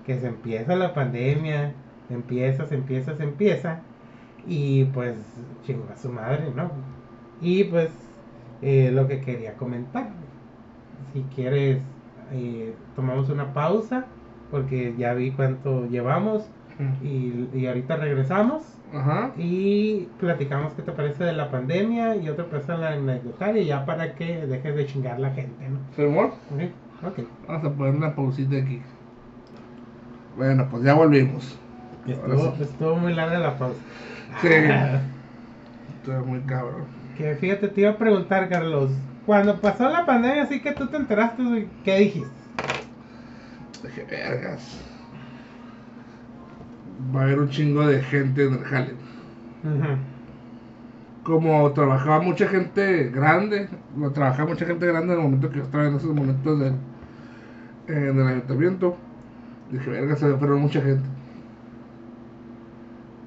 que 0.06 0.18
se 0.18 0.28
empieza 0.28 0.76
la 0.76 0.94
pandemia, 0.94 1.74
se 2.08 2.14
empieza, 2.14 2.66
se 2.66 2.74
empieza, 2.76 3.16
se 3.16 3.24
empieza. 3.24 3.80
Y 4.46 4.86
pues 4.86 5.16
chingó 5.64 5.86
a 5.92 5.96
su 5.96 6.08
madre, 6.08 6.50
¿no? 6.54 6.70
Y 7.40 7.64
pues 7.64 7.90
eh, 8.60 8.90
lo 8.92 9.06
que 9.06 9.20
quería 9.20 9.54
comentar. 9.54 10.10
Si 11.12 11.22
quieres, 11.34 11.80
eh, 12.32 12.74
tomamos 12.96 13.28
una 13.28 13.52
pausa 13.52 14.06
porque 14.50 14.94
ya 14.98 15.14
vi 15.14 15.32
cuánto 15.32 15.86
llevamos 15.86 16.44
y, 17.02 17.48
y 17.54 17.66
ahorita 17.66 17.96
regresamos 17.96 18.62
Ajá. 18.94 19.30
y 19.38 20.08
platicamos 20.20 20.74
qué 20.74 20.82
te 20.82 20.92
parece 20.92 21.24
de 21.24 21.32
la 21.32 21.50
pandemia 21.50 22.16
y 22.16 22.28
otra 22.28 22.44
cosa 22.46 22.76
la 22.76 22.90
anecdotaria 22.92 23.62
ya 23.62 23.86
para 23.86 24.14
que 24.14 24.46
dejes 24.46 24.76
de 24.76 24.86
chingar 24.86 25.18
la 25.18 25.30
gente, 25.30 25.68
¿no? 25.68 25.78
Simón, 25.96 26.32
Ok, 27.02 27.18
ok. 27.18 27.26
vamos 27.48 27.64
a 27.64 27.70
poner 27.72 27.94
una 27.94 28.14
pausita 28.14 28.56
aquí. 28.56 28.82
Bueno, 30.36 30.68
pues 30.70 30.82
ya 30.84 30.94
volvimos. 30.94 31.58
Estuvo, 32.06 32.56
sí. 32.56 32.62
estuvo 32.64 32.96
muy 32.96 33.14
larga 33.14 33.38
la 33.38 33.56
pausa. 33.58 33.78
Sí. 34.40 34.48
Estoy 35.98 36.24
muy 36.26 36.40
cabrón. 36.40 36.84
que 37.16 37.34
fíjate, 37.36 37.68
te 37.68 37.80
iba 37.82 37.90
a 37.90 37.96
preguntar, 37.98 38.48
Carlos. 38.48 38.90
Cuando 39.24 39.60
pasó 39.60 39.88
la 39.88 40.04
pandemia, 40.04 40.42
así 40.42 40.60
que 40.60 40.72
tú 40.72 40.88
te 40.88 40.96
enteraste, 40.96 41.68
¿qué 41.84 41.98
dijiste? 41.98 42.28
Dije, 43.84 44.04
vergas. 44.10 44.80
Va 47.14 47.20
a 47.20 47.24
haber 47.24 47.40
un 47.40 47.48
chingo 47.50 47.86
de 47.86 48.02
gente 48.02 48.44
en 48.44 48.54
el 48.54 48.64
jale. 48.64 48.92
Ujú. 49.64 49.96
Como 51.22 51.70
trabajaba 51.72 52.20
mucha 52.20 52.48
gente 52.48 53.10
grande, 53.10 53.68
no, 53.96 54.10
trabajaba 54.10 54.48
mucha 54.50 54.66
gente 54.66 54.86
grande 54.86 55.12
en 55.14 55.18
el 55.20 55.24
momento 55.24 55.50
que 55.50 55.58
yo 55.58 55.62
estaba 55.64 55.86
en 55.86 55.94
esos 55.94 56.12
momentos 56.14 56.58
del, 56.58 56.74
en 57.88 58.18
el 58.18 58.26
ayuntamiento, 58.26 58.96
dije, 59.70 59.90
verga, 59.90 60.16
se 60.16 60.26
me 60.26 60.36
fueron 60.36 60.60
mucha 60.60 60.80
gente. 60.80 61.04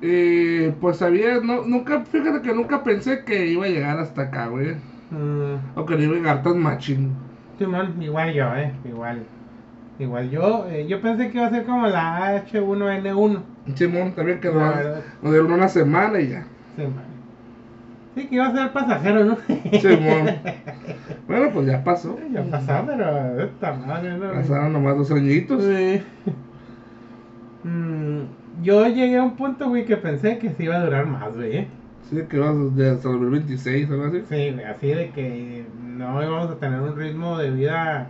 Y 0.02 0.70
pues 0.82 1.02
había, 1.02 1.40
no, 1.40 1.64
nunca, 1.66 2.04
fíjate 2.06 2.42
que 2.42 2.54
nunca 2.54 2.84
pensé 2.84 3.24
que 3.24 3.48
iba 3.48 3.66
a 3.66 3.70
llegar 3.70 3.98
hasta 4.00 4.24
acá, 4.24 4.48
güey. 4.48 4.76
Mm, 5.10 5.56
O 5.76 5.86
que 5.86 5.96
no 5.96 6.04
iba 6.04 6.14
a 6.14 6.18
llegar 6.18 6.44
tan 6.44 6.60
machín. 6.60 7.14
Simón, 7.58 8.02
igual 8.02 8.34
yo, 8.34 8.56
eh, 8.56 8.74
igual. 8.84 9.26
Igual 9.98 10.30
yo, 10.30 10.68
eh, 10.70 10.88
yo 10.88 11.02
pensé 11.02 11.30
que 11.30 11.38
iba 11.38 11.48
a 11.48 11.50
ser 11.50 11.66
como 11.66 11.88
la 11.88 12.44
H1N1. 12.46 13.42
Simón, 13.76 14.14
también 14.14 14.40
que 14.42 14.52
nos, 14.52 15.32
dieron 15.32 15.52
una 15.52 15.70
semana 15.70 16.20
y 16.20 16.30
ya. 16.30 16.46
Simón. 16.76 17.16
Sí, 18.14 18.28
que 18.28 18.36
iba 18.36 18.48
a 18.48 18.54
ser 18.54 18.72
pasajero, 18.72 19.26
¿no? 19.26 19.38
Simón. 19.80 20.36
bueno, 21.28 21.50
pues 21.54 21.68
ya 21.68 21.84
pasó. 21.84 22.18
ya 22.32 22.44
pasó, 22.44 22.84
pero 22.86 23.42
esta 23.42 23.74
madre, 23.74 24.18
¿no? 24.18 24.32
Pasaron 24.32 24.74
nomás 24.74 24.98
dos 24.98 25.12
añitos. 25.12 25.64
Sí. 25.64 26.02
Mm, 27.66 28.26
yo 28.62 28.88
llegué 28.88 29.18
a 29.18 29.24
un 29.24 29.36
punto, 29.36 29.68
güey, 29.70 29.86
que 29.86 29.98
pensé 29.98 30.38
que 30.38 30.52
sí 30.52 30.66
iba 30.66 30.76
a 30.76 30.86
durar 30.86 31.08
más, 31.08 31.34
güey. 31.34 31.68
Sí, 32.08 32.22
que 32.30 32.38
vas 32.38 32.56
hasta 32.56 33.10
el 33.10 33.20
2026, 33.20 33.90
algo 33.90 34.06
así. 34.06 34.22
Sí, 34.30 34.56
así 34.62 34.88
de 34.90 35.10
que 35.10 35.66
no 35.98 36.22
íbamos 36.22 36.52
a 36.52 36.60
tener 36.60 36.80
un 36.80 36.96
ritmo 36.96 37.40
de 37.40 37.50
vida 37.50 38.08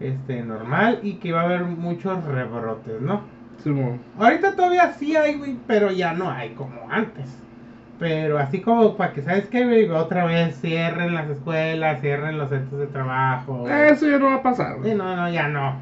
este 0.00 0.42
normal 0.42 1.00
y 1.02 1.14
que 1.14 1.28
iba 1.28 1.40
a 1.40 1.44
haber 1.44 1.64
muchos 1.64 2.22
rebrotes, 2.24 3.00
¿no? 3.00 3.20
Simón. 3.62 4.00
Ahorita 4.18 4.54
todavía 4.54 4.92
sí 4.92 5.16
hay, 5.16 5.34
güey, 5.34 5.56
pero 5.66 5.90
ya 5.90 6.12
no 6.12 6.30
hay 6.30 6.50
como 6.50 6.88
antes. 6.90 7.42
Pero 7.98 8.38
así 8.38 8.60
como 8.60 8.94
para 8.96 9.12
que, 9.14 9.22
¿sabes 9.22 9.46
qué, 9.46 9.64
güey? 9.64 9.88
Otra 9.88 10.26
vez 10.26 10.60
cierren 10.60 11.14
las 11.14 11.30
escuelas, 11.30 12.00
cierren 12.02 12.36
los 12.36 12.50
centros 12.50 12.78
de 12.80 12.86
trabajo. 12.88 13.58
güey. 13.60 13.72
Eso 13.90 14.06
ya 14.08 14.18
no 14.18 14.26
va 14.26 14.34
a 14.36 14.42
pasar, 14.42 14.76
Sí, 14.84 14.92
no, 14.94 15.16
no, 15.16 15.30
ya 15.30 15.48
no. 15.48 15.74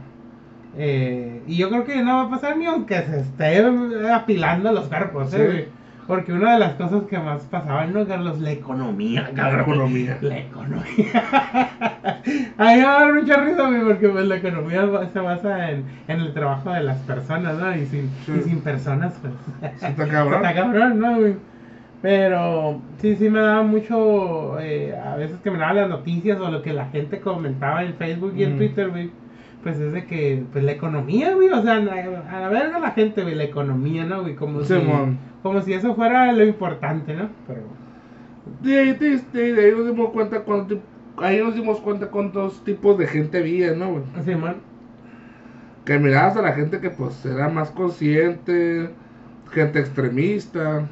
Eh, 0.76 1.42
y 1.46 1.56
yo 1.56 1.68
creo 1.70 1.84
que 1.84 2.02
no 2.02 2.16
va 2.16 2.22
a 2.22 2.30
pasar 2.30 2.56
ni 2.56 2.66
aunque 2.66 3.00
se 3.02 3.20
esté 3.20 3.64
apilando 4.12 4.72
los 4.72 4.86
cuerpos, 4.88 5.32
¿eh, 5.34 5.36
Sí. 5.36 5.44
güey? 5.44 5.68
Porque 6.07 6.33
una 6.34 6.55
de 6.55 6.58
las 6.58 6.74
cosas 6.74 7.05
que 7.05 7.18
más 7.18 7.42
pasaban, 7.44 7.92
¿no, 7.94 8.07
Carlos? 8.07 8.39
La 8.41 8.50
economía, 8.52 9.23
La 9.23 9.31
cabrón. 9.31 9.60
economía. 9.62 10.18
La 10.20 10.39
economía. 10.39 11.07
Ahí 12.58 12.83
va 12.83 12.97
a 12.97 13.00
dar 13.05 13.15
mucha 13.15 13.36
risa, 13.39 13.68
porque 13.86 14.08
pues, 14.10 14.26
la 14.26 14.36
economía 14.36 14.86
se 15.12 15.18
basa 15.20 15.70
en, 15.70 15.84
en 16.08 16.20
el 16.20 16.33
trabajo 16.34 16.70
de 16.70 16.83
las 16.83 16.99
personas, 16.99 17.57
¿no? 17.58 17.74
Y 17.76 17.86
sin, 17.86 18.10
Sí. 18.26 18.33
y 18.39 18.42
sin 18.42 18.60
personas, 18.60 19.15
pues. 19.23 19.33
Sí, 19.81 19.86
está 19.86 20.07
cabrón. 20.08 20.44
Está 20.44 20.55
cabrón, 20.55 21.00
¿no, 21.00 21.16
güey? 21.16 21.36
Pero 22.02 22.83
sí, 22.99 23.16
sí 23.16 23.31
me 23.31 23.41
daba 23.41 23.62
mucho, 23.62 24.60
eh, 24.60 24.94
a 24.94 25.16
veces 25.16 25.39
que 25.42 25.50
me 25.50 25.57
daban 25.58 25.76
las 25.76 25.89
noticias 25.89 26.39
o 26.39 26.50
lo 26.50 26.60
que 26.60 26.74
la 26.74 26.86
gente 26.86 27.20
comentaba 27.20 27.83
en 27.83 27.94
Facebook 27.94 28.34
y 28.36 28.44
en 28.44 28.57
Mm. 28.57 28.58
Twitter, 28.58 28.91
güey. 28.91 29.10
Pues 29.62 29.81
es 29.81 29.91
de 29.94 30.05
que, 30.05 30.44
pues 30.52 30.62
la 30.62 30.73
economía, 30.73 31.34
güey, 31.34 31.49
o 31.49 31.62
sea, 31.62 31.76
a, 31.76 32.36
a 32.36 32.41
la 32.41 32.49
verga 32.50 32.78
la 32.78 32.91
gente, 32.91 33.23
güey, 33.23 33.34
la 33.34 33.44
economía, 33.44 34.05
¿no, 34.05 34.20
güey? 34.20 34.34
Como, 34.34 34.60
si, 34.62 34.74
Simón. 34.78 35.16
Como 35.44 35.60
si 35.62 35.74
eso 35.74 35.94
fuera 35.94 36.32
lo 36.32 36.44
importante, 36.44 37.14
¿no? 37.14 37.28
Pero, 37.47 37.60
De 38.62 38.78
ahí, 38.81 38.92
de, 38.94 39.20
de- 39.32 39.52
de 39.55 39.64
ahí 39.66 39.73
nos 39.73 39.86
dimos 39.86 40.10
cuenta 40.10 40.40
cuánto, 40.40 40.81
ahí 41.18 41.39
nos 41.39 41.55
dimos 41.55 41.81
cuenta 41.81 42.08
cuántos 42.08 42.64
tipos 42.64 42.98
de 42.98 43.06
gente 43.06 43.39
había, 43.39 43.73
¿no, 43.74 43.92
güey? 43.92 44.05
sí, 44.24 44.34
man. 44.34 44.56
Que 45.84 45.98
mirabas 45.98 46.36
a 46.36 46.42
la 46.42 46.52
gente 46.52 46.81
que 46.81 46.90
pues 46.90 47.24
era 47.26 47.48
más 47.48 47.70
consciente, 47.70 48.90
gente 49.52 49.81
extremista, 49.81 50.89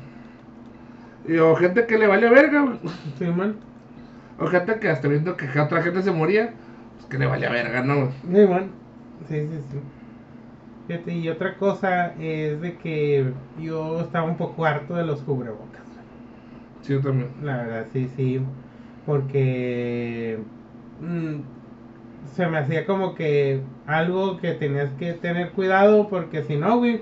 y, 1.27 1.37
o 1.39 1.55
gente 1.57 1.87
que 1.87 1.99
le 1.99 2.07
vale 2.07 2.29
verga, 2.29 2.61
güey. 2.63 2.79
Sí, 3.19 3.25
man. 3.27 3.57
O 4.39 4.47
gente 4.47 4.79
que 4.81 4.89
hasta 4.89 5.09
viendo 5.09 5.37
que 5.37 5.47
otra 5.59 5.83
gente 5.83 6.03
se 6.03 6.11
moría, 6.11 6.53
pues 6.97 7.07
que 7.09 7.19
le 7.19 7.27
valía 7.27 7.51
verga, 7.51 7.83
¿no? 7.83 7.97
güey? 7.97 8.09
Sí, 8.23 8.49
man. 8.51 8.71
Sí, 9.29 9.41
sí, 9.41 9.59
sí. 9.71 9.79
Fíjate, 10.93 11.13
y 11.15 11.29
otra 11.31 11.57
cosa 11.57 12.13
es 12.21 12.61
de 12.61 12.77
que 12.77 13.33
yo 13.59 14.01
estaba 14.01 14.27
un 14.27 14.37
poco 14.37 14.67
harto 14.67 14.95
de 14.95 15.05
los 15.05 15.23
cubrebocas. 15.23 15.81
Sí, 16.83 16.93
yo 16.93 17.01
también. 17.01 17.31
La 17.43 17.57
verdad, 17.57 17.87
sí, 17.95 18.11
sí. 18.15 18.41
Porque 19.07 20.39
mm, 21.01 21.37
se 22.35 22.47
me 22.47 22.59
hacía 22.59 22.85
como 22.85 23.15
que 23.15 23.63
algo 23.87 24.37
que 24.37 24.53
tenías 24.53 24.91
que 24.99 25.15
tener 25.15 25.53
cuidado 25.53 26.09
porque 26.11 26.43
si 26.43 26.57
no, 26.57 26.77
güey, 26.77 27.01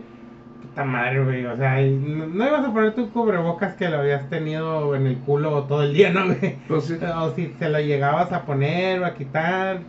puta 0.63 0.85
madre, 0.85 1.25
güey. 1.25 1.47
O 1.47 1.57
sea, 1.57 1.81
no, 1.83 2.29
no 2.29 2.47
ibas 2.47 2.65
a 2.65 2.73
poner 2.73 2.95
tu 2.95 3.11
cubrebocas 3.11 3.75
que 3.75 3.89
lo 3.89 3.99
habías 3.99 4.31
tenido 4.31 4.95
en 4.95 5.09
el 5.09 5.19
culo 5.19 5.65
todo 5.65 5.83
el 5.83 5.95
día, 5.95 6.13
¿no, 6.13 6.27
güey? 6.27 6.59
Pues 6.69 6.85
sí. 6.85 6.95
O 7.17 7.31
si 7.33 7.49
se 7.59 7.69
lo 7.69 7.81
llegabas 7.81 8.31
a 8.31 8.45
poner 8.47 9.01
o 9.01 9.07
a 9.07 9.15
quitar, 9.15 9.81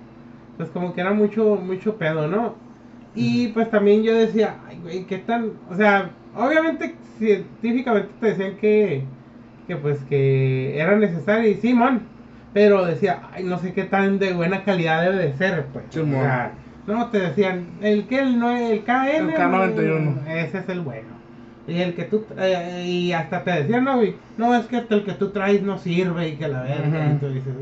pues 0.58 0.70
como 0.72 0.96
que 0.96 1.02
era 1.02 1.14
mucho, 1.14 1.58
mucho 1.58 1.98
pedo, 1.98 2.28
¿no? 2.28 2.71
Y 3.16 3.50
pues 3.50 3.70
también 3.70 4.04
yo 4.04 4.16
decía, 4.16 4.56
ay, 4.68 4.80
güey, 4.82 5.04
¿qué 5.06 5.18
tan...? 5.18 5.52
O 5.70 5.76
sea, 5.76 6.12
obviamente 6.36 6.96
científicamente 7.18 8.10
te 8.20 8.28
decían 8.28 8.58
que, 8.58 9.04
que 9.68 9.76
pues 9.76 10.00
que 10.06 10.80
era 10.80 10.96
necesario 10.96 11.50
y 11.50 11.56
Simón, 11.56 12.04
pero 12.54 12.86
decía, 12.86 13.22
ay, 13.32 13.44
no 13.44 13.60
sé 13.60 13.74
qué 13.74 13.84
tan 13.84 14.20
de 14.20 14.34
buena 14.34 14.64
calidad 14.64 15.04
debe 15.04 15.18
de 15.18 15.34
ser, 15.34 15.66
pues. 15.74 15.86
Simón. 15.90 16.22
O 16.22 16.24
sea, 16.24 16.54
no, 16.88 17.10
te 17.10 17.20
decían, 17.20 17.68
el 17.82 18.08
que 18.08 18.20
el, 18.20 18.40
no, 18.40 18.56
el 18.56 18.84
KN, 18.84 19.08
El 19.08 19.34
K91. 19.34 20.28
ese 20.28 20.58
es 20.60 20.70
el 20.70 20.82
bueno. 20.82 21.10
Y 21.68 21.80
el 21.80 21.94
que 21.94 22.04
tú, 22.06 22.26
eh, 22.38 22.86
y 22.88 23.14
hasta 23.14 23.44
te 23.44 23.52
decían, 23.52 23.84
no, 23.84 23.98
güey, 23.98 24.16
no, 24.38 24.56
es 24.56 24.66
que 24.66 24.78
el 24.78 25.04
que 25.06 25.14
tú 25.14 25.30
traes 25.30 25.62
no 25.62 25.78
sirve 25.78 26.30
y 26.30 26.36
que 26.36 26.48
la 26.48 26.64
verga. 26.64 27.06
Ujú. 27.06 27.16
Y 27.16 27.20
tú 27.20 27.30
dices. 27.30 27.54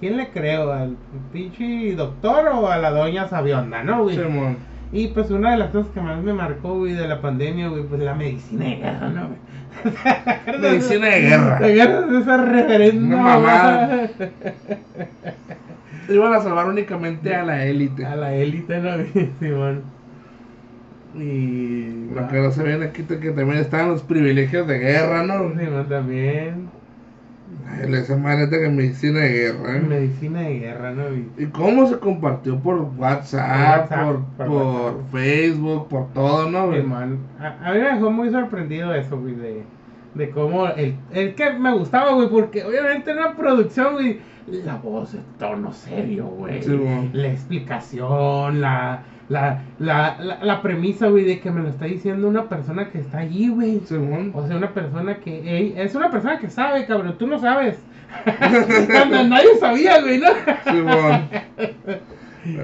¿Quién 0.00 0.16
le 0.16 0.28
creo? 0.28 0.72
¿Al 0.72 0.96
pinche 1.32 1.94
doctor 1.94 2.48
o 2.48 2.68
a 2.68 2.76
la 2.76 2.90
doña 2.90 3.28
Sabionda, 3.28 3.82
no, 3.82 4.02
güey? 4.04 4.16
Simón. 4.16 4.56
Y 4.92 5.08
pues 5.08 5.30
una 5.30 5.52
de 5.52 5.56
las 5.56 5.70
cosas 5.70 5.90
que 5.92 6.00
más 6.00 6.22
me 6.22 6.32
marcó, 6.32 6.78
güey, 6.78 6.92
de 6.92 7.08
la 7.08 7.20
pandemia, 7.20 7.68
güey, 7.68 7.84
pues 7.84 8.00
la 8.00 8.14
medicina 8.14 8.66
de 8.66 8.76
guerra, 8.76 9.08
¿no, 9.08 9.28
güey? 9.28 9.38
Medicina 10.60 11.06
de 11.06 11.20
guerra. 11.20 11.58
De 11.58 11.74
guerra, 11.74 12.00
de 12.02 12.18
esa 12.18 12.36
reverenda 12.36 13.16
mamada. 13.16 13.86
mamada. 13.86 14.10
Iban 16.08 16.34
a 16.34 16.40
salvar 16.40 16.66
únicamente 16.66 17.34
a 17.34 17.42
la 17.42 17.64
élite. 17.64 18.06
A 18.06 18.16
la 18.16 18.34
élite, 18.34 18.78
¿no, 18.78 18.92
güey? 18.92 19.30
Simón. 19.40 19.82
Y... 21.14 22.10
Lo 22.14 22.28
que 22.28 22.40
no 22.40 22.50
se 22.52 22.62
ven 22.62 22.82
aquí 22.82 23.02
que 23.02 23.30
también 23.30 23.58
estaban 23.58 23.88
los 23.88 24.02
privilegios 24.02 24.66
de 24.66 24.78
guerra, 24.78 25.24
¿no? 25.24 25.58
Simón 25.58 25.88
también. 25.88 26.68
Esa 27.82 28.16
madre 28.16 28.46
de 28.46 28.60
que 28.60 28.68
medicina 28.68 29.20
de 29.20 29.28
guerra. 29.32 29.76
¿eh? 29.76 29.80
Medicina 29.80 30.40
de 30.42 30.58
guerra, 30.60 30.92
¿no? 30.92 31.02
¿Y 31.36 31.46
cómo 31.46 31.86
se 31.86 31.98
compartió 31.98 32.58
por 32.60 32.80
WhatsApp, 32.96 33.90
WhatsApp, 33.90 33.90
por, 33.90 34.24
por 34.36 34.46
por 34.46 34.94
WhatsApp. 34.94 35.10
Facebook, 35.12 35.88
por 35.88 36.12
todo, 36.12 36.50
¿no? 36.50 36.66
güey? 36.68 36.84
A, 37.38 37.68
a 37.68 37.72
mí 37.74 37.80
me 37.80 37.94
dejó 37.94 38.10
muy 38.10 38.30
sorprendido 38.30 38.94
eso, 38.94 39.18
güey, 39.20 39.34
de, 39.34 39.64
de 40.14 40.30
cómo 40.30 40.66
el, 40.68 40.96
el 41.12 41.34
que 41.34 41.52
me 41.52 41.72
gustaba, 41.76 42.12
güey, 42.12 42.28
porque 42.28 42.64
obviamente 42.64 43.10
en 43.10 43.18
una 43.18 43.36
producción, 43.36 43.94
güey, 43.94 44.20
la 44.46 44.76
voz, 44.76 45.14
el 45.14 45.24
tono 45.38 45.72
serio, 45.72 46.26
güey, 46.26 46.62
Simón. 46.62 47.10
la 47.12 47.28
explicación, 47.28 48.60
la, 48.60 49.02
la, 49.28 49.62
la, 49.78 50.18
la, 50.20 50.44
la 50.44 50.62
premisa, 50.62 51.08
güey, 51.08 51.24
de 51.24 51.40
que 51.40 51.50
me 51.50 51.62
lo 51.62 51.68
está 51.68 51.86
diciendo 51.86 52.28
una 52.28 52.48
persona 52.48 52.90
que 52.90 52.98
está 52.98 53.18
allí, 53.18 53.48
güey. 53.48 53.80
Simón. 53.80 54.30
O 54.34 54.46
sea, 54.46 54.56
una 54.56 54.72
persona 54.72 55.16
que, 55.16 55.38
ey, 55.38 55.74
es 55.76 55.94
una 55.94 56.10
persona 56.10 56.38
que 56.38 56.48
sabe, 56.48 56.86
cabrón, 56.86 57.16
tú 57.18 57.26
no 57.26 57.38
sabes. 57.38 57.78
Cuando 58.86 59.24
nadie 59.24 59.56
sabía, 59.58 60.00
güey, 60.00 60.18
¿no? 60.18 60.28
Simón. 60.64 61.28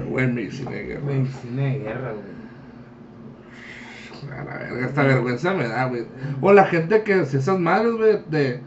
Güey, 0.09 0.27
medicina 0.27 0.71
de 0.71 0.83
guerra. 0.83 1.01
Medicina 1.03 1.61
de 1.61 1.79
guerra, 1.79 2.13
güey. 2.13 2.33
A 4.31 4.43
la 4.45 4.57
verga, 4.57 4.85
esta 4.85 5.03
vergüenza 5.03 5.53
me 5.53 5.67
da, 5.67 5.85
güey. 5.87 6.05
O 6.39 6.53
la 6.53 6.63
gente 6.65 7.03
que 7.03 7.15
hace 7.15 7.39
esas 7.39 7.59
madres, 7.59 7.91
güey, 7.91 8.19
de 8.29 8.61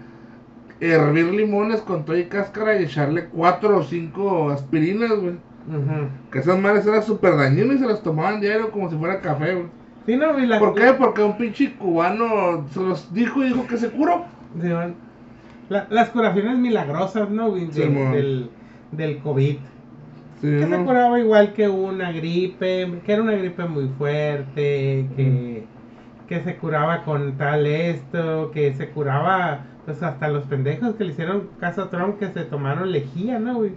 hervir 0.81 1.33
limones 1.33 1.81
con 1.81 2.05
todo 2.05 2.18
y 2.18 2.26
cáscara 2.26 2.78
y 2.78 2.84
echarle 2.84 3.28
cuatro 3.28 3.78
o 3.78 3.83
cinco 3.83 4.50
aspirinas, 4.50 5.18
güey. 5.18 5.36
Que 6.31 6.39
esas 6.39 6.59
madres 6.59 6.86
eran 6.86 7.03
súper 7.03 7.36
dañinas 7.36 7.77
y 7.77 7.78
se 7.81 7.86
las 7.86 8.03
tomaban 8.03 8.41
diario 8.41 8.70
como 8.70 8.89
si 8.91 8.97
fuera 8.97 9.20
café, 9.20 9.55
güey. 9.55 9.67
Sí, 10.07 10.17
no, 10.17 10.39
la 10.39 10.59
¿Por 10.61 10.75
qué? 10.75 10.93
Porque 10.93 11.23
un 11.23 11.36
pinche 11.36 11.75
cubano 11.75 12.67
se 12.70 12.81
los 12.81 13.12
dijo 13.12 13.43
y 13.43 13.49
dijo 13.49 13.67
que 13.67 13.77
se 13.77 13.91
curó. 13.91 14.25
Sí. 14.61 14.69
La- 15.69 15.86
las 15.91 16.11
curaciones 16.11 16.57
milagrosas, 16.59 17.28
¿no? 17.31 17.55
Sí, 17.57 17.67
Del, 17.81 18.12
del, 18.12 18.51
del 18.93 19.19
COVID. 19.19 19.57
Sí, 20.41 20.49
Que 20.49 20.67
se 20.67 20.85
curaba 20.85 21.19
igual 21.19 21.55
que 21.55 21.69
una 21.69 22.12
gripe, 22.12 23.01
que 23.05 23.12
era 23.12 23.23
una 23.23 23.33
gripe 23.33 23.65
muy 23.65 23.89
fuerte, 23.99 25.07
que, 25.17 25.65
que 26.28 26.41
se 26.43 26.57
curaba 26.57 27.03
con 27.05 27.36
tal 27.36 27.67
esto, 27.67 28.51
que 28.53 28.75
se 28.75 28.91
curaba, 28.91 29.65
pues 29.86 30.02
hasta 30.02 30.28
los 30.28 30.44
pendejos 30.44 30.97
que 30.97 31.05
le 31.05 31.12
hicieron 31.12 31.48
caso 31.60 31.82
a 31.84 31.90
Trump 31.90 32.18
que 32.18 32.28
se 32.28 32.42
tomaron 32.42 32.90
lejía, 32.92 33.39
¿no, 33.39 33.55
güey? 33.55 33.73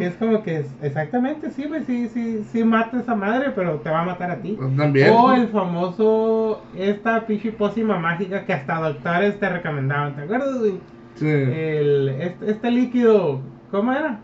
Que 0.00 0.06
es 0.06 0.16
como 0.16 0.42
que, 0.42 0.58
es- 0.58 0.74
exactamente, 0.82 1.50
sí, 1.52 1.64
güey, 1.66 1.84
sí, 1.84 2.08
sí, 2.08 2.44
sí 2.50 2.64
mata 2.64 2.96
a 2.96 3.00
esa 3.00 3.14
madre, 3.14 3.52
pero 3.54 3.76
te 3.76 3.88
va 3.88 4.00
a 4.00 4.04
matar 4.04 4.30
a 4.32 4.36
ti. 4.42 4.56
Pues 4.58 4.76
También. 4.76 5.10
O 5.12 5.32
el 5.32 5.48
famoso, 5.48 6.60
esta 6.76 7.24
pinche 7.26 7.52
pócima 7.52 7.98
mágica 7.98 8.44
que 8.44 8.52
hasta 8.52 8.80
doctores 8.80 9.38
te 9.40 9.48
recomendaban, 9.48 10.14
¿te 10.16 10.22
acuerdas, 10.22 10.58
güey? 10.58 10.74
Sí. 11.14 11.28
El, 11.30 12.08
este, 12.20 12.50
este 12.50 12.70
líquido, 12.72 13.40
¿cómo 13.70 13.92
era? 13.92 14.18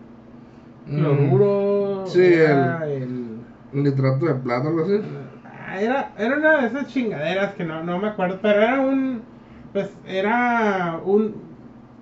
Mm. 0.87 0.97
Cloruro. 0.99 2.07
Sí, 2.07 2.25
era 2.25 2.87
el... 2.91 3.37
Un 3.73 3.85
litrato 3.85 4.27
de 4.27 4.35
plata, 4.35 4.67
algo 4.69 4.83
así. 4.83 5.01
Ah, 5.45 5.81
Era, 5.81 6.11
era 6.19 6.37
una 6.37 6.61
de 6.63 6.67
esas 6.67 6.89
chingaderas 6.89 7.55
que 7.55 7.65
no, 7.65 7.85
no 7.85 7.99
me 8.01 8.09
acuerdo, 8.09 8.41
pero 8.43 8.61
era 8.61 8.81
un, 8.81 9.23
pues 9.73 9.91
era 10.07 11.01
un, 11.05 11.35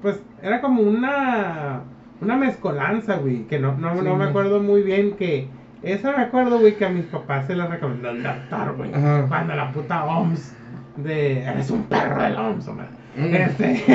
pues 0.02 0.20
era 0.42 0.60
como 0.60 0.82
una, 0.82 1.82
una 2.20 2.36
mezcolanza, 2.36 3.16
güey, 3.16 3.44
que 3.46 3.58
no, 3.58 3.76
no, 3.76 3.94
Sí, 3.96 4.00
no 4.04 4.16
me 4.16 4.24
¿no? 4.24 4.30
acuerdo 4.30 4.60
muy 4.60 4.82
bien 4.82 5.16
que, 5.16 5.48
esa 5.82 6.12
me 6.16 6.22
acuerdo, 6.24 6.58
güey, 6.58 6.76
que 6.76 6.84
a 6.86 6.90
mis 6.90 7.04
papás 7.06 7.46
se 7.46 7.54
la 7.56 7.66
recomendó 7.66 8.10
el 8.10 8.22
doctor, 8.22 8.76
güey, 8.76 8.92
Ajá. 8.94 9.26
cuando 9.28 9.54
la 9.54 9.72
puta 9.72 10.04
OMS 10.04 10.54
de, 10.96 11.42
eres 11.44 11.70
un 11.70 11.84
perro 11.84 12.22
de 12.22 12.30
la 12.30 12.48
OMS, 12.48 12.68
hombre. 12.68 12.86
Mm. 13.16 13.34
Este, 13.34 13.84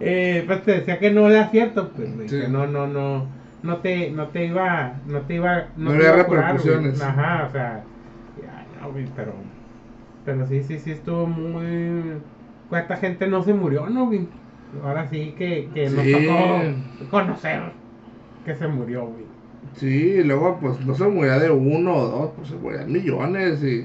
eh, 0.00 0.44
pues 0.46 0.62
te 0.64 0.72
decía 0.72 0.98
que 0.98 1.10
no 1.10 1.28
era 1.28 1.48
cierto, 1.48 1.88
pues, 1.90 2.14
güey, 2.14 2.28
Sí. 2.28 2.40
que 2.40 2.48
no, 2.48 2.66
no, 2.66 2.86
no, 2.86 3.26
no 3.62 3.76
te, 3.78 4.10
no 4.10 4.28
te 4.28 4.46
iba, 4.46 4.94
no 5.06 5.20
te 5.20 5.34
iba, 5.34 5.66
No 5.76 5.90
te 5.90 5.96
había 5.96 6.12
iba 6.12 6.20
a 6.22 6.26
curar. 6.26 6.56
Ajá, 6.56 7.46
o 7.48 7.52
sea, 7.52 7.84
ya, 8.40 8.64
no, 8.80 8.92
güey, 8.92 9.06
pero, 9.16 9.32
pero 10.24 10.46
sí, 10.46 10.62
sí, 10.62 10.78
sí 10.78 10.92
estuvo 10.92 11.26
muy, 11.26 12.14
cuánta 12.68 12.96
gente 12.96 13.26
no 13.28 13.42
se 13.42 13.54
murió, 13.54 13.86
¿no, 13.88 14.06
güey? 14.06 14.28
Ahora 14.84 15.08
sí 15.08 15.34
que, 15.36 15.68
que 15.74 15.90
nos 15.90 16.04
Sí. 16.04 16.12
tocó 16.12 17.08
conocer 17.10 17.62
que 18.44 18.54
se 18.54 18.68
murió, 18.68 19.06
güey. 19.06 19.24
Sí, 19.76 19.86
y 20.18 20.22
luego 20.24 20.58
pues 20.60 20.80
no 20.84 20.94
se 20.94 21.06
moría 21.08 21.38
de 21.38 21.50
uno 21.50 21.94
o 21.94 22.08
dos, 22.08 22.30
pues 22.36 22.48
se 22.48 22.56
morían 22.56 22.90
millones 22.92 23.62
y. 23.62 23.84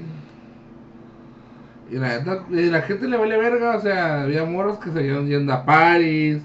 Y 1.90 1.96
la, 1.98 2.18
neta- 2.18 2.44
y 2.50 2.68
la 2.70 2.82
gente 2.82 3.06
le 3.08 3.16
vale 3.16 3.36
verga, 3.38 3.76
o 3.76 3.80
sea, 3.80 4.22
había 4.22 4.44
morros 4.44 4.78
que 4.78 4.90
se 4.90 5.06
iban 5.06 5.26
yendo 5.28 5.52
a 5.52 5.64
París. 5.64 6.42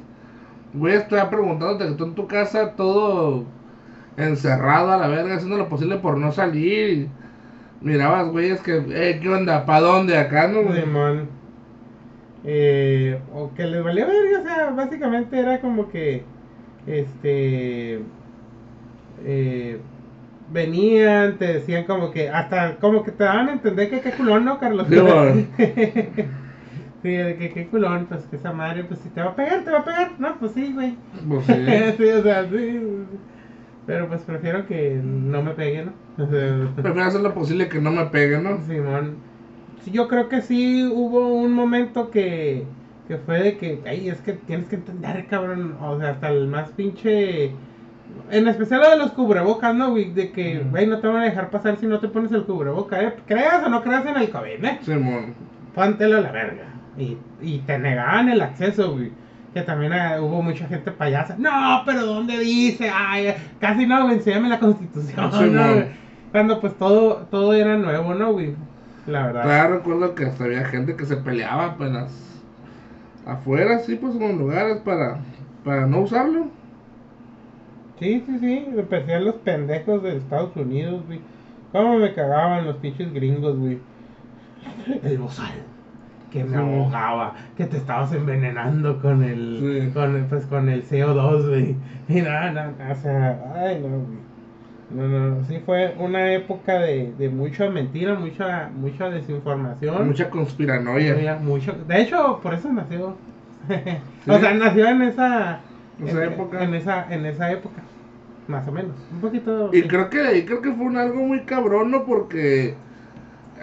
Güey, 0.74 0.96
estaba 0.96 1.30
preguntándote 1.30 1.88
que 1.88 1.94
tú 1.94 2.06
en 2.06 2.16
tu 2.16 2.28
casa 2.28 2.76
todo 2.76 3.46
encerrado 4.18 4.92
a 4.94 4.98
la 4.98 5.08
verga, 5.08 5.36
haciendo 5.36 5.58
lo 5.58 5.70
posible 5.70 5.98
por 5.98 6.18
no 6.18 6.32
salir. 6.32 6.90
y 6.92 7.10
mirabas, 7.82 8.30
güeyes, 8.30 8.62
que, 8.62 8.78
eh, 8.90 9.20
¿qué 9.22 9.30
onda? 9.30 9.66
¿Pa' 9.66 9.82
dónde? 9.82 10.18
Acá, 10.18 10.48
¿no? 10.48 10.64
güey? 10.64 10.82
Simón. 10.82 11.30
Eh, 12.44 13.20
o 13.34 13.54
que 13.54 13.66
les 13.66 13.84
valía 13.84 14.06
verga, 14.06 14.40
o 14.40 14.44
sea, 14.44 14.70
básicamente 14.72 15.40
era 15.40 15.60
como 15.60 15.90
que, 15.90 16.24
este, 16.88 18.02
eh, 19.24 19.80
venían, 20.52 21.38
te 21.38 21.54
decían 21.54 21.84
como 21.86 22.12
que, 22.12 22.30
hasta 22.30 22.78
como 22.78 23.04
que 23.04 23.12
te 23.12 23.24
daban 23.24 23.50
a 23.50 23.54
entender 23.54 23.90
que 23.90 24.02
qué 24.02 24.12
culón, 24.12 24.46
¿no, 24.46 24.60
Carlos? 24.60 24.88
Sí. 24.90 25.48
Sí, 27.02 27.10
de 27.10 27.36
que 27.36 27.52
qué 27.52 27.66
culón, 27.66 28.06
pues 28.08 28.22
que 28.26 28.36
esa 28.36 28.54
madre, 28.54 28.84
pues 28.84 29.00
si 29.00 29.10
te 29.10 29.22
va 29.22 29.32
a 29.32 29.36
pegar, 29.36 29.64
te 29.64 29.72
va 29.72 29.80
a 29.80 29.84
pegar, 29.84 30.12
no, 30.20 30.38
pues 30.38 30.52
sí, 30.52 30.72
güey. 30.72 30.96
Pues 31.28 31.46
sí. 31.48 31.54
sí, 31.98 32.04
o 32.10 32.22
sea, 32.22 32.48
sí. 32.48 32.80
Pero 33.86 34.08
pues 34.08 34.22
prefiero 34.22 34.68
que 34.68 35.00
no 35.04 35.42
me 35.42 35.52
peguen, 35.52 35.92
¿no? 36.18 36.26
Prefiero 36.28 37.04
hacer 37.04 37.22
lo 37.22 37.34
posible 37.34 37.68
que 37.68 37.82
no 37.82 37.92
me 37.92 38.06
peguen, 38.06 38.44
¿no? 38.44 38.64
Simón. 38.66 39.16
Sí, 39.84 39.92
yo 39.92 40.08
creo 40.08 40.30
que 40.30 40.42
sí 40.42 40.86
hubo 40.86 41.34
un 41.34 41.54
momento 41.54 42.12
que, 42.12 42.66
que 43.08 43.18
fue 43.18 43.42
de 43.42 43.58
que, 43.58 43.82
ay, 43.88 44.10
es 44.10 44.22
que 44.22 44.34
tienes 44.34 44.68
que 44.68 44.76
entender, 44.76 45.26
cabrón, 45.28 45.76
o 45.82 46.00
sea, 46.00 46.12
hasta 46.12 46.30
el 46.30 46.48
más 46.48 46.70
pinche... 46.70 47.52
En 48.30 48.48
especial 48.48 48.82
lo 48.82 48.90
de 48.90 48.98
los 48.98 49.12
cubrebocas, 49.14 49.74
¿no, 49.74 49.92
güey? 49.92 50.12
De 50.14 50.32
que, 50.32 50.60
güey, 50.70 50.86
no 50.86 51.00
te 51.00 51.08
van 51.08 51.24
a 51.24 51.26
dejar 51.26 51.50
pasar 51.50 51.78
si 51.78 51.88
no 51.88 52.00
te 52.00 52.10
pones 52.10 52.32
el 52.34 52.44
cubreboca, 52.44 53.02
¿eh? 53.02 53.16
Creas 53.26 53.66
o 53.66 53.70
no 53.70 53.82
creas 53.82 54.06
en 54.06 54.18
el 54.18 54.30
COVID, 54.30 54.64
¿eh? 54.64 54.80
Simón. 54.84 55.34
Póntelo 55.74 56.18
a 56.18 56.22
la 56.22 56.32
verga. 56.32 56.66
Y, 56.98 57.18
y 57.42 57.60
te 57.60 57.80
negaban 57.80 58.30
el 58.30 58.42
acceso, 58.42 58.92
güey. 58.92 59.12
Que 59.54 59.62
también 59.64 59.92
eh, 59.94 60.20
hubo 60.20 60.42
mucha 60.42 60.66
gente 60.68 60.92
payasa. 60.92 61.36
No, 61.38 61.82
pero 61.86 62.06
¿dónde 62.06 62.40
dice? 62.40 62.90
Ay, 62.94 63.34
casi 63.60 63.86
no, 63.86 64.04
güey, 64.04 64.16
enséñame 64.16 64.50
la 64.50 64.60
constitución, 64.60 65.32
Sí. 65.32 65.92
Cuando 66.32 66.62
pues 66.62 66.78
todo, 66.78 67.28
todo 67.30 67.54
era 67.54 67.76
nuevo, 67.76 68.14
¿no, 68.14 68.32
güey? 68.32 68.56
La 69.06 69.26
verdad. 69.26 69.44
Todavía 69.44 69.68
recuerdo 69.78 70.16
que 70.16 70.26
hasta 70.26 70.46
había 70.46 70.64
gente 70.66 70.96
que 70.96 71.06
se 71.06 71.18
peleaba 71.18 71.66
apenas 71.66 72.42
afuera, 73.26 73.80
sí, 73.80 73.96
pues 73.96 74.16
en 74.16 74.22
los 74.22 74.38
lugares 74.38 74.78
para, 74.78 75.20
para 75.66 75.86
no 75.88 76.00
usarlo. 76.02 76.48
Sí, 78.00 78.24
sí, 78.26 78.40
sí. 78.40 78.68
Especial 78.78 79.26
los 79.26 79.36
pendejos 79.36 80.02
de 80.04 80.18
Estados 80.18 80.56
Unidos, 80.56 81.06
güey. 81.06 81.20
Cómo 81.72 82.00
me 82.00 82.14
cagaban 82.14 82.66
los 82.66 82.78
pinches 82.78 83.14
gringos, 83.14 83.58
güey. 83.58 83.80
El 85.04 85.18
bozal. 85.18 85.52
Que 86.32 86.44
me 86.44 86.56
ahogaba. 86.58 87.36
Que 87.58 87.66
te 87.66 87.78
estabas 87.78 88.14
envenenando 88.14 89.02
con 89.02 89.22
el. 89.24 89.58
Sí. 89.88 89.92
Con, 89.94 90.16
el- 90.16 90.26
pues 90.26 90.46
con 90.46 90.70
el 90.70 90.84
CO2, 90.88 91.50
güey. 91.50 91.76
Y 92.08 92.22
nada, 92.22 92.52
nada, 92.52 92.74
o 92.92 92.96
sea, 92.96 93.54
ay, 93.56 93.80
no, 93.82 93.90
güey. 93.90 94.22
No, 94.94 95.08
no, 95.08 95.36
no, 95.38 95.46
sí 95.46 95.62
fue 95.66 95.96
una 96.00 96.34
época 96.34 96.74
de, 96.80 97.14
de 97.18 97.30
mucha 97.30 97.70
mentira, 97.70 98.16
mucha, 98.16 98.70
mucha 98.76 99.10
desinformación. 99.10 100.08
Mucha 100.08 100.30
conspiranoia. 100.30 101.38
Mucho- 101.42 101.76
de 101.88 102.02
hecho, 102.02 102.40
por 102.44 102.54
eso 102.54 102.72
nació. 102.74 103.16
o 104.28 104.38
sea, 104.40 104.54
nació 104.54 104.88
en 104.90 105.02
esa, 105.04 105.60
Esa 106.06 106.24
en, 106.26 106.34
época. 106.34 106.64
en 106.64 106.74
esa, 106.76 107.14
en 107.14 107.26
esa 107.26 107.52
época, 107.52 107.82
más 108.48 108.68
o 108.68 108.72
menos, 108.74 108.96
un 109.14 109.22
poquito. 109.22 109.70
Y 109.74 109.82
sí. 109.82 109.88
creo 109.88 110.10
que 110.10 110.20
ahí 110.22 110.44
creo 110.46 110.62
que 110.62 110.74
fue 110.74 110.86
un 110.86 110.98
algo 110.98 111.22
muy 111.22 111.42
cabrón, 111.42 111.92
¿no? 111.92 112.04
Porque 112.06 112.76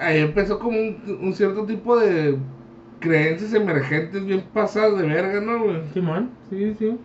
ahí 0.00 0.20
empezó 0.20 0.58
como 0.58 0.78
un, 0.78 1.18
un 1.20 1.34
cierto 1.34 1.64
tipo 1.66 1.98
de 1.98 2.38
creencias 3.00 3.54
emergentes 3.54 4.24
bien 4.24 4.44
pasadas 4.52 4.98
de 4.98 5.06
verga, 5.06 5.40
¿no, 5.40 5.64
güey? 5.64 5.82
Simón, 5.92 6.30
sí, 6.50 6.74
sí. 6.78 6.98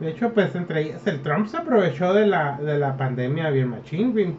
De 0.00 0.10
hecho, 0.10 0.32
pues 0.32 0.54
entre 0.54 0.82
ellas, 0.82 1.06
el 1.06 1.22
Trump 1.22 1.46
se 1.46 1.56
aprovechó 1.56 2.14
de 2.14 2.26
la, 2.26 2.58
de 2.58 2.78
la 2.78 2.96
pandemia 2.96 3.50
bien 3.50 3.68
machín, 3.68 4.12
güey. 4.12 4.34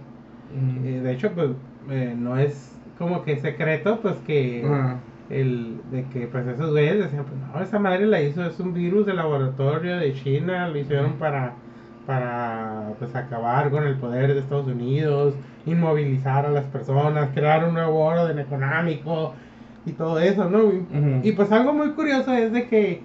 Eh, 0.86 1.02
de 1.04 1.12
hecho, 1.12 1.32
pues 1.32 1.50
eh, 1.90 2.16
no 2.18 2.38
es 2.38 2.76
como 2.98 3.24
que 3.24 3.38
secreto, 3.38 4.00
pues 4.02 4.16
que 4.26 4.66
el 5.30 5.80
de 5.92 6.06
que 6.06 6.28
pues 6.28 6.48
esos 6.48 6.72
güeyes 6.72 7.00
decían, 7.00 7.26
pues 7.26 7.40
no, 7.40 7.62
esa 7.62 7.80
madre 7.80 8.06
la 8.08 8.22
hizo, 8.22 8.44
es 8.46 8.60
un 8.60 8.74
virus 8.74 9.06
de 9.06 9.14
laboratorio 9.14 9.98
de 9.98 10.14
China, 10.14 10.68
lo 10.68 10.78
hicieron 10.78 11.14
para 11.14 11.54
para 12.06 12.94
pues 12.98 13.14
acabar 13.16 13.70
con 13.70 13.86
el 13.86 13.96
poder 13.98 14.34
de 14.34 14.40
Estados 14.40 14.66
Unidos, 14.66 15.36
inmovilizar 15.68 16.44
a 16.44 16.50
las 16.50 16.66
personas, 16.66 17.30
crear 17.36 17.64
un 17.64 17.76
nuevo 17.76 18.00
orden 18.00 18.40
económico 18.40 19.36
y 19.86 19.92
todo 19.94 20.20
eso, 20.20 20.50
¿no? 20.50 20.64
güey? 20.66 20.82
Y 21.24 21.32
pues 21.34 21.52
algo 21.52 21.74
muy 21.74 21.90
curioso 21.92 22.34
es 22.34 22.52
de 22.52 22.68
que 22.68 23.02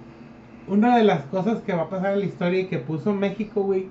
una 0.67 0.97
de 0.97 1.03
las 1.03 1.21
cosas 1.25 1.59
que 1.61 1.73
va 1.73 1.83
a 1.83 1.89
pasar 1.89 2.13
en 2.13 2.19
la 2.19 2.25
historia 2.25 2.59
y 2.61 2.65
que 2.65 2.77
puso 2.79 3.13
México, 3.13 3.61
güey, 3.63 3.87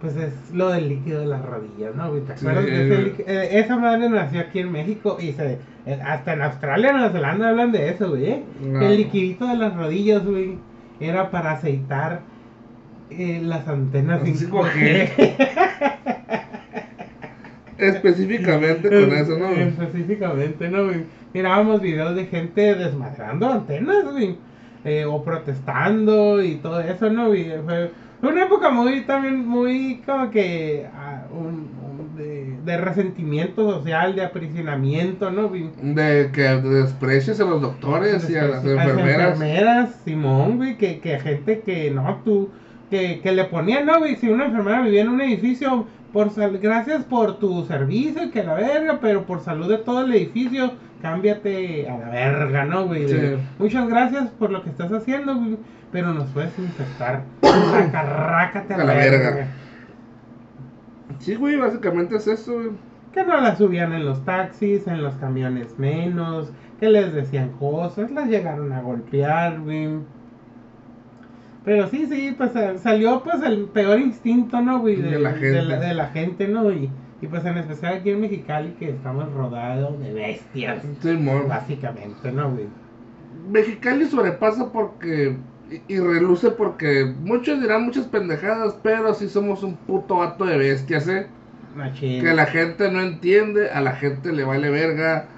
pues 0.00 0.16
es 0.16 0.32
lo 0.54 0.70
del 0.70 0.88
líquido 0.88 1.20
de 1.20 1.26
las 1.26 1.44
rodillas, 1.44 1.94
¿no, 1.94 2.08
güey? 2.10 2.22
¿Te 2.22 2.36
Sí, 2.36 2.46
acuerdas 2.46 2.66
de 2.66 2.86
ese? 3.08 3.24
Eh, 3.26 3.60
esa 3.60 3.76
madre 3.76 4.08
nació 4.08 4.40
aquí 4.40 4.60
en 4.60 4.72
México 4.72 5.18
y 5.20 5.32
se 5.32 5.58
eh, 5.86 6.00
hasta 6.04 6.32
en 6.32 6.42
Australia, 6.42 6.92
Nueva 6.92 7.10
Zelanda 7.10 7.48
hablan 7.50 7.70
de 7.72 7.90
eso, 7.90 8.08
güey. 8.10 8.26
¿eh? 8.26 8.44
No. 8.62 8.80
El 8.80 8.96
liquidito 8.96 9.46
de 9.46 9.56
las 9.56 9.76
rodillas, 9.76 10.24
güey, 10.24 10.56
era 11.00 11.30
para 11.30 11.52
aceitar 11.52 12.20
eh, 13.10 13.40
las 13.42 13.66
antenas 13.68 14.22
Así 14.22 14.46
5G. 14.46 15.34
Específicamente 17.80 18.88
con 18.88 19.12
eso, 19.12 19.38
¿no? 19.38 19.48
Específicamente, 19.50 20.68
¿no? 20.68 20.90
Mirábamos 21.32 21.80
videos 21.80 22.14
de 22.16 22.26
gente 22.26 22.74
desmadrando 22.74 23.48
antenas, 23.50 24.04
güey. 24.12 24.36
eh, 24.84 25.04
o 25.04 25.22
protestando 25.22 26.42
y 26.42 26.56
todo 26.56 26.80
eso, 26.80 27.10
¿no? 27.10 27.28
güey? 27.28 27.50
Fue, 27.66 27.90
una 28.22 28.44
época 28.44 28.70
muy, 28.70 29.02
también, 29.02 29.46
muy 29.46 30.02
como 30.06 30.30
que 30.30 30.86
ah, 30.94 31.24
un- 31.32 31.68
un 31.82 32.16
de, 32.16 32.56
de 32.64 32.76
resentimiento 32.78 33.70
social, 33.78 34.14
de 34.14 34.24
aprisionamiento, 34.24 35.30
¿no? 35.30 35.50
De 35.50 36.30
que 36.32 36.42
desprecias 36.42 37.40
a 37.40 37.44
los 37.44 37.60
doctores 37.62 38.28
y 38.30 38.36
a 38.36 38.44
las 38.44 38.64
enfermeras. 38.64 39.32
enfermeras, 39.32 40.00
Simón, 40.04 40.56
güey, 40.58 40.76
que, 40.76 40.98
que 41.00 41.18
gente 41.20 41.60
que 41.60 41.90
no, 41.90 42.20
tú, 42.24 42.50
que, 42.90 43.20
que 43.22 43.32
le 43.32 43.44
ponían, 43.44 43.86
no, 43.86 43.98
güey, 44.00 44.16
si 44.16 44.28
una 44.28 44.46
enfermera 44.46 44.82
vivía 44.82 45.02
en 45.02 45.08
un 45.10 45.20
edificio, 45.20 45.86
por 46.12 46.30
sal- 46.30 46.58
gracias 46.58 47.04
por 47.04 47.38
tu 47.38 47.64
servicio 47.66 48.24
y 48.24 48.30
que 48.30 48.42
la 48.42 48.54
verga, 48.54 48.98
pero 49.00 49.24
por 49.24 49.40
salud 49.40 49.68
de 49.68 49.78
todo 49.78 50.04
el 50.04 50.12
edificio, 50.14 50.72
cámbiate 51.02 51.88
a 51.88 51.98
la 51.98 52.08
verga, 52.10 52.64
¿no, 52.64 52.86
güey? 52.86 53.08
Sí. 53.08 53.36
Muchas 53.58 53.88
gracias 53.88 54.28
por 54.30 54.50
lo 54.50 54.62
que 54.62 54.70
estás 54.70 54.92
haciendo, 54.92 55.34
güey, 55.36 55.56
pero 55.92 56.12
nos 56.12 56.28
puedes 56.30 56.56
infectar. 56.58 57.22
A 57.42 58.50
A 58.74 58.84
la 58.84 58.94
verga. 58.94 59.30
verga. 59.30 59.46
Sí, 61.18 61.34
güey, 61.34 61.56
básicamente 61.56 62.16
es 62.16 62.26
eso, 62.26 62.54
güey. 62.54 62.70
Que 63.12 63.24
no 63.24 63.40
las 63.40 63.58
subían 63.58 63.92
en 63.92 64.04
los 64.04 64.24
taxis, 64.24 64.86
en 64.86 65.02
los 65.02 65.14
camiones 65.16 65.78
menos, 65.78 66.52
que 66.78 66.88
les 66.88 67.12
decían 67.12 67.50
cosas, 67.58 68.10
las 68.12 68.28
llegaron 68.28 68.72
a 68.72 68.80
golpear, 68.82 69.60
güey. 69.60 69.88
Pero 71.64 71.88
sí, 71.88 72.06
sí, 72.06 72.34
pues 72.36 72.54
eh, 72.56 72.78
salió 72.78 73.22
pues 73.22 73.42
el 73.42 73.64
peor 73.66 74.00
instinto, 74.00 74.60
¿no, 74.60 74.80
güey? 74.80 74.96
De 74.96 75.18
la 75.18 75.32
gente. 75.32 75.62
la, 75.62 75.78
de 75.78 75.94
la 75.94 76.08
gente, 76.08 76.48
¿no? 76.48 76.70
Y, 76.72 76.90
y 77.20 77.26
pues 77.26 77.44
en 77.44 77.58
especial 77.58 77.94
aquí 77.94 78.10
en 78.10 78.20
Mexicali 78.20 78.70
que 78.78 78.90
estamos 78.90 79.30
rodeados 79.32 79.98
de 80.00 80.12
bestias, 80.12 80.82
Sí, 81.02 81.18
básicamente, 81.46 82.32
¿no, 82.32 82.50
güey? 82.52 82.66
Mexicali 83.48 84.06
sobrepasa 84.06 84.72
porque. 84.72 85.36
Y, 85.70 85.94
y 85.94 86.00
reluce 86.00 86.50
porque 86.50 87.04
muchos 87.20 87.60
dirán 87.60 87.84
muchas 87.84 88.06
pendejadas, 88.06 88.74
pero 88.82 89.14
sí 89.14 89.28
somos 89.28 89.62
un 89.62 89.76
puto 89.76 90.16
vato 90.16 90.44
de 90.44 90.56
bestias, 90.58 91.06
¿eh? 91.08 91.28
Machín. 91.76 92.22
Que 92.22 92.34
la 92.34 92.46
gente 92.46 92.90
no 92.90 93.00
entiende, 93.00 93.70
a 93.70 93.80
la 93.80 93.92
gente 93.92 94.32
le 94.32 94.44
vale 94.44 94.70
verga. 94.70 95.28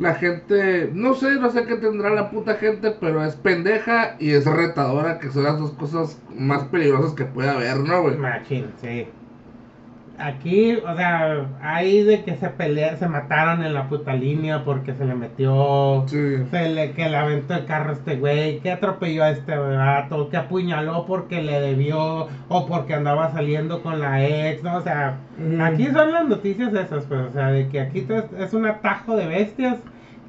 La 0.00 0.14
gente, 0.14 0.90
no 0.94 1.14
sé, 1.14 1.34
no 1.38 1.50
sé 1.50 1.66
qué 1.66 1.76
tendrá 1.76 2.08
la 2.10 2.30
puta 2.30 2.54
gente, 2.56 2.90
pero 3.00 3.22
es 3.22 3.36
pendeja 3.36 4.16
y 4.18 4.30
es 4.32 4.46
retadora, 4.46 5.18
que 5.18 5.30
son 5.30 5.44
las 5.44 5.58
dos 5.58 5.72
cosas 5.72 6.22
más 6.30 6.64
peligrosas 6.64 7.12
que 7.14 7.26
puede 7.26 7.50
haber, 7.50 7.76
¿no, 7.80 8.02
güey? 8.02 8.16
Sí. 8.80 9.14
Aquí, 10.22 10.74
o 10.76 10.96
sea, 10.96 11.46
hay 11.62 12.02
de 12.02 12.22
que 12.24 12.36
se 12.36 12.50
pelearon, 12.50 12.98
se 12.98 13.08
mataron 13.08 13.64
en 13.64 13.72
la 13.72 13.88
puta 13.88 14.12
línea 14.12 14.64
porque 14.64 14.92
se 14.94 15.06
le 15.06 15.14
metió, 15.14 16.04
Sí. 16.08 16.44
se 16.50 16.68
le, 16.68 16.92
que 16.92 17.08
le 17.08 17.16
aventó 17.16 17.54
el 17.54 17.64
carro 17.64 17.90
a 17.90 17.92
este 17.94 18.16
güey, 18.16 18.60
que 18.60 18.70
atropelló 18.70 19.24
a 19.24 19.30
este 19.30 19.56
vato, 19.56 20.28
que 20.28 20.36
apuñaló 20.36 21.06
porque 21.06 21.42
le 21.42 21.58
debió 21.60 22.28
o 22.48 22.66
porque 22.66 22.94
andaba 22.94 23.32
saliendo 23.32 23.82
con 23.82 23.98
la 24.00 24.22
ex, 24.26 24.62
¿no? 24.62 24.76
O 24.76 24.82
sea, 24.82 25.16
aquí 25.62 25.86
son 25.86 26.12
las 26.12 26.28
noticias 26.28 26.74
esas, 26.74 27.06
pues, 27.06 27.20
o 27.22 27.32
sea, 27.32 27.46
de 27.50 27.68
que 27.68 27.80
aquí 27.80 28.06
es 28.38 28.52
un 28.52 28.66
atajo 28.66 29.16
de 29.16 29.26
bestias 29.26 29.78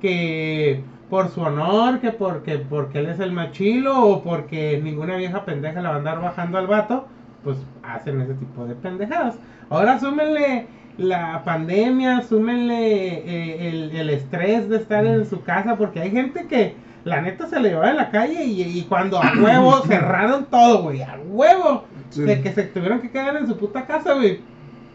que 0.01 0.83
por 1.09 1.27
su 1.29 1.41
honor, 1.41 1.99
que 1.99 2.11
porque, 2.11 2.57
porque 2.59 2.99
él 2.99 3.07
es 3.07 3.19
el 3.19 3.33
machilo 3.33 4.05
o 4.07 4.23
porque 4.23 4.79
ninguna 4.81 5.17
vieja 5.17 5.43
pendeja 5.43 5.81
le 5.81 5.87
va 5.89 5.95
a 5.95 5.97
andar 5.97 6.21
bajando 6.21 6.57
al 6.57 6.67
vato, 6.67 7.07
pues 7.43 7.57
hacen 7.83 8.21
ese 8.21 8.35
tipo 8.35 8.65
de 8.65 8.75
pendejadas. 8.75 9.37
Ahora 9.71 9.99
súmenle 9.99 10.67
la 10.97 11.43
pandemia, 11.43 12.21
súmenle 12.21 13.07
eh, 13.25 13.69
el, 13.69 13.95
el 13.95 14.09
estrés 14.11 14.69
de 14.69 14.75
estar 14.77 15.05
en 15.05 15.25
su 15.25 15.41
casa, 15.41 15.77
porque 15.77 16.01
hay 16.01 16.11
gente 16.11 16.45
que 16.47 16.75
la 17.05 17.21
neta 17.21 17.47
se 17.47 17.59
le 17.59 17.69
llevaba 17.69 17.89
en 17.89 17.95
la 17.97 18.11
calle 18.11 18.43
y, 18.43 18.61
y 18.61 18.83
cuando 18.83 19.17
a 19.17 19.31
huevo 19.41 19.77
cerraron 19.87 20.45
todo, 20.45 20.83
güey, 20.83 21.01
a 21.01 21.17
huevo, 21.25 21.85
Sí. 22.09 22.23
de 22.23 22.41
que 22.41 22.51
se 22.51 22.63
tuvieron 22.63 22.99
que 22.99 23.09
quedar 23.09 23.37
en 23.37 23.47
su 23.47 23.55
puta 23.57 23.85
casa, 23.87 24.13
güey, 24.15 24.41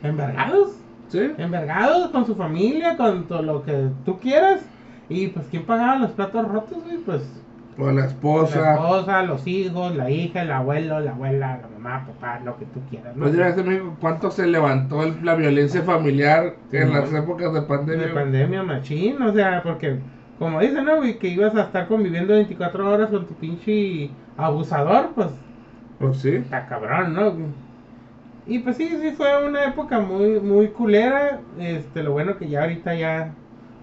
envergados, 0.03 0.73
¿Sí? 1.09 1.21
envergados 1.39 2.11
con 2.11 2.27
su 2.27 2.37
familia, 2.37 2.99
con 2.99 3.27
todo 3.27 3.41
lo 3.43 3.65
que 3.65 3.89
tú 4.05 4.21
quieras. 4.21 4.61
Y 5.09 5.29
pues, 5.29 5.47
¿quién 5.51 5.65
pagaba 5.65 5.97
los 5.97 6.11
platos 6.11 6.47
rotos, 6.47 6.85
güey? 6.85 6.99
Pues 6.99 7.23
O 7.79 7.87
la 7.93 7.93
la 7.93 8.07
esposa. 8.07 8.75
esposa, 8.75 9.23
los 9.23 9.47
hijos, 9.47 9.95
la 9.97 10.11
hija, 10.11 10.43
el 10.43 10.51
abuelo, 10.53 11.01
la 11.01 11.11
abuela, 11.13 11.59
la 11.59 11.69
mamá, 11.69 12.07
papá, 12.07 12.41
lo 12.41 12.57
que 12.57 12.67
tú 12.67 12.85
quieras, 12.87 13.15
¿no? 13.17 13.25
Pues 13.25 13.35
México, 13.65 13.97
¿cuánto 14.01 14.31
se 14.31 14.47
levantó 14.47 15.03
el- 15.03 15.25
la 15.25 15.35
violencia 15.35 15.83
familiar 15.83 16.55
en 16.71 16.93
las 16.93 17.11
no. 17.13 17.19
épocas 17.19 17.53
de 17.53 17.63
pandemia? 17.63 18.07
de 18.07 18.13
pandemia 18.15 18.63
machín, 18.63 19.21
o 19.23 19.33
sea, 19.33 19.63
porque 19.63 20.01
como 20.39 20.61
dicen, 20.61 20.85
¿no? 20.85 21.01
Que 21.19 21.29
ibas 21.29 21.55
a 21.55 21.63
estar 21.65 21.87
conviviendo 21.89 22.35
24 22.35 22.91
horas 22.91 23.11
con 23.11 23.27
tu 23.27 23.39
pinche 23.39 24.19
abusador, 24.37 25.13
pues 25.15 25.29
Pues 25.99 26.21
sí. 26.21 26.35
está 26.37 26.67
cabrón, 26.67 27.15
¿no? 27.15 27.57
Y 28.45 28.61
pues 28.61 28.77
sí, 28.77 28.89
sí 29.01 29.13
fue 29.13 29.45
una 29.47 29.67
época 29.67 30.01
muy, 30.01 30.41
muy 30.41 30.73
culera, 30.73 31.49
este, 31.57 32.03
lo 32.03 32.13
bueno 32.13 32.37
que 32.39 32.49
ya 32.49 32.61
ahorita 32.63 32.95
ya, 32.95 33.43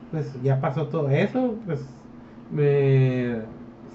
pues 0.09 0.33
ya 0.41 0.61
pasó 0.61 0.89
todo 0.89 1.09
eso, 1.09 1.61
pues, 1.65 2.01
me... 2.49 3.51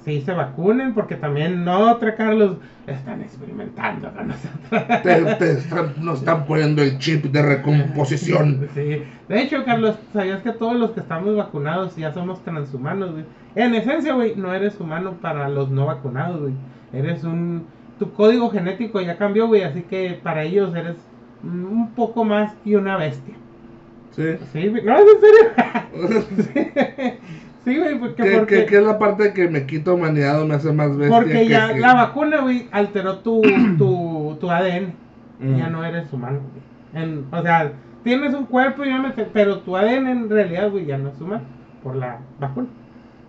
Sí, 0.08 0.22
se 0.22 0.32
vacunen, 0.32 0.94
porque 0.94 1.16
también 1.16 1.66
no, 1.66 1.92
otra 1.92 2.16
Carlos, 2.16 2.56
están 2.86 3.20
experimentando 3.20 4.10
con 4.14 4.28
nosotros. 4.28 5.02
Te, 5.02 5.34
te 5.34 5.52
están- 5.52 5.92
nos 6.00 6.20
están 6.20 6.46
poniendo 6.46 6.82
el 6.82 6.96
chip 6.98 7.26
de 7.26 7.42
recomposición. 7.42 8.68
Sí. 8.74 9.02
De 9.28 9.42
hecho, 9.42 9.66
Carlos, 9.66 9.96
¿sabías 10.14 10.40
que 10.40 10.52
todos 10.52 10.76
los 10.76 10.92
que 10.92 11.00
estamos 11.00 11.36
vacunados 11.36 11.94
ya 11.96 12.14
somos 12.14 12.42
transhumanos, 12.42 13.12
güey? 13.12 13.24
En 13.54 13.74
esencia, 13.74 14.14
güey, 14.14 14.34
no 14.34 14.54
eres 14.54 14.80
humano 14.80 15.18
para 15.20 15.46
los 15.50 15.68
no 15.70 15.84
vacunados, 15.84 16.40
güey. 16.40 16.54
Eres 16.94 17.22
un... 17.24 17.66
Tu 17.98 18.10
código 18.14 18.48
genético 18.48 19.02
ya 19.02 19.18
cambió, 19.18 19.46
güey, 19.46 19.62
así 19.62 19.82
que 19.82 20.18
para 20.22 20.44
ellos 20.44 20.74
eres 20.74 20.96
un 21.42 21.90
poco 21.94 22.24
más 22.24 22.54
que 22.64 22.78
una 22.78 22.96
bestia. 22.96 23.34
Sí. 24.12 24.36
Sí. 24.54 24.72
No, 24.84 24.96
¿es 24.96 25.04
en 25.04 25.20
serio? 25.20 26.22
sí, 26.54 26.70
güey, 27.64 27.98
porque... 27.98 28.22
¿Qué, 28.22 28.36
porque... 28.38 28.54
qué- 28.60 28.66
qué 28.66 28.76
es 28.78 28.82
la 28.84 28.98
parte 28.98 29.32
que 29.32 29.48
me 29.48 29.66
quita 29.66 29.92
humanidad 29.92 30.40
o 30.40 30.46
me 30.46 30.54
hace 30.54 30.72
más 30.72 30.96
bestia? 30.96 31.16
Porque 31.16 31.32
que- 31.32 31.48
ya 31.48 31.72
que- 31.74 31.80
la 31.80 31.94
vacuna, 31.94 32.40
güey, 32.40 32.68
alteró 32.70 33.18
tu, 33.18 33.42
tu, 33.78 34.36
tu 34.40 34.50
ADN. 34.50 34.94
Mm. 35.40 35.56
Ya 35.56 35.68
no 35.68 35.84
eres 35.84 36.12
humano, 36.12 36.40
güey. 36.40 37.02
En- 37.04 37.26
o 37.30 37.42
sea, 37.42 37.72
tienes 38.04 38.34
un 38.34 38.46
cuerpo, 38.46 38.84
y 38.84 38.88
ya 38.88 38.98
me- 38.98 39.10
pero 39.10 39.58
tu 39.60 39.76
ADN 39.76 40.06
en 40.10 40.30
realidad, 40.30 40.70
güey, 40.70 40.86
ya 40.86 40.98
no 40.98 41.10
es 41.10 41.20
humano 41.20 41.42
por 41.82 41.96
la 41.96 42.20
vacuna. 42.40 42.68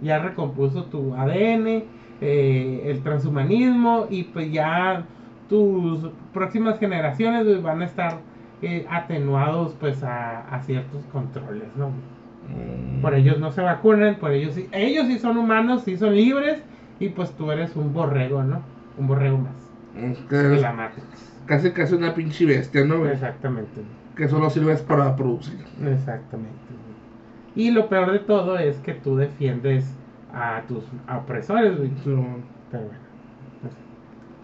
Ya 0.01 0.19
recompuso 0.19 0.85
tu 0.85 1.13
ADN, 1.15 1.83
eh, 2.21 2.81
el 2.85 3.01
transhumanismo, 3.03 4.07
y 4.09 4.23
pues 4.23 4.51
ya 4.51 5.03
tus 5.49 6.09
próximas 6.33 6.79
generaciones 6.79 7.45
güey, 7.45 7.61
van 7.61 7.81
a 7.81 7.85
estar 7.85 8.19
eh, 8.61 8.85
atenuados 8.89 9.73
pues 9.79 10.03
a, 10.03 10.41
a 10.53 10.61
ciertos 10.61 11.03
controles, 11.11 11.67
¿no? 11.75 11.91
Por 13.01 13.13
ellos 13.13 13.39
no 13.39 13.51
se 13.51 13.61
vacunan, 13.61 14.15
por 14.15 14.31
ellos 14.31 14.55
sí, 14.55 14.67
ellos 14.71 15.07
sí 15.07 15.19
son 15.19 15.37
humanos, 15.37 15.83
sí 15.83 15.95
son 15.95 16.15
libres, 16.15 16.61
y 16.99 17.09
pues 17.09 17.31
tú 17.31 17.51
eres 17.51 17.75
un 17.75 17.93
borrego, 17.93 18.43
¿no? 18.43 18.61
Un 18.97 19.07
borrego 19.07 19.37
más. 19.37 19.53
Es 19.95 20.17
que 20.19 20.61
la 20.61 20.91
casi 21.45 21.71
casi 21.71 21.95
una 21.95 22.13
pinche 22.13 22.45
bestia, 22.45 22.85
¿no? 22.85 23.05
Exactamente. 23.07 23.81
Que 24.15 24.27
solo 24.27 24.49
sirves 24.49 24.81
para 24.81 25.15
producir. 25.15 25.65
Exactamente. 25.83 26.53
Y 27.55 27.71
lo 27.71 27.89
peor 27.89 28.11
de 28.11 28.19
todo 28.19 28.57
es 28.59 28.77
que 28.77 28.93
tú 28.93 29.15
defiendes 29.17 29.97
a 30.33 30.61
tus 30.67 30.83
opresores, 31.11 31.77
güey. 31.77 31.89
Sí, 31.89 31.95
Pero 32.03 32.17
bueno. 32.17 32.43
no 33.63 33.69
sé. 33.69 33.77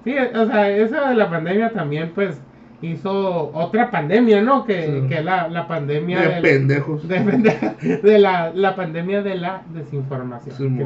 Sí, 0.04 0.36
o 0.36 0.46
sea, 0.48 0.70
eso 0.72 1.08
de 1.10 1.16
la 1.16 1.30
pandemia 1.30 1.72
también, 1.74 2.12
pues, 2.16 2.42
hizo 2.82 3.52
otra 3.54 3.90
pandemia, 3.92 4.42
¿no? 4.42 4.66
Que, 4.66 4.86
Sí. 5.02 5.08
que 5.10 5.22
la, 5.24 5.48
la 5.48 5.68
pandemia 5.68 6.22
De 6.22 6.42
pendejos. 6.42 7.08
de, 7.08 7.20
de- 7.20 7.98
de 8.04 8.20
la, 8.20 8.52
la 8.54 8.76
pandemia 8.76 9.22
de 9.24 9.36
la 9.36 9.64
desinformación. 9.74 10.56
Sí, 10.56 10.86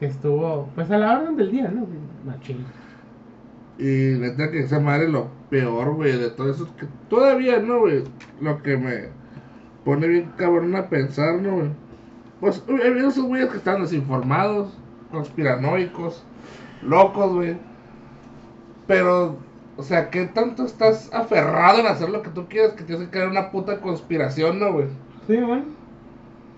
que, 0.00 0.06
estuvo, 0.06 0.68
pues, 0.74 0.90
a 0.90 0.98
la 0.98 1.18
orden 1.18 1.36
del 1.36 1.50
día, 1.52 1.68
¿no? 1.68 1.86
Machín. 2.24 2.64
Y 3.78 4.18
neta 4.18 4.50
que 4.50 4.60
esa 4.60 4.78
madre 4.80 5.08
lo 5.08 5.28
peor, 5.48 5.94
güey, 5.94 6.16
de 6.18 6.30
todo 6.30 6.50
eso. 6.50 6.68
Que 6.76 6.86
todavía, 7.08 7.58
¿no, 7.60 7.80
güey? 7.80 8.04
Lo 8.40 8.62
que 8.62 8.76
me 8.76 9.08
pone 9.84 10.06
bien 10.06 10.30
cabrón 10.36 10.74
a 10.76 10.88
pensar, 10.88 11.40
¿no, 11.40 11.56
güey? 11.56 11.68
Pues 12.40 12.62
esos 12.68 13.24
güeyes 13.24 13.48
que 13.50 13.56
están 13.58 13.82
desinformados, 13.82 14.76
conspiranoicos, 15.10 16.24
locos, 16.82 17.34
güey. 17.34 17.56
Pero, 18.86 19.36
o 19.80 19.82
sea, 19.82 20.10
¿qué 20.10 20.26
tanto 20.26 20.64
estás 20.64 21.10
aferrado 21.12 21.80
en 21.80 21.86
hacer 21.86 22.10
lo 22.10 22.22
que 22.22 22.30
tú 22.30 22.48
quieres 22.48 22.72
que 22.74 22.84
tienes 22.84 23.06
que 23.06 23.10
crear 23.12 23.28
una 23.28 23.50
puta 23.50 23.80
conspiración, 23.80 24.58
¿no, 24.60 24.72
güey? 24.72 24.88
Sí, 25.26 25.36
bueno. 25.38 25.64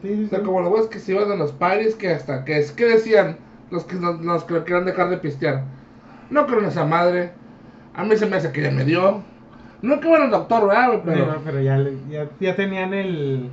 Sí, 0.03 0.17
sí, 0.17 0.25
O 0.25 0.29
sea, 0.29 0.41
sí. 0.41 0.45
como 0.45 0.61
los 0.61 0.71
güeyes 0.71 0.89
que 0.91 0.99
se 0.99 1.13
iban 1.13 1.31
a 1.31 1.37
los 1.37 1.53
paris, 1.53 1.95
que 1.97 2.11
hasta 2.11 2.45
que 2.45 2.59
es 2.59 2.73
que 2.73 2.85
decían 2.87 3.39
los 3.71 3.85
que 3.85 3.97
nos, 3.97 4.21
los 4.21 4.45
que 4.45 4.63
querían 4.65 4.85
dejar 4.85 5.11
de 5.11 5.19
pistear. 5.19 5.65
No 6.31 6.47
creo 6.47 6.61
en 6.61 6.67
esa 6.67 6.85
madre. 6.85 7.33
A 7.95 8.05
mí 8.05 8.17
se 8.17 8.27
me 8.27 8.37
hace 8.37 8.53
que 8.53 8.63
ya 8.63 8.71
me 8.71 8.85
dio. 8.85 9.23
No 9.83 10.01
que 10.01 10.09
bueno 10.09 10.25
el 10.27 10.31
doctor, 10.31 10.67
¿verdad, 10.69 10.89
güey? 10.89 11.01
Sí, 11.17 11.23
no, 11.27 11.37
Pero. 11.37 11.43
pero 11.45 11.61
ya, 11.61 11.79
ya, 12.11 12.31
ya 12.41 12.57
tenían 12.57 12.95
el, 12.95 13.51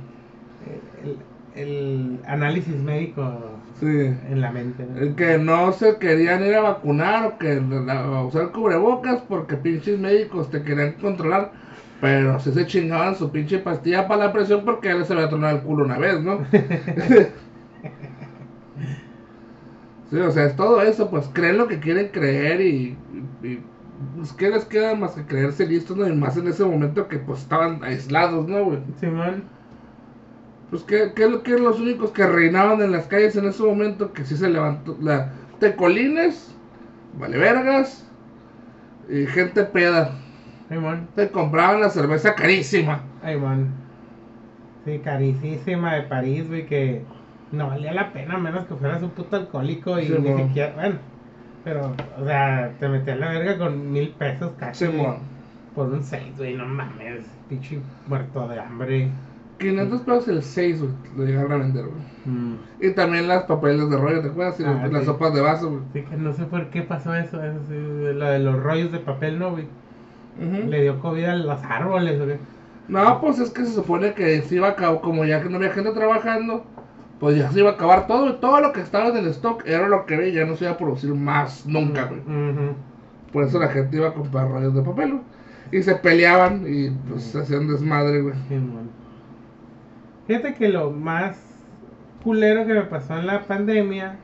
el, 1.54 2.20
análisis 2.26 2.76
médico 2.76 3.60
Sí. 3.78 3.86
en 3.86 4.40
la 4.40 4.50
mente. 4.50 4.84
¿no? 4.86 4.98
El 5.00 5.14
Que 5.14 5.38
no 5.38 5.72
se 5.72 5.96
querían 5.98 6.44
ir 6.44 6.54
a 6.54 6.60
vacunar 6.60 7.24
o 7.26 7.38
que 7.38 7.52
a 7.88 8.22
usar 8.24 8.50
cubrebocas 8.52 9.22
porque 9.22 9.56
pinches 9.56 9.98
médicos 9.98 10.50
te 10.50 10.62
querían 10.62 10.92
controlar. 10.94 11.52
Pero 12.00 12.38
si 12.40 12.52
se 12.52 12.66
chingaban 12.66 13.14
su 13.16 13.30
pinche 13.30 13.58
pastilla 13.58 14.08
para 14.08 14.26
la 14.26 14.32
presión 14.32 14.64
porque 14.64 14.88
ya 14.88 14.94
les 14.94 15.10
había 15.10 15.28
tronado 15.28 15.56
el 15.56 15.62
culo 15.62 15.84
una 15.84 15.98
vez, 15.98 16.20
¿no? 16.22 16.40
Sí, 20.10 20.16
o 20.18 20.30
sea, 20.32 20.46
es 20.46 20.56
todo 20.56 20.82
eso, 20.82 21.08
pues 21.10 21.28
creen 21.32 21.56
lo 21.58 21.68
que 21.68 21.78
quieren 21.78 22.08
creer 22.08 22.60
y, 22.60 22.98
y- 23.42 23.48
y, 23.48 23.64
pues 24.16 24.32
qué 24.32 24.50
les 24.50 24.64
queda 24.64 24.94
más 24.96 25.12
que 25.12 25.24
creerse 25.26 25.66
listos, 25.66 25.96
¿no? 25.96 26.08
Y 26.08 26.12
más 26.16 26.36
en 26.36 26.48
ese 26.48 26.64
momento 26.64 27.06
que 27.08 27.18
pues 27.18 27.40
estaban 27.42 27.84
aislados, 27.84 28.48
¿no, 28.48 28.64
güey? 28.64 28.80
Simón. 28.98 29.44
Pues 30.70 30.82
que, 30.84 31.12
que, 31.14 31.28
lo- 31.28 31.42
que 31.42 31.52
eran 31.52 31.64
los 31.64 31.80
únicos 31.80 32.12
que 32.12 32.26
reinaban 32.26 32.80
en 32.80 32.92
las 32.92 33.06
calles 33.06 33.36
en 33.36 33.46
ese 33.46 33.62
momento, 33.62 34.12
que 34.12 34.24
sí 34.24 34.36
se 34.36 34.48
levantó, 34.48 34.96
la 35.00 35.32
tecolines, 35.58 36.48
vale 37.12 37.36
vergas, 37.38 38.04
y 39.08 39.26
gente 39.26 39.64
peda, 39.64 40.10
Simón. 40.68 41.08
te 41.14 41.30
compraban 41.30 41.80
la 41.80 41.90
cerveza 41.90 42.34
carísima. 42.34 43.02
Ay, 43.22 43.36
man. 43.36 43.74
Sí, 44.84 44.98
carísima 45.00 45.94
de 45.94 46.02
París, 46.02 46.48
güey, 46.48 46.66
que 46.66 47.04
no 47.50 47.68
valía 47.68 47.92
la 47.92 48.12
pena, 48.12 48.38
menos 48.38 48.66
que 48.66 48.74
fueras 48.76 49.02
un 49.02 49.10
puto 49.10 49.36
alcohólico 49.36 49.98
y 49.98 50.06
Sí, 50.06 50.14
ni 50.18 50.34
siquiera, 50.46 50.74
bueno, 50.74 50.98
pero, 51.62 51.94
o 52.18 52.24
sea, 52.24 52.76
te 52.78 52.88
metías 52.88 53.18
la 53.18 53.30
verga 53.30 53.58
con 53.58 53.92
mil 53.92 54.16
pesos 54.16 54.54
casi 54.56 54.86
Simón. 54.86 55.16
por 55.74 55.88
un 55.90 56.02
seis, 56.02 56.36
güey, 56.36 56.54
no 56.56 56.66
mames, 56.66 57.26
pinche 57.48 57.82
muerto 58.06 58.48
de 58.48 58.58
hambre. 58.60 59.12
500 59.60 60.00
pesos 60.02 60.28
el 60.28 60.42
6, 60.42 60.80
güey, 60.80 60.92
lo 61.16 61.24
llegaron 61.24 61.52
a 61.52 61.56
vender, 61.58 61.84
güey. 61.84 62.02
Mm. 62.24 62.54
Y 62.80 62.90
también 62.92 63.28
las 63.28 63.44
papeles 63.44 63.88
de 63.90 63.96
rollo, 63.96 64.20
¿te 64.22 64.28
acuerdas? 64.28 64.58
Y 64.60 64.64
Ah, 64.64 64.88
las 64.90 65.00
sí. 65.02 65.06
sopas 65.06 65.32
de 65.34 65.40
vaso, 65.40 65.70
güey. 65.70 65.82
Así 65.90 66.02
que 66.02 66.16
no 66.16 66.32
sé 66.32 66.44
por 66.44 66.70
qué 66.70 66.82
pasó 66.82 67.14
eso, 67.14 67.42
eso 67.42 67.58
sí, 67.68 67.74
lo 67.74 68.24
de 68.26 68.38
los 68.40 68.62
rollos 68.62 68.90
de 68.92 68.98
papel, 68.98 69.38
¿no, 69.38 69.50
güey? 69.52 69.66
Le 70.68 70.82
dio 70.82 70.98
COVID 71.00 71.24
a 71.24 71.36
los 71.36 71.62
árboles, 71.64 72.18
güey. 72.24 72.38
No, 72.88 73.20
pues 73.20 73.38
es 73.38 73.50
que 73.50 73.64
se 73.64 73.74
supone 73.74 74.14
que 74.14 74.42
se 74.42 74.56
iba 74.56 74.68
a 74.68 74.70
acabar, 74.70 75.00
como 75.00 75.24
ya 75.24 75.42
que 75.42 75.48
no 75.48 75.56
había 75.58 75.70
gente 75.70 75.92
trabajando, 75.92 76.64
pues 77.20 77.36
ya 77.36 77.50
se 77.52 77.60
iba 77.60 77.70
a 77.70 77.74
acabar 77.74 78.06
todo, 78.06 78.30
y 78.30 78.32
todo 78.40 78.60
lo 78.60 78.72
que 78.72 78.80
estaba 78.80 79.08
en 79.08 79.18
el 79.18 79.26
stock 79.26 79.62
era 79.66 79.86
lo 79.88 80.06
que 80.06 80.14
había, 80.14 80.30
ya 80.30 80.46
no 80.46 80.56
se 80.56 80.64
iba 80.64 80.72
a 80.72 80.78
producir 80.78 81.14
más 81.14 81.66
nunca, 81.66 82.04
güey. 82.06 82.20
Ujú. 82.20 82.74
Por 83.32 83.44
eso 83.44 83.58
la 83.60 83.68
gente 83.68 83.98
iba 83.98 84.08
a 84.08 84.14
comprar 84.14 84.48
rollos 84.48 84.74
de 84.74 84.82
papel, 84.82 85.10
güey. 85.12 85.22
Y 85.72 85.82
se 85.82 85.94
peleaban 85.94 86.64
y 86.66 86.90
pues 87.08 87.22
se 87.24 87.38
hacían 87.38 87.68
desmadre, 87.68 88.22
güey. 88.22 88.34
Sí, 88.48 88.54
mon. 88.54 88.90
Fíjate 90.30 90.54
que 90.54 90.68
lo 90.68 90.92
más 90.92 91.36
culero 92.22 92.64
que 92.64 92.72
me 92.72 92.82
pasó 92.82 93.18
en 93.18 93.26
la 93.26 93.40
pandemia 93.48 94.14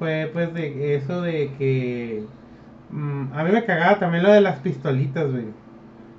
fue 0.00 0.28
pues 0.32 0.52
de 0.52 0.96
eso 0.96 1.22
de 1.22 1.52
que 1.56 2.24
mm, 2.90 3.32
a 3.32 3.44
mí 3.44 3.52
me 3.52 3.64
cagaba 3.64 4.00
también 4.00 4.24
lo 4.24 4.32
de 4.32 4.40
las 4.40 4.58
pistolitas, 4.58 5.30
güey. 5.30 5.44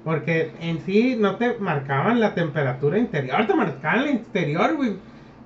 Porque 0.06 0.54
en 0.62 0.80
sí 0.86 1.18
no 1.20 1.36
te 1.36 1.58
marcaban 1.60 2.22
la 2.22 2.34
temperatura 2.34 2.98
interior, 2.98 3.46
te 3.46 3.56
marcaban 3.56 4.06
la 4.06 4.12
exterior, 4.12 4.78
güey. 4.78 4.96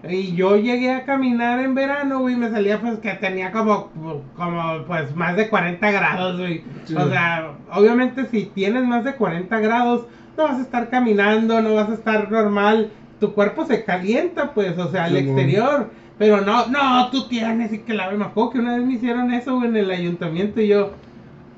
Y 0.08 0.36
yo 0.36 0.56
llegué 0.56 0.94
a 0.94 1.06
caminar 1.06 1.58
en 1.58 1.74
verano, 1.74 2.20
güey, 2.20 2.36
me 2.36 2.52
salía 2.52 2.80
pues 2.80 3.00
que 3.00 3.16
tenía 3.16 3.52
como, 3.52 3.90
como 4.36 4.84
pues 4.86 5.16
más 5.16 5.36
de 5.36 5.50
40 5.50 5.92
grados, 5.92 6.38
güey. 6.38 6.64
Sí. 6.86 6.94
O 6.96 7.10
sea, 7.10 7.54
obviamente 7.72 8.28
si 8.28 8.46
tienes 8.46 8.86
más 8.86 9.04
de 9.04 9.16
40 9.16 9.60
grados, 9.62 10.06
no 10.38 10.44
vas 10.44 10.60
a 10.60 10.62
estar 10.62 10.90
caminando, 10.90 11.60
no 11.60 11.74
vas 11.74 11.90
a 11.90 11.96
estar 11.96 12.32
normal. 12.32 12.92
Tu 13.20 13.34
cuerpo 13.34 13.66
se 13.66 13.84
calienta, 13.84 14.54
pues, 14.54 14.78
o 14.78 14.90
sea, 14.92 15.06
al 15.06 15.12
Sí, 15.12 15.18
exterior. 15.18 15.90
Pero 16.18 16.42
no, 16.42 16.68
no, 16.68 17.10
tú 17.10 17.28
tienes 17.28 17.74
y 17.74 17.80
que 17.80 17.94
la 17.94 18.12
me 18.12 18.26
acuerdo 18.26 18.52
que 18.52 18.60
una 18.60 18.78
vez 18.78 18.86
me 18.86 18.94
hicieron 18.94 19.34
eso 19.34 19.64
en 19.64 19.76
el 19.76 19.90
ayuntamiento 19.90 20.62
y 20.62 20.68
yo, 20.68 20.92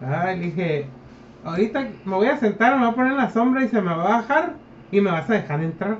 ay, 0.06 0.40
dije, 0.40 0.86
ahorita 1.44 1.88
me 2.06 2.16
voy 2.16 2.28
a 2.28 2.38
sentar, 2.38 2.74
me 2.76 2.86
voy 2.86 2.92
a 2.94 2.96
poner 2.96 3.12
en 3.12 3.18
la 3.18 3.30
sombra 3.30 3.64
y 3.64 3.68
se 3.68 3.82
me 3.82 3.94
va 3.94 4.04
a 4.04 4.18
bajar 4.22 4.54
y 4.92 5.02
me 5.02 5.12
vas 5.12 5.30
a 5.30 5.34
dejar 5.34 5.62
entrar. 5.62 5.98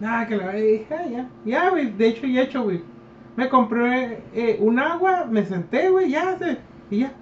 Nada, 0.00 0.26
que 0.26 0.36
la 0.36 0.52
dije, 0.52 0.86
"Ah, 0.90 1.06
ya, 1.10 1.26
ya, 1.44 1.70
güey, 1.70 1.90
de 1.90 2.08
hecho 2.08 2.26
ya 2.26 2.40
he 2.40 2.44
hecho, 2.44 2.62
güey. 2.62 2.80
Me 3.36 3.48
compré 3.48 4.18
eh, 4.34 4.56
un 4.60 4.78
agua, 4.78 5.26
me 5.30 5.44
senté, 5.44 5.90
güey, 5.90 6.10
ya, 6.10 6.36
se, 6.38 6.58
y 6.90 7.00
ya. 7.00 7.12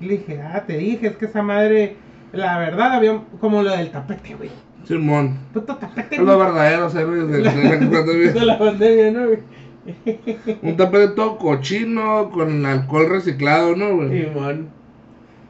Y 0.00 0.06
le 0.06 0.18
dije, 0.18 0.40
ah, 0.40 0.64
te 0.66 0.78
dije, 0.78 1.08
es 1.08 1.16
que 1.16 1.26
esa 1.26 1.42
madre, 1.42 1.96
la 2.32 2.58
verdad, 2.58 2.94
había 2.94 3.20
como 3.40 3.62
lo 3.62 3.70
del 3.70 3.90
tapete, 3.90 4.34
güey. 4.34 4.50
Simón. 4.84 5.38
Puto 5.52 5.76
tapete, 5.76 6.16
Es 6.16 6.20
lo 6.22 6.36
güey. 6.36 6.46
verdadero, 6.46 6.88
héroes 6.90 7.28
de, 7.28 7.38
de 7.38 7.44
la 7.44 7.50
pandemia. 7.90 8.32
De 8.32 8.40
la 8.46 8.58
pandemia, 8.58 9.10
¿no, 9.12 9.26
güey? 9.26 9.38
Un 10.62 10.76
tapete 10.76 11.08
todo 11.08 11.38
cochino, 11.38 12.30
con 12.30 12.64
alcohol 12.66 13.08
reciclado, 13.08 13.76
¿no, 13.76 13.96
güey? 13.96 14.24
Simón. 14.24 14.68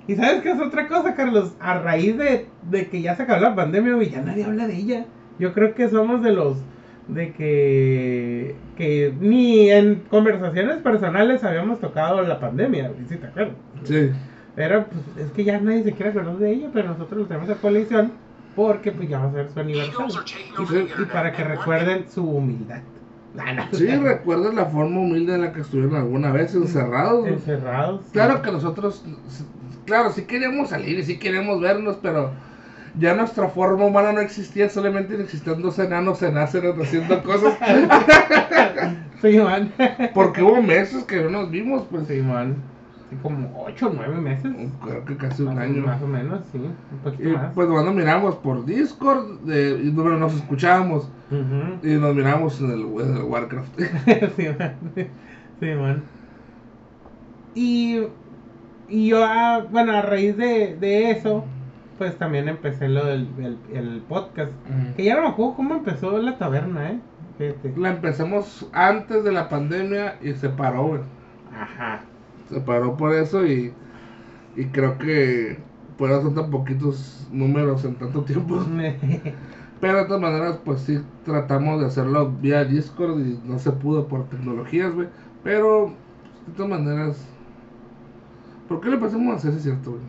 ¿Y 0.07 0.17
sabes 0.17 0.43
qué 0.43 0.51
es 0.51 0.61
otra 0.61 0.89
cosa, 0.89 1.15
Carlos? 1.15 1.53
A 1.61 1.79
raíz 1.79 2.17
de, 2.19 2.47
de 2.71 2.89
que 2.89 3.01
ya 3.03 3.17
se 3.17 3.23
acabó 3.23 3.41
la 3.41 3.55
pandemia, 3.55 3.95
güey, 3.95 4.11
ya 4.11 4.21
nadie 4.23 4.45
habla 4.45 4.67
de 4.67 4.77
ella. 4.77 5.05
Yo 5.39 5.53
creo 5.53 5.75
que 5.75 5.89
somos 5.89 6.23
de 6.23 6.33
los 6.33 6.59
de 7.09 7.33
que, 7.33 8.55
que 8.77 9.13
ni 9.21 9.69
en 9.71 10.03
conversaciones 10.11 10.77
personales 10.79 11.43
habíamos 11.43 11.81
tocado 11.81 12.23
la 12.23 12.39
pandemia, 12.39 12.93
si 13.09 13.17
te 13.17 13.27
acuerdas. 13.27 13.55
Sí. 13.85 14.11
Pero 14.55 14.85
pues 14.87 15.27
es 15.27 15.33
que 15.33 15.45
ya 15.45 15.59
nadie 15.61 15.83
se 15.83 15.93
quiere 15.93 16.11
acordar 16.11 16.37
de 16.39 16.53
ella, 16.53 16.69
pero 16.73 16.89
nosotros 16.91 17.21
lo 17.23 17.27
tenemos 17.27 17.51
a 17.51 17.55
colección 17.55 18.13
porque 18.57 18.93
pues 18.93 19.09
ya 19.09 19.19
va 19.19 19.29
a 19.29 19.33
ser 19.33 19.51
su 19.51 19.61
aniversario. 19.61 20.07
Y, 20.59 21.03
y 21.03 21.05
para 21.07 21.33
que 21.33 21.45
recuerden 21.45 22.11
su 22.11 22.25
humildad. 22.25 22.81
Ah, 23.39 23.53
no. 23.53 23.69
Sí, 23.73 23.87
recuerdas 23.97 24.55
la 24.55 24.67
forma 24.67 25.01
humilde 25.01 25.35
en 25.35 25.43
la 25.43 25.53
que 25.53 25.61
estuvieron 25.61 25.95
alguna 25.95 26.33
vez 26.33 26.55
encerrados. 26.55 27.27
Encerrados. 27.27 28.03
Claro 28.13 28.43
que 28.43 28.51
nosotros, 28.51 29.05
claro, 29.87 30.11
sí 30.13 30.25
queríamos 30.25 30.71
salir 30.71 30.99
y 30.99 31.05
sí 31.05 31.19
queríamos 31.19 31.61
vernos, 31.61 31.99
pero 32.03 32.33
ya 32.99 33.15
nuestra 33.15 33.49
forma 33.49 33.85
humana 33.85 34.13
no 34.13 34.21
existía, 34.21 34.69
solamente 34.69 35.21
existían 35.21 35.63
dos 35.63 35.79
enanos 35.79 36.23
enáceres 36.23 36.75
haciendo 36.79 37.23
cosas. 37.23 37.57
Sí, 39.23 39.39
man. 39.39 39.73
Porque 40.13 40.43
hubo 40.43 40.61
meses 40.61 41.05
que 41.05 41.23
no 41.23 41.31
nos 41.31 41.51
vimos, 41.51 41.87
pues. 41.91 42.09
Sí, 42.09 42.21
man. 42.21 42.57
Sí, 43.11 43.17
como 43.23 43.65
8 43.67 43.89
o 43.89 43.93
9 43.93 44.21
meses. 44.21 44.53
Creo 44.85 45.05
que 45.05 45.17
casi 45.17 45.43
un 45.43 45.59
año. 45.59 45.83
más 45.83 46.01
o 46.01 46.07
menos, 46.07 46.41
sí. 46.53 46.59
Un 46.59 46.99
poquito 47.03 47.29
Y 47.29 47.33
más. 47.33 47.53
pues 47.55 47.69
bueno, 47.69 47.93
miramos 47.93 48.37
por 48.37 48.65
Discord 48.65 49.41
de, 49.41 49.81
y 49.83 49.91
bueno, 49.91 50.17
nos 50.17 50.35
escuchábamos 50.35 51.11
y 51.83 51.89
nos 51.95 52.15
miramos 52.15 52.61
en 52.61 52.71
el, 52.71 52.81
en 52.81 53.17
el 53.17 53.23
Warcraft. 53.25 53.81
sí, 54.37 54.47
man. 54.59 54.77
Sí, 55.61 55.67
man. 55.75 56.03
Y, 57.55 58.01
y 58.89 59.09
yo, 59.09 59.25
ah, 59.25 59.67
bueno, 59.71 59.93
a 59.93 60.03
raíz 60.03 60.37
de, 60.37 60.77
de 60.77 61.11
eso, 61.11 61.45
pues 61.99 62.17
también 62.17 62.49
empecé 62.49 62.89
lo 62.89 63.05
del 63.07 63.29
el, 63.39 63.59
el 63.77 64.03
podcast. 64.03 64.53
Que 64.97 65.05
ya 65.05 65.17
no 65.17 65.23
me 65.23 65.29
acuerdo 65.29 65.55
cómo 65.57 65.75
empezó 65.75 66.17
la 66.19 66.39
taberna, 66.39 66.91
¿eh? 66.93 67.01
Fíjate. 67.39 67.75
La 67.77 67.91
empezamos 67.91 68.69
antes 68.73 69.25
de 69.25 69.33
la 69.33 69.49
pandemia 69.49 70.17
y 70.23 70.33
se 70.35 70.49
paró, 70.51 70.87
güey. 70.87 71.01
Ajá. 71.53 72.05
Se 72.51 72.61
paró 72.61 72.97
por 72.97 73.15
eso 73.15 73.47
y, 73.47 73.73
y 74.57 74.65
creo 74.67 74.99
que 74.99 75.59
por 75.97 76.11
eso 76.11 76.23
son 76.23 76.35
tan 76.35 76.51
poquitos 76.51 77.29
números 77.31 77.85
en 77.85 77.95
tanto 77.95 78.23
tiempo. 78.23 78.59
Pero 79.81 79.99
de 79.99 80.05
todas 80.05 80.21
maneras, 80.21 80.59
pues 80.65 80.81
sí, 80.83 81.01
tratamos 81.25 81.81
de 81.81 81.87
hacerlo 81.87 82.31
vía 82.41 82.65
Discord 82.65 83.19
y 83.21 83.41
no 83.45 83.59
se 83.59 83.73
pudo 83.73 84.09
por 84.09 84.29
tecnologías, 84.29 84.95
güey. 84.95 85.09
Pero, 85.43 85.93
de 86.47 86.53
todas 86.55 86.71
maneras, 86.71 87.27
¿por 88.69 88.81
qué 88.81 88.89
le 88.89 88.97
empezamos 88.97 89.33
a 89.33 89.37
hacer, 89.37 89.53
si 89.53 89.57
es 89.59 89.63
cierto, 89.63 89.93
güey? 89.93 90.03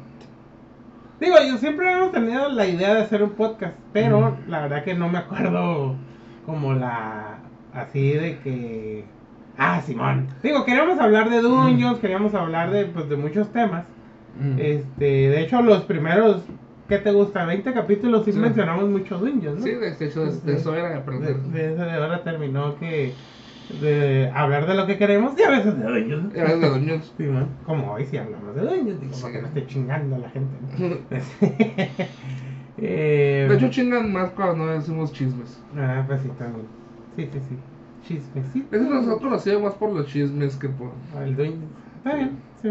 Digo, 1.22 1.36
yo 1.48 1.58
siempre 1.58 1.92
hemos 1.92 2.12
tenido 2.12 2.50
la 2.50 2.68
idea 2.68 2.96
de 2.96 3.02
hacer 3.04 3.24
un 3.24 3.30
podcast, 3.32 3.76
pero 3.94 4.36
la 4.48 4.62
verdad 4.62 4.84
que 4.84 4.96
no 4.96 5.08
me 5.08 5.20
acuerdo 5.20 5.96
como 6.46 6.74
la... 6.74 7.40
Así 7.74 8.12
de 8.14 8.40
que... 8.40 9.06
Ah, 9.64 9.80
Simón. 9.82 10.28
Digo, 10.42 10.66
queríamos 10.66 11.00
hablar 11.00 11.30
de 11.30 11.40
Dungeons, 11.42 12.00
queríamos 12.00 12.34
hablar 12.34 12.72
de, 12.72 12.86
pues, 12.86 13.08
de 13.10 13.16
muchos 13.16 13.52
temas. 13.52 13.86
Este, 14.58 15.06
de 15.30 15.42
hecho, 15.42 15.62
los 15.62 15.84
primeros, 15.84 16.42
¿qué 16.90 16.98
te 16.98 17.12
gusta? 17.12 17.46
20 17.46 17.72
capítulos 17.74 18.26
sí, 18.26 18.32
Sí. 18.32 18.40
mencionamos 18.40 18.90
mucho 18.90 19.20
Dungeons, 19.20 19.60
¿no? 19.60 19.64
Sí, 19.64 19.72
de 19.74 19.90
hecho, 20.06 20.26
de, 20.26 20.32
de 20.52 20.54
eso 20.58 20.74
era 20.76 20.88
de 20.90 20.94
De, 20.96 21.00
aprender. 21.02 21.36
de 21.38 21.74
eso 21.74 21.84
de 21.84 21.92
ahora 21.92 22.24
terminó 22.24 22.76
que... 22.80 23.14
De 23.80 24.30
hablar 24.34 24.66
de 24.68 24.74
lo 24.74 24.86
que 24.88 24.98
queremos 24.98 25.38
y 25.40 25.44
a 25.44 25.50
veces 25.52 25.78
de 25.78 25.84
Dungeons. 25.86 26.34
Era 26.36 26.56
de 26.56 26.70
Dungeons. 26.70 27.14
Sí, 27.18 27.24
man. 27.24 27.48
Como 27.66 27.94
hoy 27.94 28.06
sí 28.06 28.18
hablamos 28.18 28.56
de 28.56 28.62
Dungeons, 28.62 29.00
digo, 29.00 29.14
Sí. 29.14 29.22
para 29.22 29.34
que 29.34 29.42
no 29.42 29.48
esté 29.48 29.68
chingando 29.68 30.16
a 30.16 30.20
la 30.20 30.30
gente. 30.32 30.56
¿no? 30.80 30.98
Eh, 32.84 33.46
De 33.48 33.56
hecho, 33.56 33.70
chingan 33.70 34.12
más 34.12 34.32
cuando 34.32 34.66
no 34.66 34.72
decimos 34.72 35.12
chismes. 35.14 35.62
Ah, 35.78 36.04
pues 36.08 36.22
sí, 36.22 36.30
también. 36.40 36.66
Sí, 37.16 37.30
sí, 37.32 37.40
sí. 37.50 37.56
Chismecito. 38.08 38.76
Eso 38.76 38.90
nos 38.90 39.08
ha 39.08 39.20
conocido 39.20 39.60
más 39.60 39.74
por 39.76 39.92
los 39.92 40.08
chismes 40.08 40.56
que 40.56 40.70
por 40.70 40.92
El 41.22 41.36
dueño. 41.36 41.68
Está 41.98 42.16
bien, 42.16 42.32
sí. 42.62 42.70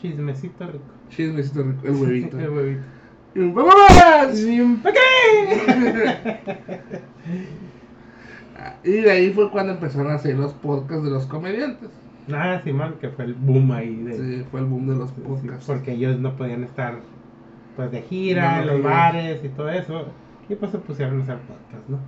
Chismecito 0.00 0.66
rico. 0.66 0.84
chismecito 1.08 1.62
rico, 1.62 1.86
el 1.86 1.94
huevito. 1.96 2.38
El 2.44 2.50
huevito. 2.50 2.82
¡Vámonos! 3.34 4.40
Y 4.40 4.60
un. 4.60 4.82
Y 8.84 8.90
de 8.90 9.10
ahí 9.10 9.32
fue 9.32 9.50
cuando 9.50 9.72
empezaron 9.72 10.10
a 10.10 10.14
hacer 10.14 10.36
los 10.36 10.52
podcasts 10.54 11.04
de 11.04 11.10
los 11.10 11.26
comediantes. 11.26 11.90
Ah, 12.32 12.60
sí, 12.62 12.72
man, 12.72 12.94
que 13.00 13.08
fue 13.08 13.24
el 13.26 13.34
boom 13.34 13.70
ahí 13.72 13.94
de. 14.02 14.16
Sí, 14.16 14.46
fue 14.50 14.60
el 14.60 14.66
boom 14.66 14.88
de 14.88 14.96
los 14.96 15.10
podcasts. 15.12 15.66
porque 15.66 15.92
ellos 15.92 16.18
no 16.18 16.36
podían 16.36 16.64
estar 16.64 16.98
pues 17.76 17.90
de 17.92 18.02
gira 18.02 18.56
No, 18.56 18.60
en 18.62 18.66
no, 18.66 18.72
los 18.74 18.82
bares 18.82 19.44
y 19.44 19.48
todo 19.48 19.68
eso. 19.70 20.06
Y 20.48 20.54
pues 20.54 20.70
se 20.72 20.78
pusieron 20.78 21.20
a 21.20 21.22
hacer 21.22 21.38
podcast, 21.38 21.88
¿no? 21.88 21.98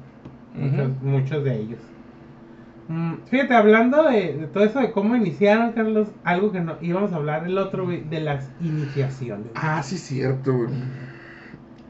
muchos, 0.55 1.03
muchos 1.03 1.45
de 1.45 1.57
ellos. 1.61 1.79
Mm, 2.91 3.23
fíjate, 3.27 3.55
hablando 3.55 4.03
de, 4.09 4.35
de 4.37 4.47
todo 4.49 4.65
eso, 4.65 4.81
de 4.81 4.91
cómo 4.91 5.15
iniciaron, 5.15 5.71
Carlos, 5.75 6.09
algo 6.25 6.51
que 6.51 6.61
no 6.61 6.77
íbamos 6.81 7.13
a 7.13 7.17
hablar 7.17 7.47
el 7.47 7.57
otro, 7.57 7.85
güey, 7.85 8.03
de 8.03 8.21
las 8.21 8.51
iniciaciones. 8.61 9.47
Ah, 9.55 9.81
sí, 9.85 9.97
cierto, 9.97 10.53
güey. 10.57 10.71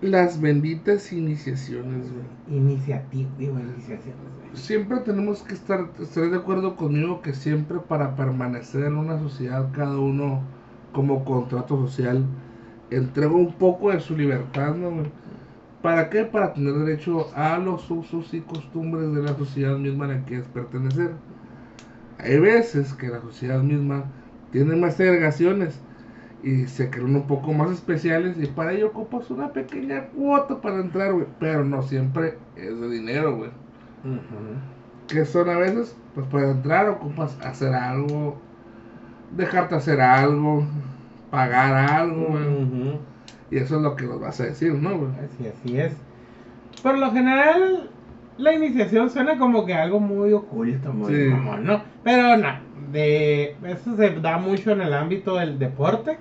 Las 0.02 0.42
benditas 0.42 1.10
iniciaciones, 1.10 2.04
güey. 2.12 2.58
Iniciativa, 2.58 3.30
digo, 3.38 3.58
iniciaciones, 3.58 4.14
güey. 4.36 4.50
Siempre 4.52 4.98
tenemos 4.98 5.42
que 5.42 5.54
estar, 5.54 5.88
estar 5.98 6.28
de 6.28 6.36
acuerdo 6.36 6.76
conmigo 6.76 7.22
que 7.22 7.32
siempre 7.32 7.78
para 7.78 8.14
permanecer 8.14 8.84
en 8.84 8.98
una 8.98 9.18
sociedad, 9.18 9.70
cada 9.72 9.98
uno 9.98 10.42
como 10.92 11.24
contrato 11.24 11.78
social, 11.86 12.26
entrega 12.90 13.32
un 13.32 13.54
poco 13.54 13.90
de 13.90 14.00
su 14.00 14.14
libertad, 14.14 14.74
¿no, 14.74 14.90
güey? 14.90 15.06
¿Para 15.82 16.10
qué? 16.10 16.24
Para 16.24 16.52
tener 16.52 16.74
derecho 16.74 17.28
a 17.34 17.58
los 17.58 17.90
usos 17.90 18.34
y 18.34 18.40
costumbres 18.40 19.14
de 19.14 19.22
la 19.22 19.34
sociedad 19.34 19.78
misma 19.78 20.04
a 20.04 20.08
la 20.08 20.24
que 20.26 20.36
es 20.36 20.44
pertenecer. 20.48 21.12
Hay 22.18 22.38
veces 22.38 22.92
que 22.92 23.08
la 23.08 23.20
sociedad 23.22 23.62
misma 23.62 24.04
tiene 24.52 24.76
más 24.76 24.96
segregaciones 24.96 25.80
y 26.42 26.66
se 26.66 26.90
crean 26.90 27.16
un 27.16 27.26
poco 27.26 27.52
más 27.52 27.70
especiales 27.70 28.36
y 28.38 28.46
para 28.46 28.72
ello 28.72 28.88
ocupas 28.88 29.30
una 29.30 29.52
pequeña 29.52 30.06
cuota 30.08 30.60
para 30.60 30.80
entrar, 30.80 31.12
güey. 31.14 31.26
Pero 31.38 31.64
no 31.64 31.82
siempre 31.82 32.36
es 32.56 32.78
de 32.78 32.90
dinero, 32.90 33.36
güey. 33.36 33.50
Que 35.08 35.24
son 35.24 35.48
a 35.48 35.56
veces, 35.58 35.96
pues 36.14 36.26
para 36.26 36.50
entrar 36.50 36.88
ocupas 36.90 37.38
hacer 37.42 37.74
algo, 37.74 38.38
dejarte 39.36 39.74
hacer 39.76 40.00
algo, 40.00 40.64
pagar 41.30 41.74
algo, 41.74 42.26
güey. 42.28 43.00
Y 43.50 43.58
eso 43.58 43.76
es 43.76 43.82
lo 43.82 43.96
que 43.96 44.04
nos 44.04 44.20
vas 44.20 44.40
a 44.40 44.44
decir, 44.44 44.72
¿no, 44.74 44.96
güey? 44.96 45.10
Así, 45.24 45.48
así 45.48 45.78
es. 45.78 45.92
Por 46.82 46.98
lo 46.98 47.10
general, 47.12 47.90
la 48.38 48.52
iniciación 48.54 49.10
suena 49.10 49.38
como 49.38 49.66
que 49.66 49.74
algo 49.74 50.00
muy 50.00 50.32
oculto, 50.32 50.92
muy 50.92 51.14
Sí. 51.14 51.28
mamón, 51.30 51.64
¿no? 51.64 51.82
Pero 52.04 52.36
no, 52.36 52.48
de, 52.92 53.56
eso 53.66 53.96
se 53.96 54.10
da 54.20 54.38
mucho 54.38 54.70
en 54.72 54.80
el 54.82 54.94
ámbito 54.94 55.36
del 55.36 55.58
deporte, 55.58 56.16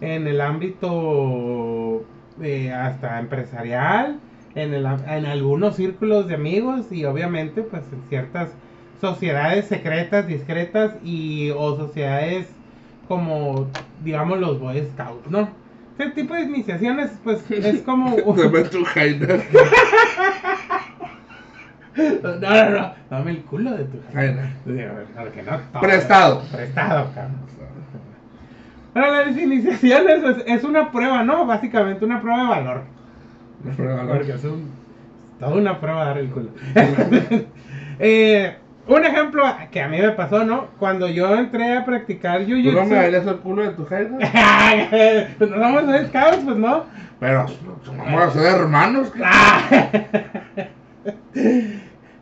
en 0.00 0.26
el 0.26 0.40
ámbito 0.40 2.02
eh, 2.42 2.72
hasta 2.72 3.18
empresarial, 3.20 4.18
en, 4.54 4.74
el, 4.74 4.84
en 4.86 5.26
algunos 5.26 5.76
círculos 5.76 6.28
de 6.28 6.34
amigos 6.34 6.90
y 6.90 7.04
obviamente 7.04 7.62
pues 7.62 7.82
en 7.92 8.02
ciertas 8.08 8.50
sociedades 9.00 9.66
secretas, 9.66 10.26
discretas 10.26 10.96
y 11.04 11.50
o 11.50 11.76
sociedades 11.76 12.48
como 13.06 13.66
digamos 14.04 14.38
los 14.38 14.60
Boy 14.60 14.82
Scouts, 14.92 15.30
¿no? 15.30 15.48
Ese 15.98 16.10
tipo 16.10 16.34
de 16.34 16.42
iniciaciones 16.42 17.10
pues 17.24 17.42
es 17.50 17.82
como... 17.82 18.16
Dame 18.16 18.64
tu 18.64 18.84
jaina. 18.84 19.26
No, 22.22 22.36
no, 22.36 22.70
no. 22.70 22.92
Dame 23.10 23.30
el 23.32 23.42
culo 23.42 23.72
de 23.72 23.84
tu 23.84 23.98
Jaina. 24.12 24.54
No. 24.64 25.80
Prestado. 25.80 26.42
Prestado, 26.52 27.10
cabrón. 27.14 27.48
Pero 28.94 29.10
las 29.10 29.36
iniciaciones 29.36 30.20
pues, 30.22 30.36
es 30.46 30.64
una 30.64 30.90
prueba, 30.90 31.22
¿no? 31.24 31.46
Básicamente 31.46 32.04
una 32.04 32.20
prueba 32.20 32.42
de 32.42 32.48
valor. 32.48 32.82
No 33.64 33.72
fue 33.72 33.86
valor. 33.86 34.16
Porque 34.18 34.32
es 34.32 34.44
un, 34.44 34.70
toda 35.38 35.54
una 35.56 35.80
prueba 35.80 36.04
dar 36.04 36.18
el 36.18 36.30
culo. 36.30 36.50
Eh, 38.00 38.56
un 38.88 39.04
ejemplo 39.04 39.42
que 39.70 39.80
a 39.82 39.88
mí 39.88 39.98
me 40.00 40.10
pasó, 40.12 40.44
¿no? 40.44 40.68
Cuando 40.78 41.08
yo 41.08 41.34
entré 41.36 41.76
a 41.76 41.84
practicar 41.84 42.42
¿Tú 42.44 42.50
no 42.50 42.56
Jiu-Jitsu. 42.56 42.84
me 42.86 42.96
bailas 42.96 43.26
el 43.26 43.36
culo 43.36 43.62
de 43.62 43.70
tu 43.70 43.84
jaina? 43.84 44.18
pues 45.38 45.50
no 45.50 45.56
somos 45.56 45.86
Boy 45.86 46.06
Scouts, 46.06 46.44
pues 46.44 46.56
no. 46.56 46.84
Pero 47.20 47.46
vamos 47.86 48.22
a 48.22 48.30
ser 48.30 48.60
hermanos. 48.60 49.12
Ah. 49.22 49.62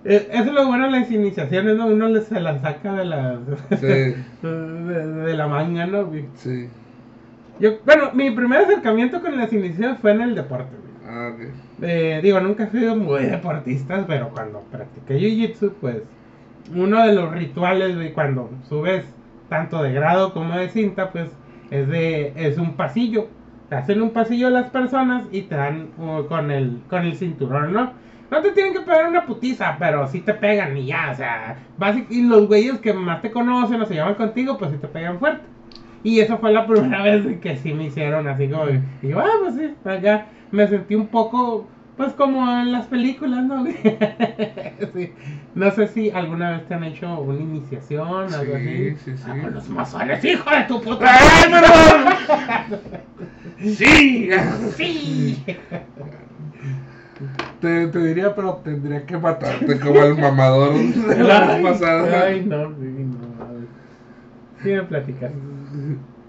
Eh, 0.09 0.29
Eso 0.31 0.45
es 0.45 0.53
lo 0.53 0.67
bueno 0.69 0.85
de 0.85 1.01
las 1.01 1.11
iniciaciones, 1.11 1.77
¿no? 1.77 1.87
Uno 1.89 2.21
se 2.21 2.41
las 2.41 2.61
saca 2.63 2.93
de 2.95 3.05
la, 3.07 3.39
Sí, 3.71 4.15
de, 4.43 5.07
de 5.25 5.35
la 5.35 5.49
manga, 5.49 5.85
¿no? 5.87 6.09
sí. 6.37 6.69
Yo, 7.59 7.79
bueno, 7.85 8.11
mi 8.13 8.31
primer 8.31 8.61
acercamiento 8.61 9.21
con 9.21 9.37
las 9.37 9.53
iniciaciones 9.53 9.99
fue 9.99 10.13
en 10.13 10.21
el 10.21 10.35
deporte. 10.37 10.77
Ah, 11.09 11.33
ok. 11.35 11.49
Eh, 11.83 12.21
digo, 12.23 12.39
nunca 12.39 12.65
he 12.65 12.71
sido 12.71 12.95
muy 12.95 13.25
deportista, 13.25 14.05
pero 14.07 14.29
cuando 14.29 14.61
practiqué 14.71 15.19
Jiu-Jitsu, 15.19 15.73
pues 15.81 15.97
uno 16.75 17.07
de 17.07 17.13
los 17.15 17.33
rituales, 17.33 17.95
güey, 17.95 18.13
cuando 18.13 18.51
subes 18.69 19.05
tanto 19.49 19.83
de 19.83 19.93
grado 19.93 20.33
como 20.33 20.57
de 20.57 20.69
cinta, 20.69 21.11
pues 21.11 21.31
es 21.71 21.89
de 21.89 22.33
es 22.37 22.59
un 22.59 22.75
pasillo. 22.75 23.29
Te 23.69 23.77
hacen 23.77 24.01
un 24.01 24.11
pasillo 24.11 24.51
las 24.51 24.71
personas 24.71 25.25
y 25.33 25.43
te 25.43 25.57
dan 25.57 25.89
uh, 25.99 26.27
con 26.27 26.51
el 26.51 26.81
con 26.89 27.05
el 27.05 27.17
cinturón, 27.17 27.73
¿no? 27.73 27.93
No 28.31 28.41
te 28.43 28.51
tienen 28.51 28.73
que 28.73 28.81
pegar 28.81 29.09
una 29.09 29.25
putiza, 29.25 29.77
pero 29.79 30.07
sí 30.09 30.21
te 30.21 30.35
pegan 30.35 30.77
y 30.77 30.87
ya, 30.87 31.11
o 31.13 31.15
sea, 31.15 31.57
y 32.11 32.23
los 32.23 32.49
güeyes 32.49 32.79
que 32.81 32.93
más 32.93 33.23
te 33.23 33.31
conocen 33.31 33.81
o 33.81 33.87
se 33.87 33.95
llaman 33.95 34.15
contigo, 34.15 34.59
pues 34.59 34.73
sí 34.73 34.79
te 34.79 34.89
pegan 34.89 35.19
fuerte. 35.21 35.45
Y 36.03 36.21
eso 36.21 36.39
fue 36.39 36.53
la 36.53 36.67
primera 36.69 37.03
vez 37.03 37.25
que 37.41 37.57
sí 37.57 37.73
me 37.73 37.85
hicieron 37.85 38.27
así 38.27 38.49
como, 38.49 38.65
y 39.03 39.09
yo, 39.09 39.21
ah, 39.21 39.31
pues 39.41 39.55
sí, 39.55 39.75
acá 39.89 40.27
me 40.51 40.67
sentí 40.67 40.97
un 40.97 41.07
poco, 41.07 41.69
pues 41.97 42.13
como 42.13 42.51
en 42.61 42.73
las 42.73 42.87
películas, 42.87 43.45
¿no? 43.45 43.65
Sí. 44.95 45.13
No 45.55 45.71
sé 45.71 45.89
si 45.89 46.11
alguna 46.11 46.51
vez 46.53 46.69
te 46.69 46.75
han 46.75 46.85
hecho 46.85 47.19
una 47.21 47.41
iniciación, 47.41 48.33
algo 48.33 48.57
Sí, 48.57 48.93
así. 48.93 48.97
sí, 49.05 49.17
sí. 49.17 49.25
Ah, 49.27 49.37
con 49.43 49.55
los 49.55 49.69
masones, 49.71 50.25
hijo 50.25 50.51
de 50.51 50.63
tu 50.65 50.81
puta. 50.83 51.07
¡Ay, 51.09 51.51
pero! 51.51 53.01
¡Sí! 53.75 54.29
Sí. 54.77 55.45
Te, 57.61 57.87
te 57.87 57.99
diría, 58.07 58.35
pero 58.35 58.57
tendría 58.63 59.07
que 59.07 59.17
matarte 59.17 59.79
como 59.81 60.03
el 60.03 60.15
mamador 60.19 60.75
de 60.75 61.25
la 61.25 61.47
vez 61.47 61.63
pasada. 61.63 62.25
Ay, 62.27 62.45
no, 62.45 62.69
sí, 62.69 62.85
no. 62.85 63.27
Sí 64.63 64.69
me 64.71 64.83
platicas. 64.83 65.33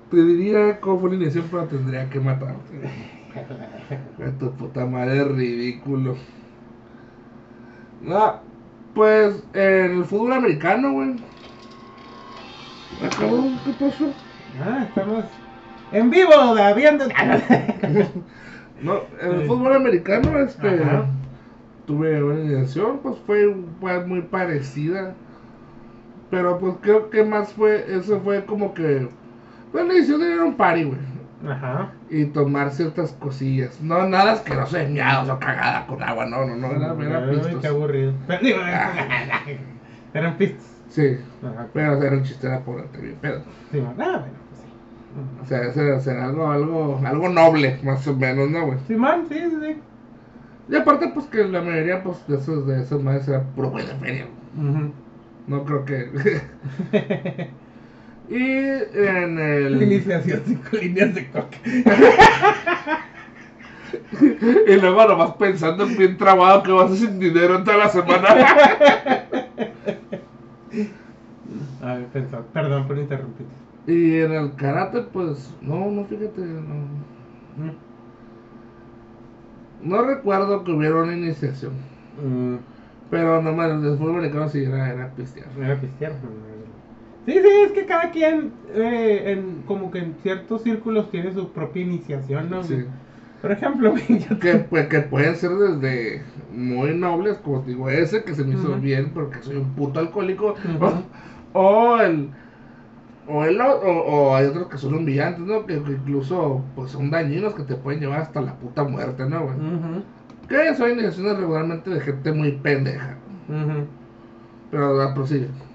Te 0.10 0.24
diría 0.24 0.80
cómo 0.80 1.00
fue 1.02 1.10
la 1.10 1.16
iniciación, 1.18 1.48
pero 1.52 1.66
tendría 1.66 2.10
que 2.10 2.20
matarte. 2.22 2.90
Tu 4.40 4.52
puta 4.54 4.86
madre, 4.86 5.24
ridículo. 5.24 6.16
No, 8.02 8.42
pues 8.94 9.44
en 9.54 10.00
el 10.00 10.06
fútbol 10.06 10.34
americano, 10.34 10.92
güey. 10.94 11.16
Cabrón, 13.20 13.60
¿qué 13.66 13.72
pasó? 13.86 14.14
Ah, 14.62 14.86
estamos 14.88 15.26
en 15.92 16.10
vivo, 16.10 16.32
viendo. 16.76 17.06
No, 18.80 19.02
en 19.20 19.32
el 19.32 19.48
fútbol 19.48 19.76
americano, 19.76 20.38
este, 20.38 20.84
Ajá. 20.84 21.08
tuve 21.88 22.24
una 22.24 22.40
iniciación, 22.42 23.00
pues 23.00 23.18
fue, 23.26 23.56
fue 23.80 24.06
muy 24.06 24.22
parecida. 24.22 25.16
Pero 26.30 26.60
pues 26.60 26.76
creo 26.82 27.10
que 27.10 27.24
más 27.24 27.54
fue, 27.54 27.86
eso 27.90 28.20
fue 28.20 28.46
como 28.46 28.76
que, 28.76 29.08
bueno, 29.72 29.88
la 29.88 29.94
iniciación 29.96 30.22
era 30.22 30.44
un 30.44 30.56
party, 30.56 30.84
güey. 30.84 31.00
Ajá. 31.46 31.92
Y 32.10 32.26
tomar 32.26 32.72
ciertas 32.72 33.12
cosillas. 33.14 33.80
No, 33.82 34.08
nada 34.08 34.34
asqueroso 34.34 34.78
de 34.78 34.88
miados 34.88 35.30
o 35.30 35.40
cagada 35.40 35.86
con 35.86 36.02
agua, 36.02 36.26
no, 36.26 36.46
no, 36.46 36.56
no, 36.56 36.72
era, 36.72 36.94
era 37.20 37.30
pistos. 37.30 37.62
qué 37.62 37.68
aburrido. 37.68 38.14
Eran 40.14 40.38
pistos. 40.38 40.66
Sí, 40.90 41.18
Ajá. 41.44 41.68
pero 41.74 42.02
era 42.02 42.16
un 42.16 42.24
chiste, 42.24 42.48
era 42.48 42.62
por 42.62 42.90
bien 43.00 43.18
pedo. 43.22 43.44
Sí, 43.72 43.82
man. 43.82 43.96
ah, 44.00 44.18
bueno, 44.20 44.38
pues 44.50 44.62
sí. 44.62 44.68
O 45.42 45.46
sea, 45.46 45.60
era, 45.60 46.02
era 46.02 46.26
algo, 46.26 46.50
algo, 46.50 47.02
algo 47.06 47.30
noble, 47.30 47.80
más 47.84 48.08
o 48.08 48.16
menos, 48.16 48.50
¿no, 48.50 48.66
güey? 48.66 48.80
Sí, 48.88 48.96
man, 48.96 49.26
sí, 49.30 49.36
sí, 49.38 49.58
sí. 49.62 49.82
Y 50.70 50.76
aparte, 50.76 51.10
pues 51.14 51.28
que 51.28 51.44
la 51.46 51.62
mayoría, 51.62 52.04
pues, 52.04 52.26
de 52.28 52.38
esos, 52.38 52.66
de 52.68 52.82
esos 52.82 53.02
madres 53.04 53.28
era 53.28 53.44
puro 53.44 53.70
güey 53.70 53.86
de 53.86 53.96
feria. 53.96 54.26
No 55.48 55.64
creo 55.64 55.86
que. 55.86 56.42
y 58.30 58.36
en 58.36 59.40
el. 59.40 59.82
Iniciación 59.82 60.42
cinco 60.46 60.78
líneas 60.78 61.16
de 61.16 61.28
coca. 61.30 61.58
y 64.68 64.76
luego 64.76 65.08
nomás 65.08 65.32
pensando 65.36 65.86
en 65.86 65.98
bien 65.98 66.18
trabado 66.18 66.62
que 66.64 66.72
vas 66.72 66.92
a 66.92 66.96
sin 66.96 67.20
dinero 67.20 67.64
toda 67.64 67.78
la 67.78 67.90
semana. 67.90 68.28
A 71.82 71.94
ver, 71.96 72.08
pensar. 72.08 72.44
Perdón 72.54 72.88
por 72.88 72.98
interrumpir. 72.98 73.46
y 73.88 74.18
en 74.18 74.32
el 74.34 74.54
karate, 74.56 75.02
pues, 75.14 75.54
no, 75.62 75.90
no, 75.90 76.04
fíjate, 76.06 76.42
no. 76.42 77.08
No 79.82 80.02
recuerdo 80.02 80.64
que 80.64 80.72
hubiera 80.72 80.96
una 81.04 81.16
iniciación. 81.16 81.74
Mm, 82.22 82.56
Pero 83.10 83.42
no 83.42 83.54
más, 83.54 83.72
el 83.72 83.98
fútbol 83.98 84.18
americano 84.18 84.50
sí 84.50 84.64
era, 84.64 84.90
era 84.92 85.10
pistear. 85.12 85.48
era 85.58 85.80
pistear. 85.80 86.14
Sí, 87.28 87.34
sí, 87.34 87.50
es 87.66 87.74
que 87.74 87.86
cada 87.86 88.10
quien, 88.12 88.54
eh, 88.74 89.34
en, 89.34 89.64
como 89.64 89.92
que 89.92 90.00
en 90.00 90.16
ciertos 90.24 90.64
círculos 90.64 91.12
tiene 91.12 91.34
su 91.34 91.52
propia 91.52 91.84
iniciación, 91.84 92.50
¿no? 92.50 92.64
Sí. 92.64 92.86
Por 93.42 93.52
ejemplo, 93.52 93.92
güey, 94.08 94.20
yo 94.20 94.40
Que, 94.40 94.56
pues, 94.56 94.88
que 94.88 95.02
pueden 95.02 95.36
ser 95.36 95.52
desde 95.52 96.24
muy 96.54 96.96
nobles, 96.96 97.38
como 97.40 97.62
digo, 97.64 97.90
ese 97.90 98.24
que 98.24 98.34
se 98.34 98.46
me 98.46 98.56
hizo 98.56 98.74
bien 98.78 99.12
porque 99.14 99.42
soy 99.42 99.58
un 99.58 99.76
puto 99.76 100.00
alcohólico, 100.00 100.56
o, 101.54 101.60
o 101.60 102.00
el. 102.00 102.30
O, 103.28 103.44
el, 103.44 103.60
o, 103.60 103.74
o 103.74 104.36
hay 104.38 104.46
otros 104.46 104.70
que 104.70 104.78
son 104.78 104.94
humillantes, 104.94 105.46
¿no? 105.46 105.66
Que, 105.66 105.84
que 105.84 105.92
incluso 105.92 106.64
pues 106.76 106.92
son 106.92 107.12
dañinos 107.12 107.56
que 107.56 107.64
te 107.64 107.76
pueden 107.76 108.00
llevar 108.00 108.22
hasta 108.22 108.40
la 108.40 108.56
puta 108.58 108.86
muerte, 108.86 109.26
¿no, 109.26 109.44
güey? 109.44 109.58
Que 110.48 110.74
son 110.76 110.92
iniciaciones 110.92 111.38
regularmente 111.38 111.90
de 111.90 112.00
gente 112.00 112.32
muy 112.32 112.54
pendeja. 112.54 113.18
Pero 114.72 115.14
prosigue. 115.14 115.50
Perdón 115.50 115.58
por 115.58 115.67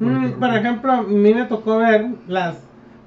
Mm, 0.00 0.32
por 0.32 0.54
ejemplo, 0.54 0.92
a 0.92 1.02
mí 1.02 1.34
me 1.34 1.44
tocó 1.44 1.78
ver 1.78 2.06
las, 2.26 2.58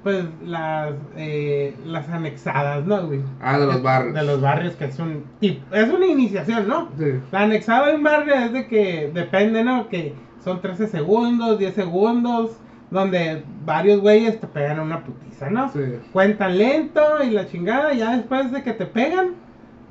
pues, 0.02 0.24
las, 0.44 0.94
eh, 1.16 1.74
las 1.84 2.08
anexadas, 2.08 2.84
¿no, 2.86 3.06
güey? 3.06 3.20
Ah, 3.40 3.58
de 3.58 3.66
los 3.66 3.82
barrios. 3.82 4.14
De 4.14 4.22
los 4.22 4.40
barrios, 4.40 4.74
que 4.76 4.86
es 4.86 4.98
un 4.98 5.24
es 5.40 5.92
una 5.92 6.06
iniciación, 6.06 6.68
¿no? 6.68 6.88
Sí. 6.98 7.20
La 7.32 7.42
anexada 7.42 7.90
en 7.90 8.02
barrio 8.02 8.34
es 8.34 8.52
de 8.52 8.66
que 8.66 9.10
depende, 9.12 9.64
¿no? 9.64 9.88
Que 9.88 10.14
son 10.42 10.60
13 10.60 10.88
segundos, 10.88 11.58
10 11.58 11.74
segundos, 11.74 12.58
donde 12.90 13.42
varios 13.64 14.00
güeyes 14.00 14.40
te 14.40 14.46
pegan 14.46 14.80
una 14.80 15.04
putiza, 15.04 15.50
¿no? 15.50 15.70
Sí. 15.70 15.80
Cuentan 16.12 16.58
lento 16.58 17.02
y 17.22 17.30
la 17.30 17.46
chingada, 17.46 17.92
ya 17.94 18.16
después 18.16 18.52
de 18.52 18.62
que 18.62 18.72
te 18.72 18.86
pegan, 18.86 19.32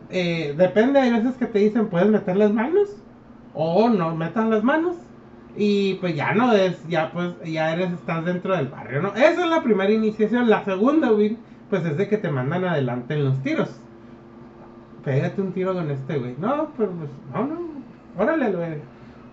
eh, 0.10 0.54
depende, 0.58 1.00
hay 1.00 1.12
veces 1.12 1.36
que 1.38 1.48
te 1.48 1.60
dicen 1.60 1.88
puedes 1.88 2.08
meter 2.08 2.38
las 2.38 2.54
manos 2.54 2.90
o 3.54 3.90
no 3.90 4.16
metan 4.16 4.50
las 4.50 4.64
manos. 4.64 4.96
Y 5.56 5.96
pues 5.96 6.16
ya 6.16 6.34
no 6.34 6.52
es, 6.54 6.88
ya 6.88 7.12
pues, 7.12 7.34
ya 7.46 7.74
eres, 7.74 7.92
estás 7.92 8.26
dentro 8.26 8.56
del 8.56 8.68
barrio, 8.70 9.02
¿no? 9.02 9.10
Esa 9.16 9.44
es 9.44 9.50
la 9.50 9.62
primera 9.62 9.92
iniciación. 9.92 10.50
La 10.50 10.64
segunda, 10.66 11.10
güey, 11.10 11.38
pues 11.70 11.86
es 11.86 11.98
de 11.98 12.08
que 12.08 12.18
te 12.18 12.32
mandan 12.32 12.66
adelante 12.66 13.14
en 13.14 13.26
los 13.26 13.42
tiros. 13.44 13.70
Pégate 15.04 15.42
un 15.42 15.52
tiro 15.52 15.74
con 15.74 15.92
este, 15.92 16.18
güey. 16.18 16.36
No, 16.40 16.70
pero 16.78 16.92
pues, 16.92 17.10
no, 17.34 17.46
no, 17.46 17.60
órale, 18.18 18.52
güey. 18.52 18.78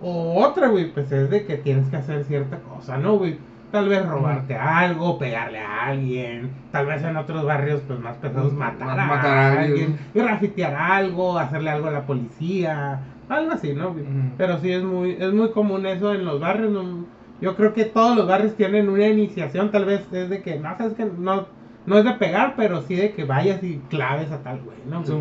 O 0.02 0.44
otra, 0.44 0.68
güey, 0.68 0.92
pues 0.92 1.10
es 1.12 1.30
de 1.30 1.46
que 1.46 1.56
tienes 1.56 1.88
que 1.88 1.96
hacer 1.96 2.24
cierta 2.24 2.58
cosa, 2.58 2.96
¿no, 2.98 3.16
güey? 3.16 3.38
Tal 3.70 3.88
vez 3.88 4.04
robarte 4.04 4.56
algo, 4.56 5.16
pegarle 5.18 5.60
a 5.60 5.86
alguien. 5.86 6.50
Tal 6.72 6.86
vez 6.86 7.04
en 7.04 7.16
otros 7.16 7.44
barrios, 7.44 7.80
pues 7.86 8.00
más 8.00 8.16
pesados, 8.16 8.52
matar 8.52 8.98
a, 8.98 9.06
Matar 9.06 9.26
a 9.26 9.50
alguien. 9.62 9.92
alguien. 9.92 9.98
Grafitear 10.12 10.74
algo, 10.74 11.38
hacerle 11.38 11.70
algo 11.70 11.86
a 11.86 11.92
la 11.92 12.04
policía. 12.04 13.00
Algo 13.30 13.52
así, 13.52 13.72
¿no? 13.72 13.94
Pero 14.36 14.58
sí 14.58 14.72
es 14.72 14.82
muy, 14.82 15.12
es 15.12 15.32
muy 15.32 15.50
común 15.52 15.86
eso 15.86 16.12
en 16.12 16.24
los 16.24 16.40
barrios. 16.40 16.72
¿no? 16.72 17.06
Yo 17.40 17.54
creo 17.56 17.72
que 17.72 17.84
todos 17.84 18.16
los 18.16 18.26
barrios 18.26 18.56
tienen 18.56 18.88
una 18.88 19.06
iniciación. 19.06 19.70
Tal 19.70 19.84
vez 19.84 20.02
es 20.12 20.28
de 20.28 20.42
que, 20.42 20.58
no, 20.58 20.76
sabes 20.76 20.94
que 20.94 21.04
no, 21.04 21.46
no 21.86 21.98
es 21.98 22.04
de 22.04 22.12
pegar, 22.14 22.54
pero 22.56 22.82
sí 22.82 22.96
de 22.96 23.12
que 23.12 23.24
vayas 23.24 23.62
y 23.62 23.78
claves 23.88 24.32
a 24.32 24.42
tal 24.42 24.60
güey, 24.62 24.78
¿no? 24.88 25.06
Sí. 25.06 25.14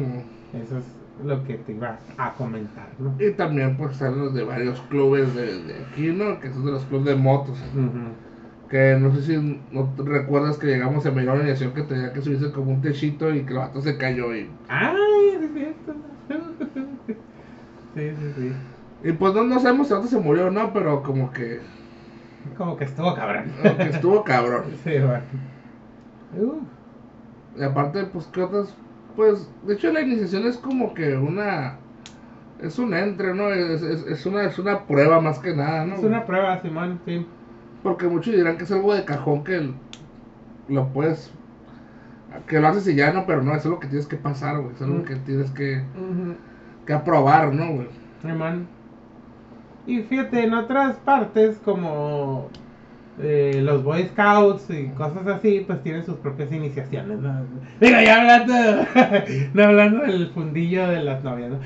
Eso 0.53 0.79
es 0.79 0.83
lo 1.23 1.43
que 1.43 1.55
te 1.55 1.73
iba 1.73 1.99
a 2.17 2.33
comentar, 2.33 2.89
¿no? 2.97 3.13
Y 3.19 3.31
también 3.33 3.77
pues 3.77 3.91
están 3.91 4.17
los 4.17 4.33
de 4.33 4.43
varios 4.43 4.81
clubes 4.89 5.35
de, 5.35 5.63
de 5.63 5.85
aquí, 5.85 6.07
¿no? 6.07 6.39
Que 6.39 6.51
son 6.51 6.65
de 6.65 6.71
los 6.71 6.83
clubes 6.85 7.05
de 7.05 7.15
motos. 7.15 7.59
Que 8.71 8.97
no 8.99 9.13
sé 9.13 9.21
si 9.21 9.61
no 9.71 9.93
te 9.95 10.03
recuerdas 10.03 10.57
que 10.57 10.67
llegamos 10.67 11.05
a 11.05 11.11
una 11.11 11.35
iniciación 11.35 11.73
que 11.73 11.83
tenía 11.83 12.11
que 12.11 12.21
subirse 12.21 12.51
como 12.51 12.71
un 12.71 12.81
techito 12.81 13.33
y 13.33 13.41
que 13.41 13.53
el 13.53 13.59
vato 13.59 13.81
se 13.81 13.97
cayó 13.97 14.35
y... 14.35 14.49
Ay, 14.67 14.95
es 15.41 15.53
cierto. 15.53 15.93
Sí, 17.99 18.11
sí, 18.17 18.33
sí. 18.37 19.09
Y 19.09 19.11
pues 19.13 19.33
no, 19.33 19.43
no 19.43 19.59
sabemos 19.59 19.87
si 19.87 19.93
vato 19.93 20.07
se 20.07 20.19
murió 20.19 20.47
o 20.47 20.51
no, 20.51 20.71
pero 20.73 21.03
como 21.03 21.31
que... 21.31 21.59
Como 22.57 22.77
que 22.77 22.85
estuvo 22.85 23.13
cabrón. 23.13 23.51
como 23.61 23.77
que 23.77 23.89
estuvo 23.89 24.23
cabrón. 24.23 24.63
Sí, 24.83 24.91
bueno. 24.99 26.59
Y 27.57 27.63
aparte, 27.63 28.03
pues, 28.05 28.25
¿qué 28.27 28.41
otras? 28.41 28.73
Pues, 29.15 29.49
de 29.65 29.73
hecho 29.73 29.91
la 29.91 30.01
iniciación 30.01 30.45
es 30.47 30.57
como 30.57 30.93
que 30.93 31.15
una... 31.17 31.75
Es 32.61 32.77
un 32.77 32.93
entre, 32.93 33.33
¿no? 33.33 33.49
Es, 33.49 33.81
es, 33.81 34.05
es 34.05 34.25
una, 34.25 34.43
es 34.43 34.59
una 34.59 34.85
prueba 34.85 35.21
más 35.21 35.39
que 35.39 35.55
nada, 35.55 35.85
¿no? 35.85 35.95
Es 35.95 36.03
una 36.03 36.25
prueba, 36.25 36.61
Simón, 36.61 36.99
sí. 37.05 37.25
Porque 37.83 38.07
muchos 38.07 38.35
dirán 38.35 38.57
que 38.57 38.65
es 38.65 38.71
algo 38.71 38.93
de 38.93 39.05
cajón 39.05 39.43
que 39.43 39.71
lo 40.67 40.87
puedes... 40.93 41.31
Que 42.47 42.59
lo 42.59 42.67
haces 42.67 42.87
y 42.87 42.95
ya, 42.95 43.11
¿no? 43.11 43.25
Pero 43.25 43.41
no, 43.41 43.55
es 43.55 43.65
algo 43.65 43.79
que 43.79 43.87
tienes 43.87 44.07
que 44.07 44.17
pasar, 44.17 44.59
güey. 44.59 44.75
Es 44.75 44.81
algo 44.81 44.99
Mm. 44.99 45.05
que 45.05 45.15
tienes 45.15 45.51
que, 45.51 45.81
Ujú. 45.95 46.35
Que 46.89 46.95
aprobar, 46.95 47.53
¿no, 47.53 47.73
güey? 47.73 47.87
Simón. 48.19 48.67
Y 49.85 49.99
fíjate, 49.99 50.43
en 50.43 50.55
otras 50.55 50.97
partes 50.97 51.61
como 51.63 52.49
eh, 53.21 53.61
los 53.63 53.83
Boy 53.83 54.05
Scouts 54.05 54.71
y 54.71 54.87
cosas 54.97 55.27
así, 55.27 55.63
pues 55.67 55.83
tienen 55.83 56.03
sus 56.03 56.15
propias 56.15 56.51
iniciaciones, 56.51 57.19
¿no? 57.19 57.45
Digo, 57.79 57.95
ya 58.03 58.21
hablando, 58.21 58.87
no 59.53 59.63
hablando 59.65 60.01
del 60.01 60.29
fundillo 60.29 60.87
de 60.87 61.03
las 61.03 61.23
novias, 61.23 61.51
¿no? 61.51 61.59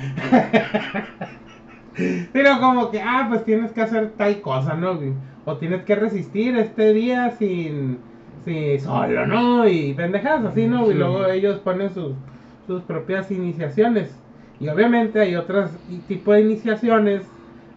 Pero 2.33 2.59
como 2.59 2.91
que, 2.91 2.99
ah, 2.99 3.27
pues 3.29 3.45
tienes 3.45 3.71
que 3.71 3.81
hacer 3.81 4.11
tal 4.17 4.41
cosa, 4.41 4.73
¿no? 4.73 4.99
O 5.45 5.55
tienes 5.55 5.83
que 5.85 5.95
resistir 5.95 6.57
este 6.57 6.91
día 6.91 7.31
sin, 7.39 7.99
sin 8.43 8.77
solo, 8.81 9.25
¿no? 9.25 9.69
Y 9.69 9.93
pendejadas 9.93 10.51
así, 10.51 10.67
¿no? 10.67 10.91
Y 10.91 10.95
luego 10.95 11.27
ellos 11.27 11.59
ponen 11.59 11.93
sus, 11.93 12.11
sus 12.67 12.81
propias 12.81 13.31
iniciaciones. 13.31 14.22
Y 14.63 14.69
obviamente 14.69 15.19
hay 15.19 15.35
otros 15.35 15.71
tipos 16.07 16.35
de 16.35 16.41
iniciaciones, 16.41 17.23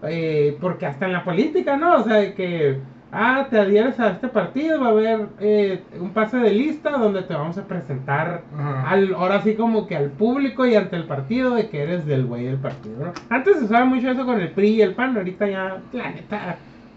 eh, 0.04 0.56
porque 0.60 0.86
hasta 0.86 1.06
en 1.06 1.12
la 1.12 1.24
política, 1.24 1.76
¿no? 1.76 1.96
O 1.96 2.04
sea, 2.04 2.16
de 2.18 2.34
que, 2.34 2.78
ah, 3.10 3.48
te 3.50 3.58
adhieres 3.58 3.98
a 3.98 4.10
este 4.10 4.28
partido, 4.28 4.80
va 4.80 4.86
a 4.88 4.90
haber 4.90 5.26
eh, 5.40 5.82
un 5.98 6.10
pase 6.10 6.36
de 6.36 6.52
lista 6.52 6.90
donde 6.90 7.22
te 7.22 7.34
vamos 7.34 7.58
a 7.58 7.64
presentar 7.66 8.42
Ajá. 8.56 8.88
al, 8.90 9.14
ahora 9.14 9.42
sí 9.42 9.54
como 9.56 9.88
que 9.88 9.96
al 9.96 10.10
público 10.10 10.64
y 10.64 10.76
ante 10.76 10.94
el 10.94 11.04
partido 11.04 11.56
de 11.56 11.68
que 11.68 11.82
eres 11.82 12.06
del 12.06 12.24
güey 12.26 12.44
del 12.44 12.58
partido, 12.58 13.06
¿no? 13.06 13.12
Antes 13.30 13.58
se 13.58 13.64
usaba 13.64 13.84
mucho 13.84 14.08
eso 14.08 14.24
con 14.24 14.40
el 14.40 14.50
PRI 14.52 14.68
y 14.74 14.82
el 14.82 14.94
PAN, 14.94 15.16
ahorita 15.16 15.48
ya, 15.48 15.78
la 15.92 16.10
neta, 16.10 16.50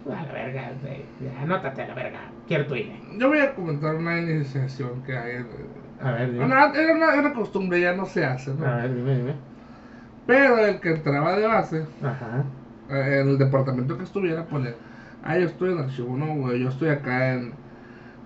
a 0.05 0.23
la 0.25 0.31
verga, 0.31 0.71
ya, 1.19 1.41
anótate 1.41 1.81
a 1.81 1.87
la 1.87 1.95
verga, 1.95 2.19
quiero 2.47 2.67
tu 2.67 2.75
INE. 2.75 3.01
Yo 3.17 3.27
voy 3.29 3.39
a 3.39 3.55
comentar 3.55 3.95
una 3.95 4.19
iniciación 4.19 5.01
que 5.03 5.17
hay. 5.17 5.45
A 6.01 6.11
ver, 6.11 6.31
dime. 6.31 6.45
Una- 6.45 6.71
era, 6.75 6.93
una, 6.93 7.11
era 7.11 7.19
una 7.21 7.33
costumbre, 7.33 7.81
ya 7.81 7.93
no 7.93 8.05
se 8.05 8.23
hace, 8.23 8.53
¿no? 8.53 8.65
A 8.67 8.77
ver, 8.77 8.95
dime, 8.95 9.15
dime. 9.17 9.33
Pero 10.30 10.58
el 10.59 10.80
que 10.80 10.91
entraba 10.91 11.35
de 11.35 11.48
base, 11.48 11.85
Ajá. 12.03 12.43
eh, 12.90 13.19
en 13.22 13.30
el 13.30 13.38
departamento 13.40 13.98
que 13.98 14.03
estuviera, 14.03 14.45
ponía, 14.45 14.75
ah, 15.24 15.38
yo 15.40 15.48
estoy 15.48 15.72
en 15.74 15.80
archivo, 15.80 16.16
no, 16.16 16.35
güey, 16.35 16.59
yo 16.61 16.69
estoy 16.69 16.90
acá 16.90 17.33
en, 17.33 17.53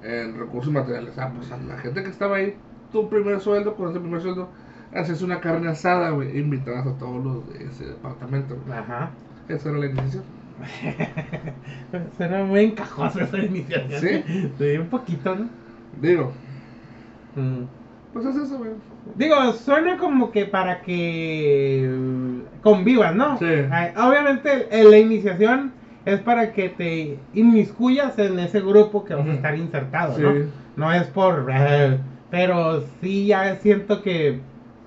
en 0.03 0.37
recursos 0.37 0.73
materiales. 0.73 1.17
Ah, 1.17 1.31
pues 1.33 1.49
a 1.51 1.57
la 1.57 1.77
gente 1.77 2.03
que 2.03 2.09
estaba 2.09 2.35
ahí, 2.37 2.55
tu 2.91 3.09
primer 3.09 3.39
sueldo, 3.39 3.75
con 3.75 3.89
ese 3.89 4.01
primer 4.01 4.19
sueldo, 4.21 4.49
haces 4.93 5.21
una 5.21 5.39
carne 5.39 5.69
asada, 5.69 6.09
güey, 6.09 6.37
invitabas 6.37 6.85
a 6.87 6.97
todos 6.97 7.23
los 7.23 7.53
de 7.53 7.63
ese 7.65 7.85
departamento. 7.85 8.57
güey. 8.65 8.77
Ajá. 8.77 9.09
Esa 9.47 9.69
era 9.69 9.77
la 9.77 9.85
iniciación. 9.85 10.23
Suena 12.17 12.43
muy 12.43 12.59
encajosa 12.65 13.23
esa 13.23 13.37
iniciación. 13.37 14.01
¿Sí? 14.01 14.51
Sí, 14.57 14.77
un 14.77 14.87
poquito, 14.87 15.35
¿no? 15.35 15.47
Digo, 16.01 16.33
Mm. 17.35 17.63
Pues 18.13 18.27
es 18.27 18.35
eso, 18.35 18.59
güey. 18.59 18.69
Digo, 19.15 19.35
suena 19.53 19.97
como 19.97 20.31
que 20.31 20.45
para 20.45 20.81
que 20.81 21.89
convivas, 22.61 23.13
¿no? 23.15 23.37
Sí. 23.37 23.45
Obviamente 23.97 24.67
en 24.71 24.91
la 24.91 24.97
iniciación 24.97 25.71
es 26.05 26.19
para 26.21 26.51
que 26.53 26.69
te 26.69 27.19
inmiscuyas 27.33 28.17
en 28.19 28.39
ese 28.39 28.61
grupo 28.61 29.03
que 29.05 29.13
vas 29.15 29.27
a 29.27 29.33
estar 29.33 29.55
insertado, 29.57 30.15
Sí. 30.15 30.21
¿no? 30.21 30.31
No 30.75 30.91
es 30.93 31.03
por... 31.07 31.45
pero 32.31 32.83
sí 33.01 33.27
ya 33.27 33.55
siento 33.57 34.01
que 34.01 34.39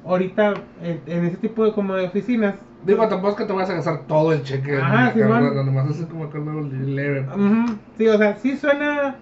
ahorita 0.05 0.55
en, 0.83 1.01
en 1.07 1.25
ese 1.27 1.37
tipo 1.37 1.65
de 1.65 1.73
como 1.73 1.95
de 1.95 2.07
oficinas... 2.07 2.55
Digo, 2.85 3.07
tampoco 3.09 3.31
es 3.33 3.37
que 3.37 3.45
te 3.45 3.53
vas 3.53 3.71
a 3.71 3.75
gastar 3.75 4.01
todo 4.07 4.33
el 4.33 4.43
cheque. 4.43 4.77
Ajá, 4.77 5.13
carrera, 5.13 5.63
nomás 5.65 5.91
es 5.99 6.07
como 6.07 6.31
que 6.31 6.39
leve. 6.39 7.27
sí, 7.97 8.09
o 8.09 8.17
sea, 8.19 8.37
sí 8.37 8.57
suena 8.57 9.17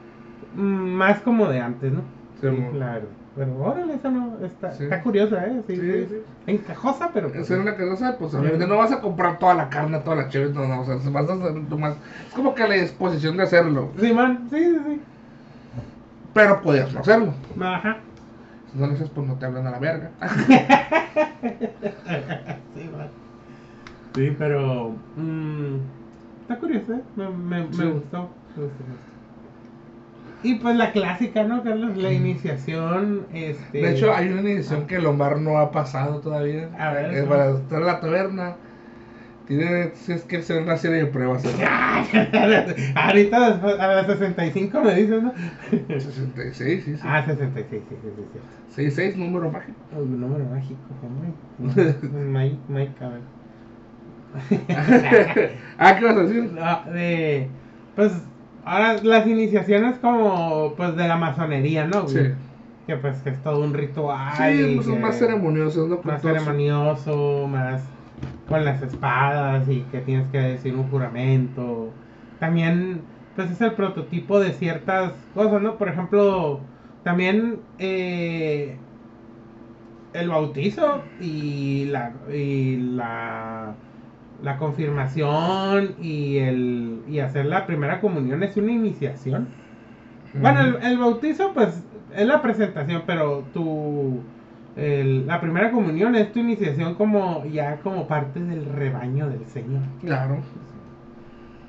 mm, 0.54 0.60
más 0.62 1.20
como 1.20 1.48
de 1.48 1.60
antes, 1.60 1.92
¿no? 1.92 2.00
Sí, 2.40 2.48
Sí, 2.48 2.62
claro. 2.72 3.06
Pero 3.36 3.56
órale, 3.58 3.94
eso 3.94 4.10
no, 4.10 4.44
está, 4.44 4.72
Sí. 4.72 4.84
está 4.84 5.02
curiosa, 5.02 5.44
¿eh? 5.46 5.62
Sí, 5.66 5.76
Sí, 5.76 6.06
sí. 6.08 6.16
Encajosa, 6.46 7.10
pero... 7.12 7.28
pues, 7.28 7.40
Esa 7.40 7.54
era 7.54 7.62
una 7.62 7.76
cosa, 7.76 8.16
pues 8.18 8.34
obviamente 8.34 8.66
no 8.66 8.76
vas 8.76 8.92
a 8.92 9.00
comprar 9.00 9.38
toda 9.38 9.54
la 9.54 9.68
carne, 9.68 9.98
toda 10.00 10.16
la 10.16 10.28
chévere, 10.28 10.52
no, 10.52 10.68
no, 10.68 10.82
o 10.82 10.84
sea, 10.84 10.96
vas 11.10 11.28
a 11.28 11.32
hacer 11.34 11.52
más. 11.78 11.96
Es 12.28 12.34
como 12.34 12.54
que 12.54 12.68
la 12.68 12.74
disposición 12.74 13.36
de 13.36 13.42
hacerlo, 13.42 13.90
Sí, 13.98 14.12
man, 14.12 14.46
sí, 14.50 14.56
sí, 14.62 14.76
sí. 14.86 15.02
pero 16.32 16.62
podías 16.62 16.92
no 16.92 17.00
hacerlo. 17.00 17.34
Ajá. 17.60 17.98
Si 18.72 18.78
no 18.78 18.86
lo 18.86 18.92
haces, 18.94 19.08
pues 19.10 19.26
no 19.26 19.34
te 19.38 19.46
hablan 19.46 19.66
a 19.66 19.70
la 19.70 19.78
verga. 19.78 20.10
sí, 22.74 22.88
man. 22.92 23.08
Sí, 24.14 24.36
pero. 24.38 24.96
mm, 25.16 25.76
está 26.42 26.58
curioso, 26.60 26.92
¿eh? 26.94 27.02
Me, 27.16 27.28
me, 27.30 27.72
Sí. 27.72 27.78
me 27.82 27.90
gustó. 27.92 28.30
Me 28.56 28.62
gustó, 28.64 28.84
me 28.84 28.94
gustó. 28.94 29.13
Y 30.44 30.56
pues 30.56 30.76
la 30.76 30.92
clásica, 30.92 31.42
¿no, 31.42 31.64
Carlos? 31.64 31.96
La 31.96 32.12
iniciación. 32.12 33.26
Este... 33.32 33.78
De 33.78 33.92
hecho, 33.92 34.14
hay 34.14 34.28
una 34.28 34.42
iniciación 34.42 34.86
que 34.86 34.96
el 34.96 35.06
Omar 35.06 35.40
no 35.40 35.58
ha 35.58 35.72
pasado 35.72 36.20
todavía. 36.20 36.68
A 36.78 36.92
ver, 36.92 37.24
¿no? 37.24 37.28
para 37.28 37.50
estar 37.50 37.80
en 37.80 37.86
la 37.86 38.00
taberna, 38.00 38.56
tiene 39.46 39.90
si 39.94 40.12
es 40.12 40.22
que 40.24 40.36
hacer 40.38 40.62
una 40.62 40.76
serie 40.76 40.98
de 40.98 41.06
pruebas. 41.06 41.44
Ahorita 42.94 43.54
a 43.54 43.86
las 43.86 44.06
65 44.06 44.80
me 44.82 44.94
dices, 44.94 45.22
¿no? 45.22 45.32
66, 45.70 46.84
sí, 46.84 46.94
sí. 46.94 47.02
Ah, 47.02 47.24
66, 47.24 47.82
sí, 47.88 47.96
sí, 48.02 48.08
sí. 48.16 48.22
sí. 48.34 48.40
66, 48.74 49.16
número 49.16 49.50
mágico. 49.50 49.78
Un 49.96 50.20
número 50.20 50.44
mágico, 50.44 50.78
hombre. 51.02 51.32
Mike, 52.12 52.58
Mike, 52.68 53.04
a 53.04 53.08
ver. 53.08 53.20
ah, 55.78 55.96
¿qué 55.96 56.04
vas 56.04 56.16
a 56.16 56.22
decir? 56.22 56.52
No, 56.52 56.92
de, 56.92 57.48
pues 57.94 58.12
ahora 58.64 58.96
las 59.02 59.26
iniciaciones 59.26 59.98
como 59.98 60.74
pues 60.76 60.96
de 60.96 61.08
la 61.08 61.16
masonería, 61.16 61.86
¿no? 61.86 62.02
güey? 62.04 62.14
Sí. 62.14 62.32
Que 62.86 62.96
pues 62.96 63.16
que 63.22 63.30
es 63.30 63.42
todo 63.42 63.60
un 63.64 63.72
ritual. 63.72 64.32
Sí, 64.36 64.72
pues, 64.76 65.00
más 65.00 65.18
ceremoniosos, 65.18 65.88
¿no? 65.88 66.00
Más 66.02 66.20
su- 66.20 66.28
ceremonioso, 66.28 67.46
más 67.48 67.82
con 68.48 68.64
las 68.64 68.82
espadas 68.82 69.68
y 69.68 69.80
que 69.90 70.00
tienes 70.00 70.26
que 70.28 70.38
decir 70.38 70.74
un 70.74 70.88
juramento. 70.90 71.90
También 72.40 73.00
pues 73.36 73.50
es 73.50 73.60
el 73.62 73.72
prototipo 73.72 74.38
de 74.38 74.52
ciertas 74.52 75.12
cosas, 75.34 75.60
¿no? 75.62 75.76
Por 75.76 75.88
ejemplo, 75.88 76.60
también 77.02 77.58
eh, 77.78 78.76
el 80.12 80.28
bautizo 80.28 81.02
y 81.18 81.86
la 81.86 82.12
y 82.32 82.76
la 82.76 83.74
la 84.42 84.58
confirmación 84.58 85.94
y 85.98 86.38
el 86.38 87.04
y 87.06 87.20
hacer 87.20 87.46
la 87.46 87.66
primera 87.66 88.00
comunión 88.00 88.42
es 88.42 88.56
una 88.56 88.72
iniciación. 88.72 89.48
Bueno, 90.32 90.60
el, 90.60 90.76
el 90.82 90.98
bautizo 90.98 91.52
pues 91.54 91.88
es 92.10 92.26
la 92.26 92.42
presentación, 92.42 93.04
pero 93.06 93.50
tu 93.52 94.32
el- 94.76 95.26
la 95.26 95.40
primera 95.40 95.70
comunión 95.70 96.14
es 96.16 96.32
tu 96.32 96.40
iniciación 96.40 96.94
como 96.96 97.44
ya 97.46 97.80
como 97.80 98.06
parte 98.08 98.40
del 98.42 98.64
rebaño 98.66 99.28
del 99.28 99.46
Señor. 99.46 99.82
Claro. 100.00 100.42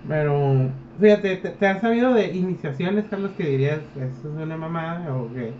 Pero 0.08 0.72
fíjate, 1.00 1.38
¿te, 1.38 1.50
te 1.52 1.68
has 1.68 1.82
sabido 1.82 2.14
de 2.14 2.28
iniciaciones, 2.36 3.08
Carlos, 3.10 3.34
que 3.34 3.46
dirías 3.48 3.96
eso 3.96 4.30
es 4.30 4.36
una 4.44 4.58
mamada 4.58 5.14
o 5.16 5.32
que 5.34 5.54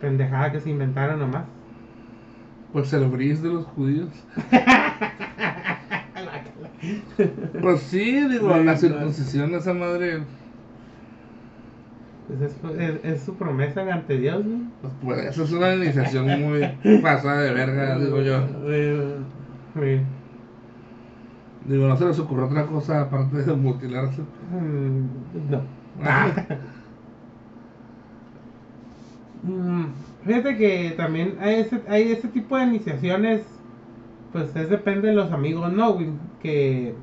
pendejada 0.00 0.50
que 0.52 0.60
se 0.60 0.70
inventaron 0.70 1.18
nomás? 1.20 1.46
Pues 2.72 2.92
el 2.92 3.08
bris 3.08 3.42
de 3.42 3.48
los 3.48 3.66
judíos. 3.66 4.08
Pues 7.60 7.80
sí, 7.82 8.26
digo, 8.28 8.54
Sí, 8.54 8.64
la 8.64 8.76
circuncisión, 8.76 9.54
esa 9.54 9.74
madre, 9.74 10.20
Pues 12.28 12.40
es, 12.40 12.52
es- 12.78 13.04
es 13.04 13.22
su 13.22 13.34
promesa 13.34 13.82
ante 13.92 14.16
Dios, 14.16 14.44
¿no? 14.44 14.60
pues, 14.80 14.92
pues 15.02 15.26
eso 15.26 15.44
es 15.44 15.52
una 15.52 15.74
iniciación 15.74 16.26
muy 16.40 16.62
pasada 17.02 17.42
de 17.42 17.52
verga, 17.52 17.98
digo 17.98 18.20
yo. 18.22 18.38
Sí. 19.74 20.00
Digo, 21.68 21.86
no 21.88 21.96
se 21.96 22.06
les 22.06 22.18
ocurrió 22.18 22.46
otra 22.46 22.64
cosa 22.66 23.02
aparte 23.02 23.36
de 23.42 23.52
mutilarse. 23.54 24.22
Mm, 24.52 25.50
No. 25.50 25.60
Ah, 26.02 26.30
Mm, 29.42 29.86
Fíjate 30.26 30.56
que 30.56 30.94
también 30.96 31.36
hay 31.40 31.60
ese, 31.60 31.80
hay 31.88 32.12
ese 32.12 32.28
tipo 32.28 32.56
de 32.56 32.64
iniciaciones, 32.64 33.42
pues 34.32 34.54
es 34.54 34.68
depende 34.68 35.08
de 35.08 35.14
los 35.14 35.32
amigos, 35.32 35.72
¿no, 35.72 35.94
güey? 35.94 36.08
Que, 36.42 36.94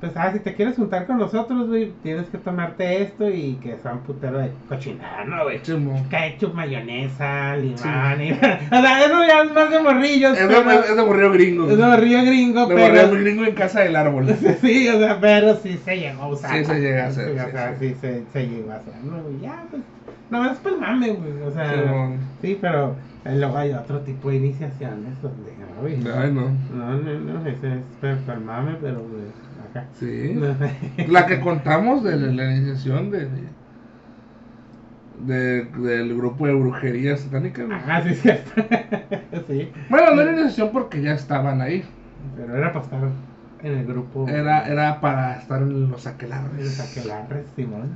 pues, 0.00 0.12
ah, 0.16 0.30
si 0.30 0.40
te 0.40 0.54
quieres 0.54 0.76
juntar 0.76 1.06
con 1.06 1.16
nosotros, 1.18 1.68
güey, 1.68 1.92
tienes 2.02 2.26
que 2.28 2.36
tomarte 2.36 3.02
esto 3.02 3.30
y 3.30 3.54
que 3.62 3.78
sea 3.78 3.94
un 3.94 4.00
putero 4.00 4.38
de 4.38 4.50
cochinada, 4.68 5.24
¿no, 5.24 5.44
güey? 5.44 5.60
Ketchup, 6.10 6.52
mayonesa, 6.52 7.56
limón, 7.56 8.22
y... 8.22 8.32
o 8.32 8.36
sea, 8.38 9.04
eso 9.06 9.24
ya 9.26 9.42
es 9.44 9.52
más 9.54 9.70
de 9.70 9.80
morrillos, 9.80 10.36
Es 10.38 10.46
de, 10.48 10.54
pero- 10.56 10.70
es 10.84 10.94
de 10.96 11.02
morrillo 11.02 11.32
gringo. 11.32 11.70
es 11.70 11.78
de 11.78 11.86
morrillo 11.86 12.22
gringo, 12.22 12.66
De 12.66 12.74
pero... 12.74 12.94
morrillo 13.08 13.24
gringo 13.24 13.44
en 13.46 13.54
casa 13.54 13.80
del 13.80 13.96
árbol. 13.96 14.26
Sí, 14.60 14.88
o 14.88 14.98
sea, 14.98 15.18
pero 15.20 15.56
sí 15.56 15.80
se 15.82 15.96
llegó 15.98 16.24
a 16.24 16.28
usar. 16.28 16.58
Sí 16.58 16.64
se 16.66 16.80
llega 16.80 17.04
a 17.04 17.08
hacer, 17.08 17.28
Sí, 17.28 17.32
sí, 17.34 17.40
o 17.46 17.50
sea, 17.50 17.76
sí. 17.78 17.88
sí, 17.88 17.96
se, 18.00 18.22
se 18.32 18.46
llegó 18.46 18.72
a 18.72 18.76
hacer, 18.76 18.94
¿no? 19.02 19.16
güey? 19.22 19.40
Ya, 19.40 19.64
pues, 19.70 19.82
no, 20.30 20.50
es 20.50 20.58
el 20.64 20.78
mame, 20.80 21.12
güey, 21.12 21.42
o 21.42 21.50
sea, 21.52 21.72
Simón. 21.72 22.18
sí, 22.42 22.58
pero 22.60 22.94
luego 23.24 23.56
hay 23.56 23.72
otro 23.72 24.00
tipo 24.00 24.30
de 24.30 24.36
iniciaciones 24.36 25.20
donde, 25.22 25.52
güey, 25.80 25.94
Ay, 26.16 26.32
no. 26.32 26.50
no, 26.74 26.94
no, 26.96 27.18
no, 27.20 27.46
ese 27.46 27.74
es 28.02 28.18
por 28.24 28.34
el 28.34 28.40
mame, 28.40 28.76
pero, 28.80 29.00
güey, 29.00 29.24
acá. 29.70 29.86
Sí. 29.94 30.38
La 31.08 31.26
que 31.26 31.40
contamos 31.40 32.02
de 32.02 32.16
la, 32.16 32.32
la 32.32 32.54
iniciación 32.56 33.10
de, 33.10 33.28
de- 35.26 35.64
del 35.64 36.16
grupo 36.16 36.46
de 36.46 36.54
brujería 36.54 37.16
satánica. 37.16 37.64
güey. 37.64 37.76
Ajá, 37.76 38.02
sí, 38.02 38.14
cierto. 38.14 38.50
sí, 39.48 39.72
Bueno, 39.88 40.14
no 40.14 40.22
era 40.22 40.32
iniciación 40.32 40.70
porque 40.72 41.00
ya 41.02 41.12
estaban 41.14 41.60
ahí. 41.60 41.84
pero 42.36 42.56
era 42.56 42.72
para 42.72 42.84
estar 42.84 43.00
en 43.62 43.72
el 43.78 43.86
grupo. 43.86 44.28
Era, 44.28 44.66
era 44.68 45.00
para 45.00 45.36
estar 45.38 45.62
en 45.62 45.90
los 45.90 46.06
aquelarres. 46.06 46.80
Aquelarres, 46.80 47.46
Simón, 47.56 47.88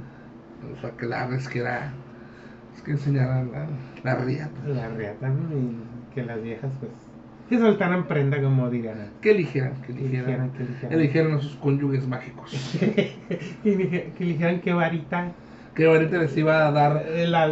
Los 0.74 0.84
aquelarres 0.84 1.48
que 1.48 1.60
era. 1.60 1.92
Es 2.76 2.82
que 2.82 2.92
enseñaran 2.92 3.50
la, 3.52 3.66
la 4.04 4.14
riata. 4.16 4.60
la 4.66 4.88
riata, 4.88 5.28
¿no? 5.28 5.56
Y 5.56 5.76
que 6.14 6.22
las 6.22 6.42
viejas, 6.42 6.72
pues, 6.80 6.90
que 7.50 7.58
soltaran 7.58 8.06
prenda, 8.06 8.40
como 8.40 8.70
dirían. 8.70 9.10
Que 9.20 9.32
eligieran, 9.32 9.74
que 9.82 9.90
eligieran, 9.90 10.52
que 10.52 10.62
eligieran. 10.62 10.92
Eligieran 10.92 11.32
a 11.34 11.40
sus 11.40 11.56
cónyuges 11.56 12.06
mágicos. 12.06 12.78
que 12.80 14.12
eligieran 14.20 14.60
qué 14.60 14.72
varita. 14.72 15.32
Que 15.74 15.86
ahorita 15.86 16.18
les 16.18 16.36
iba 16.36 16.68
a 16.68 16.70
dar 16.70 17.04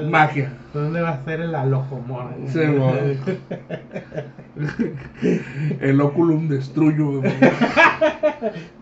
magia. 0.09 0.53
¿Dónde 0.73 1.01
va 1.01 1.11
a 1.11 1.25
ser 1.25 1.41
el 1.41 1.55
alojomor? 1.55 2.33
Sí. 2.47 2.61
El 5.81 6.01
oculum 6.01 6.49
destruyo. 6.49 7.23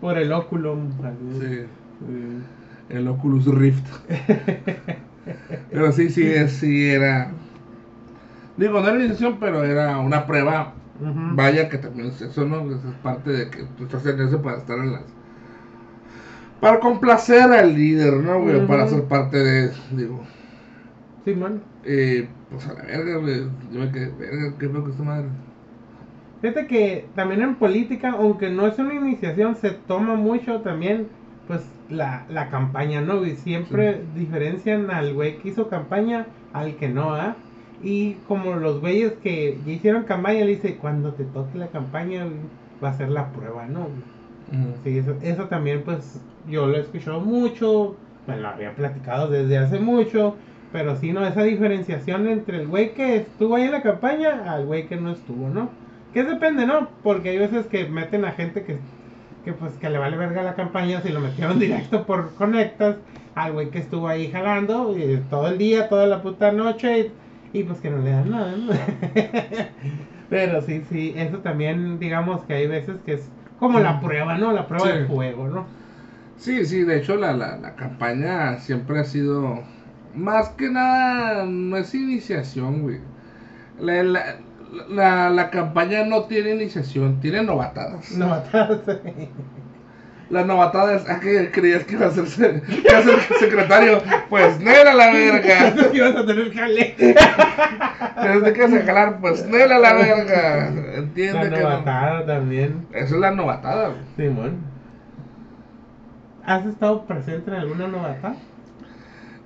Por 0.01 0.17
el 0.17 0.31
óculum. 0.31 0.89
Sí. 1.39 1.65
El 2.89 3.07
Oculus 3.07 3.45
Rift. 3.45 3.85
Pero 5.71 5.91
sí, 5.91 6.09
sí, 6.09 6.47
sí 6.47 6.89
era. 6.89 7.31
Digo, 8.57 8.79
no 8.81 8.87
era 8.87 8.97
iniciación, 8.97 9.37
pero 9.39 9.63
era 9.63 9.99
una 9.99 10.25
prueba. 10.25 10.73
Vaya 10.99 11.69
que 11.69 11.77
también 11.77 12.07
es 12.07 12.21
eso, 12.21 12.45
¿no? 12.45 12.61
Eso 12.71 12.89
es 12.89 12.95
parte 13.03 13.29
de 13.29 13.49
que 13.49 13.63
tú 13.77 13.83
estás 13.83 14.05
en 14.05 14.19
eso 14.19 14.41
para 14.41 14.57
estar 14.57 14.77
en 14.79 14.93
las. 14.93 15.03
Para 16.59 16.79
complacer 16.79 17.51
al 17.51 17.75
líder, 17.75 18.13
¿no, 18.13 18.41
güey? 18.41 18.65
Para 18.65 18.87
ser 18.87 19.03
parte 19.03 19.37
de. 19.37 19.71
Digo. 19.91 20.23
Simón. 21.23 21.61
Eh, 21.83 22.27
pues 22.49 22.67
a 22.67 22.73
la 22.73 22.83
verga, 22.83 23.17
güey. 23.17 23.43
Yo 23.71 23.79
me 23.79 23.91
quedé, 23.91 24.11
verga, 24.17 24.53
qué 24.57 24.69
feo 24.69 24.83
que 24.83 24.91
esta 24.91 25.03
madre. 25.03 25.27
Fíjate 26.41 26.67
que 26.67 27.05
también 27.15 27.41
en 27.41 27.55
política, 27.55 28.11
aunque 28.11 28.49
no 28.49 28.65
es 28.65 28.77
una 28.79 28.93
iniciación, 28.93 29.55
se 29.55 29.71
toma 29.71 30.15
mucho 30.15 30.61
también, 30.61 31.07
pues, 31.47 31.61
la, 31.87 32.25
la 32.29 32.49
campaña, 32.49 33.01
¿no? 33.01 33.25
Y 33.25 33.35
siempre 33.37 34.05
diferencian 34.07 34.91
al 34.91 35.13
güey 35.13 35.37
que 35.39 35.49
hizo 35.49 35.69
campaña 35.69 36.35
al 36.51 36.75
que 36.77 36.89
no, 36.89 37.13
¿ah? 37.15 37.45
Y 37.79 38.23
como 38.23 38.55
los 38.55 38.79
güeyes 38.81 39.17
que 39.19 39.61
ya 39.63 39.71
hicieron 39.73 40.05
campaña, 40.05 40.45
le 40.45 40.51
dice, 40.51 40.77
cuando 40.77 41.15
te 41.15 41.25
toque 41.25 41.57
la 41.57 41.71
campaña, 41.71 42.25
va 42.83 42.89
a 42.89 42.93
ser 42.97 43.09
la 43.09 43.31
prueba, 43.31 43.67
¿no? 43.67 43.89
güey?" 43.89 44.11
Ujú. 44.47 44.81
Sí, 44.83 44.97
eso, 44.97 45.17
eso 45.21 45.47
también, 45.49 45.83
pues, 45.83 46.25
yo 46.43 46.67
lo 46.67 46.77
he 46.77 46.79
escuchado 46.81 47.21
mucho, 47.21 48.03
me 48.25 48.37
lo 48.37 48.47
había 48.47 48.75
platicado 48.75 49.29
desde 49.29 49.57
hace 49.57 49.79
mucho, 49.79 50.43
Pero 50.69 50.97
sí, 50.97 51.13
¿no? 51.13 51.25
Esa 51.25 51.43
diferenciación 51.43 52.27
entre 52.27 52.57
el 52.57 52.67
güey 52.67 52.93
que 52.93 53.15
estuvo 53.15 53.55
ahí 53.55 53.63
en 53.63 53.71
la 53.71 53.81
campaña 53.81 54.51
al 54.51 54.65
güey 54.65 54.85
que 54.87 54.97
no 54.97 55.11
estuvo, 55.13 55.49
¿no? 55.49 55.79
Que 56.11 56.23
depende, 56.23 56.65
¿no? 56.65 56.99
Porque 57.01 57.29
hay 57.29 57.37
veces 57.37 57.67
que 57.67 57.87
meten 57.89 58.25
a 58.25 58.33
gente 58.33 58.65
que, 58.65 58.85
que 59.47 59.53
pues 59.53 59.71
que 59.75 59.89
le 59.89 59.97
vale 59.97 60.17
verga 60.17 60.43
la 60.43 60.55
campaña 60.55 60.99
si 61.01 61.07
lo 61.07 61.21
metieron 61.21 61.57
directo 61.57 62.05
por 62.05 62.33
conectas 62.35 62.97
al 63.33 63.53
güey 63.53 63.69
que 63.69 63.79
estuvo 63.79 64.09
ahí 64.09 64.29
jalando 64.29 64.97
y 64.97 65.23
todo 65.29 65.47
el 65.47 65.57
día, 65.57 65.87
toda 65.87 66.05
la 66.05 66.21
puta 66.21 66.51
noche 66.51 67.13
y, 67.53 67.59
y 67.59 67.63
pues 67.63 67.79
que 67.79 67.89
no 67.89 67.99
le 68.01 68.11
dan 68.11 68.29
nada, 68.29 68.51
¿no? 68.57 68.73
Pero 70.29 70.61
sí, 70.61 70.83
sí, 70.89 71.13
eso 71.15 71.37
también 71.37 71.97
digamos 71.97 72.41
que 72.43 72.55
hay 72.55 72.67
veces 72.67 72.97
que 73.05 73.13
es 73.13 73.29
como 73.57 73.79
la 73.79 74.01
prueba, 74.01 74.37
¿no? 74.37 74.51
La 74.51 74.67
prueba 74.67 74.85
Sí. 74.87 74.91
del 74.91 75.07
juego, 75.07 75.47
¿no? 75.47 75.65
Sí, 76.35 76.65
sí, 76.65 76.81
de 76.83 76.97
hecho 76.97 77.15
la, 77.15 77.31
la, 77.33 77.55
la 77.57 77.75
campaña 77.75 78.57
siempre 78.57 78.99
ha 78.99 79.05
sido, 79.05 79.63
más 80.13 80.49
que 80.49 80.69
nada, 80.69 81.45
no 81.45 81.77
es 81.77 81.95
iniciación, 81.95 82.81
güey. 82.81 82.99
La, 83.79 84.03
la, 84.03 84.23
la, 84.89 85.29
la 85.29 85.49
campaña 85.49 86.03
no 86.05 86.23
tiene 86.25 86.51
iniciación, 86.51 87.19
tiene 87.21 87.43
novatadas. 87.43 88.11
No 88.11 88.27
matarse. 88.29 88.99
La 90.29 90.43
novatada 90.43 90.95
es, 90.95 91.09
ah, 91.09 91.21
que 91.21 91.51
creías 91.51 91.85
que 91.85 91.93
iba 91.93 92.07
a 92.07 92.11
ser, 92.11 92.27
se- 92.27 92.61
iba 92.85 92.97
a 92.97 93.01
ser 93.01 93.19
secretario, 93.39 94.01
pues 94.29 94.59
no 94.59 94.69
era 94.69 94.93
la 94.93 95.09
verga. 95.13 95.73
Ibas 95.93 96.15
a 96.17 96.25
tener 96.25 96.53
jale. 96.53 96.95
Creías 96.97 98.53
que 98.53 98.63
a 98.63 98.85
jalar, 98.85 99.21
pues 99.21 99.47
no 99.47 99.55
era 99.57 99.79
la 99.79 99.93
verga. 99.93 100.69
La 100.69 100.95
Entiende 100.95 101.49
que 101.49 101.49
no. 101.61 101.69
novatada 101.69 102.25
también. 102.25 102.87
Eso 102.91 103.15
es 103.15 103.21
la 103.21 103.31
novatada, 103.31 103.87
güey. 103.89 104.01
Simón. 104.17 104.57
¿Has 106.45 106.65
estado 106.65 107.05
presente 107.05 107.49
en 107.51 107.57
alguna 107.57 107.87
novatada? 107.87 108.35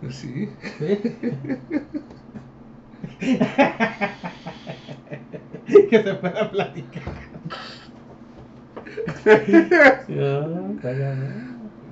Sí. 0.09 0.49
Sí. 0.79 0.99
que 5.89 6.03
se 6.03 6.13
pueda 6.15 6.51
platicar. 6.51 7.03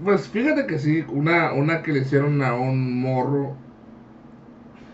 Pues 0.03 0.27
fíjate 0.27 0.65
que 0.65 0.80
sí, 0.80 1.03
una, 1.09 1.53
una 1.53 1.81
que 1.81 1.91
le 1.91 1.99
hicieron 1.99 2.41
a 2.41 2.56
un 2.56 3.01
morro 3.01 3.56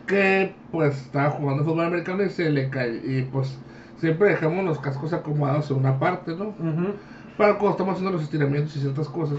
que 0.07 0.53
pues 0.71 1.01
estaba 1.01 1.31
jugando 1.31 1.63
fútbol 1.63 1.85
americano 1.85 2.23
y 2.23 2.29
se 2.29 2.49
le 2.49 2.69
cayó. 2.69 2.99
Y 3.03 3.23
pues 3.23 3.57
siempre 3.99 4.29
dejamos 4.29 4.65
los 4.65 4.79
cascos 4.79 5.13
acomodados 5.13 5.69
en 5.71 5.77
una 5.77 5.99
parte, 5.99 6.35
¿no? 6.35 6.49
Ujú. 6.49 6.93
Para 7.37 7.53
cuando 7.53 7.71
estamos 7.71 7.93
haciendo 7.93 8.11
los 8.11 8.23
estiramientos 8.23 8.75
y 8.75 8.81
ciertas 8.81 9.09
cosas. 9.09 9.37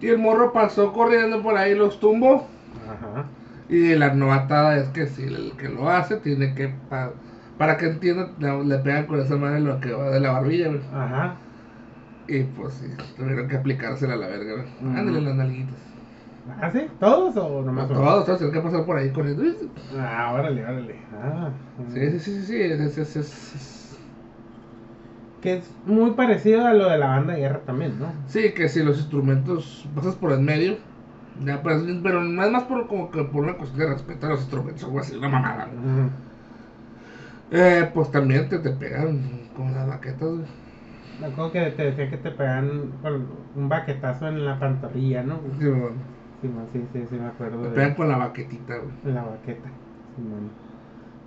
Y 0.00 0.08
el 0.08 0.18
morro 0.18 0.52
pasó 0.52 0.92
corriendo 0.92 1.42
por 1.42 1.56
ahí, 1.56 1.74
los 1.74 2.00
tumbó. 2.00 2.46
Ajá. 2.86 3.24
Y 3.68 3.94
la 3.96 4.14
novatada 4.14 4.76
es 4.76 4.88
que 4.90 5.06
si 5.06 5.24
el 5.24 5.52
que 5.58 5.68
lo 5.68 5.88
hace 5.90 6.16
tiene 6.16 6.54
que, 6.54 6.68
pa- 6.88 7.12
para 7.58 7.76
que 7.76 7.86
entienda, 7.86 8.30
le, 8.38 8.64
le 8.64 8.78
pegan 8.78 9.06
con 9.06 9.20
esa 9.20 9.36
madre 9.36 9.60
lo 9.60 9.80
que 9.80 9.92
va 9.92 10.10
de 10.10 10.20
la 10.20 10.30
barbilla, 10.32 10.68
güey. 10.68 10.80
Ajá. 10.94 11.36
Y 12.28 12.42
pues 12.42 12.74
sí, 12.74 12.86
tuvieron 13.16 13.48
que 13.48 13.56
aplicársela 13.56 14.14
a 14.14 14.16
la 14.16 14.26
verga, 14.28 14.54
güey. 14.54 14.96
Ándale 14.98 15.20
las 15.20 15.34
nalguitas. 15.34 15.76
¿Ah, 16.60 16.70
sí? 16.72 16.86
¿Todos 17.00 17.36
o 17.36 17.62
nomás 17.62 17.90
A 17.90 17.94
uno? 17.94 18.00
todos, 18.02 18.24
todos 18.26 18.38
tienen 18.38 18.54
que 18.54 18.60
pasar 18.60 18.84
por 18.86 18.96
ahí 18.96 19.10
corriendo. 19.10 19.42
Ah, 19.98 20.32
órale, 20.32 20.62
órale. 20.62 20.96
Ah. 21.12 21.50
Sí, 21.92 22.10
sí, 22.12 22.20
sí, 22.20 22.34
sí, 22.40 22.42
sí, 22.46 22.60
es, 22.62 23.16
es, 23.16 23.98
Que 25.42 25.54
es 25.54 25.70
muy 25.86 26.12
parecido 26.12 26.66
a 26.66 26.72
lo 26.72 26.88
de 26.88 26.98
la 26.98 27.08
banda 27.08 27.34
de 27.34 27.40
guerra 27.40 27.60
también, 27.66 27.98
¿no? 27.98 28.06
sí, 28.28 28.52
que 28.54 28.68
si 28.68 28.82
los 28.82 28.96
instrumentos 28.98 29.86
pasas 29.94 30.14
por 30.14 30.32
en 30.32 30.44
medio, 30.44 30.76
ya 31.44 31.62
pues, 31.62 31.82
pero 32.02 32.22
es 32.22 32.50
más 32.50 32.64
por 32.64 32.86
como 32.88 33.10
que 33.10 33.22
por 33.24 33.44
una 33.44 33.54
cuestión 33.56 33.80
de 33.80 33.92
respeto 33.94 34.26
a 34.26 34.30
los 34.30 34.40
instrumentos 34.40 34.82
o 34.84 34.86
algo 34.86 35.00
así, 35.00 35.16
una 35.16 35.28
mamada. 35.28 35.68
Eh, 37.50 37.90
pues 37.94 38.10
también 38.10 38.48
te, 38.48 38.58
te 38.58 38.70
pegan 38.72 39.48
con 39.56 39.72
las 39.72 39.86
baquetas, 39.86 40.28
güey. 40.28 40.46
Me 41.18 41.26
acuerdo 41.26 41.52
que 41.52 41.70
te 41.72 41.82
decía 41.84 42.10
que 42.10 42.16
te 42.18 42.30
pegan 42.30 42.92
con 43.02 43.26
un 43.54 43.68
baquetazo 43.68 44.28
en 44.28 44.44
la 44.44 44.58
pantorrilla, 44.58 45.22
¿no? 45.22 45.40
Sí, 45.58 45.66
bueno, 45.68 45.96
Sí, 46.42 46.48
sí, 46.72 46.88
sí, 46.92 47.06
sí, 47.06 47.16
me 47.16 47.26
acuerdo 47.26 47.62
te 47.62 47.68
de 47.68 47.74
pegan 47.74 47.94
con 47.94 48.08
la 48.08 48.16
baquetita, 48.18 48.76
güey. 48.78 48.94
la 49.02 49.24
baqueta. 49.24 49.70
Simón. 50.14 50.56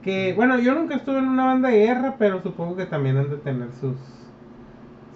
Que, 0.01 0.33
bueno, 0.33 0.59
yo 0.59 0.73
nunca 0.75 0.95
estuve 0.95 1.19
en 1.19 1.27
una 1.27 1.45
banda 1.45 1.69
de 1.69 1.79
guerra, 1.85 2.17
pero 2.17 2.41
supongo 2.41 2.75
que 2.75 2.85
también 2.85 3.17
han 3.17 3.29
de 3.29 3.37
tener 3.37 3.73
sus... 3.73 4.18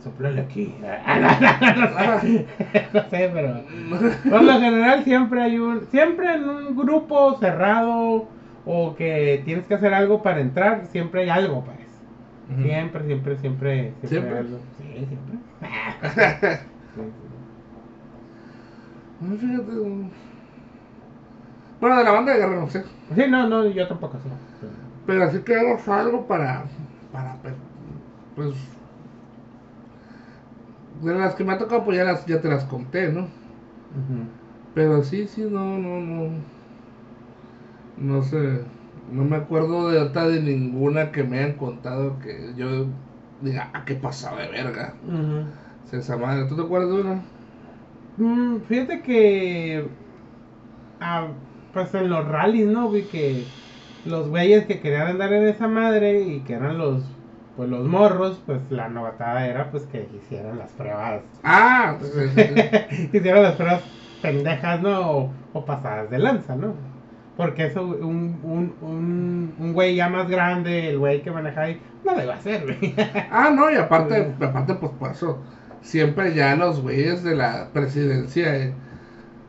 Soplale 0.04 0.42
aquí. 0.42 0.76
no 0.82 2.20
sé, 2.20 2.46
no 2.94 3.02
sé, 3.10 3.32
pero... 3.34 3.64
Por 4.30 4.44
lo 4.44 4.60
general 4.60 5.04
siempre 5.04 5.42
hay 5.42 5.58
un... 5.58 5.88
Siempre 5.92 6.36
en 6.36 6.50
un 6.50 6.76
grupo 6.76 7.38
cerrado 7.40 8.28
o 8.66 8.96
que 8.96 9.42
tienes 9.46 9.66
que 9.66 9.76
hacer 9.76 9.94
algo 9.94 10.22
para 10.22 10.42
entrar, 10.42 10.88
siempre 10.88 11.22
hay 11.22 11.30
algo, 11.30 11.64
parece. 11.64 11.84
Ujú. 12.52 12.64
Siempre, 12.64 13.06
siempre, 13.06 13.38
siempre, 13.38 13.94
siempre, 14.02 14.10
¿Siempre? 14.10 14.32
hay 14.32 14.38
algo. 14.40 14.60
Sí, 14.78 15.08
siempre. 15.08 15.38
Sí, 16.02 16.58
sí. 19.40 19.58
Güey. 19.58 20.12
Bueno, 21.80 21.98
de 21.98 22.04
la 22.04 22.12
banda 22.12 22.34
de 22.34 22.40
guerra 22.40 22.60
no 22.60 22.70
sé. 22.70 22.84
Sí, 23.16 23.24
no, 23.30 23.48
no, 23.48 23.66
yo 23.68 23.88
tampoco 23.88 24.18
sé. 24.20 24.30
Pero 25.06 25.24
así 25.24 25.40
que 25.40 25.56
hagas 25.56 25.88
algo 25.88 26.26
para. 26.28 26.64
para 27.12 27.36
pues. 28.36 28.54
De 31.04 31.16
las 31.16 31.36
que 31.36 31.44
me 31.44 31.54
ha 31.54 31.58
tocado, 31.58 31.84
pues 31.84 31.98
ya, 31.98 32.04
las, 32.06 32.26
ya 32.26 32.42
te 32.42 32.50
las 32.50 32.66
conté, 32.66 33.12
¿no? 33.12 33.30
Pero 34.74 35.04
sí, 35.04 35.28
sí, 35.28 35.42
no, 35.50 35.78
no, 35.80 36.00
no. 36.00 36.52
No 37.96 38.22
sé. 38.24 38.72
No 39.06 39.24
me 39.26 39.36
acuerdo 39.38 39.90
de 39.90 40.00
otra 40.00 40.28
de 40.28 40.42
ninguna 40.42 41.12
que 41.12 41.24
me 41.24 41.40
hayan 41.40 41.58
contado 41.58 42.20
que 42.20 42.54
yo 42.56 42.88
diga, 43.40 43.72
ah, 43.74 43.84
qué 43.86 43.96
pasado 43.96 44.38
de 44.38 44.48
verga. 44.50 45.02
Sí, 45.86 45.98
Esa 45.98 46.18
madre, 46.18 46.48
¿tú 46.48 46.56
te 46.56 46.62
acuerdas 46.64 46.90
de 46.92 47.02
una? 47.02 47.34
Mm, 48.18 48.62
fíjate 48.64 49.02
que. 49.02 49.98
ah, 51.00 51.34
pues 51.72 51.94
en 51.96 52.10
los 52.10 52.28
rallies, 52.28 52.68
¿no? 52.68 52.90
Vi 52.92 53.08
que 53.08 53.54
los 54.04 54.30
güeyes 54.30 54.66
que 54.66 54.80
querían 54.82 55.08
andar 55.08 55.34
en 55.34 55.48
esa 55.48 55.68
madre 55.68 56.22
y 56.24 56.44
que 56.44 56.54
eran 56.54 56.78
los. 56.78 57.13
Pues 57.56 57.70
los 57.70 57.88
morros, 57.88 58.42
pues 58.46 58.60
la 58.72 58.90
novatada 58.90 59.46
era 59.48 59.70
pues 59.70 59.84
que 59.84 60.10
hicieran 60.12 60.58
las 60.58 60.72
pruebas. 60.72 61.22
Ah, 61.44 61.98
sí. 62.02 63.10
hicieran 63.14 63.44
las 63.44 63.56
pruebas 63.56 63.82
pendejas, 64.22 64.82
¿no? 64.82 65.12
O, 65.12 65.34
o 65.54 65.66
pasadas 65.66 66.10
de 66.10 66.18
lanza, 66.20 66.56
¿no? 66.56 66.74
Porque 67.38 67.66
eso, 67.66 67.84
un, 67.84 68.40
un, 68.44 68.76
un, 68.82 69.56
un 69.58 69.74
güey 69.74 69.96
ya 69.96 70.10
más 70.10 70.30
grande, 70.30 70.90
el 70.90 71.00
güey 71.00 71.22
que 71.24 71.32
maneja 71.32 71.62
ahí, 71.62 71.82
no 72.04 72.12
a 72.12 72.34
hacer, 72.36 72.64
güey. 72.64 72.94
Ah, 73.32 73.52
no, 73.56 73.72
y 73.72 73.76
aparte, 73.76 74.36
aparte 74.40 74.76
pues 74.76 74.92
por 74.94 75.12
eso, 75.12 75.40
siempre 75.82 76.34
ya 76.34 76.56
los 76.56 76.82
güeyes 76.82 77.24
de 77.24 77.36
la 77.36 77.70
presidencia 77.74 78.56
eh, 78.58 78.74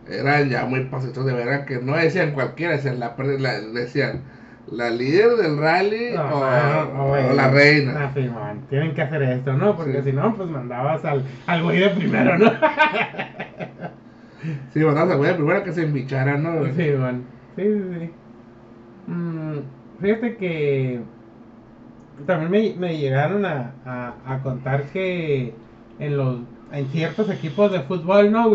eran 0.09 0.49
ya 0.49 0.65
muy 0.67 0.85
pasitos 0.85 1.25
de 1.27 1.33
verga, 1.33 1.65
que 1.67 1.79
no 1.79 1.97
decían 1.97 2.33
cualquiera, 2.33 2.73
decían 2.75 3.01
la, 3.01 3.15
la- 3.19 3.61
decían 3.61 4.23
la 4.71 4.91
líder 4.91 5.31
del 5.37 5.59
rally 5.59 6.17
o, 6.17 7.03
o 7.03 7.33
la 7.35 7.49
reina. 7.51 7.95
Ah, 8.07 8.11
sí, 8.15 8.23
man, 8.29 8.63
tienen 8.71 8.95
que 8.95 9.03
hacer 9.03 9.23
esto, 9.23 9.53
¿no? 9.53 9.77
Porque 9.77 10.03
Sí. 10.03 10.11
si 10.11 10.13
no, 10.17 10.35
pues 10.35 10.49
mandabas 10.49 11.05
al, 11.05 11.23
al 11.47 11.63
güey 11.63 11.81
de 11.81 11.91
primero, 11.91 12.39
¿no? 12.39 12.51
Sí, 14.73 14.81
mandabas 14.81 15.13
al 15.13 15.19
güey 15.19 15.35
primero 15.37 15.63
que 15.65 15.73
se 15.73 15.85
embichara, 15.85 16.37
¿no? 16.37 16.59
güey? 16.59 16.73
Sí, 16.75 16.91
man. 16.99 17.25
Sí, 17.57 17.63
sí, 17.63 17.83
sí. 18.01 18.11
Mm, 19.11 19.59
fíjate 20.01 20.37
que 20.37 21.01
también 22.27 22.51
me, 22.51 22.87
me 22.89 22.99
llegaron 22.99 23.45
a, 23.47 23.73
a, 23.87 24.15
a 24.27 24.39
contar 24.43 24.85
que 24.85 25.55
en 25.99 26.17
los 26.17 26.39
en 26.73 26.87
ciertos 26.89 27.31
equipos 27.31 27.71
de 27.73 27.81
fútbol, 27.81 28.33
¿no? 28.33 28.51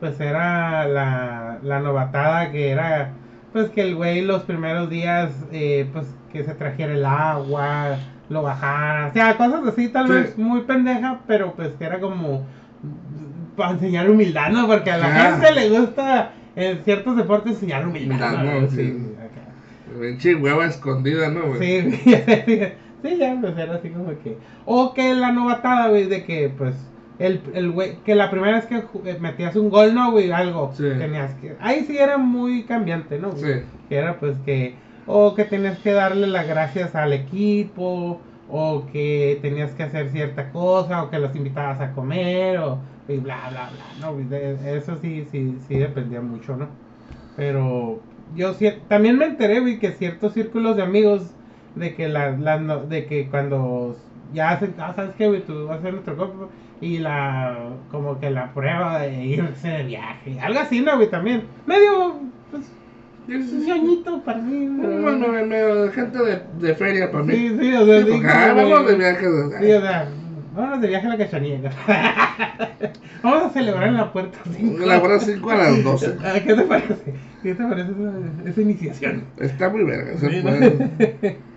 Pues 0.00 0.20
era 0.20 0.86
la, 0.86 1.58
la 1.62 1.80
novatada 1.80 2.50
que 2.52 2.70
era, 2.70 3.12
pues 3.54 3.70
que 3.70 3.80
el 3.82 3.94
güey 3.94 4.20
los 4.20 4.42
primeros 4.42 4.90
días, 4.90 5.30
eh, 5.52 5.88
pues 5.92 6.06
que 6.32 6.42
se 6.44 6.52
trajera 6.54 6.92
el 6.92 7.06
agua, 7.06 7.96
lo 8.28 8.42
bajara, 8.42 9.06
o 9.06 9.12
sea, 9.12 9.36
cosas 9.36 9.64
así 9.68 9.88
tal 9.88 10.08
Sí. 10.08 10.12
vez 10.12 10.36
muy 10.36 10.62
pendeja, 10.62 11.20
pero 11.28 11.54
pues 11.54 11.68
que 11.78 11.84
era 11.84 12.00
como 12.00 12.44
para 13.56 13.70
enseñar 13.70 14.10
humildad, 14.10 14.50
¿no? 14.50 14.66
Porque 14.66 14.90
a 14.90 14.96
la 14.98 15.08
gente 15.08 15.52
le 15.52 15.68
gusta 15.78 16.32
en 16.56 16.82
ciertos 16.84 17.16
deportes 17.16 17.52
enseñar 17.52 17.86
humildad, 17.86 18.34
Humildad, 18.34 18.44
¿no? 18.54 18.60
¿no? 18.62 18.68
Sí, 18.70 18.98
Sí. 20.18 20.34
hueva 20.34 20.66
escondida, 20.66 21.28
¿no, 21.28 21.46
güey? 21.46 21.60
Sí, 21.82 22.00
sí, 23.04 23.16
ya, 23.18 23.38
pues 23.40 23.56
era 23.56 23.76
así 23.76 23.90
como 23.90 24.08
que. 24.20 24.36
O 24.64 24.92
que 24.94 25.14
la 25.14 25.30
novatada, 25.30 25.88
güey, 25.90 26.06
de 26.06 26.24
que, 26.24 26.48
pues, 26.58 26.74
el, 27.18 27.40
el 27.54 27.70
güey, 27.70 27.96
que 28.04 28.14
la 28.14 28.30
primera 28.30 28.56
vez 28.56 28.66
que 28.66 28.76
eh, 28.76 29.18
metías 29.20 29.54
un 29.56 29.70
gol, 29.70 29.94
¿no, 29.94 30.10
güey? 30.12 30.30
Algo. 30.32 30.72
Sí. 30.74 30.84
Tenías 30.98 31.34
que. 31.34 31.54
Ahí 31.60 31.84
sí 31.84 31.96
era 31.96 32.18
muy 32.18 32.64
cambiante, 32.64 33.18
¿no? 33.18 33.30
güey? 33.30 33.54
Sí. 33.54 33.60
Que 33.88 33.96
era, 33.96 34.18
pues, 34.18 34.36
que. 34.44 34.74
O 35.06 35.34
que 35.34 35.44
tenías 35.44 35.78
que 35.78 35.92
darle 35.92 36.26
las 36.26 36.46
gracias 36.48 36.94
al 36.94 37.12
equipo, 37.12 38.20
o 38.50 38.86
que 38.92 39.38
tenías 39.42 39.72
que 39.72 39.82
hacer 39.84 40.10
cierta 40.10 40.50
cosa, 40.50 41.02
o 41.02 41.10
que 41.10 41.18
los 41.18 41.34
invitabas 41.36 41.80
a 41.80 41.92
comer, 41.92 42.58
o. 42.58 42.78
Y 43.06 43.18
bla, 43.18 43.48
bla, 43.50 43.68
bla, 43.70 43.84
¿no? 44.00 44.14
güey? 44.14 44.24
De- 44.24 44.76
Eso 44.76 44.96
sí, 45.02 45.26
sí, 45.30 45.58
sí 45.68 45.74
dependía 45.78 46.20
mucho, 46.22 46.56
¿no? 46.56 46.68
Pero 47.36 48.00
yo 48.34 48.54
también 48.88 49.18
me 49.18 49.26
enteré, 49.26 49.60
güey, 49.60 49.78
que 49.78 49.92
ciertos 49.92 50.32
círculos 50.32 50.76
de 50.76 50.82
amigos, 50.82 51.30
de 51.74 51.94
que 51.94 52.08
la, 52.08 52.30
la 52.30 52.58
de 52.78 53.06
que 53.06 53.28
cuando 53.28 53.96
ya 54.32 54.50
hacen, 54.50 54.74
ah, 54.78 54.92
¿sabes 54.94 55.12
qué, 55.16 55.28
güey? 55.28 55.42
Tú 55.42 55.66
vas 55.66 55.78
a 55.80 55.82
ser 55.82 55.92
nuestro 55.92 56.16
compa, 56.16 56.46
y 56.80 56.98
la, 56.98 57.56
como 57.90 58.18
que 58.20 58.30
la 58.30 58.52
prueba 58.52 59.00
de 59.00 59.24
irse 59.24 59.68
de 59.68 59.82
viaje, 59.84 60.38
algo 60.40 60.60
así, 60.60 60.80
¿no, 60.80 60.96
güey? 60.96 61.08
También, 61.10 61.44
medio, 61.66 62.16
pues, 62.50 62.64
sí, 63.26 63.42
sí. 63.42 63.64
ñoñito 63.66 64.22
para 64.22 64.38
mí, 64.40 64.66
Bueno, 64.66 65.12
¿no? 65.18 65.28
me- 65.28 65.44
me- 65.44 65.64
me- 65.84 65.92
gente 65.92 66.18
de, 66.18 66.42
de 66.60 66.74
feria 66.74 67.10
para 67.10 67.24
mí. 67.24 67.32
Sí, 67.34 67.56
sí, 67.60 67.74
o 67.74 67.86
sea, 67.86 68.02
Sí, 68.04 68.22
ah, 68.26 68.52
vamos 68.54 68.86
de 68.86 68.94
viaje. 68.96 69.24
Sí, 69.60 69.72
o 69.72 69.80
sea, 69.80 70.08
vámonos 70.54 70.80
de 70.80 70.88
viaje 70.88 71.06
a 71.06 71.10
la 71.10 71.16
cachanilla. 71.18 71.70
Vamos 73.22 73.42
a 73.44 73.50
celebrar 73.54 73.88
en 73.88 73.94
la 73.94 74.12
puerta 74.12 74.38
5. 74.54 74.84
La 74.84 75.00
hora 75.00 75.18
5 75.18 75.50
a 75.50 75.54
las 75.56 75.82
12. 75.82 76.14
Ah, 76.22 76.34
¿Qué 76.44 76.54
te 76.54 76.60
parece? 76.62 77.14
¿Qué 77.42 77.54
te 77.54 77.64
parece 77.64 77.90
esa, 77.92 78.50
esa 78.50 78.60
iniciación? 78.60 79.24
Está 79.38 79.70
muy 79.70 79.84
verga. 79.84 80.18
se 80.18 80.42
puede. 80.42 81.38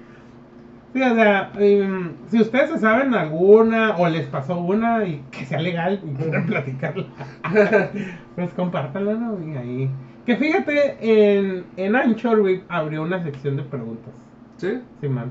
Sí, 0.98 1.04
o 1.04 1.14
sea, 1.14 1.52
em, 1.60 2.14
si 2.28 2.42
ustedes 2.42 2.72
se 2.72 2.80
saben 2.80 3.14
alguna 3.14 3.96
o 3.98 4.10
les 4.10 4.26
pasó 4.26 4.58
una 4.60 5.06
y 5.06 5.22
que 5.30 5.46
sea 5.46 5.62
legal 5.62 6.02
y 6.04 6.10
quieran 6.16 6.46
platicarla, 6.48 7.06
pues 8.36 8.50
compártanla, 8.56 9.14
¿no? 9.14 9.38
Y 9.48 9.56
ahí. 9.56 9.90
Que 10.26 10.36
fíjate, 10.38 10.98
en, 11.02 11.66
en 11.78 11.96
Anchor, 11.96 12.40
güey, 12.42 12.64
abrió 12.68 13.04
una 13.04 13.22
sección 13.22 13.58
de 13.58 13.62
preguntas. 13.62 14.12
¿Sí? 14.58 14.80
Sí, 15.00 15.08
man. 15.08 15.30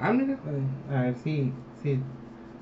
Ah, 0.00 0.12
mira. 0.12 0.36
A 0.96 1.00
ver 1.02 1.16
si, 1.16 1.52
si, 1.82 1.98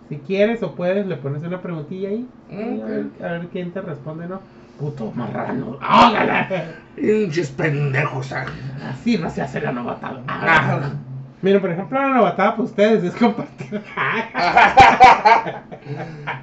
si 0.09 0.17
quieres 0.17 0.63
o 0.63 0.75
puedes, 0.75 1.07
le 1.07 1.17
pones 1.19 1.43
una 1.43 1.61
preguntilla 1.61 2.09
ahí. 2.09 2.27
Ok. 2.51 2.83
A, 2.83 2.87
ver, 2.87 3.07
a 3.23 3.33
ver 3.33 3.49
quién 3.53 3.73
te 3.73 3.83
responde, 3.83 4.27
¿no? 4.27 4.41
Puto 4.81 5.13
marrano. 5.15 5.77
¡Ágala! 5.83 6.49
Hinches 6.97 7.51
pendejos. 7.51 8.33
ah. 8.33 8.47
Así 8.89 9.19
no 9.19 9.29
se 9.29 9.43
hace 9.43 9.61
la 9.61 9.71
novatada. 9.73 10.23
Miren, 11.41 11.61
por 11.61 11.71
ejemplo, 11.71 12.01
la 12.01 12.09
novatada 12.09 12.51
para 12.53 12.63
ustedes 12.65 13.05
es 13.05 13.15
compartir. 13.15 13.81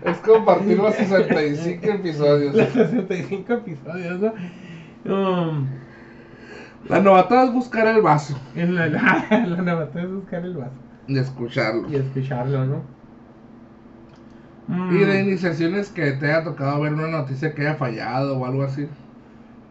Es 0.05 0.17
compartir 0.19 0.77
los 0.77 0.93
65 0.95 1.85
episodios. 1.87 2.55
Los 2.55 2.69
65 2.69 3.53
episodios, 3.53 4.19
¿no? 4.19 4.33
Um, 5.05 5.67
La 6.89 6.99
novatada 6.99 7.45
es 7.45 7.53
buscar 7.53 7.85
el 7.87 8.01
vaso 8.01 8.39
la, 8.55 8.63
la, 8.87 9.27
la 9.45 9.61
novatada 9.61 10.05
es 10.05 10.11
buscar 10.11 10.43
el 10.45 10.55
vaso 10.55 10.71
y 11.07 11.17
escucharlo. 11.19 11.87
y 11.89 11.95
escucharlo, 11.95 12.65
¿no? 12.65 12.81
Y 14.67 14.71
Mm, 14.71 14.89
de 14.95 15.21
iniciaciones 15.21 15.89
que 15.89 16.13
te 16.13 16.25
haya 16.25 16.43
tocado 16.43 16.81
ver 16.81 16.93
una 16.93 17.07
noticia 17.07 17.53
que 17.53 17.61
haya 17.67 17.75
fallado 17.75 18.39
o 18.39 18.45
algo 18.47 18.63
así. 18.63 18.87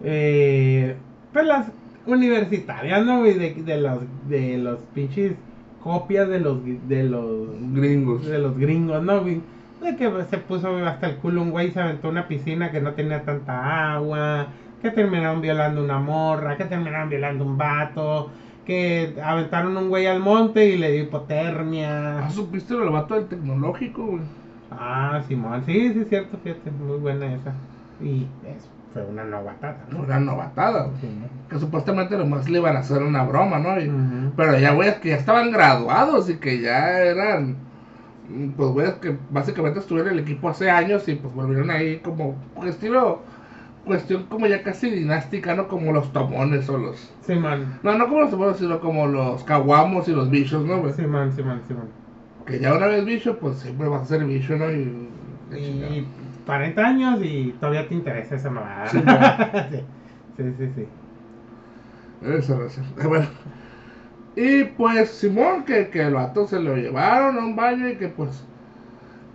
eh, 0.04 0.94
pues 1.32 1.46
las 1.46 1.66
universitarias, 2.06 3.04
¿no? 3.04 3.20
güey? 3.20 3.34
De, 3.34 3.54
de 3.54 3.76
los 3.80 4.00
de 4.28 4.58
los 4.58 4.78
pinches 4.94 5.34
copias 5.82 6.28
de 6.28 6.40
los 6.40 6.58
de 6.88 7.04
los 7.04 7.48
Gringos. 7.72 8.26
de 8.26 8.38
los 8.38 8.56
gringos, 8.56 9.02
¿no? 9.02 9.20
güey? 9.22 9.40
De 9.82 9.96
que 9.96 10.10
se 10.30 10.38
puso 10.38 10.76
hasta 10.86 11.08
el 11.08 11.16
culo 11.16 11.42
un 11.42 11.50
güey 11.50 11.70
se 11.70 11.80
aventó 11.80 12.08
una 12.08 12.26
piscina 12.26 12.70
que 12.70 12.80
no 12.80 12.92
tenía 12.94 13.22
tanta 13.24 13.94
agua, 13.94 14.48
que 14.80 14.90
terminaron 14.90 15.40
violando 15.42 15.82
una 15.84 15.98
morra, 15.98 16.56
que 16.56 16.64
terminaron 16.64 17.08
violando 17.10 17.44
un 17.44 17.58
vato, 17.58 18.30
que 18.64 19.14
aventaron 19.22 19.76
un 19.76 19.88
güey 19.90 20.06
al 20.06 20.20
monte 20.20 20.66
y 20.70 20.78
le 20.78 20.92
dio 20.92 21.02
hipotermia. 21.04 22.26
Ah, 22.26 22.30
¿supiste 22.30 22.74
lo 22.74 22.92
vato 22.92 23.14
del 23.14 23.28
tecnológico, 23.28 24.06
güey? 24.06 24.22
Ah, 24.70 25.22
Simón, 25.28 25.64
sí, 25.66 25.92
sí, 25.92 26.00
es 26.00 26.08
cierto, 26.08 26.38
fíjate, 26.38 26.70
muy 26.70 26.98
buena 26.98 27.34
esa. 27.34 27.54
Y 28.00 28.26
es, 28.44 28.70
fue 28.94 29.04
una 29.04 29.24
novatada, 29.24 29.84
¿no? 29.90 29.98
Una 30.00 30.18
novatada. 30.20 30.88
Sí, 31.00 31.08
¿no? 31.20 31.26
Que 31.50 31.58
supuestamente 31.58 32.16
nomás 32.16 32.48
le 32.48 32.58
iban 32.60 32.76
a 32.76 32.78
hacer 32.80 33.02
una 33.02 33.24
broma, 33.24 33.58
¿no? 33.58 33.78
Y- 33.78 33.88
Ujú. 33.88 34.32
Pero 34.36 34.58
ya 34.58 34.72
güeyes 34.72 34.94
que 34.96 35.10
ya 35.10 35.16
estaban 35.16 35.50
graduados 35.50 36.30
y 36.30 36.36
que 36.36 36.60
ya 36.60 37.00
eran, 37.00 37.56
pues 38.56 38.70
güeyes 38.70 38.94
que 38.94 39.16
básicamente 39.30 39.80
estuvieron 39.80 40.12
en 40.12 40.18
el 40.18 40.24
equipo 40.24 40.48
hace 40.48 40.70
años 40.70 41.06
y 41.08 41.16
pues 41.16 41.34
volvieron 41.34 41.70
ahí 41.70 41.98
como 41.98 42.36
estilo, 42.66 43.20
cuestión 43.84 44.24
como 44.30 44.46
ya 44.46 44.62
casi 44.62 44.88
dinástica, 44.88 45.54
¿no? 45.54 45.68
Como 45.68 45.92
los 45.92 46.10
tomones 46.12 46.68
o 46.70 46.78
los... 46.78 47.12
Simón, 47.20 47.80
No, 47.82 47.98
no 47.98 48.06
como 48.08 48.20
los 48.20 48.30
tomones, 48.30 48.56
sino 48.58 48.80
como 48.80 49.06
los 49.06 49.44
caguamos 49.44 50.08
y 50.08 50.12
los 50.12 50.30
bichos, 50.30 50.64
¿no? 50.64 50.80
güey? 50.80 50.92
Simón, 50.94 51.32
Simón, 51.32 51.60
Simón. 51.68 51.88
Que 52.46 52.60
ya 52.60 52.74
una 52.74 52.86
vez 52.86 53.04
bicho, 53.04 53.38
pues 53.38 53.58
siempre 53.58 53.88
vas 53.88 54.02
a 54.02 54.06
ser 54.06 54.24
bicho, 54.24 54.56
¿no? 54.56 54.70
Y... 54.70 55.08
Y 55.52 56.06
40 56.46 56.86
años 56.86 57.20
y 57.22 57.52
todavía 57.60 57.88
te 57.88 57.94
interesa 57.94 58.36
esa 58.36 58.50
mamada. 58.50 58.88
Sí, 58.88 58.98
sí, 60.36 60.54
sí, 60.58 60.70
sí. 60.74 60.88
Esa 62.22 62.58
razón. 62.58 62.84
Bueno. 63.02 63.26
Y 64.36 64.64
pues 64.64 65.10
Simón, 65.10 65.64
que, 65.64 65.88
que 65.90 66.02
el 66.02 66.14
vato 66.14 66.46
se 66.46 66.60
lo 66.60 66.76
llevaron 66.76 67.38
a 67.38 67.44
un 67.44 67.56
baño 67.56 67.88
y 67.88 67.96
que 67.96 68.08
pues... 68.08 68.44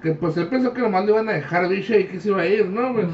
Que 0.01 0.11
pues 0.13 0.37
él 0.37 0.47
pensó 0.47 0.73
que 0.73 0.81
nomás 0.81 1.05
le 1.05 1.11
iban 1.11 1.29
a 1.29 1.33
dejar 1.33 1.67
bicho 1.67 1.97
y 1.97 2.05
que 2.05 2.19
se 2.19 2.29
iba 2.29 2.41
a 2.41 2.45
ir, 2.47 2.65
¿no? 2.67 2.93
Pues. 2.93 3.07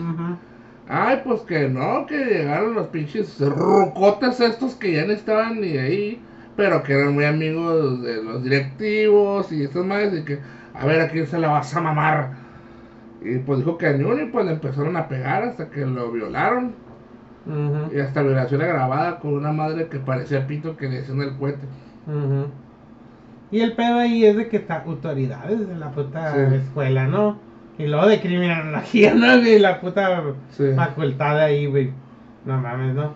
Ay, 0.87 1.21
pues 1.23 1.41
que 1.41 1.67
no, 1.67 2.05
que 2.05 2.17
llegaron 2.17 2.75
los 2.75 2.87
pinches 2.89 3.39
rucotes 3.39 4.39
estos 4.39 4.75
que 4.75 4.93
ya 4.93 5.05
no 5.05 5.13
estaban 5.13 5.59
ni 5.61 5.77
ahí, 5.77 6.21
pero 6.55 6.83
que 6.83 6.93
eran 6.93 7.15
muy 7.15 7.25
amigos 7.25 8.03
de 8.03 8.23
los 8.23 8.43
directivos 8.43 9.51
y 9.51 9.63
estas 9.63 9.83
madres, 9.83 10.19
y 10.19 10.25
que, 10.25 10.39
a 10.73 10.85
ver, 10.85 11.01
a 11.01 11.09
quién 11.09 11.25
se 11.25 11.39
la 11.39 11.49
vas 11.49 11.75
a 11.75 11.81
mamar. 11.81 12.44
Y 13.25 13.39
pues 13.39 13.59
dijo 13.59 13.77
que 13.77 13.87
a 13.87 13.93
ni 13.93 14.03
uno, 14.03 14.21
y 14.21 14.27
pues 14.27 14.45
le 14.45 14.51
empezaron 14.53 14.95
a 14.97 15.07
pegar 15.07 15.43
hasta 15.43 15.69
que 15.69 15.85
lo 15.85 16.11
violaron. 16.11 16.73
Y 17.93 17.99
hasta 17.99 18.21
violación 18.23 18.61
grabada 18.61 19.19
con 19.19 19.33
una 19.35 19.51
madre 19.51 19.87
que 19.87 19.99
parecía 19.99 20.47
pito 20.47 20.77
que 20.77 20.87
le 20.89 20.97
decían 20.97 21.21
el 21.21 21.35
cohete. 21.37 21.65
Y 23.51 23.61
el 23.61 23.73
pedo 23.73 23.99
ahí 23.99 24.25
es 24.25 24.35
de 24.35 24.47
que 24.47 24.57
está 24.57 24.83
autoridades 24.83 25.67
de 25.67 25.75
la 25.75 25.91
puta 25.91 26.33
Sí. 26.33 26.55
escuela, 26.55 27.07
¿no? 27.07 27.37
Y 27.77 27.87
luego 27.87 28.07
de 28.07 28.19
criminología, 28.19 29.13
¿no? 29.13 29.35
Y 29.37 29.59
la 29.59 29.79
puta 29.79 30.21
Sí. 30.51 30.71
facultad 30.75 31.39
ahí, 31.39 31.65
güey. 31.67 31.91
No 32.45 32.59
mames, 32.59 32.95
¿no? 32.95 33.13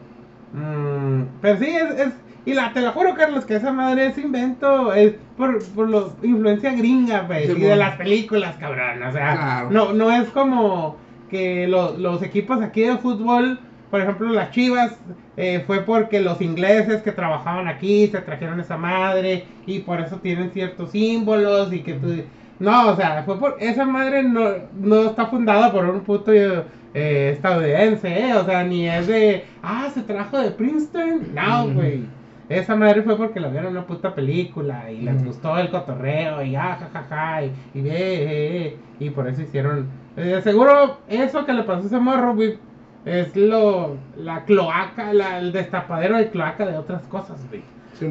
Mm, 0.53 1.25
pero 1.41 1.57
sí, 1.59 1.67
es, 1.67 1.99
es... 1.99 2.13
Y 2.49 2.53
la, 2.53 2.73
te 2.73 2.81
lo 2.81 2.91
juro, 2.91 3.13
Carlos, 3.15 3.45
que 3.45 3.55
esa 3.55 3.71
madre 3.71 4.07
es 4.07 4.17
invento, 4.17 4.93
es 4.93 5.13
por, 5.37 5.63
por 5.73 5.89
los 5.89 6.11
influencia 6.23 6.71
gringa, 6.73 7.25
pues, 7.27 7.45
Sí, 7.47 7.53
y 7.57 7.61
de 7.61 7.75
las 7.75 7.95
películas, 7.97 8.55
cabrón. 8.57 9.01
O 9.03 9.11
sea, 9.11 9.35
Claro. 9.35 9.69
no, 9.71 9.93
no 9.93 10.11
es 10.11 10.27
como 10.29 10.97
que 11.29 11.67
lo- 11.67 11.97
los 11.97 12.21
equipos 12.23 12.61
aquí 12.61 12.81
de 12.81 12.97
fútbol, 12.97 13.59
por 13.91 14.01
ejemplo, 14.01 14.29
las 14.29 14.51
Chivas, 14.51 14.97
eh, 15.37 15.63
fue 15.65 15.81
porque 15.81 16.19
los 16.21 16.41
ingleses 16.41 17.01
que 17.01 17.11
trabajaban 17.11 17.67
aquí 17.67 18.07
se 18.07 18.19
trajeron 18.21 18.59
esa 18.59 18.77
madre 18.77 19.45
y 19.65 19.79
por 19.79 19.99
eso 19.99 20.17
tienen 20.17 20.51
ciertos 20.51 20.91
símbolos 20.91 21.71
y 21.73 21.79
que 21.81 21.93
tú... 21.93 22.23
No, 22.59 22.89
o 22.89 22.95
sea, 22.95 23.23
fue 23.23 23.39
por... 23.39 23.55
Esa 23.59 23.85
madre 23.85 24.21
no, 24.23 24.49
no 24.79 25.05
está 25.05 25.27
fundada 25.27 25.71
por 25.71 25.85
un 25.85 26.01
puto 26.01 26.31
eh, 26.33 27.31
estadounidense, 27.33 28.07
¿eh? 28.27 28.33
O 28.33 28.43
sea, 28.45 28.63
ni 28.63 28.87
es 28.89 29.07
de... 29.07 29.45
Ah, 29.63 29.87
se 29.93 30.01
trajo 30.01 30.37
de 30.39 30.51
Princeton. 30.51 31.33
No, 31.33 31.69
güey. 31.69 32.03
Esa 32.49 32.75
madre 32.75 33.03
fue 33.03 33.15
porque 33.15 33.39
la 33.39 33.49
vieron 33.49 33.71
una 33.71 33.85
puta 33.85 34.13
película 34.15 34.91
y 34.91 35.01
les 35.01 35.23
gustó 35.23 35.57
el 35.57 35.69
cotorreo 35.69 36.43
y 36.43 36.55
ah, 36.55 36.77
jajaja 36.79 37.43
y, 37.43 37.53
y 37.75 37.81
ve, 37.81 37.89
eh, 37.91 38.65
eh, 38.65 38.77
y 38.99 39.09
por 39.11 39.27
eso 39.27 39.43
hicieron... 39.43 39.87
eh, 40.17 40.41
seguro 40.43 40.97
eso 41.07 41.45
que 41.45 41.53
le 41.53 41.63
pasó 41.63 41.83
a 41.83 41.85
ese 41.85 41.99
morro, 41.99 42.33
güey, 42.35 42.57
es 43.05 43.35
lo... 43.35 43.97
la 44.17 44.43
cloaca, 44.45 45.13
la, 45.13 45.37
el 45.37 45.51
destapadero 45.51 46.17
de 46.17 46.29
cloaca 46.29 46.65
de 46.65 46.77
otras 46.77 47.03
cosas, 47.03 47.47
güey. 47.49 47.61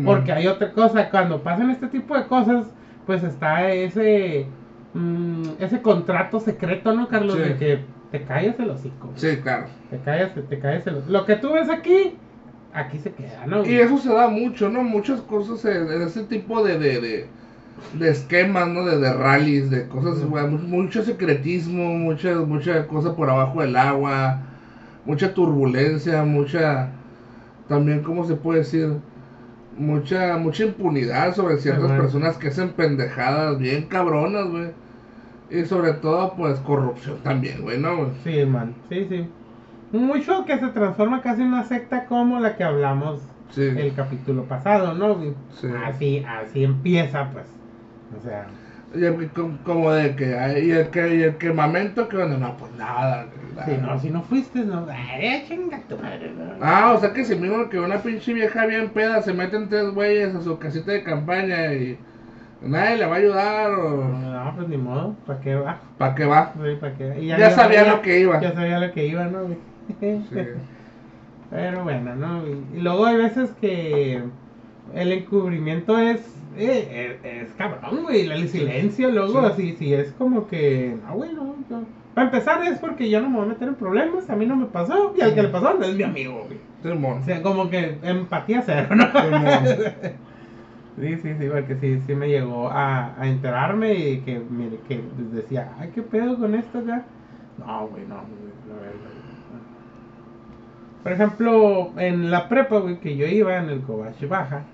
Porque 0.05 0.33
hay 0.33 0.47
otra 0.47 0.73
cosa, 0.73 1.09
cuando 1.11 1.43
pasan 1.43 1.71
este 1.71 1.89
tipo 1.89 2.15
de 2.17 2.27
cosas, 2.27 2.67
pues 3.07 3.25
está 3.25 3.73
ese 3.73 4.47
mm, 4.93 5.43
ese 5.61 5.81
contrato 5.81 6.41
secreto, 6.41 6.93
¿no, 6.95 7.09
Carlos? 7.09 7.37
Sí. 7.37 7.43
De 7.43 7.57
que 7.57 7.81
te 8.13 8.23
calles 8.23 8.61
el 8.61 8.69
hocico. 8.71 9.07
güey. 9.09 9.19
Sí, 9.19 9.41
claro. 9.41 9.67
Te 9.91 9.99
calles, 9.99 10.31
te 10.49 10.59
calles 10.59 10.87
el 10.87 10.97
hocico. 10.97 11.11
Lo 11.13 11.25
que 11.25 11.37
tú 11.37 11.53
ves 11.55 11.71
aquí, 11.71 12.19
aquí 12.79 12.99
se 12.99 13.13
queda, 13.13 13.47
¿no? 13.47 13.65
Y 13.65 13.77
eso 13.77 13.99
se 13.99 14.13
da 14.13 14.29
mucho, 14.29 14.69
¿no? 14.69 14.83
Muchas 14.83 15.21
cosas 15.23 15.65
en, 15.65 15.91
en 15.93 16.03
ese 16.03 16.25
tipo 16.25 16.63
de, 16.65 16.79
de, 16.79 17.01
de, 17.01 17.27
de 17.99 18.09
esquemas, 18.11 18.69
¿no? 18.69 18.85
De, 18.85 18.99
de 18.99 19.13
rallies, 19.13 19.71
de 19.71 19.87
cosas, 19.89 20.25
güey, 20.25 20.47
mu- 20.47 20.59
mucho 20.59 21.03
secretismo, 21.03 21.95
mucha, 21.95 22.35
mucha 22.37 22.87
cosa 22.87 23.15
por 23.17 23.31
abajo 23.31 23.61
del 23.61 23.77
agua, 23.77 24.41
mucha 25.05 25.35
turbulencia, 25.35 26.25
mucha, 26.25 26.91
también, 27.69 28.03
¿cómo 28.03 28.27
se 28.27 28.35
puede 28.35 28.61
decir? 28.61 28.89
Mucha, 29.77 30.37
mucha 30.39 30.65
impunidad 30.65 31.35
sobre 31.35 31.59
ciertas 31.59 31.91
Ajá. 31.91 31.97
personas 32.01 32.37
que 32.37 32.49
hacen 32.49 32.71
pendejadas 32.71 33.59
bien 33.59 33.85
cabronas, 33.87 34.49
güey. 34.49 34.71
Y 35.51 35.65
sobre 35.65 35.93
todo, 35.95 36.35
pues, 36.37 36.59
corrupción 36.61 37.19
también, 37.23 37.63
güey, 37.63 37.79
¿no? 37.79 37.97
güey? 37.97 38.09
Sí, 38.25 38.45
man, 38.45 38.75
sí, 38.89 39.07
sí. 39.09 39.27
Mucho 39.93 40.45
que 40.45 40.59
se 40.59 40.69
transforma 40.69 41.23
casi 41.23 41.43
en 41.43 41.49
una 41.49 41.65
secta 41.65 42.05
como 42.07 42.41
la 42.41 42.57
que 42.57 42.65
hablamos 42.65 43.21
Sí. 43.51 43.63
el 43.63 43.95
capítulo 43.95 44.45
pasado, 44.45 44.93
¿no? 44.95 45.19
Sí. 45.55 45.69
Así, 45.87 46.25
así 46.29 46.65
empieza, 46.65 47.31
pues. 47.31 47.47
O 48.19 48.23
sea, 48.23 48.47
como- 49.65 49.91
de 49.93 50.15
que, 50.17 50.63
y 50.65 50.71
el 50.73 50.89
que, 50.89 51.15
y 51.17 51.23
el 51.23 51.37
quemamento, 51.37 52.09
que 52.09 52.17
bueno, 52.17 52.37
no, 52.39 52.57
pues 52.59 52.71
nada. 52.73 53.27
nada. 53.55 53.67
Si 53.67 53.77
no, 53.79 53.99
si 54.01 54.11
no 54.11 54.23
fuiste, 54.23 54.61
no. 54.65 54.87
Ay, 54.91 55.45
chinga 55.49 55.81
tu 55.89 55.97
madre. 55.97 56.33
no. 56.37 56.45
Ah, 56.61 56.93
o 56.95 57.01
sea 57.01 57.13
que 57.15 57.25
si 57.25 57.35
mismo 57.37 57.69
que 57.71 57.79
una 57.81 57.99
pinche 57.99 58.33
vieja 58.35 58.67
bien 58.67 58.91
peda 58.91 59.23
se 59.23 59.33
meten 59.33 59.69
tres 59.71 59.91
güeyes 59.95 60.35
a 60.35 60.43
su 60.43 60.59
casita 60.59 60.93
de 60.93 61.03
campaña 61.03 61.73
y 61.73 61.99
nadie 62.63 62.97
le 62.99 63.07
va 63.07 63.15
a 63.17 63.19
ayudar 63.19 63.71
o 63.73 64.05
No, 64.09 64.53
pues 64.57 64.69
ni 64.69 64.77
modo, 64.77 65.15
¿para 65.27 65.41
qué 65.41 65.55
va? 65.55 65.79
¿para 65.97 66.15
qué 66.15 66.25
va? 66.27 66.53
Sí, 66.55 66.77
¿para 66.81 66.95
qué? 66.95 67.21
Y 67.21 67.27
Ya 67.29 67.51
sabía 67.51 67.85
lo 67.87 68.03
que 68.03 68.21
iba. 68.21 68.41
Ya 68.41 68.53
sabía 68.53 68.79
lo 68.79 68.93
que 68.93 69.07
iba, 69.07 69.25
¿no? 69.25 69.41
Sí. 70.01 70.23
Pero 71.51 71.83
bueno, 71.83 72.15
¿no? 72.15 72.43
Y, 72.47 72.81
luego 72.81 73.07
hay 73.07 73.17
veces 73.17 73.51
que 73.61 74.23
el 74.95 75.13
encubrimiento 75.13 75.99
es, 75.99 76.21
eh, 76.57 77.19
es, 77.23 77.49
es 77.49 77.53
cabrón, 77.55 78.03
güey. 78.03 78.31
El 78.31 78.49
silencio, 78.49 79.11
luego, 79.11 79.41
Sí. 79.41 79.47
así, 79.53 79.77
sí, 79.79 79.95
es 79.95 80.13
como 80.13 80.47
que, 80.47 80.97
no, 81.07 81.15
güey, 81.15 81.33
no. 81.33 81.55
yo- 81.71 81.85
Para 82.15 82.27
empezar, 82.27 82.63
es 82.65 82.79
porque 82.79 83.09
yo 83.09 83.21
no 83.23 83.31
me 83.31 83.37
voy 83.37 83.47
a 83.47 83.49
meter 83.51 83.69
en 83.69 83.75
problemas, 83.77 84.29
a 84.29 84.37
mí 84.37 84.45
no 84.45 84.57
me 84.57 84.67
pasó, 84.67 85.15
y 85.17 85.23
al 85.23 85.35
que 85.35 85.43
le 85.43 85.49
pasó 85.49 85.73
no 85.75 85.85
es 85.85 85.95
mi 85.97 86.03
amigo, 86.03 86.45
güey. 86.47 86.59
O 87.19 87.23
sea, 87.23 87.43
como 87.43 87.71
que 87.71 87.97
empatía 88.03 88.63
cero, 88.65 88.89
¿no? 88.95 89.05
Sí, 91.01 91.17
sí, 91.23 91.33
sí, 91.39 91.47
porque 91.49 91.77
sí, 91.77 92.01
sí 92.09 92.15
me 92.17 92.29
llegó 92.29 92.69
a, 92.69 93.15
a 93.21 93.29
enterarme 93.29 93.95
y 93.95 94.19
que, 94.23 94.41
mire, 94.51 94.81
que 94.89 95.01
decía, 95.33 95.73
ay, 95.79 95.91
¿qué 95.95 96.03
pedo 96.03 96.37
con 96.37 96.57
esto 96.57 96.79
acá? 96.81 97.05
No, 97.57 97.87
güey, 97.87 98.03
no, 98.09 98.17
güey, 98.17 98.53
la 98.69 98.75
verdad. 98.75 99.18
Por 101.03 101.13
ejemplo, 101.13 101.93
en 101.99 102.31
la 102.31 102.49
prepa, 102.49 102.79
güey, 102.79 102.99
que 103.01 103.17
yo 103.17 103.27
iba 103.27 103.57
en 103.57 103.71
el 103.71 103.81
Cobach 103.83 104.21
Baja, 104.29 104.65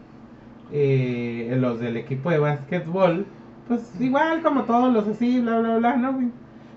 eh, 0.73 1.57
los 1.61 1.81
del 1.81 1.97
equipo 1.97 2.31
de 2.31 2.39
básquetbol, 2.39 3.27
pues 3.69 3.93
igual 4.01 4.43
como 4.43 4.65
todos 4.65 4.93
los 4.93 5.07
así, 5.09 5.41
bla, 5.41 5.61
bla, 5.61 5.77
bla, 5.79 5.97
¿no, 5.97 6.13
güey? 6.15 6.29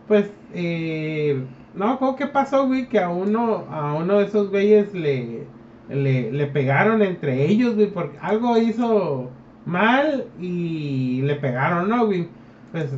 Pues, 0.07 0.31
eh, 0.53 1.43
no, 1.73 1.99
¿cómo 1.99 2.15
que 2.15 2.27
pasó, 2.27 2.67
güey? 2.67 2.87
Que 2.87 2.99
a 2.99 3.09
uno, 3.09 3.65
a 3.69 3.93
uno 3.95 4.19
de 4.19 4.25
esos 4.25 4.49
güeyes 4.49 4.93
le, 4.93 5.47
le, 5.89 6.31
le 6.31 6.47
pegaron 6.47 7.01
entre 7.01 7.45
ellos, 7.45 7.75
güey, 7.75 7.91
porque 7.91 8.17
algo 8.21 8.57
hizo 8.57 9.31
mal 9.65 10.25
y 10.39 11.21
le 11.23 11.35
pegaron, 11.35 11.89
¿no, 11.89 12.05
güey? 12.05 12.27
Pues 12.71 12.91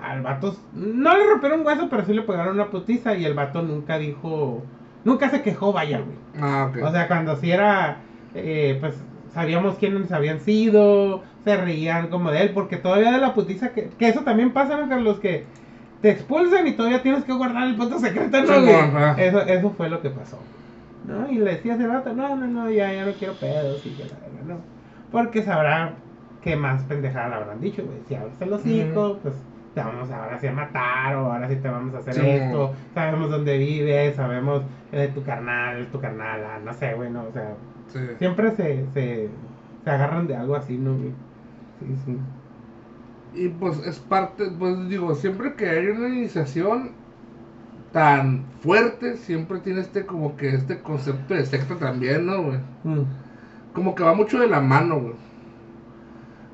al 0.00 0.22
vato, 0.22 0.56
no 0.74 1.16
le 1.16 1.26
rompieron 1.26 1.60
un 1.60 1.66
hueso, 1.66 1.88
pero 1.88 2.04
sí 2.04 2.12
le 2.12 2.22
pegaron 2.22 2.54
una 2.54 2.70
putiza 2.70 3.14
y 3.16 3.24
el 3.24 3.34
vato 3.34 3.62
nunca 3.62 3.98
dijo, 3.98 4.62
nunca 5.04 5.30
se 5.30 5.42
quejó, 5.42 5.72
vaya, 5.72 6.00
güey. 6.00 6.16
Ah, 6.40 6.70
ok. 6.70 6.82
O 6.84 6.90
sea, 6.90 7.08
cuando 7.08 7.36
sí 7.36 7.50
era, 7.50 7.98
eh, 8.34 8.76
pues 8.80 8.94
sabíamos 9.32 9.76
quiénes 9.76 10.10
habían 10.12 10.40
sido, 10.40 11.22
se 11.44 11.56
reían 11.56 12.08
como 12.08 12.30
de 12.30 12.42
él, 12.42 12.50
porque 12.50 12.76
todavía 12.76 13.12
de 13.12 13.18
la 13.18 13.34
putiza, 13.34 13.70
que, 13.70 13.90
que 13.98 14.08
eso 14.08 14.22
también 14.22 14.52
pasa, 14.52 14.76
¿no, 14.76 14.88
Carlos? 14.88 15.18
Que 15.18 15.44
te 16.00 16.10
expulsan 16.10 16.66
y 16.66 16.72
todavía 16.72 17.02
tienes 17.02 17.24
que 17.24 17.32
guardar 17.32 17.66
el 17.66 17.76
puto 17.76 17.98
secreto, 17.98 18.42
¿no, 18.42 18.60
güey? 18.60 18.74
ajá. 18.74 19.14
Eso, 19.22 19.40
eso 19.40 19.70
fue 19.70 19.88
lo 19.88 20.00
que 20.00 20.10
pasó. 20.10 20.38
¿No? 21.06 21.30
Y 21.30 21.36
le 21.36 21.52
decía 21.52 21.72
a 21.72 21.76
ese 21.76 21.86
vato, 21.86 22.14
no, 22.14 22.34
no, 22.36 22.46
no, 22.46 22.70
ya, 22.70 22.92
ya 22.92 23.04
no 23.04 23.12
quiero 23.12 23.34
pedos 23.34 23.84
y 23.84 23.90
verga, 23.90 24.16
no. 24.46 24.56
Porque 25.10 25.42
sabrá 25.42 25.94
qué 26.42 26.56
más 26.56 26.82
pendejada 26.84 27.28
le 27.28 27.34
habrán 27.36 27.60
dicho, 27.60 27.84
güey. 27.84 27.98
Si 28.08 28.14
abres 28.14 28.40
el 28.40 28.52
hocico, 28.52 29.18
pues 29.22 29.34
te 29.74 29.80
vamos 29.80 30.10
ahora 30.10 30.38
sí 30.38 30.46
a 30.46 30.52
matar 30.52 31.16
o 31.16 31.32
ahora 31.32 31.48
sí 31.48 31.56
te 31.56 31.68
vamos 31.68 31.94
a 31.94 31.98
hacer 31.98 32.14
Sí, 32.14 32.20
esto. 32.26 32.56
mo. 32.68 32.74
Sabemos 32.94 33.30
dónde 33.30 33.58
vives, 33.58 34.16
sabemos 34.16 34.62
eh, 34.92 35.10
tu 35.14 35.22
carnal, 35.24 35.86
tu 35.88 36.00
carnala, 36.00 36.60
no 36.64 36.72
sé, 36.74 36.94
güey, 36.94 37.10
no, 37.10 37.24
o 37.24 37.32
sea, 37.32 37.54
Sí. 37.88 37.98
siempre 38.18 38.50
se, 38.52 38.86
se, 38.94 39.28
se 39.84 39.90
agarran 39.90 40.26
de 40.26 40.36
algo 40.36 40.56
así, 40.56 40.78
¿no, 40.78 40.94
güey? 40.96 41.12
Sí, 41.80 41.96
sí. 42.06 42.18
Y 43.34 43.48
pues 43.48 43.78
es 43.84 43.98
parte, 43.98 44.44
pues 44.58 44.88
digo, 44.88 45.14
siempre 45.14 45.54
que 45.54 45.68
hay 45.68 45.86
una 45.88 46.08
iniciación 46.08 46.92
tan 47.92 48.44
fuerte, 48.60 49.16
siempre 49.16 49.60
tiene 49.60 49.80
este 49.80 50.06
como 50.06 50.36
que 50.36 50.48
este 50.54 50.80
concepto 50.80 51.34
de 51.34 51.44
secta 51.46 51.76
también, 51.76 52.26
¿no, 52.26 52.42
güey? 52.42 52.58
Mm. 52.84 53.02
Como 53.72 53.94
que 53.94 54.02
va 54.04 54.14
mucho 54.14 54.38
de 54.40 54.48
la 54.48 54.60
mano, 54.60 55.00
güey. 55.00 55.14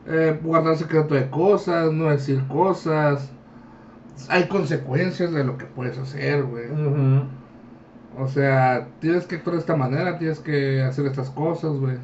Eh, 0.07 0.39
guardar 0.43 0.77
secreto 0.77 1.15
de 1.15 1.29
cosas, 1.31 1.93
no 1.93 2.11
decir 2.11 2.43
cosas. 2.49 3.31
Hay 4.29 4.49
consecuencias 4.49 5.33
de 5.33 5.45
lo 5.45 5.57
que 5.57 5.67
puedes 5.67 5.99
hacer, 5.99 6.43
güey. 6.45 6.65
O 8.19 8.27
sea, 8.27 8.89
tienes 9.01 9.27
que 9.27 9.37
actuar 9.37 9.55
de 9.57 9.61
esta 9.61 9.77
manera, 9.77 10.19
tienes 10.19 10.41
que 10.41 10.83
hacer 10.83 11.07
estas 11.07 11.31
cosas, 11.31 11.73
güey. 11.73 11.97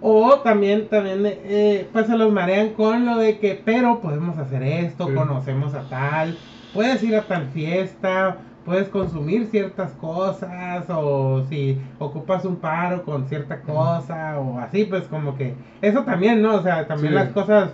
O 0.00 0.38
también, 0.40 0.88
también, 0.88 1.22
eh, 1.24 1.88
pues 1.92 2.06
se 2.06 2.16
los 2.16 2.32
marean 2.32 2.70
con 2.74 3.04
lo 3.04 3.16
de 3.18 3.38
que, 3.38 3.60
pero 3.64 4.00
podemos 4.00 4.38
hacer 4.38 4.62
esto, 4.62 5.08
Sí. 5.08 5.14
conocemos 5.14 5.74
a 5.74 5.88
tal, 5.88 6.38
puedes 6.72 7.02
ir 7.02 7.16
a 7.16 7.22
tal 7.26 7.48
fiesta, 7.48 8.36
puedes 8.68 8.88
consumir 8.88 9.46
ciertas 9.46 9.92
cosas, 9.92 10.84
o 10.90 11.42
si 11.48 11.80
ocupas 11.98 12.44
un 12.44 12.56
paro 12.56 13.02
con 13.02 13.26
cierta 13.26 13.62
cosa, 13.62 14.38
o 14.38 14.58
así, 14.58 14.84
pues 14.84 15.04
como 15.04 15.38
que, 15.38 15.54
eso 15.80 16.04
también, 16.04 16.42
¿no? 16.42 16.56
O 16.56 16.62
sea, 16.62 16.86
también 16.86 17.14
Sí. 17.14 17.18
las 17.18 17.28
cosas 17.30 17.70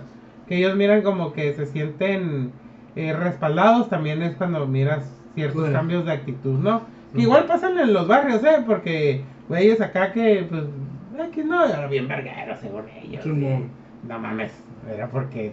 que 0.47 0.55
ellos 0.55 0.73
miran 0.77 1.01
como 1.01 1.33
que 1.33 1.51
se 1.51 1.65
sienten 1.65 2.53
eh, 2.95 3.11
respaldados, 3.11 3.89
también 3.89 4.21
es 4.21 4.37
cuando 4.37 4.65
miras 4.67 5.03
ciertos 5.33 5.69
cambios 5.69 6.05
de 6.05 6.13
actitud, 6.13 6.57
¿no? 6.59 6.83
Sí. 7.13 7.23
Igual 7.23 7.43
pasan 7.43 7.77
en 7.77 7.91
los 7.91 8.07
barrios, 8.07 8.41
¿eh? 8.45 8.63
Porque, 8.65 9.21
güeyes 9.49 9.81
acá 9.81 10.13
que, 10.13 10.47
pues, 10.49 10.63
aquí 11.21 11.43
no, 11.43 11.65
eran 11.65 11.89
bien 11.89 12.07
vergueros 12.07 12.57
según 12.61 12.85
ellos. 13.03 13.21
Sí, 13.21 13.31
mo. 13.31 13.63
no 14.07 14.17
mames, 14.17 14.53
era 14.89 15.09
porque 15.09 15.51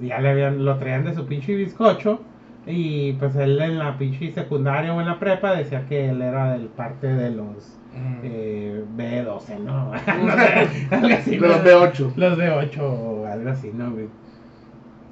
ya 0.00 0.18
le 0.18 0.30
habían, 0.30 0.64
lo 0.64 0.78
traían 0.78 1.04
de 1.04 1.12
su 1.12 1.26
pinche 1.26 1.54
bizcocho. 1.54 2.22
Y 2.70 3.14
pues 3.14 3.34
él 3.36 3.58
en 3.60 3.78
la 3.78 3.96
pinche 3.96 4.30
secundaria 4.32 4.92
o 4.92 5.00
en 5.00 5.06
la 5.06 5.18
prepa 5.18 5.54
decía 5.54 5.86
que 5.88 6.10
él 6.10 6.20
era 6.20 6.52
del 6.52 6.66
parte 6.66 7.06
de 7.06 7.30
los 7.30 7.78
eh, 8.22 8.84
B12, 8.94 9.58
¿no? 9.60 9.92
No 10.24 10.32
sé, 10.36 10.86
algo 10.90 11.14
así, 11.14 11.30
De 11.38 11.48
los 11.48 11.64
¿no? 11.64 11.64
B8. 11.64 12.12
Los 12.16 12.38
B8 12.38 12.78
o 12.80 13.26
algo 13.26 13.50
así, 13.50 13.70
¿no? 13.72 13.94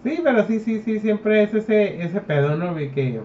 Sí, 0.04 0.20
pero 0.22 0.46
sí, 0.46 0.60
sí, 0.60 0.82
sí, 0.84 1.00
siempre 1.00 1.42
es 1.42 1.54
ese, 1.54 2.02
ese 2.02 2.20
pedo, 2.20 2.56
¿no? 2.56 2.74
Que, 2.74 2.90
que 2.90 3.22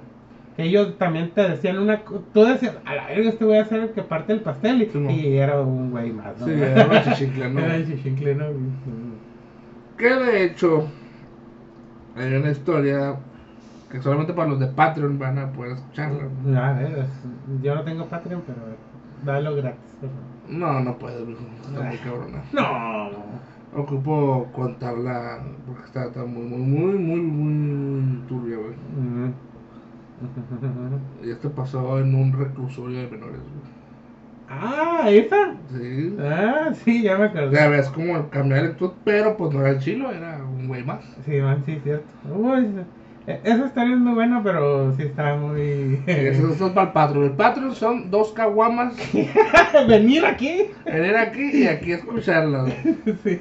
ellos 0.58 0.98
también 0.98 1.32
te 1.32 1.50
decían 1.50 1.78
una... 1.78 2.02
Tú 2.34 2.46
decías, 2.46 2.78
a 2.86 2.96
la 2.96 3.08
verga, 3.08 3.30
este 3.30 3.44
voy 3.44 3.58
a 3.58 3.66
ser 3.66 3.82
el 3.82 3.90
que 3.90 4.02
parte 4.02 4.32
el 4.32 4.40
pastel. 4.40 4.84
Y, 4.84 4.86
Sí, 4.86 5.00
y 5.00 5.38
era 5.38 5.60
un 5.60 5.92
güey 5.92 6.12
más, 6.12 6.40
¿no? 6.40 6.46
Sí, 6.46 6.54
era 6.54 6.88
un 6.88 7.04
chichincle, 7.04 7.50
¿no? 7.50 7.60
Era 7.66 7.86
chichincle, 7.86 8.36
¿no? 8.36 8.46
Que 9.98 10.10
de 10.10 10.46
hecho, 10.46 10.88
hay 12.16 12.34
una 12.34 12.52
historia 12.52 13.18
que 13.92 14.02
solamente 14.02 14.34
para 14.34 14.50
los 14.50 14.60
de 14.60 14.68
Patreon 14.68 15.20
van 15.20 15.38
a 15.38 15.52
poder 15.52 15.74
escucharla. 15.74 16.24
A 16.70 16.74
ver, 16.74 17.00
es- 17.00 17.62
yo 17.62 17.76
no 17.76 17.84
tengo 17.84 18.06
Patreon, 18.06 18.42
pero 18.46 18.60
dalo 19.24 19.56
gratis. 19.56 19.96
No, 20.50 20.80
no 20.80 20.98
puedo, 20.98 21.26
mijo. 21.26 21.42
Está 21.66 21.82
muy 21.84 21.98
cabrona. 21.98 22.42
No. 22.54 23.10
Ocupo 23.74 24.50
contarla 24.52 25.40
porque 25.66 25.84
está, 25.86 26.06
está 26.06 26.26
muy, 26.26 26.44
muy, 26.44 26.60
muy, 26.60 26.96
muy, 26.98 27.20
muy 27.22 28.28
turbia, 28.28 28.58
güey. 28.58 28.76
Mm. 28.98 29.34
Y 31.24 31.30
esto 31.32 31.52
pasó 31.52 32.00
en 32.00 32.14
un 32.14 32.34
reclusorio 32.34 33.00
de 33.00 33.08
menores, 33.08 33.40
güey. 33.40 33.72
Ah, 34.50 35.10
¿esa? 35.10 35.54
Sí. 35.70 36.18
Ah, 36.20 36.72
sí, 36.74 37.04
ya 37.04 37.18
me 37.18 37.26
acordé. 37.26 37.56
Ya 37.56 37.70
ves 37.70 37.90
como 37.90 38.30
cambiar 38.30 38.60
el 38.60 38.66
actitud, 38.72 38.92
pero 39.06 39.38
pues 39.38 39.54
no 39.54 39.62
era 39.62 39.70
el 39.70 39.80
chilo, 39.80 40.12
era 40.12 40.44
un 40.44 40.68
güey 40.68 40.84
más. 40.84 41.06
Sí, 41.26 41.40
man, 41.40 41.64
sí, 41.66 41.80
cierto. 41.84 42.06
Uy, 42.36 42.68
esa 43.28 43.66
historia 43.68 43.94
es 43.94 44.00
muy 44.00 44.14
buena, 44.14 44.42
pero 44.44 44.94
sí 44.96 45.04
está 45.04 45.36
muy... 45.36 46.02
Eso, 46.08 46.52
eso 46.54 46.68
es 46.68 46.74
para 46.74 46.88
el 46.88 46.94
Patreon. 46.94 47.26
El 47.26 47.32
Patreon 47.34 47.76
son 47.76 48.10
dos 48.10 48.32
caguamas, 48.34 48.96
Venir 49.88 50.26
aquí. 50.26 50.72
venir 50.86 51.16
aquí 51.16 51.52
y 51.64 51.68
aquí 51.68 51.92
escucharla. 51.94 52.64
güey. 52.64 52.76
sí. 53.24 53.40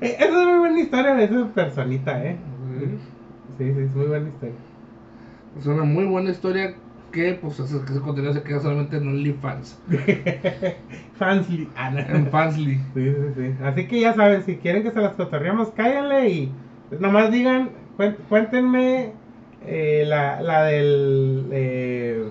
Eh, 0.00 0.16
Esa 0.18 0.24
es 0.24 0.32
muy 0.46 0.58
buena 0.58 0.80
historia 0.80 1.14
de 1.14 1.24
esa 1.24 1.46
personita, 1.54 2.24
¿eh? 2.24 2.36
Sí. 2.78 2.86
Sí, 3.58 3.64
es 3.68 3.94
muy 3.94 4.06
buena 4.06 4.28
historia. 4.28 4.54
Es 5.58 5.66
una 5.66 5.84
muy 5.84 6.04
buena 6.06 6.30
historia 6.30 6.74
que 7.12 7.34
pues 7.34 7.60
ese, 7.60 7.76
ese 7.76 8.00
contenido 8.00 8.32
se 8.32 8.42
queda 8.42 8.60
solamente 8.60 8.96
en 8.96 9.06
OnlyFans. 9.06 9.78
Fansly. 11.18 11.68
Ah. 11.76 11.92
En 12.08 12.26
Fansly. 12.28 12.76
Sí, 12.94 13.12
sí, 13.12 13.32
sí. 13.36 13.54
Así 13.62 13.86
que 13.86 14.00
ya 14.00 14.14
saben, 14.14 14.42
si 14.42 14.56
quieren 14.56 14.82
que 14.82 14.90
se 14.90 15.00
las 15.00 15.14
cotorreamos, 15.14 15.70
cáiganle 15.70 16.28
y 16.30 16.52
nomás 16.98 17.30
digan, 17.30 17.70
cuéntenme 18.28 19.12
eh, 19.66 20.04
la, 20.06 20.40
la 20.40 20.64
del... 20.64 21.46
eh, 21.52 22.28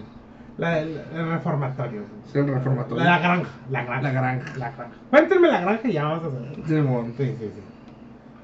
la 0.57 0.75
del 0.75 1.01
el 1.15 1.29
reformatorio. 1.31 2.01
Es 2.27 2.35
el 2.35 2.47
reformatorio. 2.47 3.03
La 3.03 3.19
granja, 3.19 3.49
la 3.69 3.83
granja. 3.83 4.01
La 4.01 4.11
granja. 4.11 4.57
La 4.57 4.71
granja. 4.71 4.95
Cuéntenme 5.09 5.47
la 5.47 5.61
granja 5.61 5.87
y 5.87 5.93
ya 5.93 6.03
vamos 6.05 6.23
a 6.23 6.27
hacer. 6.27 6.55
Sí, 7.17 7.25
sí, 7.25 7.35
sí. 7.39 7.61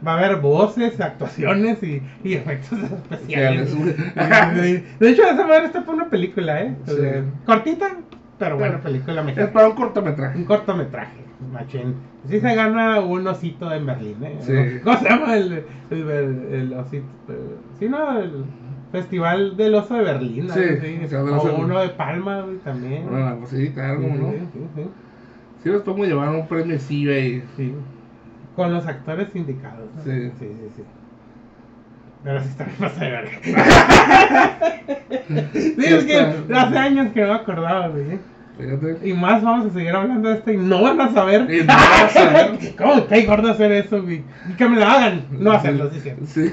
Va 0.06 0.14
a 0.14 0.18
haber 0.18 0.36
voces, 0.38 1.00
actuaciones 1.02 1.82
y, 1.82 2.02
y 2.24 2.36
efectos 2.36 2.78
especiales. 2.80 3.70
Sí, 3.70 3.84
sí. 3.84 4.84
De 5.00 5.10
hecho, 5.10 5.24
esa 5.24 5.48
madre 5.48 5.66
está 5.66 5.82
para 5.82 5.94
una 5.94 6.10
película, 6.10 6.62
¿eh? 6.62 6.76
Sí. 6.86 6.94
cortita, 7.46 7.98
pero 8.38 8.58
buena 8.58 8.80
película 8.82 9.20
Es 9.22 9.26
mexicana. 9.26 9.52
para 9.54 9.68
un 9.70 9.76
cortometraje. 9.76 10.38
Un 10.38 10.46
cortometraje, 10.46 11.18
machín. 11.52 11.96
Sí 12.28 12.40
se 12.40 12.56
gana 12.56 13.00
un 13.02 13.26
osito 13.28 13.72
en 13.72 13.86
Berlín, 13.86 14.24
¿eh? 14.24 14.38
Sí. 14.40 14.80
¿Cómo 14.84 14.98
se 14.98 15.10
llama 15.10 15.38
el, 15.38 15.64
el, 15.90 16.74
osito? 16.74 17.06
Sí, 17.80 17.88
¿no? 17.90 18.20
El 18.20 18.46
Festival 18.92 19.58
del 19.58 19.76
Oso 19.76 19.96
de 19.96 20.04
Berlín. 20.04 20.50
Sí, 20.50 20.60
algo 21.16 21.28
del 21.28 21.52
O 21.52 21.56
uno 21.60 21.80
de 21.80 21.90
Palma, 21.90 22.46
también. 22.64 23.08
Pues 23.08 23.50
sí, 23.50 23.68
Sí, 23.68 23.74
¿cómo 23.74 24.16
no? 24.16 24.32
sí, 24.32 24.40
sí, 24.54 24.60
sí. 24.76 24.82
Sí, 25.64 25.70
nos 25.70 25.82
podemos 25.82 26.08
llevar 26.08 26.30
un 26.30 26.48
premio 26.48 26.80
sí, 26.80 27.10
ahí. 27.10 27.44
Sí. 27.58 27.74
Con 28.56 28.74
los 28.74 28.86
actores 28.88 29.36
indicados. 29.36 29.90
¿no? 29.96 30.04
Sí. 30.04 30.30
sí, 30.40 30.48
sí, 30.48 30.70
sí. 30.78 30.84
Pero 32.24 32.42
sí 32.42 32.50
está 32.50 32.64
bien 32.66 32.78
pasada 32.78 33.06
de 33.06 33.12
verga. 33.12 33.32
sí, 35.54 35.86
es 35.86 36.06
que 36.06 36.20
hace 36.54 36.78
años 36.78 37.14
que 37.14 37.22
no 37.22 37.34
acordaba, 37.34 37.88
güey. 37.90 38.20
Fíjate. 38.58 39.08
Y 39.08 39.14
más 39.14 39.44
vamos 39.44 39.68
a 39.68 39.74
seguir 39.74 39.96
hablando 39.96 40.30
de 40.30 40.36
esto 40.36 40.52
y 40.52 40.58
no 40.58 40.82
van 40.82 41.00
a 41.00 41.10
saber. 41.12 41.42
Y 41.54 41.60
no 41.60 41.74
van 41.74 42.06
a 42.06 42.10
saber. 42.10 42.76
¿Cómo 42.78 43.04
te 43.04 43.26
gordo 43.26 43.52
hacer 43.52 43.72
eso, 43.72 44.02
güey? 44.02 44.24
Y 44.50 44.54
que 44.54 44.68
me 44.68 44.78
lo 44.78 44.86
hagan. 44.86 45.26
No 45.32 45.52
hacerlo, 45.52 45.92
sí. 45.92 46.00
Sí. 46.26 46.52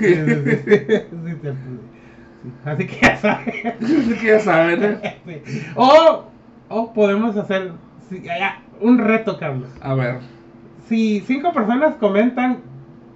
Así 2.65 2.86
que 2.86 3.01
ya 3.01 3.17
saben. 3.17 3.55
Sí 3.81 4.17
que 4.20 4.26
ya 4.26 4.41
saben, 4.41 4.84
¿eh? 4.84 5.18
Sí. 5.25 5.62
O, 5.76 6.25
o 6.68 6.93
podemos 6.93 7.36
hacer 7.36 7.73
sí, 8.10 8.23
ya, 8.23 8.60
un 8.81 8.99
reto, 8.99 9.39
Carlos. 9.39 9.70
A 9.81 9.94
ver. 9.94 10.18
Si 10.89 11.20
cinco 11.20 11.52
personas 11.55 11.94
comentan 11.94 12.59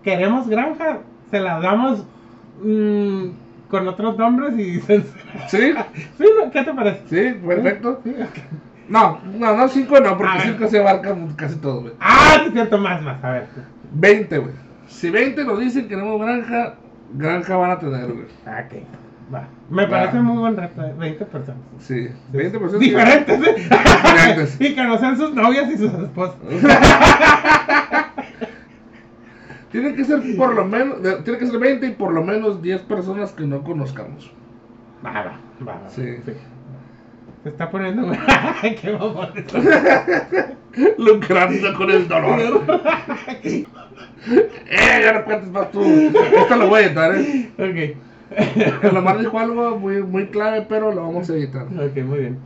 queremos 0.03 0.49
granja, 0.49 1.01
se 1.31 1.41
la 1.41 1.61
damos 1.61 2.07
mm, 2.63 3.69
con 3.69 3.89
otros 3.89 4.17
nombres 4.19 4.59
y. 4.59 4.81
¿Sí? 5.49 5.73
¿Sí? 6.19 6.25
¿Qué 6.53 6.63
te 6.63 6.73
parece? 6.75 7.03
Sí, 7.09 7.39
perfecto. 7.47 8.01
Sí. 8.05 8.15
No, 8.89 9.21
no, 9.39 9.55
no, 9.57 9.69
cinco 9.69 10.01
no, 10.01 10.17
porque 10.17 10.33
A 10.33 10.35
ver. 10.37 10.43
cinco 10.47 10.67
se 10.69 10.79
abarca 10.81 11.15
casi 11.37 11.57
todo, 11.57 11.83
güey. 11.83 11.93
Ah, 12.01 12.41
sí, 12.45 12.51
cierto, 12.53 12.79
más, 12.79 13.03
más. 13.03 13.23
A 13.23 13.31
ver. 13.33 13.47
20, 13.93 14.39
güey. 14.39 14.55
Si 14.87 15.11
20 15.11 15.45
nos 15.45 15.61
dicen 15.61 15.83
que 15.83 15.89
queremos 15.91 16.19
granja, 16.21 16.75
granja 17.13 17.57
van 17.57 17.71
a 17.73 17.79
tener, 17.79 18.07
güey. 18.11 18.25
Ah, 18.47 18.65
Ok, 18.67 18.75
va. 19.35 19.47
Me 19.69 19.85
Va. 19.85 19.91
parece 19.91 20.21
muy 20.21 20.39
buen 20.39 20.57
reto, 20.57 20.83
eh, 20.83 20.95
20 20.99 21.25
personas. 21.27 21.61
Sí, 21.81 22.09
20 22.33 22.59
personas. 22.59 22.81
Diferentes, 22.81 23.47
¿eh? 23.47 23.55
Diferentes. 23.59 24.57
y 24.61 24.75
que 24.75 24.85
no 24.85 24.97
sean 24.97 25.19
sus 25.19 25.35
novias 25.35 25.71
y 25.71 25.77
sus 25.77 25.93
esposas. 25.93 26.37
Tienen 29.71 29.97
que 29.97 30.05
ser 30.05 30.21
por 30.37 30.55
lo 30.55 30.65
menos, 30.65 31.03
tiene 31.25 31.39
que 31.39 31.47
ser 31.47 31.59
20 31.59 31.87
y 31.87 31.91
por 31.93 32.13
lo 32.13 32.25
menos 32.25 32.63
10 32.63 32.83
personas 32.83 33.33
que 33.33 33.45
no 33.45 33.63
conozcamos. 33.63 34.33
Va, 35.05 35.13
va, 35.13 35.39
va. 35.67 35.81
va. 35.83 35.89
Sí. 35.89 36.17
Se 37.43 37.49
está 37.51 37.71
poniendo. 37.71 38.11
Qué 38.81 38.93
mamón. 38.93 39.29
Lucrando 40.99 41.75
con 41.75 41.91
el 41.91 42.09
dolor. 42.09 42.63
eh, 43.45 43.67
ya 45.03 45.13
no 45.13 45.25
cuentes 45.25 45.51
más 45.51 45.71
tú. 45.71 45.83
Esto 45.83 46.57
lo 46.57 46.69
voy 46.69 46.81
a 46.81 46.87
editar, 46.87 47.15
eh. 47.15 47.51
ok. 47.59 48.93
Lomar 48.93 49.19
dijo 49.19 49.39
algo 49.39 49.79
muy, 49.79 50.03
muy 50.03 50.29
clave, 50.29 50.67
pero 50.69 50.93
lo 50.93 51.03
vamos 51.03 51.29
a 51.31 51.35
editar. 51.35 51.67
Ok, 51.67 51.97
muy 52.05 52.19
bien. 52.19 52.39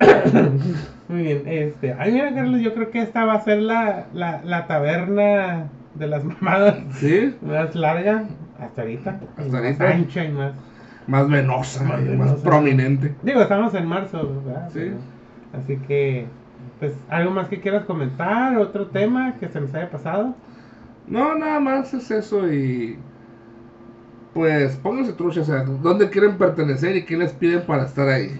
muy 1.08 1.22
bien, 1.22 1.42
este. 1.46 1.94
Ay, 1.98 2.12
mira, 2.12 2.34
Carlos, 2.34 2.60
yo 2.60 2.74
creo 2.74 2.90
que 2.90 3.00
esta 3.00 3.24
va 3.24 3.34
a 3.34 3.40
ser 3.40 3.58
la, 3.58 4.06
la, 4.12 4.42
la 4.44 4.66
taberna 4.66 5.70
de 5.94 6.06
las 6.06 6.24
mamadas 6.42 6.78
¿Sí? 6.94 7.34
más 7.42 7.74
larga 7.74 8.24
hasta 8.60 8.82
ahorita. 8.82 9.20
Hasta 9.36 9.42
y 9.42 9.50
más 9.50 9.54
ahorita. 9.80 9.88
ancha 9.90 10.24
y 10.24 10.32
más. 10.32 10.52
Más 11.06 11.28
venosa, 11.28 11.84
Más 11.84 12.32
prominente. 12.40 13.14
Digo, 13.22 13.42
estamos 13.42 13.74
en 13.74 13.86
marzo, 13.86 14.40
¿verdad? 14.46 14.70
Sí. 14.72 14.92
Así 15.52 15.76
que, 15.86 16.26
pues, 16.78 16.94
¿algo 17.10 17.30
más 17.30 17.48
que 17.48 17.60
quieras 17.60 17.84
comentar? 17.84 18.56
¿Otro 18.56 18.86
tema 18.86 19.34
que 19.38 19.48
se 19.48 19.60
nos 19.60 19.74
haya 19.74 19.90
pasado? 19.90 20.34
No, 21.06 21.36
nada 21.36 21.60
más 21.60 21.92
es 21.92 22.10
eso 22.10 22.50
y. 22.50 22.98
Pues 24.32 24.76
pónganse 24.76 25.12
trucha, 25.12 25.42
o 25.42 25.44
sea, 25.44 25.62
dónde 25.62 26.10
quieren 26.10 26.36
pertenecer 26.38 26.96
y 26.96 27.04
qué 27.04 27.16
les 27.16 27.32
piden 27.32 27.62
para 27.66 27.84
estar 27.84 28.08
ahí. 28.08 28.36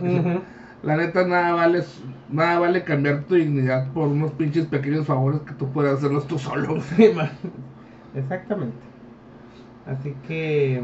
La 0.83 0.97
neta, 0.97 1.25
nada 1.27 1.53
vale, 1.53 1.85
nada 2.29 2.59
vale 2.59 2.85
cambiar 2.85 3.25
tu 3.25 3.35
dignidad 3.35 3.93
por 3.93 4.09
unos 4.09 4.33
pinches 4.33 4.67
pequeños 4.67 5.07
favores 5.07 5.41
que 5.43 5.55
tú 5.55 5.71
puedas 5.71 5.99
hacerlos 5.99 6.27
tú 6.27 6.39
solo. 6.39 6.81
Sí. 6.97 7.11
Exactamente. 8.15 8.77
Así 9.87 10.15
que 10.27 10.83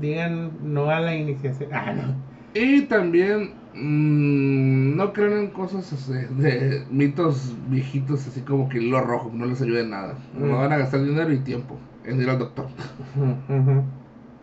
digan 0.00 0.52
no 0.62 0.90
a 0.90 1.00
la 1.00 1.14
iniciación. 1.14 1.70
Ah, 1.72 1.92
no. 1.92 2.14
Y 2.54 2.82
también 2.82 3.50
mm, 3.74 4.96
no 4.96 5.12
crean 5.12 5.32
en 5.38 5.50
cosas 5.50 5.92
así, 5.92 6.12
de 6.12 6.84
mitos 6.90 7.54
viejitos, 7.68 8.26
así 8.26 8.40
como 8.40 8.68
que 8.68 8.78
hilo 8.82 9.00
rojo, 9.00 9.30
no 9.32 9.44
les 9.44 9.60
ayude 9.60 9.82
en 9.82 9.90
nada. 9.90 10.14
No 10.38 10.56
van 10.56 10.72
a 10.72 10.78
gastar 10.78 11.04
dinero 11.04 11.32
y 11.32 11.38
tiempo 11.38 11.76
en 12.04 12.20
ir 12.20 12.30
al 12.30 12.38
doctor. 12.38 12.68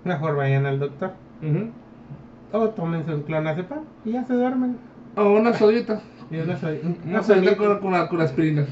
Mejor 0.04 0.36
vayan 0.36 0.66
al 0.66 0.80
doctor. 0.80 1.14
O 2.52 2.70
tómense 2.70 3.14
un 3.16 3.24
clonazepam 3.24 3.80
y 4.06 4.12
ya 4.12 4.24
se 4.26 4.34
duermen. 4.34 4.78
O 5.16 5.30
una 5.34 5.54
sodita. 5.54 6.02
Y 6.32 6.38
una 6.38 6.56
soy- 6.58 6.80
Una 6.84 6.96
una 7.12 7.24
sodita 7.24 7.56
con, 7.58 7.80
con, 7.80 8.08
con 8.08 8.22
aspirina. 8.22 8.66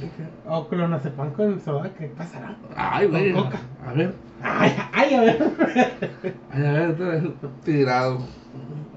O 0.48 0.68
clonazepam 0.68 1.32
con 1.34 1.60
soda, 1.60 1.90
¿qué 1.98 2.08
pasará? 2.08 2.56
Ay, 2.76 3.08
güey. 3.08 3.34
Con 3.34 3.44
coca. 3.44 3.60
A 3.88 3.94
ver. 3.94 4.14
Ay, 4.42 4.72
ay, 4.94 5.14
a 5.14 5.22
ver. 5.22 5.52
Ay, 6.52 6.66
a 6.66 6.72
ver, 6.74 6.96
tú- 6.96 7.48
tirado. 7.64 8.20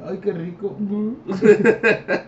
Ay, 0.09 0.19
qué 0.23 0.33
rico. 0.33 0.77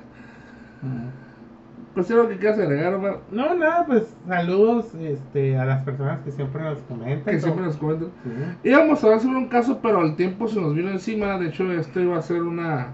Pues 1.95 2.11
algo 2.11 2.29
que 2.29 2.37
quieras 2.37 2.59
agregar, 2.59 2.93
Omar. 2.93 3.21
No, 3.31 3.55
nada, 3.55 3.87
pues 3.87 4.15
saludos 4.29 4.95
este, 5.01 5.57
a 5.57 5.65
las 5.65 5.83
personas 5.83 6.21
que 6.21 6.31
siempre 6.31 6.63
nos 6.63 6.79
comentan. 6.81 7.33
Que 7.35 7.41
siempre 7.41 7.65
nos 7.65 7.79
comenten. 7.79 8.11
Sí. 8.23 8.69
Íbamos 8.69 9.03
a 9.03 9.15
hacer 9.15 9.31
un 9.31 9.49
caso, 9.49 9.79
pero 9.83 10.03
el 10.05 10.15
tiempo 10.15 10.47
se 10.47 10.61
nos 10.61 10.75
vino 10.75 10.91
encima. 10.91 11.39
De 11.39 11.47
hecho, 11.49 11.73
esto 11.73 11.99
iba 12.01 12.19
a 12.19 12.23
ser 12.23 12.43
una. 12.43 12.89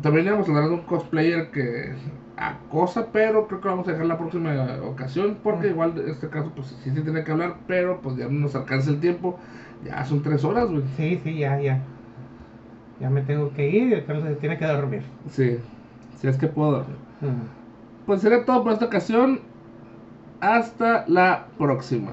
También 0.00 0.26
íbamos 0.26 0.48
a 0.48 0.50
hablar 0.50 0.68
de 0.68 0.74
un 0.74 0.82
cosplayer 0.82 1.50
que 1.50 1.94
acosa, 2.36 3.08
pero 3.12 3.46
creo 3.46 3.60
que 3.60 3.66
lo 3.68 3.72
vamos 3.72 3.88
a 3.88 3.92
dejar 3.92 4.06
la 4.06 4.18
próxima 4.18 4.52
ocasión. 4.84 5.36
Porque 5.42 5.68
Mm. 5.68 5.70
igual 5.70 5.94
de 5.94 6.10
este 6.10 6.28
caso, 6.28 6.50
pues 6.54 6.68
sí 6.82 6.90
se 6.90 7.02
tiene 7.02 7.24
que 7.24 7.32
hablar, 7.32 7.56
pero 7.66 8.00
pues 8.00 8.16
ya 8.16 8.24
no 8.26 8.40
nos 8.40 8.54
alcanza 8.54 8.90
el 8.90 9.00
tiempo. 9.00 9.38
Ya 9.84 10.04
son 10.04 10.22
tres 10.22 10.44
horas, 10.44 10.68
güey. 10.70 10.82
Sí, 10.96 11.20
sí, 11.22 11.38
ya, 11.38 11.60
ya. 11.60 11.80
Ya 13.00 13.10
me 13.10 13.22
tengo 13.22 13.52
que 13.52 13.68
ir 13.68 13.88
y 13.88 13.92
el 13.94 14.04
Carlos 14.04 14.24
se 14.24 14.34
tiene 14.36 14.56
que 14.58 14.64
dormir. 14.64 15.02
Sí, 15.28 15.58
si 16.18 16.28
es 16.28 16.36
que 16.36 16.46
puedo 16.46 16.70
dormir. 16.72 16.96
Pues 18.06 18.20
será 18.20 18.44
todo 18.44 18.62
por 18.62 18.72
esta 18.72 18.84
ocasión. 18.86 19.40
Hasta 20.40 21.04
la 21.08 21.46
próxima. 21.58 22.12